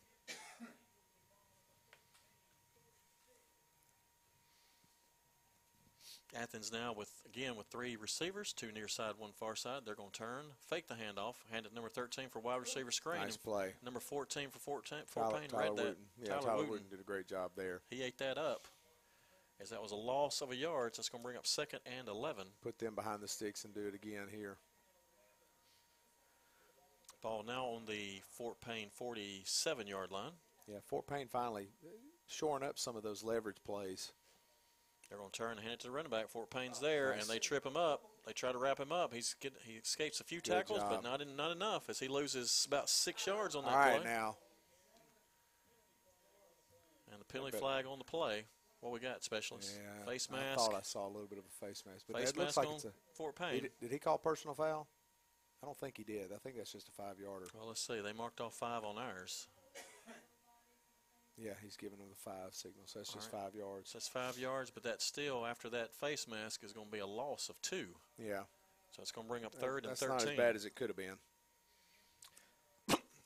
Athens 6.36 6.72
now 6.72 6.94
with 6.94 7.12
again 7.26 7.56
with 7.56 7.68
three 7.68 7.96
receivers, 7.98 8.54
two 8.54 8.72
near 8.72 8.88
side, 8.88 9.14
one 9.18 9.32
far 9.34 9.56
side. 9.56 9.82
They're 9.86 9.96
going 9.96 10.12
to 10.12 10.20
turn, 10.20 10.46
fake 10.70 10.88
the 10.88 10.94
handoff, 10.96 11.36
hand 11.52 11.66
it 11.66 11.74
number 11.74 11.90
13 11.90 12.30
for 12.30 12.40
wide 12.40 12.62
receiver 12.62 12.92
screen. 12.92 13.22
Nice 13.22 13.38
play. 13.38 13.74
Number 13.84 14.00
14 14.00 14.50
for 14.50 14.60
14, 14.60 15.00
Fort 15.08 15.26
Tyler, 15.28 15.40
Payne 15.40 15.50
Tyler 15.50 15.64
read 15.64 15.78
that. 15.78 15.86
Wooten. 15.86 16.04
Yeah, 16.22 16.28
Tyler, 16.28 16.42
Tyler 16.42 16.56
Wooten. 16.58 16.70
Wooten 16.72 16.88
did 16.90 17.00
a 17.00 17.04
great 17.04 17.28
job 17.28 17.52
there. 17.56 17.82
He 17.90 18.02
ate 18.02 18.18
that 18.20 18.38
up. 18.38 18.68
As 19.62 19.70
that 19.70 19.82
was 19.82 19.92
a 19.92 19.96
loss 19.96 20.42
of 20.42 20.50
a 20.52 20.56
yard, 20.56 20.96
so 20.96 21.02
that's 21.02 21.10
going 21.10 21.22
to 21.22 21.24
bring 21.24 21.38
up 21.38 21.46
second 21.46 21.82
and 21.86 22.08
11. 22.08 22.48
Put 22.64 22.80
them 22.80 22.96
behind 22.96 23.22
the 23.22 23.28
sticks 23.28 23.64
and 23.64 23.74
do 23.74 23.86
it 23.88 23.94
again 23.94 24.28
here. 24.32 24.58
Ball 27.22 27.44
now 27.46 27.66
on 27.66 27.86
the 27.86 28.22
Fort 28.30 28.60
Payne 28.62 28.88
47 28.92 29.86
yard 29.86 30.12
line. 30.12 30.32
Yeah, 30.68 30.78
Fort 30.88 31.06
Payne 31.06 31.28
finally 31.28 31.70
uh, 31.84 31.90
shoring 32.28 32.64
up 32.64 32.80
some 32.80 32.96
of 32.96 33.04
those 33.04 33.24
leverage 33.24 33.64
plays. 33.64 34.12
They're 35.12 35.20
going 35.20 35.30
to 35.30 35.38
turn 35.38 35.52
and 35.52 35.60
hand 35.60 35.74
it 35.74 35.80
to 35.82 35.88
the 35.88 35.92
running 35.92 36.10
back. 36.10 36.30
Fort 36.30 36.50
Payne's 36.50 36.80
there, 36.80 37.12
Nice. 37.12 37.24
and 37.24 37.30
they 37.30 37.38
trip 37.38 37.66
him 37.66 37.76
up. 37.76 38.02
They 38.26 38.32
try 38.32 38.54
to 38.54 38.58
wrap 38.58 38.80
him 38.80 38.94
up. 38.94 39.14
He's 39.14 39.36
get, 39.42 39.52
he 39.66 39.74
escapes 39.74 40.22
a 40.22 40.24
few 40.24 40.40
Good 40.40 40.52
tackles, 40.52 40.80
but 40.90 41.04
not 41.04 41.22
in, 41.22 41.36
not 41.36 41.52
enough 41.52 41.90
as 41.90 42.00
he 42.00 42.08
loses 42.08 42.64
about 42.66 42.90
six 42.90 43.28
yards 43.28 43.54
on 43.54 43.66
that 43.66 43.74
All 43.74 43.78
right, 43.78 44.02
play. 44.02 44.10
now. 44.10 44.38
And 47.12 47.20
the 47.20 47.26
penalty 47.26 47.58
flag 47.58 47.86
on 47.86 47.98
the 47.98 48.06
play. 48.06 48.46
What 48.80 48.94
we 48.94 49.00
got, 49.00 49.22
specialist? 49.22 49.76
Yeah, 49.76 50.06
Face 50.10 50.30
I 50.32 50.36
mask. 50.38 50.60
thought 50.60 50.74
I 50.76 50.82
saw 50.82 51.06
a 51.06 51.12
little 51.12 51.28
bit 51.28 51.40
of 51.40 51.44
a 51.46 51.66
face 51.66 51.84
mask, 51.86 52.06
but 52.08 52.18
Face 52.18 52.30
it 52.30 52.38
looks 52.38 52.56
mask 52.56 52.58
like 52.58 52.68
on 52.70 52.76
it's 52.76 52.86
a 52.86 52.92
Fort 53.14 53.36
Payne. 53.36 53.64
Did, 53.64 53.72
did 53.82 53.92
he 53.92 54.00
call 54.00 54.18
personal 54.18 54.56
foul? 54.56 54.88
I 55.62 55.66
don't 55.66 55.78
think 55.78 55.98
he 55.98 56.04
did. 56.04 56.32
I 56.34 56.38
think 56.38 56.56
that's 56.56 56.72
just 56.72 56.88
a 56.88 56.92
five 56.92 57.20
yarder. 57.20 57.48
Well, 57.54 57.68
let's 57.68 57.86
see. 57.86 58.00
They 58.00 58.14
marked 58.14 58.40
off 58.40 58.54
five 58.56 58.86
on 58.86 58.98
ours. 58.98 59.48
Yeah, 61.44 61.54
he's 61.64 61.76
giving 61.76 61.98
him 61.98 62.06
the 62.10 62.16
five 62.16 62.54
signal, 62.54 62.84
so 62.86 63.00
that's 63.00 63.10
All 63.10 63.16
just 63.16 63.34
right. 63.34 63.44
five 63.44 63.56
yards. 63.56 63.90
So 63.92 63.98
that's 63.98 64.08
five 64.08 64.38
yards, 64.38 64.70
but 64.70 64.84
that's 64.84 65.04
still, 65.04 65.46
after 65.46 65.70
that 65.70 65.94
face 65.94 66.28
mask, 66.28 66.64
is 66.64 66.72
going 66.72 66.86
to 66.86 66.92
be 66.92 67.00
a 67.00 67.08
loss 67.08 67.50
of 67.50 67.60
two. 67.62 67.88
Yeah. 68.20 68.42
So 68.92 69.02
it's 69.02 69.12
going 69.12 69.26
to 69.26 69.30
bring 69.30 69.46
up 69.46 69.56
third 69.56 69.86
and 69.86 69.92
that's 69.92 70.02
not 70.08 70.22
as 70.22 70.38
bad 70.38 70.56
as 70.56 70.66
it 70.66 70.76
could 70.76 70.90
have 70.90 70.98
been. 70.98 71.16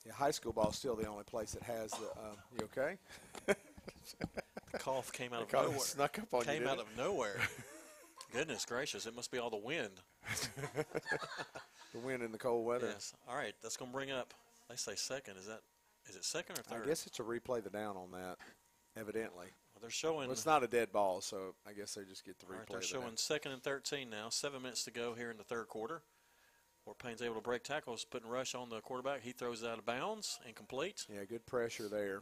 Yeah, 0.06 0.14
high 0.14 0.32
school 0.32 0.54
ball 0.54 0.70
is 0.70 0.76
still 0.76 0.96
the 0.96 1.08
only 1.08 1.24
place 1.24 1.52
that 1.54 1.64
has 1.64 1.92
the. 1.92 2.06
Um, 2.06 2.38
you 2.58 2.66
okay? 2.66 2.98
The 3.48 4.78
cough 4.78 5.12
came 5.12 5.34
out 5.34 5.42
of 5.44 5.54
nowhere. 5.54 5.80
snuck 5.80 6.20
up 6.20 6.34
on 6.34 6.42
you, 6.42 6.46
Came 6.46 6.68
out 6.68 6.78
it? 6.78 6.82
of 6.82 6.98
nowhere. 6.98 7.38
Goodness 8.34 8.66
gracious! 8.66 9.06
It 9.06 9.16
must 9.16 9.32
be 9.32 9.40
all 9.40 9.50
the 9.50 9.58
wind. 9.58 10.02
the 11.94 12.00
wind 12.00 12.22
and 12.22 12.34
the 12.34 12.38
cold 12.38 12.66
weather. 12.66 12.90
Yes. 12.92 13.14
All 13.28 13.36
right. 13.36 13.54
That's 13.64 13.78
going 13.78 13.90
to 13.90 13.96
bring 13.96 14.12
up. 14.12 14.34
They 14.70 14.76
say 14.76 14.96
second. 14.96 15.38
Is 15.38 15.48
that? 15.48 15.62
Is 16.10 16.16
it 16.16 16.26
second 16.26 16.60
or 16.60 16.64
third? 16.64 16.84
I 16.84 16.88
guess 16.88 17.08
it's 17.08 17.20
a 17.20 17.24
replay 17.24 17.64
the 17.64 17.70
down 17.70 17.98
on 17.98 18.12
that. 18.12 18.38
Evidently. 18.98 19.48
Well, 19.74 19.82
they're 19.82 19.90
showing. 19.90 20.28
Well, 20.28 20.32
it's 20.32 20.46
not 20.46 20.64
a 20.64 20.68
dead 20.68 20.92
ball, 20.92 21.20
so 21.20 21.56
I 21.68 21.74
guess 21.74 21.96
they 21.96 22.04
just 22.04 22.26
get 22.26 22.40
the 22.40 22.46
replay. 22.46 22.60
right, 22.60 22.70
they're 22.70 22.80
the 22.80 22.86
showing 22.86 23.08
down. 23.08 23.18
second 23.18 23.52
and 23.52 23.62
13 23.62 24.10
now. 24.10 24.30
Seven 24.30 24.62
minutes 24.62 24.86
to 24.86 24.92
go 24.92 25.14
here 25.14 25.32
in 25.32 25.38
the 25.38 25.44
third 25.44 25.68
quarter. 25.68 26.02
Fort 26.86 27.00
Payne's 27.00 27.22
able 27.24 27.36
to 27.36 27.42
break 27.42 27.64
tackles, 27.64 28.06
putting 28.06 28.30
rush 28.30 28.54
on 28.54 28.70
the 28.70 28.80
quarterback. 28.80 29.24
He 29.24 29.32
throws 29.32 29.64
it 29.64 29.68
out 29.70 29.80
of 29.80 29.86
bounds, 29.86 30.40
incomplete. 30.48 31.06
Yeah, 31.12 31.26
good 31.26 31.46
pressure 31.48 31.90
there. 31.90 32.22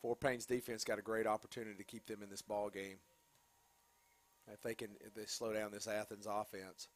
Fort 0.00 0.18
Payne's 0.18 0.46
defense 0.46 0.82
got 0.82 0.98
a 0.98 1.02
great 1.02 1.26
opportunity 1.26 1.76
to 1.76 1.84
keep 1.84 2.06
them 2.06 2.22
in 2.22 2.30
this 2.30 2.40
ball 2.40 2.70
game. 2.70 2.96
If 4.50 4.62
they 4.62 4.74
can, 4.74 4.90
if 5.00 5.14
they 5.14 5.26
slow 5.26 5.52
down 5.52 5.72
this 5.72 5.86
Athens 5.86 6.26
offense. 6.26 6.88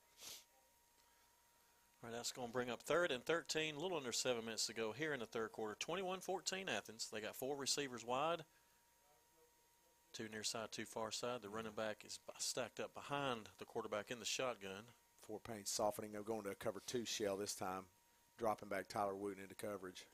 All 2.03 2.09
right, 2.09 2.17
that's 2.17 2.33
going 2.33 2.49
to 2.49 2.53
bring 2.53 2.70
up 2.70 2.83
third 2.83 3.11
and 3.11 3.25
13, 3.25 3.75
a 3.75 3.79
little 3.79 3.99
under 3.99 4.12
seven 4.12 4.45
minutes 4.45 4.67
to 4.67 4.75
go 4.75 4.93
here 4.93 5.12
in 5.12 5.20
the 5.20 5.27
third 5.27 5.53
quarter. 5.53 5.77
21-14 5.79 6.69
Athens. 6.75 7.11
They 7.12 7.20
got 7.20 7.37
four 7.37 7.57
receivers 7.57 8.07
wide, 8.07 8.43
two 10.15 10.29
near 10.33 10.43
side, 10.43 10.69
two 10.73 10.87
far 10.87 11.11
side. 11.11 11.43
The 11.43 11.51
running 11.51 11.73
back 11.73 12.03
is 12.07 12.19
stacked 12.39 12.81
up 12.81 12.95
behind 12.95 13.51
the 13.59 13.67
quarterback 13.67 14.11
in 14.11 14.19
the 14.19 14.25
shotgun. 14.25 14.85
Four 15.27 15.41
paint 15.41 15.69
softening. 15.69 16.12
They're 16.12 16.23
going 16.23 16.45
to 16.45 16.51
a 16.51 16.55
cover 16.55 16.81
two 16.87 17.05
shell 17.05 17.37
this 17.37 17.55
time, 17.55 17.83
dropping 18.39 18.70
back 18.70 18.89
Tyler 18.89 19.15
Wooten 19.15 19.43
into 19.43 19.55
coverage. 19.55 20.07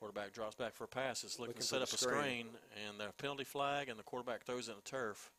Quarterback 0.00 0.32
drops 0.32 0.56
back 0.56 0.74
for 0.74 0.84
a 0.84 0.88
pass. 0.88 1.22
It's 1.24 1.38
looking, 1.38 1.50
Looking 1.50 1.60
to 1.60 1.66
set 1.68 1.82
up 1.82 1.88
a 1.92 1.96
screen. 1.98 2.14
screen, 2.14 2.46
and 2.88 2.98
the 2.98 3.12
penalty 3.18 3.44
flag, 3.44 3.88
and 3.90 3.98
the 3.98 4.02
quarterback 4.02 4.44
throws 4.44 4.68
in 4.68 4.74
the 4.74 4.80
turf. 4.80 5.30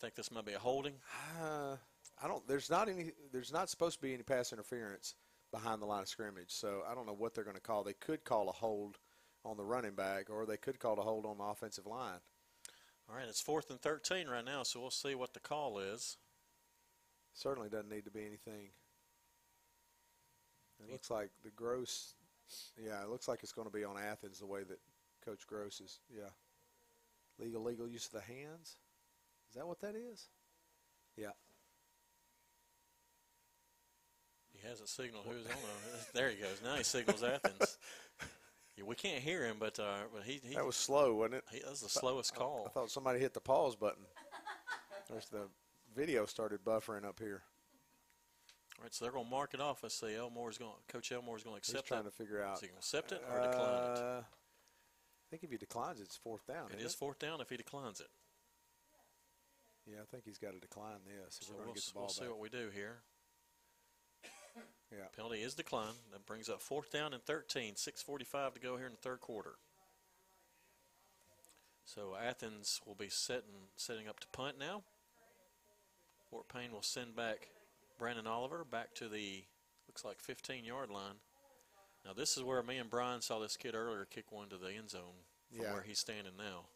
Think 0.00 0.14
this 0.14 0.30
might 0.30 0.46
be 0.46 0.52
a 0.54 0.58
holding? 0.60 0.94
Uh, 1.42 1.74
I 2.22 2.28
don't. 2.28 2.46
There's 2.48 2.70
not 2.70 2.88
any. 2.88 3.12
There's 3.32 3.52
not 3.52 3.68
supposed 3.70 3.96
to 3.96 4.02
be 4.02 4.14
any 4.14 4.22
pass 4.22 4.52
interference 4.52 5.14
behind 5.52 5.80
the 5.80 5.86
line 5.86 6.02
of 6.02 6.08
scrimmage. 6.08 6.50
So 6.50 6.82
I 6.90 6.94
don't 6.94 7.06
know 7.06 7.14
what 7.14 7.34
they're 7.34 7.44
going 7.44 7.56
to 7.56 7.62
call. 7.62 7.82
They 7.82 7.94
could 7.94 8.24
call 8.24 8.48
a 8.48 8.52
hold 8.52 8.98
on 9.44 9.56
the 9.56 9.64
running 9.64 9.94
back, 9.94 10.30
or 10.30 10.46
they 10.46 10.56
could 10.56 10.78
call 10.78 10.98
a 10.98 11.02
hold 11.02 11.24
on 11.26 11.38
the 11.38 11.44
offensive 11.44 11.86
line. 11.86 12.20
All 13.08 13.16
right, 13.16 13.26
it's 13.26 13.40
fourth 13.40 13.70
and 13.70 13.80
13 13.80 14.28
right 14.28 14.44
now, 14.44 14.62
so 14.64 14.80
we'll 14.80 14.90
see 14.90 15.14
what 15.14 15.32
the 15.32 15.40
call 15.40 15.78
is. 15.78 16.18
Certainly 17.32 17.70
doesn't 17.70 17.88
need 17.88 18.04
to 18.04 18.10
be 18.10 18.20
anything. 18.20 18.68
It 20.80 20.92
looks 20.92 21.10
like 21.10 21.30
the 21.42 21.50
gross. 21.50 22.14
Yeah, 22.82 23.02
it 23.02 23.08
looks 23.08 23.26
like 23.26 23.42
it's 23.42 23.52
going 23.52 23.66
to 23.66 23.72
be 23.72 23.84
on 23.84 23.96
Athens 23.96 24.40
the 24.40 24.46
way 24.46 24.62
that 24.62 24.78
Coach 25.24 25.46
Gross 25.46 25.80
is. 25.80 26.00
Yeah. 26.14 26.30
Legal, 27.38 27.62
legal 27.62 27.88
use 27.88 28.06
of 28.06 28.12
the 28.12 28.20
hands. 28.20 28.76
Is 29.48 29.56
that 29.56 29.66
what 29.66 29.80
that 29.80 29.94
is? 29.94 30.28
Yeah. 31.16 31.32
He 34.62 34.68
hasn't 34.68 34.88
signaled 34.88 35.24
who's 35.26 35.46
on 35.46 35.52
the. 35.52 35.98
There 36.18 36.30
he 36.30 36.36
goes. 36.36 36.60
Now 36.64 36.74
he 36.76 36.82
signals 36.84 37.22
Athens. 37.22 37.78
Yeah, 38.76 38.84
we 38.86 38.94
can't 38.94 39.22
hear 39.22 39.44
him, 39.44 39.56
but 39.58 39.78
uh, 39.78 39.98
but 40.12 40.24
he, 40.24 40.40
he 40.42 40.54
That 40.54 40.64
was 40.66 40.76
slow, 40.76 41.14
wasn't 41.14 41.34
it? 41.36 41.44
He, 41.52 41.60
that 41.60 41.70
was 41.70 41.80
the 41.80 41.88
slowest 41.88 42.32
I- 42.34 42.38
call. 42.38 42.64
I 42.66 42.70
thought 42.70 42.90
somebody 42.90 43.20
hit 43.20 43.34
the 43.34 43.40
pause 43.40 43.76
button. 43.76 44.04
There's 45.10 45.28
the 45.28 45.48
video 45.96 46.26
started 46.26 46.64
buffering 46.64 47.04
up 47.04 47.18
here. 47.18 47.42
All 48.78 48.84
right, 48.84 48.94
so 48.94 49.04
they're 49.04 49.12
going 49.12 49.24
to 49.24 49.30
mark 49.30 49.54
it 49.54 49.60
off. 49.60 49.82
Let's 49.82 49.98
see. 49.98 50.14
Elmore's 50.14 50.58
going. 50.58 50.70
Coach 50.88 51.10
Elmore's 51.10 51.42
going 51.42 51.54
to 51.54 51.58
accept. 51.58 51.66
He's 51.66 51.74
accept 51.80 51.88
trying 51.88 52.00
it. 52.02 52.10
to 52.10 52.10
figure 52.10 52.42
out. 52.42 52.54
Is 52.56 52.60
he 52.60 52.66
going 52.68 52.74
to 52.76 52.78
accept 52.78 53.12
it 53.12 53.22
or 53.28 53.40
decline 53.40 53.96
it? 53.96 53.98
Uh, 53.98 54.20
I 54.20 55.24
think 55.30 55.42
if 55.42 55.50
he 55.50 55.56
declines, 55.56 56.00
it's 56.00 56.16
fourth 56.16 56.46
down. 56.46 56.66
It 56.70 56.76
isn't 56.76 56.86
is 56.86 56.94
fourth 56.94 57.18
down 57.18 57.40
if 57.40 57.50
he 57.50 57.56
declines 57.56 58.00
it. 58.00 58.06
Yeah, 59.86 59.96
I 60.02 60.04
think 60.10 60.24
he's 60.24 60.38
got 60.38 60.52
to 60.52 60.60
decline 60.60 61.00
this. 61.06 61.38
If 61.40 61.48
So 61.48 61.54
we're 61.54 61.56
we'll, 61.56 61.64
going 61.66 61.74
to 61.74 61.80
get 61.80 61.86
the 61.88 61.94
ball 61.94 62.02
we'll 62.04 62.08
see 62.10 62.20
back. 62.22 62.30
what 62.30 62.38
we 62.40 62.48
do 62.50 62.68
here. 62.72 62.98
Yeah. 64.90 65.04
Penalty 65.14 65.42
is 65.42 65.54
declined. 65.54 65.96
That 66.12 66.24
brings 66.26 66.48
up 66.48 66.60
fourth 66.62 66.90
down 66.90 67.12
and 67.12 67.22
13. 67.22 67.74
6:45 67.74 68.54
to 68.54 68.60
go 68.60 68.76
here 68.76 68.86
in 68.86 68.92
the 68.92 68.98
third 68.98 69.20
quarter. 69.20 69.56
So 71.84 72.14
Athens 72.16 72.80
will 72.86 72.94
be 72.94 73.08
setting 73.08 73.68
setting 73.76 74.08
up 74.08 74.20
to 74.20 74.26
punt 74.28 74.58
now. 74.58 74.82
Fort 76.30 76.48
Payne 76.48 76.72
will 76.72 76.82
send 76.82 77.16
back 77.16 77.48
Brandon 77.98 78.26
Oliver 78.26 78.64
back 78.64 78.94
to 78.96 79.08
the 79.08 79.44
looks 79.86 80.04
like 80.04 80.20
15 80.20 80.64
yard 80.64 80.90
line. 80.90 81.14
Now 82.04 82.12
this 82.12 82.36
is 82.36 82.42
where 82.42 82.62
me 82.62 82.76
and 82.78 82.90
Brian 82.90 83.20
saw 83.22 83.38
this 83.38 83.56
kid 83.56 83.74
earlier 83.74 84.04
kick 84.04 84.30
one 84.30 84.48
to 84.50 84.58
the 84.58 84.72
end 84.72 84.90
zone 84.90 85.24
from 85.50 85.64
Yeah. 85.64 85.72
where 85.72 85.82
he's 85.82 85.98
standing 85.98 86.36
now. 86.36 86.66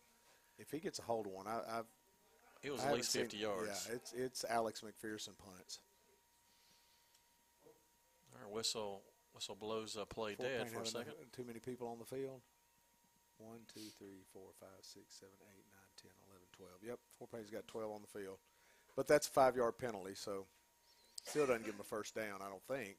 If 0.58 0.70
he 0.70 0.78
gets 0.80 0.98
a 0.98 1.02
hold 1.02 1.26
of 1.26 1.32
one, 1.32 1.46
I, 1.46 1.60
I've. 1.78 1.86
It 2.62 2.70
was 2.70 2.80
I 2.82 2.88
at 2.88 2.94
least 2.94 3.10
seen- 3.10 3.22
50 3.22 3.36
yards. 3.38 3.86
Yeah, 3.88 3.94
it's 3.96 4.12
it's 4.12 4.44
Alex 4.48 4.82
McPherson 4.82 5.36
punts. 5.36 5.80
Right, 8.52 8.56
whistle 8.58 9.02
whistle 9.34 9.56
blows 9.56 9.96
uh, 9.96 10.04
play 10.04 10.34
Fort 10.34 10.48
dead 10.48 10.66
Payne 10.66 10.72
for 10.74 10.82
a 10.82 10.86
second. 10.86 11.14
Too 11.34 11.44
many 11.44 11.58
people 11.58 11.88
on 11.88 11.98
the 11.98 12.04
field. 12.04 12.40
One, 13.38 13.60
two, 13.72 13.80
three, 13.98 14.22
four, 14.32 14.50
five, 14.60 14.82
six, 14.82 15.16
seven, 15.18 15.34
eight, 15.56 15.64
nine, 15.72 15.92
ten, 16.00 16.12
eleven, 16.28 16.46
twelve. 16.56 16.78
Yep, 16.86 16.98
Fort 17.18 17.32
Payne's 17.32 17.50
got 17.50 17.66
12 17.66 17.90
on 17.90 18.00
the 18.02 18.18
field. 18.18 18.38
But 18.94 19.08
that's 19.08 19.26
a 19.26 19.30
five 19.30 19.56
yard 19.56 19.78
penalty, 19.78 20.14
so 20.14 20.46
still 21.24 21.46
doesn't 21.46 21.64
give 21.64 21.74
them 21.74 21.80
a 21.80 21.84
first 21.84 22.14
down, 22.14 22.40
I 22.40 22.48
don't 22.48 22.62
think. 22.68 22.98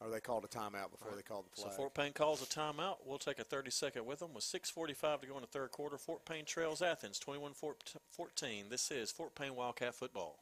Or 0.00 0.10
they 0.10 0.20
called 0.20 0.44
a 0.44 0.48
timeout 0.48 0.92
before 0.92 1.10
they 1.16 1.22
called 1.22 1.46
the 1.46 1.50
play. 1.60 1.70
So. 1.70 1.76
Fort 1.76 1.92
Payne 1.92 2.12
calls 2.12 2.40
a 2.40 2.46
timeout. 2.46 2.98
We'll 3.04 3.18
take 3.18 3.40
a 3.40 3.44
30 3.44 3.70
second 3.70 4.06
with 4.06 4.20
them 4.20 4.32
with 4.32 4.44
6:45 4.44 5.22
to 5.22 5.26
go 5.26 5.34
in 5.34 5.40
the 5.40 5.48
third 5.48 5.72
quarter. 5.72 5.98
Fort 5.98 6.24
Payne 6.24 6.44
trails 6.44 6.80
Athens 6.80 7.18
21-14. 7.18 8.70
This 8.70 8.92
is 8.92 9.10
Fort 9.10 9.34
Payne 9.34 9.56
Wildcat 9.56 9.96
football. 9.96 10.38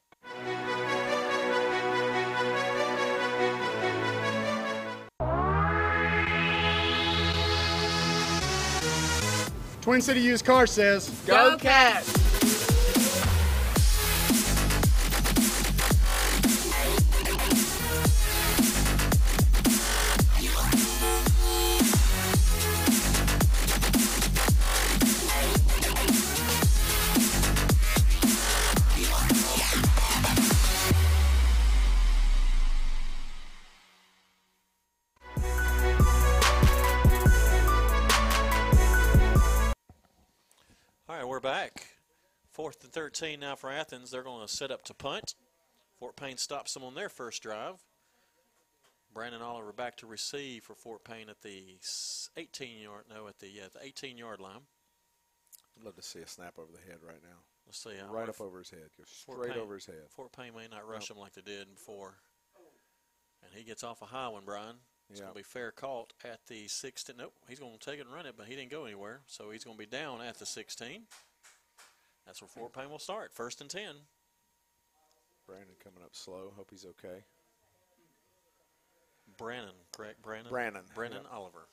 Twin 9.86 10.00
City 10.00 10.18
Used 10.18 10.44
Car 10.44 10.66
says, 10.66 11.08
Go 11.26 11.56
Cats! 11.56 12.15
13 43.16 43.40
now 43.40 43.56
for 43.56 43.70
Athens. 43.70 44.10
They're 44.10 44.22
going 44.22 44.46
to 44.46 44.52
set 44.52 44.70
up 44.70 44.82
to 44.84 44.94
punt. 44.94 45.34
Fort 45.98 46.16
Payne 46.16 46.36
stops 46.36 46.74
them 46.74 46.84
on 46.84 46.94
their 46.94 47.08
first 47.08 47.42
drive. 47.42 47.76
Brandon 49.14 49.40
Oliver 49.40 49.72
back 49.72 49.96
to 49.98 50.06
receive 50.06 50.64
for 50.64 50.74
Fort 50.74 51.02
Payne 51.04 51.30
at 51.30 51.40
the 51.40 51.78
18 52.36 52.78
yard, 52.78 53.04
no, 53.08 53.26
at 53.28 53.38
the, 53.38 53.48
yeah, 53.48 53.68
the 53.72 53.82
18 53.82 54.18
yard 54.18 54.40
line. 54.40 54.60
I'd 55.78 55.84
love 55.84 55.96
to 55.96 56.02
see 56.02 56.18
a 56.18 56.26
snap 56.26 56.54
over 56.58 56.68
the 56.72 56.90
head 56.90 56.98
right 57.02 57.22
now. 57.22 57.38
Let's 57.66 57.82
see. 57.82 57.90
I 57.98 58.06
right 58.12 58.28
up 58.28 58.40
over 58.40 58.58
his 58.58 58.70
head. 58.70 58.90
Fort 58.94 59.08
straight 59.08 59.52
Payne- 59.54 59.62
over 59.62 59.74
his 59.74 59.86
head. 59.86 60.04
Fort 60.10 60.32
Payne 60.32 60.54
may 60.54 60.68
not 60.68 60.86
rush 60.86 61.08
Nope. 61.08 61.16
him 61.16 61.22
like 61.22 61.32
they 61.32 61.40
did 61.42 61.74
before. 61.74 62.16
And 63.42 63.52
he 63.54 63.64
gets 63.64 63.82
off 63.82 64.02
a 64.02 64.06
high 64.06 64.28
one, 64.28 64.44
Brian. 64.44 64.76
It's 65.08 65.20
Yeah. 65.20 65.26
going 65.26 65.34
to 65.34 65.38
be 65.38 65.42
fair 65.44 65.70
caught 65.72 66.12
at 66.24 66.46
the 66.48 66.68
16. 66.68 67.16
Nope, 67.16 67.32
he's 67.48 67.60
going 67.60 67.78
to 67.78 67.78
take 67.78 67.98
it 67.98 68.06
and 68.06 68.12
run 68.14 68.26
it, 68.26 68.36
but 68.36 68.46
he 68.46 68.56
didn't 68.56 68.70
go 68.70 68.84
anywhere. 68.84 69.22
So 69.26 69.50
he's 69.50 69.64
going 69.64 69.76
to 69.76 69.82
be 69.82 69.86
down 69.86 70.20
at 70.20 70.38
the 70.38 70.46
16. 70.46 71.06
That's 72.26 72.42
where 72.42 72.48
Fort 72.48 72.72
Payne 72.72 72.90
will 72.90 72.98
start. 72.98 73.32
First 73.32 73.60
and 73.60 73.70
10. 73.70 73.82
Brandon 75.46 75.76
coming 75.82 76.02
up 76.02 76.10
slow. 76.12 76.52
Hope 76.56 76.68
he's 76.70 76.84
okay. 76.84 77.22
Brannon, 79.38 79.74
correct? 79.92 80.22
Brannon? 80.22 80.48
Brannon, 80.48 80.82
Brennan 80.94 81.22
yep. 81.22 81.32
Oliver. 81.32 81.68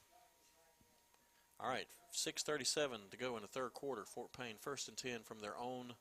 All 1.59 1.69
right, 1.69 1.87
6.37 2.13 3.09
to 3.11 3.17
go 3.17 3.35
in 3.35 3.41
the 3.41 3.47
third 3.47 3.73
quarter. 3.73 4.03
Fort 4.05 4.31
Payne 4.33 4.55
first 4.59 4.87
and 4.89 4.97
10 4.97 5.21
from 5.23 5.39
their 5.39 5.57
own 5.57 5.93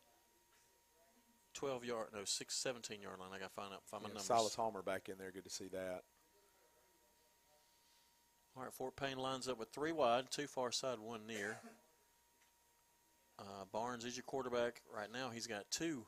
12 1.55 1.85
yard, 1.85 2.09
no, 2.13 2.25
6, 2.25 2.55
17 2.55 3.01
yard 3.01 3.19
line. 3.21 3.29
I 3.33 3.39
got 3.39 3.49
to 3.49 3.55
find 3.55 3.73
out, 3.73 3.85
find 3.87 4.03
my 4.03 4.09
Yeah, 4.09 4.15
numbers. 4.15 4.27
Silas 4.27 4.55
Homer 4.55 4.83
back 4.83 5.09
in 5.09 5.19
there. 5.19 5.31
Good 5.31 5.45
to 5.45 5.51
see 5.51 5.69
that. 5.69 6.03
All 8.57 8.65
right, 8.65 8.73
Fort 8.73 8.97
Payne 8.97 9.19
lines 9.19 9.49
up 9.49 9.59
with 9.59 9.71
three 9.71 9.93
wide, 9.93 10.31
two 10.31 10.47
far 10.47 10.73
side, 10.73 10.99
one 10.99 11.27
near. 11.27 11.59
Uh, 13.43 13.65
Barnes 13.73 14.05
is 14.05 14.17
your 14.17 14.23
quarterback. 14.25 14.83
Right 14.95 15.13
now, 15.13 15.31
he's 15.31 15.47
got 15.47 15.71
two 15.71 16.07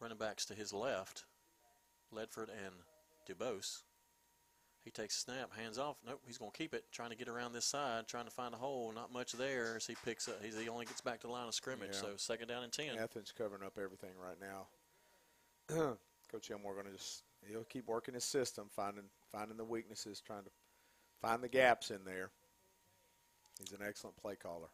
running 0.00 0.18
backs 0.18 0.44
to 0.46 0.54
his 0.54 0.72
left, 0.72 1.24
Ledford 2.12 2.48
and 2.48 2.74
DeBose. 3.28 3.82
He 4.84 4.90
takes 4.90 5.16
a 5.16 5.20
snap, 5.20 5.56
hands 5.56 5.78
off. 5.78 5.96
Nope, 6.06 6.20
he's 6.26 6.36
going 6.36 6.50
to 6.50 6.58
keep 6.58 6.74
it, 6.74 6.84
trying 6.92 7.08
to 7.10 7.16
get 7.16 7.28
around 7.28 7.52
this 7.52 7.64
side, 7.64 8.06
trying 8.06 8.26
to 8.26 8.30
find 8.30 8.52
a 8.52 8.58
hole. 8.58 8.92
Not 8.94 9.12
much 9.12 9.32
there 9.32 9.76
as 9.76 9.86
he 9.86 9.94
picks 10.04 10.28
up. 10.28 10.42
He's, 10.44 10.58
he 10.58 10.68
only 10.68 10.84
gets 10.84 11.00
back 11.00 11.20
to 11.20 11.26
the 11.26 11.32
line 11.32 11.48
of 11.48 11.54
scrimmage, 11.54 11.90
Yeah. 11.94 12.00
so 12.00 12.08
second 12.16 12.48
down 12.48 12.64
and 12.64 12.72
10. 12.72 12.98
Athens 12.98 13.32
covering 13.36 13.62
up 13.62 13.78
everything 13.82 14.10
right 14.20 14.36
now. 14.40 14.66
Coach 16.30 16.50
Elmore 16.50 16.74
going 16.74 16.86
to 16.86 16.92
just 16.92 17.22
he'll 17.48 17.64
keep 17.64 17.86
working 17.86 18.12
his 18.12 18.24
system, 18.24 18.66
finding 18.74 19.04
finding 19.32 19.56
the 19.56 19.64
weaknesses, 19.64 20.20
trying 20.20 20.44
to 20.44 20.50
find 21.22 21.42
the 21.42 21.48
gaps 21.48 21.90
in 21.90 22.04
there. 22.04 22.30
He's 23.60 23.72
an 23.72 23.86
excellent 23.86 24.16
play 24.16 24.34
caller. 24.36 24.68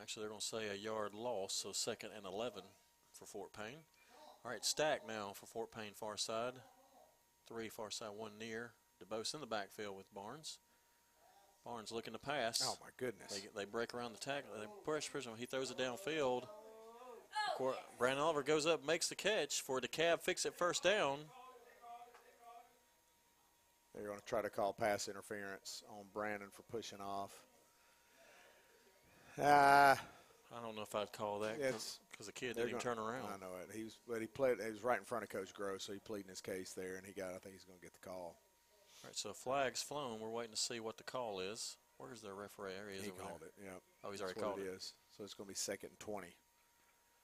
Actually, 0.00 0.22
they're 0.22 0.30
going 0.30 0.40
to 0.40 0.46
say 0.46 0.68
a 0.68 0.74
yard 0.74 1.14
loss, 1.14 1.54
so 1.54 1.72
second 1.72 2.10
and 2.16 2.26
11 2.26 2.62
for 3.12 3.26
Fort 3.26 3.52
Payne. 3.52 3.84
All 4.44 4.50
right, 4.50 4.64
stack 4.64 5.06
now 5.06 5.32
for 5.34 5.46
Fort 5.46 5.70
Payne 5.70 5.92
far 5.94 6.16
side. 6.16 6.54
Three 7.48 7.68
far 7.68 7.90
side, 7.90 8.10
one 8.16 8.32
near. 8.38 8.72
DeBose 9.02 9.34
in 9.34 9.40
the 9.40 9.46
backfield 9.46 9.96
with 9.96 10.12
Barnes. 10.14 10.58
Barnes 11.64 11.92
looking 11.92 12.12
to 12.12 12.18
pass. 12.18 12.62
Oh 12.64 12.76
my 12.80 12.88
goodness! 12.96 13.32
They, 13.32 13.60
they 13.60 13.64
break 13.64 13.94
around 13.94 14.14
the 14.14 14.18
tackle. 14.18 14.50
They 14.58 14.66
push, 14.84 15.10
push 15.10 15.26
him. 15.26 15.34
He 15.36 15.46
throws 15.46 15.70
it 15.70 15.78
downfield. 15.78 16.44
Brandon 17.98 18.22
Oliver 18.22 18.42
goes 18.42 18.66
up, 18.66 18.84
makes 18.84 19.08
the 19.08 19.14
catch 19.14 19.60
for 19.60 19.80
DeKalb. 19.80 20.20
Fix 20.20 20.44
it 20.44 20.54
first 20.54 20.82
down. 20.82 21.18
They're 23.94 24.06
going 24.06 24.18
to 24.18 24.24
try 24.24 24.42
to 24.42 24.50
call 24.50 24.72
pass 24.72 25.06
interference 25.06 25.82
on 25.88 26.06
Brandon 26.12 26.48
for 26.50 26.62
pushing 26.62 27.00
off. 27.00 27.30
Ah, 29.40 30.00
I 30.56 30.60
don't 30.60 30.76
know 30.76 30.82
if 30.82 30.94
I'd 30.94 31.12
call 31.12 31.40
that 31.40 31.56
because 31.56 31.98
the 32.26 32.32
kid 32.32 32.48
didn't 32.54 32.68
even 32.68 32.70
gonna- 32.72 32.82
turn 32.82 32.98
around. 32.98 33.26
I 33.32 33.36
know 33.38 33.56
it. 33.56 33.74
He 33.74 33.84
was, 33.84 33.98
but 34.06 34.20
he 34.20 34.26
played. 34.26 34.60
He 34.60 34.70
was 34.70 34.82
right 34.82 34.98
in 34.98 35.04
front 35.04 35.24
of 35.24 35.30
Coach 35.30 35.52
Gross, 35.54 35.84
so 35.84 35.92
he 35.92 35.98
pleading 35.98 36.28
his 36.28 36.40
case 36.40 36.72
there, 36.74 36.96
and 36.96 37.06
he 37.06 37.12
got. 37.12 37.32
I 37.34 37.38
think 37.38 37.54
he's 37.54 37.64
going 37.64 37.78
to 37.78 37.84
get 37.84 37.94
the 37.94 38.00
call. 38.06 38.36
All 39.04 39.08
right, 39.08 39.16
so 39.16 39.32
flag's 39.32 39.82
flown. 39.82 40.20
We're 40.20 40.30
waiting 40.30 40.52
to 40.54 40.60
see 40.60 40.78
what 40.80 40.96
the 40.98 41.04
call 41.04 41.40
is. 41.40 41.76
Where's 41.96 42.20
the 42.20 42.32
referee? 42.32 42.72
There 42.74 42.88
he 42.90 42.98
is 42.98 43.04
He 43.04 43.10
called 43.10 43.40
there. 43.40 43.48
it. 43.48 43.54
Yeah. 43.64 43.70
Oh, 44.04 44.10
he's 44.10 44.20
That's 44.20 44.32
already 44.34 44.40
what 44.40 44.46
called 44.56 44.60
it 44.60 44.70
it. 44.70 44.74
is. 44.74 44.94
So 45.16 45.24
it's 45.24 45.34
going 45.34 45.46
to 45.46 45.52
be 45.52 45.56
second 45.56 45.90
and 45.90 46.00
twenty. 46.00 46.34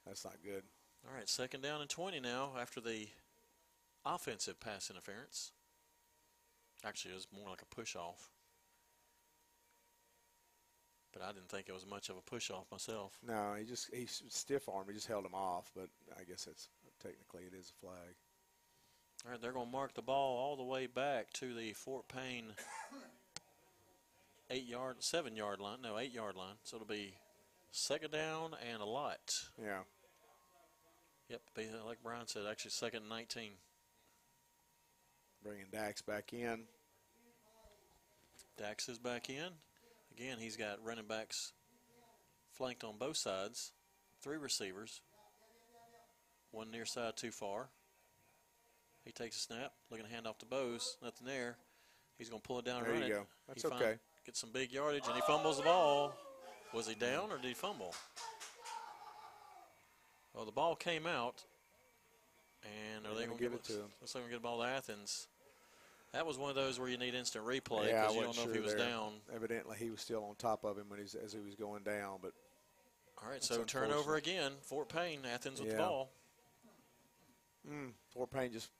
That's 0.07 0.25
not 0.25 0.37
good. 0.43 0.65
All 1.07 1.15
right, 1.15 1.28
second 1.28 1.61
down 1.62 1.81
and 1.81 1.89
20 1.91 2.19
now 2.20 2.53
after 2.59 2.81
the 2.81 3.09
offensive 4.05 4.59
pass 4.59 4.91
interference. 4.91 5.53
Actually, 6.85 7.12
it 7.12 7.15
was 7.17 7.27
more 7.33 7.49
like 7.51 7.62
a 7.62 7.67
push 7.67 7.95
off. 7.95 8.31
But 11.19 11.27
I 11.27 11.33
didn't 11.33 11.49
think 11.49 11.69
it 11.69 11.73
was 11.73 11.87
much 11.87 12.11
of 12.11 12.17
a 12.17 12.21
push 12.21 12.51
off 12.51 12.67
myself. 12.71 13.19
No, 13.27 13.55
he 13.59 13.65
just 13.65 13.93
he 13.93 14.07
stiff 14.07 14.69
arm. 14.69 14.85
He 14.87 14.95
just 14.95 15.09
held 15.09 15.25
him 15.25 15.35
off, 15.35 15.71
but 15.75 15.89
I 16.19 16.25
guess 16.25 16.47
it's 16.51 16.69
technically 17.03 17.43
it 17.43 17.59
is 17.59 17.73
a 17.77 17.87
flag. 17.87 18.15
All 19.25 19.33
right, 19.33 19.41
they're 19.41 19.53
going 19.53 19.67
to 19.67 19.73
mark 19.73 19.95
the 19.95 20.03
ball 20.03 20.39
all 20.39 20.57
the 20.57 20.63
way 20.63 20.87
back 20.87 21.33
to 21.35 21.55
the 21.55 21.73
Fort 21.73 22.07
Payne 22.07 22.53
eight 24.51 24.67
yard, 24.67 24.97
seven 25.01 25.35
yard 25.35 25.61
line. 25.61 25.79
No, 25.83 25.99
eight 25.99 26.13
yard 26.13 26.37
line. 26.37 26.55
So 26.63 26.77
it'll 26.77 26.87
be 26.87 27.15
second 27.73 28.13
down 28.13 28.53
and 28.71 28.81
a 28.81 28.87
lot. 28.87 29.35
Yeah. 29.61 29.81
Yep, 31.29 31.41
be 31.55 31.67
like 31.85 31.99
Brian 32.03 32.27
said, 32.27 32.45
actually 32.49 32.71
second 32.71 33.01
and 33.01 33.09
19. 33.11 33.51
Bringing 35.43 35.67
Dax 35.71 36.01
back 36.01 36.33
in. 36.33 36.61
Dax 38.57 38.89
is 38.89 38.99
back 38.99 39.29
in. 39.29 39.51
Again, 40.19 40.39
he's 40.41 40.57
got 40.57 40.85
running 40.85 41.07
backs 41.07 41.53
flanked 42.53 42.83
on 42.83 42.95
both 42.99 43.17
sides. 43.17 43.73
Three 44.21 44.37
receivers. 44.37 45.01
One 46.51 46.71
near 46.73 46.87
side 46.87 47.17
too 47.17 47.31
far. 47.31 47.69
He 49.05 49.13
takes 49.13 49.37
a 49.37 49.41
snap, 49.41 49.73
looking 49.91 50.07
to 50.07 50.13
hand 50.13 50.27
off 50.27 50.39
to 50.39 50.47
Bose. 50.47 50.97
Nothing 51.03 51.27
there. 51.27 51.57
He's 52.19 52.29
going 52.29 52.43
to 52.43 52.47
pull 52.47 52.59
it 52.59 52.65
down 52.65 52.79
and 52.79 52.87
There 52.87 52.95
run 52.95 53.03
you 53.03 53.07
it. 53.15 53.17
go. 53.19 53.27
That's 53.47 53.63
He 53.63 53.69
okay. 53.69 53.95
Gets 54.27 54.41
some 54.41 54.51
big 54.51 54.73
yardage, 54.73 55.05
and 55.07 55.15
he 55.15 55.23
fumbles 55.23 55.59
the 55.59 55.63
ball. 55.63 56.13
Was 56.75 56.89
he 56.89 56.95
down 56.95 57.31
or 57.31 57.37
did 57.37 57.47
he 57.47 57.55
fumble? 57.55 57.95
Well, 60.35 60.45
the 60.45 60.53
ball 60.53 60.75
came 60.75 61.07
out, 61.07 61.45
and 62.65 63.07
are 63.07 63.15
they 63.15 63.25
gonna 63.25 63.39
give 63.39 63.55
it 63.55 63.65
to 63.65 63.73
him. 63.73 63.89
Looks 64.01 64.15
like 64.15 64.25
we 64.25 64.31
get 64.31 64.37
the 64.37 64.43
ball 64.43 64.59
to 64.59 64.65
Athens. 64.69 65.29
That 66.12 66.27
was 66.27 66.39
one 66.39 66.49
of 66.49 66.57
those 66.57 66.78
where 66.81 66.89
you 66.89 66.97
need 66.97 67.15
instant 67.15 67.45
replay 67.45 67.89
yeah, 67.89 68.03
because 68.03 68.15
you 68.15 68.27
wasn't 68.27 68.37
don't 68.37 68.37
know 68.37 68.43
sure 68.43 68.51
if 68.51 68.57
he 68.57 68.62
was 68.62 68.75
there. 68.75 68.89
down. 68.89 69.12
Evidently, 69.35 69.77
he 69.78 69.91
was 69.91 70.01
still 70.01 70.25
on 70.25 70.37
top 70.37 70.65
of 70.65 70.78
him 70.78 70.87
when 70.89 71.01
he's, 71.01 71.15
as 71.15 71.33
he 71.33 71.41
was 71.41 71.55
going 71.55 71.83
down. 71.83 72.19
But 72.23 72.33
All 73.23 73.31
right, 73.31 73.43
so 73.43 73.62
turnover 73.65 74.17
again. 74.17 74.53
Fort 74.62 74.89
Payne, 74.89 75.20
Athens 75.33 75.61
with 75.61 75.70
the 75.70 75.77
ball. 75.77 76.11
mm, 77.70 77.91
Fort 78.15 78.31
Payne 78.31 78.53
just 78.53 78.70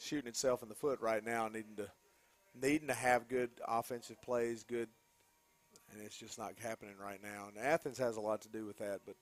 shooting 0.00 0.28
itself 0.28 0.62
in 0.62 0.68
the 0.68 0.74
foot 0.74 1.00
right 1.00 1.24
now, 1.24 1.46
needing 1.46 1.76
to 1.76 1.88
needing 2.60 2.88
to 2.88 2.94
have 2.94 3.28
good 3.28 3.50
offensive 3.66 4.20
plays, 4.22 4.64
good, 4.64 4.88
and 5.92 6.02
it's 6.02 6.16
just 6.16 6.38
not 6.38 6.52
happening 6.60 6.94
right 7.00 7.22
now. 7.22 7.46
And 7.48 7.64
Athens 7.64 7.98
has 7.98 8.16
a 8.16 8.20
lot 8.20 8.42
to 8.42 8.48
do 8.48 8.66
with 8.66 8.78
that, 8.78 9.00
but 9.06 9.14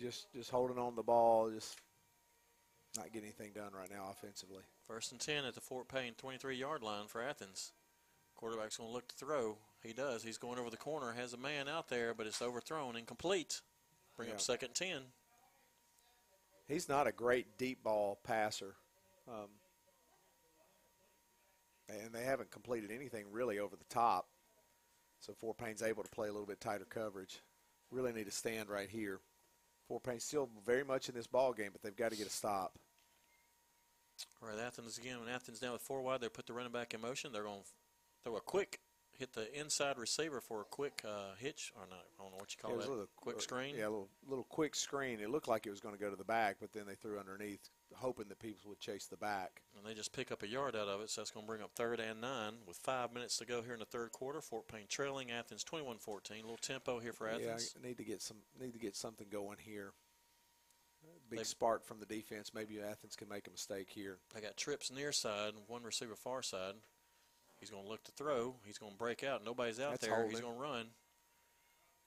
just 0.00 0.32
just 0.34 0.50
holding 0.50 0.78
on 0.78 0.96
the 0.96 1.02
ball, 1.02 1.50
just 1.50 1.78
not 2.96 3.12
getting 3.12 3.24
anything 3.28 3.52
done 3.52 3.72
right 3.72 3.90
now 3.90 4.08
offensively. 4.10 4.62
First 4.86 5.12
and 5.12 5.20
10 5.20 5.44
at 5.44 5.54
the 5.54 5.60
Fort 5.60 5.88
Payne 5.88 6.14
23 6.14 6.56
yard 6.56 6.82
line 6.82 7.06
for 7.08 7.22
Athens. 7.22 7.72
Quarterback's 8.36 8.76
going 8.76 8.88
to 8.90 8.92
look 8.94 9.08
to 9.08 9.14
throw. 9.14 9.56
He 9.82 9.92
does. 9.92 10.22
He's 10.22 10.38
going 10.38 10.58
over 10.58 10.68
the 10.70 10.76
corner, 10.76 11.12
has 11.12 11.32
a 11.32 11.38
man 11.38 11.68
out 11.68 11.88
there, 11.88 12.12
but 12.14 12.26
it's 12.26 12.42
overthrown, 12.42 12.96
incomplete. 12.96 13.60
Bring 14.16 14.28
Yeah. 14.28 14.34
up 14.34 14.40
second 14.40 14.74
10. 14.74 15.02
He's 16.68 16.88
not 16.88 17.06
a 17.06 17.12
great 17.12 17.56
deep 17.58 17.82
ball 17.82 18.18
passer. 18.24 18.74
Um, 19.28 19.48
and 21.88 22.12
they 22.12 22.24
haven't 22.24 22.50
completed 22.50 22.90
anything 22.90 23.26
really 23.30 23.58
over 23.58 23.76
the 23.76 23.84
top. 23.84 24.28
So 25.20 25.32
Fort 25.34 25.56
Payne's 25.56 25.82
able 25.82 26.02
to 26.02 26.10
play 26.10 26.28
a 26.28 26.32
little 26.32 26.46
bit 26.46 26.60
tighter 26.60 26.84
coverage. 26.84 27.40
Really 27.90 28.12
need 28.12 28.26
to 28.26 28.32
stand 28.32 28.68
right 28.68 28.88
here. 28.88 29.20
Fort 29.88 30.02
Payne's 30.02 30.24
still 30.24 30.48
very 30.64 30.84
much 30.84 31.08
in 31.08 31.14
this 31.14 31.26
ball 31.28 31.52
game, 31.52 31.70
but 31.72 31.80
they've 31.82 31.96
got 31.96 32.10
to 32.10 32.16
get 32.18 32.26
a 32.26 32.30
stop. 32.30 32.78
All 34.42 34.48
right, 34.48 34.58
Athens 34.58 34.98
again. 34.98 35.20
When 35.20 35.28
Athens 35.28 35.58
down 35.60 35.72
with 35.72 35.82
four 35.82 36.02
wide, 36.02 36.20
they 36.20 36.28
put 36.28 36.46
the 36.46 36.52
running 36.52 36.72
back 36.72 36.94
in 36.94 37.00
motion. 37.00 37.32
They're 37.32 37.44
going 37.44 37.60
to 37.60 37.68
throw 38.24 38.36
a 38.36 38.40
quick, 38.40 38.80
hit 39.18 39.32
the 39.32 39.52
inside 39.58 39.98
receiver 39.98 40.40
for 40.40 40.60
a 40.60 40.64
quick 40.64 41.02
uh, 41.04 41.34
hitch, 41.38 41.72
or 41.76 41.86
not, 41.88 42.04
I 42.18 42.22
don't 42.22 42.32
know 42.32 42.38
what 42.38 42.54
you 42.54 42.60
call 42.60 42.72
It 42.72 42.76
was 42.76 42.86
that. 42.86 42.90
a 42.90 42.92
little, 42.92 43.08
quick 43.16 43.36
uh, 43.36 43.40
screen. 43.40 43.74
Yeah, 43.76 43.84
a 43.84 43.90
little, 43.90 44.08
little 44.28 44.46
quick 44.48 44.74
screen. 44.74 45.20
It 45.20 45.30
looked 45.30 45.48
like 45.48 45.66
it 45.66 45.70
was 45.70 45.80
going 45.80 45.94
to 45.94 46.00
go 46.00 46.10
to 46.10 46.16
the 46.16 46.24
back, 46.24 46.56
but 46.60 46.72
then 46.72 46.84
they 46.86 46.94
threw 46.94 47.18
underneath, 47.18 47.68
hoping 47.94 48.28
that 48.28 48.38
people 48.38 48.68
would 48.68 48.80
chase 48.80 49.06
the 49.06 49.16
back. 49.16 49.62
And 49.76 49.86
they 49.86 49.94
just 49.94 50.12
pick 50.12 50.30
up 50.30 50.42
a 50.42 50.48
yard 50.48 50.76
out 50.76 50.88
of 50.88 51.00
it, 51.00 51.10
so 51.10 51.20
that's 51.20 51.30
going 51.30 51.44
to 51.44 51.48
bring 51.48 51.62
up 51.62 51.70
third 51.74 52.00
and 52.00 52.20
nine 52.20 52.54
with 52.66 52.76
five 52.76 53.12
minutes 53.12 53.36
to 53.38 53.46
go 53.46 53.62
here 53.62 53.74
in 53.74 53.80
the 53.80 53.86
third 53.86 54.12
quarter. 54.12 54.40
Fort 54.40 54.68
Payne 54.68 54.86
trailing 54.88 55.30
Athens 55.30 55.64
21-14. 55.64 56.30
A 56.30 56.34
little 56.42 56.56
tempo 56.56 56.98
here 56.98 57.12
for 57.12 57.28
Athens. 57.28 57.74
Yeah, 57.76 57.88
need 57.88 57.96
to 57.98 58.04
get 58.04 58.20
some 58.22 58.38
need 58.60 58.72
to 58.72 58.78
get 58.78 58.96
something 58.96 59.26
going 59.30 59.58
here. 59.60 59.92
Big 61.28 61.38
They've- 61.40 61.46
spark 61.46 61.84
from 61.84 61.98
the 62.00 62.06
defense. 62.06 62.52
Maybe 62.54 62.80
Athens 62.80 63.16
can 63.16 63.28
make 63.28 63.48
a 63.48 63.50
mistake 63.50 63.90
here. 63.90 64.18
They 64.34 64.40
got 64.40 64.56
trips 64.56 64.90
near 64.90 65.10
side, 65.12 65.54
one 65.66 65.82
receiver 65.82 66.14
far 66.14 66.42
side. 66.42 66.74
He's 67.58 67.70
going 67.70 67.82
to 67.82 67.88
look 67.88 68.04
to 68.04 68.12
throw. 68.12 68.56
He's 68.64 68.78
going 68.78 68.92
to 68.92 68.98
break 68.98 69.24
out. 69.24 69.44
Nobody's 69.44 69.80
out 69.80 69.92
That's 69.92 70.06
there. 70.06 70.28
He's 70.28 70.40
going 70.40 70.54
to 70.54 70.60
run. 70.60 70.86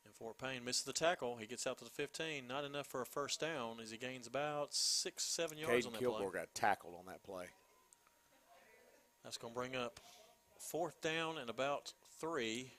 And 0.06 0.14
Fort 0.16 0.38
Payne 0.38 0.64
misses 0.64 0.84
the 0.84 0.94
tackle. 0.94 1.36
He 1.38 1.48
gets 1.48 1.68
out 1.68 1.78
to 1.80 1.84
the 1.84 1.90
15. 1.90 2.48
Not 2.48 2.64
enough 2.64 2.88
for 2.88 3.02
a 3.02 3.06
first 3.06 3.40
down 3.42 3.80
as 3.82 3.92
he 3.92 3.98
gains 3.98 4.28
about 4.28 4.74
six, 4.74 5.24
seven 5.26 5.58
yards 5.58 5.86
Caden 5.86 5.88
on 5.88 5.94
that 5.94 6.00
Kilgore 6.00 6.32
play. 6.32 6.40
got 6.40 6.54
tackled 6.56 6.94
on 6.98 7.06
that 7.08 7.24
play. 7.24 7.46
That's 9.24 9.38
going 9.38 9.54
to 9.54 9.60
bring 9.60 9.76
up 9.76 10.00
fourth 10.58 11.02
down 11.02 11.38
and 11.38 11.50
about 11.50 11.94
three. 12.20 12.72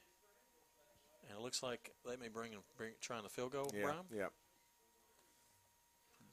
And 1.28 1.38
it 1.38 1.42
looks 1.42 1.62
like 1.62 1.92
they 2.08 2.16
may 2.16 2.28
bring, 2.28 2.52
bring 2.76 2.92
trying 3.00 3.22
the 3.22 3.28
field 3.28 3.52
goal, 3.52 3.70
Yeah, 3.74 3.82
Brian. 3.82 3.98
yeah. 4.16 4.26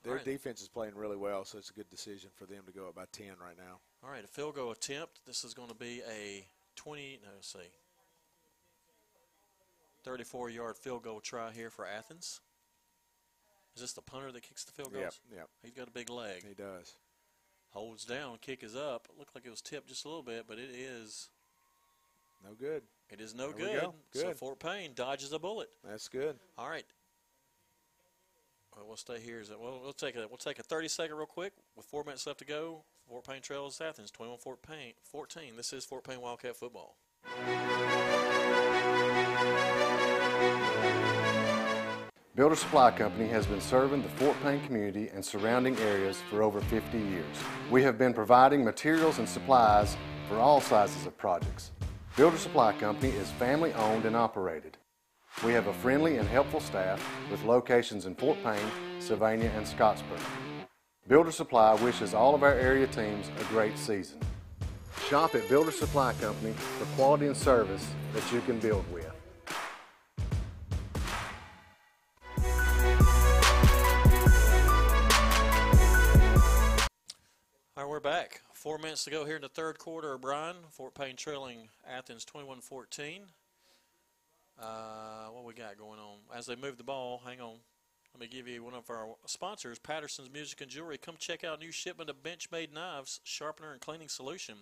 Their 0.04 0.16
right. 0.16 0.26
defense 0.26 0.62
is 0.62 0.68
playing 0.70 0.96
really 0.96 1.18
well, 1.18 1.44
so 1.44 1.58
it's 1.58 1.70
a 1.70 1.74
good 1.74 1.90
decision 1.90 2.30
for 2.36 2.46
them 2.46 2.64
to 2.66 2.72
go 2.72 2.88
up 2.88 2.96
by 2.96 3.06
10 3.12 3.28
right 3.42 3.58
now. 3.58 3.80
All 4.04 4.10
right, 4.10 4.24
a 4.24 4.28
field 4.28 4.56
goal 4.56 4.72
attempt. 4.72 5.20
This 5.26 5.44
is 5.44 5.54
going 5.54 5.68
to 5.70 5.76
be 5.76 6.02
a 6.10 6.46
20, 6.76 7.20
no, 7.24 7.30
let's 7.36 7.52
see, 7.52 7.60
34 10.04 10.50
yard 10.50 10.78
field 10.78 11.04
goal 11.04 11.20
try 11.20 11.52
here 11.52 11.70
for 11.70 11.86
Athens. 11.86 12.40
Is 13.76 13.82
this 13.82 13.94
the 13.94 14.02
punter 14.02 14.32
that 14.32 14.42
kicks 14.42 14.64
the 14.64 14.72
field 14.72 14.92
Yep, 14.94 15.02
goals? 15.02 15.20
yep. 15.36 15.50
He's 15.64 15.74
got 15.74 15.88
a 15.88 15.92
big 15.92 16.10
leg. 16.10 16.44
He 16.48 16.54
does. 16.54 16.96
Holds 17.72 18.06
down, 18.06 18.38
kick 18.42 18.64
is 18.64 18.76
up. 18.76 19.08
Looked 19.18 19.36
like 19.36 19.46
it 19.46 19.50
was 19.50 19.62
tipped 19.62 19.88
just 19.90 20.06
a 20.06 20.08
little 20.08 20.24
bit, 20.24 20.46
but 20.48 20.58
it 20.58 20.70
is 20.74 21.30
No 22.44 22.54
good. 22.54 22.84
it 23.12 23.20
is 23.22 23.36
no 23.36 23.48
There 23.52 23.56
we 23.56 23.62
good. 23.74 23.82
go. 23.82 23.96
So 24.14 24.24
Good. 24.28 24.38
Fort 24.38 24.60
Payne 24.60 24.94
dodges 24.96 25.34
a 25.34 25.40
bullet. 25.40 25.70
That's 25.84 26.08
good. 26.08 26.40
All 26.58 26.70
right. 26.70 26.86
Well, 28.86 28.98
stay 28.98 29.20
here. 29.20 29.42
Well, 29.60 29.80
we'll 29.84 29.94
take 29.94 30.16
a 30.16 30.28
we'll 30.28 30.38
take 30.38 30.60
a 30.60 30.64
30 30.64 30.88
second 30.88 31.16
real 31.16 31.26
quick 31.26 31.54
with 31.76 31.86
four 31.86 32.04
minutes 32.04 32.26
left 32.28 32.40
to 32.40 32.46
go. 32.46 32.84
Fort 33.08 33.26
Payne 33.26 33.42
trails 33.42 33.80
Athens 33.80 34.12
21 34.12 34.40
Fort 34.40 34.62
Payne 34.62 34.94
14. 35.04 35.56
This 35.56 35.72
is 35.72 35.86
Fort 35.86 36.04
Payne 36.04 36.20
Wildcat 36.22 36.56
football. 36.56 36.98
Builder 42.36 42.56
Supply 42.56 42.92
Company 42.92 43.28
has 43.28 43.48
been 43.48 43.62
serving 43.62 44.04
the 44.04 44.10
Fort 44.10 44.36
Payne 44.44 44.64
community 44.66 45.10
and 45.10 45.26
surrounding 45.26 45.78
areas 45.80 46.22
for 46.30 46.44
over 46.44 46.60
50 46.62 46.98
years. 46.98 47.26
We 47.72 47.82
have 47.84 47.98
been 47.98 48.14
providing 48.14 48.64
materials 48.64 49.20
and 49.20 49.28
supplies 49.28 49.98
for 50.28 50.38
all 50.38 50.62
sizes 50.62 51.06
of 51.06 51.18
projects. 51.18 51.72
Builder 52.16 52.38
Supply 52.38 52.74
Company 52.74 53.12
is 53.14 53.32
family 53.32 53.74
owned 53.74 54.06
and 54.06 54.16
operated. 54.16 54.78
We 55.46 55.54
have 55.54 55.68
a 55.68 55.74
friendly 55.74 56.18
and 56.18 56.28
helpful 56.28 56.60
staff 56.60 57.00
with 57.30 57.44
locations 57.44 58.08
in 58.08 58.16
Fort 58.16 58.40
Payne, 58.44 58.72
Sylvania, 59.00 59.52
and 59.56 59.68
Scottsboro. 59.68 60.20
Builder 61.08 61.32
Supply 61.32 61.76
wishes 61.76 62.16
all 62.16 62.34
of 62.34 62.42
our 62.42 62.54
area 62.54 62.88
teams 62.88 63.30
a 63.40 63.44
great 63.46 63.78
season. 63.78 64.20
Shop 65.08 65.36
at 65.36 65.48
Builder 65.48 65.72
Supply 65.72 66.14
Company 66.14 66.54
for 66.54 66.86
quality 66.96 67.28
and 67.28 67.38
service 67.38 67.88
that 68.14 68.34
you 68.34 68.42
can 68.42 68.58
build 68.60 68.84
with. 68.92 69.12
All 77.78 77.84
right, 77.84 77.88
we're 77.88 78.00
back. 78.00 78.42
Four 78.54 78.80
minutes 78.80 79.04
to 79.04 79.12
go 79.12 79.24
here 79.24 79.36
in 79.36 79.44
the 79.44 79.50
third 79.50 79.78
quarter, 79.78 80.18
Brian. 80.18 80.56
Fort 80.72 80.96
Payne 80.96 81.16
trailing 81.16 81.70
Athens 81.88 82.26
21 82.26 82.62
14. 82.62 83.28
Uh, 84.60 85.28
what 85.32 85.46
we 85.46 85.54
got 85.54 85.78
going 85.78 86.00
on? 86.00 86.18
As 86.36 86.46
they 86.46 86.56
move 86.56 86.78
the 86.78 86.84
ball, 86.84 87.22
hang 87.26 87.42
on. 87.42 87.58
Let 88.14 88.22
me 88.22 88.28
give 88.28 88.48
you 88.48 88.64
one 88.64 88.74
of 88.74 88.90
our 88.90 89.10
sponsors, 89.28 89.78
Patterson's 89.78 90.32
Music 90.32 90.62
and 90.62 90.72
Jewelry. 90.72 90.98
Come 90.98 91.16
check 91.20 91.44
out 91.44 91.58
a 91.58 91.64
new 91.64 91.72
shipment 91.72 92.10
of 92.10 92.24
Benchmade 92.24 92.74
knives, 92.74 93.20
sharpener, 93.24 93.72
and 93.72 93.82
cleaning 93.82 94.10
solution. 94.10 94.56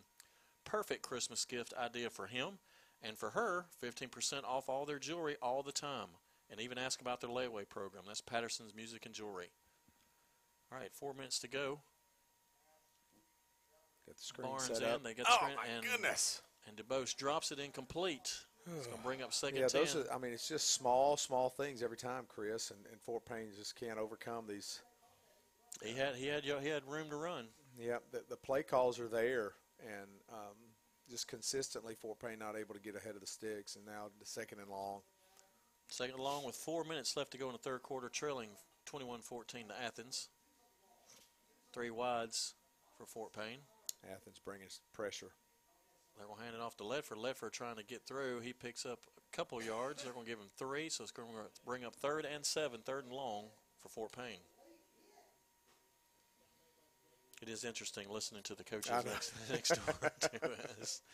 Perfect 0.66 1.04
Christmas 1.04 1.46
gift 1.46 1.74
idea 1.80 2.10
for 2.10 2.28
him 2.28 2.60
and 3.02 3.18
for 3.18 3.30
her. 3.30 3.68
15% 3.82 4.44
off 4.44 4.68
all 4.68 4.86
their 4.86 5.00
jewelry 5.00 5.38
all 5.42 5.64
the 5.64 5.72
time. 5.72 6.08
And 6.52 6.60
even 6.60 6.78
ask 6.78 7.00
about 7.00 7.22
their 7.22 7.30
layaway 7.30 7.68
program. 7.68 8.04
That's 8.06 8.22
Patterson's 8.22 8.76
Music 8.76 9.06
and 9.06 9.16
Jewelry. 9.16 9.48
All 10.72 10.78
right, 10.78 10.94
four 10.94 11.14
minutes 11.14 11.40
to 11.40 11.48
go. 11.48 11.80
Got 14.06 14.18
the 14.18 14.24
screen 14.24 14.48
Barnes 14.48 14.66
set 14.66 14.82
in. 14.82 14.84
up. 14.84 15.04
They 15.04 15.14
got 15.14 15.26
the 15.26 15.32
oh, 15.32 15.36
screen, 15.38 15.56
my 15.56 15.74
and, 15.74 15.84
goodness. 15.84 16.42
And 16.68 16.78
DeBose 16.78 17.16
drops 17.16 17.52
it 17.52 17.60
incomplete. 17.60 18.34
It's 18.68 18.88
going 18.88 18.98
to 18.98 19.04
bring 19.04 19.22
up 19.22 19.32
second 19.34 19.60
Yeah, 19.60 19.68
10. 19.68 19.82
those 19.82 19.96
are, 19.96 20.14
I 20.14 20.18
mean, 20.18 20.34
it's 20.34 20.48
just 20.48 20.74
small, 20.74 21.18
small 21.18 21.50
things 21.50 21.84
every 21.84 21.98
time, 21.98 22.24
Chris, 22.28 22.72
and, 22.72 22.80
and 22.92 23.00
Fort 23.00 23.26
Payne 23.26 23.48
just 23.56 23.76
can't 23.76 24.00
overcome 24.00 24.46
these. 24.48 24.82
he 25.84 25.94
had 25.94 26.16
he 26.16 26.28
had 26.28 26.44
he 26.44 26.68
had 26.70 26.84
room 26.88 27.10
to 27.10 27.16
run. 27.16 27.46
Yeah, 27.80 27.98
the, 28.12 28.24
the 28.30 28.38
play 28.38 28.64
calls 28.64 29.00
are 29.00 29.08
there, 29.08 29.52
and 29.86 30.08
um, 30.32 30.56
just 31.10 31.28
consistently 31.28 31.94
Fort 31.94 32.20
Payne 32.20 32.40
not 32.40 32.56
able 32.58 32.74
to 32.74 32.80
get 32.80 32.96
ahead 32.96 33.16
of 33.16 33.22
the 33.22 33.28
sticks, 33.28 33.76
and 33.76 33.86
now 33.86 34.08
the 34.20 34.26
second 34.26 34.60
and 34.60 34.70
long. 34.70 35.02
Second 35.88 36.16
and 36.16 36.24
long 36.24 36.44
with 36.44 36.56
four 36.56 36.84
minutes 36.84 37.16
left 37.16 37.32
to 37.34 37.38
go 37.38 37.46
in 37.48 37.52
the 37.52 37.60
third 37.60 37.84
quarter, 37.84 38.10
trailing 38.10 38.50
21-14 38.92 39.68
to 39.68 39.82
Athens. 39.84 40.30
Three 41.74 41.92
wides 41.92 42.56
for 42.98 43.06
Fort 43.06 43.34
Payne. 43.34 43.60
Athens 44.12 44.40
bringing 44.44 44.68
pressure. 44.94 45.32
They're 46.18 46.28
going 46.28 46.38
to 46.38 46.44
hand 46.44 46.56
it 46.56 46.62
off 46.62 46.78
to 46.78 46.84
Ledford. 46.84 47.18
Ledford 47.18 47.52
trying 47.52 47.76
to 47.76 47.84
get 47.84 48.04
through. 48.06 48.40
He 48.40 48.54
picks 48.54 48.86
up 48.86 49.00
a 49.18 49.36
couple 49.36 49.62
yards. 49.62 50.04
They're 50.04 50.14
going 50.14 50.26
to 50.26 50.32
give 50.32 50.40
him 50.40 50.50
three, 50.58 50.90
so 50.90 51.04
it's 51.04 51.12
going 51.12 51.28
to 51.30 51.66
bring 51.66 51.84
up 51.84 51.96
third 51.96 52.26
and 52.26 52.46
seven, 52.46 52.82
third 52.86 53.06
and 53.06 53.14
long 53.14 53.46
for 53.82 53.90
Fort 53.90 54.12
Payne. 54.12 54.40
It 57.42 57.50
is 57.50 57.64
interesting 57.66 58.08
listening 58.10 58.44
to 58.44 58.56
the 58.56 58.64
coaches 58.64 58.92
next, 59.06 59.34
next 59.52 59.70
door 59.70 60.12
to 60.22 60.42
us. 60.82 61.02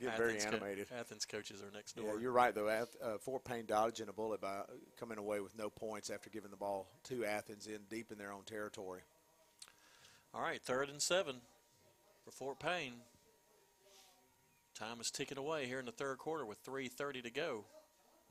Get 0.00 0.16
very 0.16 0.36
Athens 0.36 0.44
co- 0.44 0.50
animated. 0.56 0.86
Athens 0.98 1.24
coaches 1.24 1.62
are 1.62 1.74
next 1.74 1.96
door. 1.96 2.14
Yeah, 2.14 2.20
you're 2.20 2.32
right 2.32 2.54
though. 2.54 2.68
Ath- 2.68 2.96
uh, 3.02 3.18
Fort 3.18 3.44
Payne 3.44 3.66
dodging 3.66 4.08
a 4.08 4.12
bullet 4.12 4.40
by 4.40 4.62
coming 4.98 5.18
away 5.18 5.40
with 5.40 5.56
no 5.56 5.68
points 5.70 6.08
after 6.10 6.30
giving 6.30 6.50
the 6.50 6.56
ball 6.56 6.88
to 7.04 7.24
Athens 7.24 7.66
in 7.66 7.78
deep 7.90 8.10
in 8.10 8.18
their 8.18 8.32
own 8.32 8.42
territory. 8.44 9.00
All 10.34 10.40
right, 10.40 10.60
third 10.62 10.88
and 10.88 11.00
seven 11.00 11.36
for 12.24 12.30
Fort 12.30 12.58
Payne. 12.58 12.94
Time 14.74 15.00
is 15.00 15.10
ticking 15.10 15.38
away 15.38 15.66
here 15.66 15.78
in 15.78 15.86
the 15.86 15.92
third 15.92 16.18
quarter 16.18 16.46
with 16.46 16.64
3.30 16.64 17.24
to 17.24 17.30
go. 17.30 17.64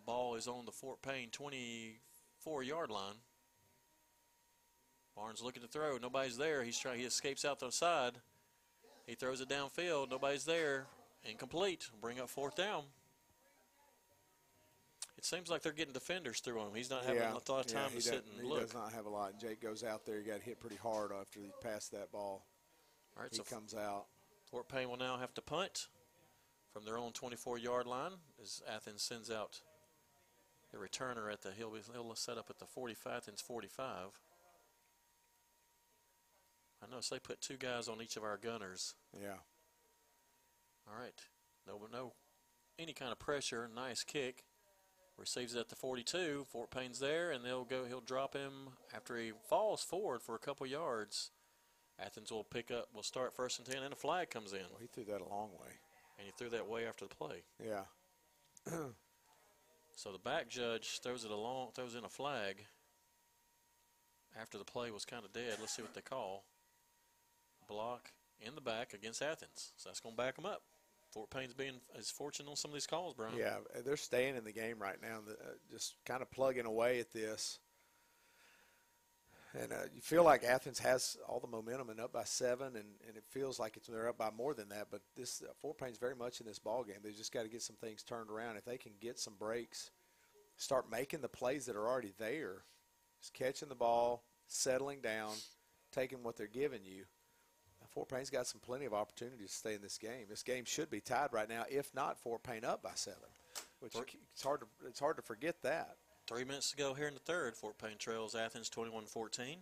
Ball 0.05 0.35
is 0.35 0.47
on 0.47 0.65
the 0.65 0.71
Fort 0.71 1.01
Payne 1.01 1.29
24 1.29 2.63
yard 2.63 2.89
line. 2.89 3.15
Barnes 5.15 5.41
looking 5.41 5.61
to 5.61 5.67
throw. 5.67 5.97
Nobody's 5.97 6.37
there. 6.37 6.63
He's 6.63 6.79
trying. 6.79 6.99
He 6.99 7.05
escapes 7.05 7.45
out 7.45 7.59
the 7.59 7.71
side. 7.71 8.13
He 9.05 9.13
throws 9.13 9.41
it 9.41 9.49
downfield. 9.49 10.09
Nobody's 10.09 10.45
there. 10.45 10.87
Incomplete. 11.23 11.89
Bring 12.01 12.19
up 12.19 12.29
fourth 12.29 12.55
down. 12.55 12.83
It 15.17 15.25
seems 15.25 15.51
like 15.51 15.61
they're 15.61 15.73
getting 15.73 15.93
defenders 15.93 16.39
through 16.39 16.59
him. 16.61 16.69
He's 16.73 16.89
not 16.89 17.03
having 17.03 17.21
yeah, 17.21 17.33
a 17.33 17.51
lot 17.51 17.65
of 17.65 17.67
time 17.67 17.89
he 17.89 17.97
to 17.97 18.01
sit 18.01 18.25
and 18.33 18.41
he 18.41 18.49
look. 18.49 18.61
does 18.61 18.73
not 18.73 18.91
have 18.93 19.05
a 19.05 19.09
lot. 19.09 19.39
Jake 19.39 19.61
goes 19.61 19.83
out 19.83 20.05
there. 20.05 20.17
He 20.17 20.23
got 20.23 20.41
hit 20.41 20.59
pretty 20.59 20.77
hard 20.77 21.11
after 21.11 21.39
he 21.39 21.51
passed 21.61 21.91
that 21.91 22.11
ball. 22.11 22.43
All 23.15 23.23
right, 23.23 23.29
he 23.29 23.37
so 23.37 23.43
comes 23.43 23.75
out. 23.75 24.05
Fort 24.49 24.67
Payne 24.67 24.89
will 24.89 24.97
now 24.97 25.17
have 25.17 25.33
to 25.35 25.41
punt 25.41 25.87
from 26.71 26.85
their 26.85 26.97
own 26.97 27.11
24-yard 27.11 27.85
line 27.85 28.13
as 28.41 28.61
Athens 28.69 29.01
sends 29.01 29.29
out 29.29 29.61
the 30.71 30.77
returner 30.77 31.31
at 31.31 31.41
the 31.41 31.51
he'll 31.51 31.69
be 31.71 31.79
he'll 31.91 32.15
set 32.15 32.37
up 32.37 32.47
at 32.49 32.59
the 32.59 32.65
45 32.65 33.13
Athens 33.13 33.41
45. 33.41 33.85
I 36.83 36.89
notice 36.89 37.09
they 37.09 37.19
put 37.19 37.41
two 37.41 37.57
guys 37.57 37.87
on 37.87 38.01
each 38.01 38.17
of 38.17 38.23
our 38.23 38.37
gunners. 38.37 38.95
Yeah. 39.13 39.37
All 40.87 40.99
right, 40.99 41.19
no 41.67 41.79
no 41.91 42.13
any 42.79 42.93
kind 42.93 43.11
of 43.11 43.19
pressure. 43.19 43.69
Nice 43.73 44.03
kick. 44.03 44.43
Receives 45.17 45.53
it 45.55 45.59
at 45.59 45.69
the 45.69 45.75
42. 45.75 46.45
Fort 46.49 46.71
Payne's 46.71 46.99
there, 46.99 47.31
and 47.31 47.45
they'll 47.45 47.65
go. 47.65 47.85
He'll 47.85 48.01
drop 48.01 48.33
him 48.33 48.69
after 48.95 49.17
he 49.17 49.33
falls 49.49 49.83
forward 49.83 50.23
for 50.23 50.33
a 50.33 50.39
couple 50.39 50.65
yards. 50.65 51.29
Athens 51.99 52.31
will 52.31 52.43
pick 52.43 52.71
up. 52.71 52.87
Will 52.93 53.03
start 53.03 53.35
first 53.35 53.59
and 53.59 53.67
ten, 53.67 53.83
and 53.83 53.93
a 53.93 53.95
flag 53.95 54.31
comes 54.31 54.53
in. 54.53 54.61
Well, 54.71 54.79
he 54.79 54.87
threw 54.87 55.03
that 55.03 55.21
a 55.21 55.29
long 55.29 55.49
way. 55.51 55.73
And 56.21 56.27
he 56.27 56.33
threw 56.37 56.49
that 56.55 56.67
way 56.67 56.85
after 56.85 57.05
the 57.07 57.15
play. 57.15 57.41
Yeah. 57.59 57.85
So 59.95 60.11
the 60.11 60.17
back 60.17 60.49
judge 60.49 60.99
throws 61.03 61.25
it 61.25 61.29
along, 61.29 61.73
throws 61.75 61.93
in 61.93 62.03
a 62.03 62.09
flag 62.09 62.65
after 64.39 64.57
the 64.57 64.63
play 64.63 64.89
was 64.89 65.05
kind 65.05 65.23
of 65.23 65.31
dead. 65.31 65.57
Let's 65.59 65.75
see 65.75 65.83
what 65.83 65.93
they 65.93 66.01
call. 66.01 66.45
Block 67.67 68.09
in 68.39 68.55
the 68.55 68.61
back 68.61 68.93
against 68.93 69.21
Athens. 69.21 69.73
So 69.77 69.89
that's 69.89 69.99
going 69.99 70.15
to 70.15 70.17
back 70.17 70.37
them 70.37 70.47
up. 70.47 70.63
Fort 71.11 71.29
Payne's 71.29 71.53
being 71.53 71.81
is 71.99 72.09
fortunate 72.09 72.49
on 72.49 72.55
some 72.55 72.71
of 72.71 72.73
these 72.73 72.87
calls, 72.87 73.13
Brian. 73.13 73.35
Yeah, 73.37 73.57
they're 73.85 73.95
staying 73.95 74.37
in 74.37 74.43
the 74.43 74.53
game 74.53 74.79
right 74.79 74.99
now, 74.99 75.19
uh, 75.29 75.33
just 75.69 75.93
kind 76.03 76.23
of 76.23 76.31
plugging 76.31 76.65
away 76.65 76.99
at 76.99 77.11
this. 77.11 77.59
And 79.53 79.73
uh, 79.73 79.83
you 79.93 80.01
feel 80.01 80.23
like 80.23 80.45
Athens 80.45 80.79
has 80.79 81.17
all 81.27 81.41
the 81.41 81.47
momentum 81.47 81.89
and 81.89 81.99
up 81.99 82.13
by 82.13 82.23
seven, 82.23 82.67
and, 82.67 82.85
and 83.05 83.17
it 83.17 83.25
feels 83.27 83.59
like 83.59 83.75
it's 83.75 83.87
they're 83.87 84.07
up 84.07 84.17
by 84.17 84.29
more 84.31 84.53
than 84.53 84.69
that. 84.69 84.87
But 84.89 85.01
this 85.15 85.41
uh, 85.41 85.51
Fort 85.59 85.77
Payne's 85.77 85.97
very 85.97 86.15
much 86.15 86.39
in 86.39 86.47
this 86.47 86.59
ball 86.59 86.83
game. 86.85 86.97
They 87.03 87.11
just 87.11 87.33
got 87.33 87.43
to 87.43 87.49
get 87.49 87.61
some 87.61 87.75
things 87.75 88.01
turned 88.01 88.29
around. 88.29 88.55
If 88.55 88.63
they 88.63 88.77
can 88.77 88.93
get 89.01 89.19
some 89.19 89.33
breaks, 89.37 89.91
start 90.55 90.89
making 90.89 91.19
the 91.19 91.27
plays 91.27 91.65
that 91.65 91.75
are 91.75 91.85
already 91.85 92.13
there, 92.17 92.63
just 93.19 93.33
catching 93.33 93.67
the 93.67 93.75
ball, 93.75 94.23
settling 94.47 95.01
down, 95.01 95.33
taking 95.91 96.23
what 96.23 96.37
they're 96.37 96.47
giving 96.47 96.85
you. 96.85 97.03
uh, 97.81 97.87
Fort 97.89 98.07
Payne's 98.07 98.29
got 98.29 98.47
some 98.47 98.61
plenty 98.61 98.85
of 98.85 98.93
opportunities 98.93 99.49
to 99.49 99.55
stay 99.55 99.73
in 99.73 99.81
this 99.81 99.97
game. 99.97 100.27
This 100.29 100.43
game 100.43 100.63
should 100.63 100.89
be 100.89 101.01
tied 101.01 101.33
right 101.33 101.49
now, 101.49 101.65
if 101.69 101.93
not 101.93 102.19
Fort 102.19 102.43
Payne 102.43 102.63
up 102.63 102.81
by 102.81 102.91
seven, 102.95 103.19
which 103.81 103.95
it's 104.33 104.43
hard 104.43 104.61
to 104.61 104.67
it's 104.87 104.99
hard 104.99 105.17
to 105.17 105.21
forget 105.23 105.61
that. 105.63 105.97
Three 106.31 106.45
minutes 106.45 106.71
to 106.71 106.77
go 106.77 106.93
here 106.93 107.09
in 107.09 107.13
the 107.13 107.19
third. 107.19 107.57
Fort 107.57 107.77
Payne 107.77 107.97
trails 107.97 108.35
Athens 108.35 108.69
21-14. 108.69 109.57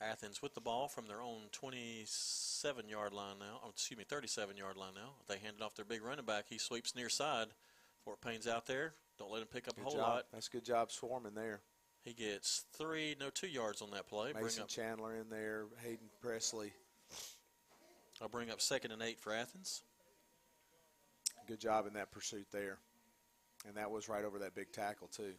Athens 0.00 0.40
with 0.40 0.54
the 0.54 0.60
ball 0.60 0.86
from 0.86 1.08
their 1.08 1.20
own 1.20 1.48
27-yard 1.50 3.12
line 3.12 3.40
now. 3.40 3.60
Oh, 3.64 3.70
excuse 3.70 3.98
me, 3.98 4.04
37-yard 4.04 4.76
line 4.76 4.94
now. 4.94 5.14
They 5.28 5.38
hand 5.38 5.56
it 5.58 5.64
off 5.64 5.74
their 5.74 5.84
big 5.84 6.04
running 6.04 6.24
back. 6.24 6.44
He 6.48 6.58
sweeps 6.58 6.94
near 6.94 7.08
side. 7.08 7.48
Fort 8.04 8.20
Payne's 8.20 8.46
out 8.46 8.66
there. 8.66 8.94
Don't 9.18 9.32
let 9.32 9.42
him 9.42 9.48
pick 9.48 9.66
up 9.66 9.74
good 9.74 9.80
a 9.80 9.84
whole 9.84 9.94
job. 9.94 10.00
lot. 10.00 10.26
That's 10.32 10.46
a 10.46 10.50
good 10.50 10.64
job 10.64 10.92
swarming 10.92 11.34
there. 11.34 11.60
He 12.04 12.12
gets 12.12 12.66
three, 12.72 13.16
no, 13.18 13.28
two 13.28 13.48
yards 13.48 13.82
on 13.82 13.90
that 13.90 14.06
play. 14.06 14.32
Mason 14.32 14.68
Chandler 14.68 15.16
in 15.16 15.28
there. 15.28 15.64
Hayden 15.82 16.08
Presley. 16.22 16.72
I'll 18.22 18.28
bring 18.28 18.48
up 18.52 18.60
second 18.60 18.92
and 18.92 19.02
eight 19.02 19.18
for 19.18 19.34
Athens. 19.34 19.82
Good 21.48 21.58
job 21.58 21.88
in 21.88 21.94
that 21.94 22.12
pursuit 22.12 22.46
there. 22.52 22.78
And 23.66 23.76
that 23.76 23.90
was 23.90 24.08
right 24.08 24.24
over 24.24 24.38
that 24.38 24.54
big 24.54 24.70
tackle, 24.70 25.08
too. 25.08 25.32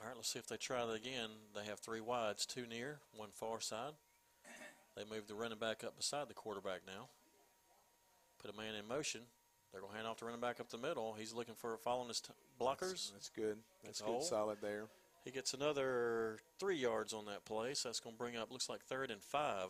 All 0.00 0.06
right, 0.06 0.16
let's 0.16 0.28
see 0.28 0.38
if 0.38 0.46
they 0.46 0.56
try 0.56 0.84
that 0.84 0.92
again. 0.92 1.30
They 1.54 1.64
have 1.64 1.78
three 1.80 2.00
wides, 2.00 2.44
two 2.46 2.66
near, 2.66 2.98
one 3.16 3.30
far 3.32 3.60
side. 3.60 3.92
They 4.96 5.04
move 5.04 5.26
the 5.26 5.34
running 5.34 5.58
back 5.58 5.84
up 5.84 5.96
beside 5.96 6.28
the 6.28 6.34
quarterback 6.34 6.80
now. 6.86 7.08
Put 8.40 8.52
a 8.52 8.56
man 8.56 8.74
in 8.74 8.86
motion. 8.88 9.22
They're 9.72 9.80
going 9.80 9.92
to 9.92 9.96
hand 9.96 10.08
off 10.08 10.18
the 10.18 10.24
running 10.24 10.40
back 10.40 10.60
up 10.60 10.70
the 10.70 10.78
middle. 10.78 11.14
He's 11.18 11.34
looking 11.34 11.54
for 11.54 11.76
following 11.76 12.08
his 12.08 12.22
blockers. 12.60 12.90
That's, 12.90 13.10
that's 13.10 13.28
good. 13.30 13.58
That's 13.84 14.00
good, 14.00 14.22
solid 14.22 14.58
there. 14.62 14.84
He 15.24 15.30
gets 15.30 15.54
another 15.54 16.38
three 16.58 16.76
yards 16.76 17.12
on 17.12 17.26
that 17.26 17.44
play, 17.44 17.74
so 17.74 17.88
that's 17.88 18.00
going 18.00 18.14
to 18.14 18.18
bring 18.18 18.36
up, 18.36 18.50
looks 18.50 18.68
like 18.68 18.84
third 18.84 19.10
and 19.10 19.22
five. 19.22 19.68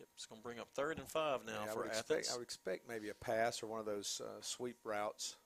Yep, 0.00 0.08
it's 0.16 0.26
going 0.26 0.40
to 0.40 0.42
bring 0.42 0.58
up 0.58 0.68
third 0.74 0.98
and 0.98 1.06
five 1.06 1.40
now 1.46 1.64
yeah, 1.66 1.72
for 1.72 1.80
I 1.80 1.82
would 1.82 1.90
Athens. 1.90 2.10
Expect, 2.10 2.30
I 2.32 2.36
would 2.38 2.44
expect 2.44 2.88
maybe 2.88 3.10
a 3.10 3.14
pass 3.14 3.62
or 3.62 3.66
one 3.66 3.78
of 3.78 3.86
those 3.86 4.20
uh, 4.24 4.40
sweep 4.40 4.78
routes. 4.84 5.36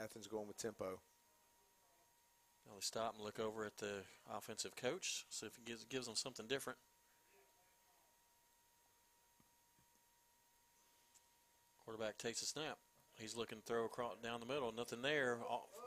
Athens 0.00 0.26
going 0.26 0.46
with 0.46 0.56
tempo. 0.56 1.00
Now 2.66 2.74
they 2.74 2.80
stop 2.80 3.14
and 3.14 3.24
look 3.24 3.40
over 3.40 3.64
at 3.64 3.78
the 3.78 4.02
offensive 4.32 4.76
coach, 4.76 5.24
see 5.28 5.46
if 5.46 5.56
he 5.56 5.62
gives, 5.64 5.84
gives 5.84 6.06
them 6.06 6.14
something 6.14 6.46
different. 6.46 6.78
Quarterback 11.84 12.18
takes 12.18 12.42
a 12.42 12.46
snap. 12.46 12.78
He's 13.14 13.36
looking 13.36 13.58
to 13.58 13.64
throw 13.64 13.84
across 13.84 14.16
down 14.22 14.40
the 14.40 14.46
middle. 14.46 14.72
Nothing 14.72 15.02
there. 15.02 15.38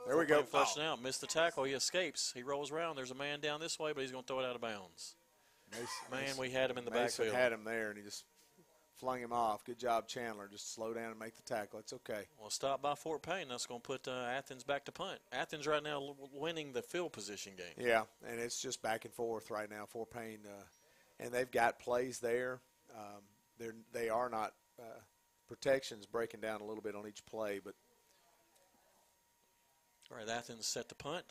There 0.06 0.16
we 0.16 0.26
go. 0.26 0.42
Flushing 0.42 0.82
out. 0.82 1.02
Missed 1.02 1.20
the 1.20 1.26
tackle. 1.26 1.64
He 1.64 1.72
escapes. 1.72 2.32
He 2.34 2.42
rolls 2.42 2.70
around. 2.70 2.96
There's 2.96 3.10
a 3.10 3.16
man 3.16 3.40
down 3.40 3.60
this 3.60 3.78
way, 3.78 3.92
but 3.92 4.02
he's 4.02 4.12
going 4.12 4.22
to 4.22 4.28
throw 4.28 4.40
it 4.40 4.46
out 4.46 4.54
of 4.54 4.60
bounds. 4.60 5.16
Mason, 5.70 5.86
man, 6.10 6.20
Mason, 6.20 6.40
we 6.40 6.50
had 6.50 6.70
him 6.70 6.78
in 6.78 6.84
the 6.84 6.92
Mason 6.92 7.24
backfield. 7.24 7.34
had 7.34 7.52
him 7.52 7.64
there, 7.64 7.88
and 7.88 7.98
he 7.98 8.04
just 8.04 8.24
flung 8.96 9.20
him 9.20 9.32
off. 9.32 9.64
Good 9.64 9.78
job, 9.78 10.08
Chandler. 10.08 10.48
Just 10.50 10.74
slow 10.74 10.92
down 10.92 11.10
and 11.10 11.18
make 11.18 11.36
the 11.36 11.42
tackle. 11.42 11.78
It's 11.78 11.92
okay. 11.92 12.24
Well, 12.40 12.50
stop 12.50 12.82
by 12.82 12.94
Fort 12.94 13.22
Payne. 13.22 13.48
That's 13.48 13.66
going 13.66 13.80
to 13.80 13.86
put 13.86 14.08
uh, 14.08 14.26
Athens 14.30 14.64
back 14.64 14.84
to 14.86 14.92
punt. 14.92 15.18
Athens 15.32 15.66
right 15.66 15.82
now 15.82 16.14
winning 16.32 16.72
the 16.72 16.82
field 16.82 17.12
position 17.12 17.52
game. 17.56 17.86
Yeah, 17.86 18.02
and 18.28 18.40
it's 18.40 18.60
just 18.60 18.82
back 18.82 19.04
and 19.04 19.14
forth 19.14 19.50
right 19.50 19.70
now. 19.70 19.86
Fort 19.86 20.10
Payne, 20.10 20.40
uh, 20.46 20.64
and 21.20 21.32
they've 21.32 21.50
got 21.50 21.78
plays 21.78 22.18
there. 22.18 22.60
Um, 22.94 23.22
they're 23.58 23.74
they 23.92 24.08
are 24.08 24.28
not 24.28 24.52
uh, 24.78 25.00
protections 25.48 26.06
breaking 26.06 26.40
down 26.40 26.60
a 26.60 26.64
little 26.64 26.82
bit 26.82 26.94
on 26.94 27.06
each 27.06 27.24
play, 27.26 27.60
but. 27.62 27.74
All 30.10 30.16
right, 30.16 30.28
Athens 30.28 30.66
set 30.66 30.88
the 30.88 30.94
punt. 30.94 31.24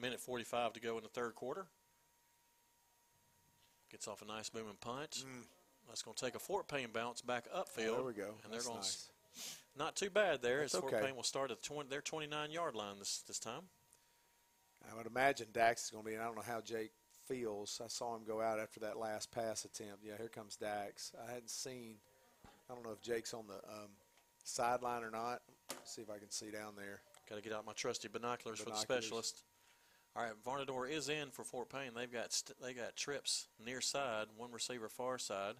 Minute 0.00 0.18
45 0.20 0.74
to 0.74 0.80
go 0.80 0.96
in 0.96 1.04
the 1.04 1.08
third 1.08 1.36
quarter. 1.36 1.66
Gets 3.90 4.08
off 4.08 4.20
a 4.20 4.24
nice 4.24 4.50
booming 4.50 4.76
punt. 4.80 5.24
Mm. 5.24 5.44
That's 5.96 6.02
going 6.02 6.14
to 6.14 6.24
take 6.26 6.34
a 6.34 6.38
Fort 6.38 6.68
Payne 6.68 6.88
bounce 6.92 7.22
back 7.22 7.46
upfield. 7.50 7.88
Oh, 7.88 7.94
there 7.94 8.04
we 8.04 8.12
go. 8.12 8.34
And 8.44 8.52
That's 8.52 8.64
they're 8.66 8.70
going 8.70 8.82
nice. 8.82 9.08
not 9.78 9.96
too 9.96 10.10
bad 10.10 10.42
there. 10.42 10.60
That's 10.60 10.74
as 10.74 10.80
Fort 10.82 10.92
okay. 10.92 11.06
Payne 11.06 11.16
will 11.16 11.22
start 11.22 11.50
at 11.50 11.62
20, 11.62 11.88
their 11.88 12.02
29 12.02 12.50
yard 12.50 12.74
line 12.74 12.98
this 12.98 13.24
this 13.26 13.38
time. 13.38 13.62
I 14.92 14.94
would 14.94 15.06
imagine 15.06 15.46
Dax 15.54 15.84
is 15.84 15.90
going 15.90 16.04
to 16.04 16.10
be. 16.10 16.14
And 16.14 16.22
I 16.22 16.26
don't 16.26 16.36
know 16.36 16.42
how 16.46 16.60
Jake 16.60 16.90
feels. 17.24 17.80
I 17.82 17.88
saw 17.88 18.14
him 18.14 18.24
go 18.28 18.42
out 18.42 18.60
after 18.60 18.78
that 18.80 18.98
last 18.98 19.30
pass 19.30 19.64
attempt. 19.64 20.04
Yeah, 20.04 20.18
here 20.18 20.28
comes 20.28 20.56
Dax. 20.56 21.12
I 21.26 21.32
hadn't 21.32 21.48
seen. 21.48 21.94
I 22.68 22.74
don't 22.74 22.84
know 22.84 22.92
if 22.92 23.00
Jake's 23.00 23.32
on 23.32 23.46
the 23.46 23.54
um, 23.54 23.88
sideline 24.44 25.02
or 25.02 25.10
not. 25.10 25.40
Let's 25.70 25.94
see 25.94 26.02
if 26.02 26.10
I 26.10 26.18
can 26.18 26.30
see 26.30 26.50
down 26.50 26.74
there. 26.76 27.00
Got 27.26 27.36
to 27.36 27.40
get 27.40 27.54
out 27.54 27.64
my 27.64 27.72
trusty 27.72 28.08
binoculars, 28.08 28.58
Binoculars. 28.58 28.84
for 28.84 28.92
the 28.92 29.00
specialist. 29.00 29.44
All 30.14 30.22
right, 30.22 30.32
Varnador 30.46 30.90
is 30.90 31.08
in 31.08 31.30
for 31.30 31.42
Fort 31.42 31.70
Payne. 31.70 31.92
They've 31.96 32.12
got 32.12 32.34
st- 32.34 32.60
they 32.60 32.74
got 32.74 32.96
trips 32.96 33.48
near 33.64 33.80
side, 33.80 34.26
one 34.36 34.52
receiver 34.52 34.90
far 34.90 35.16
side. 35.16 35.54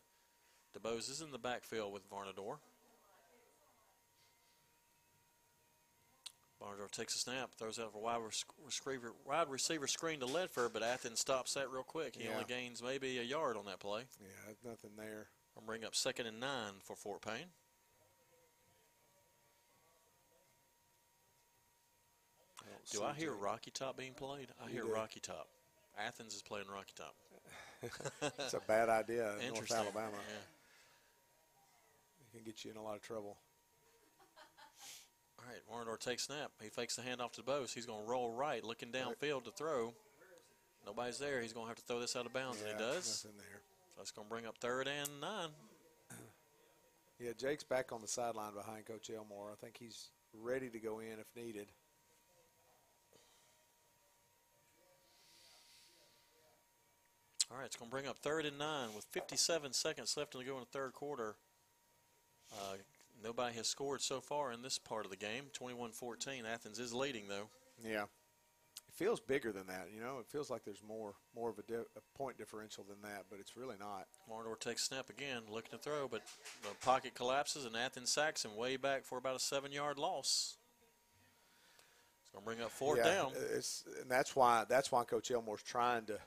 DeBose 0.76 1.10
is 1.10 1.20
in 1.22 1.30
the 1.32 1.38
backfield 1.38 1.92
with 1.92 2.08
Varnador. 2.10 2.58
Varnador 6.60 6.90
takes 6.90 7.14
a 7.14 7.18
snap, 7.18 7.50
throws 7.58 7.78
out 7.78 7.92
for 7.92 8.00
wide 8.02 8.20
receiver, 8.64 9.12
wide 9.26 9.48
receiver 9.48 9.86
screen 9.86 10.20
to 10.20 10.26
Ledford, 10.26 10.72
but 10.72 10.82
Athens 10.82 11.20
stops 11.20 11.54
that 11.54 11.70
real 11.70 11.82
quick. 11.82 12.16
He 12.16 12.24
Yeah. 12.24 12.32
only 12.32 12.44
gains 12.44 12.82
maybe 12.82 13.18
a 13.18 13.22
yard 13.22 13.56
on 13.56 13.64
that 13.66 13.78
play. 13.78 14.08
Yeah, 14.20 14.54
nothing 14.64 14.96
there. 14.96 15.28
I'll 15.56 15.62
bring 15.62 15.84
up 15.84 15.94
second 15.94 16.26
and 16.26 16.40
nine 16.40 16.80
for 16.80 16.96
Fort 16.96 17.22
Payne. 17.22 17.52
Do 22.92 23.02
I 23.02 23.14
hear 23.14 23.32
Rocky 23.32 23.70
Top 23.70 23.96
being 23.96 24.14
played? 24.14 24.48
I 24.62 24.66
You 24.66 24.72
hear 24.72 24.82
do. 24.82 24.94
Rocky 24.94 25.20
Top. 25.20 25.48
Athens 25.98 26.34
is 26.34 26.42
playing 26.42 26.68
Rocky 26.68 26.92
Top. 26.94 27.14
it's 28.38 28.54
a 28.54 28.60
bad 28.60 28.88
idea 28.88 29.36
in 29.38 29.48
North 29.54 29.70
Alabama. 29.72 30.16
Yeah. 30.28 30.36
Can 32.36 32.44
get 32.44 32.66
you 32.66 32.70
in 32.70 32.76
a 32.76 32.82
lot 32.82 32.96
of 32.96 33.00
trouble. 33.02 33.38
All 35.38 35.44
right, 35.48 35.86
Varnador 35.88 35.98
takes 35.98 36.24
snap. 36.24 36.50
He 36.62 36.68
fakes 36.68 36.94
the 36.96 37.00
handoff 37.02 37.32
to 37.32 37.42
Bose. 37.42 37.72
He's 37.72 37.86
going 37.86 38.04
to 38.04 38.10
roll 38.10 38.30
right, 38.30 38.62
looking 38.62 38.90
downfield 38.92 39.44
to 39.44 39.50
throw. 39.52 39.94
Nobody's 40.84 41.18
there. 41.18 41.40
He's 41.40 41.54
going 41.54 41.64
to 41.64 41.68
have 41.68 41.78
to 41.78 41.84
throw 41.84 41.98
this 41.98 42.14
out 42.14 42.26
of 42.26 42.34
bounds, 42.34 42.58
and 42.60 42.66
he 42.66 42.72
Yeah, 42.74 42.92
does. 42.92 43.24
Nothing 43.24 43.38
there. 43.38 43.60
So 43.86 43.92
that's 43.96 44.10
going 44.10 44.26
to 44.26 44.30
bring 44.30 44.44
up 44.44 44.58
third 44.58 44.86
and 44.86 45.20
nine. 45.20 45.48
Yeah, 47.18 47.30
Jake's 47.38 47.64
back 47.64 47.92
on 47.92 48.02
the 48.02 48.08
sideline 48.08 48.52
behind 48.52 48.84
Coach 48.84 49.08
Elmore. 49.08 49.48
I 49.50 49.54
think 49.54 49.78
he's 49.80 50.10
ready 50.34 50.68
to 50.68 50.78
go 50.78 50.98
in 50.98 51.18
if 51.18 51.24
needed. 51.34 51.68
All 57.50 57.56
right, 57.56 57.64
it's 57.64 57.76
going 57.76 57.88
to 57.88 57.94
bring 57.94 58.06
up 58.06 58.18
third 58.18 58.44
and 58.44 58.58
nine 58.58 58.88
with 58.94 59.06
57 59.12 59.72
seconds 59.72 60.14
left 60.18 60.32
to 60.32 60.44
go 60.44 60.54
in 60.54 60.60
the 60.60 60.66
third 60.78 60.92
quarter. 60.92 61.36
Uh, 62.52 62.76
nobody 63.22 63.54
has 63.56 63.66
scored 63.66 64.00
so 64.00 64.20
far 64.20 64.52
in 64.52 64.62
this 64.62 64.78
part 64.78 65.04
of 65.04 65.10
the 65.10 65.16
game. 65.16 65.44
21-14. 65.58 66.44
Athens 66.52 66.78
is 66.78 66.94
leading, 66.94 67.28
though. 67.28 67.48
Yeah. 67.84 68.04
It 68.88 68.94
feels 68.94 69.20
bigger 69.20 69.52
than 69.52 69.66
that, 69.66 69.88
you 69.94 70.00
know. 70.00 70.18
It 70.20 70.26
feels 70.26 70.48
like 70.50 70.64
there's 70.64 70.82
more 70.86 71.14
more 71.34 71.50
of 71.50 71.58
a, 71.58 71.62
di- 71.62 71.74
a 71.74 72.18
point 72.18 72.38
differential 72.38 72.84
than 72.88 73.02
that, 73.02 73.24
but 73.30 73.40
it's 73.40 73.56
really 73.56 73.76
not. 73.78 74.06
Varnador 74.30 74.58
takes 74.58 74.84
snap 74.84 75.10
again, 75.10 75.42
looking 75.50 75.72
to 75.72 75.78
throw, 75.78 76.08
but 76.08 76.22
the 76.62 76.68
pocket 76.84 77.14
collapses, 77.14 77.64
and 77.64 77.76
Athens 77.76 78.10
sacks 78.10 78.44
him 78.44 78.56
way 78.56 78.76
back 78.76 79.04
for 79.04 79.18
about 79.18 79.36
a 79.36 79.40
seven-yard 79.40 79.98
loss. 79.98 80.56
It's 82.22 82.30
going 82.30 82.42
to 82.42 82.46
bring 82.46 82.60
up 82.60 82.70
fourth 82.70 83.00
yeah, 83.04 83.14
down. 83.14 83.32
It's 83.54 83.84
and 84.00 84.10
that's 84.10 84.36
why 84.36 84.64
that's 84.68 84.90
why 84.92 85.04
Coach 85.04 85.30
Elmore's 85.30 85.62
trying 85.62 86.06
to 86.06 86.18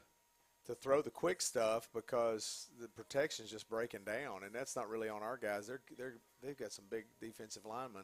to 0.70 0.76
throw 0.76 1.02
the 1.02 1.10
quick 1.10 1.42
stuff 1.42 1.90
because 1.96 2.68
the 2.80 2.88
protection's 2.88 3.50
just 3.50 3.68
breaking 3.68 4.04
down, 4.06 4.44
and 4.46 4.54
that's 4.54 4.76
not 4.76 4.88
really 4.88 5.10
on 5.10 5.24
our 5.24 5.36
guys. 5.36 5.66
They're 5.66 5.82
they're 5.98 6.14
they've 6.44 6.58
got 6.58 6.72
some 6.72 6.86
big 6.92 7.06
defensive 7.20 7.66
linemen, 7.66 8.04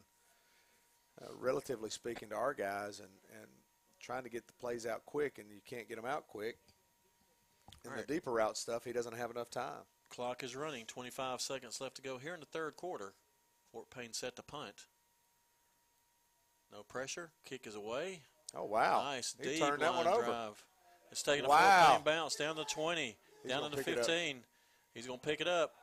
uh, 1.21 1.27
relatively 1.37 1.91
speaking, 1.91 2.29
to 2.29 2.35
our 2.35 2.55
guys, 2.55 2.99
and 2.99 3.09
and 3.39 3.47
trying 4.01 4.23
to 4.23 4.29
get 4.29 4.47
the 4.47 4.53
plays 4.53 4.87
out 4.87 5.05
quick, 5.05 5.37
and 5.37 5.47
you 5.51 5.61
can't 5.63 5.87
get 5.87 5.95
them 5.95 6.05
out 6.05 6.27
quick. 6.27 6.57
In 7.83 7.91
right. 7.91 8.07
the 8.07 8.13
deeper 8.13 8.31
route 8.31 8.57
stuff, 8.57 8.83
he 8.83 8.93
doesn't 8.93 9.15
have 9.15 9.29
enough 9.29 9.51
time. 9.51 9.85
Clock 10.09 10.43
is 10.43 10.55
running. 10.55 10.85
25 10.85 11.41
seconds 11.41 11.79
left 11.79 11.97
to 11.97 12.01
go 12.01 12.17
here 12.17 12.33
in 12.33 12.39
the 12.39 12.47
third 12.47 12.75
quarter. 12.75 13.13
Fort 13.71 13.91
Payne 13.91 14.13
set 14.13 14.35
to 14.37 14.43
punt. 14.43 14.87
No 16.71 16.81
pressure. 16.81 17.29
Kick 17.45 17.67
is 17.67 17.75
away. 17.75 18.21
Oh 18.55 18.65
wow! 18.65 19.03
Nice 19.03 19.35
he 19.39 19.49
deep 19.49 19.59
turned 19.59 19.83
that 19.83 19.93
one 19.93 20.07
over. 20.07 20.25
drive. 20.25 20.63
It's 21.11 21.23
taking 21.23 21.45
a 21.45 21.49
Wow. 21.49 21.93
Payne 21.95 22.03
bounce 22.03 22.35
down 22.35 22.55
to 22.57 22.65
20, 22.65 23.15
He's 23.43 23.51
down 23.51 23.61
gonna 23.61 23.75
the 23.75 23.83
pick 23.83 23.93
it 23.93 23.99
up. 23.99 24.05
15. 24.05 24.43
He's 24.93 25.07
going 25.07 25.19
to 25.19 25.25
pick 25.25 25.41
it 25.41 25.47
up. 25.47 25.73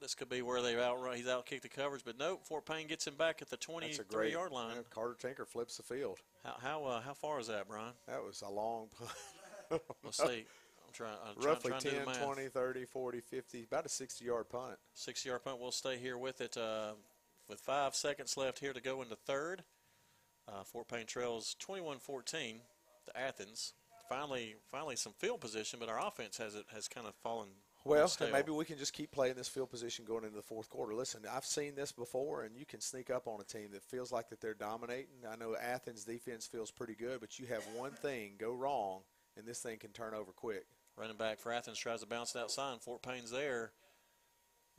This 0.00 0.14
could 0.14 0.30
be 0.30 0.40
where 0.40 0.62
they 0.62 0.76
outrun. 0.76 1.16
He's 1.16 1.26
outkicked 1.26 1.60
the 1.60 1.68
covers, 1.68 2.02
but 2.02 2.18
nope. 2.18 2.40
Fort 2.46 2.64
Payne 2.64 2.86
gets 2.86 3.06
him 3.06 3.16
back 3.16 3.42
at 3.42 3.50
the 3.50 3.56
That's 3.56 3.66
a 3.66 3.70
23 3.70 4.04
great 4.08 4.32
yard 4.32 4.50
line. 4.50 4.76
yeah, 4.76 4.82
Carter 4.88 5.14
Tinker 5.20 5.44
flips 5.44 5.76
the 5.76 5.82
field. 5.82 6.18
How 6.42 6.56
how 6.58 6.84
uh, 6.84 7.00
how 7.02 7.12
far 7.12 7.38
is 7.38 7.48
that, 7.48 7.68
Brian? 7.68 7.92
That 8.08 8.22
was 8.24 8.40
a 8.40 8.48
long 8.48 8.88
punt. 8.98 9.82
Let's 10.02 10.16
see. 10.16 10.24
I'm 10.86 10.92
trying. 10.94 11.12
I'm 11.28 11.34
trying, 11.34 11.46
Roughly 11.46 11.68
trying 11.70 11.80
to 11.82 11.90
do 11.90 11.96
10, 11.96 12.04
the 12.06 12.10
math. 12.12 12.24
20, 12.24 12.48
30, 12.48 12.84
40, 12.86 13.20
50, 13.20 13.62
about 13.64 13.84
a 13.84 13.88
60 13.90 14.24
yard 14.24 14.48
punt. 14.48 14.78
60 14.94 15.28
yard 15.28 15.44
punt. 15.44 15.60
We'll 15.60 15.70
stay 15.70 15.98
here 15.98 16.16
with 16.16 16.40
it 16.40 16.56
uh, 16.56 16.92
with 17.46 17.60
five 17.60 17.94
seconds 17.94 18.38
left 18.38 18.58
here 18.58 18.72
to 18.72 18.80
go 18.80 19.02
into 19.02 19.16
third. 19.16 19.64
Uh, 20.48 20.64
Fort 20.64 20.88
Payne 20.88 21.04
trails 21.06 21.54
21-14 21.62 22.60
to 23.04 23.20
Athens. 23.20 23.74
Finally, 24.10 24.56
finally 24.72 24.96
some 24.96 25.12
field 25.12 25.40
position, 25.40 25.78
but 25.78 25.88
our 25.88 26.04
offense 26.04 26.36
has 26.36 26.56
it 26.56 26.66
has 26.74 26.88
kind 26.88 27.06
of 27.06 27.14
fallen 27.22 27.46
Well, 27.84 28.10
maybe 28.32 28.50
we 28.50 28.64
can 28.64 28.76
just 28.76 28.92
keep 28.92 29.12
playing 29.12 29.36
this 29.36 29.46
field 29.46 29.70
position 29.70 30.04
going 30.04 30.24
into 30.24 30.34
the 30.34 30.42
fourth 30.42 30.68
quarter. 30.68 30.94
Listen, 30.94 31.20
I've 31.30 31.44
seen 31.44 31.76
this 31.76 31.92
before, 31.92 32.42
and 32.42 32.56
you 32.56 32.66
can 32.66 32.80
sneak 32.80 33.08
up 33.08 33.28
on 33.28 33.40
a 33.40 33.44
team 33.44 33.68
that 33.72 33.84
feels 33.84 34.10
like 34.10 34.28
that 34.30 34.40
they're 34.40 34.52
dominating. 34.52 35.24
I 35.30 35.36
know 35.36 35.54
Athens' 35.56 36.04
defense 36.04 36.44
feels 36.44 36.72
pretty 36.72 36.96
good, 36.96 37.20
but 37.20 37.38
you 37.38 37.46
have 37.46 37.62
one 37.74 37.92
thing 37.92 38.32
go 38.36 38.52
wrong, 38.52 39.02
and 39.36 39.46
this 39.46 39.60
thing 39.60 39.78
can 39.78 39.92
turn 39.92 40.12
over 40.12 40.32
quick. 40.32 40.66
Running 40.96 41.16
back 41.16 41.38
for 41.38 41.52
Athens 41.52 41.78
tries 41.78 42.00
to 42.00 42.06
bounce 42.06 42.34
it 42.34 42.40
outside. 42.40 42.82
Fort 42.82 43.02
Payne's 43.02 43.30
there 43.30 43.70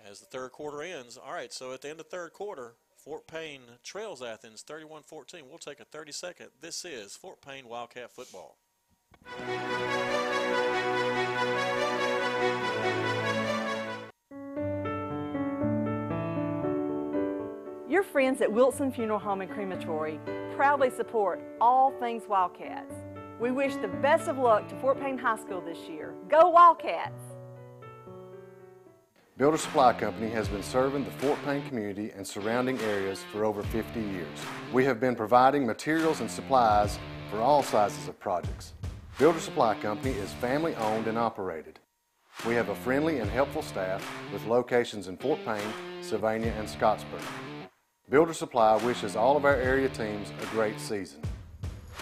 as 0.07 0.19
the 0.19 0.25
third 0.25 0.51
quarter 0.51 0.83
ends. 0.83 1.17
All 1.17 1.33
right, 1.33 1.53
so 1.53 1.71
at 1.71 1.81
the 1.81 1.89
end 1.89 2.01
of 2.01 2.07
third 2.07 2.33
quarter, 2.33 2.75
Fort 2.97 3.27
Payne 3.27 3.61
trails 3.81 4.21
Athens 4.21 4.63
31-14. 4.69 5.43
We'll 5.49 5.57
take 5.57 5.79
a 5.79 5.85
30 5.85 6.11
second. 6.11 6.47
This 6.59 6.85
is 6.85 7.15
Fort 7.15 7.41
Payne 7.41 7.67
Wildcat 7.67 8.11
football. 8.11 8.57
Your 17.91 18.03
friends 18.03 18.39
at 18.39 18.49
Wilson 18.49 18.89
Funeral 18.89 19.19
Home 19.19 19.41
and 19.41 19.51
Crematory 19.51 20.17
proudly 20.55 20.89
support 20.89 21.41
all 21.59 21.91
things 21.99 22.23
Wildcats. 22.25 22.93
We 23.37 23.51
wish 23.51 23.75
the 23.75 23.89
best 23.89 24.29
of 24.29 24.37
luck 24.37 24.69
to 24.69 24.79
Fort 24.79 24.97
Payne 24.97 25.17
High 25.17 25.35
School 25.35 25.59
this 25.59 25.77
year. 25.89 26.13
Go 26.29 26.49
Wildcats! 26.49 27.21
Builder 29.35 29.57
Supply 29.57 29.91
Company 29.91 30.29
has 30.29 30.47
been 30.47 30.63
serving 30.63 31.03
the 31.03 31.11
Fort 31.11 31.37
Payne 31.43 31.67
community 31.67 32.11
and 32.15 32.25
surrounding 32.25 32.79
areas 32.79 33.25
for 33.29 33.43
over 33.43 33.61
50 33.61 33.99
years. 33.99 34.39
We 34.71 34.85
have 34.85 35.01
been 35.01 35.15
providing 35.15 35.67
materials 35.67 36.21
and 36.21 36.31
supplies 36.31 36.97
for 37.29 37.39
all 37.39 37.61
sizes 37.61 38.07
of 38.07 38.17
projects. 38.21 38.71
Builder 39.17 39.39
Supply 39.39 39.75
Company 39.75 40.13
is 40.15 40.31
family 40.33 40.73
owned 40.75 41.07
and 41.07 41.17
operated. 41.17 41.79
We 42.47 42.55
have 42.55 42.69
a 42.69 42.75
friendly 42.75 43.19
and 43.19 43.29
helpful 43.29 43.61
staff 43.61 44.03
with 44.33 44.45
locations 44.47 45.07
in 45.07 45.17
Fort 45.17 45.39
Payne, 45.45 45.73
Sylvania, 46.01 46.53
and 46.57 46.67
Scottsboro. 46.67 47.21
Builder 48.09 48.33
Supply 48.33 48.77
wishes 48.77 49.15
all 49.15 49.37
of 49.37 49.45
our 49.45 49.55
area 49.55 49.89
teams 49.89 50.31
a 50.41 50.45
great 50.47 50.79
season. 50.79 51.21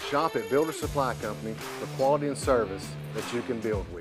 Shop 0.08 0.34
at 0.34 0.48
Builder 0.48 0.72
Supply 0.72 1.14
Company 1.14 1.54
for 1.54 1.86
quality 1.96 2.28
and 2.28 2.38
service 2.38 2.88
that 3.14 3.34
you 3.34 3.42
can 3.42 3.60
build 3.60 3.92
with. 3.92 3.99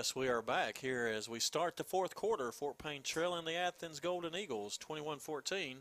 Yes, 0.00 0.16
we 0.16 0.28
are 0.28 0.40
back 0.40 0.78
here 0.78 1.12
as 1.14 1.28
we 1.28 1.38
start 1.38 1.76
the 1.76 1.84
fourth 1.84 2.14
quarter. 2.14 2.50
Fort 2.52 2.78
Payne 2.78 3.02
trailing 3.02 3.44
the 3.44 3.54
Athens 3.54 4.00
Golden 4.00 4.34
Eagles 4.34 4.78
21-14. 4.78 5.74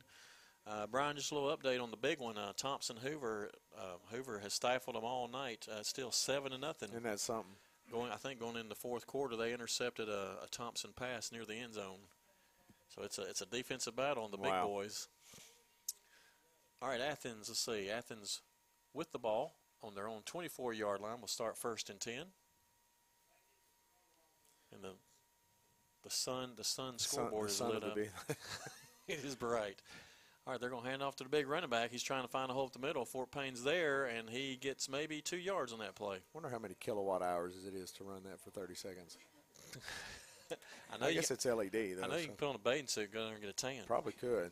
Uh, 0.67 0.87
Brian, 0.87 1.15
just 1.15 1.31
a 1.31 1.35
little 1.35 1.55
update 1.55 1.81
on 1.81 1.89
the 1.89 1.95
big 1.95 2.19
one. 2.19 2.37
Uh, 2.37 2.51
Thompson 2.57 2.97
Hoover 2.97 3.49
uh, 3.77 3.95
Hoover 4.13 4.39
has 4.39 4.53
stifled 4.53 4.97
them 4.97 5.05
all 5.05 5.29
night. 5.29 5.65
Uh, 5.71 5.83
still 5.83 6.11
seven 6.11 6.51
to 6.51 6.57
nothing. 6.57 6.89
Isn't 6.89 7.03
that 7.03 7.21
something? 7.21 7.53
Going, 7.89 8.11
I 8.11 8.17
think 8.17 8.41
going 8.41 8.57
in 8.57 8.67
the 8.67 8.75
fourth 8.75 9.07
quarter, 9.07 9.37
they 9.37 9.53
intercepted 9.53 10.09
a, 10.09 10.35
a, 10.43 10.47
Thompson 10.51 10.89
pass 10.93 11.31
near 11.31 11.45
the 11.45 11.55
end 11.55 11.75
zone. 11.75 11.99
So 12.93 13.03
it's 13.03 13.19
a 13.19 13.21
it's 13.21 13.39
a 13.39 13.45
defensive 13.45 13.95
battle 13.95 14.25
on 14.25 14.31
the 14.31 14.37
wow. 14.37 14.63
big 14.63 14.69
boys. 14.69 15.07
All 16.81 16.89
right, 16.89 16.99
Athens. 16.99 17.47
Let's 17.47 17.61
see. 17.61 17.89
Athens 17.89 18.41
with 18.93 19.13
the 19.13 19.19
ball 19.19 19.53
on 19.81 19.95
their 19.95 20.09
own 20.09 20.23
24-yard 20.23 20.99
line. 20.99 21.21
will 21.21 21.29
start 21.29 21.57
first 21.57 21.89
and 21.89 22.01
ten. 22.01 22.25
And 24.73 24.83
the 24.83 24.91
the 26.03 26.09
sun 26.09 26.51
the 26.55 26.63
sun 26.63 26.97
scoreboard 26.97 27.51
sun, 27.51 27.69
is 27.69 27.73
lit 27.75 27.83
up. 27.83 27.97
it 29.07 29.23
is 29.23 29.35
bright. 29.35 29.81
All 30.47 30.53
right, 30.53 30.59
they're 30.59 30.69
going 30.69 30.83
to 30.83 30.89
hand 30.89 31.03
off 31.03 31.15
to 31.17 31.23
the 31.23 31.29
big 31.29 31.47
running 31.47 31.69
back. 31.69 31.91
He's 31.91 32.01
trying 32.01 32.23
to 32.23 32.27
find 32.27 32.49
a 32.49 32.53
hole 32.55 32.65
at 32.65 32.73
the 32.73 32.79
middle. 32.79 33.05
Fort 33.05 33.29
Payne's 33.29 33.63
there, 33.63 34.05
and 34.05 34.27
he 34.27 34.55
gets 34.55 34.89
maybe 34.89 35.21
two 35.21 35.37
yards 35.37 35.71
on 35.73 35.79
that 35.79 35.93
play. 35.93 36.17
wonder 36.33 36.49
how 36.49 36.57
many 36.57 36.75
kilowatt 36.79 37.21
hours 37.21 37.53
it 37.67 37.75
is 37.75 37.91
to 37.91 38.03
run 38.03 38.23
that 38.23 38.39
for 38.41 38.49
30 38.49 38.73
seconds. 38.73 39.17
I, 40.91 40.97
know 40.97 41.05
I 41.05 41.13
guess 41.13 41.29
it's 41.29 41.45
LED, 41.45 41.71
though. 41.71 42.03
I 42.03 42.07
know 42.07 42.17
you 42.17 42.25
can 42.25 42.35
put 42.35 42.49
on 42.49 42.55
a 42.55 42.57
bathing 42.57 42.87
suit, 42.87 43.13
go 43.13 43.25
there 43.25 43.33
and 43.33 43.41
get 43.41 43.51
a 43.51 43.53
tan. 43.53 43.83
Probably 43.85 44.13
could. 44.13 44.49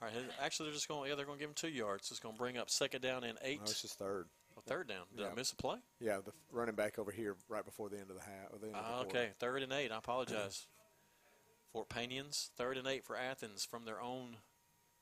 All 0.00 0.08
right, 0.08 0.14
actually, 0.40 0.66
they're 0.66 0.74
just 0.74 0.88
going. 0.88 1.10
Yeah, 1.10 1.16
they're 1.16 1.26
going 1.26 1.38
to 1.38 1.42
give 1.42 1.50
him 1.50 1.54
two 1.54 1.68
yards. 1.68 2.10
It's 2.10 2.20
going 2.20 2.34
to 2.34 2.38
bring 2.38 2.56
up 2.56 2.70
second 2.70 3.02
down 3.02 3.24
and 3.24 3.36
eight. 3.42 3.58
No, 3.58 3.64
it's 3.64 3.82
just 3.82 3.98
third. 3.98 4.26
Third 4.68 4.88
down. 4.88 5.04
Did 5.16 5.22
yeah. 5.22 5.30
I 5.32 5.34
miss 5.34 5.52
a 5.52 5.56
play? 5.56 5.78
Yeah, 6.00 6.18
the 6.24 6.32
running 6.52 6.74
back 6.74 6.98
over 6.98 7.10
here 7.10 7.36
right 7.48 7.64
before 7.64 7.88
the 7.88 7.98
end 7.98 8.10
of 8.10 8.16
the 8.16 8.22
half. 8.22 8.60
The 8.60 8.76
uh, 8.76 9.02
okay, 9.02 9.30
third 9.38 9.62
and 9.62 9.72
eight. 9.72 9.90
I 9.90 9.98
apologize. 9.98 10.66
Fort 11.72 11.88
Paynians, 11.88 12.50
third 12.56 12.78
and 12.78 12.86
eight 12.86 13.04
for 13.04 13.16
Athens 13.16 13.64
from 13.64 13.84
their 13.84 14.00
own 14.00 14.36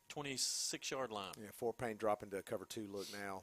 26 0.09 0.91
yard 0.91 1.11
line. 1.11 1.33
Yeah, 1.41 1.51
Fort 1.55 1.79
Payne 1.79 1.97
dropping 1.97 2.31
to 2.31 2.43
cover 2.43 2.65
two 2.65 2.89
look 2.91 3.07
now. 3.13 3.43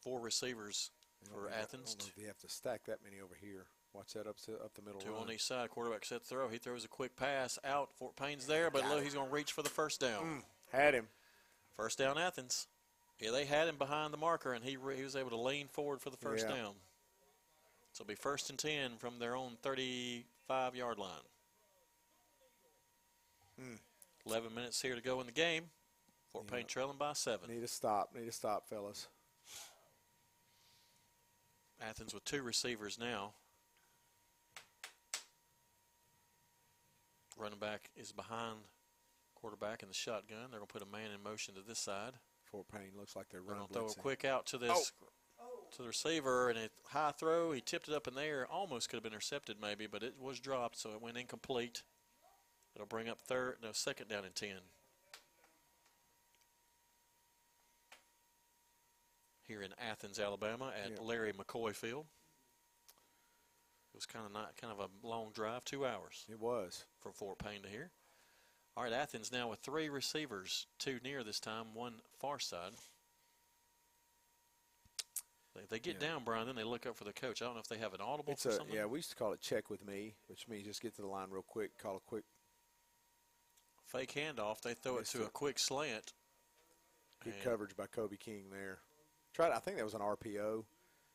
Four 0.00 0.20
receivers 0.20 0.90
for 1.32 1.48
Athens. 1.48 1.96
I 1.96 1.98
don't 1.98 2.06
know 2.06 2.12
if 2.16 2.22
you 2.22 2.26
have 2.28 2.38
to 2.38 2.48
stack 2.48 2.84
that 2.86 2.98
many 3.02 3.20
over 3.20 3.34
here. 3.40 3.66
Watch 3.92 4.12
that 4.12 4.26
up 4.26 4.38
to 4.42 4.52
up 4.54 4.74
the 4.74 4.82
middle. 4.82 5.00
Two 5.00 5.12
run. 5.12 5.22
on 5.22 5.32
each 5.32 5.44
side. 5.44 5.70
Quarterback 5.70 6.04
set 6.04 6.22
throw. 6.22 6.48
He 6.48 6.58
throws 6.58 6.84
a 6.84 6.88
quick 6.88 7.16
pass 7.16 7.58
out. 7.64 7.90
Fort 7.94 8.14
Payne's 8.16 8.46
there, 8.46 8.70
but 8.70 8.88
look, 8.88 9.02
he's 9.02 9.14
going 9.14 9.28
to 9.28 9.34
reach 9.34 9.52
for 9.52 9.62
the 9.62 9.70
first 9.70 10.00
down. 10.00 10.22
Mm, 10.22 10.42
had 10.72 10.94
him. 10.94 11.06
First 11.76 11.98
down, 11.98 12.18
Athens. 12.18 12.68
Yeah, 13.20 13.30
they 13.30 13.46
had 13.46 13.68
him 13.68 13.76
behind 13.76 14.12
the 14.12 14.18
marker, 14.18 14.52
and 14.52 14.64
he, 14.64 14.76
he 14.96 15.02
was 15.02 15.16
able 15.16 15.30
to 15.30 15.40
lean 15.40 15.68
forward 15.68 16.00
for 16.00 16.10
the 16.10 16.18
first 16.18 16.46
yeah. 16.48 16.56
down. 16.56 16.72
So 17.92 18.02
it'll 18.02 18.08
be 18.08 18.14
first 18.14 18.50
and 18.50 18.58
10 18.58 18.98
from 18.98 19.18
their 19.18 19.34
own 19.34 19.56
35 19.62 20.76
yard 20.76 20.98
line. 20.98 21.08
Mm. 23.60 23.78
11 24.26 24.54
minutes 24.54 24.82
here 24.82 24.94
to 24.94 25.00
go 25.00 25.20
in 25.20 25.26
the 25.26 25.32
game. 25.32 25.62
Fort 26.30 26.44
yeah. 26.48 26.56
Payne 26.56 26.66
trailing 26.66 26.98
by 26.98 27.14
seven. 27.14 27.48
Need 27.48 27.62
to 27.62 27.68
stop. 27.68 28.10
Need 28.14 28.26
to 28.26 28.32
stop, 28.32 28.68
fellas. 28.68 29.08
Athens 31.80 32.12
with 32.12 32.24
two 32.24 32.42
receivers 32.42 32.98
now. 32.98 33.32
Running 37.38 37.58
back 37.58 37.90
is 37.96 38.12
behind 38.12 38.56
quarterback 39.34 39.82
in 39.82 39.88
the 39.88 39.94
shotgun. 39.94 40.50
They're 40.50 40.58
going 40.58 40.66
to 40.66 40.72
put 40.72 40.82
a 40.82 40.90
man 40.90 41.10
in 41.14 41.22
motion 41.22 41.54
to 41.54 41.60
this 41.66 41.78
side. 41.78 42.12
Fort 42.50 42.66
Payne 42.68 42.92
looks 42.96 43.16
like 43.16 43.28
they're 43.30 43.42
running. 43.42 43.66
throw 43.72 43.86
a 43.86 43.94
quick 43.94 44.24
out 44.24 44.46
to 44.46 44.58
this 44.58 44.92
oh. 45.40 45.44
to 45.72 45.82
the 45.82 45.88
receiver, 45.88 46.48
and 46.48 46.58
a 46.58 46.68
high 46.88 47.12
throw. 47.12 47.52
He 47.52 47.60
tipped 47.60 47.88
it 47.88 47.94
up 47.94 48.06
in 48.08 48.14
the 48.14 48.22
air. 48.22 48.46
Almost 48.50 48.88
could 48.88 48.96
have 48.96 49.02
been 49.02 49.12
intercepted, 49.12 49.56
maybe, 49.60 49.86
but 49.86 50.02
it 50.02 50.14
was 50.20 50.40
dropped, 50.40 50.78
so 50.78 50.90
it 50.90 51.02
went 51.02 51.16
incomplete. 51.16 51.82
It'll 52.74 52.86
bring 52.86 53.08
up 53.08 53.20
third, 53.20 53.56
no, 53.62 53.72
second 53.72 54.08
down 54.08 54.24
and 54.24 54.34
ten. 54.34 54.58
Here 59.46 59.62
in 59.62 59.70
Athens, 59.78 60.18
Alabama, 60.18 60.72
at 60.76 60.90
Yeah. 60.90 61.00
Larry 61.00 61.32
McCoy 61.32 61.74
Field. 61.74 62.06
It 63.92 63.96
was 63.96 64.06
kind 64.06 64.26
of 64.26 64.32
not 64.32 64.56
kind 64.56 64.72
of 64.72 64.80
a 64.80 65.06
long 65.06 65.30
drive, 65.32 65.64
two 65.64 65.86
hours 65.86 66.26
It 66.28 66.38
was. 66.38 66.84
from 66.98 67.12
Fort 67.12 67.38
Payne 67.38 67.62
to 67.62 67.68
here. 67.68 67.92
All 68.76 68.82
right, 68.84 68.92
Athens 68.92 69.32
now 69.32 69.48
with 69.48 69.60
three 69.60 69.88
receivers, 69.88 70.66
two 70.78 70.98
near 71.02 71.24
this 71.24 71.40
time, 71.40 71.66
one 71.74 71.94
far 72.20 72.38
side. 72.38 72.72
They, 75.54 75.62
they 75.70 75.78
get 75.78 75.94
Yeah. 75.94 76.08
down, 76.08 76.24
Brian, 76.24 76.46
then 76.46 76.56
they 76.56 76.64
look 76.64 76.84
up 76.84 76.94
for 76.96 77.04
the 77.04 77.12
coach. 77.14 77.40
I 77.40 77.46
don't 77.46 77.54
know 77.54 77.60
if 77.60 77.68
they 77.68 77.78
have 77.78 77.94
an 77.94 78.02
audible 78.02 78.34
It's 78.34 78.42
for 78.42 78.50
a 78.50 78.52
something. 78.52 78.74
yeah. 78.76 78.84
We 78.84 78.98
used 78.98 79.08
to 79.10 79.16
call 79.16 79.32
it 79.32 79.40
check 79.40 79.70
with 79.70 79.86
me, 79.86 80.14
which 80.26 80.46
means 80.46 80.66
just 80.66 80.82
get 80.82 80.94
to 80.96 81.02
the 81.02 81.08
line 81.08 81.28
real 81.30 81.42
quick, 81.42 81.78
call 81.78 81.96
a 81.96 82.00
quick. 82.00 82.24
Fake 83.86 84.12
handoff. 84.12 84.60
They 84.60 84.74
throw 84.74 84.98
it 84.98 85.06
to 85.06 85.24
a 85.24 85.30
quick 85.30 85.58
slant. 85.58 86.12
Good 87.24 87.40
coverage 87.42 87.74
by 87.76 87.86
Kobe 87.86 88.16
King 88.16 88.50
there. 88.50 88.80
Tried. 89.32 89.52
I 89.52 89.58
think 89.58 89.76
that 89.78 89.84
was 89.84 89.94
an 89.94 90.00
RPO. 90.02 90.64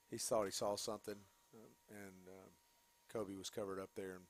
He 0.09 0.17
thought 0.17 0.45
he 0.45 0.51
saw 0.51 0.75
something, 0.75 1.15
um, 1.53 1.59
and 1.89 2.27
um, 2.27 2.49
Kobe 3.11 3.35
was 3.35 3.49
covered 3.49 3.79
up 3.79 3.89
there 3.95 4.13
and 4.15 4.23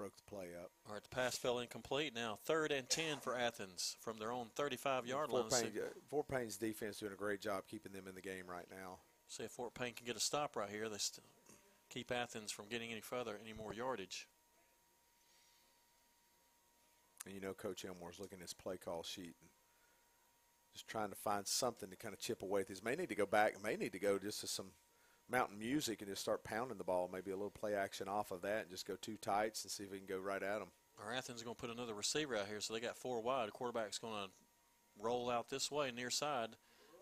broke 0.00 0.16
the 0.16 0.34
play 0.34 0.46
up. 0.58 0.70
All 0.88 0.94
right, 0.94 1.02
the 1.02 1.14
pass 1.14 1.36
fell 1.36 1.58
incomplete. 1.58 2.14
Now 2.14 2.38
third 2.46 2.72
and 2.72 2.88
ten 2.88 3.18
for 3.18 3.36
Athens 3.36 3.98
from 4.00 4.16
their 4.16 4.32
own 4.32 4.46
35-yard 4.56 5.28
line. 5.28 5.50
Payne, 5.50 5.72
uh, 5.76 5.88
Fort 6.08 6.26
Payne's 6.26 6.56
defense 6.56 7.00
doing 7.00 7.12
a 7.12 7.16
great 7.16 7.42
job 7.42 7.64
keeping 7.70 7.92
them 7.92 8.08
in 8.08 8.14
the 8.14 8.22
game 8.22 8.44
right 8.48 8.64
now. 8.70 9.00
see 9.28 9.44
if 9.44 9.50
Fort 9.50 9.74
Payne 9.74 9.92
can 9.92 10.06
get 10.06 10.16
a 10.16 10.20
stop 10.20 10.56
right 10.56 10.70
here. 10.70 10.88
They 10.88 10.96
st- 10.96 11.22
keep 11.90 12.10
Athens 12.10 12.50
from 12.50 12.64
getting 12.70 12.90
any 12.90 13.02
further, 13.02 13.38
any 13.44 13.52
more 13.52 13.74
yardage. 13.74 14.26
And 17.26 17.34
you 17.34 17.40
know, 17.42 17.52
Coach 17.52 17.84
Elmore's 17.84 18.18
looking 18.18 18.38
at 18.38 18.42
his 18.42 18.54
play 18.54 18.78
call 18.78 19.02
sheet 19.02 19.34
and 19.42 19.50
just 20.72 20.88
trying 20.88 21.10
to 21.10 21.16
find 21.16 21.46
something 21.46 21.90
to 21.90 21.96
kind 21.96 22.14
of 22.14 22.20
chip 22.20 22.42
away 22.42 22.62
at 22.62 22.68
this. 22.68 22.82
May 22.82 22.94
need 22.94 23.10
to 23.10 23.14
go 23.14 23.26
back. 23.26 23.62
May 23.62 23.76
need 23.76 23.92
to 23.92 23.98
go 23.98 24.18
just 24.18 24.40
to 24.40 24.46
some 24.46 24.68
mountain 25.30 25.58
music 25.58 26.00
and 26.00 26.10
just 26.10 26.22
start 26.22 26.42
pounding 26.44 26.78
the 26.78 26.84
ball. 26.84 27.08
Maybe 27.12 27.30
a 27.30 27.36
little 27.36 27.50
play 27.50 27.74
action 27.74 28.08
off 28.08 28.30
of 28.30 28.42
that 28.42 28.62
and 28.62 28.70
just 28.70 28.86
go 28.86 28.96
two 29.00 29.16
tights 29.16 29.62
and 29.64 29.70
see 29.70 29.84
if 29.84 29.90
we 29.90 29.98
can 29.98 30.06
go 30.06 30.18
right 30.18 30.42
at 30.42 30.58
them. 30.58 30.68
Our 31.04 31.12
Athens 31.14 31.38
is 31.38 31.42
going 31.44 31.56
to 31.56 31.60
put 31.60 31.70
another 31.70 31.94
receiver 31.94 32.36
out 32.36 32.46
here, 32.46 32.60
so 32.60 32.74
they 32.74 32.80
got 32.80 32.96
four 32.96 33.20
wide. 33.22 33.48
The 33.48 33.52
quarterback's 33.52 33.98
going 33.98 34.14
to 34.24 34.30
roll 35.02 35.30
out 35.30 35.48
this 35.48 35.70
way, 35.70 35.90
near 35.94 36.10
side. 36.10 36.50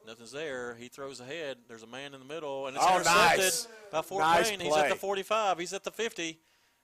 Nothing's 0.06 0.30
there. 0.32 0.76
He 0.76 0.88
throws 0.88 1.18
ahead. 1.20 1.58
There's 1.68 1.82
a 1.82 1.86
man 1.88 2.14
in 2.14 2.20
the 2.20 2.26
middle, 2.26 2.68
and 2.68 2.76
it's 2.76 2.84
Oh, 2.86 2.94
intercepted 2.96 3.38
nice. 3.40 3.68
by 3.90 4.02
Fort 4.02 4.22
Nice 4.22 4.50
Payne. 4.50 4.60
He's 4.60 4.76
at 4.76 4.88
the 4.88 4.94
45. 4.94 5.58
He's 5.58 5.72
at 5.72 5.82
the 5.84 5.90
50. 5.90 6.38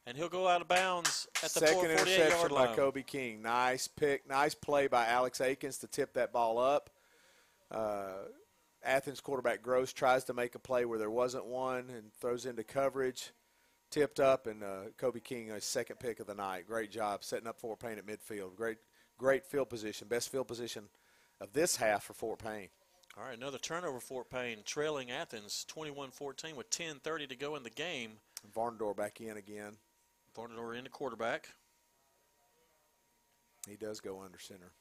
and 0.06 0.18
he'll 0.18 0.28
go 0.28 0.46
out 0.46 0.60
of 0.60 0.68
bounds 0.68 1.26
at 1.42 1.50
the 1.52 1.60
Second 1.60 1.90
interception 1.90 2.48
by 2.50 2.66
line. 2.66 2.76
Kobe 2.76 3.02
King. 3.02 3.40
Nice 3.40 3.88
pick, 3.88 4.28
nice 4.28 4.54
play 4.54 4.86
by 4.86 5.06
Alex 5.06 5.40
Akins 5.40 5.78
to 5.78 5.86
tip 5.86 6.12
that 6.14 6.30
ball 6.30 6.58
up. 6.58 6.90
Uh, 7.70 8.24
Athens 8.84 9.20
quarterback 9.20 9.62
Gross 9.62 9.92
tries 9.92 10.24
to 10.24 10.34
make 10.34 10.54
a 10.54 10.58
play 10.58 10.84
where 10.84 10.98
there 10.98 11.10
wasn't 11.10 11.46
one 11.46 11.90
and 11.90 12.12
throws 12.12 12.44
into 12.44 12.62
coverage, 12.62 13.32
tipped 13.90 14.20
up, 14.20 14.46
and 14.46 14.62
uh, 14.62 14.82
Kobe 14.98 15.20
King 15.20 15.50
a 15.50 15.60
second 15.60 15.98
pick 15.98 16.20
of 16.20 16.26
the 16.26 16.34
night. 16.34 16.66
Great 16.66 16.90
job 16.90 17.24
setting 17.24 17.46
up 17.46 17.58
Fort 17.58 17.80
Payne 17.80 17.98
at 17.98 18.06
midfield. 18.06 18.54
Great, 18.56 18.78
great 19.16 19.46
field 19.46 19.70
position, 19.70 20.08
best 20.08 20.30
field 20.30 20.48
position 20.48 20.84
of 21.40 21.52
this 21.52 21.76
half 21.76 22.04
for 22.04 22.12
Fort 22.12 22.38
Payne. 22.38 22.68
All 23.16 23.24
right, 23.24 23.36
another 23.36 23.58
turnover 23.58 24.00
for 24.00 24.06
Fort 24.06 24.30
Payne, 24.30 24.58
trailing 24.64 25.10
Athens 25.10 25.64
21-14 25.74 26.54
with 26.54 26.68
10:30 26.70 27.28
to 27.28 27.36
go 27.36 27.56
in 27.56 27.62
the 27.62 27.70
game. 27.70 28.18
Varnador 28.54 28.94
back 28.94 29.20
in 29.20 29.36
again. 29.36 29.76
Varnador 30.36 30.76
in 30.76 30.84
the 30.84 30.90
quarterback. 30.90 31.48
He 33.68 33.76
does 33.76 34.00
go 34.00 34.20
under 34.20 34.38
center. 34.38 34.72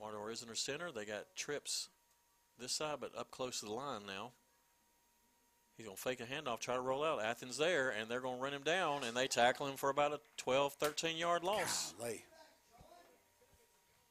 Varnador 0.00 0.32
is 0.32 0.42
under 0.42 0.54
center. 0.54 0.90
They 0.90 1.04
got 1.04 1.34
trips 1.34 1.88
this 2.58 2.72
side, 2.72 2.96
but 3.00 3.16
up 3.16 3.30
close 3.30 3.60
to 3.60 3.66
the 3.66 3.72
line 3.72 4.02
now. 4.06 4.32
He's 5.76 5.86
going 5.86 5.96
to 5.96 6.02
fake 6.02 6.20
a 6.20 6.24
handoff, 6.24 6.60
try 6.60 6.74
to 6.74 6.80
roll 6.80 7.02
out. 7.02 7.22
Athens 7.22 7.56
there, 7.56 7.90
and 7.90 8.10
they're 8.10 8.20
going 8.20 8.36
to 8.36 8.42
run 8.42 8.52
him 8.52 8.62
down, 8.62 9.04
and 9.04 9.16
they 9.16 9.26
tackle 9.26 9.66
him 9.66 9.76
for 9.76 9.88
about 9.90 10.12
a 10.12 10.20
12, 10.36 10.74
13 10.74 11.16
yard 11.16 11.44
loss. 11.44 11.94
Golly. 11.98 12.24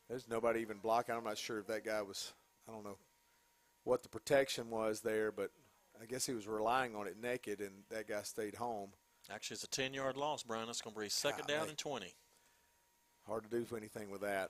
There's 0.09 0.27
nobody 0.27 0.59
even 0.61 0.77
blocking. 0.79 1.15
I'm 1.15 1.23
not 1.23 1.37
sure 1.37 1.59
if 1.59 1.67
that 1.67 1.85
guy 1.85 2.01
was, 2.01 2.33
I 2.67 2.73
don't 2.73 2.83
know 2.83 2.97
what 3.83 4.03
the 4.03 4.09
protection 4.09 4.69
was 4.69 5.01
there, 5.01 5.31
but 5.31 5.51
I 6.01 6.05
guess 6.05 6.25
he 6.25 6.33
was 6.33 6.47
relying 6.47 6.95
on 6.95 7.07
it 7.07 7.15
naked, 7.21 7.61
and 7.61 7.71
that 7.89 8.07
guy 8.07 8.21
stayed 8.23 8.55
home. 8.55 8.89
Actually, 9.29 9.55
it's 9.55 9.63
a 9.63 9.69
10 9.69 9.93
yard 9.93 10.17
loss, 10.17 10.43
Brian. 10.43 10.65
That's 10.65 10.81
going 10.81 10.95
to 10.95 10.99
be 10.99 11.09
second 11.09 11.47
down 11.47 11.59
Golly. 11.59 11.69
and 11.69 11.77
20. 11.77 12.15
Hard 13.27 13.49
to 13.49 13.49
do 13.49 13.77
anything 13.77 14.09
with 14.09 14.21
that. 14.21 14.49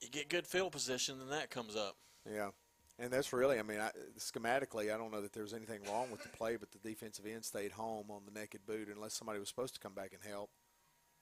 You 0.00 0.08
get 0.08 0.28
good 0.28 0.46
field 0.46 0.72
position, 0.72 1.18
then 1.18 1.28
that 1.30 1.50
comes 1.50 1.76
up. 1.76 1.96
Yeah. 2.30 2.50
And 2.98 3.10
that's 3.10 3.32
really, 3.32 3.58
I 3.58 3.62
mean, 3.62 3.80
I, 3.80 3.90
schematically, 4.18 4.94
I 4.94 4.98
don't 4.98 5.10
know 5.10 5.22
that 5.22 5.32
there 5.32 5.42
was 5.42 5.54
anything 5.54 5.80
wrong 5.88 6.10
with 6.10 6.22
the 6.22 6.28
play, 6.28 6.56
but 6.56 6.70
the 6.70 6.78
defensive 6.78 7.26
end 7.26 7.44
stayed 7.44 7.72
home 7.72 8.10
on 8.10 8.22
the 8.26 8.38
naked 8.38 8.66
boot 8.66 8.88
unless 8.94 9.14
somebody 9.14 9.40
was 9.40 9.48
supposed 9.48 9.74
to 9.74 9.80
come 9.80 9.94
back 9.94 10.12
and 10.12 10.22
help. 10.30 10.50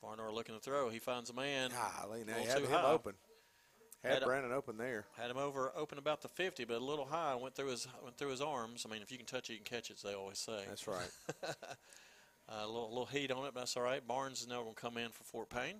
Varnador 0.05 0.33
looking 0.33 0.55
to 0.55 0.61
throw. 0.61 0.89
He 0.89 0.99
finds 0.99 1.31
a 1.31 1.33
man. 1.35 1.70
Golly, 1.70 2.25
now 2.27 2.35
he 2.35 2.47
had 2.47 2.62
him 2.62 2.70
high. 2.70 2.91
open. 2.91 3.15
Had, 4.03 4.15
Had 4.15 4.23
a- 4.23 4.27
Brandon 4.27 4.53
open 4.53 4.79
there. 4.79 5.05
Had 5.17 5.31
him 5.31 5.37
over 5.37 5.73
open 5.77 5.99
about 5.99 6.23
the 6.23 6.29
50, 6.29 6.65
but 6.65 6.79
a 6.79 6.85
little 6.85 7.05
high. 7.05 7.35
Went 7.35 7.55
through 7.55 7.70
his 7.70 7.87
went 8.03 8.17
through 8.17 8.31
his 8.31 8.41
arms. 8.41 8.87
I 8.89 8.93
mean, 8.93 9.03
if 9.03 9.12
you 9.12 9.19
can 9.19 9.27
touch 9.27 9.51
it, 9.51 9.55
you 9.55 9.59
can 9.59 9.77
catch 9.77 9.91
it. 9.91 9.97
As 9.97 10.03
they 10.03 10.15
always 10.15 10.39
say. 10.39 10.62
That's 10.67 10.89
right. 10.89 11.11
a 11.43 11.55
uh, 12.62 12.67
little, 12.67 12.89
little 12.89 13.07
heat 13.07 13.31
on 13.31 13.45
it, 13.45 13.53
but 13.55 13.61
that's 13.61 13.77
all 13.77 13.83
right. 13.83 14.07
Barnes 14.07 14.41
is 14.41 14.49
now 14.49 14.62
going 14.62 14.75
to 14.75 14.81
come 14.81 14.97
in 14.97 15.11
for 15.11 15.25
Fort 15.25 15.51
Payne. 15.51 15.77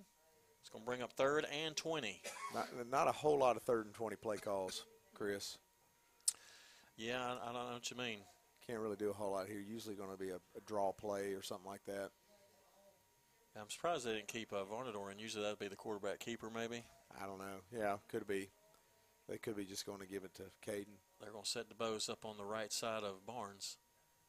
It's 0.61 0.69
going 0.69 0.83
to 0.83 0.85
bring 0.85 1.01
up 1.01 1.13
third 1.13 1.47
and 1.65 1.75
20. 1.75 2.21
Not, 2.53 2.67
not 2.91 3.07
a 3.07 3.11
whole 3.11 3.39
lot 3.39 3.57
of 3.57 3.63
third 3.63 3.87
and 3.87 3.95
20 3.95 4.15
play 4.17 4.37
calls, 4.37 4.85
Chris. 5.21 5.59
Yeah, 6.97 7.23
I, 7.23 7.49
I 7.49 7.53
don't 7.53 7.67
know 7.67 7.73
what 7.73 7.91
you 7.91 7.97
mean. 7.97 8.21
Can't 8.65 8.79
really 8.79 8.95
do 8.95 9.11
a 9.11 9.13
whole 9.13 9.33
lot 9.33 9.47
here. 9.47 9.59
Usually 9.59 9.93
going 9.93 10.09
to 10.09 10.17
be 10.17 10.29
a, 10.29 10.37
a 10.57 10.61
draw 10.65 10.91
play 10.91 11.33
or 11.33 11.43
something 11.43 11.69
like 11.69 11.85
that. 11.85 12.09
I'm 13.55 13.69
surprised 13.69 14.07
they 14.07 14.13
didn't 14.13 14.29
keep 14.29 14.51
uh, 14.51 14.63
Varnador, 14.63 15.11
and 15.11 15.21
usually 15.21 15.43
that'd 15.43 15.59
be 15.59 15.67
the 15.67 15.75
quarterback 15.75 16.17
keeper, 16.17 16.49
maybe. 16.51 16.83
I 17.21 17.27
don't 17.27 17.37
know. 17.37 17.59
Yeah, 17.71 17.97
could 18.09 18.25
be. 18.25 18.49
They 19.29 19.37
could 19.37 19.55
be 19.55 19.65
just 19.65 19.85
going 19.85 19.99
to 19.99 20.07
give 20.07 20.23
it 20.23 20.33
to 20.35 20.43
Caden. 20.67 20.97
They're 21.21 21.31
going 21.31 21.43
to 21.43 21.49
set 21.49 21.69
the 21.69 21.75
bows 21.75 22.09
up 22.09 22.25
on 22.25 22.37
the 22.37 22.45
right 22.45 22.73
side 22.73 23.03
of 23.03 23.23
Barnes. 23.23 23.77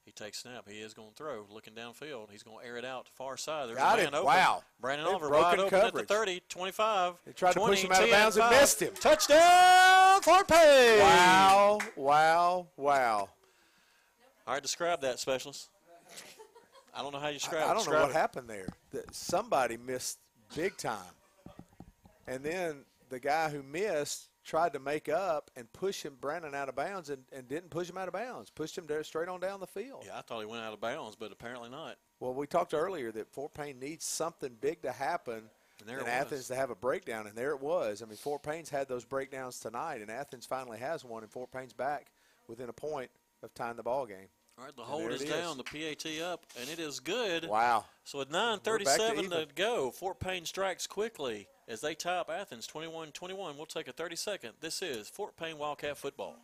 He 0.04 0.10
takes 0.10 0.38
snap. 0.38 0.68
He 0.68 0.78
is 0.80 0.94
going 0.94 1.10
to 1.10 1.14
throw. 1.14 1.46
Looking 1.48 1.74
downfield, 1.74 2.30
he's 2.30 2.42
going 2.42 2.58
to 2.60 2.66
air 2.66 2.76
it 2.76 2.84
out 2.84 3.06
to 3.06 3.12
far 3.12 3.36
side. 3.36 3.68
There's 3.68 3.78
Got 3.78 4.00
a 4.00 4.02
it. 4.02 4.08
open. 4.08 4.24
Wow. 4.24 4.62
Brandon 4.80 5.06
Oliver 5.06 5.30
wide 5.30 5.58
open 5.60 5.70
coverage. 5.70 6.02
at 6.02 6.08
the 6.08 6.14
30, 6.14 6.42
25. 6.48 7.14
They 7.24 7.32
tried 7.32 7.52
to 7.52 7.58
20, 7.60 7.72
push 7.72 7.84
him 7.84 7.92
out 7.92 8.02
of 8.02 8.08
10, 8.08 8.10
bounds 8.10 8.36
and 8.36 8.50
missed 8.50 8.82
him. 8.82 8.94
Touchdown, 8.94 10.20
Fort 10.22 10.48
Payne. 10.48 10.98
Wow, 11.00 11.78
wow, 11.96 12.66
wow. 12.76 13.28
All 14.46 14.54
right, 14.54 14.62
describe 14.62 15.00
that, 15.02 15.20
specialist. 15.20 15.68
I 16.94 17.00
don't 17.02 17.12
know 17.12 17.20
how 17.20 17.28
you 17.28 17.34
I, 17.34 17.38
describe 17.38 17.62
I 17.62 17.64
it. 17.64 17.68
don't 17.68 17.74
know 17.76 17.78
Describe 17.84 18.02
what 18.02 18.10
it. 18.10 18.14
happened 18.14 18.48
there. 18.50 18.68
That 18.90 19.14
somebody 19.14 19.76
missed 19.76 20.18
big 20.54 20.76
time. 20.76 20.98
And 22.26 22.42
then 22.42 22.84
the 23.08 23.20
guy 23.20 23.48
who 23.50 23.62
missed 23.62 24.28
tried 24.44 24.72
to 24.72 24.78
make 24.80 25.08
up 25.08 25.50
and 25.56 25.72
push 25.72 26.02
him 26.02 26.16
Brandon 26.20 26.54
out 26.54 26.68
of 26.68 26.74
bounds 26.74 27.10
and, 27.10 27.22
and 27.32 27.48
didn't 27.48 27.70
push 27.70 27.88
him 27.88 27.96
out 27.96 28.08
of 28.08 28.14
bounds. 28.14 28.50
Pushed 28.50 28.76
him 28.76 28.86
there 28.86 29.04
straight 29.04 29.28
on 29.28 29.40
down 29.40 29.60
the 29.60 29.66
field. 29.66 30.04
Yeah, 30.06 30.18
I 30.18 30.22
thought 30.22 30.40
he 30.40 30.46
went 30.46 30.62
out 30.62 30.72
of 30.72 30.80
bounds, 30.80 31.16
but 31.16 31.32
apparently 31.32 31.70
not. 31.70 31.96
Well, 32.20 32.34
we 32.34 32.46
talked 32.46 32.74
earlier 32.74 33.12
that 33.12 33.32
Fort 33.32 33.54
Payne 33.54 33.78
needs 33.78 34.04
something 34.04 34.56
big 34.60 34.82
to 34.82 34.92
happen 34.92 35.44
And 35.80 35.90
and 35.90 36.08
Athens 36.08 36.48
to 36.48 36.54
have 36.54 36.70
a 36.70 36.74
breakdown, 36.74 37.26
and 37.26 37.36
there 37.36 37.50
it 37.50 37.60
was. 37.60 38.02
I 38.02 38.06
mean, 38.06 38.16
Fort 38.16 38.42
Payne's 38.42 38.70
had 38.70 38.88
those 38.88 39.04
breakdowns 39.04 39.58
tonight, 39.58 40.00
and 40.00 40.10
Athens 40.10 40.46
finally 40.46 40.78
has 40.78 41.04
one, 41.04 41.22
and 41.22 41.32
Fort 41.32 41.50
Payne's 41.50 41.72
back 41.72 42.12
within 42.46 42.68
a 42.68 42.72
point 42.72 43.10
of 43.42 43.52
tying 43.54 43.76
the 43.76 43.82
ball 43.82 44.06
game. 44.06 44.28
All 44.58 44.64
right, 44.64 44.76
the 44.76 44.82
hold 44.82 45.10
is 45.10 45.24
down, 45.24 45.56
the 45.56 45.64
PAT 45.64 46.06
up, 46.22 46.44
and 46.60 46.68
it 46.68 46.78
is 46.78 47.00
good. 47.00 47.48
Wow. 47.48 47.86
So 48.04 48.18
We're 48.18 48.24
back 48.26 48.62
to 48.62 48.70
9.37 48.70 49.30
to, 49.30 49.46
go, 49.54 49.90
Fort 49.90 50.20
Payne 50.20 50.44
strikes 50.44 50.86
quickly 50.86 51.48
as 51.68 51.80
they 51.80 51.94
tie 51.94 52.16
up 52.16 52.30
Athens 52.30 52.66
21-21. 52.66 53.56
We'll 53.56 53.66
take 53.66 53.88
a 53.88 53.92
30 53.92 54.16
second. 54.16 54.52
This 54.60 54.82
is 54.82 55.08
Fort 55.08 55.36
Payne 55.36 55.58
Wildcat 55.58 55.96
football. 55.96 56.36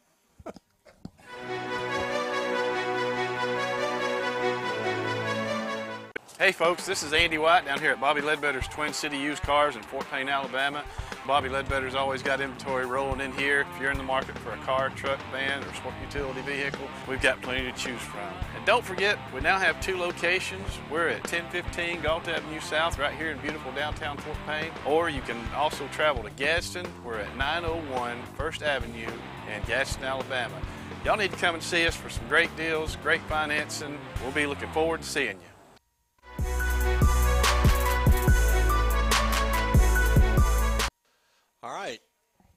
Hey 6.39 6.53
folks, 6.53 6.87
this 6.87 7.03
is 7.03 7.13
Andy 7.13 7.37
White 7.37 7.65
down 7.65 7.81
here 7.81 7.91
at 7.91 8.01
Bobby 8.01 8.21
Ledbetter's 8.21 8.69
Twin 8.69 8.93
City 8.93 9.19
Used 9.19 9.43
Cars 9.43 9.75
in 9.75 9.83
Fort 9.83 10.09
Payne, 10.09 10.29
Alabama. 10.29 10.85
Bobby 11.27 11.49
Ledbetter's 11.49 11.97
always 11.97 12.23
got 12.23 12.41
inventory 12.41 12.87
rolling 12.87 13.21
in 13.21 13.33
here. 13.33 13.67
If 13.75 13.83
you're 13.83 13.91
in 13.91 13.99
the 13.99 14.05
market 14.05 14.39
for 14.39 14.53
a 14.53 14.57
car, 14.59 14.91
truck, 14.91 15.19
van, 15.33 15.65
or 15.65 15.75
sport 15.75 15.97
utility 16.01 16.41
vehicle, 16.43 16.87
we've 17.09 17.21
got 17.21 17.43
plenty 17.43 17.69
to 17.69 17.77
choose 17.77 18.01
from. 18.01 18.31
And 18.55 18.65
don't 18.65 18.85
forget, 18.85 19.19
we 19.35 19.41
now 19.41 19.59
have 19.59 19.81
two 19.81 19.97
locations. 19.97 20.65
We're 20.89 21.09
at 21.09 21.23
1015 21.23 22.03
Gault 22.03 22.29
Avenue 22.29 22.61
South 22.61 23.01
right 23.01 23.17
here 23.17 23.33
in 23.33 23.39
beautiful 23.39 23.73
downtown 23.73 24.17
Fort 24.19 24.39
Payne. 24.47 24.71
Or 24.87 25.11
you 25.11 25.23
can 25.23 25.45
also 25.57 25.89
travel 25.89 26.23
to 26.23 26.31
Gadsden. 26.31 26.87
We're 27.05 27.19
at 27.19 27.37
901 27.37 28.17
First 28.37 28.63
Avenue 28.63 29.11
in 29.53 29.63
Gadsden, 29.67 30.05
Alabama. 30.05 30.55
Y'all 31.05 31.17
need 31.17 31.33
to 31.33 31.39
come 31.39 31.57
and 31.57 31.65
see 31.65 31.85
us 31.85 31.97
for 31.97 32.09
some 32.09 32.29
great 32.29 32.57
deals, 32.57 32.95
great 33.03 33.23
financing. 33.23 33.99
We'll 34.23 34.31
be 34.31 34.47
looking 34.47 34.71
forward 34.71 35.03
to 35.03 35.09
seeing 35.09 35.31
you. 35.31 35.58
All 41.63 41.73
right. 41.73 42.01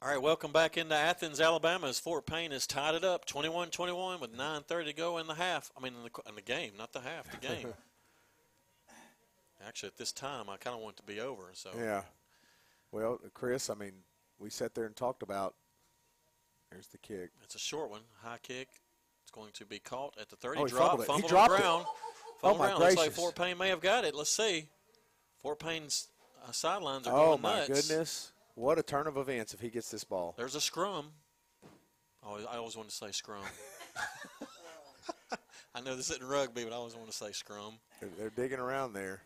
All 0.01 0.09
right, 0.09 0.21
welcome 0.21 0.51
back 0.51 0.77
into 0.77 0.95
Athens, 0.95 1.39
Alabama 1.39 1.87
as 1.87 1.99
Fort 1.99 2.25
Payne 2.25 2.51
has 2.51 2.65
tied 2.65 2.95
it 2.95 3.03
up 3.03 3.25
21-21 3.27 4.19
with 4.19 4.35
9.30 4.35 4.85
to 4.85 4.93
go 4.93 5.19
in 5.19 5.27
the 5.27 5.35
half. 5.35 5.71
I 5.77 5.81
mean, 5.83 5.93
in 5.95 6.03
the, 6.03 6.29
in 6.29 6.35
the 6.35 6.41
game, 6.41 6.71
not 6.77 6.91
the 6.91 7.01
half, 7.01 7.29
the 7.29 7.37
game. 7.37 7.67
Actually, 9.67 9.87
at 9.87 9.97
this 9.97 10.11
time, 10.11 10.49
I 10.49 10.57
kind 10.57 10.75
of 10.75 10.81
want 10.81 10.95
it 10.95 10.97
to 10.97 11.03
be 11.03 11.19
over. 11.19 11.43
So 11.53 11.69
Yeah. 11.77 12.01
Well, 12.91 13.19
Chris, 13.35 13.69
I 13.69 13.75
mean, 13.75 13.91
we 14.39 14.49
sat 14.49 14.73
there 14.73 14.85
and 14.85 14.95
talked 14.95 15.21
about. 15.21 15.53
There's 16.71 16.87
the 16.87 16.97
kick. 16.97 17.29
It's 17.43 17.53
a 17.55 17.59
short 17.59 17.91
one, 17.91 18.01
high 18.23 18.39
kick. 18.41 18.69
It's 19.21 19.31
going 19.31 19.51
to 19.53 19.65
be 19.65 19.77
caught 19.79 20.15
at 20.19 20.29
the 20.29 20.35
30. 20.35 20.59
Oh, 20.61 20.65
he 20.65 20.71
drop, 20.71 20.89
fumbled 20.89 21.01
it. 21.01 21.03
He 21.03 21.07
fumble 21.21 21.25
on 21.25 21.29
dropped 21.29 21.49
the 21.51 21.55
it. 21.57 21.61
ground. 21.61 21.85
Oh, 21.87 21.95
Fumble 22.41 22.57
my 22.57 22.65
ground. 22.65 22.79
Looks 22.79 22.95
like 22.95 23.05
gracious. 23.05 23.15
Fort 23.15 23.35
Payne 23.35 23.57
may 23.57 23.69
have 23.69 23.81
got 23.81 24.03
it. 24.03 24.15
Let's 24.15 24.31
see. 24.31 24.65
Fort 25.41 25.59
Payne's 25.59 26.07
uh, 26.47 26.51
sidelines 26.51 27.07
are 27.07 27.15
Oh 27.15 27.29
going 27.37 27.41
my 27.43 27.59
goodness! 27.67 28.31
What 28.55 28.77
a 28.77 28.83
turn 28.83 29.07
of 29.07 29.17
events 29.17 29.53
if 29.53 29.59
he 29.59 29.69
gets 29.69 29.89
this 29.89 30.03
ball. 30.03 30.35
There's 30.37 30.55
a 30.55 30.61
scrum. 30.61 31.07
Oh, 32.25 32.39
I 32.51 32.57
always 32.57 32.75
want 32.75 32.89
to 32.89 32.95
say 32.95 33.11
scrum. 33.11 33.43
I 35.75 35.81
know 35.81 35.95
this 35.95 36.09
isn't 36.11 36.27
rugby, 36.27 36.63
but 36.63 36.73
I 36.73 36.75
always 36.75 36.95
want 36.95 37.09
to 37.09 37.15
say 37.15 37.31
scrum. 37.31 37.75
They're, 37.99 38.09
they're 38.17 38.29
digging 38.29 38.59
around 38.59 38.93
there. 38.93 39.21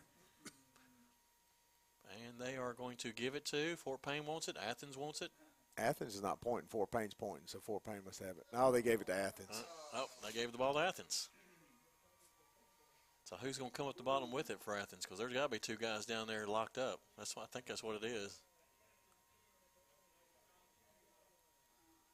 And 2.24 2.40
they 2.40 2.56
are 2.56 2.72
going 2.72 2.96
to 2.98 3.12
give 3.12 3.34
it 3.34 3.44
to 3.46 3.76
Fort 3.76 4.00
Payne 4.02 4.24
wants 4.24 4.48
it. 4.48 4.56
Athens 4.68 4.96
wants 4.96 5.20
it. 5.20 5.30
Athens 5.76 6.14
is 6.14 6.22
not 6.22 6.40
pointing. 6.40 6.68
Fort 6.68 6.90
Payne's 6.90 7.14
pointing, 7.14 7.46
so 7.46 7.58
Fort 7.58 7.84
Payne 7.84 8.00
must 8.04 8.20
have 8.20 8.36
it. 8.38 8.46
No, 8.52 8.72
they 8.72 8.80
gave 8.80 9.00
it 9.00 9.06
to 9.08 9.14
Athens. 9.14 9.50
Uh, 9.50 9.98
oh, 9.98 10.06
they 10.24 10.32
gave 10.32 10.52
the 10.52 10.58
ball 10.58 10.72
to 10.74 10.80
Athens. 10.80 11.28
So 13.24 13.36
who's 13.40 13.58
going 13.58 13.70
to 13.70 13.76
come 13.76 13.88
up 13.88 13.96
the 13.96 14.04
bottom 14.04 14.30
with 14.30 14.50
it 14.50 14.60
for 14.60 14.76
Athens? 14.76 15.04
Because 15.04 15.18
there's 15.18 15.32
got 15.32 15.42
to 15.42 15.48
be 15.48 15.58
two 15.58 15.76
guys 15.76 16.06
down 16.06 16.28
there 16.28 16.46
locked 16.46 16.78
up. 16.78 17.00
That's 17.18 17.34
what 17.34 17.42
I 17.42 17.46
think 17.46 17.66
that's 17.66 17.82
what 17.82 18.02
it 18.02 18.06
is. 18.06 18.38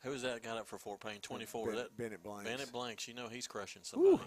Who 0.03 0.13
is 0.13 0.23
that 0.23 0.43
got 0.43 0.57
up 0.57 0.67
for 0.67 0.79
Fort 0.79 1.01
Payne? 1.01 1.21
24. 1.21 1.67
Ben- 1.67 1.77
that 1.77 1.97
Bennett 1.97 2.23
Blanks. 2.23 2.51
Bennett 2.51 2.73
Blanks. 2.73 3.07
You 3.09 3.15
know 3.15 3.29
he's 3.29 3.47
crushing 3.47 3.83
somebody. 3.85 4.21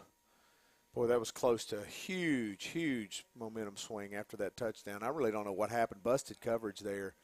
Boy, 0.94 1.08
that 1.08 1.20
was 1.20 1.32
close 1.32 1.66
to 1.66 1.80
a 1.82 1.86
huge, 1.86 2.68
huge 2.68 3.26
momentum 3.38 3.76
swing 3.76 4.16
after 4.16 4.38
that 4.38 4.56
touchdown. 4.56 5.04
I 5.04 5.10
really 5.10 5.32
don't 5.32 5.46
know 5.46 5.52
what 5.52 5.70
happened. 5.70 6.04
Busted 6.04 6.40
coverage 6.40 6.80
there. 6.80 7.16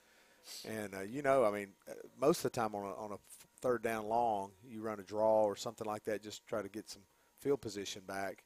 And, 0.67 0.93
uh, 0.93 1.01
you 1.01 1.21
know, 1.21 1.45
I 1.45 1.51
mean, 1.51 1.69
uh, 1.89 1.93
most 2.19 2.43
of 2.43 2.51
the 2.51 2.59
time 2.59 2.75
on 2.75 2.83
a, 2.83 2.93
on 2.95 3.13
a 3.13 3.17
third 3.61 3.81
down 3.81 4.07
long, 4.09 4.51
you 4.67 4.81
run 4.81 4.99
a 4.99 5.03
draw 5.03 5.43
or 5.43 5.55
something 5.55 5.87
like 5.87 6.03
that, 6.05 6.21
just 6.21 6.45
try 6.47 6.61
to 6.61 6.67
get 6.67 6.89
some 6.89 7.03
field 7.39 7.61
position 7.61 8.01
back. 8.05 8.43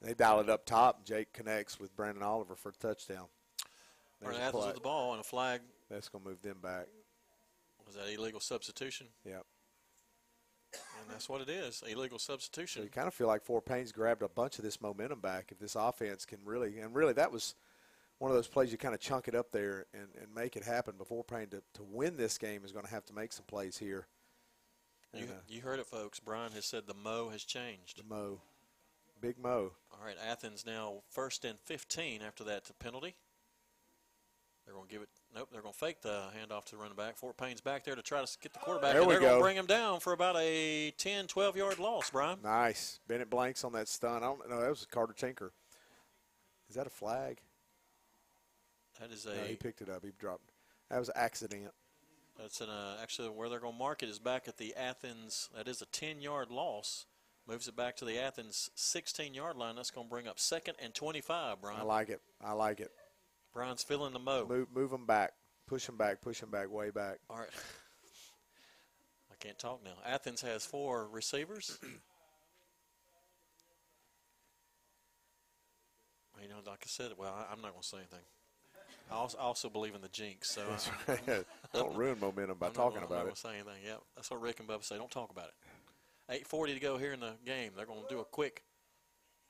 They 0.00 0.14
dial 0.14 0.40
it 0.40 0.50
up 0.50 0.64
top. 0.66 1.04
Jake 1.04 1.32
connects 1.32 1.80
with 1.80 1.96
Brandon 1.96 2.22
Oliver 2.22 2.54
for 2.54 2.68
a 2.68 2.72
touchdown. 2.72 3.26
All 4.24 4.30
right, 4.30 4.40
Athens 4.40 4.66
with 4.66 4.74
the 4.74 4.80
ball 4.80 5.12
and 5.12 5.20
a 5.20 5.24
flag. 5.24 5.60
That's 5.90 6.08
going 6.08 6.22
to 6.22 6.30
move 6.30 6.42
them 6.42 6.58
back. 6.62 6.86
Was 7.86 7.94
that 7.94 8.12
illegal 8.12 8.40
substitution? 8.40 9.06
Yep. 9.24 9.44
And 11.00 11.10
that's 11.10 11.28
what 11.28 11.40
it 11.40 11.48
is, 11.48 11.82
illegal 11.88 12.18
substitution. 12.18 12.80
So 12.80 12.84
you 12.84 12.90
kind 12.90 13.06
of 13.06 13.14
feel 13.14 13.28
like 13.28 13.42
Fort 13.42 13.64
Payne's 13.64 13.92
grabbed 13.92 14.22
a 14.22 14.28
bunch 14.28 14.58
of 14.58 14.64
this 14.64 14.80
momentum 14.80 15.20
back 15.20 15.50
if 15.52 15.58
this 15.58 15.76
offense 15.76 16.26
can 16.26 16.38
really, 16.44 16.80
and 16.80 16.94
really 16.94 17.12
that 17.14 17.30
was 17.30 17.54
one 18.18 18.30
of 18.30 18.36
those 18.36 18.48
plays 18.48 18.72
you 18.72 18.78
kind 18.78 18.94
of 18.94 19.00
chunk 19.00 19.28
it 19.28 19.34
up 19.34 19.52
there 19.52 19.86
and, 19.94 20.08
and 20.20 20.34
make 20.34 20.56
it 20.56 20.64
happen. 20.64 20.94
Before 20.96 21.22
Payne 21.22 21.48
to, 21.48 21.62
to 21.74 21.82
win 21.82 22.16
this 22.16 22.38
game 22.38 22.64
is 22.64 22.72
going 22.72 22.84
to 22.84 22.90
have 22.90 23.04
to 23.06 23.14
make 23.14 23.32
some 23.32 23.44
plays 23.46 23.78
here. 23.78 24.06
You, 25.14 25.24
uh, 25.24 25.40
you 25.48 25.60
heard 25.60 25.78
it, 25.78 25.86
folks. 25.86 26.18
Brian 26.18 26.52
has 26.52 26.64
said 26.64 26.82
the 26.86 26.94
mo 26.94 27.30
has 27.30 27.44
changed. 27.44 27.98
The 27.98 28.14
mo. 28.14 28.40
Big 29.20 29.38
mo. 29.38 29.72
All 29.92 30.04
right, 30.04 30.16
Athens 30.28 30.64
now 30.66 31.02
first 31.08 31.44
and 31.44 31.58
15 31.60 32.20
after 32.22 32.44
that 32.44 32.64
to 32.66 32.74
penalty. 32.74 33.14
They're 34.66 34.74
going 34.74 34.88
to 34.88 34.92
give 34.92 35.02
it. 35.02 35.08
Nope, 35.34 35.48
they're 35.52 35.62
going 35.62 35.72
to 35.72 35.78
fake 35.78 36.02
the 36.02 36.24
handoff 36.36 36.64
to 36.66 36.72
the 36.72 36.82
running 36.82 36.96
back. 36.96 37.16
Fort 37.16 37.36
Payne's 37.36 37.60
back 37.60 37.84
there 37.84 37.94
to 37.94 38.02
try 38.02 38.20
to 38.24 38.38
get 38.42 38.52
the 38.52 38.58
quarterback. 38.58 38.92
There 38.92 39.02
and 39.02 39.08
we 39.08 39.14
they're 39.14 39.20
go. 39.20 39.26
going 39.28 39.38
to 39.38 39.42
bring 39.44 39.56
him 39.56 39.66
down 39.66 40.00
for 40.00 40.12
about 40.12 40.36
a 40.36 40.90
10, 40.98 41.28
12 41.28 41.56
yard 41.56 41.78
loss, 41.78 42.10
Brian. 42.10 42.38
Nice. 42.42 42.98
Bennett 43.06 43.30
Blanks 43.30 43.62
on 43.62 43.72
that 43.74 43.86
stun. 43.86 44.16
I 44.22 44.26
don't 44.26 44.50
know. 44.50 44.60
That 44.60 44.70
was 44.70 44.86
Carter 44.90 45.14
Tinker. 45.16 45.52
Is 46.68 46.74
that 46.74 46.86
a 46.86 46.90
flag? 46.90 47.38
That 49.00 49.12
is 49.12 49.24
a. 49.26 49.36
No, 49.36 49.42
he 49.44 49.54
picked 49.54 49.82
it 49.82 49.88
up. 49.88 50.04
He 50.04 50.10
dropped. 50.18 50.50
That 50.90 50.98
was 50.98 51.08
an 51.08 51.14
accident. 51.16 51.70
That's 52.38 52.60
an, 52.60 52.68
uh, 52.68 52.96
actually 53.00 53.28
where 53.28 53.48
they're 53.48 53.60
going 53.60 53.72
to 53.72 53.78
mark 53.78 54.02
it 54.02 54.08
is 54.08 54.18
back 54.18 54.46
at 54.48 54.56
the 54.58 54.74
Athens. 54.74 55.48
That 55.56 55.68
is 55.68 55.80
a 55.80 55.86
10 55.86 56.20
yard 56.20 56.50
loss. 56.50 57.06
Moves 57.48 57.68
it 57.68 57.76
back 57.76 57.96
to 57.98 58.04
the 58.04 58.18
Athens 58.18 58.70
16 58.74 59.32
yard 59.32 59.56
line. 59.56 59.76
That's 59.76 59.92
going 59.92 60.06
to 60.06 60.10
bring 60.10 60.26
up 60.26 60.40
second 60.40 60.74
and 60.82 60.92
25, 60.92 61.60
Brian. 61.62 61.80
I 61.80 61.84
like 61.84 62.08
it. 62.08 62.20
I 62.44 62.52
like 62.52 62.80
it. 62.80 62.90
Brian's 63.56 63.82
feeling 63.82 64.12
the 64.12 64.18
mo. 64.18 64.44
Move, 64.46 64.68
move 64.74 64.90
them 64.90 65.06
back. 65.06 65.32
Push 65.66 65.86
them 65.86 65.96
back. 65.96 66.20
Push 66.20 66.40
them 66.40 66.50
back. 66.50 66.70
Way 66.70 66.90
back. 66.90 67.20
All 67.30 67.38
right. 67.38 67.48
I 69.32 69.34
can't 69.40 69.58
talk 69.58 69.82
now. 69.82 69.92
Athens 70.04 70.42
has 70.42 70.66
four 70.66 71.08
receivers. 71.10 71.78
you 71.82 71.88
know, 76.50 76.56
like 76.66 76.82
I 76.84 76.86
said, 76.86 77.12
well, 77.16 77.34
I, 77.34 77.50
am 77.54 77.62
not 77.62 77.70
going 77.70 77.80
to 77.80 77.88
say 77.88 77.96
anything. 77.96 78.18
I 79.10 79.14
also, 79.14 79.38
I 79.38 79.42
also, 79.42 79.70
believe 79.70 79.94
in 79.94 80.02
the 80.02 80.08
jinx, 80.08 80.50
so 80.50 80.62
that's 80.68 80.90
I, 81.08 81.12
right. 81.12 81.46
don't 81.72 81.96
ruin 81.96 82.20
momentum 82.20 82.58
by 82.58 82.66
I'm 82.66 82.74
talking 82.74 83.00
not, 83.00 83.06
about 83.06 83.20
I'm 83.20 83.26
it. 83.26 83.28
Not 83.28 83.38
say 83.38 83.54
anything. 83.54 83.84
Yep, 83.86 84.02
that's 84.16 84.30
what 84.30 84.42
Rick 84.42 84.60
and 84.60 84.68
Bubba 84.68 84.84
say. 84.84 84.98
Don't 84.98 85.10
talk 85.10 85.30
about 85.30 85.48
it. 86.28 86.46
8:40 86.46 86.74
to 86.74 86.80
go 86.80 86.98
here 86.98 87.14
in 87.14 87.20
the 87.20 87.32
game. 87.46 87.70
They're 87.74 87.86
going 87.86 88.02
to 88.02 88.14
do 88.14 88.20
a 88.20 88.24
quick 88.24 88.64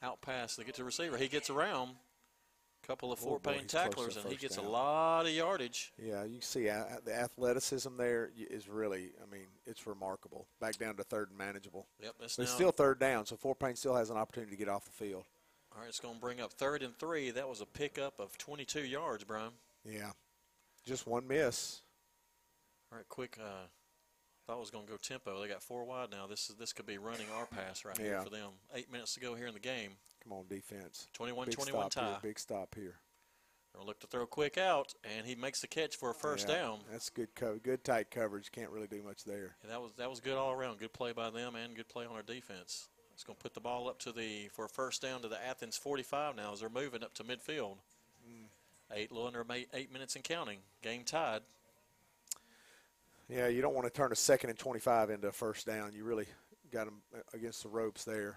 out 0.01 0.21
pass 0.21 0.55
to 0.57 0.65
get 0.65 0.75
to 0.75 0.83
the 0.83 0.85
receiver. 0.85 1.17
He 1.17 1.27
gets 1.27 1.51
around 1.51 1.97
couple 2.87 3.13
of 3.13 3.19
Fort 3.19 3.43
boy, 3.43 3.53
Payne 3.53 3.63
he's 3.63 3.71
close 3.71 3.83
to 3.83 3.89
tacklers, 3.91 4.17
and 4.17 4.27
he 4.31 4.37
gets 4.37 4.57
down. 4.57 4.67
a 4.67 4.69
lot 4.69 5.27
of 5.27 5.33
yardage. 5.33 5.93
Yeah, 6.03 6.25
you 6.25 6.41
see 6.41 6.69
uh, 6.69 6.85
the 7.05 7.15
athleticism 7.15 7.97
there 7.97 8.31
is 8.37 8.69
really, 8.69 9.11
I 9.23 9.31
mean, 9.31 9.47
it's 9.67 9.87
remarkable. 9.87 10.47
Back 10.61 10.77
down 10.79 10.97
to 10.97 11.05
third 11.05 11.31
and 11.31 11.39
manageable. 11.39 11.87
Yep, 12.03 12.15
that's 12.21 12.37
But 12.37 12.43
it's 12.45 12.53
still 12.53 12.71
third 12.71 12.99
down, 12.99 13.27
so 13.27 13.37
Fort 13.37 13.59
Payne 13.59 13.77
still 13.77 13.95
has 13.95 14.11
an 14.11 14.17
opportunity 14.17 14.53
to 14.53 14.59
get 14.59 14.69
off 14.69 14.85
the 14.85 14.93
field. 14.93 15.25
All 15.75 15.81
right, 15.81 15.89
it's 15.89 16.01
going 16.01 16.15
to 16.15 16.21
bring 16.21 16.41
up 16.41 16.53
third 16.53 16.83
and 16.83 16.97
three. 16.97 17.31
That 17.31 17.49
was 17.49 17.61
a 17.61 17.67
pickup 17.67 18.19
of 18.19 18.39
22 18.39 18.81
yards, 18.81 19.25
Brian. 19.25 19.53
Yeah, 19.85 20.13
just 20.85 21.07
one 21.07 21.27
miss. 21.27 21.83
All 22.91 22.99
right, 22.99 23.09
quick. 23.09 23.37
Uh, 23.41 23.67
thought 24.47 24.57
it 24.57 24.61
was 24.61 24.71
going 24.71 24.87
to 24.87 24.91
go 24.91 24.97
tempo. 24.97 25.41
They 25.43 25.49
got 25.49 25.63
four 25.63 25.85
wide 25.85 26.11
now. 26.11 26.27
This 26.27 26.49
is 26.49 26.57
this 26.57 26.73
could 26.73 26.87
be 26.87 26.99
running 26.99 27.27
our 27.37 27.47
pass 27.47 27.85
right 27.85 27.99
here 27.99 28.21
for 28.23 28.31
them. 28.31 28.51
Eight 28.75 28.91
minutes 28.91 29.15
to 29.15 29.21
go 29.21 29.35
here 29.35 29.49
in 29.49 29.55
the 29.55 29.61
game. 29.61 29.93
Come 30.27 30.39
on, 30.39 30.45
defense. 30.49 31.07
21-21 31.19 31.47
Big 31.47 31.55
stop 31.55 31.91
tie. 31.91 32.09
Here, 32.09 32.19
big 32.23 32.39
stop 32.39 32.75
here. 32.75 32.95
They'll 33.75 33.87
look 33.87 34.01
to 34.01 34.07
throw 34.07 34.27
quick 34.27 34.59
out, 34.59 34.95
and 35.05 35.27
he 35.27 35.35
makes 35.35 35.61
the 35.61 35.67
catch 35.67 35.97
for 35.97 36.11
a 36.11 36.15
first 36.15 36.49
Yeah, 36.49 36.57
down. 36.57 36.79
That's 36.91 37.11
good 37.11 37.35
cover, 37.35 37.59
good 37.59 37.85
tight 37.85 38.11
coverage. 38.11 38.51
Can't 38.51 38.71
really 38.71 38.87
do 38.87 39.03
much 39.03 39.25
there. 39.25 39.57
Yeah, 39.63 39.71
that 39.71 39.83
was 39.83 39.93
that 39.99 40.09
was 40.09 40.21
good 40.21 40.37
all 40.37 40.53
around. 40.53 40.79
Good 40.79 40.95
play 40.95 41.13
by 41.13 41.31
them 41.31 41.55
and 41.55 41.77
good 41.77 41.89
play 41.89 42.07
on 42.07 42.17
our 42.17 42.23
defense. 42.23 42.89
It's 43.13 43.23
going 43.23 43.37
to 43.37 43.43
put 43.43 43.55
the 43.55 43.61
ball 43.61 43.89
up 43.89 43.99
to 44.01 44.13
the 44.13 44.49
for 44.49 44.65
a 44.65 44.69
first 44.69 45.03
down 45.03 45.23
to 45.23 45.29
the 45.29 45.43
Athens 45.47 45.77
45 45.77 46.37
now 46.37 46.53
as 46.53 46.61
they're 46.61 46.69
moving 46.69 47.03
up 47.03 47.15
to 47.15 47.25
midfield. 47.25 47.77
Mm. 48.29 48.47
Eight, 48.93 49.13
little 49.13 49.27
under 49.27 49.45
eight, 49.53 49.69
eight 49.75 49.93
minutes 49.93 50.17
and 50.17 50.25
counting. 50.25 50.59
Game 50.83 51.03
tied. 51.05 51.43
Yeah, 53.29 53.49
you 53.49 53.61
don't 53.61 53.75
want 53.75 53.87
to 53.87 53.93
turn 53.93 54.13
a 54.13 54.17
second 54.17 54.51
and 54.51 54.59
25 54.59 55.11
into 55.11 55.29
a 55.29 55.33
first 55.33 55.67
down. 55.67 55.93
You 55.93 56.05
really 56.05 56.27
got 56.71 56.85
them 56.85 57.01
against 57.35 57.63
the 57.63 57.69
ropes 57.69 58.05
there. 58.05 58.37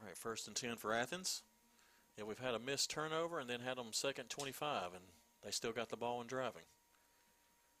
All 0.00 0.06
right, 0.06 0.16
first 0.16 0.46
and 0.46 0.56
10 0.56 0.76
for 0.76 0.92
Athens. 0.92 1.42
Yeah, 2.16 2.24
we've 2.24 2.38
had 2.38 2.54
a 2.54 2.58
missed 2.58 2.90
turnover 2.90 3.38
and 3.38 3.48
then 3.48 3.60
had 3.60 3.76
them 3.76 3.92
second 3.92 4.28
25, 4.28 4.94
and 4.94 5.04
they 5.44 5.50
still 5.50 5.72
got 5.72 5.88
the 5.88 5.96
ball 5.96 6.20
and 6.20 6.28
driving. 6.28 6.62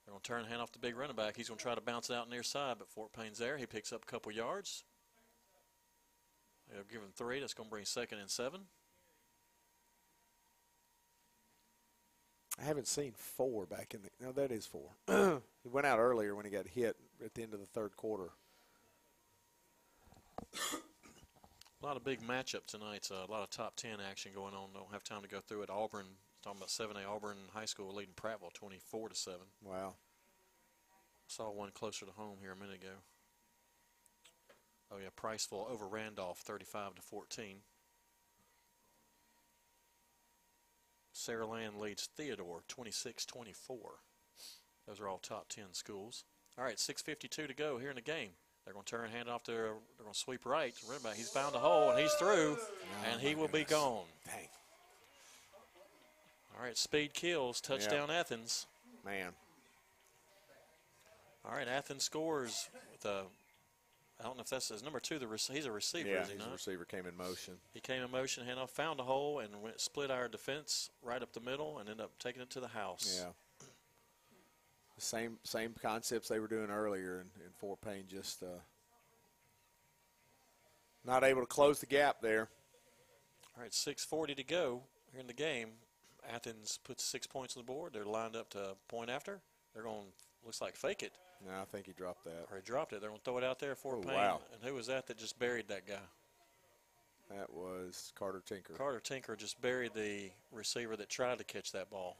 They're 0.04 0.12
going 0.12 0.22
to 0.22 0.28
turn 0.28 0.42
the 0.44 0.48
hand 0.48 0.62
off 0.62 0.72
the 0.72 0.78
big 0.78 0.96
running 0.96 1.16
back. 1.16 1.36
He's 1.36 1.48
going 1.48 1.58
to 1.58 1.62
try 1.62 1.74
to 1.74 1.80
bounce 1.80 2.08
it 2.08 2.14
out 2.14 2.30
near 2.30 2.42
side, 2.42 2.76
but 2.78 2.88
Fort 2.88 3.12
Payne's 3.12 3.38
there. 3.38 3.58
He 3.58 3.66
picks 3.66 3.92
up 3.92 4.04
a 4.04 4.06
couple 4.06 4.32
yards. 4.32 4.84
They'll 6.72 6.82
give 6.90 7.02
him 7.02 7.12
three. 7.14 7.40
That's 7.40 7.54
going 7.54 7.68
to 7.68 7.70
bring 7.70 7.84
second 7.84 8.18
and 8.18 8.30
seven. 8.30 8.62
I 12.60 12.64
haven't 12.64 12.88
seen 12.88 13.12
four 13.16 13.66
back 13.66 13.94
in 13.94 14.02
the. 14.02 14.08
No, 14.24 14.32
that 14.32 14.50
is 14.50 14.66
four. 14.66 14.90
he 15.62 15.68
went 15.68 15.86
out 15.86 15.98
earlier 15.98 16.34
when 16.34 16.44
he 16.44 16.50
got 16.50 16.66
hit 16.66 16.96
at 17.24 17.34
the 17.34 17.42
end 17.42 17.54
of 17.54 17.60
the 17.60 17.66
third 17.66 17.96
quarter. 17.96 18.30
A 21.80 21.86
lot 21.86 21.96
of 21.96 22.02
big 22.02 22.20
matchup 22.20 22.66
tonight. 22.66 23.08
Uh, 23.10 23.24
a 23.28 23.30
lot 23.30 23.42
of 23.44 23.50
top 23.50 23.76
10 23.76 23.98
action 24.10 24.32
going 24.34 24.54
on. 24.54 24.70
Don't 24.74 24.92
have 24.92 25.04
time 25.04 25.22
to 25.22 25.28
go 25.28 25.40
through 25.40 25.62
it. 25.62 25.70
Auburn, 25.70 26.06
talking 26.42 26.58
about 26.58 26.70
7A 26.70 27.08
Auburn 27.08 27.36
High 27.54 27.66
School 27.66 27.94
leading 27.94 28.14
Prattville 28.14 28.52
24 28.52 29.10
to 29.10 29.14
7. 29.14 29.38
Wow. 29.62 29.94
Saw 31.28 31.50
one 31.52 31.70
closer 31.70 32.04
to 32.04 32.12
home 32.12 32.38
here 32.40 32.52
a 32.52 32.56
minute 32.56 32.82
ago. 32.82 32.94
Oh 34.90 34.96
yeah, 35.00 35.10
Priceville 35.16 35.70
over 35.70 35.86
Randolph 35.86 36.38
35 36.38 36.96
to 36.96 37.02
14. 37.02 37.58
Saraland 41.14 41.78
leads 41.78 42.06
Theodore 42.16 42.62
26-24. 42.68 43.54
Those 44.86 45.00
are 45.00 45.08
all 45.08 45.18
top 45.18 45.48
10 45.48 45.66
schools. 45.72 46.24
All 46.56 46.64
right, 46.64 46.76
6:52 46.76 47.28
to 47.46 47.54
go 47.54 47.78
here 47.78 47.90
in 47.90 47.96
the 47.96 48.02
game. 48.02 48.30
They're 48.68 48.74
going 48.74 48.84
to 48.84 48.90
turn 48.90 49.04
and 49.06 49.14
hand 49.14 49.30
off 49.30 49.44
to. 49.44 49.52
They're 49.52 49.62
going 50.02 50.12
to 50.12 50.18
sweep 50.18 50.44
right. 50.44 50.74
Back, 51.02 51.14
he's 51.14 51.30
found 51.30 51.54
a 51.54 51.58
hole 51.58 51.88
and 51.88 51.98
he's 51.98 52.12
through, 52.12 52.58
oh 52.60 53.10
and 53.10 53.18
he 53.18 53.34
will 53.34 53.48
be 53.48 53.64
gone. 53.64 54.04
Dang. 54.26 54.46
All 56.54 56.62
right, 56.62 56.76
speed 56.76 57.14
kills. 57.14 57.62
Touchdown 57.62 58.10
Athens. 58.10 58.66
Man. 59.06 59.30
All 61.46 61.56
right, 61.56 61.66
Athens 61.66 62.04
scores 62.04 62.68
with 62.92 63.06
a. 63.06 63.22
I 64.20 64.24
don't 64.24 64.36
know 64.36 64.42
if 64.42 64.50
that's 64.50 64.68
his 64.68 64.82
number 64.82 65.00
two. 65.00 65.18
The 65.18 65.26
he's 65.50 65.64
a 65.64 65.72
receiver, 65.72 66.10
Yeah, 66.10 66.20
is 66.20 66.28
he 66.28 66.34
his 66.34 66.42
not? 66.42 66.52
receiver 66.52 66.84
came 66.84 67.06
in 67.06 67.16
motion. 67.16 67.54
He 67.72 67.80
came 67.80 68.02
in 68.02 68.10
motion, 68.10 68.44
handoff, 68.46 68.68
found 68.68 69.00
a 69.00 69.04
hole, 69.04 69.38
and 69.38 69.62
went 69.62 69.80
split 69.80 70.10
our 70.10 70.28
defense 70.28 70.90
right 71.02 71.22
up 71.22 71.32
the 71.32 71.40
middle, 71.40 71.78
and 71.78 71.88
ended 71.88 72.04
up 72.04 72.10
taking 72.18 72.42
it 72.42 72.50
to 72.50 72.60
the 72.60 72.68
house. 72.68 73.18
Yeah. 73.18 73.30
The 74.98 75.04
same 75.04 75.38
same 75.44 75.74
concepts 75.80 76.26
they 76.28 76.40
were 76.40 76.48
doing 76.48 76.70
earlier 76.70 77.20
in, 77.20 77.44
in 77.44 77.52
Fort 77.60 77.80
Payne, 77.80 78.02
just 78.08 78.42
uh, 78.42 78.46
not 81.04 81.22
able 81.22 81.40
to 81.40 81.46
close 81.46 81.78
the 81.78 81.86
gap 81.86 82.20
there. 82.20 82.48
All 83.56 83.62
right, 83.62 83.70
6:40 83.70 84.34
to 84.36 84.42
go 84.42 84.82
here 85.12 85.20
in 85.20 85.28
the 85.28 85.32
game. 85.32 85.68
Athens 86.28 86.80
puts 86.82 87.04
six 87.04 87.28
points 87.28 87.56
on 87.56 87.60
the 87.62 87.66
board. 87.66 87.92
They're 87.92 88.04
lined 88.04 88.34
up 88.34 88.50
to 88.50 88.74
point 88.88 89.08
after. 89.08 89.38
They're 89.72 89.84
going 89.84 90.06
looks 90.44 90.60
like 90.60 90.74
fake 90.74 91.04
it. 91.04 91.12
No, 91.46 91.52
I 91.52 91.64
think 91.64 91.86
he 91.86 91.92
dropped 91.92 92.24
that. 92.24 92.46
Or 92.50 92.56
he 92.56 92.62
dropped 92.62 92.92
it. 92.92 93.00
They're 93.00 93.10
going 93.10 93.20
to 93.20 93.24
throw 93.24 93.38
it 93.38 93.44
out 93.44 93.60
there 93.60 93.76
for 93.76 93.94
Oh, 93.96 94.00
Payne. 94.00 94.14
wow. 94.14 94.40
And 94.52 94.60
who 94.68 94.74
was 94.74 94.88
that 94.88 95.06
that 95.06 95.16
just 95.16 95.38
buried 95.38 95.68
that 95.68 95.86
guy? 95.86 95.94
That 97.30 97.52
was 97.52 98.12
Carter 98.18 98.42
Tinker. 98.44 98.72
Carter 98.74 98.98
Tinker 98.98 99.36
just 99.36 99.60
buried 99.62 99.92
the 99.94 100.30
receiver 100.50 100.96
that 100.96 101.08
tried 101.08 101.38
to 101.38 101.44
catch 101.44 101.70
that 101.72 101.88
ball. 101.90 102.16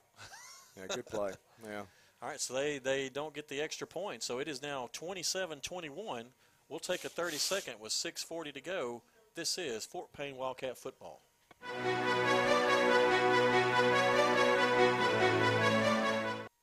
Yeah, 0.77 0.87
good 0.87 1.07
play. 1.07 1.33
Yeah. 1.67 1.83
All 2.21 2.29
right, 2.29 2.41
so 2.41 2.55
they, 2.55 2.79
they 2.79 3.09
don't 3.09 3.33
get 3.33 3.49
the 3.49 3.61
extra 3.61 3.87
point. 3.87 4.23
So 4.23 4.41
it 4.41 4.49
is 4.49 4.61
now 4.61 4.91
27-21. 4.93 6.25
We'll 6.69 6.79
take 6.81 7.05
a 7.05 7.09
30 7.09 7.37
second 7.37 7.75
with 7.81 7.93
6:40 7.93 8.53
to 8.55 8.61
go. 8.61 9.03
This 9.35 9.57
is 9.57 9.87
Fort 9.87 10.13
Payne 10.13 10.37
Wildcat 10.37 10.77
football. 10.77 11.21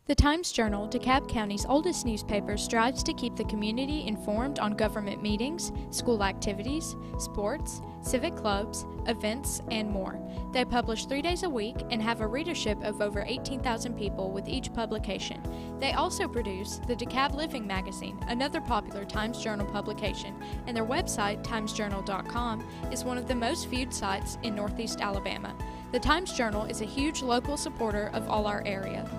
The 0.07 0.13
Times 0.13 0.51
Journal, 0.51 0.87
DeKalb 0.87 1.27
County's 1.27 1.65
oldest 1.65 2.05
newspaper, 2.05 2.57
strives 2.57 3.01
to 3.01 3.13
keep 3.13 3.35
the 3.35 3.45
community 3.45 4.05
informed 4.05 4.59
on 4.59 4.75
government 4.75 5.23
meetings, 5.23 5.71
school 5.89 6.23
activities, 6.23 6.95
sports, 7.17 7.81
civic 8.03 8.35
clubs, 8.35 8.85
events, 9.07 9.63
and 9.71 9.89
more. 9.89 10.21
They 10.53 10.63
publish 10.63 11.07
three 11.07 11.23
days 11.23 11.41
a 11.41 11.49
week 11.49 11.77
and 11.89 12.03
have 12.03 12.21
a 12.21 12.27
readership 12.27 12.77
of 12.83 13.01
over 13.01 13.23
18,000 13.25 13.97
people 13.97 14.29
with 14.29 14.47
each 14.47 14.71
publication. 14.75 15.41
They 15.79 15.93
also 15.93 16.27
produce 16.27 16.79
the 16.87 16.95
DeKalb 16.95 17.33
Living 17.33 17.65
magazine, 17.65 18.19
another 18.27 18.61
popular 18.61 19.05
Times 19.05 19.41
Journal 19.41 19.65
publication, 19.65 20.35
and 20.67 20.77
their 20.77 20.85
website, 20.85 21.43
timesjournal.com, 21.43 22.63
is 22.91 23.03
one 23.03 23.17
of 23.17 23.27
the 23.27 23.33
most 23.33 23.69
viewed 23.69 23.91
sites 23.91 24.37
in 24.43 24.53
Northeast 24.53 25.01
Alabama. 25.01 25.55
The 25.91 25.99
Times 25.99 26.31
Journal 26.31 26.65
is 26.65 26.81
a 26.81 26.85
huge 26.85 27.23
local 27.23 27.57
supporter 27.57 28.11
of 28.13 28.29
all 28.29 28.45
our 28.45 28.61
area. 28.67 29.09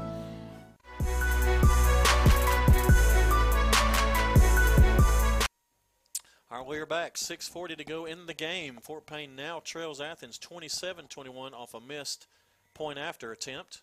All 6.56 6.62
right, 6.62 6.68
we're 6.70 6.86
back. 6.86 7.16
6.40 7.16 7.76
to 7.76 7.84
go 7.84 8.06
in 8.06 8.24
the 8.24 8.32
game. 8.32 8.78
Fort 8.80 9.04
Payne 9.04 9.36
now 9.36 9.60
trails 9.62 10.00
Athens 10.00 10.38
27-21 10.38 11.52
off 11.52 11.74
a 11.74 11.80
missed 11.82 12.26
point 12.72 12.98
after 12.98 13.30
attempt. 13.30 13.82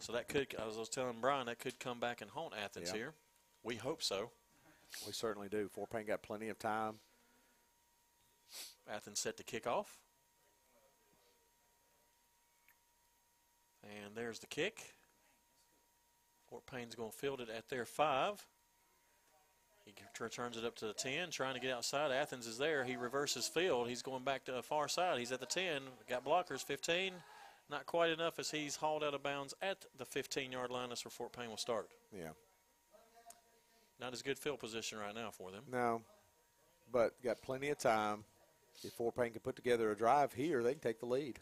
So 0.00 0.12
that 0.14 0.26
could, 0.26 0.52
as 0.54 0.74
I 0.74 0.80
was 0.80 0.88
telling 0.88 1.20
Brian, 1.20 1.46
that 1.46 1.60
could 1.60 1.78
come 1.78 2.00
back 2.00 2.20
and 2.20 2.28
haunt 2.28 2.52
Athens 2.60 2.88
Yeah. 2.88 2.96
here. 2.96 3.14
We 3.62 3.76
hope 3.76 4.02
so. 4.02 4.32
We 5.06 5.12
certainly 5.12 5.48
do. 5.48 5.68
Fort 5.68 5.90
Payne 5.90 6.06
got 6.06 6.20
plenty 6.20 6.48
of 6.48 6.58
time. 6.58 6.98
Athens 8.88 9.20
set 9.20 9.36
to 9.36 9.44
kick 9.44 9.68
off. 9.68 10.00
And 13.84 14.16
there's 14.16 14.40
the 14.40 14.48
kick. 14.48 14.96
Fort 16.48 16.66
Payne's 16.66 16.96
going 16.96 17.12
to 17.12 17.16
field 17.16 17.40
it 17.40 17.48
at 17.48 17.68
their 17.68 17.84
five. 17.84 18.44
He 19.84 19.92
t- 19.92 20.28
turns 20.28 20.56
it 20.56 20.64
up 20.64 20.76
to 20.76 20.86
the 20.86 20.92
10, 20.92 21.30
trying 21.30 21.54
to 21.54 21.60
get 21.60 21.72
outside. 21.72 22.12
Athens 22.12 22.46
is 22.46 22.58
there. 22.58 22.84
He 22.84 22.96
reverses 22.96 23.48
field. 23.48 23.88
He's 23.88 24.02
going 24.02 24.24
back 24.24 24.44
to 24.44 24.52
the 24.52 24.62
far 24.62 24.88
side. 24.88 25.18
He's 25.18 25.32
at 25.32 25.40
the 25.40 25.46
10. 25.46 25.82
Got 26.08 26.24
blockers, 26.24 26.62
15. 26.62 27.12
Not 27.70 27.86
quite 27.86 28.10
enough 28.10 28.38
as 28.38 28.50
he's 28.50 28.76
hauled 28.76 29.04
out 29.04 29.14
of 29.14 29.22
bounds 29.22 29.54
at 29.62 29.86
the 29.96 30.04
15 30.04 30.50
yard 30.50 30.70
line. 30.70 30.88
That's 30.88 31.04
where 31.04 31.10
Fort 31.10 31.32
Payne 31.32 31.48
will 31.48 31.56
start. 31.56 31.88
Yeah. 32.12 32.30
Not 34.00 34.12
as 34.12 34.22
good 34.22 34.38
field 34.38 34.58
position 34.58 34.98
right 34.98 35.14
now 35.14 35.30
for 35.30 35.50
them. 35.50 35.62
No, 35.70 36.02
but 36.90 37.20
got 37.22 37.42
plenty 37.42 37.68
of 37.68 37.78
time. 37.78 38.24
If 38.82 38.92
Fort 38.94 39.14
Payne 39.14 39.32
can 39.32 39.40
put 39.40 39.56
together 39.56 39.90
a 39.90 39.96
drive 39.96 40.32
here, 40.32 40.62
they 40.62 40.72
can 40.72 40.80
take 40.80 41.00
the 41.00 41.06
lead. 41.06 41.38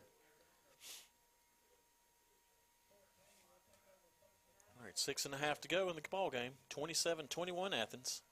All 4.78 4.84
right, 4.84 4.98
six 4.98 5.24
and 5.24 5.34
a 5.34 5.38
half 5.38 5.60
to 5.60 5.68
go 5.68 5.88
in 5.88 5.94
the 5.94 6.02
ball 6.10 6.30
game. 6.30 6.52
27-21 6.70 7.76
Athens. 7.76 8.22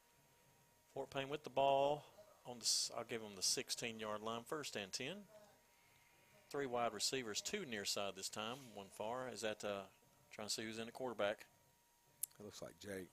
Fort 0.96 1.10
Payne 1.10 1.28
with 1.28 1.44
the 1.44 1.50
ball 1.50 2.06
on 2.46 2.58
the. 2.58 2.66
I'll 2.96 3.04
give 3.04 3.20
them 3.20 3.32
the 3.36 3.42
16-yard 3.42 4.22
line, 4.22 4.44
first 4.46 4.76
and 4.76 4.90
10. 4.90 5.08
Three 6.50 6.64
wide 6.64 6.94
receivers, 6.94 7.42
two 7.42 7.66
near 7.66 7.84
side 7.84 8.14
this 8.16 8.30
time, 8.30 8.56
one 8.72 8.86
far. 8.90 9.28
Is 9.30 9.42
that 9.42 9.62
uh, 9.62 9.82
trying 10.32 10.48
to 10.48 10.54
see 10.54 10.62
who's 10.62 10.78
in 10.78 10.86
the 10.86 10.92
quarterback? 10.92 11.44
It 12.40 12.46
looks 12.46 12.62
like 12.62 12.78
Jake. 12.78 13.10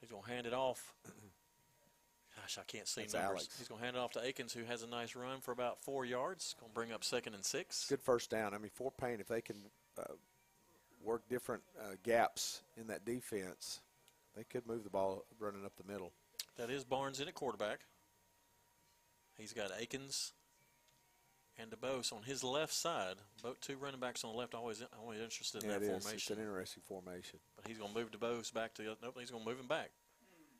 He's 0.00 0.10
going 0.10 0.24
to 0.24 0.28
hand 0.28 0.48
it 0.48 0.52
off. 0.52 0.94
Gosh, 2.36 2.58
I 2.58 2.64
can't 2.66 2.88
see 2.88 3.02
That's 3.02 3.14
numbers. 3.14 3.30
Alex. 3.30 3.58
He's 3.58 3.68
going 3.68 3.78
to 3.78 3.84
hand 3.84 3.96
it 3.96 4.00
off 4.00 4.10
to 4.14 4.26
Akins, 4.26 4.52
who 4.52 4.64
has 4.64 4.82
a 4.82 4.88
nice 4.88 5.14
run 5.14 5.40
for 5.40 5.52
about 5.52 5.80
four 5.84 6.04
yards. 6.04 6.56
Going 6.58 6.70
to 6.70 6.74
bring 6.74 6.90
up 6.90 7.04
second 7.04 7.34
and 7.34 7.44
six. 7.44 7.86
Good 7.88 8.02
first 8.02 8.30
down. 8.30 8.52
I 8.52 8.58
mean, 8.58 8.72
Fort 8.74 8.96
Payne, 8.96 9.20
if 9.20 9.28
they 9.28 9.42
can 9.42 9.58
uh, 9.96 10.14
work 11.04 11.22
different 11.28 11.62
uh, 11.80 11.92
gaps 12.02 12.62
in 12.76 12.88
that 12.88 13.04
defense, 13.04 13.78
they 14.34 14.42
could 14.42 14.66
move 14.66 14.82
the 14.82 14.90
ball 14.90 15.24
running 15.38 15.64
up 15.64 15.74
the 15.76 15.92
middle. 15.92 16.10
That 16.58 16.70
is 16.70 16.84
Barnes 16.84 17.20
in 17.20 17.28
at 17.28 17.34
quarterback. 17.34 17.80
He's 19.36 19.52
got 19.52 19.70
Akins 19.78 20.32
and 21.58 21.70
DeBose 21.70 22.12
on 22.12 22.22
his 22.22 22.44
left 22.44 22.72
side. 22.72 23.16
Both 23.42 23.60
two 23.60 23.76
running 23.76 24.00
backs 24.00 24.24
on 24.24 24.32
the 24.32 24.38
left. 24.38 24.54
Always, 24.54 24.82
always 25.00 25.20
interested 25.20 25.64
in 25.64 25.70
Yeah, 25.70 25.78
that 25.78 25.84
it 25.86 25.96
is. 25.96 26.12
It's 26.12 26.30
an 26.30 26.38
interesting 26.38 26.82
formation. 26.86 27.38
But 27.56 27.66
he's 27.66 27.78
going 27.78 27.92
to 27.92 27.98
move 27.98 28.10
DeBose 28.10 28.52
back 28.52 28.74
to 28.74 28.82
the. 28.82 28.96
Nope, 29.02 29.16
he's 29.18 29.30
going 29.30 29.42
to 29.42 29.48
move 29.48 29.58
him 29.58 29.66
back. 29.66 29.90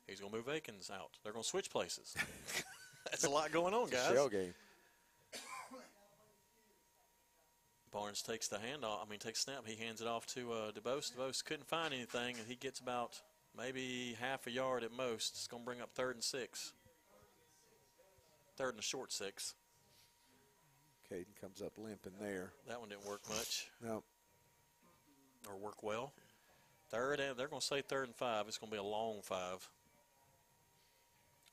He's 0.07 0.19
going 0.19 0.31
to 0.31 0.37
move 0.37 0.49
Akins 0.49 0.89
out. 0.89 1.11
They're 1.23 1.33
going 1.33 1.43
to 1.43 1.49
switch 1.49 1.69
places. 1.69 2.15
That's 3.05 3.23
a 3.23 3.29
lot 3.29 3.51
going 3.51 3.73
on, 3.73 3.89
guys. 3.89 4.11
shell 4.13 4.29
game. 4.29 4.53
Barnes 7.91 8.23
takes 8.23 8.47
the 8.47 8.57
handoff. 8.57 9.05
I 9.05 9.09
mean, 9.09 9.19
takes 9.19 9.41
snap. 9.41 9.63
He 9.65 9.75
hands 9.75 10.01
it 10.01 10.07
off 10.07 10.25
to 10.33 10.51
uh, 10.51 10.71
DeBose. 10.71 11.13
DeBose 11.13 11.45
couldn't 11.45 11.67
find 11.67 11.93
anything, 11.93 12.37
and 12.39 12.47
he 12.47 12.55
gets 12.55 12.79
about 12.79 13.21
maybe 13.57 14.15
half 14.19 14.47
a 14.47 14.51
yard 14.51 14.83
at 14.83 14.91
most. 14.91 15.33
It's 15.35 15.47
going 15.47 15.63
to 15.63 15.65
bring 15.65 15.81
up 15.81 15.91
third 15.93 16.15
and 16.15 16.23
six. 16.23 16.73
Third 18.57 18.71
and 18.71 18.79
a 18.79 18.83
short 18.83 19.11
six. 19.11 19.55
Caden 21.11 21.39
comes 21.41 21.61
up 21.61 21.73
limping 21.77 22.13
there. 22.19 22.53
That 22.67 22.79
one 22.79 22.89
didn't 22.89 23.05
work 23.05 23.21
much 23.29 23.67
No, 23.83 24.03
or 25.49 25.57
work 25.57 25.83
well. 25.83 26.13
Third 26.89 27.19
and 27.19 27.37
they're 27.37 27.47
going 27.47 27.59
to 27.59 27.65
say 27.65 27.81
third 27.81 28.05
and 28.05 28.15
five. 28.15 28.47
It's 28.47 28.57
going 28.57 28.69
to 28.69 28.75
be 28.75 28.79
a 28.79 28.83
long 28.83 29.21
five. 29.21 29.67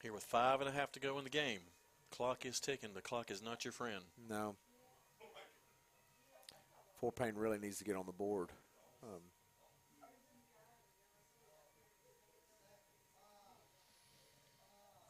Here 0.02 0.12
with 0.12 0.22
five 0.24 0.60
and 0.60 0.68
a 0.68 0.72
half 0.72 0.92
to 0.92 1.00
go 1.00 1.18
in 1.18 1.24
the 1.24 1.30
game. 1.30 1.60
Clock 2.10 2.46
is 2.46 2.58
ticking. 2.60 2.90
The 2.94 3.02
clock 3.02 3.30
is 3.30 3.42
not 3.42 3.64
your 3.64 3.72
friend. 3.72 4.02
no. 4.28 4.56
Fort 7.00 7.16
Payne 7.16 7.34
really 7.34 7.58
needs 7.58 7.78
to 7.78 7.84
get 7.84 7.96
on 7.96 8.04
the 8.04 8.12
board. 8.12 8.50
Um, 9.02 9.20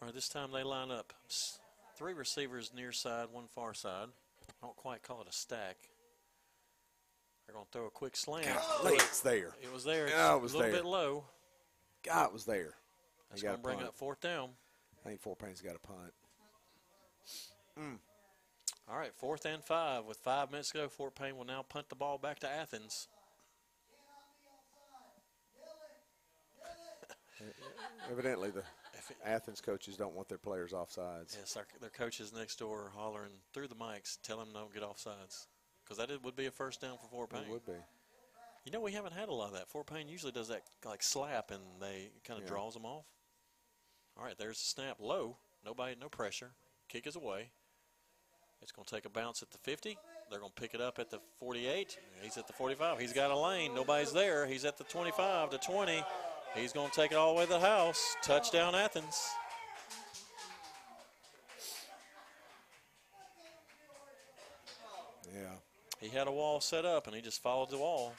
All 0.01 0.07
right, 0.07 0.15
this 0.15 0.29
time 0.31 0.51
they 0.53 0.63
line 0.63 0.91
up 0.91 1.13
three 1.95 2.15
receivers 2.15 2.73
near 2.75 2.91
side, 2.91 3.27
one 3.33 3.49
far 3.55 3.75
side. 3.75 4.09
I 4.49 4.67
don't 4.67 4.77
quite 4.77 5.03
call 5.03 5.21
it 5.21 5.29
a 5.29 5.33
stack. 5.33 5.77
They're 7.47 7.55
going 7.55 7.67
to 7.67 7.71
throw 7.71 7.87
a 7.87 7.91
quick 7.91 8.17
slant. 8.17 8.47
Golly, 8.47 8.95
it's 8.95 9.21
there. 9.21 9.55
It 9.63 9.71
was 9.71 9.85
there. 9.85 10.09
Yeah, 10.09 10.35
it 10.37 10.41
was 10.41 10.55
a 10.55 10.57
little 10.57 10.73
there. 10.73 10.83
bit 10.83 10.89
low. 10.89 11.25
God, 12.03 12.29
it 12.29 12.33
was 12.33 12.47
there. 12.47 12.77
That's 13.29 13.43
going 13.43 13.57
to 13.57 13.61
bring 13.61 13.77
punt. 13.77 13.89
up 13.89 13.95
fourth 13.95 14.21
down. 14.23 14.51
I 15.05 15.09
think 15.09 15.21
Fort 15.21 15.39
Payne's 15.39 15.61
got 15.61 15.77
a 15.77 15.81
punt. 15.81 16.13
Mm. 17.79 17.99
All 18.91 18.97
right, 18.97 19.13
fourth 19.17 19.45
and 19.45 19.63
five. 19.63 20.07
With 20.07 20.17
five 20.17 20.51
minutes 20.51 20.71
to 20.71 20.79
go, 20.79 20.89
Fort 20.89 21.15
Payne 21.15 21.37
will 21.37 21.45
now 21.45 21.63
punt 21.69 21.91
the 21.91 21.95
ball 21.95 22.17
back 22.17 22.39
to 22.41 22.49
Athens. 22.51 23.09
Evidently, 28.11 28.51
the 28.51 28.63
Athens 29.25 29.61
coaches 29.61 29.97
don't 29.97 30.15
want 30.15 30.29
their 30.29 30.39
players 30.39 30.73
offsides. 30.73 31.37
Yes, 31.39 31.57
our, 31.57 31.67
their 31.81 31.91
coaches 31.91 32.33
next 32.37 32.59
door 32.59 32.87
are 32.87 32.91
hollering 32.95 33.33
through 33.53 33.69
the 33.69 33.75
mics, 33.75 34.19
tell 34.23 34.39
them 34.39 34.49
don't 34.53 34.73
get 34.73 34.83
off 34.83 34.99
sides. 34.99 35.49
Because 35.85 35.99
that 35.99 36.23
would 36.23 36.37
be 36.37 36.47
a 36.47 36.51
first 36.51 36.81
down 36.81 36.97
for 36.99 37.09
Fort 37.09 37.31
Payne. 37.31 37.43
It 37.43 37.51
would 37.51 37.67
be. 37.67 37.73
You 38.65 38.73
know, 38.73 38.81
we 38.81 38.93
haven't 38.93 39.15
had 39.15 39.29
a 39.29 39.33
lot 39.33 39.49
of 39.49 39.55
that. 39.55 39.69
Fort 39.69 39.87
Payne 39.87 40.09
usually 40.09 40.33
does 40.33 40.49
that 40.49 40.63
like 40.85 41.03
slap 41.03 41.51
and 41.51 41.63
they 41.81 42.11
kind 42.25 42.39
of 42.39 42.45
Yeah. 42.45 42.51
draws 42.53 42.75
them 42.75 42.85
off. 42.85 43.07
All 44.17 44.25
right, 44.25 44.37
there's 44.39 44.59
the 44.59 44.65
snap 44.65 44.97
low. 45.01 45.39
Nobody, 45.65 45.97
no 46.01 46.09
pressure. 46.09 46.53
Kick 46.89 47.07
is 47.07 47.17
away. 47.17 47.51
It's 48.63 48.73
going 48.73 48.85
to 48.85 48.95
take 48.95 49.07
a 49.07 49.11
bounce 49.11 49.43
at 49.43 49.51
the 49.51 49.59
50. 49.59 49.97
They're 50.31 50.39
going 50.39 50.53
to 50.55 50.61
pick 50.61 50.75
it 50.75 50.81
up 50.81 50.99
at 50.99 51.11
the 51.11 51.19
48. 51.39 51.99
He's 52.21 52.37
at 52.37 52.47
the 52.47 52.53
45. 52.53 52.99
He's 53.01 53.13
got 53.13 53.31
a 53.31 53.37
lane. 53.37 53.75
Nobody's 53.75 54.13
there. 54.13 54.47
He's 54.47 54.65
at 54.65 54.77
the 54.77 54.85
25 54.85 55.51
to 55.51 55.59
20. 55.59 56.05
He's 56.55 56.73
going 56.73 56.91
to 56.91 56.95
take 56.95 57.13
it 57.13 57.17
all 57.17 57.35
the 57.35 57.39
way 57.39 57.47
to 57.47 57.53
the 57.53 57.61
house. 57.61 58.17
Touchdown, 58.23 58.75
Athens. 58.75 59.31
Yeah. 65.33 65.55
He 66.01 66.09
had 66.09 66.27
a 66.27 66.33
wall 66.33 66.61
set 66.61 66.85
up 66.85 67.07
and 67.07 67.15
he 67.15 67.23
just 67.23 67.43
followed 67.43 67.71
the 67.71 67.79
wall. 67.79 68.13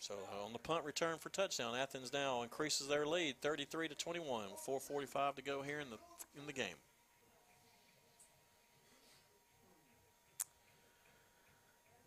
So 0.00 0.14
uh, 0.32 0.44
on 0.44 0.52
the 0.52 0.58
punt 0.58 0.84
return 0.84 1.18
for 1.18 1.28
touchdown, 1.28 1.76
Athens 1.76 2.12
now 2.12 2.42
increases 2.42 2.88
their 2.88 3.06
lead 3.06 3.36
33 3.40 3.88
to 3.88 3.94
21. 3.94 4.46
4:45 4.66 5.36
to 5.36 5.42
go 5.42 5.62
here 5.62 5.78
in 5.78 5.88
the 5.90 5.98
in 6.38 6.46
the 6.46 6.52
game. 6.52 6.74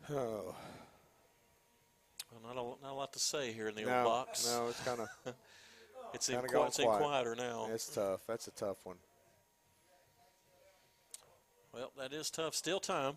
Oh. 0.10 0.56
Well, 2.42 2.56
not 2.56 2.62
a, 2.62 2.84
not 2.84 2.92
a 2.94 2.96
lot 2.96 3.14
to 3.14 3.20
say 3.20 3.52
here 3.54 3.68
in 3.68 3.76
the 3.76 3.84
no, 3.84 3.96
old 3.98 4.06
box. 4.06 4.52
no, 4.52 4.68
it's 4.70 4.80
kind 4.84 5.00
of 5.02 5.10
It's 6.14 6.30
in, 6.30 6.40
qui- 6.42 6.60
it's 6.62 6.78
in 6.80 6.86
quiet. 6.86 7.02
quieter 7.02 7.36
now. 7.36 7.68
It's 7.72 7.88
tough. 7.88 8.22
That's 8.28 8.48
a 8.48 8.52
tough 8.52 8.78
one. 8.86 8.98
Well, 11.74 11.92
that 11.98 12.14
is 12.14 12.30
tough. 12.30 12.54
Still 12.54 12.80
time. 12.80 13.16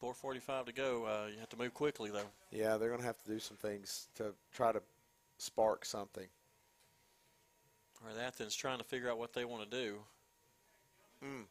4:45 0.00 0.66
to 0.66 0.72
go. 0.72 1.04
Uh, 1.06 1.28
you 1.32 1.38
have 1.38 1.48
to 1.50 1.56
move 1.56 1.74
quickly 1.74 2.10
though. 2.10 2.28
Yeah, 2.50 2.76
they're 2.76 2.88
going 2.88 3.00
to 3.00 3.06
have 3.06 3.22
to 3.24 3.30
do 3.30 3.38
some 3.38 3.56
things 3.56 4.08
to 4.16 4.34
try 4.52 4.72
to 4.72 4.82
spark 5.38 5.84
something. 5.84 6.26
All 8.00 8.08
right, 8.08 8.24
Athens 8.24 8.54
trying 8.54 8.78
to 8.78 8.84
figure 8.84 9.10
out 9.10 9.18
what 9.18 9.32
they 9.32 9.44
want 9.44 9.68
to 9.68 9.76
do. 9.76 9.98
Mm. 11.24 11.44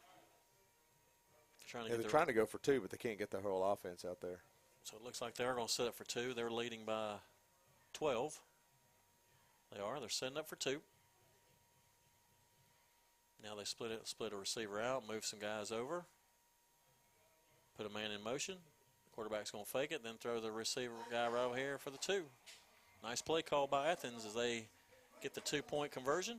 Trying 1.66 1.84
to 1.84 1.90
Yeah, 1.90 1.96
get 1.96 2.02
they're 2.02 2.10
trying 2.10 2.26
to 2.26 2.32
go 2.34 2.44
for 2.44 2.58
two, 2.58 2.80
but 2.80 2.90
they 2.90 2.98
can't 2.98 3.18
get 3.18 3.30
the 3.30 3.40
whole 3.40 3.64
offense 3.64 4.04
out 4.04 4.20
there. 4.20 4.40
So 4.84 4.96
it 4.96 5.04
looks 5.04 5.22
like 5.22 5.34
they 5.34 5.44
are 5.44 5.54
going 5.54 5.68
to 5.68 5.72
set 5.72 5.86
up 5.86 5.94
for 5.94 6.04
two. 6.04 6.34
They're 6.34 6.50
leading 6.50 6.84
by 6.84 7.14
12. 7.94 8.40
They 9.74 9.80
are. 9.80 10.00
They're 10.00 10.08
setting 10.08 10.36
up 10.36 10.48
for 10.48 10.56
two. 10.56 10.80
Now 13.42 13.56
they 13.56 13.64
split 13.64 13.90
it, 13.90 14.06
split 14.06 14.32
a 14.32 14.36
receiver 14.36 14.80
out, 14.80 15.08
move 15.08 15.24
some 15.24 15.40
guys 15.40 15.72
over, 15.72 16.04
put 17.76 17.86
a 17.86 17.92
man 17.92 18.12
in 18.12 18.22
motion. 18.22 18.54
The 18.54 19.14
quarterback's 19.14 19.50
going 19.50 19.64
to 19.64 19.70
fake 19.70 19.90
it, 19.90 20.04
then 20.04 20.14
throw 20.20 20.40
the 20.40 20.52
receiver 20.52 20.92
guy 21.10 21.26
right 21.26 21.44
over 21.44 21.56
here 21.56 21.78
for 21.78 21.90
the 21.90 21.98
two. 21.98 22.22
Nice 23.02 23.20
play 23.20 23.42
call 23.42 23.66
by 23.66 23.88
Athens 23.88 24.24
as 24.24 24.34
they 24.34 24.66
get 25.22 25.34
the 25.34 25.40
two-point 25.40 25.90
conversion. 25.90 26.38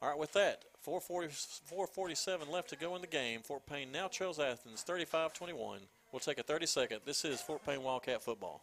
All 0.00 0.08
right, 0.08 0.18
with 0.18 0.32
that, 0.34 0.64
440, 0.82 1.34
447 1.64 2.50
left 2.50 2.70
to 2.70 2.76
go 2.76 2.94
in 2.94 3.00
the 3.00 3.08
game. 3.08 3.40
Fort 3.40 3.66
Payne 3.66 3.90
now 3.90 4.06
trails 4.06 4.38
Athens 4.38 4.84
35-21. 4.88 5.78
We'll 6.16 6.34
take 6.34 6.38
a 6.38 6.42
30-second. 6.42 7.00
This 7.04 7.26
is 7.26 7.42
Fort 7.42 7.62
Payne 7.66 7.82
Wildcat 7.82 8.22
football. 8.22 8.62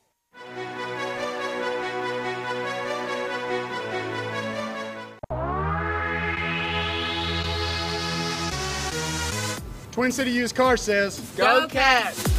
Twin 9.91 10.11
City 10.11 10.31
Used 10.31 10.55
Car 10.55 10.77
says, 10.77 11.19
Go 11.37 11.67
Cats! 11.67 12.32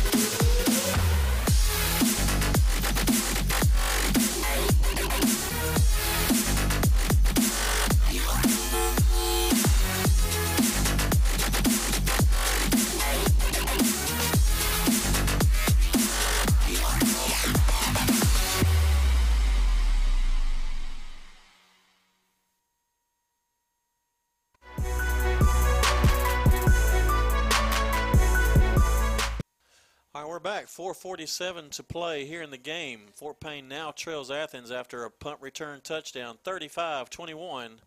447 30.94 31.70
to 31.70 31.82
play 31.82 32.24
here 32.24 32.42
in 32.42 32.50
the 32.50 32.56
game. 32.58 33.02
Fort 33.12 33.40
Payne 33.40 33.68
now 33.68 33.90
trails 33.90 34.31
Athens 34.31 34.70
after 34.70 35.05
a 35.05 35.10
punt 35.10 35.39
return 35.40 35.81
touchdown, 35.82 36.39
35-21. 36.44 37.78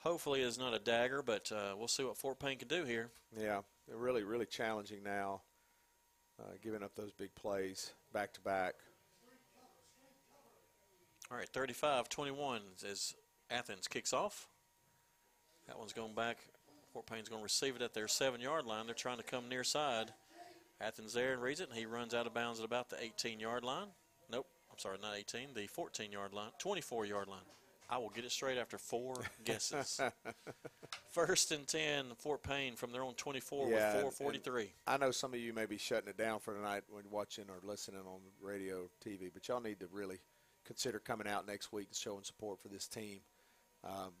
Hopefully 0.00 0.40
it's 0.40 0.58
not 0.58 0.74
a 0.74 0.78
dagger, 0.78 1.22
but 1.22 1.52
uh, 1.52 1.74
we'll 1.76 1.88
see 1.88 2.02
what 2.02 2.16
Fort 2.16 2.38
Payne 2.38 2.58
can 2.58 2.68
do 2.68 2.84
here. 2.84 3.10
Yeah, 3.38 3.60
they're 3.86 3.96
really, 3.96 4.24
really 4.24 4.46
challenging 4.46 5.02
now, 5.02 5.42
uh, 6.40 6.52
giving 6.62 6.82
up 6.82 6.94
those 6.96 7.12
big 7.12 7.34
plays 7.34 7.92
back 8.12 8.32
to 8.34 8.40
back. 8.40 8.74
All 11.30 11.36
right, 11.36 11.48
35-21 11.52 12.60
as 12.90 13.14
Athens 13.50 13.88
kicks 13.88 14.12
off. 14.12 14.48
That 15.68 15.78
one's 15.78 15.92
going 15.92 16.14
back. 16.14 16.38
Fort 16.92 17.06
Payne's 17.06 17.28
going 17.28 17.40
to 17.40 17.44
receive 17.44 17.76
it 17.76 17.82
at 17.82 17.94
their 17.94 18.08
seven-yard 18.08 18.66
line. 18.66 18.86
They're 18.86 18.94
trying 18.94 19.18
to 19.18 19.22
come 19.22 19.48
near 19.48 19.64
side. 19.64 20.12
Athens 20.82 21.12
there 21.12 21.32
and 21.32 21.42
reads 21.42 21.60
it, 21.60 21.68
and 21.68 21.78
he 21.78 21.86
runs 21.86 22.14
out 22.14 22.26
of 22.26 22.34
bounds 22.34 22.58
at 22.58 22.64
about 22.64 22.90
the 22.90 22.96
18-yard 22.96 23.64
line. 23.64 23.88
Nope, 24.30 24.46
I'm 24.70 24.78
sorry, 24.78 24.98
not 25.00 25.16
18, 25.16 25.54
the 25.54 25.68
14-yard 25.68 26.32
line, 26.32 26.50
24-yard 26.62 27.28
line. 27.28 27.40
I 27.88 27.98
will 27.98 28.08
get 28.08 28.24
it 28.24 28.32
straight 28.32 28.56
after 28.56 28.78
four 28.78 29.16
guesses. 29.44 30.00
First 31.10 31.52
and 31.52 31.68
10, 31.68 32.06
Fort 32.16 32.42
Payne 32.42 32.74
from 32.74 32.90
their 32.90 33.02
own 33.02 33.12
24 33.14 33.68
yeah, 33.68 34.02
with 34.02 34.18
4:43. 34.18 34.68
I 34.86 34.96
know 34.96 35.10
some 35.10 35.34
of 35.34 35.40
you 35.40 35.52
may 35.52 35.66
be 35.66 35.76
shutting 35.76 36.08
it 36.08 36.16
down 36.16 36.40
for 36.40 36.54
tonight 36.54 36.84
when 36.88 37.04
watching 37.10 37.44
or 37.50 37.56
listening 37.62 38.00
on 38.06 38.20
radio, 38.40 38.88
TV, 39.04 39.30
but 39.32 39.46
y'all 39.46 39.60
need 39.60 39.78
to 39.80 39.88
really 39.92 40.20
consider 40.64 41.00
coming 41.00 41.28
out 41.28 41.46
next 41.46 41.70
week 41.70 41.88
and 41.88 41.96
showing 41.96 42.22
support 42.24 42.60
for 42.62 42.68
this 42.68 42.86
team. 42.86 43.18
Um, 43.84 44.12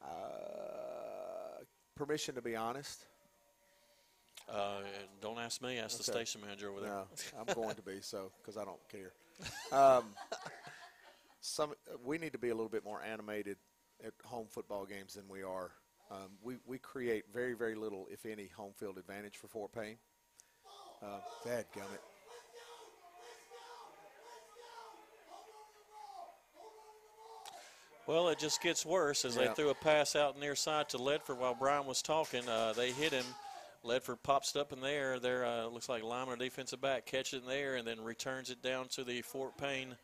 uh, 0.00 1.64
permission 1.96 2.36
to 2.36 2.42
be 2.42 2.54
honest. 2.54 3.06
Uh, 4.52 4.80
don't 5.20 5.38
ask 5.38 5.62
me. 5.62 5.78
Ask 5.78 5.94
okay. 5.94 5.98
the 5.98 6.12
station 6.12 6.40
manager 6.40 6.70
over 6.70 6.80
there. 6.80 6.90
No, 6.90 7.04
I'm 7.38 7.54
going 7.54 7.76
to 7.76 7.82
be 7.82 7.98
so 8.00 8.32
because 8.40 8.56
I 8.56 8.64
don't 8.64 8.80
care. 8.88 9.12
Um, 9.72 10.04
some 11.40 11.72
we 12.04 12.18
need 12.18 12.32
to 12.32 12.38
be 12.38 12.50
a 12.50 12.54
little 12.54 12.68
bit 12.68 12.84
more 12.84 13.00
animated 13.02 13.56
at 14.04 14.12
home 14.24 14.46
football 14.50 14.84
games 14.84 15.14
than 15.14 15.24
we 15.30 15.42
are. 15.42 15.70
Um, 16.10 16.32
we 16.42 16.56
we 16.66 16.76
create 16.78 17.24
very 17.32 17.54
very 17.54 17.74
little, 17.74 18.06
if 18.10 18.26
any, 18.26 18.48
home 18.48 18.72
field 18.76 18.98
advantage 18.98 19.36
for 19.38 19.46
Fort 19.46 19.72
Payne. 19.72 19.96
Uh, 21.02 21.20
Bad 21.46 21.64
gummit. 21.74 22.00
Well, 28.06 28.28
it 28.28 28.38
just 28.38 28.60
gets 28.60 28.84
worse 28.84 29.24
as 29.24 29.36
yeah. 29.36 29.48
they 29.48 29.54
threw 29.54 29.70
a 29.70 29.74
pass 29.74 30.16
out 30.16 30.38
near 30.38 30.56
side 30.56 30.88
to 30.90 30.98
Ledford 30.98 31.38
while 31.38 31.54
Brian 31.54 31.86
was 31.86 32.02
talking. 32.02 32.46
Uh, 32.48 32.72
they 32.76 32.90
hit 32.90 33.12
him 33.12 33.24
Ledford 33.84 34.18
pops 34.22 34.54
it 34.54 34.60
up 34.60 34.72
in 34.72 34.80
the 34.80 34.90
air. 34.90 35.18
There 35.18 35.44
uh, 35.44 35.66
looks 35.66 35.88
like 35.88 36.02
Lyman, 36.02 36.38
defensive 36.38 36.80
back, 36.80 37.06
catches 37.06 37.34
it 37.34 37.42
in 37.42 37.48
the 37.48 37.78
and 37.78 37.86
then 37.86 38.00
returns 38.02 38.50
it 38.50 38.62
down 38.62 38.88
to 38.88 39.04
the 39.04 39.22
Fort 39.22 39.56
Payne 39.56 39.96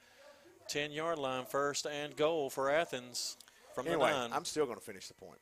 10 0.69 0.93
yard 0.93 1.19
line. 1.19 1.45
First 1.45 1.87
and 1.87 2.17
goal 2.17 2.51
for 2.51 2.71
Athens 2.71 3.37
from 3.75 3.87
anyway, 3.87 4.11
the 4.11 4.19
nine. 4.19 4.31
I'm 4.33 4.45
still 4.45 4.65
going 4.65 4.79
to 4.79 4.85
finish 4.85 5.09
the 5.09 5.15
point. 5.15 5.39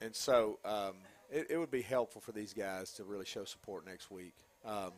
And 0.00 0.14
so 0.14 0.58
um, 0.64 0.94
it, 1.30 1.48
it, 1.50 1.58
would 1.58 1.70
be 1.70 1.82
helpful 1.82 2.22
for 2.22 2.32
these 2.32 2.54
guys 2.54 2.92
to 2.92 3.04
really 3.04 3.26
show 3.26 3.44
support 3.44 3.84
next 3.86 4.10
week. 4.10 4.32
Um, 4.64 4.92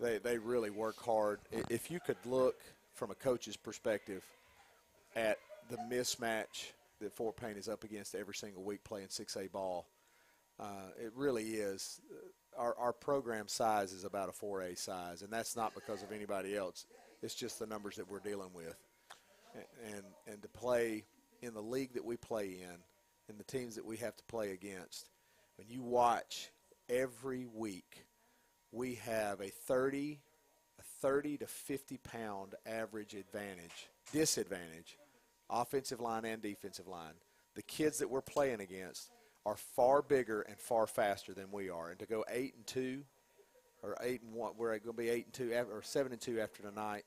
they, 0.00 0.18
they 0.18 0.38
really 0.38 0.70
work 0.70 1.00
hard. 1.00 1.38
If 1.70 1.90
you 1.90 2.00
could 2.00 2.16
look 2.24 2.56
from 2.94 3.10
a 3.12 3.14
coach's 3.14 3.56
perspective 3.56 4.24
at 5.14 5.38
the 5.70 5.76
mismatch 5.76 6.72
that 7.00 7.12
Fort 7.12 7.36
Payne 7.36 7.56
is 7.56 7.68
up 7.68 7.84
against 7.84 8.14
every 8.14 8.34
single 8.34 8.62
week 8.62 8.82
playing 8.82 9.08
6A 9.08 9.52
ball, 9.52 9.86
uh, 10.60 10.90
it 10.98 11.12
really 11.14 11.44
is. 11.44 12.00
Our, 12.56 12.76
our 12.78 12.92
program 12.92 13.48
size 13.48 13.92
is 13.92 14.04
about 14.04 14.28
a 14.28 14.32
4A 14.32 14.78
size, 14.78 15.22
and 15.22 15.32
that's 15.32 15.56
not 15.56 15.74
because 15.74 16.02
of 16.02 16.12
anybody 16.12 16.56
else. 16.56 16.86
It's 17.22 17.34
just 17.34 17.58
the 17.58 17.66
numbers 17.66 17.96
that 17.96 18.08
we're 18.08 18.20
dealing 18.20 18.50
with. 18.54 18.76
And, 19.86 20.02
and, 20.26 20.42
to 20.42 20.48
play 20.48 21.04
in 21.42 21.54
the 21.54 21.62
league 21.62 21.94
that 21.94 22.04
we 22.04 22.16
play 22.16 22.46
in, 22.46 22.76
and 23.28 23.38
the 23.38 23.44
teams 23.44 23.76
that 23.76 23.84
we 23.84 23.96
have 23.98 24.16
to 24.16 24.24
play 24.24 24.50
against, 24.50 25.08
when 25.56 25.68
you 25.68 25.80
watch 25.80 26.50
every 26.88 27.46
week, 27.46 28.04
we 28.72 28.96
have 28.96 29.40
a 29.40 29.48
30, 29.48 30.20
a 30.78 30.82
30 31.00 31.38
to 31.38 31.46
50 31.46 31.98
pound 31.98 32.54
average 32.66 33.14
advantage, 33.14 33.88
disadvantage, 34.12 34.98
offensive 35.48 36.00
line 36.00 36.24
and 36.24 36.42
defensive 36.42 36.88
line. 36.88 37.14
The 37.54 37.62
kids 37.62 37.98
that 37.98 38.10
we're 38.10 38.22
playing 38.22 38.60
against 38.60 39.10
are 39.46 39.56
far 39.56 40.02
bigger 40.02 40.42
and 40.42 40.58
far 40.58 40.86
faster 40.86 41.34
than 41.34 41.50
we 41.50 41.68
are. 41.68 41.90
And 41.90 41.98
to 41.98 42.06
go 42.06 42.24
eight 42.28 42.54
and 42.56 42.66
two, 42.66 43.02
or 43.82 43.96
eight 44.02 44.22
and 44.22 44.32
one, 44.32 44.52
we're 44.56 44.70
going 44.78 44.82
to 44.82 44.92
be 44.92 45.08
eight 45.08 45.26
and 45.26 45.34
two 45.34 45.52
or 45.52 45.82
seven 45.82 46.12
and 46.12 46.20
two 46.20 46.40
after 46.40 46.62
tonight, 46.62 47.04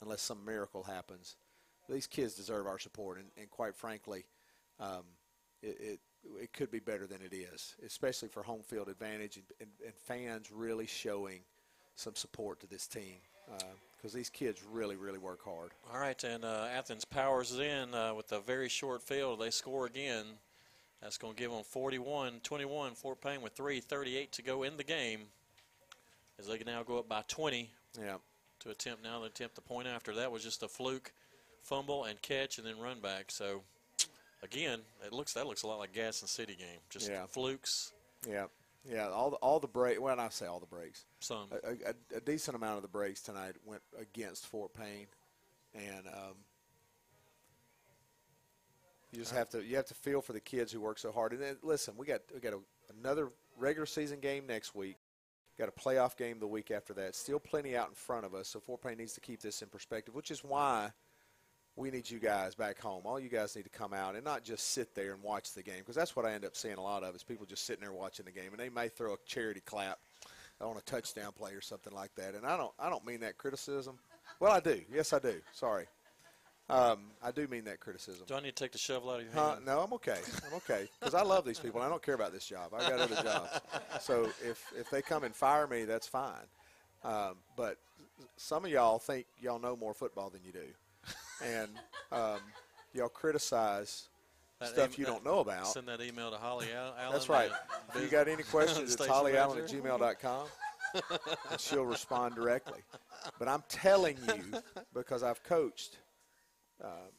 unless 0.00 0.22
some 0.22 0.44
miracle 0.44 0.82
happens. 0.82 1.36
These 1.88 2.06
kids 2.06 2.34
deserve 2.34 2.66
our 2.66 2.78
support, 2.78 3.18
and, 3.18 3.28
and 3.36 3.50
quite 3.50 3.74
frankly, 3.74 4.24
um, 4.80 5.04
it, 5.62 5.76
it, 5.80 6.00
it 6.40 6.52
could 6.54 6.70
be 6.70 6.78
better 6.78 7.06
than 7.06 7.20
it 7.20 7.34
is, 7.34 7.76
especially 7.84 8.28
for 8.28 8.42
home 8.42 8.62
field 8.62 8.88
advantage 8.88 9.36
and, 9.36 9.44
and, 9.60 9.70
and 9.84 9.94
fans 9.94 10.50
really 10.50 10.86
showing 10.86 11.40
some 11.94 12.14
support 12.14 12.60
to 12.60 12.66
this 12.66 12.86
team 12.86 13.16
because 13.96 14.14
uh, 14.14 14.16
these 14.16 14.30
kids 14.30 14.62
really, 14.70 14.96
really 14.96 15.18
work 15.18 15.44
hard. 15.44 15.72
All 15.92 16.00
right, 16.00 16.22
and 16.24 16.44
uh, 16.44 16.66
Athens 16.74 17.04
powers 17.04 17.58
in 17.58 17.94
uh, 17.94 18.14
with 18.14 18.32
a 18.32 18.40
very 18.40 18.68
short 18.68 19.02
field. 19.02 19.40
They 19.40 19.50
score 19.50 19.86
again. 19.86 20.24
That's 21.04 21.18
going 21.18 21.34
to 21.34 21.38
give 21.38 21.50
them 21.50 21.62
41-21. 21.62 22.96
Fort 22.96 23.20
Payne 23.20 23.42
with 23.42 23.54
3:38 23.54 24.30
to 24.30 24.42
go 24.42 24.62
in 24.62 24.78
the 24.78 24.84
game, 24.84 25.20
as 26.38 26.46
they 26.46 26.56
can 26.56 26.66
now 26.66 26.82
go 26.82 26.98
up 26.98 27.10
by 27.10 27.22
20. 27.28 27.70
Yeah. 28.00 28.16
To 28.60 28.70
attempt 28.70 29.04
now 29.04 29.18
to 29.18 29.26
attempt 29.26 29.54
the 29.54 29.60
point 29.60 29.86
after 29.86 30.14
that 30.14 30.32
was 30.32 30.42
just 30.42 30.62
a 30.62 30.68
fluke, 30.68 31.12
fumble 31.60 32.04
and 32.04 32.20
catch 32.22 32.56
and 32.56 32.66
then 32.66 32.78
run 32.78 33.00
back. 33.00 33.30
So 33.30 33.60
again, 34.42 34.80
it 35.04 35.12
looks 35.12 35.34
that 35.34 35.46
looks 35.46 35.62
a 35.62 35.66
lot 35.66 35.78
like 35.78 35.92
gas 35.92 36.20
Gadsden 36.20 36.28
City 36.28 36.54
game. 36.54 36.80
Just 36.88 37.10
yeah. 37.10 37.26
flukes. 37.26 37.92
Yeah. 38.26 38.46
Yeah, 38.90 39.08
all 39.08 39.30
the, 39.30 39.36
all 39.36 39.60
the 39.60 39.68
break. 39.68 40.00
Well, 40.00 40.18
I 40.18 40.28
say 40.30 40.46
all 40.46 40.60
the 40.60 40.66
breaks. 40.66 41.04
Some 41.20 41.48
a, 41.52 41.70
a, 41.90 42.16
a, 42.18 42.20
decent 42.20 42.54
amount 42.54 42.76
of 42.76 42.82
the 42.82 42.88
breaks 42.88 43.22
tonight 43.22 43.56
went 43.64 43.80
against 43.98 44.46
Fort 44.46 44.74
Payne, 44.74 45.06
and 45.74 46.06
um, 46.06 46.34
you 49.14 49.22
just 49.22 49.34
have 49.34 49.48
to 49.50 49.64
you 49.64 49.76
have 49.76 49.86
to 49.86 49.94
feel 49.94 50.20
for 50.20 50.32
the 50.32 50.40
kids 50.40 50.72
who 50.72 50.80
work 50.80 50.98
so 50.98 51.12
hard. 51.12 51.32
And 51.32 51.42
then 51.42 51.56
listen, 51.62 51.94
we 51.96 52.06
got 52.06 52.20
we 52.32 52.40
got 52.40 52.52
a, 52.52 52.60
another 52.98 53.30
regular 53.58 53.86
season 53.86 54.20
game 54.20 54.46
next 54.46 54.74
week. 54.74 54.96
Got 55.58 55.68
a 55.68 55.72
playoff 55.72 56.16
game 56.16 56.40
the 56.40 56.48
week 56.48 56.70
after 56.70 56.92
that. 56.94 57.14
Still 57.14 57.38
plenty 57.38 57.76
out 57.76 57.88
in 57.88 57.94
front 57.94 58.26
of 58.26 58.34
us. 58.34 58.48
So 58.48 58.58
Fort 58.58 58.82
Payne 58.82 58.98
needs 58.98 59.14
to 59.14 59.20
keep 59.20 59.40
this 59.40 59.62
in 59.62 59.68
perspective, 59.68 60.14
which 60.14 60.32
is 60.32 60.42
why 60.42 60.90
we 61.76 61.90
need 61.90 62.10
you 62.10 62.18
guys 62.18 62.56
back 62.56 62.80
home. 62.80 63.02
All 63.04 63.20
you 63.20 63.28
guys 63.28 63.54
need 63.54 63.62
to 63.62 63.68
come 63.68 63.92
out 63.92 64.16
and 64.16 64.24
not 64.24 64.42
just 64.42 64.70
sit 64.70 64.94
there 64.94 65.12
and 65.12 65.22
watch 65.22 65.52
the 65.52 65.62
game 65.62 65.78
because 65.78 65.94
that's 65.94 66.16
what 66.16 66.24
I 66.24 66.32
end 66.32 66.44
up 66.44 66.56
seeing 66.56 66.76
a 66.76 66.82
lot 66.82 67.04
of 67.04 67.14
is 67.14 67.22
people 67.22 67.46
just 67.46 67.66
sitting 67.66 67.82
there 67.82 67.92
watching 67.92 68.24
the 68.24 68.32
game 68.32 68.50
and 68.50 68.58
they 68.58 68.68
may 68.68 68.88
throw 68.88 69.14
a 69.14 69.16
charity 69.26 69.60
clap 69.60 69.98
on 70.60 70.76
a 70.76 70.80
touchdown 70.82 71.32
play 71.36 71.52
or 71.52 71.60
something 71.60 71.92
like 71.92 72.14
that. 72.16 72.34
And 72.34 72.46
I 72.46 72.56
don't 72.56 72.72
I 72.78 72.90
don't 72.90 73.04
mean 73.06 73.20
that 73.20 73.38
criticism 73.38 73.98
Well, 74.40 74.52
I 74.52 74.60
do. 74.60 74.80
Yes, 74.92 75.12
I 75.12 75.18
do. 75.18 75.40
Sorry. 75.52 75.86
Um, 76.70 76.98
I 77.22 77.30
do 77.30 77.46
mean 77.46 77.64
that 77.64 77.78
criticism. 77.80 78.24
Do 78.26 78.34
I 78.34 78.40
need 78.40 78.56
to 78.56 78.64
take 78.64 78.72
the 78.72 78.78
shovel 78.78 79.10
out 79.10 79.20
of 79.20 79.24
your 79.26 79.34
Huh? 79.34 79.52
hand? 79.54 79.66
No, 79.66 79.80
I'm 79.80 79.92
okay. 79.94 80.18
I'm 80.46 80.54
okay 80.54 80.88
because 80.98 81.12
I 81.14 81.22
love 81.22 81.44
these 81.44 81.58
people. 81.58 81.82
I 81.82 81.88
don't 81.90 82.02
care 82.02 82.14
about 82.14 82.32
this 82.32 82.46
job. 82.46 82.72
I 82.74 82.88
got 82.88 83.00
other 83.00 83.22
jobs. 83.22 83.60
So 84.00 84.30
if 84.42 84.72
if 84.76 84.88
they 84.90 85.02
come 85.02 85.24
and 85.24 85.34
fire 85.36 85.66
me, 85.66 85.84
that's 85.84 86.06
fine. 86.08 86.46
Um, 87.04 87.36
but 87.54 87.76
some 88.38 88.64
of 88.64 88.70
y'all 88.70 88.98
think 88.98 89.26
y'all 89.42 89.58
know 89.58 89.76
more 89.76 89.92
football 89.92 90.30
than 90.30 90.40
you 90.42 90.52
do, 90.52 91.14
and 91.44 91.68
um, 92.10 92.40
y'all 92.94 93.10
criticize 93.10 94.08
That 94.60 94.70
stuff 94.70 94.98
you 94.98 95.04
don't 95.04 95.22
know 95.22 95.40
about. 95.40 95.66
Send 95.66 95.86
that 95.88 96.00
email 96.00 96.30
to 96.30 96.38
Holly 96.38 96.68
Al- 96.74 96.94
Allen. 96.98 97.12
That's 97.12 97.28
right. 97.28 97.50
If 97.94 98.00
you 98.00 98.08
got 98.08 98.26
any 98.26 98.42
questions, 98.42 98.94
it's 98.94 98.94
station 98.94 99.14
hollyyallen 99.14 99.58
at 99.64 99.68
gmail.com, 99.68 100.46
and 101.50 101.60
she'll 101.60 101.84
respond 101.98 102.34
directly. 102.36 102.80
But 103.38 103.48
I'm 103.48 103.62
telling 103.68 104.16
you, 104.26 104.58
because 104.94 105.22
I've 105.22 105.42
coached, 105.42 105.98
um, 106.82 107.12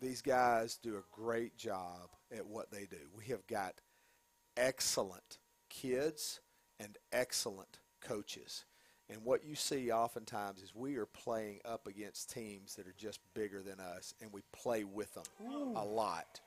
these 0.00 0.22
guys 0.22 0.78
do 0.82 0.96
a 0.96 1.20
great 1.20 1.56
job 1.56 2.10
at 2.36 2.46
what 2.46 2.70
they 2.70 2.86
do. 2.90 2.98
We 3.16 3.26
have 3.26 3.46
got 3.46 3.74
excellent 4.56 5.38
kids 5.70 6.40
and 6.80 6.96
excellent 7.12 7.78
coaches. 8.00 8.64
And 9.08 9.24
what 9.24 9.44
you 9.44 9.54
see 9.54 9.92
oftentimes 9.92 10.62
is 10.62 10.74
we 10.74 10.96
are 10.96 11.06
playing 11.06 11.60
up 11.64 11.86
against 11.86 12.32
teams 12.32 12.74
that 12.74 12.88
are 12.88 12.94
just 12.98 13.20
bigger 13.34 13.62
than 13.62 13.78
us, 13.78 14.14
and 14.20 14.32
we 14.32 14.40
play 14.52 14.82
with 14.82 15.14
them 15.14 15.24
a 15.76 15.84
lot. 15.84 16.40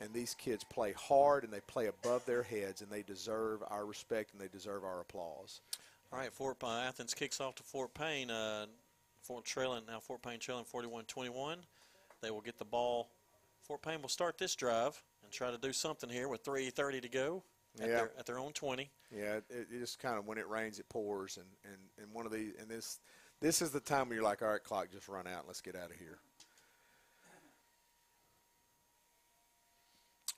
And 0.00 0.12
these 0.12 0.34
kids 0.34 0.64
play 0.64 0.92
hard 0.92 1.44
and 1.44 1.52
they 1.52 1.60
play 1.60 1.86
above 1.86 2.26
their 2.26 2.42
heads, 2.42 2.82
and 2.82 2.90
they 2.90 3.02
deserve 3.02 3.62
our 3.70 3.86
respect 3.86 4.32
and 4.32 4.40
they 4.40 4.48
deserve 4.48 4.84
our 4.84 5.00
applause. 5.00 5.62
All 6.12 6.18
right, 6.18 6.32
Fort 6.32 6.58
uh, 6.62 6.68
Athens 6.68 7.14
kicks 7.14 7.40
off 7.40 7.54
to 7.56 7.62
Fort 7.62 7.94
Payne. 7.94 8.30
Uh, 8.30 8.66
Fort 9.26 9.44
trailing 9.44 9.82
now. 9.88 9.98
Fort 9.98 10.22
Payne 10.22 10.38
trailing 10.38 10.64
41-21. 10.64 11.56
They 12.22 12.30
will 12.30 12.40
get 12.40 12.58
the 12.58 12.64
ball. 12.64 13.10
Fort 13.62 13.82
Payne 13.82 14.00
will 14.00 14.08
start 14.08 14.38
this 14.38 14.54
drive 14.54 15.02
and 15.24 15.32
try 15.32 15.50
to 15.50 15.58
do 15.58 15.72
something 15.72 16.08
here 16.08 16.28
with 16.28 16.44
3:30 16.44 17.02
to 17.02 17.08
go 17.08 17.42
at, 17.80 17.88
Yeah. 17.88 17.94
their, 17.96 18.12
at 18.18 18.26
their 18.26 18.38
own 18.38 18.52
20. 18.52 18.88
Yeah, 19.10 19.36
it, 19.36 19.44
it 19.50 19.68
just 19.80 19.98
kind 19.98 20.16
of 20.16 20.26
when 20.26 20.38
it 20.38 20.48
rains, 20.48 20.78
it 20.78 20.88
pours, 20.88 21.38
and, 21.38 21.46
and, 21.64 21.80
and 22.00 22.14
one 22.14 22.24
of 22.24 22.32
these, 22.32 22.54
and 22.60 22.70
this 22.70 23.00
this 23.40 23.60
is 23.60 23.70
the 23.70 23.80
time 23.80 24.08
where 24.08 24.14
you're 24.16 24.24
like, 24.24 24.40
all 24.40 24.48
right, 24.48 24.62
clock, 24.62 24.90
just 24.90 25.08
run 25.08 25.26
out, 25.26 25.46
let's 25.46 25.60
get 25.60 25.76
out 25.76 25.90
of 25.90 25.96
here. 25.96 26.18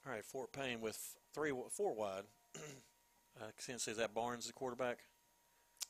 All 0.07 0.13
right, 0.13 0.25
Fort 0.25 0.51
Payne 0.53 0.81
with 0.81 0.99
three, 1.35 1.53
four 1.71 1.95
wide. 1.95 2.25
uh, 3.41 3.45
since 3.59 3.87
is 3.87 3.99
that 3.99 4.15
Barnes 4.15 4.47
the 4.47 4.53
quarterback? 4.55 5.01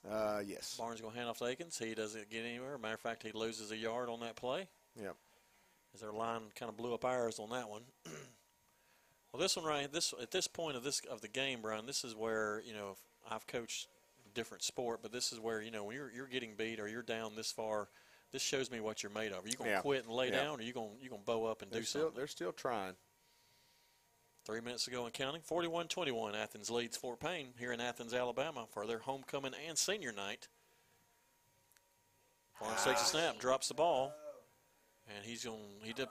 Uh, 0.08 0.40
yes. 0.46 0.76
Barnes 0.78 1.00
going 1.00 1.12
to 1.12 1.18
hand 1.18 1.30
off 1.30 1.38
to 1.38 1.46
Akins. 1.46 1.78
He 1.78 1.94
doesn't 1.94 2.30
get 2.30 2.44
anywhere. 2.44 2.76
Matter 2.78 2.94
of 2.94 3.00
fact, 3.00 3.22
he 3.22 3.32
loses 3.32 3.70
a 3.72 3.76
yard 3.76 4.08
on 4.08 4.20
that 4.20 4.36
play. 4.36 4.68
Yep. 5.00 5.16
As 5.94 6.00
their 6.00 6.12
line 6.12 6.42
kind 6.54 6.68
of 6.68 6.76
blew 6.76 6.94
up 6.94 7.04
ours 7.04 7.38
on 7.38 7.50
that 7.50 7.68
one. 7.68 7.82
well, 9.32 9.40
this 9.40 9.56
one 9.56 9.64
right 9.64 9.90
this 9.92 10.12
at 10.20 10.30
this 10.30 10.46
point 10.46 10.76
of 10.76 10.82
this 10.84 11.00
of 11.10 11.20
the 11.20 11.28
game, 11.28 11.60
Brian, 11.62 11.86
this 11.86 12.04
is 12.04 12.14
where 12.14 12.62
you 12.66 12.74
know 12.74 12.96
I've 13.30 13.46
coached 13.46 13.88
different 14.34 14.62
sport, 14.62 15.00
but 15.02 15.12
this 15.12 15.32
is 15.32 15.40
where 15.40 15.62
you 15.62 15.70
know 15.70 15.84
when 15.84 15.96
you're 15.96 16.12
you're 16.14 16.26
getting 16.26 16.54
beat 16.56 16.78
or 16.78 16.88
you're 16.88 17.02
down 17.02 17.32
this 17.36 17.50
far. 17.50 17.88
This 18.30 18.42
shows 18.42 18.70
me 18.70 18.80
what 18.80 19.02
you're 19.02 19.10
made 19.12 19.32
of. 19.32 19.46
Are 19.46 19.48
you 19.48 19.54
going 19.56 19.70
to 19.70 19.76
Yeah. 19.76 19.80
quit 19.80 20.04
and 20.04 20.12
lay 20.12 20.26
Yeah. 20.26 20.42
down, 20.42 20.58
or 20.58 20.62
are 20.62 20.62
you 20.62 20.74
going 20.74 20.90
you 21.00 21.08
going 21.08 21.22
to 21.22 21.26
bow 21.26 21.46
up 21.46 21.62
and 21.62 21.70
They're 21.70 21.80
do 21.80 21.86
still, 21.86 22.02
something? 22.02 22.16
they're 22.18 22.26
still 22.26 22.52
trying. 22.52 22.94
Three 24.48 24.62
minutes 24.62 24.86
ago 24.86 25.00
go 25.00 25.04
and 25.04 25.12
counting. 25.12 25.42
41-21. 25.42 26.34
Athens 26.34 26.70
leads 26.70 26.96
Fort 26.96 27.20
Payne 27.20 27.48
here 27.58 27.70
in 27.70 27.82
Athens, 27.82 28.14
Alabama 28.14 28.64
for 28.70 28.86
their 28.86 29.00
homecoming 29.00 29.52
and 29.68 29.76
senior 29.76 30.10
night. 30.10 30.48
Barnes 32.58 32.82
takes 32.82 33.02
a 33.02 33.04
snap, 33.04 33.38
drops 33.38 33.68
the 33.68 33.74
ball, 33.74 34.10
and 35.14 35.22
he's 35.22 35.44
going. 35.44 35.60
He 35.82 35.92
did 35.92 36.08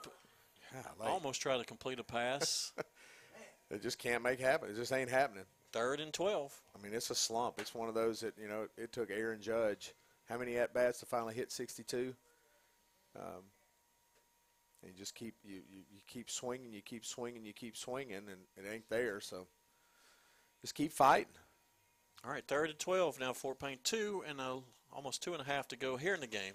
Golly. 0.72 1.10
almost 1.10 1.42
try 1.42 1.58
to 1.58 1.64
complete 1.64 1.98
a 1.98 2.04
pass. 2.04 2.72
It 3.70 3.82
just 3.82 3.98
can't 3.98 4.22
make 4.22 4.40
happen. 4.40 4.70
It 4.70 4.76
just 4.76 4.94
ain't 4.94 5.10
happening. 5.10 5.44
Third 5.72 6.00
and 6.00 6.10
12. 6.10 6.58
I 6.74 6.82
mean, 6.82 6.94
it's 6.94 7.10
a 7.10 7.14
slump. 7.14 7.56
It's 7.60 7.74
one 7.74 7.86
of 7.86 7.94
those 7.94 8.20
that 8.20 8.32
you 8.40 8.48
know 8.48 8.66
it 8.78 8.92
took 8.92 9.10
Aaron 9.10 9.42
Judge 9.42 9.92
how 10.26 10.38
many 10.38 10.56
at 10.56 10.72
bats 10.72 11.00
to 11.00 11.06
finally 11.06 11.34
hit 11.34 11.52
62. 11.52 12.14
Um, 13.14 13.42
and 14.82 14.92
you 14.92 14.98
just 14.98 15.14
keep 15.14 15.34
you, 15.44 15.56
you, 15.70 15.80
you 15.90 16.00
keep 16.06 16.30
swinging, 16.30 16.72
you 16.72 16.82
keep 16.82 17.04
swinging, 17.04 17.44
you 17.44 17.52
keep 17.52 17.76
swinging, 17.76 18.16
and 18.16 18.28
it 18.56 18.64
ain't 18.72 18.88
there. 18.88 19.20
So 19.20 19.46
just 20.60 20.74
keep 20.74 20.92
fighting. 20.92 21.32
All 22.24 22.32
right, 22.32 22.44
third 22.46 22.70
and 22.70 22.78
12 22.78 23.20
now. 23.20 23.32
Fort 23.32 23.58
Payne 23.60 23.78
two 23.84 24.24
and 24.28 24.40
uh, 24.40 24.56
almost 24.92 25.22
two 25.22 25.32
and 25.32 25.40
a 25.42 25.44
half 25.44 25.68
to 25.68 25.76
go 25.76 25.96
here 25.96 26.14
in 26.14 26.20
the 26.20 26.26
game. 26.26 26.54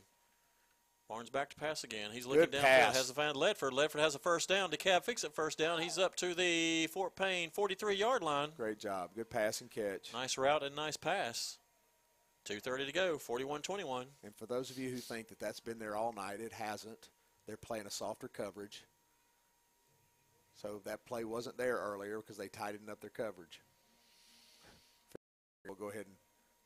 Barnes 1.10 1.30
back 1.30 1.50
to 1.50 1.56
pass 1.58 1.84
again. 1.84 2.12
He's 2.12 2.26
looking 2.26 2.46
Good 2.46 2.54
downfield. 2.54 2.62
pass. 2.62 2.96
Has 2.98 3.08
to 3.10 3.14
find 3.14 3.36
Ledford. 3.36 3.72
Ledford 3.72 4.00
has 4.00 4.16
a 4.16 4.20
first 4.20 4.48
down. 4.50 4.72
DeKalb 4.72 5.04
fix 5.04 5.24
it 5.24 5.34
first 5.34 5.58
down. 5.58 5.82
He's 5.82 5.98
up 5.98 6.16
to 6.16 6.34
the 6.34 6.88
Fort 6.88 7.16
Payne 7.16 7.50
43 7.52 7.96
yard 7.96 8.24
line. 8.24 8.50
Great 8.56 8.80
job. 8.80 9.10
Good 9.16 9.30
pass 9.30 9.62
and 9.62 9.70
catch. 9.70 10.12
Nice 10.14 10.38
route 10.38 10.64
and 10.64 10.76
nice 10.76 10.98
pass. 10.98 11.58
2.30 12.48 12.88
to 12.88 12.92
go, 12.94 13.18
41 13.18 13.62
21. 13.62 14.08
And 14.24 14.36
for 14.36 14.46
those 14.46 14.70
of 14.70 14.78
you 14.78 14.90
who 14.90 14.98
think 14.98 15.28
that 15.30 15.40
that's 15.40 15.60
been 15.62 15.80
there 15.80 15.96
all 15.96 16.12
night, 16.14 16.40
it 16.42 16.52
hasn't. 16.52 17.10
They're 17.48 17.58
playing 17.58 17.86
a 17.86 17.92
softer 17.92 18.28
coverage. 18.28 18.86
So 20.56 20.82
that 20.86 21.06
play 21.06 21.24
wasn't 21.24 21.58
there 21.58 21.78
earlier 21.78 22.18
because 22.18 22.38
they 22.38 22.48
tightened 22.48 22.90
up 22.90 23.02
their 23.02 23.10
coverage. 23.10 23.62
We'll 25.66 25.76
go 25.76 25.90
ahead 25.90 26.06
and 26.06 26.16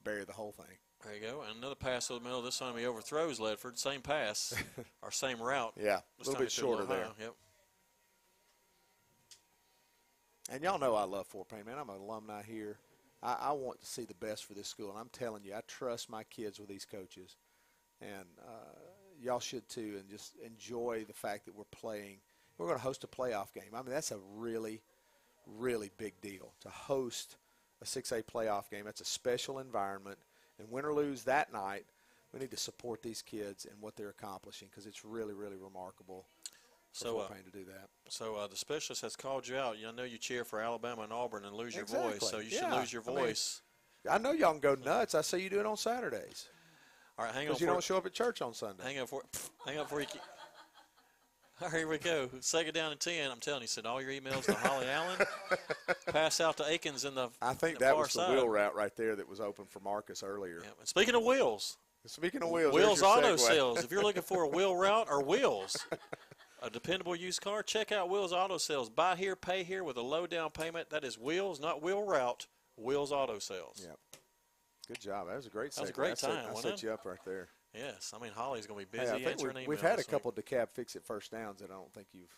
bury 0.04 0.26
the 0.26 0.34
whole 0.34 0.52
thing. 0.52 0.78
There 1.04 1.14
you 1.14 1.22
go. 1.22 1.44
And 1.48 1.58
another 1.58 1.76
pass 1.76 2.08
to 2.08 2.14
the 2.14 2.20
middle. 2.20 2.42
This 2.42 2.58
time 2.58 2.76
he 2.78 2.86
overthrows 2.86 3.40
Ledford. 3.40 3.78
Same 3.78 4.02
pass 4.02 4.56
or 5.02 5.12
same 5.12 5.40
route. 5.40 5.74
Yeah, 5.80 5.98
a 5.98 6.04
little 6.20 6.34
bit 6.34 6.52
he 6.52 6.60
threw 6.60 6.72
it 6.72 6.74
a 6.74 6.78
shorter 6.78 6.86
there. 6.86 7.08
Yep. 7.20 7.34
And 10.50 10.64
y'all 10.64 10.80
know 10.80 10.96
I 10.96 11.04
love 11.04 11.28
Fort 11.28 11.50
Payne, 11.50 11.66
man. 11.66 11.78
I'm 11.78 11.90
an 11.90 11.98
alumni 11.98 12.42
here. 12.42 12.78
I, 13.22 13.38
I 13.40 13.52
want 13.52 13.82
to 13.82 13.86
see 13.86 14.06
the 14.06 14.14
best 14.14 14.46
for 14.46 14.54
this 14.54 14.68
school, 14.68 14.90
and 14.90 14.98
I'm 14.98 15.10
telling 15.12 15.44
you, 15.44 15.54
I 15.54 15.62
trust 15.68 16.10
my 16.10 16.24
kids 16.24 16.60
with 16.60 16.70
these 16.70 16.86
coaches, 16.86 17.36
and 18.02 18.26
uh, 18.42 18.80
y'all 19.22 19.40
should 19.40 19.68
too. 19.70 19.96
And 20.00 20.10
just 20.10 20.36
enjoy 20.46 21.06
the 21.08 21.14
fact 21.14 21.46
that 21.46 21.56
we're 21.56 21.64
playing. 21.66 22.18
We're 22.58 22.68
going 22.68 22.78
to 22.80 22.84
host 22.84 23.04
a 23.04 23.08
playoff 23.08 23.54
game. 23.54 23.74
I 23.74 23.78
mean, 23.82 23.92
that's 23.92 24.12
a 24.12 24.18
really, 24.36 24.82
really 25.46 25.92
big 25.98 26.20
deal 26.22 26.54
to 26.62 26.70
host 26.70 27.36
a 27.82 27.86
6A 27.86 28.24
playoff 28.24 28.70
game. 28.70 28.86
That's 28.86 29.02
a 29.02 29.06
special 29.06 29.60
environment, 29.60 30.18
and 30.60 30.70
win 30.72 30.84
or 30.86 30.94
lose 30.94 31.24
that 31.24 31.54
night, 31.54 31.86
we 32.34 32.40
need 32.40 32.52
to 32.52 32.58
support 32.58 33.04
these 33.04 33.22
kids 33.22 33.66
and 33.66 33.80
what 33.80 33.96
they're 33.96 34.10
accomplishing 34.10 34.68
because 34.70 34.86
it's 34.88 35.06
really, 35.06 35.34
really 35.36 35.58
remarkable 35.58 36.26
So, 36.92 37.20
uh, 37.20 37.28
to 37.28 37.52
do 37.52 37.64
that. 37.66 37.90
So 38.10 38.36
uh, 38.36 38.48
the 38.48 38.56
specialist 38.56 39.04
has 39.04 39.16
called 39.16 39.48
you 39.48 39.56
out. 39.56 39.78
You- 39.78 39.88
I 39.90 39.92
know 39.92 40.04
you 40.04 40.18
cheer 40.18 40.44
for 40.44 40.60
Alabama 40.60 41.04
and 41.04 41.14
Auburn 41.14 41.46
and 41.46 41.56
lose 41.56 41.76
your 41.76 41.86
voice, 41.86 42.28
so 42.28 42.40
you 42.40 42.50
Yeah. 42.50 42.72
should 42.72 42.80
lose 42.80 42.92
your 42.94 43.04
I 43.04 43.08
mean, 43.10 43.16
voice. 43.18 43.62
I 44.10 44.18
know 44.18 44.32
y'all 44.32 44.52
can 44.52 44.60
go 44.62 44.74
nuts. 44.76 45.14
I 45.14 45.22
see 45.22 45.40
you 45.42 45.50
do 45.52 45.60
it 45.60 45.66
on 45.68 45.78
Saturdays. 45.78 46.48
All 47.18 47.26
right, 47.26 47.34
hang 47.34 47.44
on. 47.44 47.48
Because 47.48 47.62
you 47.62 47.68
don't 47.68 47.84
show 47.84 47.98
up 47.98 48.06
at 48.06 48.14
church 48.14 48.42
on 48.42 48.54
Sunday. 48.54 48.84
Hang 48.84 49.00
on 49.00 49.08
for 49.08 49.24
hang 49.66 49.80
on 49.80 49.86
for 49.88 50.00
you. 50.02 50.08
All 51.62 51.70
right, 51.70 51.78
here 51.78 51.88
we 51.88 51.98
go. 51.98 52.30
Second 52.42 52.74
down 52.76 52.92
and 52.92 53.00
ten. 53.00 53.32
I'm 53.32 53.40
telling 53.40 53.62
you, 53.62 53.68
send 53.68 53.88
all 53.88 54.00
your 54.00 54.12
emails 54.12 54.46
to 54.46 54.54
Holly 54.54 54.86
Allen. 54.92 55.18
Pass 56.12 56.40
out 56.40 56.58
to 56.58 56.64
Akins 56.72 57.04
in 57.04 57.16
the. 57.16 57.30
I 57.42 57.56
think 57.56 57.80
the 57.80 57.86
that 57.86 57.98
was 57.98 58.08
the 58.10 58.20
side. 58.20 58.36
wheel 58.36 58.48
route 58.48 58.76
right 58.76 58.96
there 58.96 59.16
that 59.16 59.28
was 59.28 59.40
open 59.40 59.66
for 59.66 59.80
Marcus 59.80 60.22
earlier. 60.22 60.60
Yeah, 60.62 60.70
speaking 60.84 61.16
of 61.16 61.24
wheels, 61.24 61.78
Speaking 62.06 62.44
of 62.44 62.50
wheels, 62.52 62.74
Wheels 62.76 63.02
Auto 63.02 63.34
segue. 63.36 63.40
Sales. 63.40 63.84
If 63.84 63.92
you're 63.92 64.04
looking 64.04 64.22
for 64.22 64.44
a 64.44 64.48
wheel 64.48 64.76
route 64.78 65.08
or 65.10 65.24
wheels, 65.24 65.76
a 66.62 66.70
dependable 66.70 67.16
used 67.16 67.42
car, 67.42 67.64
check 67.64 67.92
out 67.92 68.08
Wheels 68.10 68.32
Auto 68.32 68.60
Sales. 68.60 68.88
Buy 68.90 69.16
here, 69.16 69.36
pay 69.36 69.64
here 69.64 69.84
with 69.84 69.98
a 69.98 70.02
low 70.02 70.28
down 70.28 70.52
payment. 70.52 70.92
That 70.92 71.04
is 71.04 71.18
Wheels, 71.18 71.60
not 71.60 71.82
Wheel 71.82 72.04
Route. 72.04 72.46
Wheels 72.78 73.12
Auto 73.12 73.40
Sales. 73.40 73.82
Yep. 73.84 73.98
Good 74.88 75.02
job. 75.02 75.28
That 75.28 75.36
was 75.36 75.46
a 75.48 75.50
great. 75.50 75.72
That 75.74 75.82
was 75.82 75.90
a 75.90 75.94
great 75.94 76.12
I 76.12 76.14
set- 76.16 76.30
time, 76.32 76.46
I 76.50 76.54
wasn't 76.54 76.64
set 76.64 76.74
it? 76.74 76.84
you 76.84 76.94
up 76.94 77.06
right 77.06 77.20
there. 77.26 77.50
Yes, 77.74 78.14
I 78.16 78.22
mean 78.24 78.32
Holly's 78.34 78.66
going 78.66 78.86
to 78.86 78.90
be 78.92 78.98
Hey, 78.98 79.04
busy 79.04 79.14
I 79.14 79.18
think 79.20 79.32
answering 79.32 79.56
we, 79.58 79.68
we've 79.68 79.82
had 79.82 80.00
a 80.00 80.04
couple 80.04 80.32
DeKalb 80.32 80.70
fix 80.74 80.96
it 80.96 81.04
first 81.06 81.32
downs 81.32 81.60
that 81.60 81.70
I 81.70 81.74
don't 81.74 81.94
think 81.94 82.08
you've. 82.14 82.34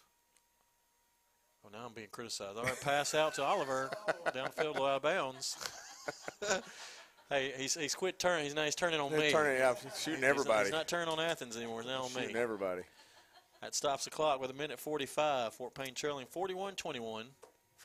Well, 1.64 1.72
now 1.72 1.86
I'm 1.88 1.94
being 1.94 2.08
criticized. 2.12 2.58
All 2.58 2.64
right, 2.64 2.82
pass 2.82 3.14
out 3.14 3.36
to 3.36 3.44
Oliver 3.44 3.90
downfield, 4.28 4.78
low 4.80 4.88
out 4.88 4.96
of 4.98 5.02
bounds. 5.04 5.58
hey, 7.30 7.54
he's 7.58 7.76
he's 7.76 7.94
quit 7.96 8.18
turning. 8.20 8.46
He's 8.46 8.56
now 8.56 8.64
he's 8.66 8.76
turning 8.76 9.00
on 9.00 9.12
They're 9.12 9.20
me. 9.20 9.32
turning- 9.32 9.58
yeah, 9.60 9.76
shooting 9.98 10.16
He's 10.16 10.22
not- 10.22 10.24
everybody. 10.30 10.64
He's 10.66 10.72
not 10.72 10.88
turning 10.88 11.10
on 11.10 11.20
Athens 11.20 11.56
anymore. 11.58 11.82
He's 11.82 11.90
now 11.92 12.04
on 12.04 12.10
Shooting 12.10 12.34
me. 12.34 12.40
everybody. 12.40 12.82
That 13.62 13.76
stops 13.76 14.06
the 14.06 14.10
clock 14.10 14.40
with 14.40 14.50
a 14.52 14.54
minute 14.54 14.80
45. 14.80 15.54
Fort 15.54 15.74
Payne 15.76 15.94
trailing 15.94 16.26
41-21. 16.34 17.26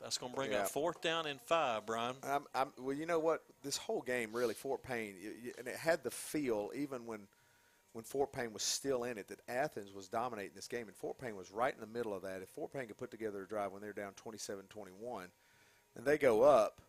That's 0.01 0.17
going 0.17 0.31
to 0.31 0.35
bring 0.35 0.51
Yeah. 0.51 0.59
up 0.63 0.69
fourth 0.69 1.01
down 1.01 1.25
and 1.25 1.41
five, 1.41 1.85
Brian. 1.85 2.15
I'm, 2.23 2.45
I'm, 2.53 2.71
well, 2.77 2.95
you 2.95 3.05
know 3.05 3.19
what? 3.19 3.43
This 3.63 3.77
whole 3.77 4.01
game, 4.01 4.33
really, 4.33 4.53
Fort 4.53 4.83
Payne, 4.83 5.15
y- 5.23 5.31
y- 5.45 5.51
and 5.57 5.67
it 5.67 5.75
had 5.77 6.03
the 6.03 6.11
feel, 6.11 6.71
even 6.75 7.05
when 7.05 7.27
when 7.93 8.03
Fort 8.03 8.33
Payne 8.33 8.51
was 8.51 8.61
still 8.61 9.05
in 9.05 9.17
it, 9.17 9.29
that 9.29 9.39
Athens 9.47 9.93
was 9.93 10.09
dominating 10.09 10.51
this 10.53 10.67
game, 10.67 10.87
and 10.89 10.95
Fort 10.97 11.17
Payne 11.17 11.37
was 11.37 11.49
right 11.49 11.73
in 11.73 11.79
the 11.79 11.87
middle 11.87 12.13
of 12.13 12.23
that. 12.23 12.41
If 12.41 12.49
Fort 12.49 12.73
Payne 12.73 12.87
could 12.87 12.97
put 12.97 13.09
together 13.09 13.41
a 13.43 13.47
drive 13.47 13.71
when 13.71 13.81
they're 13.81 13.93
down 13.93 14.11
27-21, 14.21 15.27
and 15.95 16.05
they 16.05 16.17
go 16.17 16.43
up 16.43 16.81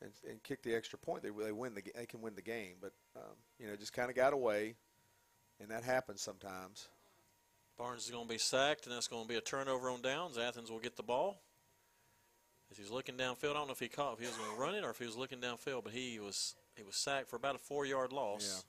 and, 0.00 0.10
and 0.26 0.42
kick 0.42 0.62
the 0.62 0.74
extra 0.74 0.98
point, 0.98 1.22
they 1.22 1.28
they 1.28 1.52
win 1.52 1.74
the 1.74 1.82
they 1.94 2.06
can 2.06 2.22
win 2.22 2.34
the 2.34 2.40
game. 2.40 2.76
But 2.80 2.92
um, 3.14 3.34
you 3.58 3.66
know, 3.66 3.76
just 3.76 3.92
kind 3.92 4.08
of 4.08 4.16
got 4.16 4.32
away, 4.32 4.74
and 5.60 5.70
that 5.70 5.84
happens 5.84 6.22
sometimes. 6.22 6.88
Barnes 7.76 8.04
is 8.06 8.10
going 8.10 8.24
to 8.26 8.32
be 8.32 8.38
sacked, 8.38 8.86
and 8.86 8.94
that's 8.94 9.08
going 9.08 9.22
to 9.24 9.28
be 9.28 9.36
a 9.36 9.40
turnover 9.42 9.90
on 9.90 10.00
downs. 10.00 10.38
Athens 10.38 10.70
will 10.70 10.78
get 10.78 10.96
the 10.96 11.02
ball. 11.02 11.42
As 12.72 12.78
he's 12.78 12.90
looking 12.90 13.16
downfield, 13.16 13.50
I 13.50 13.54
don't 13.54 13.66
know 13.66 13.74
if 13.74 13.80
he 13.80 13.88
caught 13.88 14.14
if 14.14 14.20
he 14.20 14.26
was 14.26 14.34
going 14.34 14.50
to 14.50 14.58
run 14.58 14.74
it 14.74 14.82
or 14.82 14.88
if 14.88 14.98
he 14.98 15.04
was 15.04 15.14
looking 15.14 15.40
downfield, 15.40 15.84
but 15.84 15.92
he 15.92 16.18
was 16.18 16.54
he 16.74 16.82
was 16.82 16.96
sacked 16.96 17.28
for 17.28 17.36
about 17.36 17.54
a 17.54 17.58
four-yard 17.58 18.12
loss. 18.12 18.64
Yeah. 18.64 18.68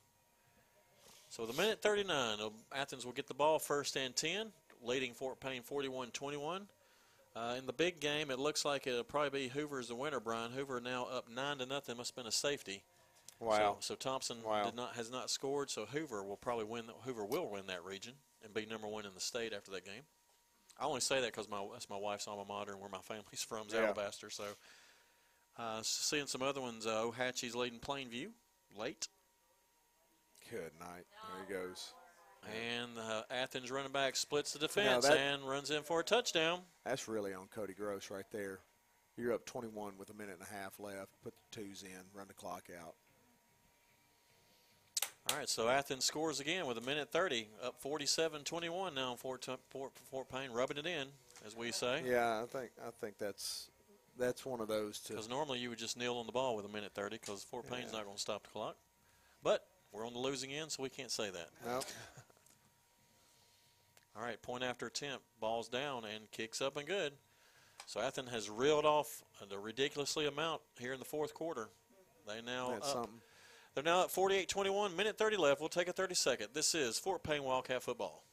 So 1.29 1.45
the 1.45 1.53
minute 1.53 1.81
39, 1.81 2.37
Athens 2.75 3.05
will 3.05 3.13
get 3.13 3.27
the 3.27 3.33
ball 3.33 3.59
first 3.59 3.95
and 3.95 4.13
10, 4.13 4.47
leading 4.83 5.13
Fort 5.13 5.39
Payne 5.39 5.63
41-21. 5.63 6.63
Uh, 7.35 7.55
in 7.57 7.65
the 7.65 7.73
big 7.73 8.01
game, 8.01 8.29
it 8.29 8.39
looks 8.39 8.65
like 8.65 8.85
it'll 8.85 9.05
probably 9.05 9.47
be 9.47 9.47
Hoover's 9.47 9.87
the 9.87 9.95
winner. 9.95 10.19
Brian 10.19 10.51
Hoover 10.51 10.81
now 10.81 11.05
up 11.05 11.29
nine 11.33 11.59
to 11.59 11.65
nothing. 11.65 11.95
Must 11.95 12.11
have 12.11 12.15
been 12.17 12.27
a 12.27 12.31
safety. 12.31 12.83
Wow. 13.39 13.77
So, 13.79 13.93
so 13.93 13.95
Thompson 13.95 14.37
wow. 14.43 14.65
did 14.65 14.75
not 14.75 14.95
has 14.95 15.09
not 15.09 15.29
scored. 15.29 15.71
So 15.71 15.85
Hoover 15.85 16.23
will 16.23 16.35
probably 16.35 16.65
win. 16.65 16.85
Hoover 17.05 17.25
will 17.25 17.49
win 17.49 17.67
that 17.67 17.83
region 17.85 18.13
and 18.43 18.53
be 18.53 18.65
number 18.65 18.87
one 18.87 19.05
in 19.05 19.13
the 19.15 19.21
state 19.21 19.53
after 19.53 19.71
that 19.71 19.85
game. 19.85 20.03
I 20.79 20.85
only 20.85 21.01
say 21.01 21.21
that 21.21 21.27
because 21.31 21.49
my 21.49 21.63
that's 21.71 21.89
my 21.89 21.97
wife's 21.97 22.27
alma 22.27 22.45
mater 22.47 22.71
and 22.71 22.81
where 22.81 22.89
my 22.89 22.99
family's 22.99 23.43
from, 23.47 23.67
is 23.67 23.73
Yeah. 23.73 23.85
Alabaster. 23.85 24.29
So 24.29 24.43
uh, 25.57 25.79
seeing 25.83 26.27
some 26.27 26.41
other 26.41 26.61
ones, 26.61 26.85
uh, 26.87 27.03
Ohatchee's 27.03 27.55
leading 27.55 27.79
Plainview 27.79 28.29
late. 28.75 29.07
Good 30.49 30.71
night. 30.79 31.05
There 31.47 31.59
he 31.59 31.67
goes. 31.67 31.93
And 32.43 32.97
uh, 32.99 33.23
Athens 33.31 33.71
running 33.71 33.91
back 33.91 34.15
splits 34.15 34.51
the 34.53 34.59
defense 34.59 35.05
that- 35.07 35.17
and 35.17 35.47
runs 35.47 35.71
in 35.71 35.83
for 35.83 36.01
a 36.01 36.03
touchdown. 36.03 36.59
That's 36.85 37.07
really 37.07 37.33
on 37.33 37.47
Cody 37.47 37.73
Gross 37.73 38.09
right 38.11 38.25
there. 38.31 38.59
You're 39.15 39.31
up 39.33 39.45
21 39.45 39.93
with 39.97 40.09
a 40.09 40.13
minute 40.13 40.37
and 40.39 40.47
a 40.47 40.51
half 40.61 40.79
left. 40.79 41.11
Put 41.23 41.33
the 41.37 41.61
twos 41.61 41.83
in, 41.83 41.99
run 42.13 42.27
the 42.27 42.33
clock 42.33 42.67
out. 42.81 42.95
All 45.29 45.37
right, 45.37 45.47
so 45.47 45.69
Athens 45.69 46.03
scores 46.03 46.41
again 46.41 46.65
with 46.65 46.77
a 46.77 46.81
minute 46.81 47.09
30, 47.11 47.47
up 47.63 47.81
47-21 47.81 48.93
now 48.93 49.11
in 49.11 49.17
Fort, 49.17 49.47
Fort, 49.69 49.91
Fort 50.11 50.29
Payne, 50.29 50.51
rubbing 50.51 50.77
it 50.77 50.85
in, 50.85 51.07
as 51.45 51.55
we 51.55 51.71
say. 51.71 52.01
Yeah, 52.05 52.41
I 52.43 52.45
think 52.45 52.71
I 52.85 52.89
think 52.99 53.17
that's 53.17 53.69
that's 54.19 54.45
one 54.45 54.59
of 54.59 54.67
those 54.67 54.99
to 54.99 55.13
Because 55.13 55.29
normally 55.29 55.59
you 55.59 55.69
would 55.69 55.79
just 55.79 55.97
kneel 55.97 56.17
on 56.17 56.25
the 56.25 56.33
ball 56.33 56.57
with 56.57 56.65
a 56.65 56.69
minute 56.69 56.91
30 56.93 57.17
because 57.19 57.41
Fort 57.43 57.69
Payne's 57.69 57.91
Yeah. 57.91 57.99
not 57.99 58.03
going 58.05 58.17
to 58.17 58.21
stop 58.21 58.43
the 58.43 58.49
clock. 58.49 58.75
But 59.41 59.65
we're 59.93 60.05
on 60.05 60.13
the 60.13 60.19
losing 60.19 60.51
end, 60.51 60.71
so 60.71 60.83
we 60.83 60.89
can't 60.89 61.11
say 61.11 61.29
that. 61.31 61.49
no. 61.65 61.79
All 64.15 64.21
right, 64.21 64.39
point 64.41 64.63
after 64.63 64.85
attempt, 64.85 65.23
ball's 65.39 65.69
down 65.69 66.03
and 66.05 66.29
kicks 66.31 66.61
up 66.61 66.77
and 66.77 66.85
good. 66.85 67.13
So 67.87 67.99
Athens 67.99 68.29
has 68.29 68.49
reeled 68.49 68.85
off 68.85 69.23
the 69.49 69.57
ridiculously 69.57 70.27
amount 70.27 70.61
here 70.79 70.93
in 70.93 70.99
the 70.99 71.05
fourth 71.05 71.33
quarter. 71.33 71.69
They 72.27 72.41
now 72.41 72.71
That's 72.73 72.87
up. 72.89 72.93
something. 72.93 73.21
They're 73.75 73.83
now 73.83 74.03
at 74.03 74.09
48-21, 74.09 74.95
minute 74.95 75.17
30 75.17 75.37
left. 75.37 75.59
We'll 75.59 75.69
take 75.69 75.87
a 75.87 75.93
30 75.93 76.13
second. 76.13 76.47
This 76.53 76.75
is 76.75 76.99
Fort 76.99 77.23
Payne 77.23 77.43
Wildcat 77.43 77.81
football. 77.81 78.23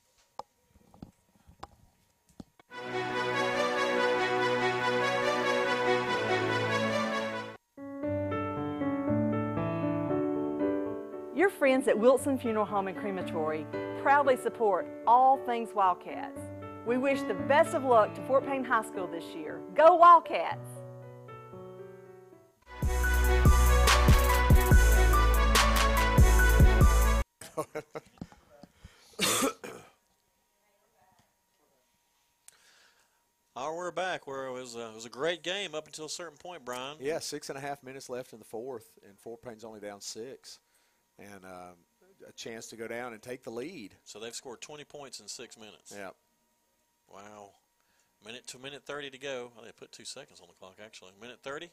Your 11.35 11.49
friends 11.49 11.89
at 11.89 11.99
Wilson 11.99 12.39
Funeral 12.39 12.67
Home 12.67 12.89
and 12.89 12.99
Crematory 12.99 13.67
proudly 14.03 14.37
support 14.37 14.87
all 15.07 15.39
things 15.47 15.71
Wildcats. 15.75 16.39
We 16.87 16.99
wish 16.99 17.23
the 17.23 17.35
best 17.35 17.75
of 17.75 17.85
luck 17.85 18.15
to 18.15 18.23
Fort 18.27 18.47
Payne 18.47 18.65
High 18.65 18.85
School 18.85 19.07
this 19.07 19.25
year. 19.35 19.61
Go 19.75 19.97
Wildcats! 19.97 20.70
Oh, 33.57 33.75
we're 33.75 33.91
back. 33.91 34.27
Where 34.27 34.47
it 34.47 34.53
was, 34.53 34.77
uh, 34.77 34.91
it 34.91 34.95
was 34.95 35.05
a 35.05 35.11
great 35.11 35.43
game 35.43 35.75
up 35.75 35.87
until 35.87 36.07
a 36.07 36.09
certain 36.09 36.39
point, 36.39 36.65
Brian. 36.65 36.97
Yeah, 37.01 37.19
six 37.19 37.51
and 37.51 37.59
a 37.59 37.61
half 37.61 37.83
minutes 37.83 38.09
left 38.09 38.33
in 38.33 38.39
the 38.39 38.45
fourth, 38.45 38.99
and 39.07 39.19
Fort 39.19 39.43
Payne's 39.43 39.65
only 39.65 39.81
down 39.81 40.01
six, 40.01 40.61
and 41.19 41.45
um, 41.45 41.75
a 42.27 42.33
chance 42.33 42.69
to 42.69 42.77
go 42.77 42.89
down 42.89 43.13
and 43.13 43.21
take 43.21 43.43
the 43.43 43.51
lead. 43.51 43.97
So 44.05 44.19
they've 44.19 44.35
scored 44.35 44.61
20 44.61 44.85
points 44.85 45.21
in 45.21 45.29
six 45.29 45.59
minutes. 45.59 45.93
Yeah. 45.95 46.11
Wow. 47.13 47.51
Minute 48.25 48.47
to 48.49 48.59
minute 48.59 48.85
30 48.87 49.11
to 49.11 49.19
go. 49.19 49.53
Oh, 49.59 49.65
they 49.65 49.73
put 49.73 49.93
two 49.93 50.05
seconds 50.05 50.41
on 50.41 50.47
the 50.49 50.55
clock, 50.55 50.77
actually. 50.83 51.13
Minute 51.21 51.41
30. 51.43 51.71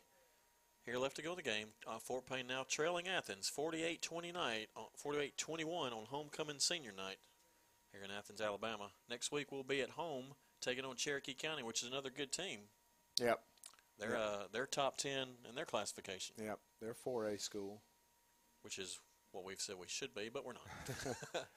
Here 0.88 0.98
left 0.98 1.18
to 1.18 1.22
go 1.22 1.36
the 1.36 1.42
game. 1.42 1.68
Uh, 1.86 2.00
Fort 2.00 2.26
Payne 2.26 2.48
now 2.48 2.64
trailing 2.66 3.10
Athens 3.10 3.52
48-29, 3.56 4.68
uh, 4.78 4.80
48-21 5.06 5.68
on 5.92 6.06
homecoming 6.10 6.60
senior 6.60 6.94
night 6.96 7.18
here 7.92 8.02
in 8.04 8.10
Athens, 8.10 8.40
Alabama. 8.40 8.92
Next 9.10 9.30
week 9.34 9.52
we'll 9.52 9.64
be 9.64 9.82
at 9.82 9.90
home 9.92 10.28
taking 10.62 10.86
on 10.86 10.96
Cherokee 10.96 11.34
County, 11.34 11.62
which 11.62 11.84
is 11.84 11.90
another 11.90 12.10
good 12.10 12.32
team. 12.32 12.60
Yep. 13.20 13.42
They're 14.00 14.12
Yep. 14.12 14.20
uh, 14.20 14.44
they're 14.54 14.66
top 14.66 14.96
10 14.96 15.28
in 15.50 15.56
their 15.56 15.66
classification, 15.66 16.36
Yep. 16.42 16.60
They're 16.80 16.94
4A 16.96 17.38
school. 17.38 17.82
which 18.62 18.80
is 18.80 19.00
what 19.32 19.44
we've 19.44 19.60
said 19.62 19.76
we 19.78 19.88
should 19.88 20.14
be, 20.16 20.30
but 20.30 20.46
we're 20.46 20.54
not. 20.54 20.66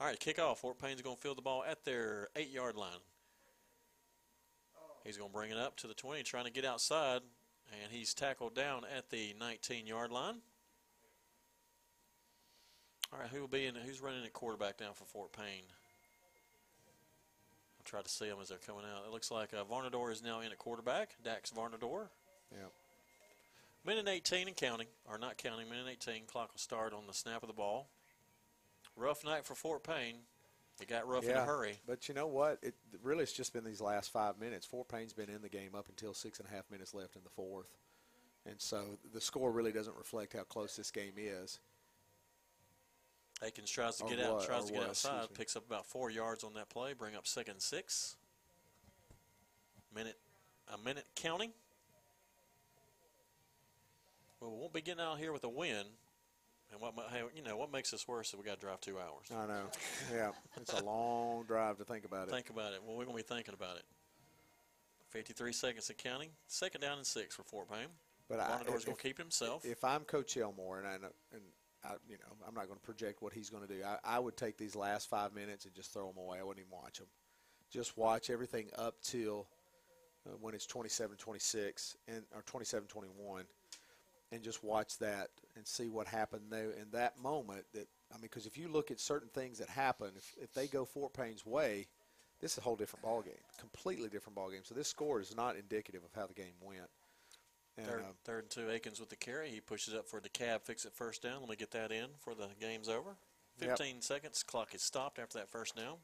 All 0.00 0.06
right, 0.06 0.18
kickoff. 0.18 0.58
Fort 0.58 0.78
Payne's 0.80 1.02
going 1.02 1.16
to 1.16 1.22
field 1.22 1.38
the 1.38 1.42
ball 1.42 1.64
at 1.64 1.84
their 1.84 2.28
eight-yard 2.36 2.76
line. 2.76 2.98
He's 5.04 5.16
going 5.16 5.30
to 5.30 5.34
bring 5.34 5.50
it 5.50 5.56
up 5.58 5.76
to 5.78 5.86
the 5.88 5.94
20, 5.94 6.22
trying 6.22 6.44
to 6.44 6.50
get 6.50 6.64
outside, 6.64 7.20
and 7.72 7.92
he's 7.92 8.14
tackled 8.14 8.54
down 8.54 8.82
at 8.96 9.10
the 9.10 9.34
19-yard 9.40 10.10
line. 10.10 10.36
All 13.12 13.20
right, 13.20 13.28
who 13.28 13.40
will 13.40 13.48
be 13.48 13.66
in? 13.66 13.74
Who's 13.74 14.00
running 14.00 14.24
at 14.24 14.32
quarterback 14.32 14.78
down 14.78 14.92
for 14.94 15.04
Fort 15.04 15.32
Payne? 15.32 15.64
I'll 17.78 17.84
try 17.84 18.02
to 18.02 18.08
see 18.08 18.28
them 18.28 18.38
as 18.42 18.48
they're 18.48 18.58
coming 18.58 18.82
out. 18.84 19.04
It 19.06 19.12
looks 19.12 19.30
like 19.30 19.54
uh, 19.54 19.64
Varnador 19.64 20.10
is 20.10 20.22
now 20.22 20.40
in 20.40 20.50
at 20.50 20.58
quarterback. 20.58 21.14
Dax 21.22 21.50
Varnador. 21.50 22.08
Yep. 22.52 22.72
Minute 23.86 24.08
18 24.08 24.48
and 24.48 24.56
counting, 24.56 24.88
or 25.08 25.16
not 25.16 25.36
counting, 25.36 25.68
minute 25.68 25.86
18. 25.88 26.26
Clock 26.26 26.52
will 26.52 26.58
start 26.58 26.92
on 26.92 27.06
the 27.06 27.14
snap 27.14 27.44
of 27.44 27.46
the 27.46 27.52
ball. 27.54 27.88
Rough 28.96 29.24
night 29.24 29.44
for 29.44 29.54
Fort 29.54 29.84
Payne. 29.84 30.16
It 30.80 30.88
got 30.88 31.08
rough 31.08 31.24
in 31.24 31.34
a 31.36 31.44
hurry. 31.44 31.78
But 31.86 32.08
you 32.08 32.14
know 32.14 32.26
what? 32.26 32.58
It 32.62 32.74
really 33.02 33.22
it's 33.22 33.32
just 33.32 33.52
been 33.52 33.64
these 33.64 33.80
last 33.80 34.10
five 34.12 34.38
minutes. 34.38 34.66
Fort 34.66 34.88
Payne's 34.88 35.12
been 35.14 35.30
in 35.30 35.40
the 35.40 35.48
game 35.48 35.74
up 35.74 35.88
until 35.88 36.12
six 36.12 36.38
and 36.38 36.48
a 36.48 36.54
half 36.54 36.70
minutes 36.70 36.92
left 36.92 37.16
in 37.16 37.22
the 37.24 37.30
fourth, 37.30 37.78
and 38.44 38.60
so 38.60 38.82
the 39.14 39.20
score 39.20 39.50
really 39.50 39.72
doesn't 39.72 39.96
reflect 39.96 40.34
how 40.34 40.42
close 40.42 40.76
this 40.76 40.90
game 40.90 41.14
is. 41.16 41.60
Akins 43.42 43.70
tries 43.70 43.96
to 43.96 44.04
Or 44.04 44.10
get 44.10 44.20
out, 44.20 44.34
what- 44.36 44.46
tries 44.46 44.64
to 44.66 44.72
get 44.72 44.78
what, 44.80 44.88
outside, 44.90 45.32
picks 45.34 45.56
up 45.56 45.66
about 45.66 45.86
four 45.86 46.10
yards 46.10 46.44
on 46.44 46.54
that 46.54 46.68
play, 46.68 46.92
bring 46.92 47.14
up 47.16 47.26
second 47.26 47.52
and 47.54 47.62
six. 47.62 48.16
Minute, 49.94 50.18
a 50.72 50.78
minute 50.78 51.06
counting. 51.14 51.52
Well, 54.40 54.50
we 54.52 54.58
won't 54.58 54.72
be 54.72 54.82
getting 54.82 55.02
out 55.02 55.18
here 55.18 55.32
with 55.32 55.44
a 55.44 55.48
win. 55.48 55.86
And 56.72 56.80
what, 56.80 56.96
ma- 56.96 57.08
hey, 57.10 57.22
you 57.34 57.42
know, 57.42 57.56
what 57.56 57.72
makes 57.72 57.90
this 57.90 58.08
worse 58.08 58.28
is 58.32 58.36
we 58.36 58.44
got 58.44 58.54
to 58.54 58.66
drive 58.66 58.80
two 58.80 58.98
hours. 58.98 59.26
I 59.34 59.46
know. 59.46 59.64
Yeah, 60.12 60.30
it's 60.60 60.72
a 60.72 60.84
long 60.84 61.44
drive 61.44 61.78
to 61.78 61.84
think 61.84 62.04
about 62.04 62.28
it. 62.28 62.32
Think 62.32 62.50
about 62.50 62.72
it. 62.72 62.80
Well, 62.84 62.96
we're 62.96 63.04
going 63.04 63.16
to 63.16 63.22
be 63.22 63.34
thinking 63.34 63.54
about 63.54 63.76
it. 63.76 63.84
53 65.10 65.52
seconds 65.52 65.88
of 65.90 65.96
counting. 65.96 66.30
Second 66.48 66.80
down 66.80 66.98
and 66.98 67.06
six 67.06 67.34
for 67.36 67.44
Fort 67.44 67.70
Payne. 67.70 67.86
But 68.28 68.40
I- 68.40 68.60
if- 68.60 68.66
going 68.66 68.96
to 68.96 69.02
keep 69.02 69.18
himself. 69.18 69.64
If 69.64 69.84
I'm 69.84 70.02
Coach 70.02 70.36
Elmore, 70.36 70.78
and 70.78 70.88
I 70.88 70.96
know, 70.96 71.12
and 71.32 71.42
I, 71.84 71.92
you 72.08 72.16
know, 72.16 72.34
I'm 72.46 72.54
not 72.54 72.66
going 72.66 72.78
to 72.78 72.84
project 72.84 73.22
what 73.22 73.32
he's 73.32 73.48
going 73.48 73.66
to 73.66 73.72
do. 73.72 73.82
I, 73.84 73.98
I 74.04 74.18
would 74.18 74.36
take 74.36 74.58
these 74.58 74.74
last 74.74 75.08
five 75.08 75.32
minutes 75.34 75.64
and 75.66 75.74
just 75.74 75.92
throw 75.92 76.08
them 76.08 76.18
away. 76.18 76.38
I 76.40 76.42
wouldn't 76.42 76.66
even 76.66 76.76
watch 76.76 76.98
them. 76.98 77.06
Just 77.70 77.96
watch 77.96 78.28
everything 78.30 78.68
up 78.76 78.96
till 79.02 79.46
uh, 80.26 80.30
when 80.40 80.54
it's 80.54 80.66
27-26 80.66 81.96
and 82.08 82.22
or 82.34 82.42
27-21, 82.42 83.44
and 84.32 84.42
just 84.42 84.64
watch 84.64 84.98
that 84.98 85.28
and 85.56 85.66
see 85.66 85.88
what 85.88 86.06
happened 86.06 86.44
there 86.50 86.70
in 86.70 86.90
that 86.92 87.18
moment. 87.20 87.64
That 87.74 87.88
I 88.12 88.14
mean, 88.14 88.22
because 88.22 88.46
if 88.46 88.56
you 88.56 88.68
look 88.68 88.90
at 88.90 89.00
certain 89.00 89.28
things 89.28 89.58
that 89.58 89.68
happen, 89.68 90.10
if, 90.16 90.34
if 90.40 90.52
they 90.52 90.66
go 90.66 90.84
Fort 90.84 91.12
Payne's 91.12 91.46
way, 91.46 91.86
this 92.40 92.52
is 92.52 92.58
a 92.58 92.60
whole 92.62 92.76
different 92.76 93.02
ball 93.02 93.22
game, 93.22 93.34
completely 93.58 94.08
different 94.08 94.36
ball 94.36 94.50
game. 94.50 94.62
So 94.64 94.74
this 94.74 94.88
score 94.88 95.20
is 95.20 95.34
not 95.34 95.56
indicative 95.56 96.02
of 96.04 96.10
how 96.14 96.26
the 96.26 96.34
game 96.34 96.54
went. 96.60 96.90
And, 97.78 97.86
Third, 97.86 98.00
uh, 98.00 98.12
third 98.24 98.44
and 98.44 98.50
two, 98.50 98.70
Akins 98.70 99.00
with 99.00 99.10
the 99.10 99.16
carry. 99.16 99.50
He 99.50 99.60
pushes 99.60 99.92
up 99.92 100.08
for 100.08 100.20
DeKalb, 100.20 100.62
fix 100.62 100.86
it 100.86 100.94
first 100.94 101.22
down. 101.22 101.40
Let 101.40 101.50
me 101.50 101.56
get 101.56 101.72
that 101.72 101.92
in 101.92 102.06
for 102.18 102.34
the 102.34 102.48
game's 102.58 102.88
over. 102.88 103.16
Yep. 103.60 103.78
15 103.78 104.02
seconds. 104.02 104.42
Clock 104.42 104.74
is 104.74 104.82
stopped 104.82 105.18
after 105.18 105.38
that 105.38 105.50
first 105.50 105.76
down. 105.76 105.96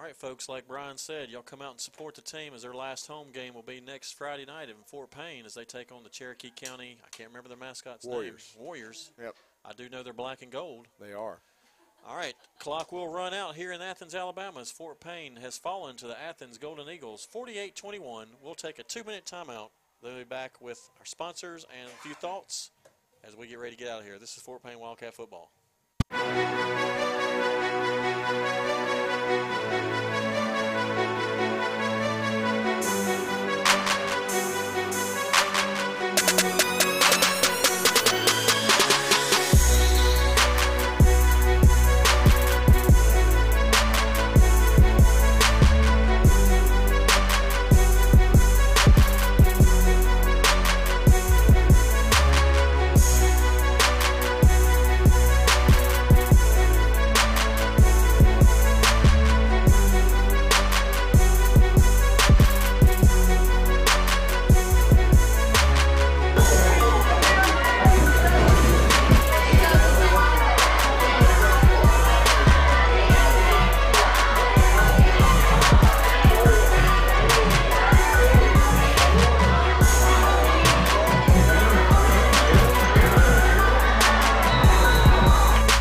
All 0.00 0.06
right, 0.06 0.16
folks, 0.16 0.48
like 0.48 0.66
Brian 0.66 0.96
said, 0.96 1.28
y'all 1.28 1.42
come 1.42 1.60
out 1.60 1.72
and 1.72 1.80
support 1.80 2.14
the 2.14 2.22
team 2.22 2.54
as 2.54 2.62
their 2.62 2.72
last 2.72 3.06
home 3.06 3.26
game 3.34 3.52
will 3.52 3.60
be 3.60 3.82
next 3.82 4.12
Friday 4.12 4.46
night 4.46 4.70
in 4.70 4.76
Fort 4.86 5.10
Payne 5.10 5.44
as 5.44 5.52
they 5.52 5.66
take 5.66 5.92
on 5.92 6.04
the 6.04 6.08
Cherokee 6.08 6.50
County, 6.56 6.96
I 7.04 7.08
can't 7.14 7.28
remember 7.28 7.50
their 7.50 7.58
mascot's 7.58 8.06
Warriors. 8.06 8.54
name. 8.56 8.64
Warriors. 8.64 9.10
Yep. 9.20 9.34
I 9.62 9.74
do 9.74 9.90
know 9.90 10.02
they're 10.02 10.14
black 10.14 10.40
and 10.40 10.50
gold. 10.50 10.86
They 10.98 11.12
are. 11.12 11.40
All 12.08 12.16
right, 12.16 12.32
clock 12.58 12.92
will 12.92 13.12
run 13.12 13.34
out 13.34 13.56
here 13.56 13.72
in 13.72 13.82
Athens, 13.82 14.14
Alabama 14.14 14.60
as 14.60 14.70
Fort 14.70 15.00
Payne 15.00 15.36
has 15.36 15.58
fallen 15.58 15.96
to 15.96 16.06
the 16.06 16.18
Athens 16.18 16.56
Golden 16.56 16.88
Eagles 16.88 17.28
48-21. 17.34 18.24
We'll 18.42 18.54
take 18.54 18.78
a 18.78 18.82
two-minute 18.82 19.26
timeout 19.26 19.68
Then 20.02 20.14
we'll 20.14 20.16
be 20.16 20.24
back 20.24 20.62
with 20.62 20.88
our 20.98 21.04
sponsors 21.04 21.66
and 21.78 21.90
a 21.90 22.02
few 22.02 22.14
thoughts 22.14 22.70
as 23.22 23.36
we 23.36 23.48
get 23.48 23.58
ready 23.58 23.76
to 23.76 23.78
get 23.78 23.92
out 23.92 24.00
of 24.00 24.06
here. 24.06 24.18
This 24.18 24.34
is 24.34 24.42
Fort 24.42 24.62
Payne 24.62 24.78
Wildcat 24.78 25.12
Football. 25.12 25.50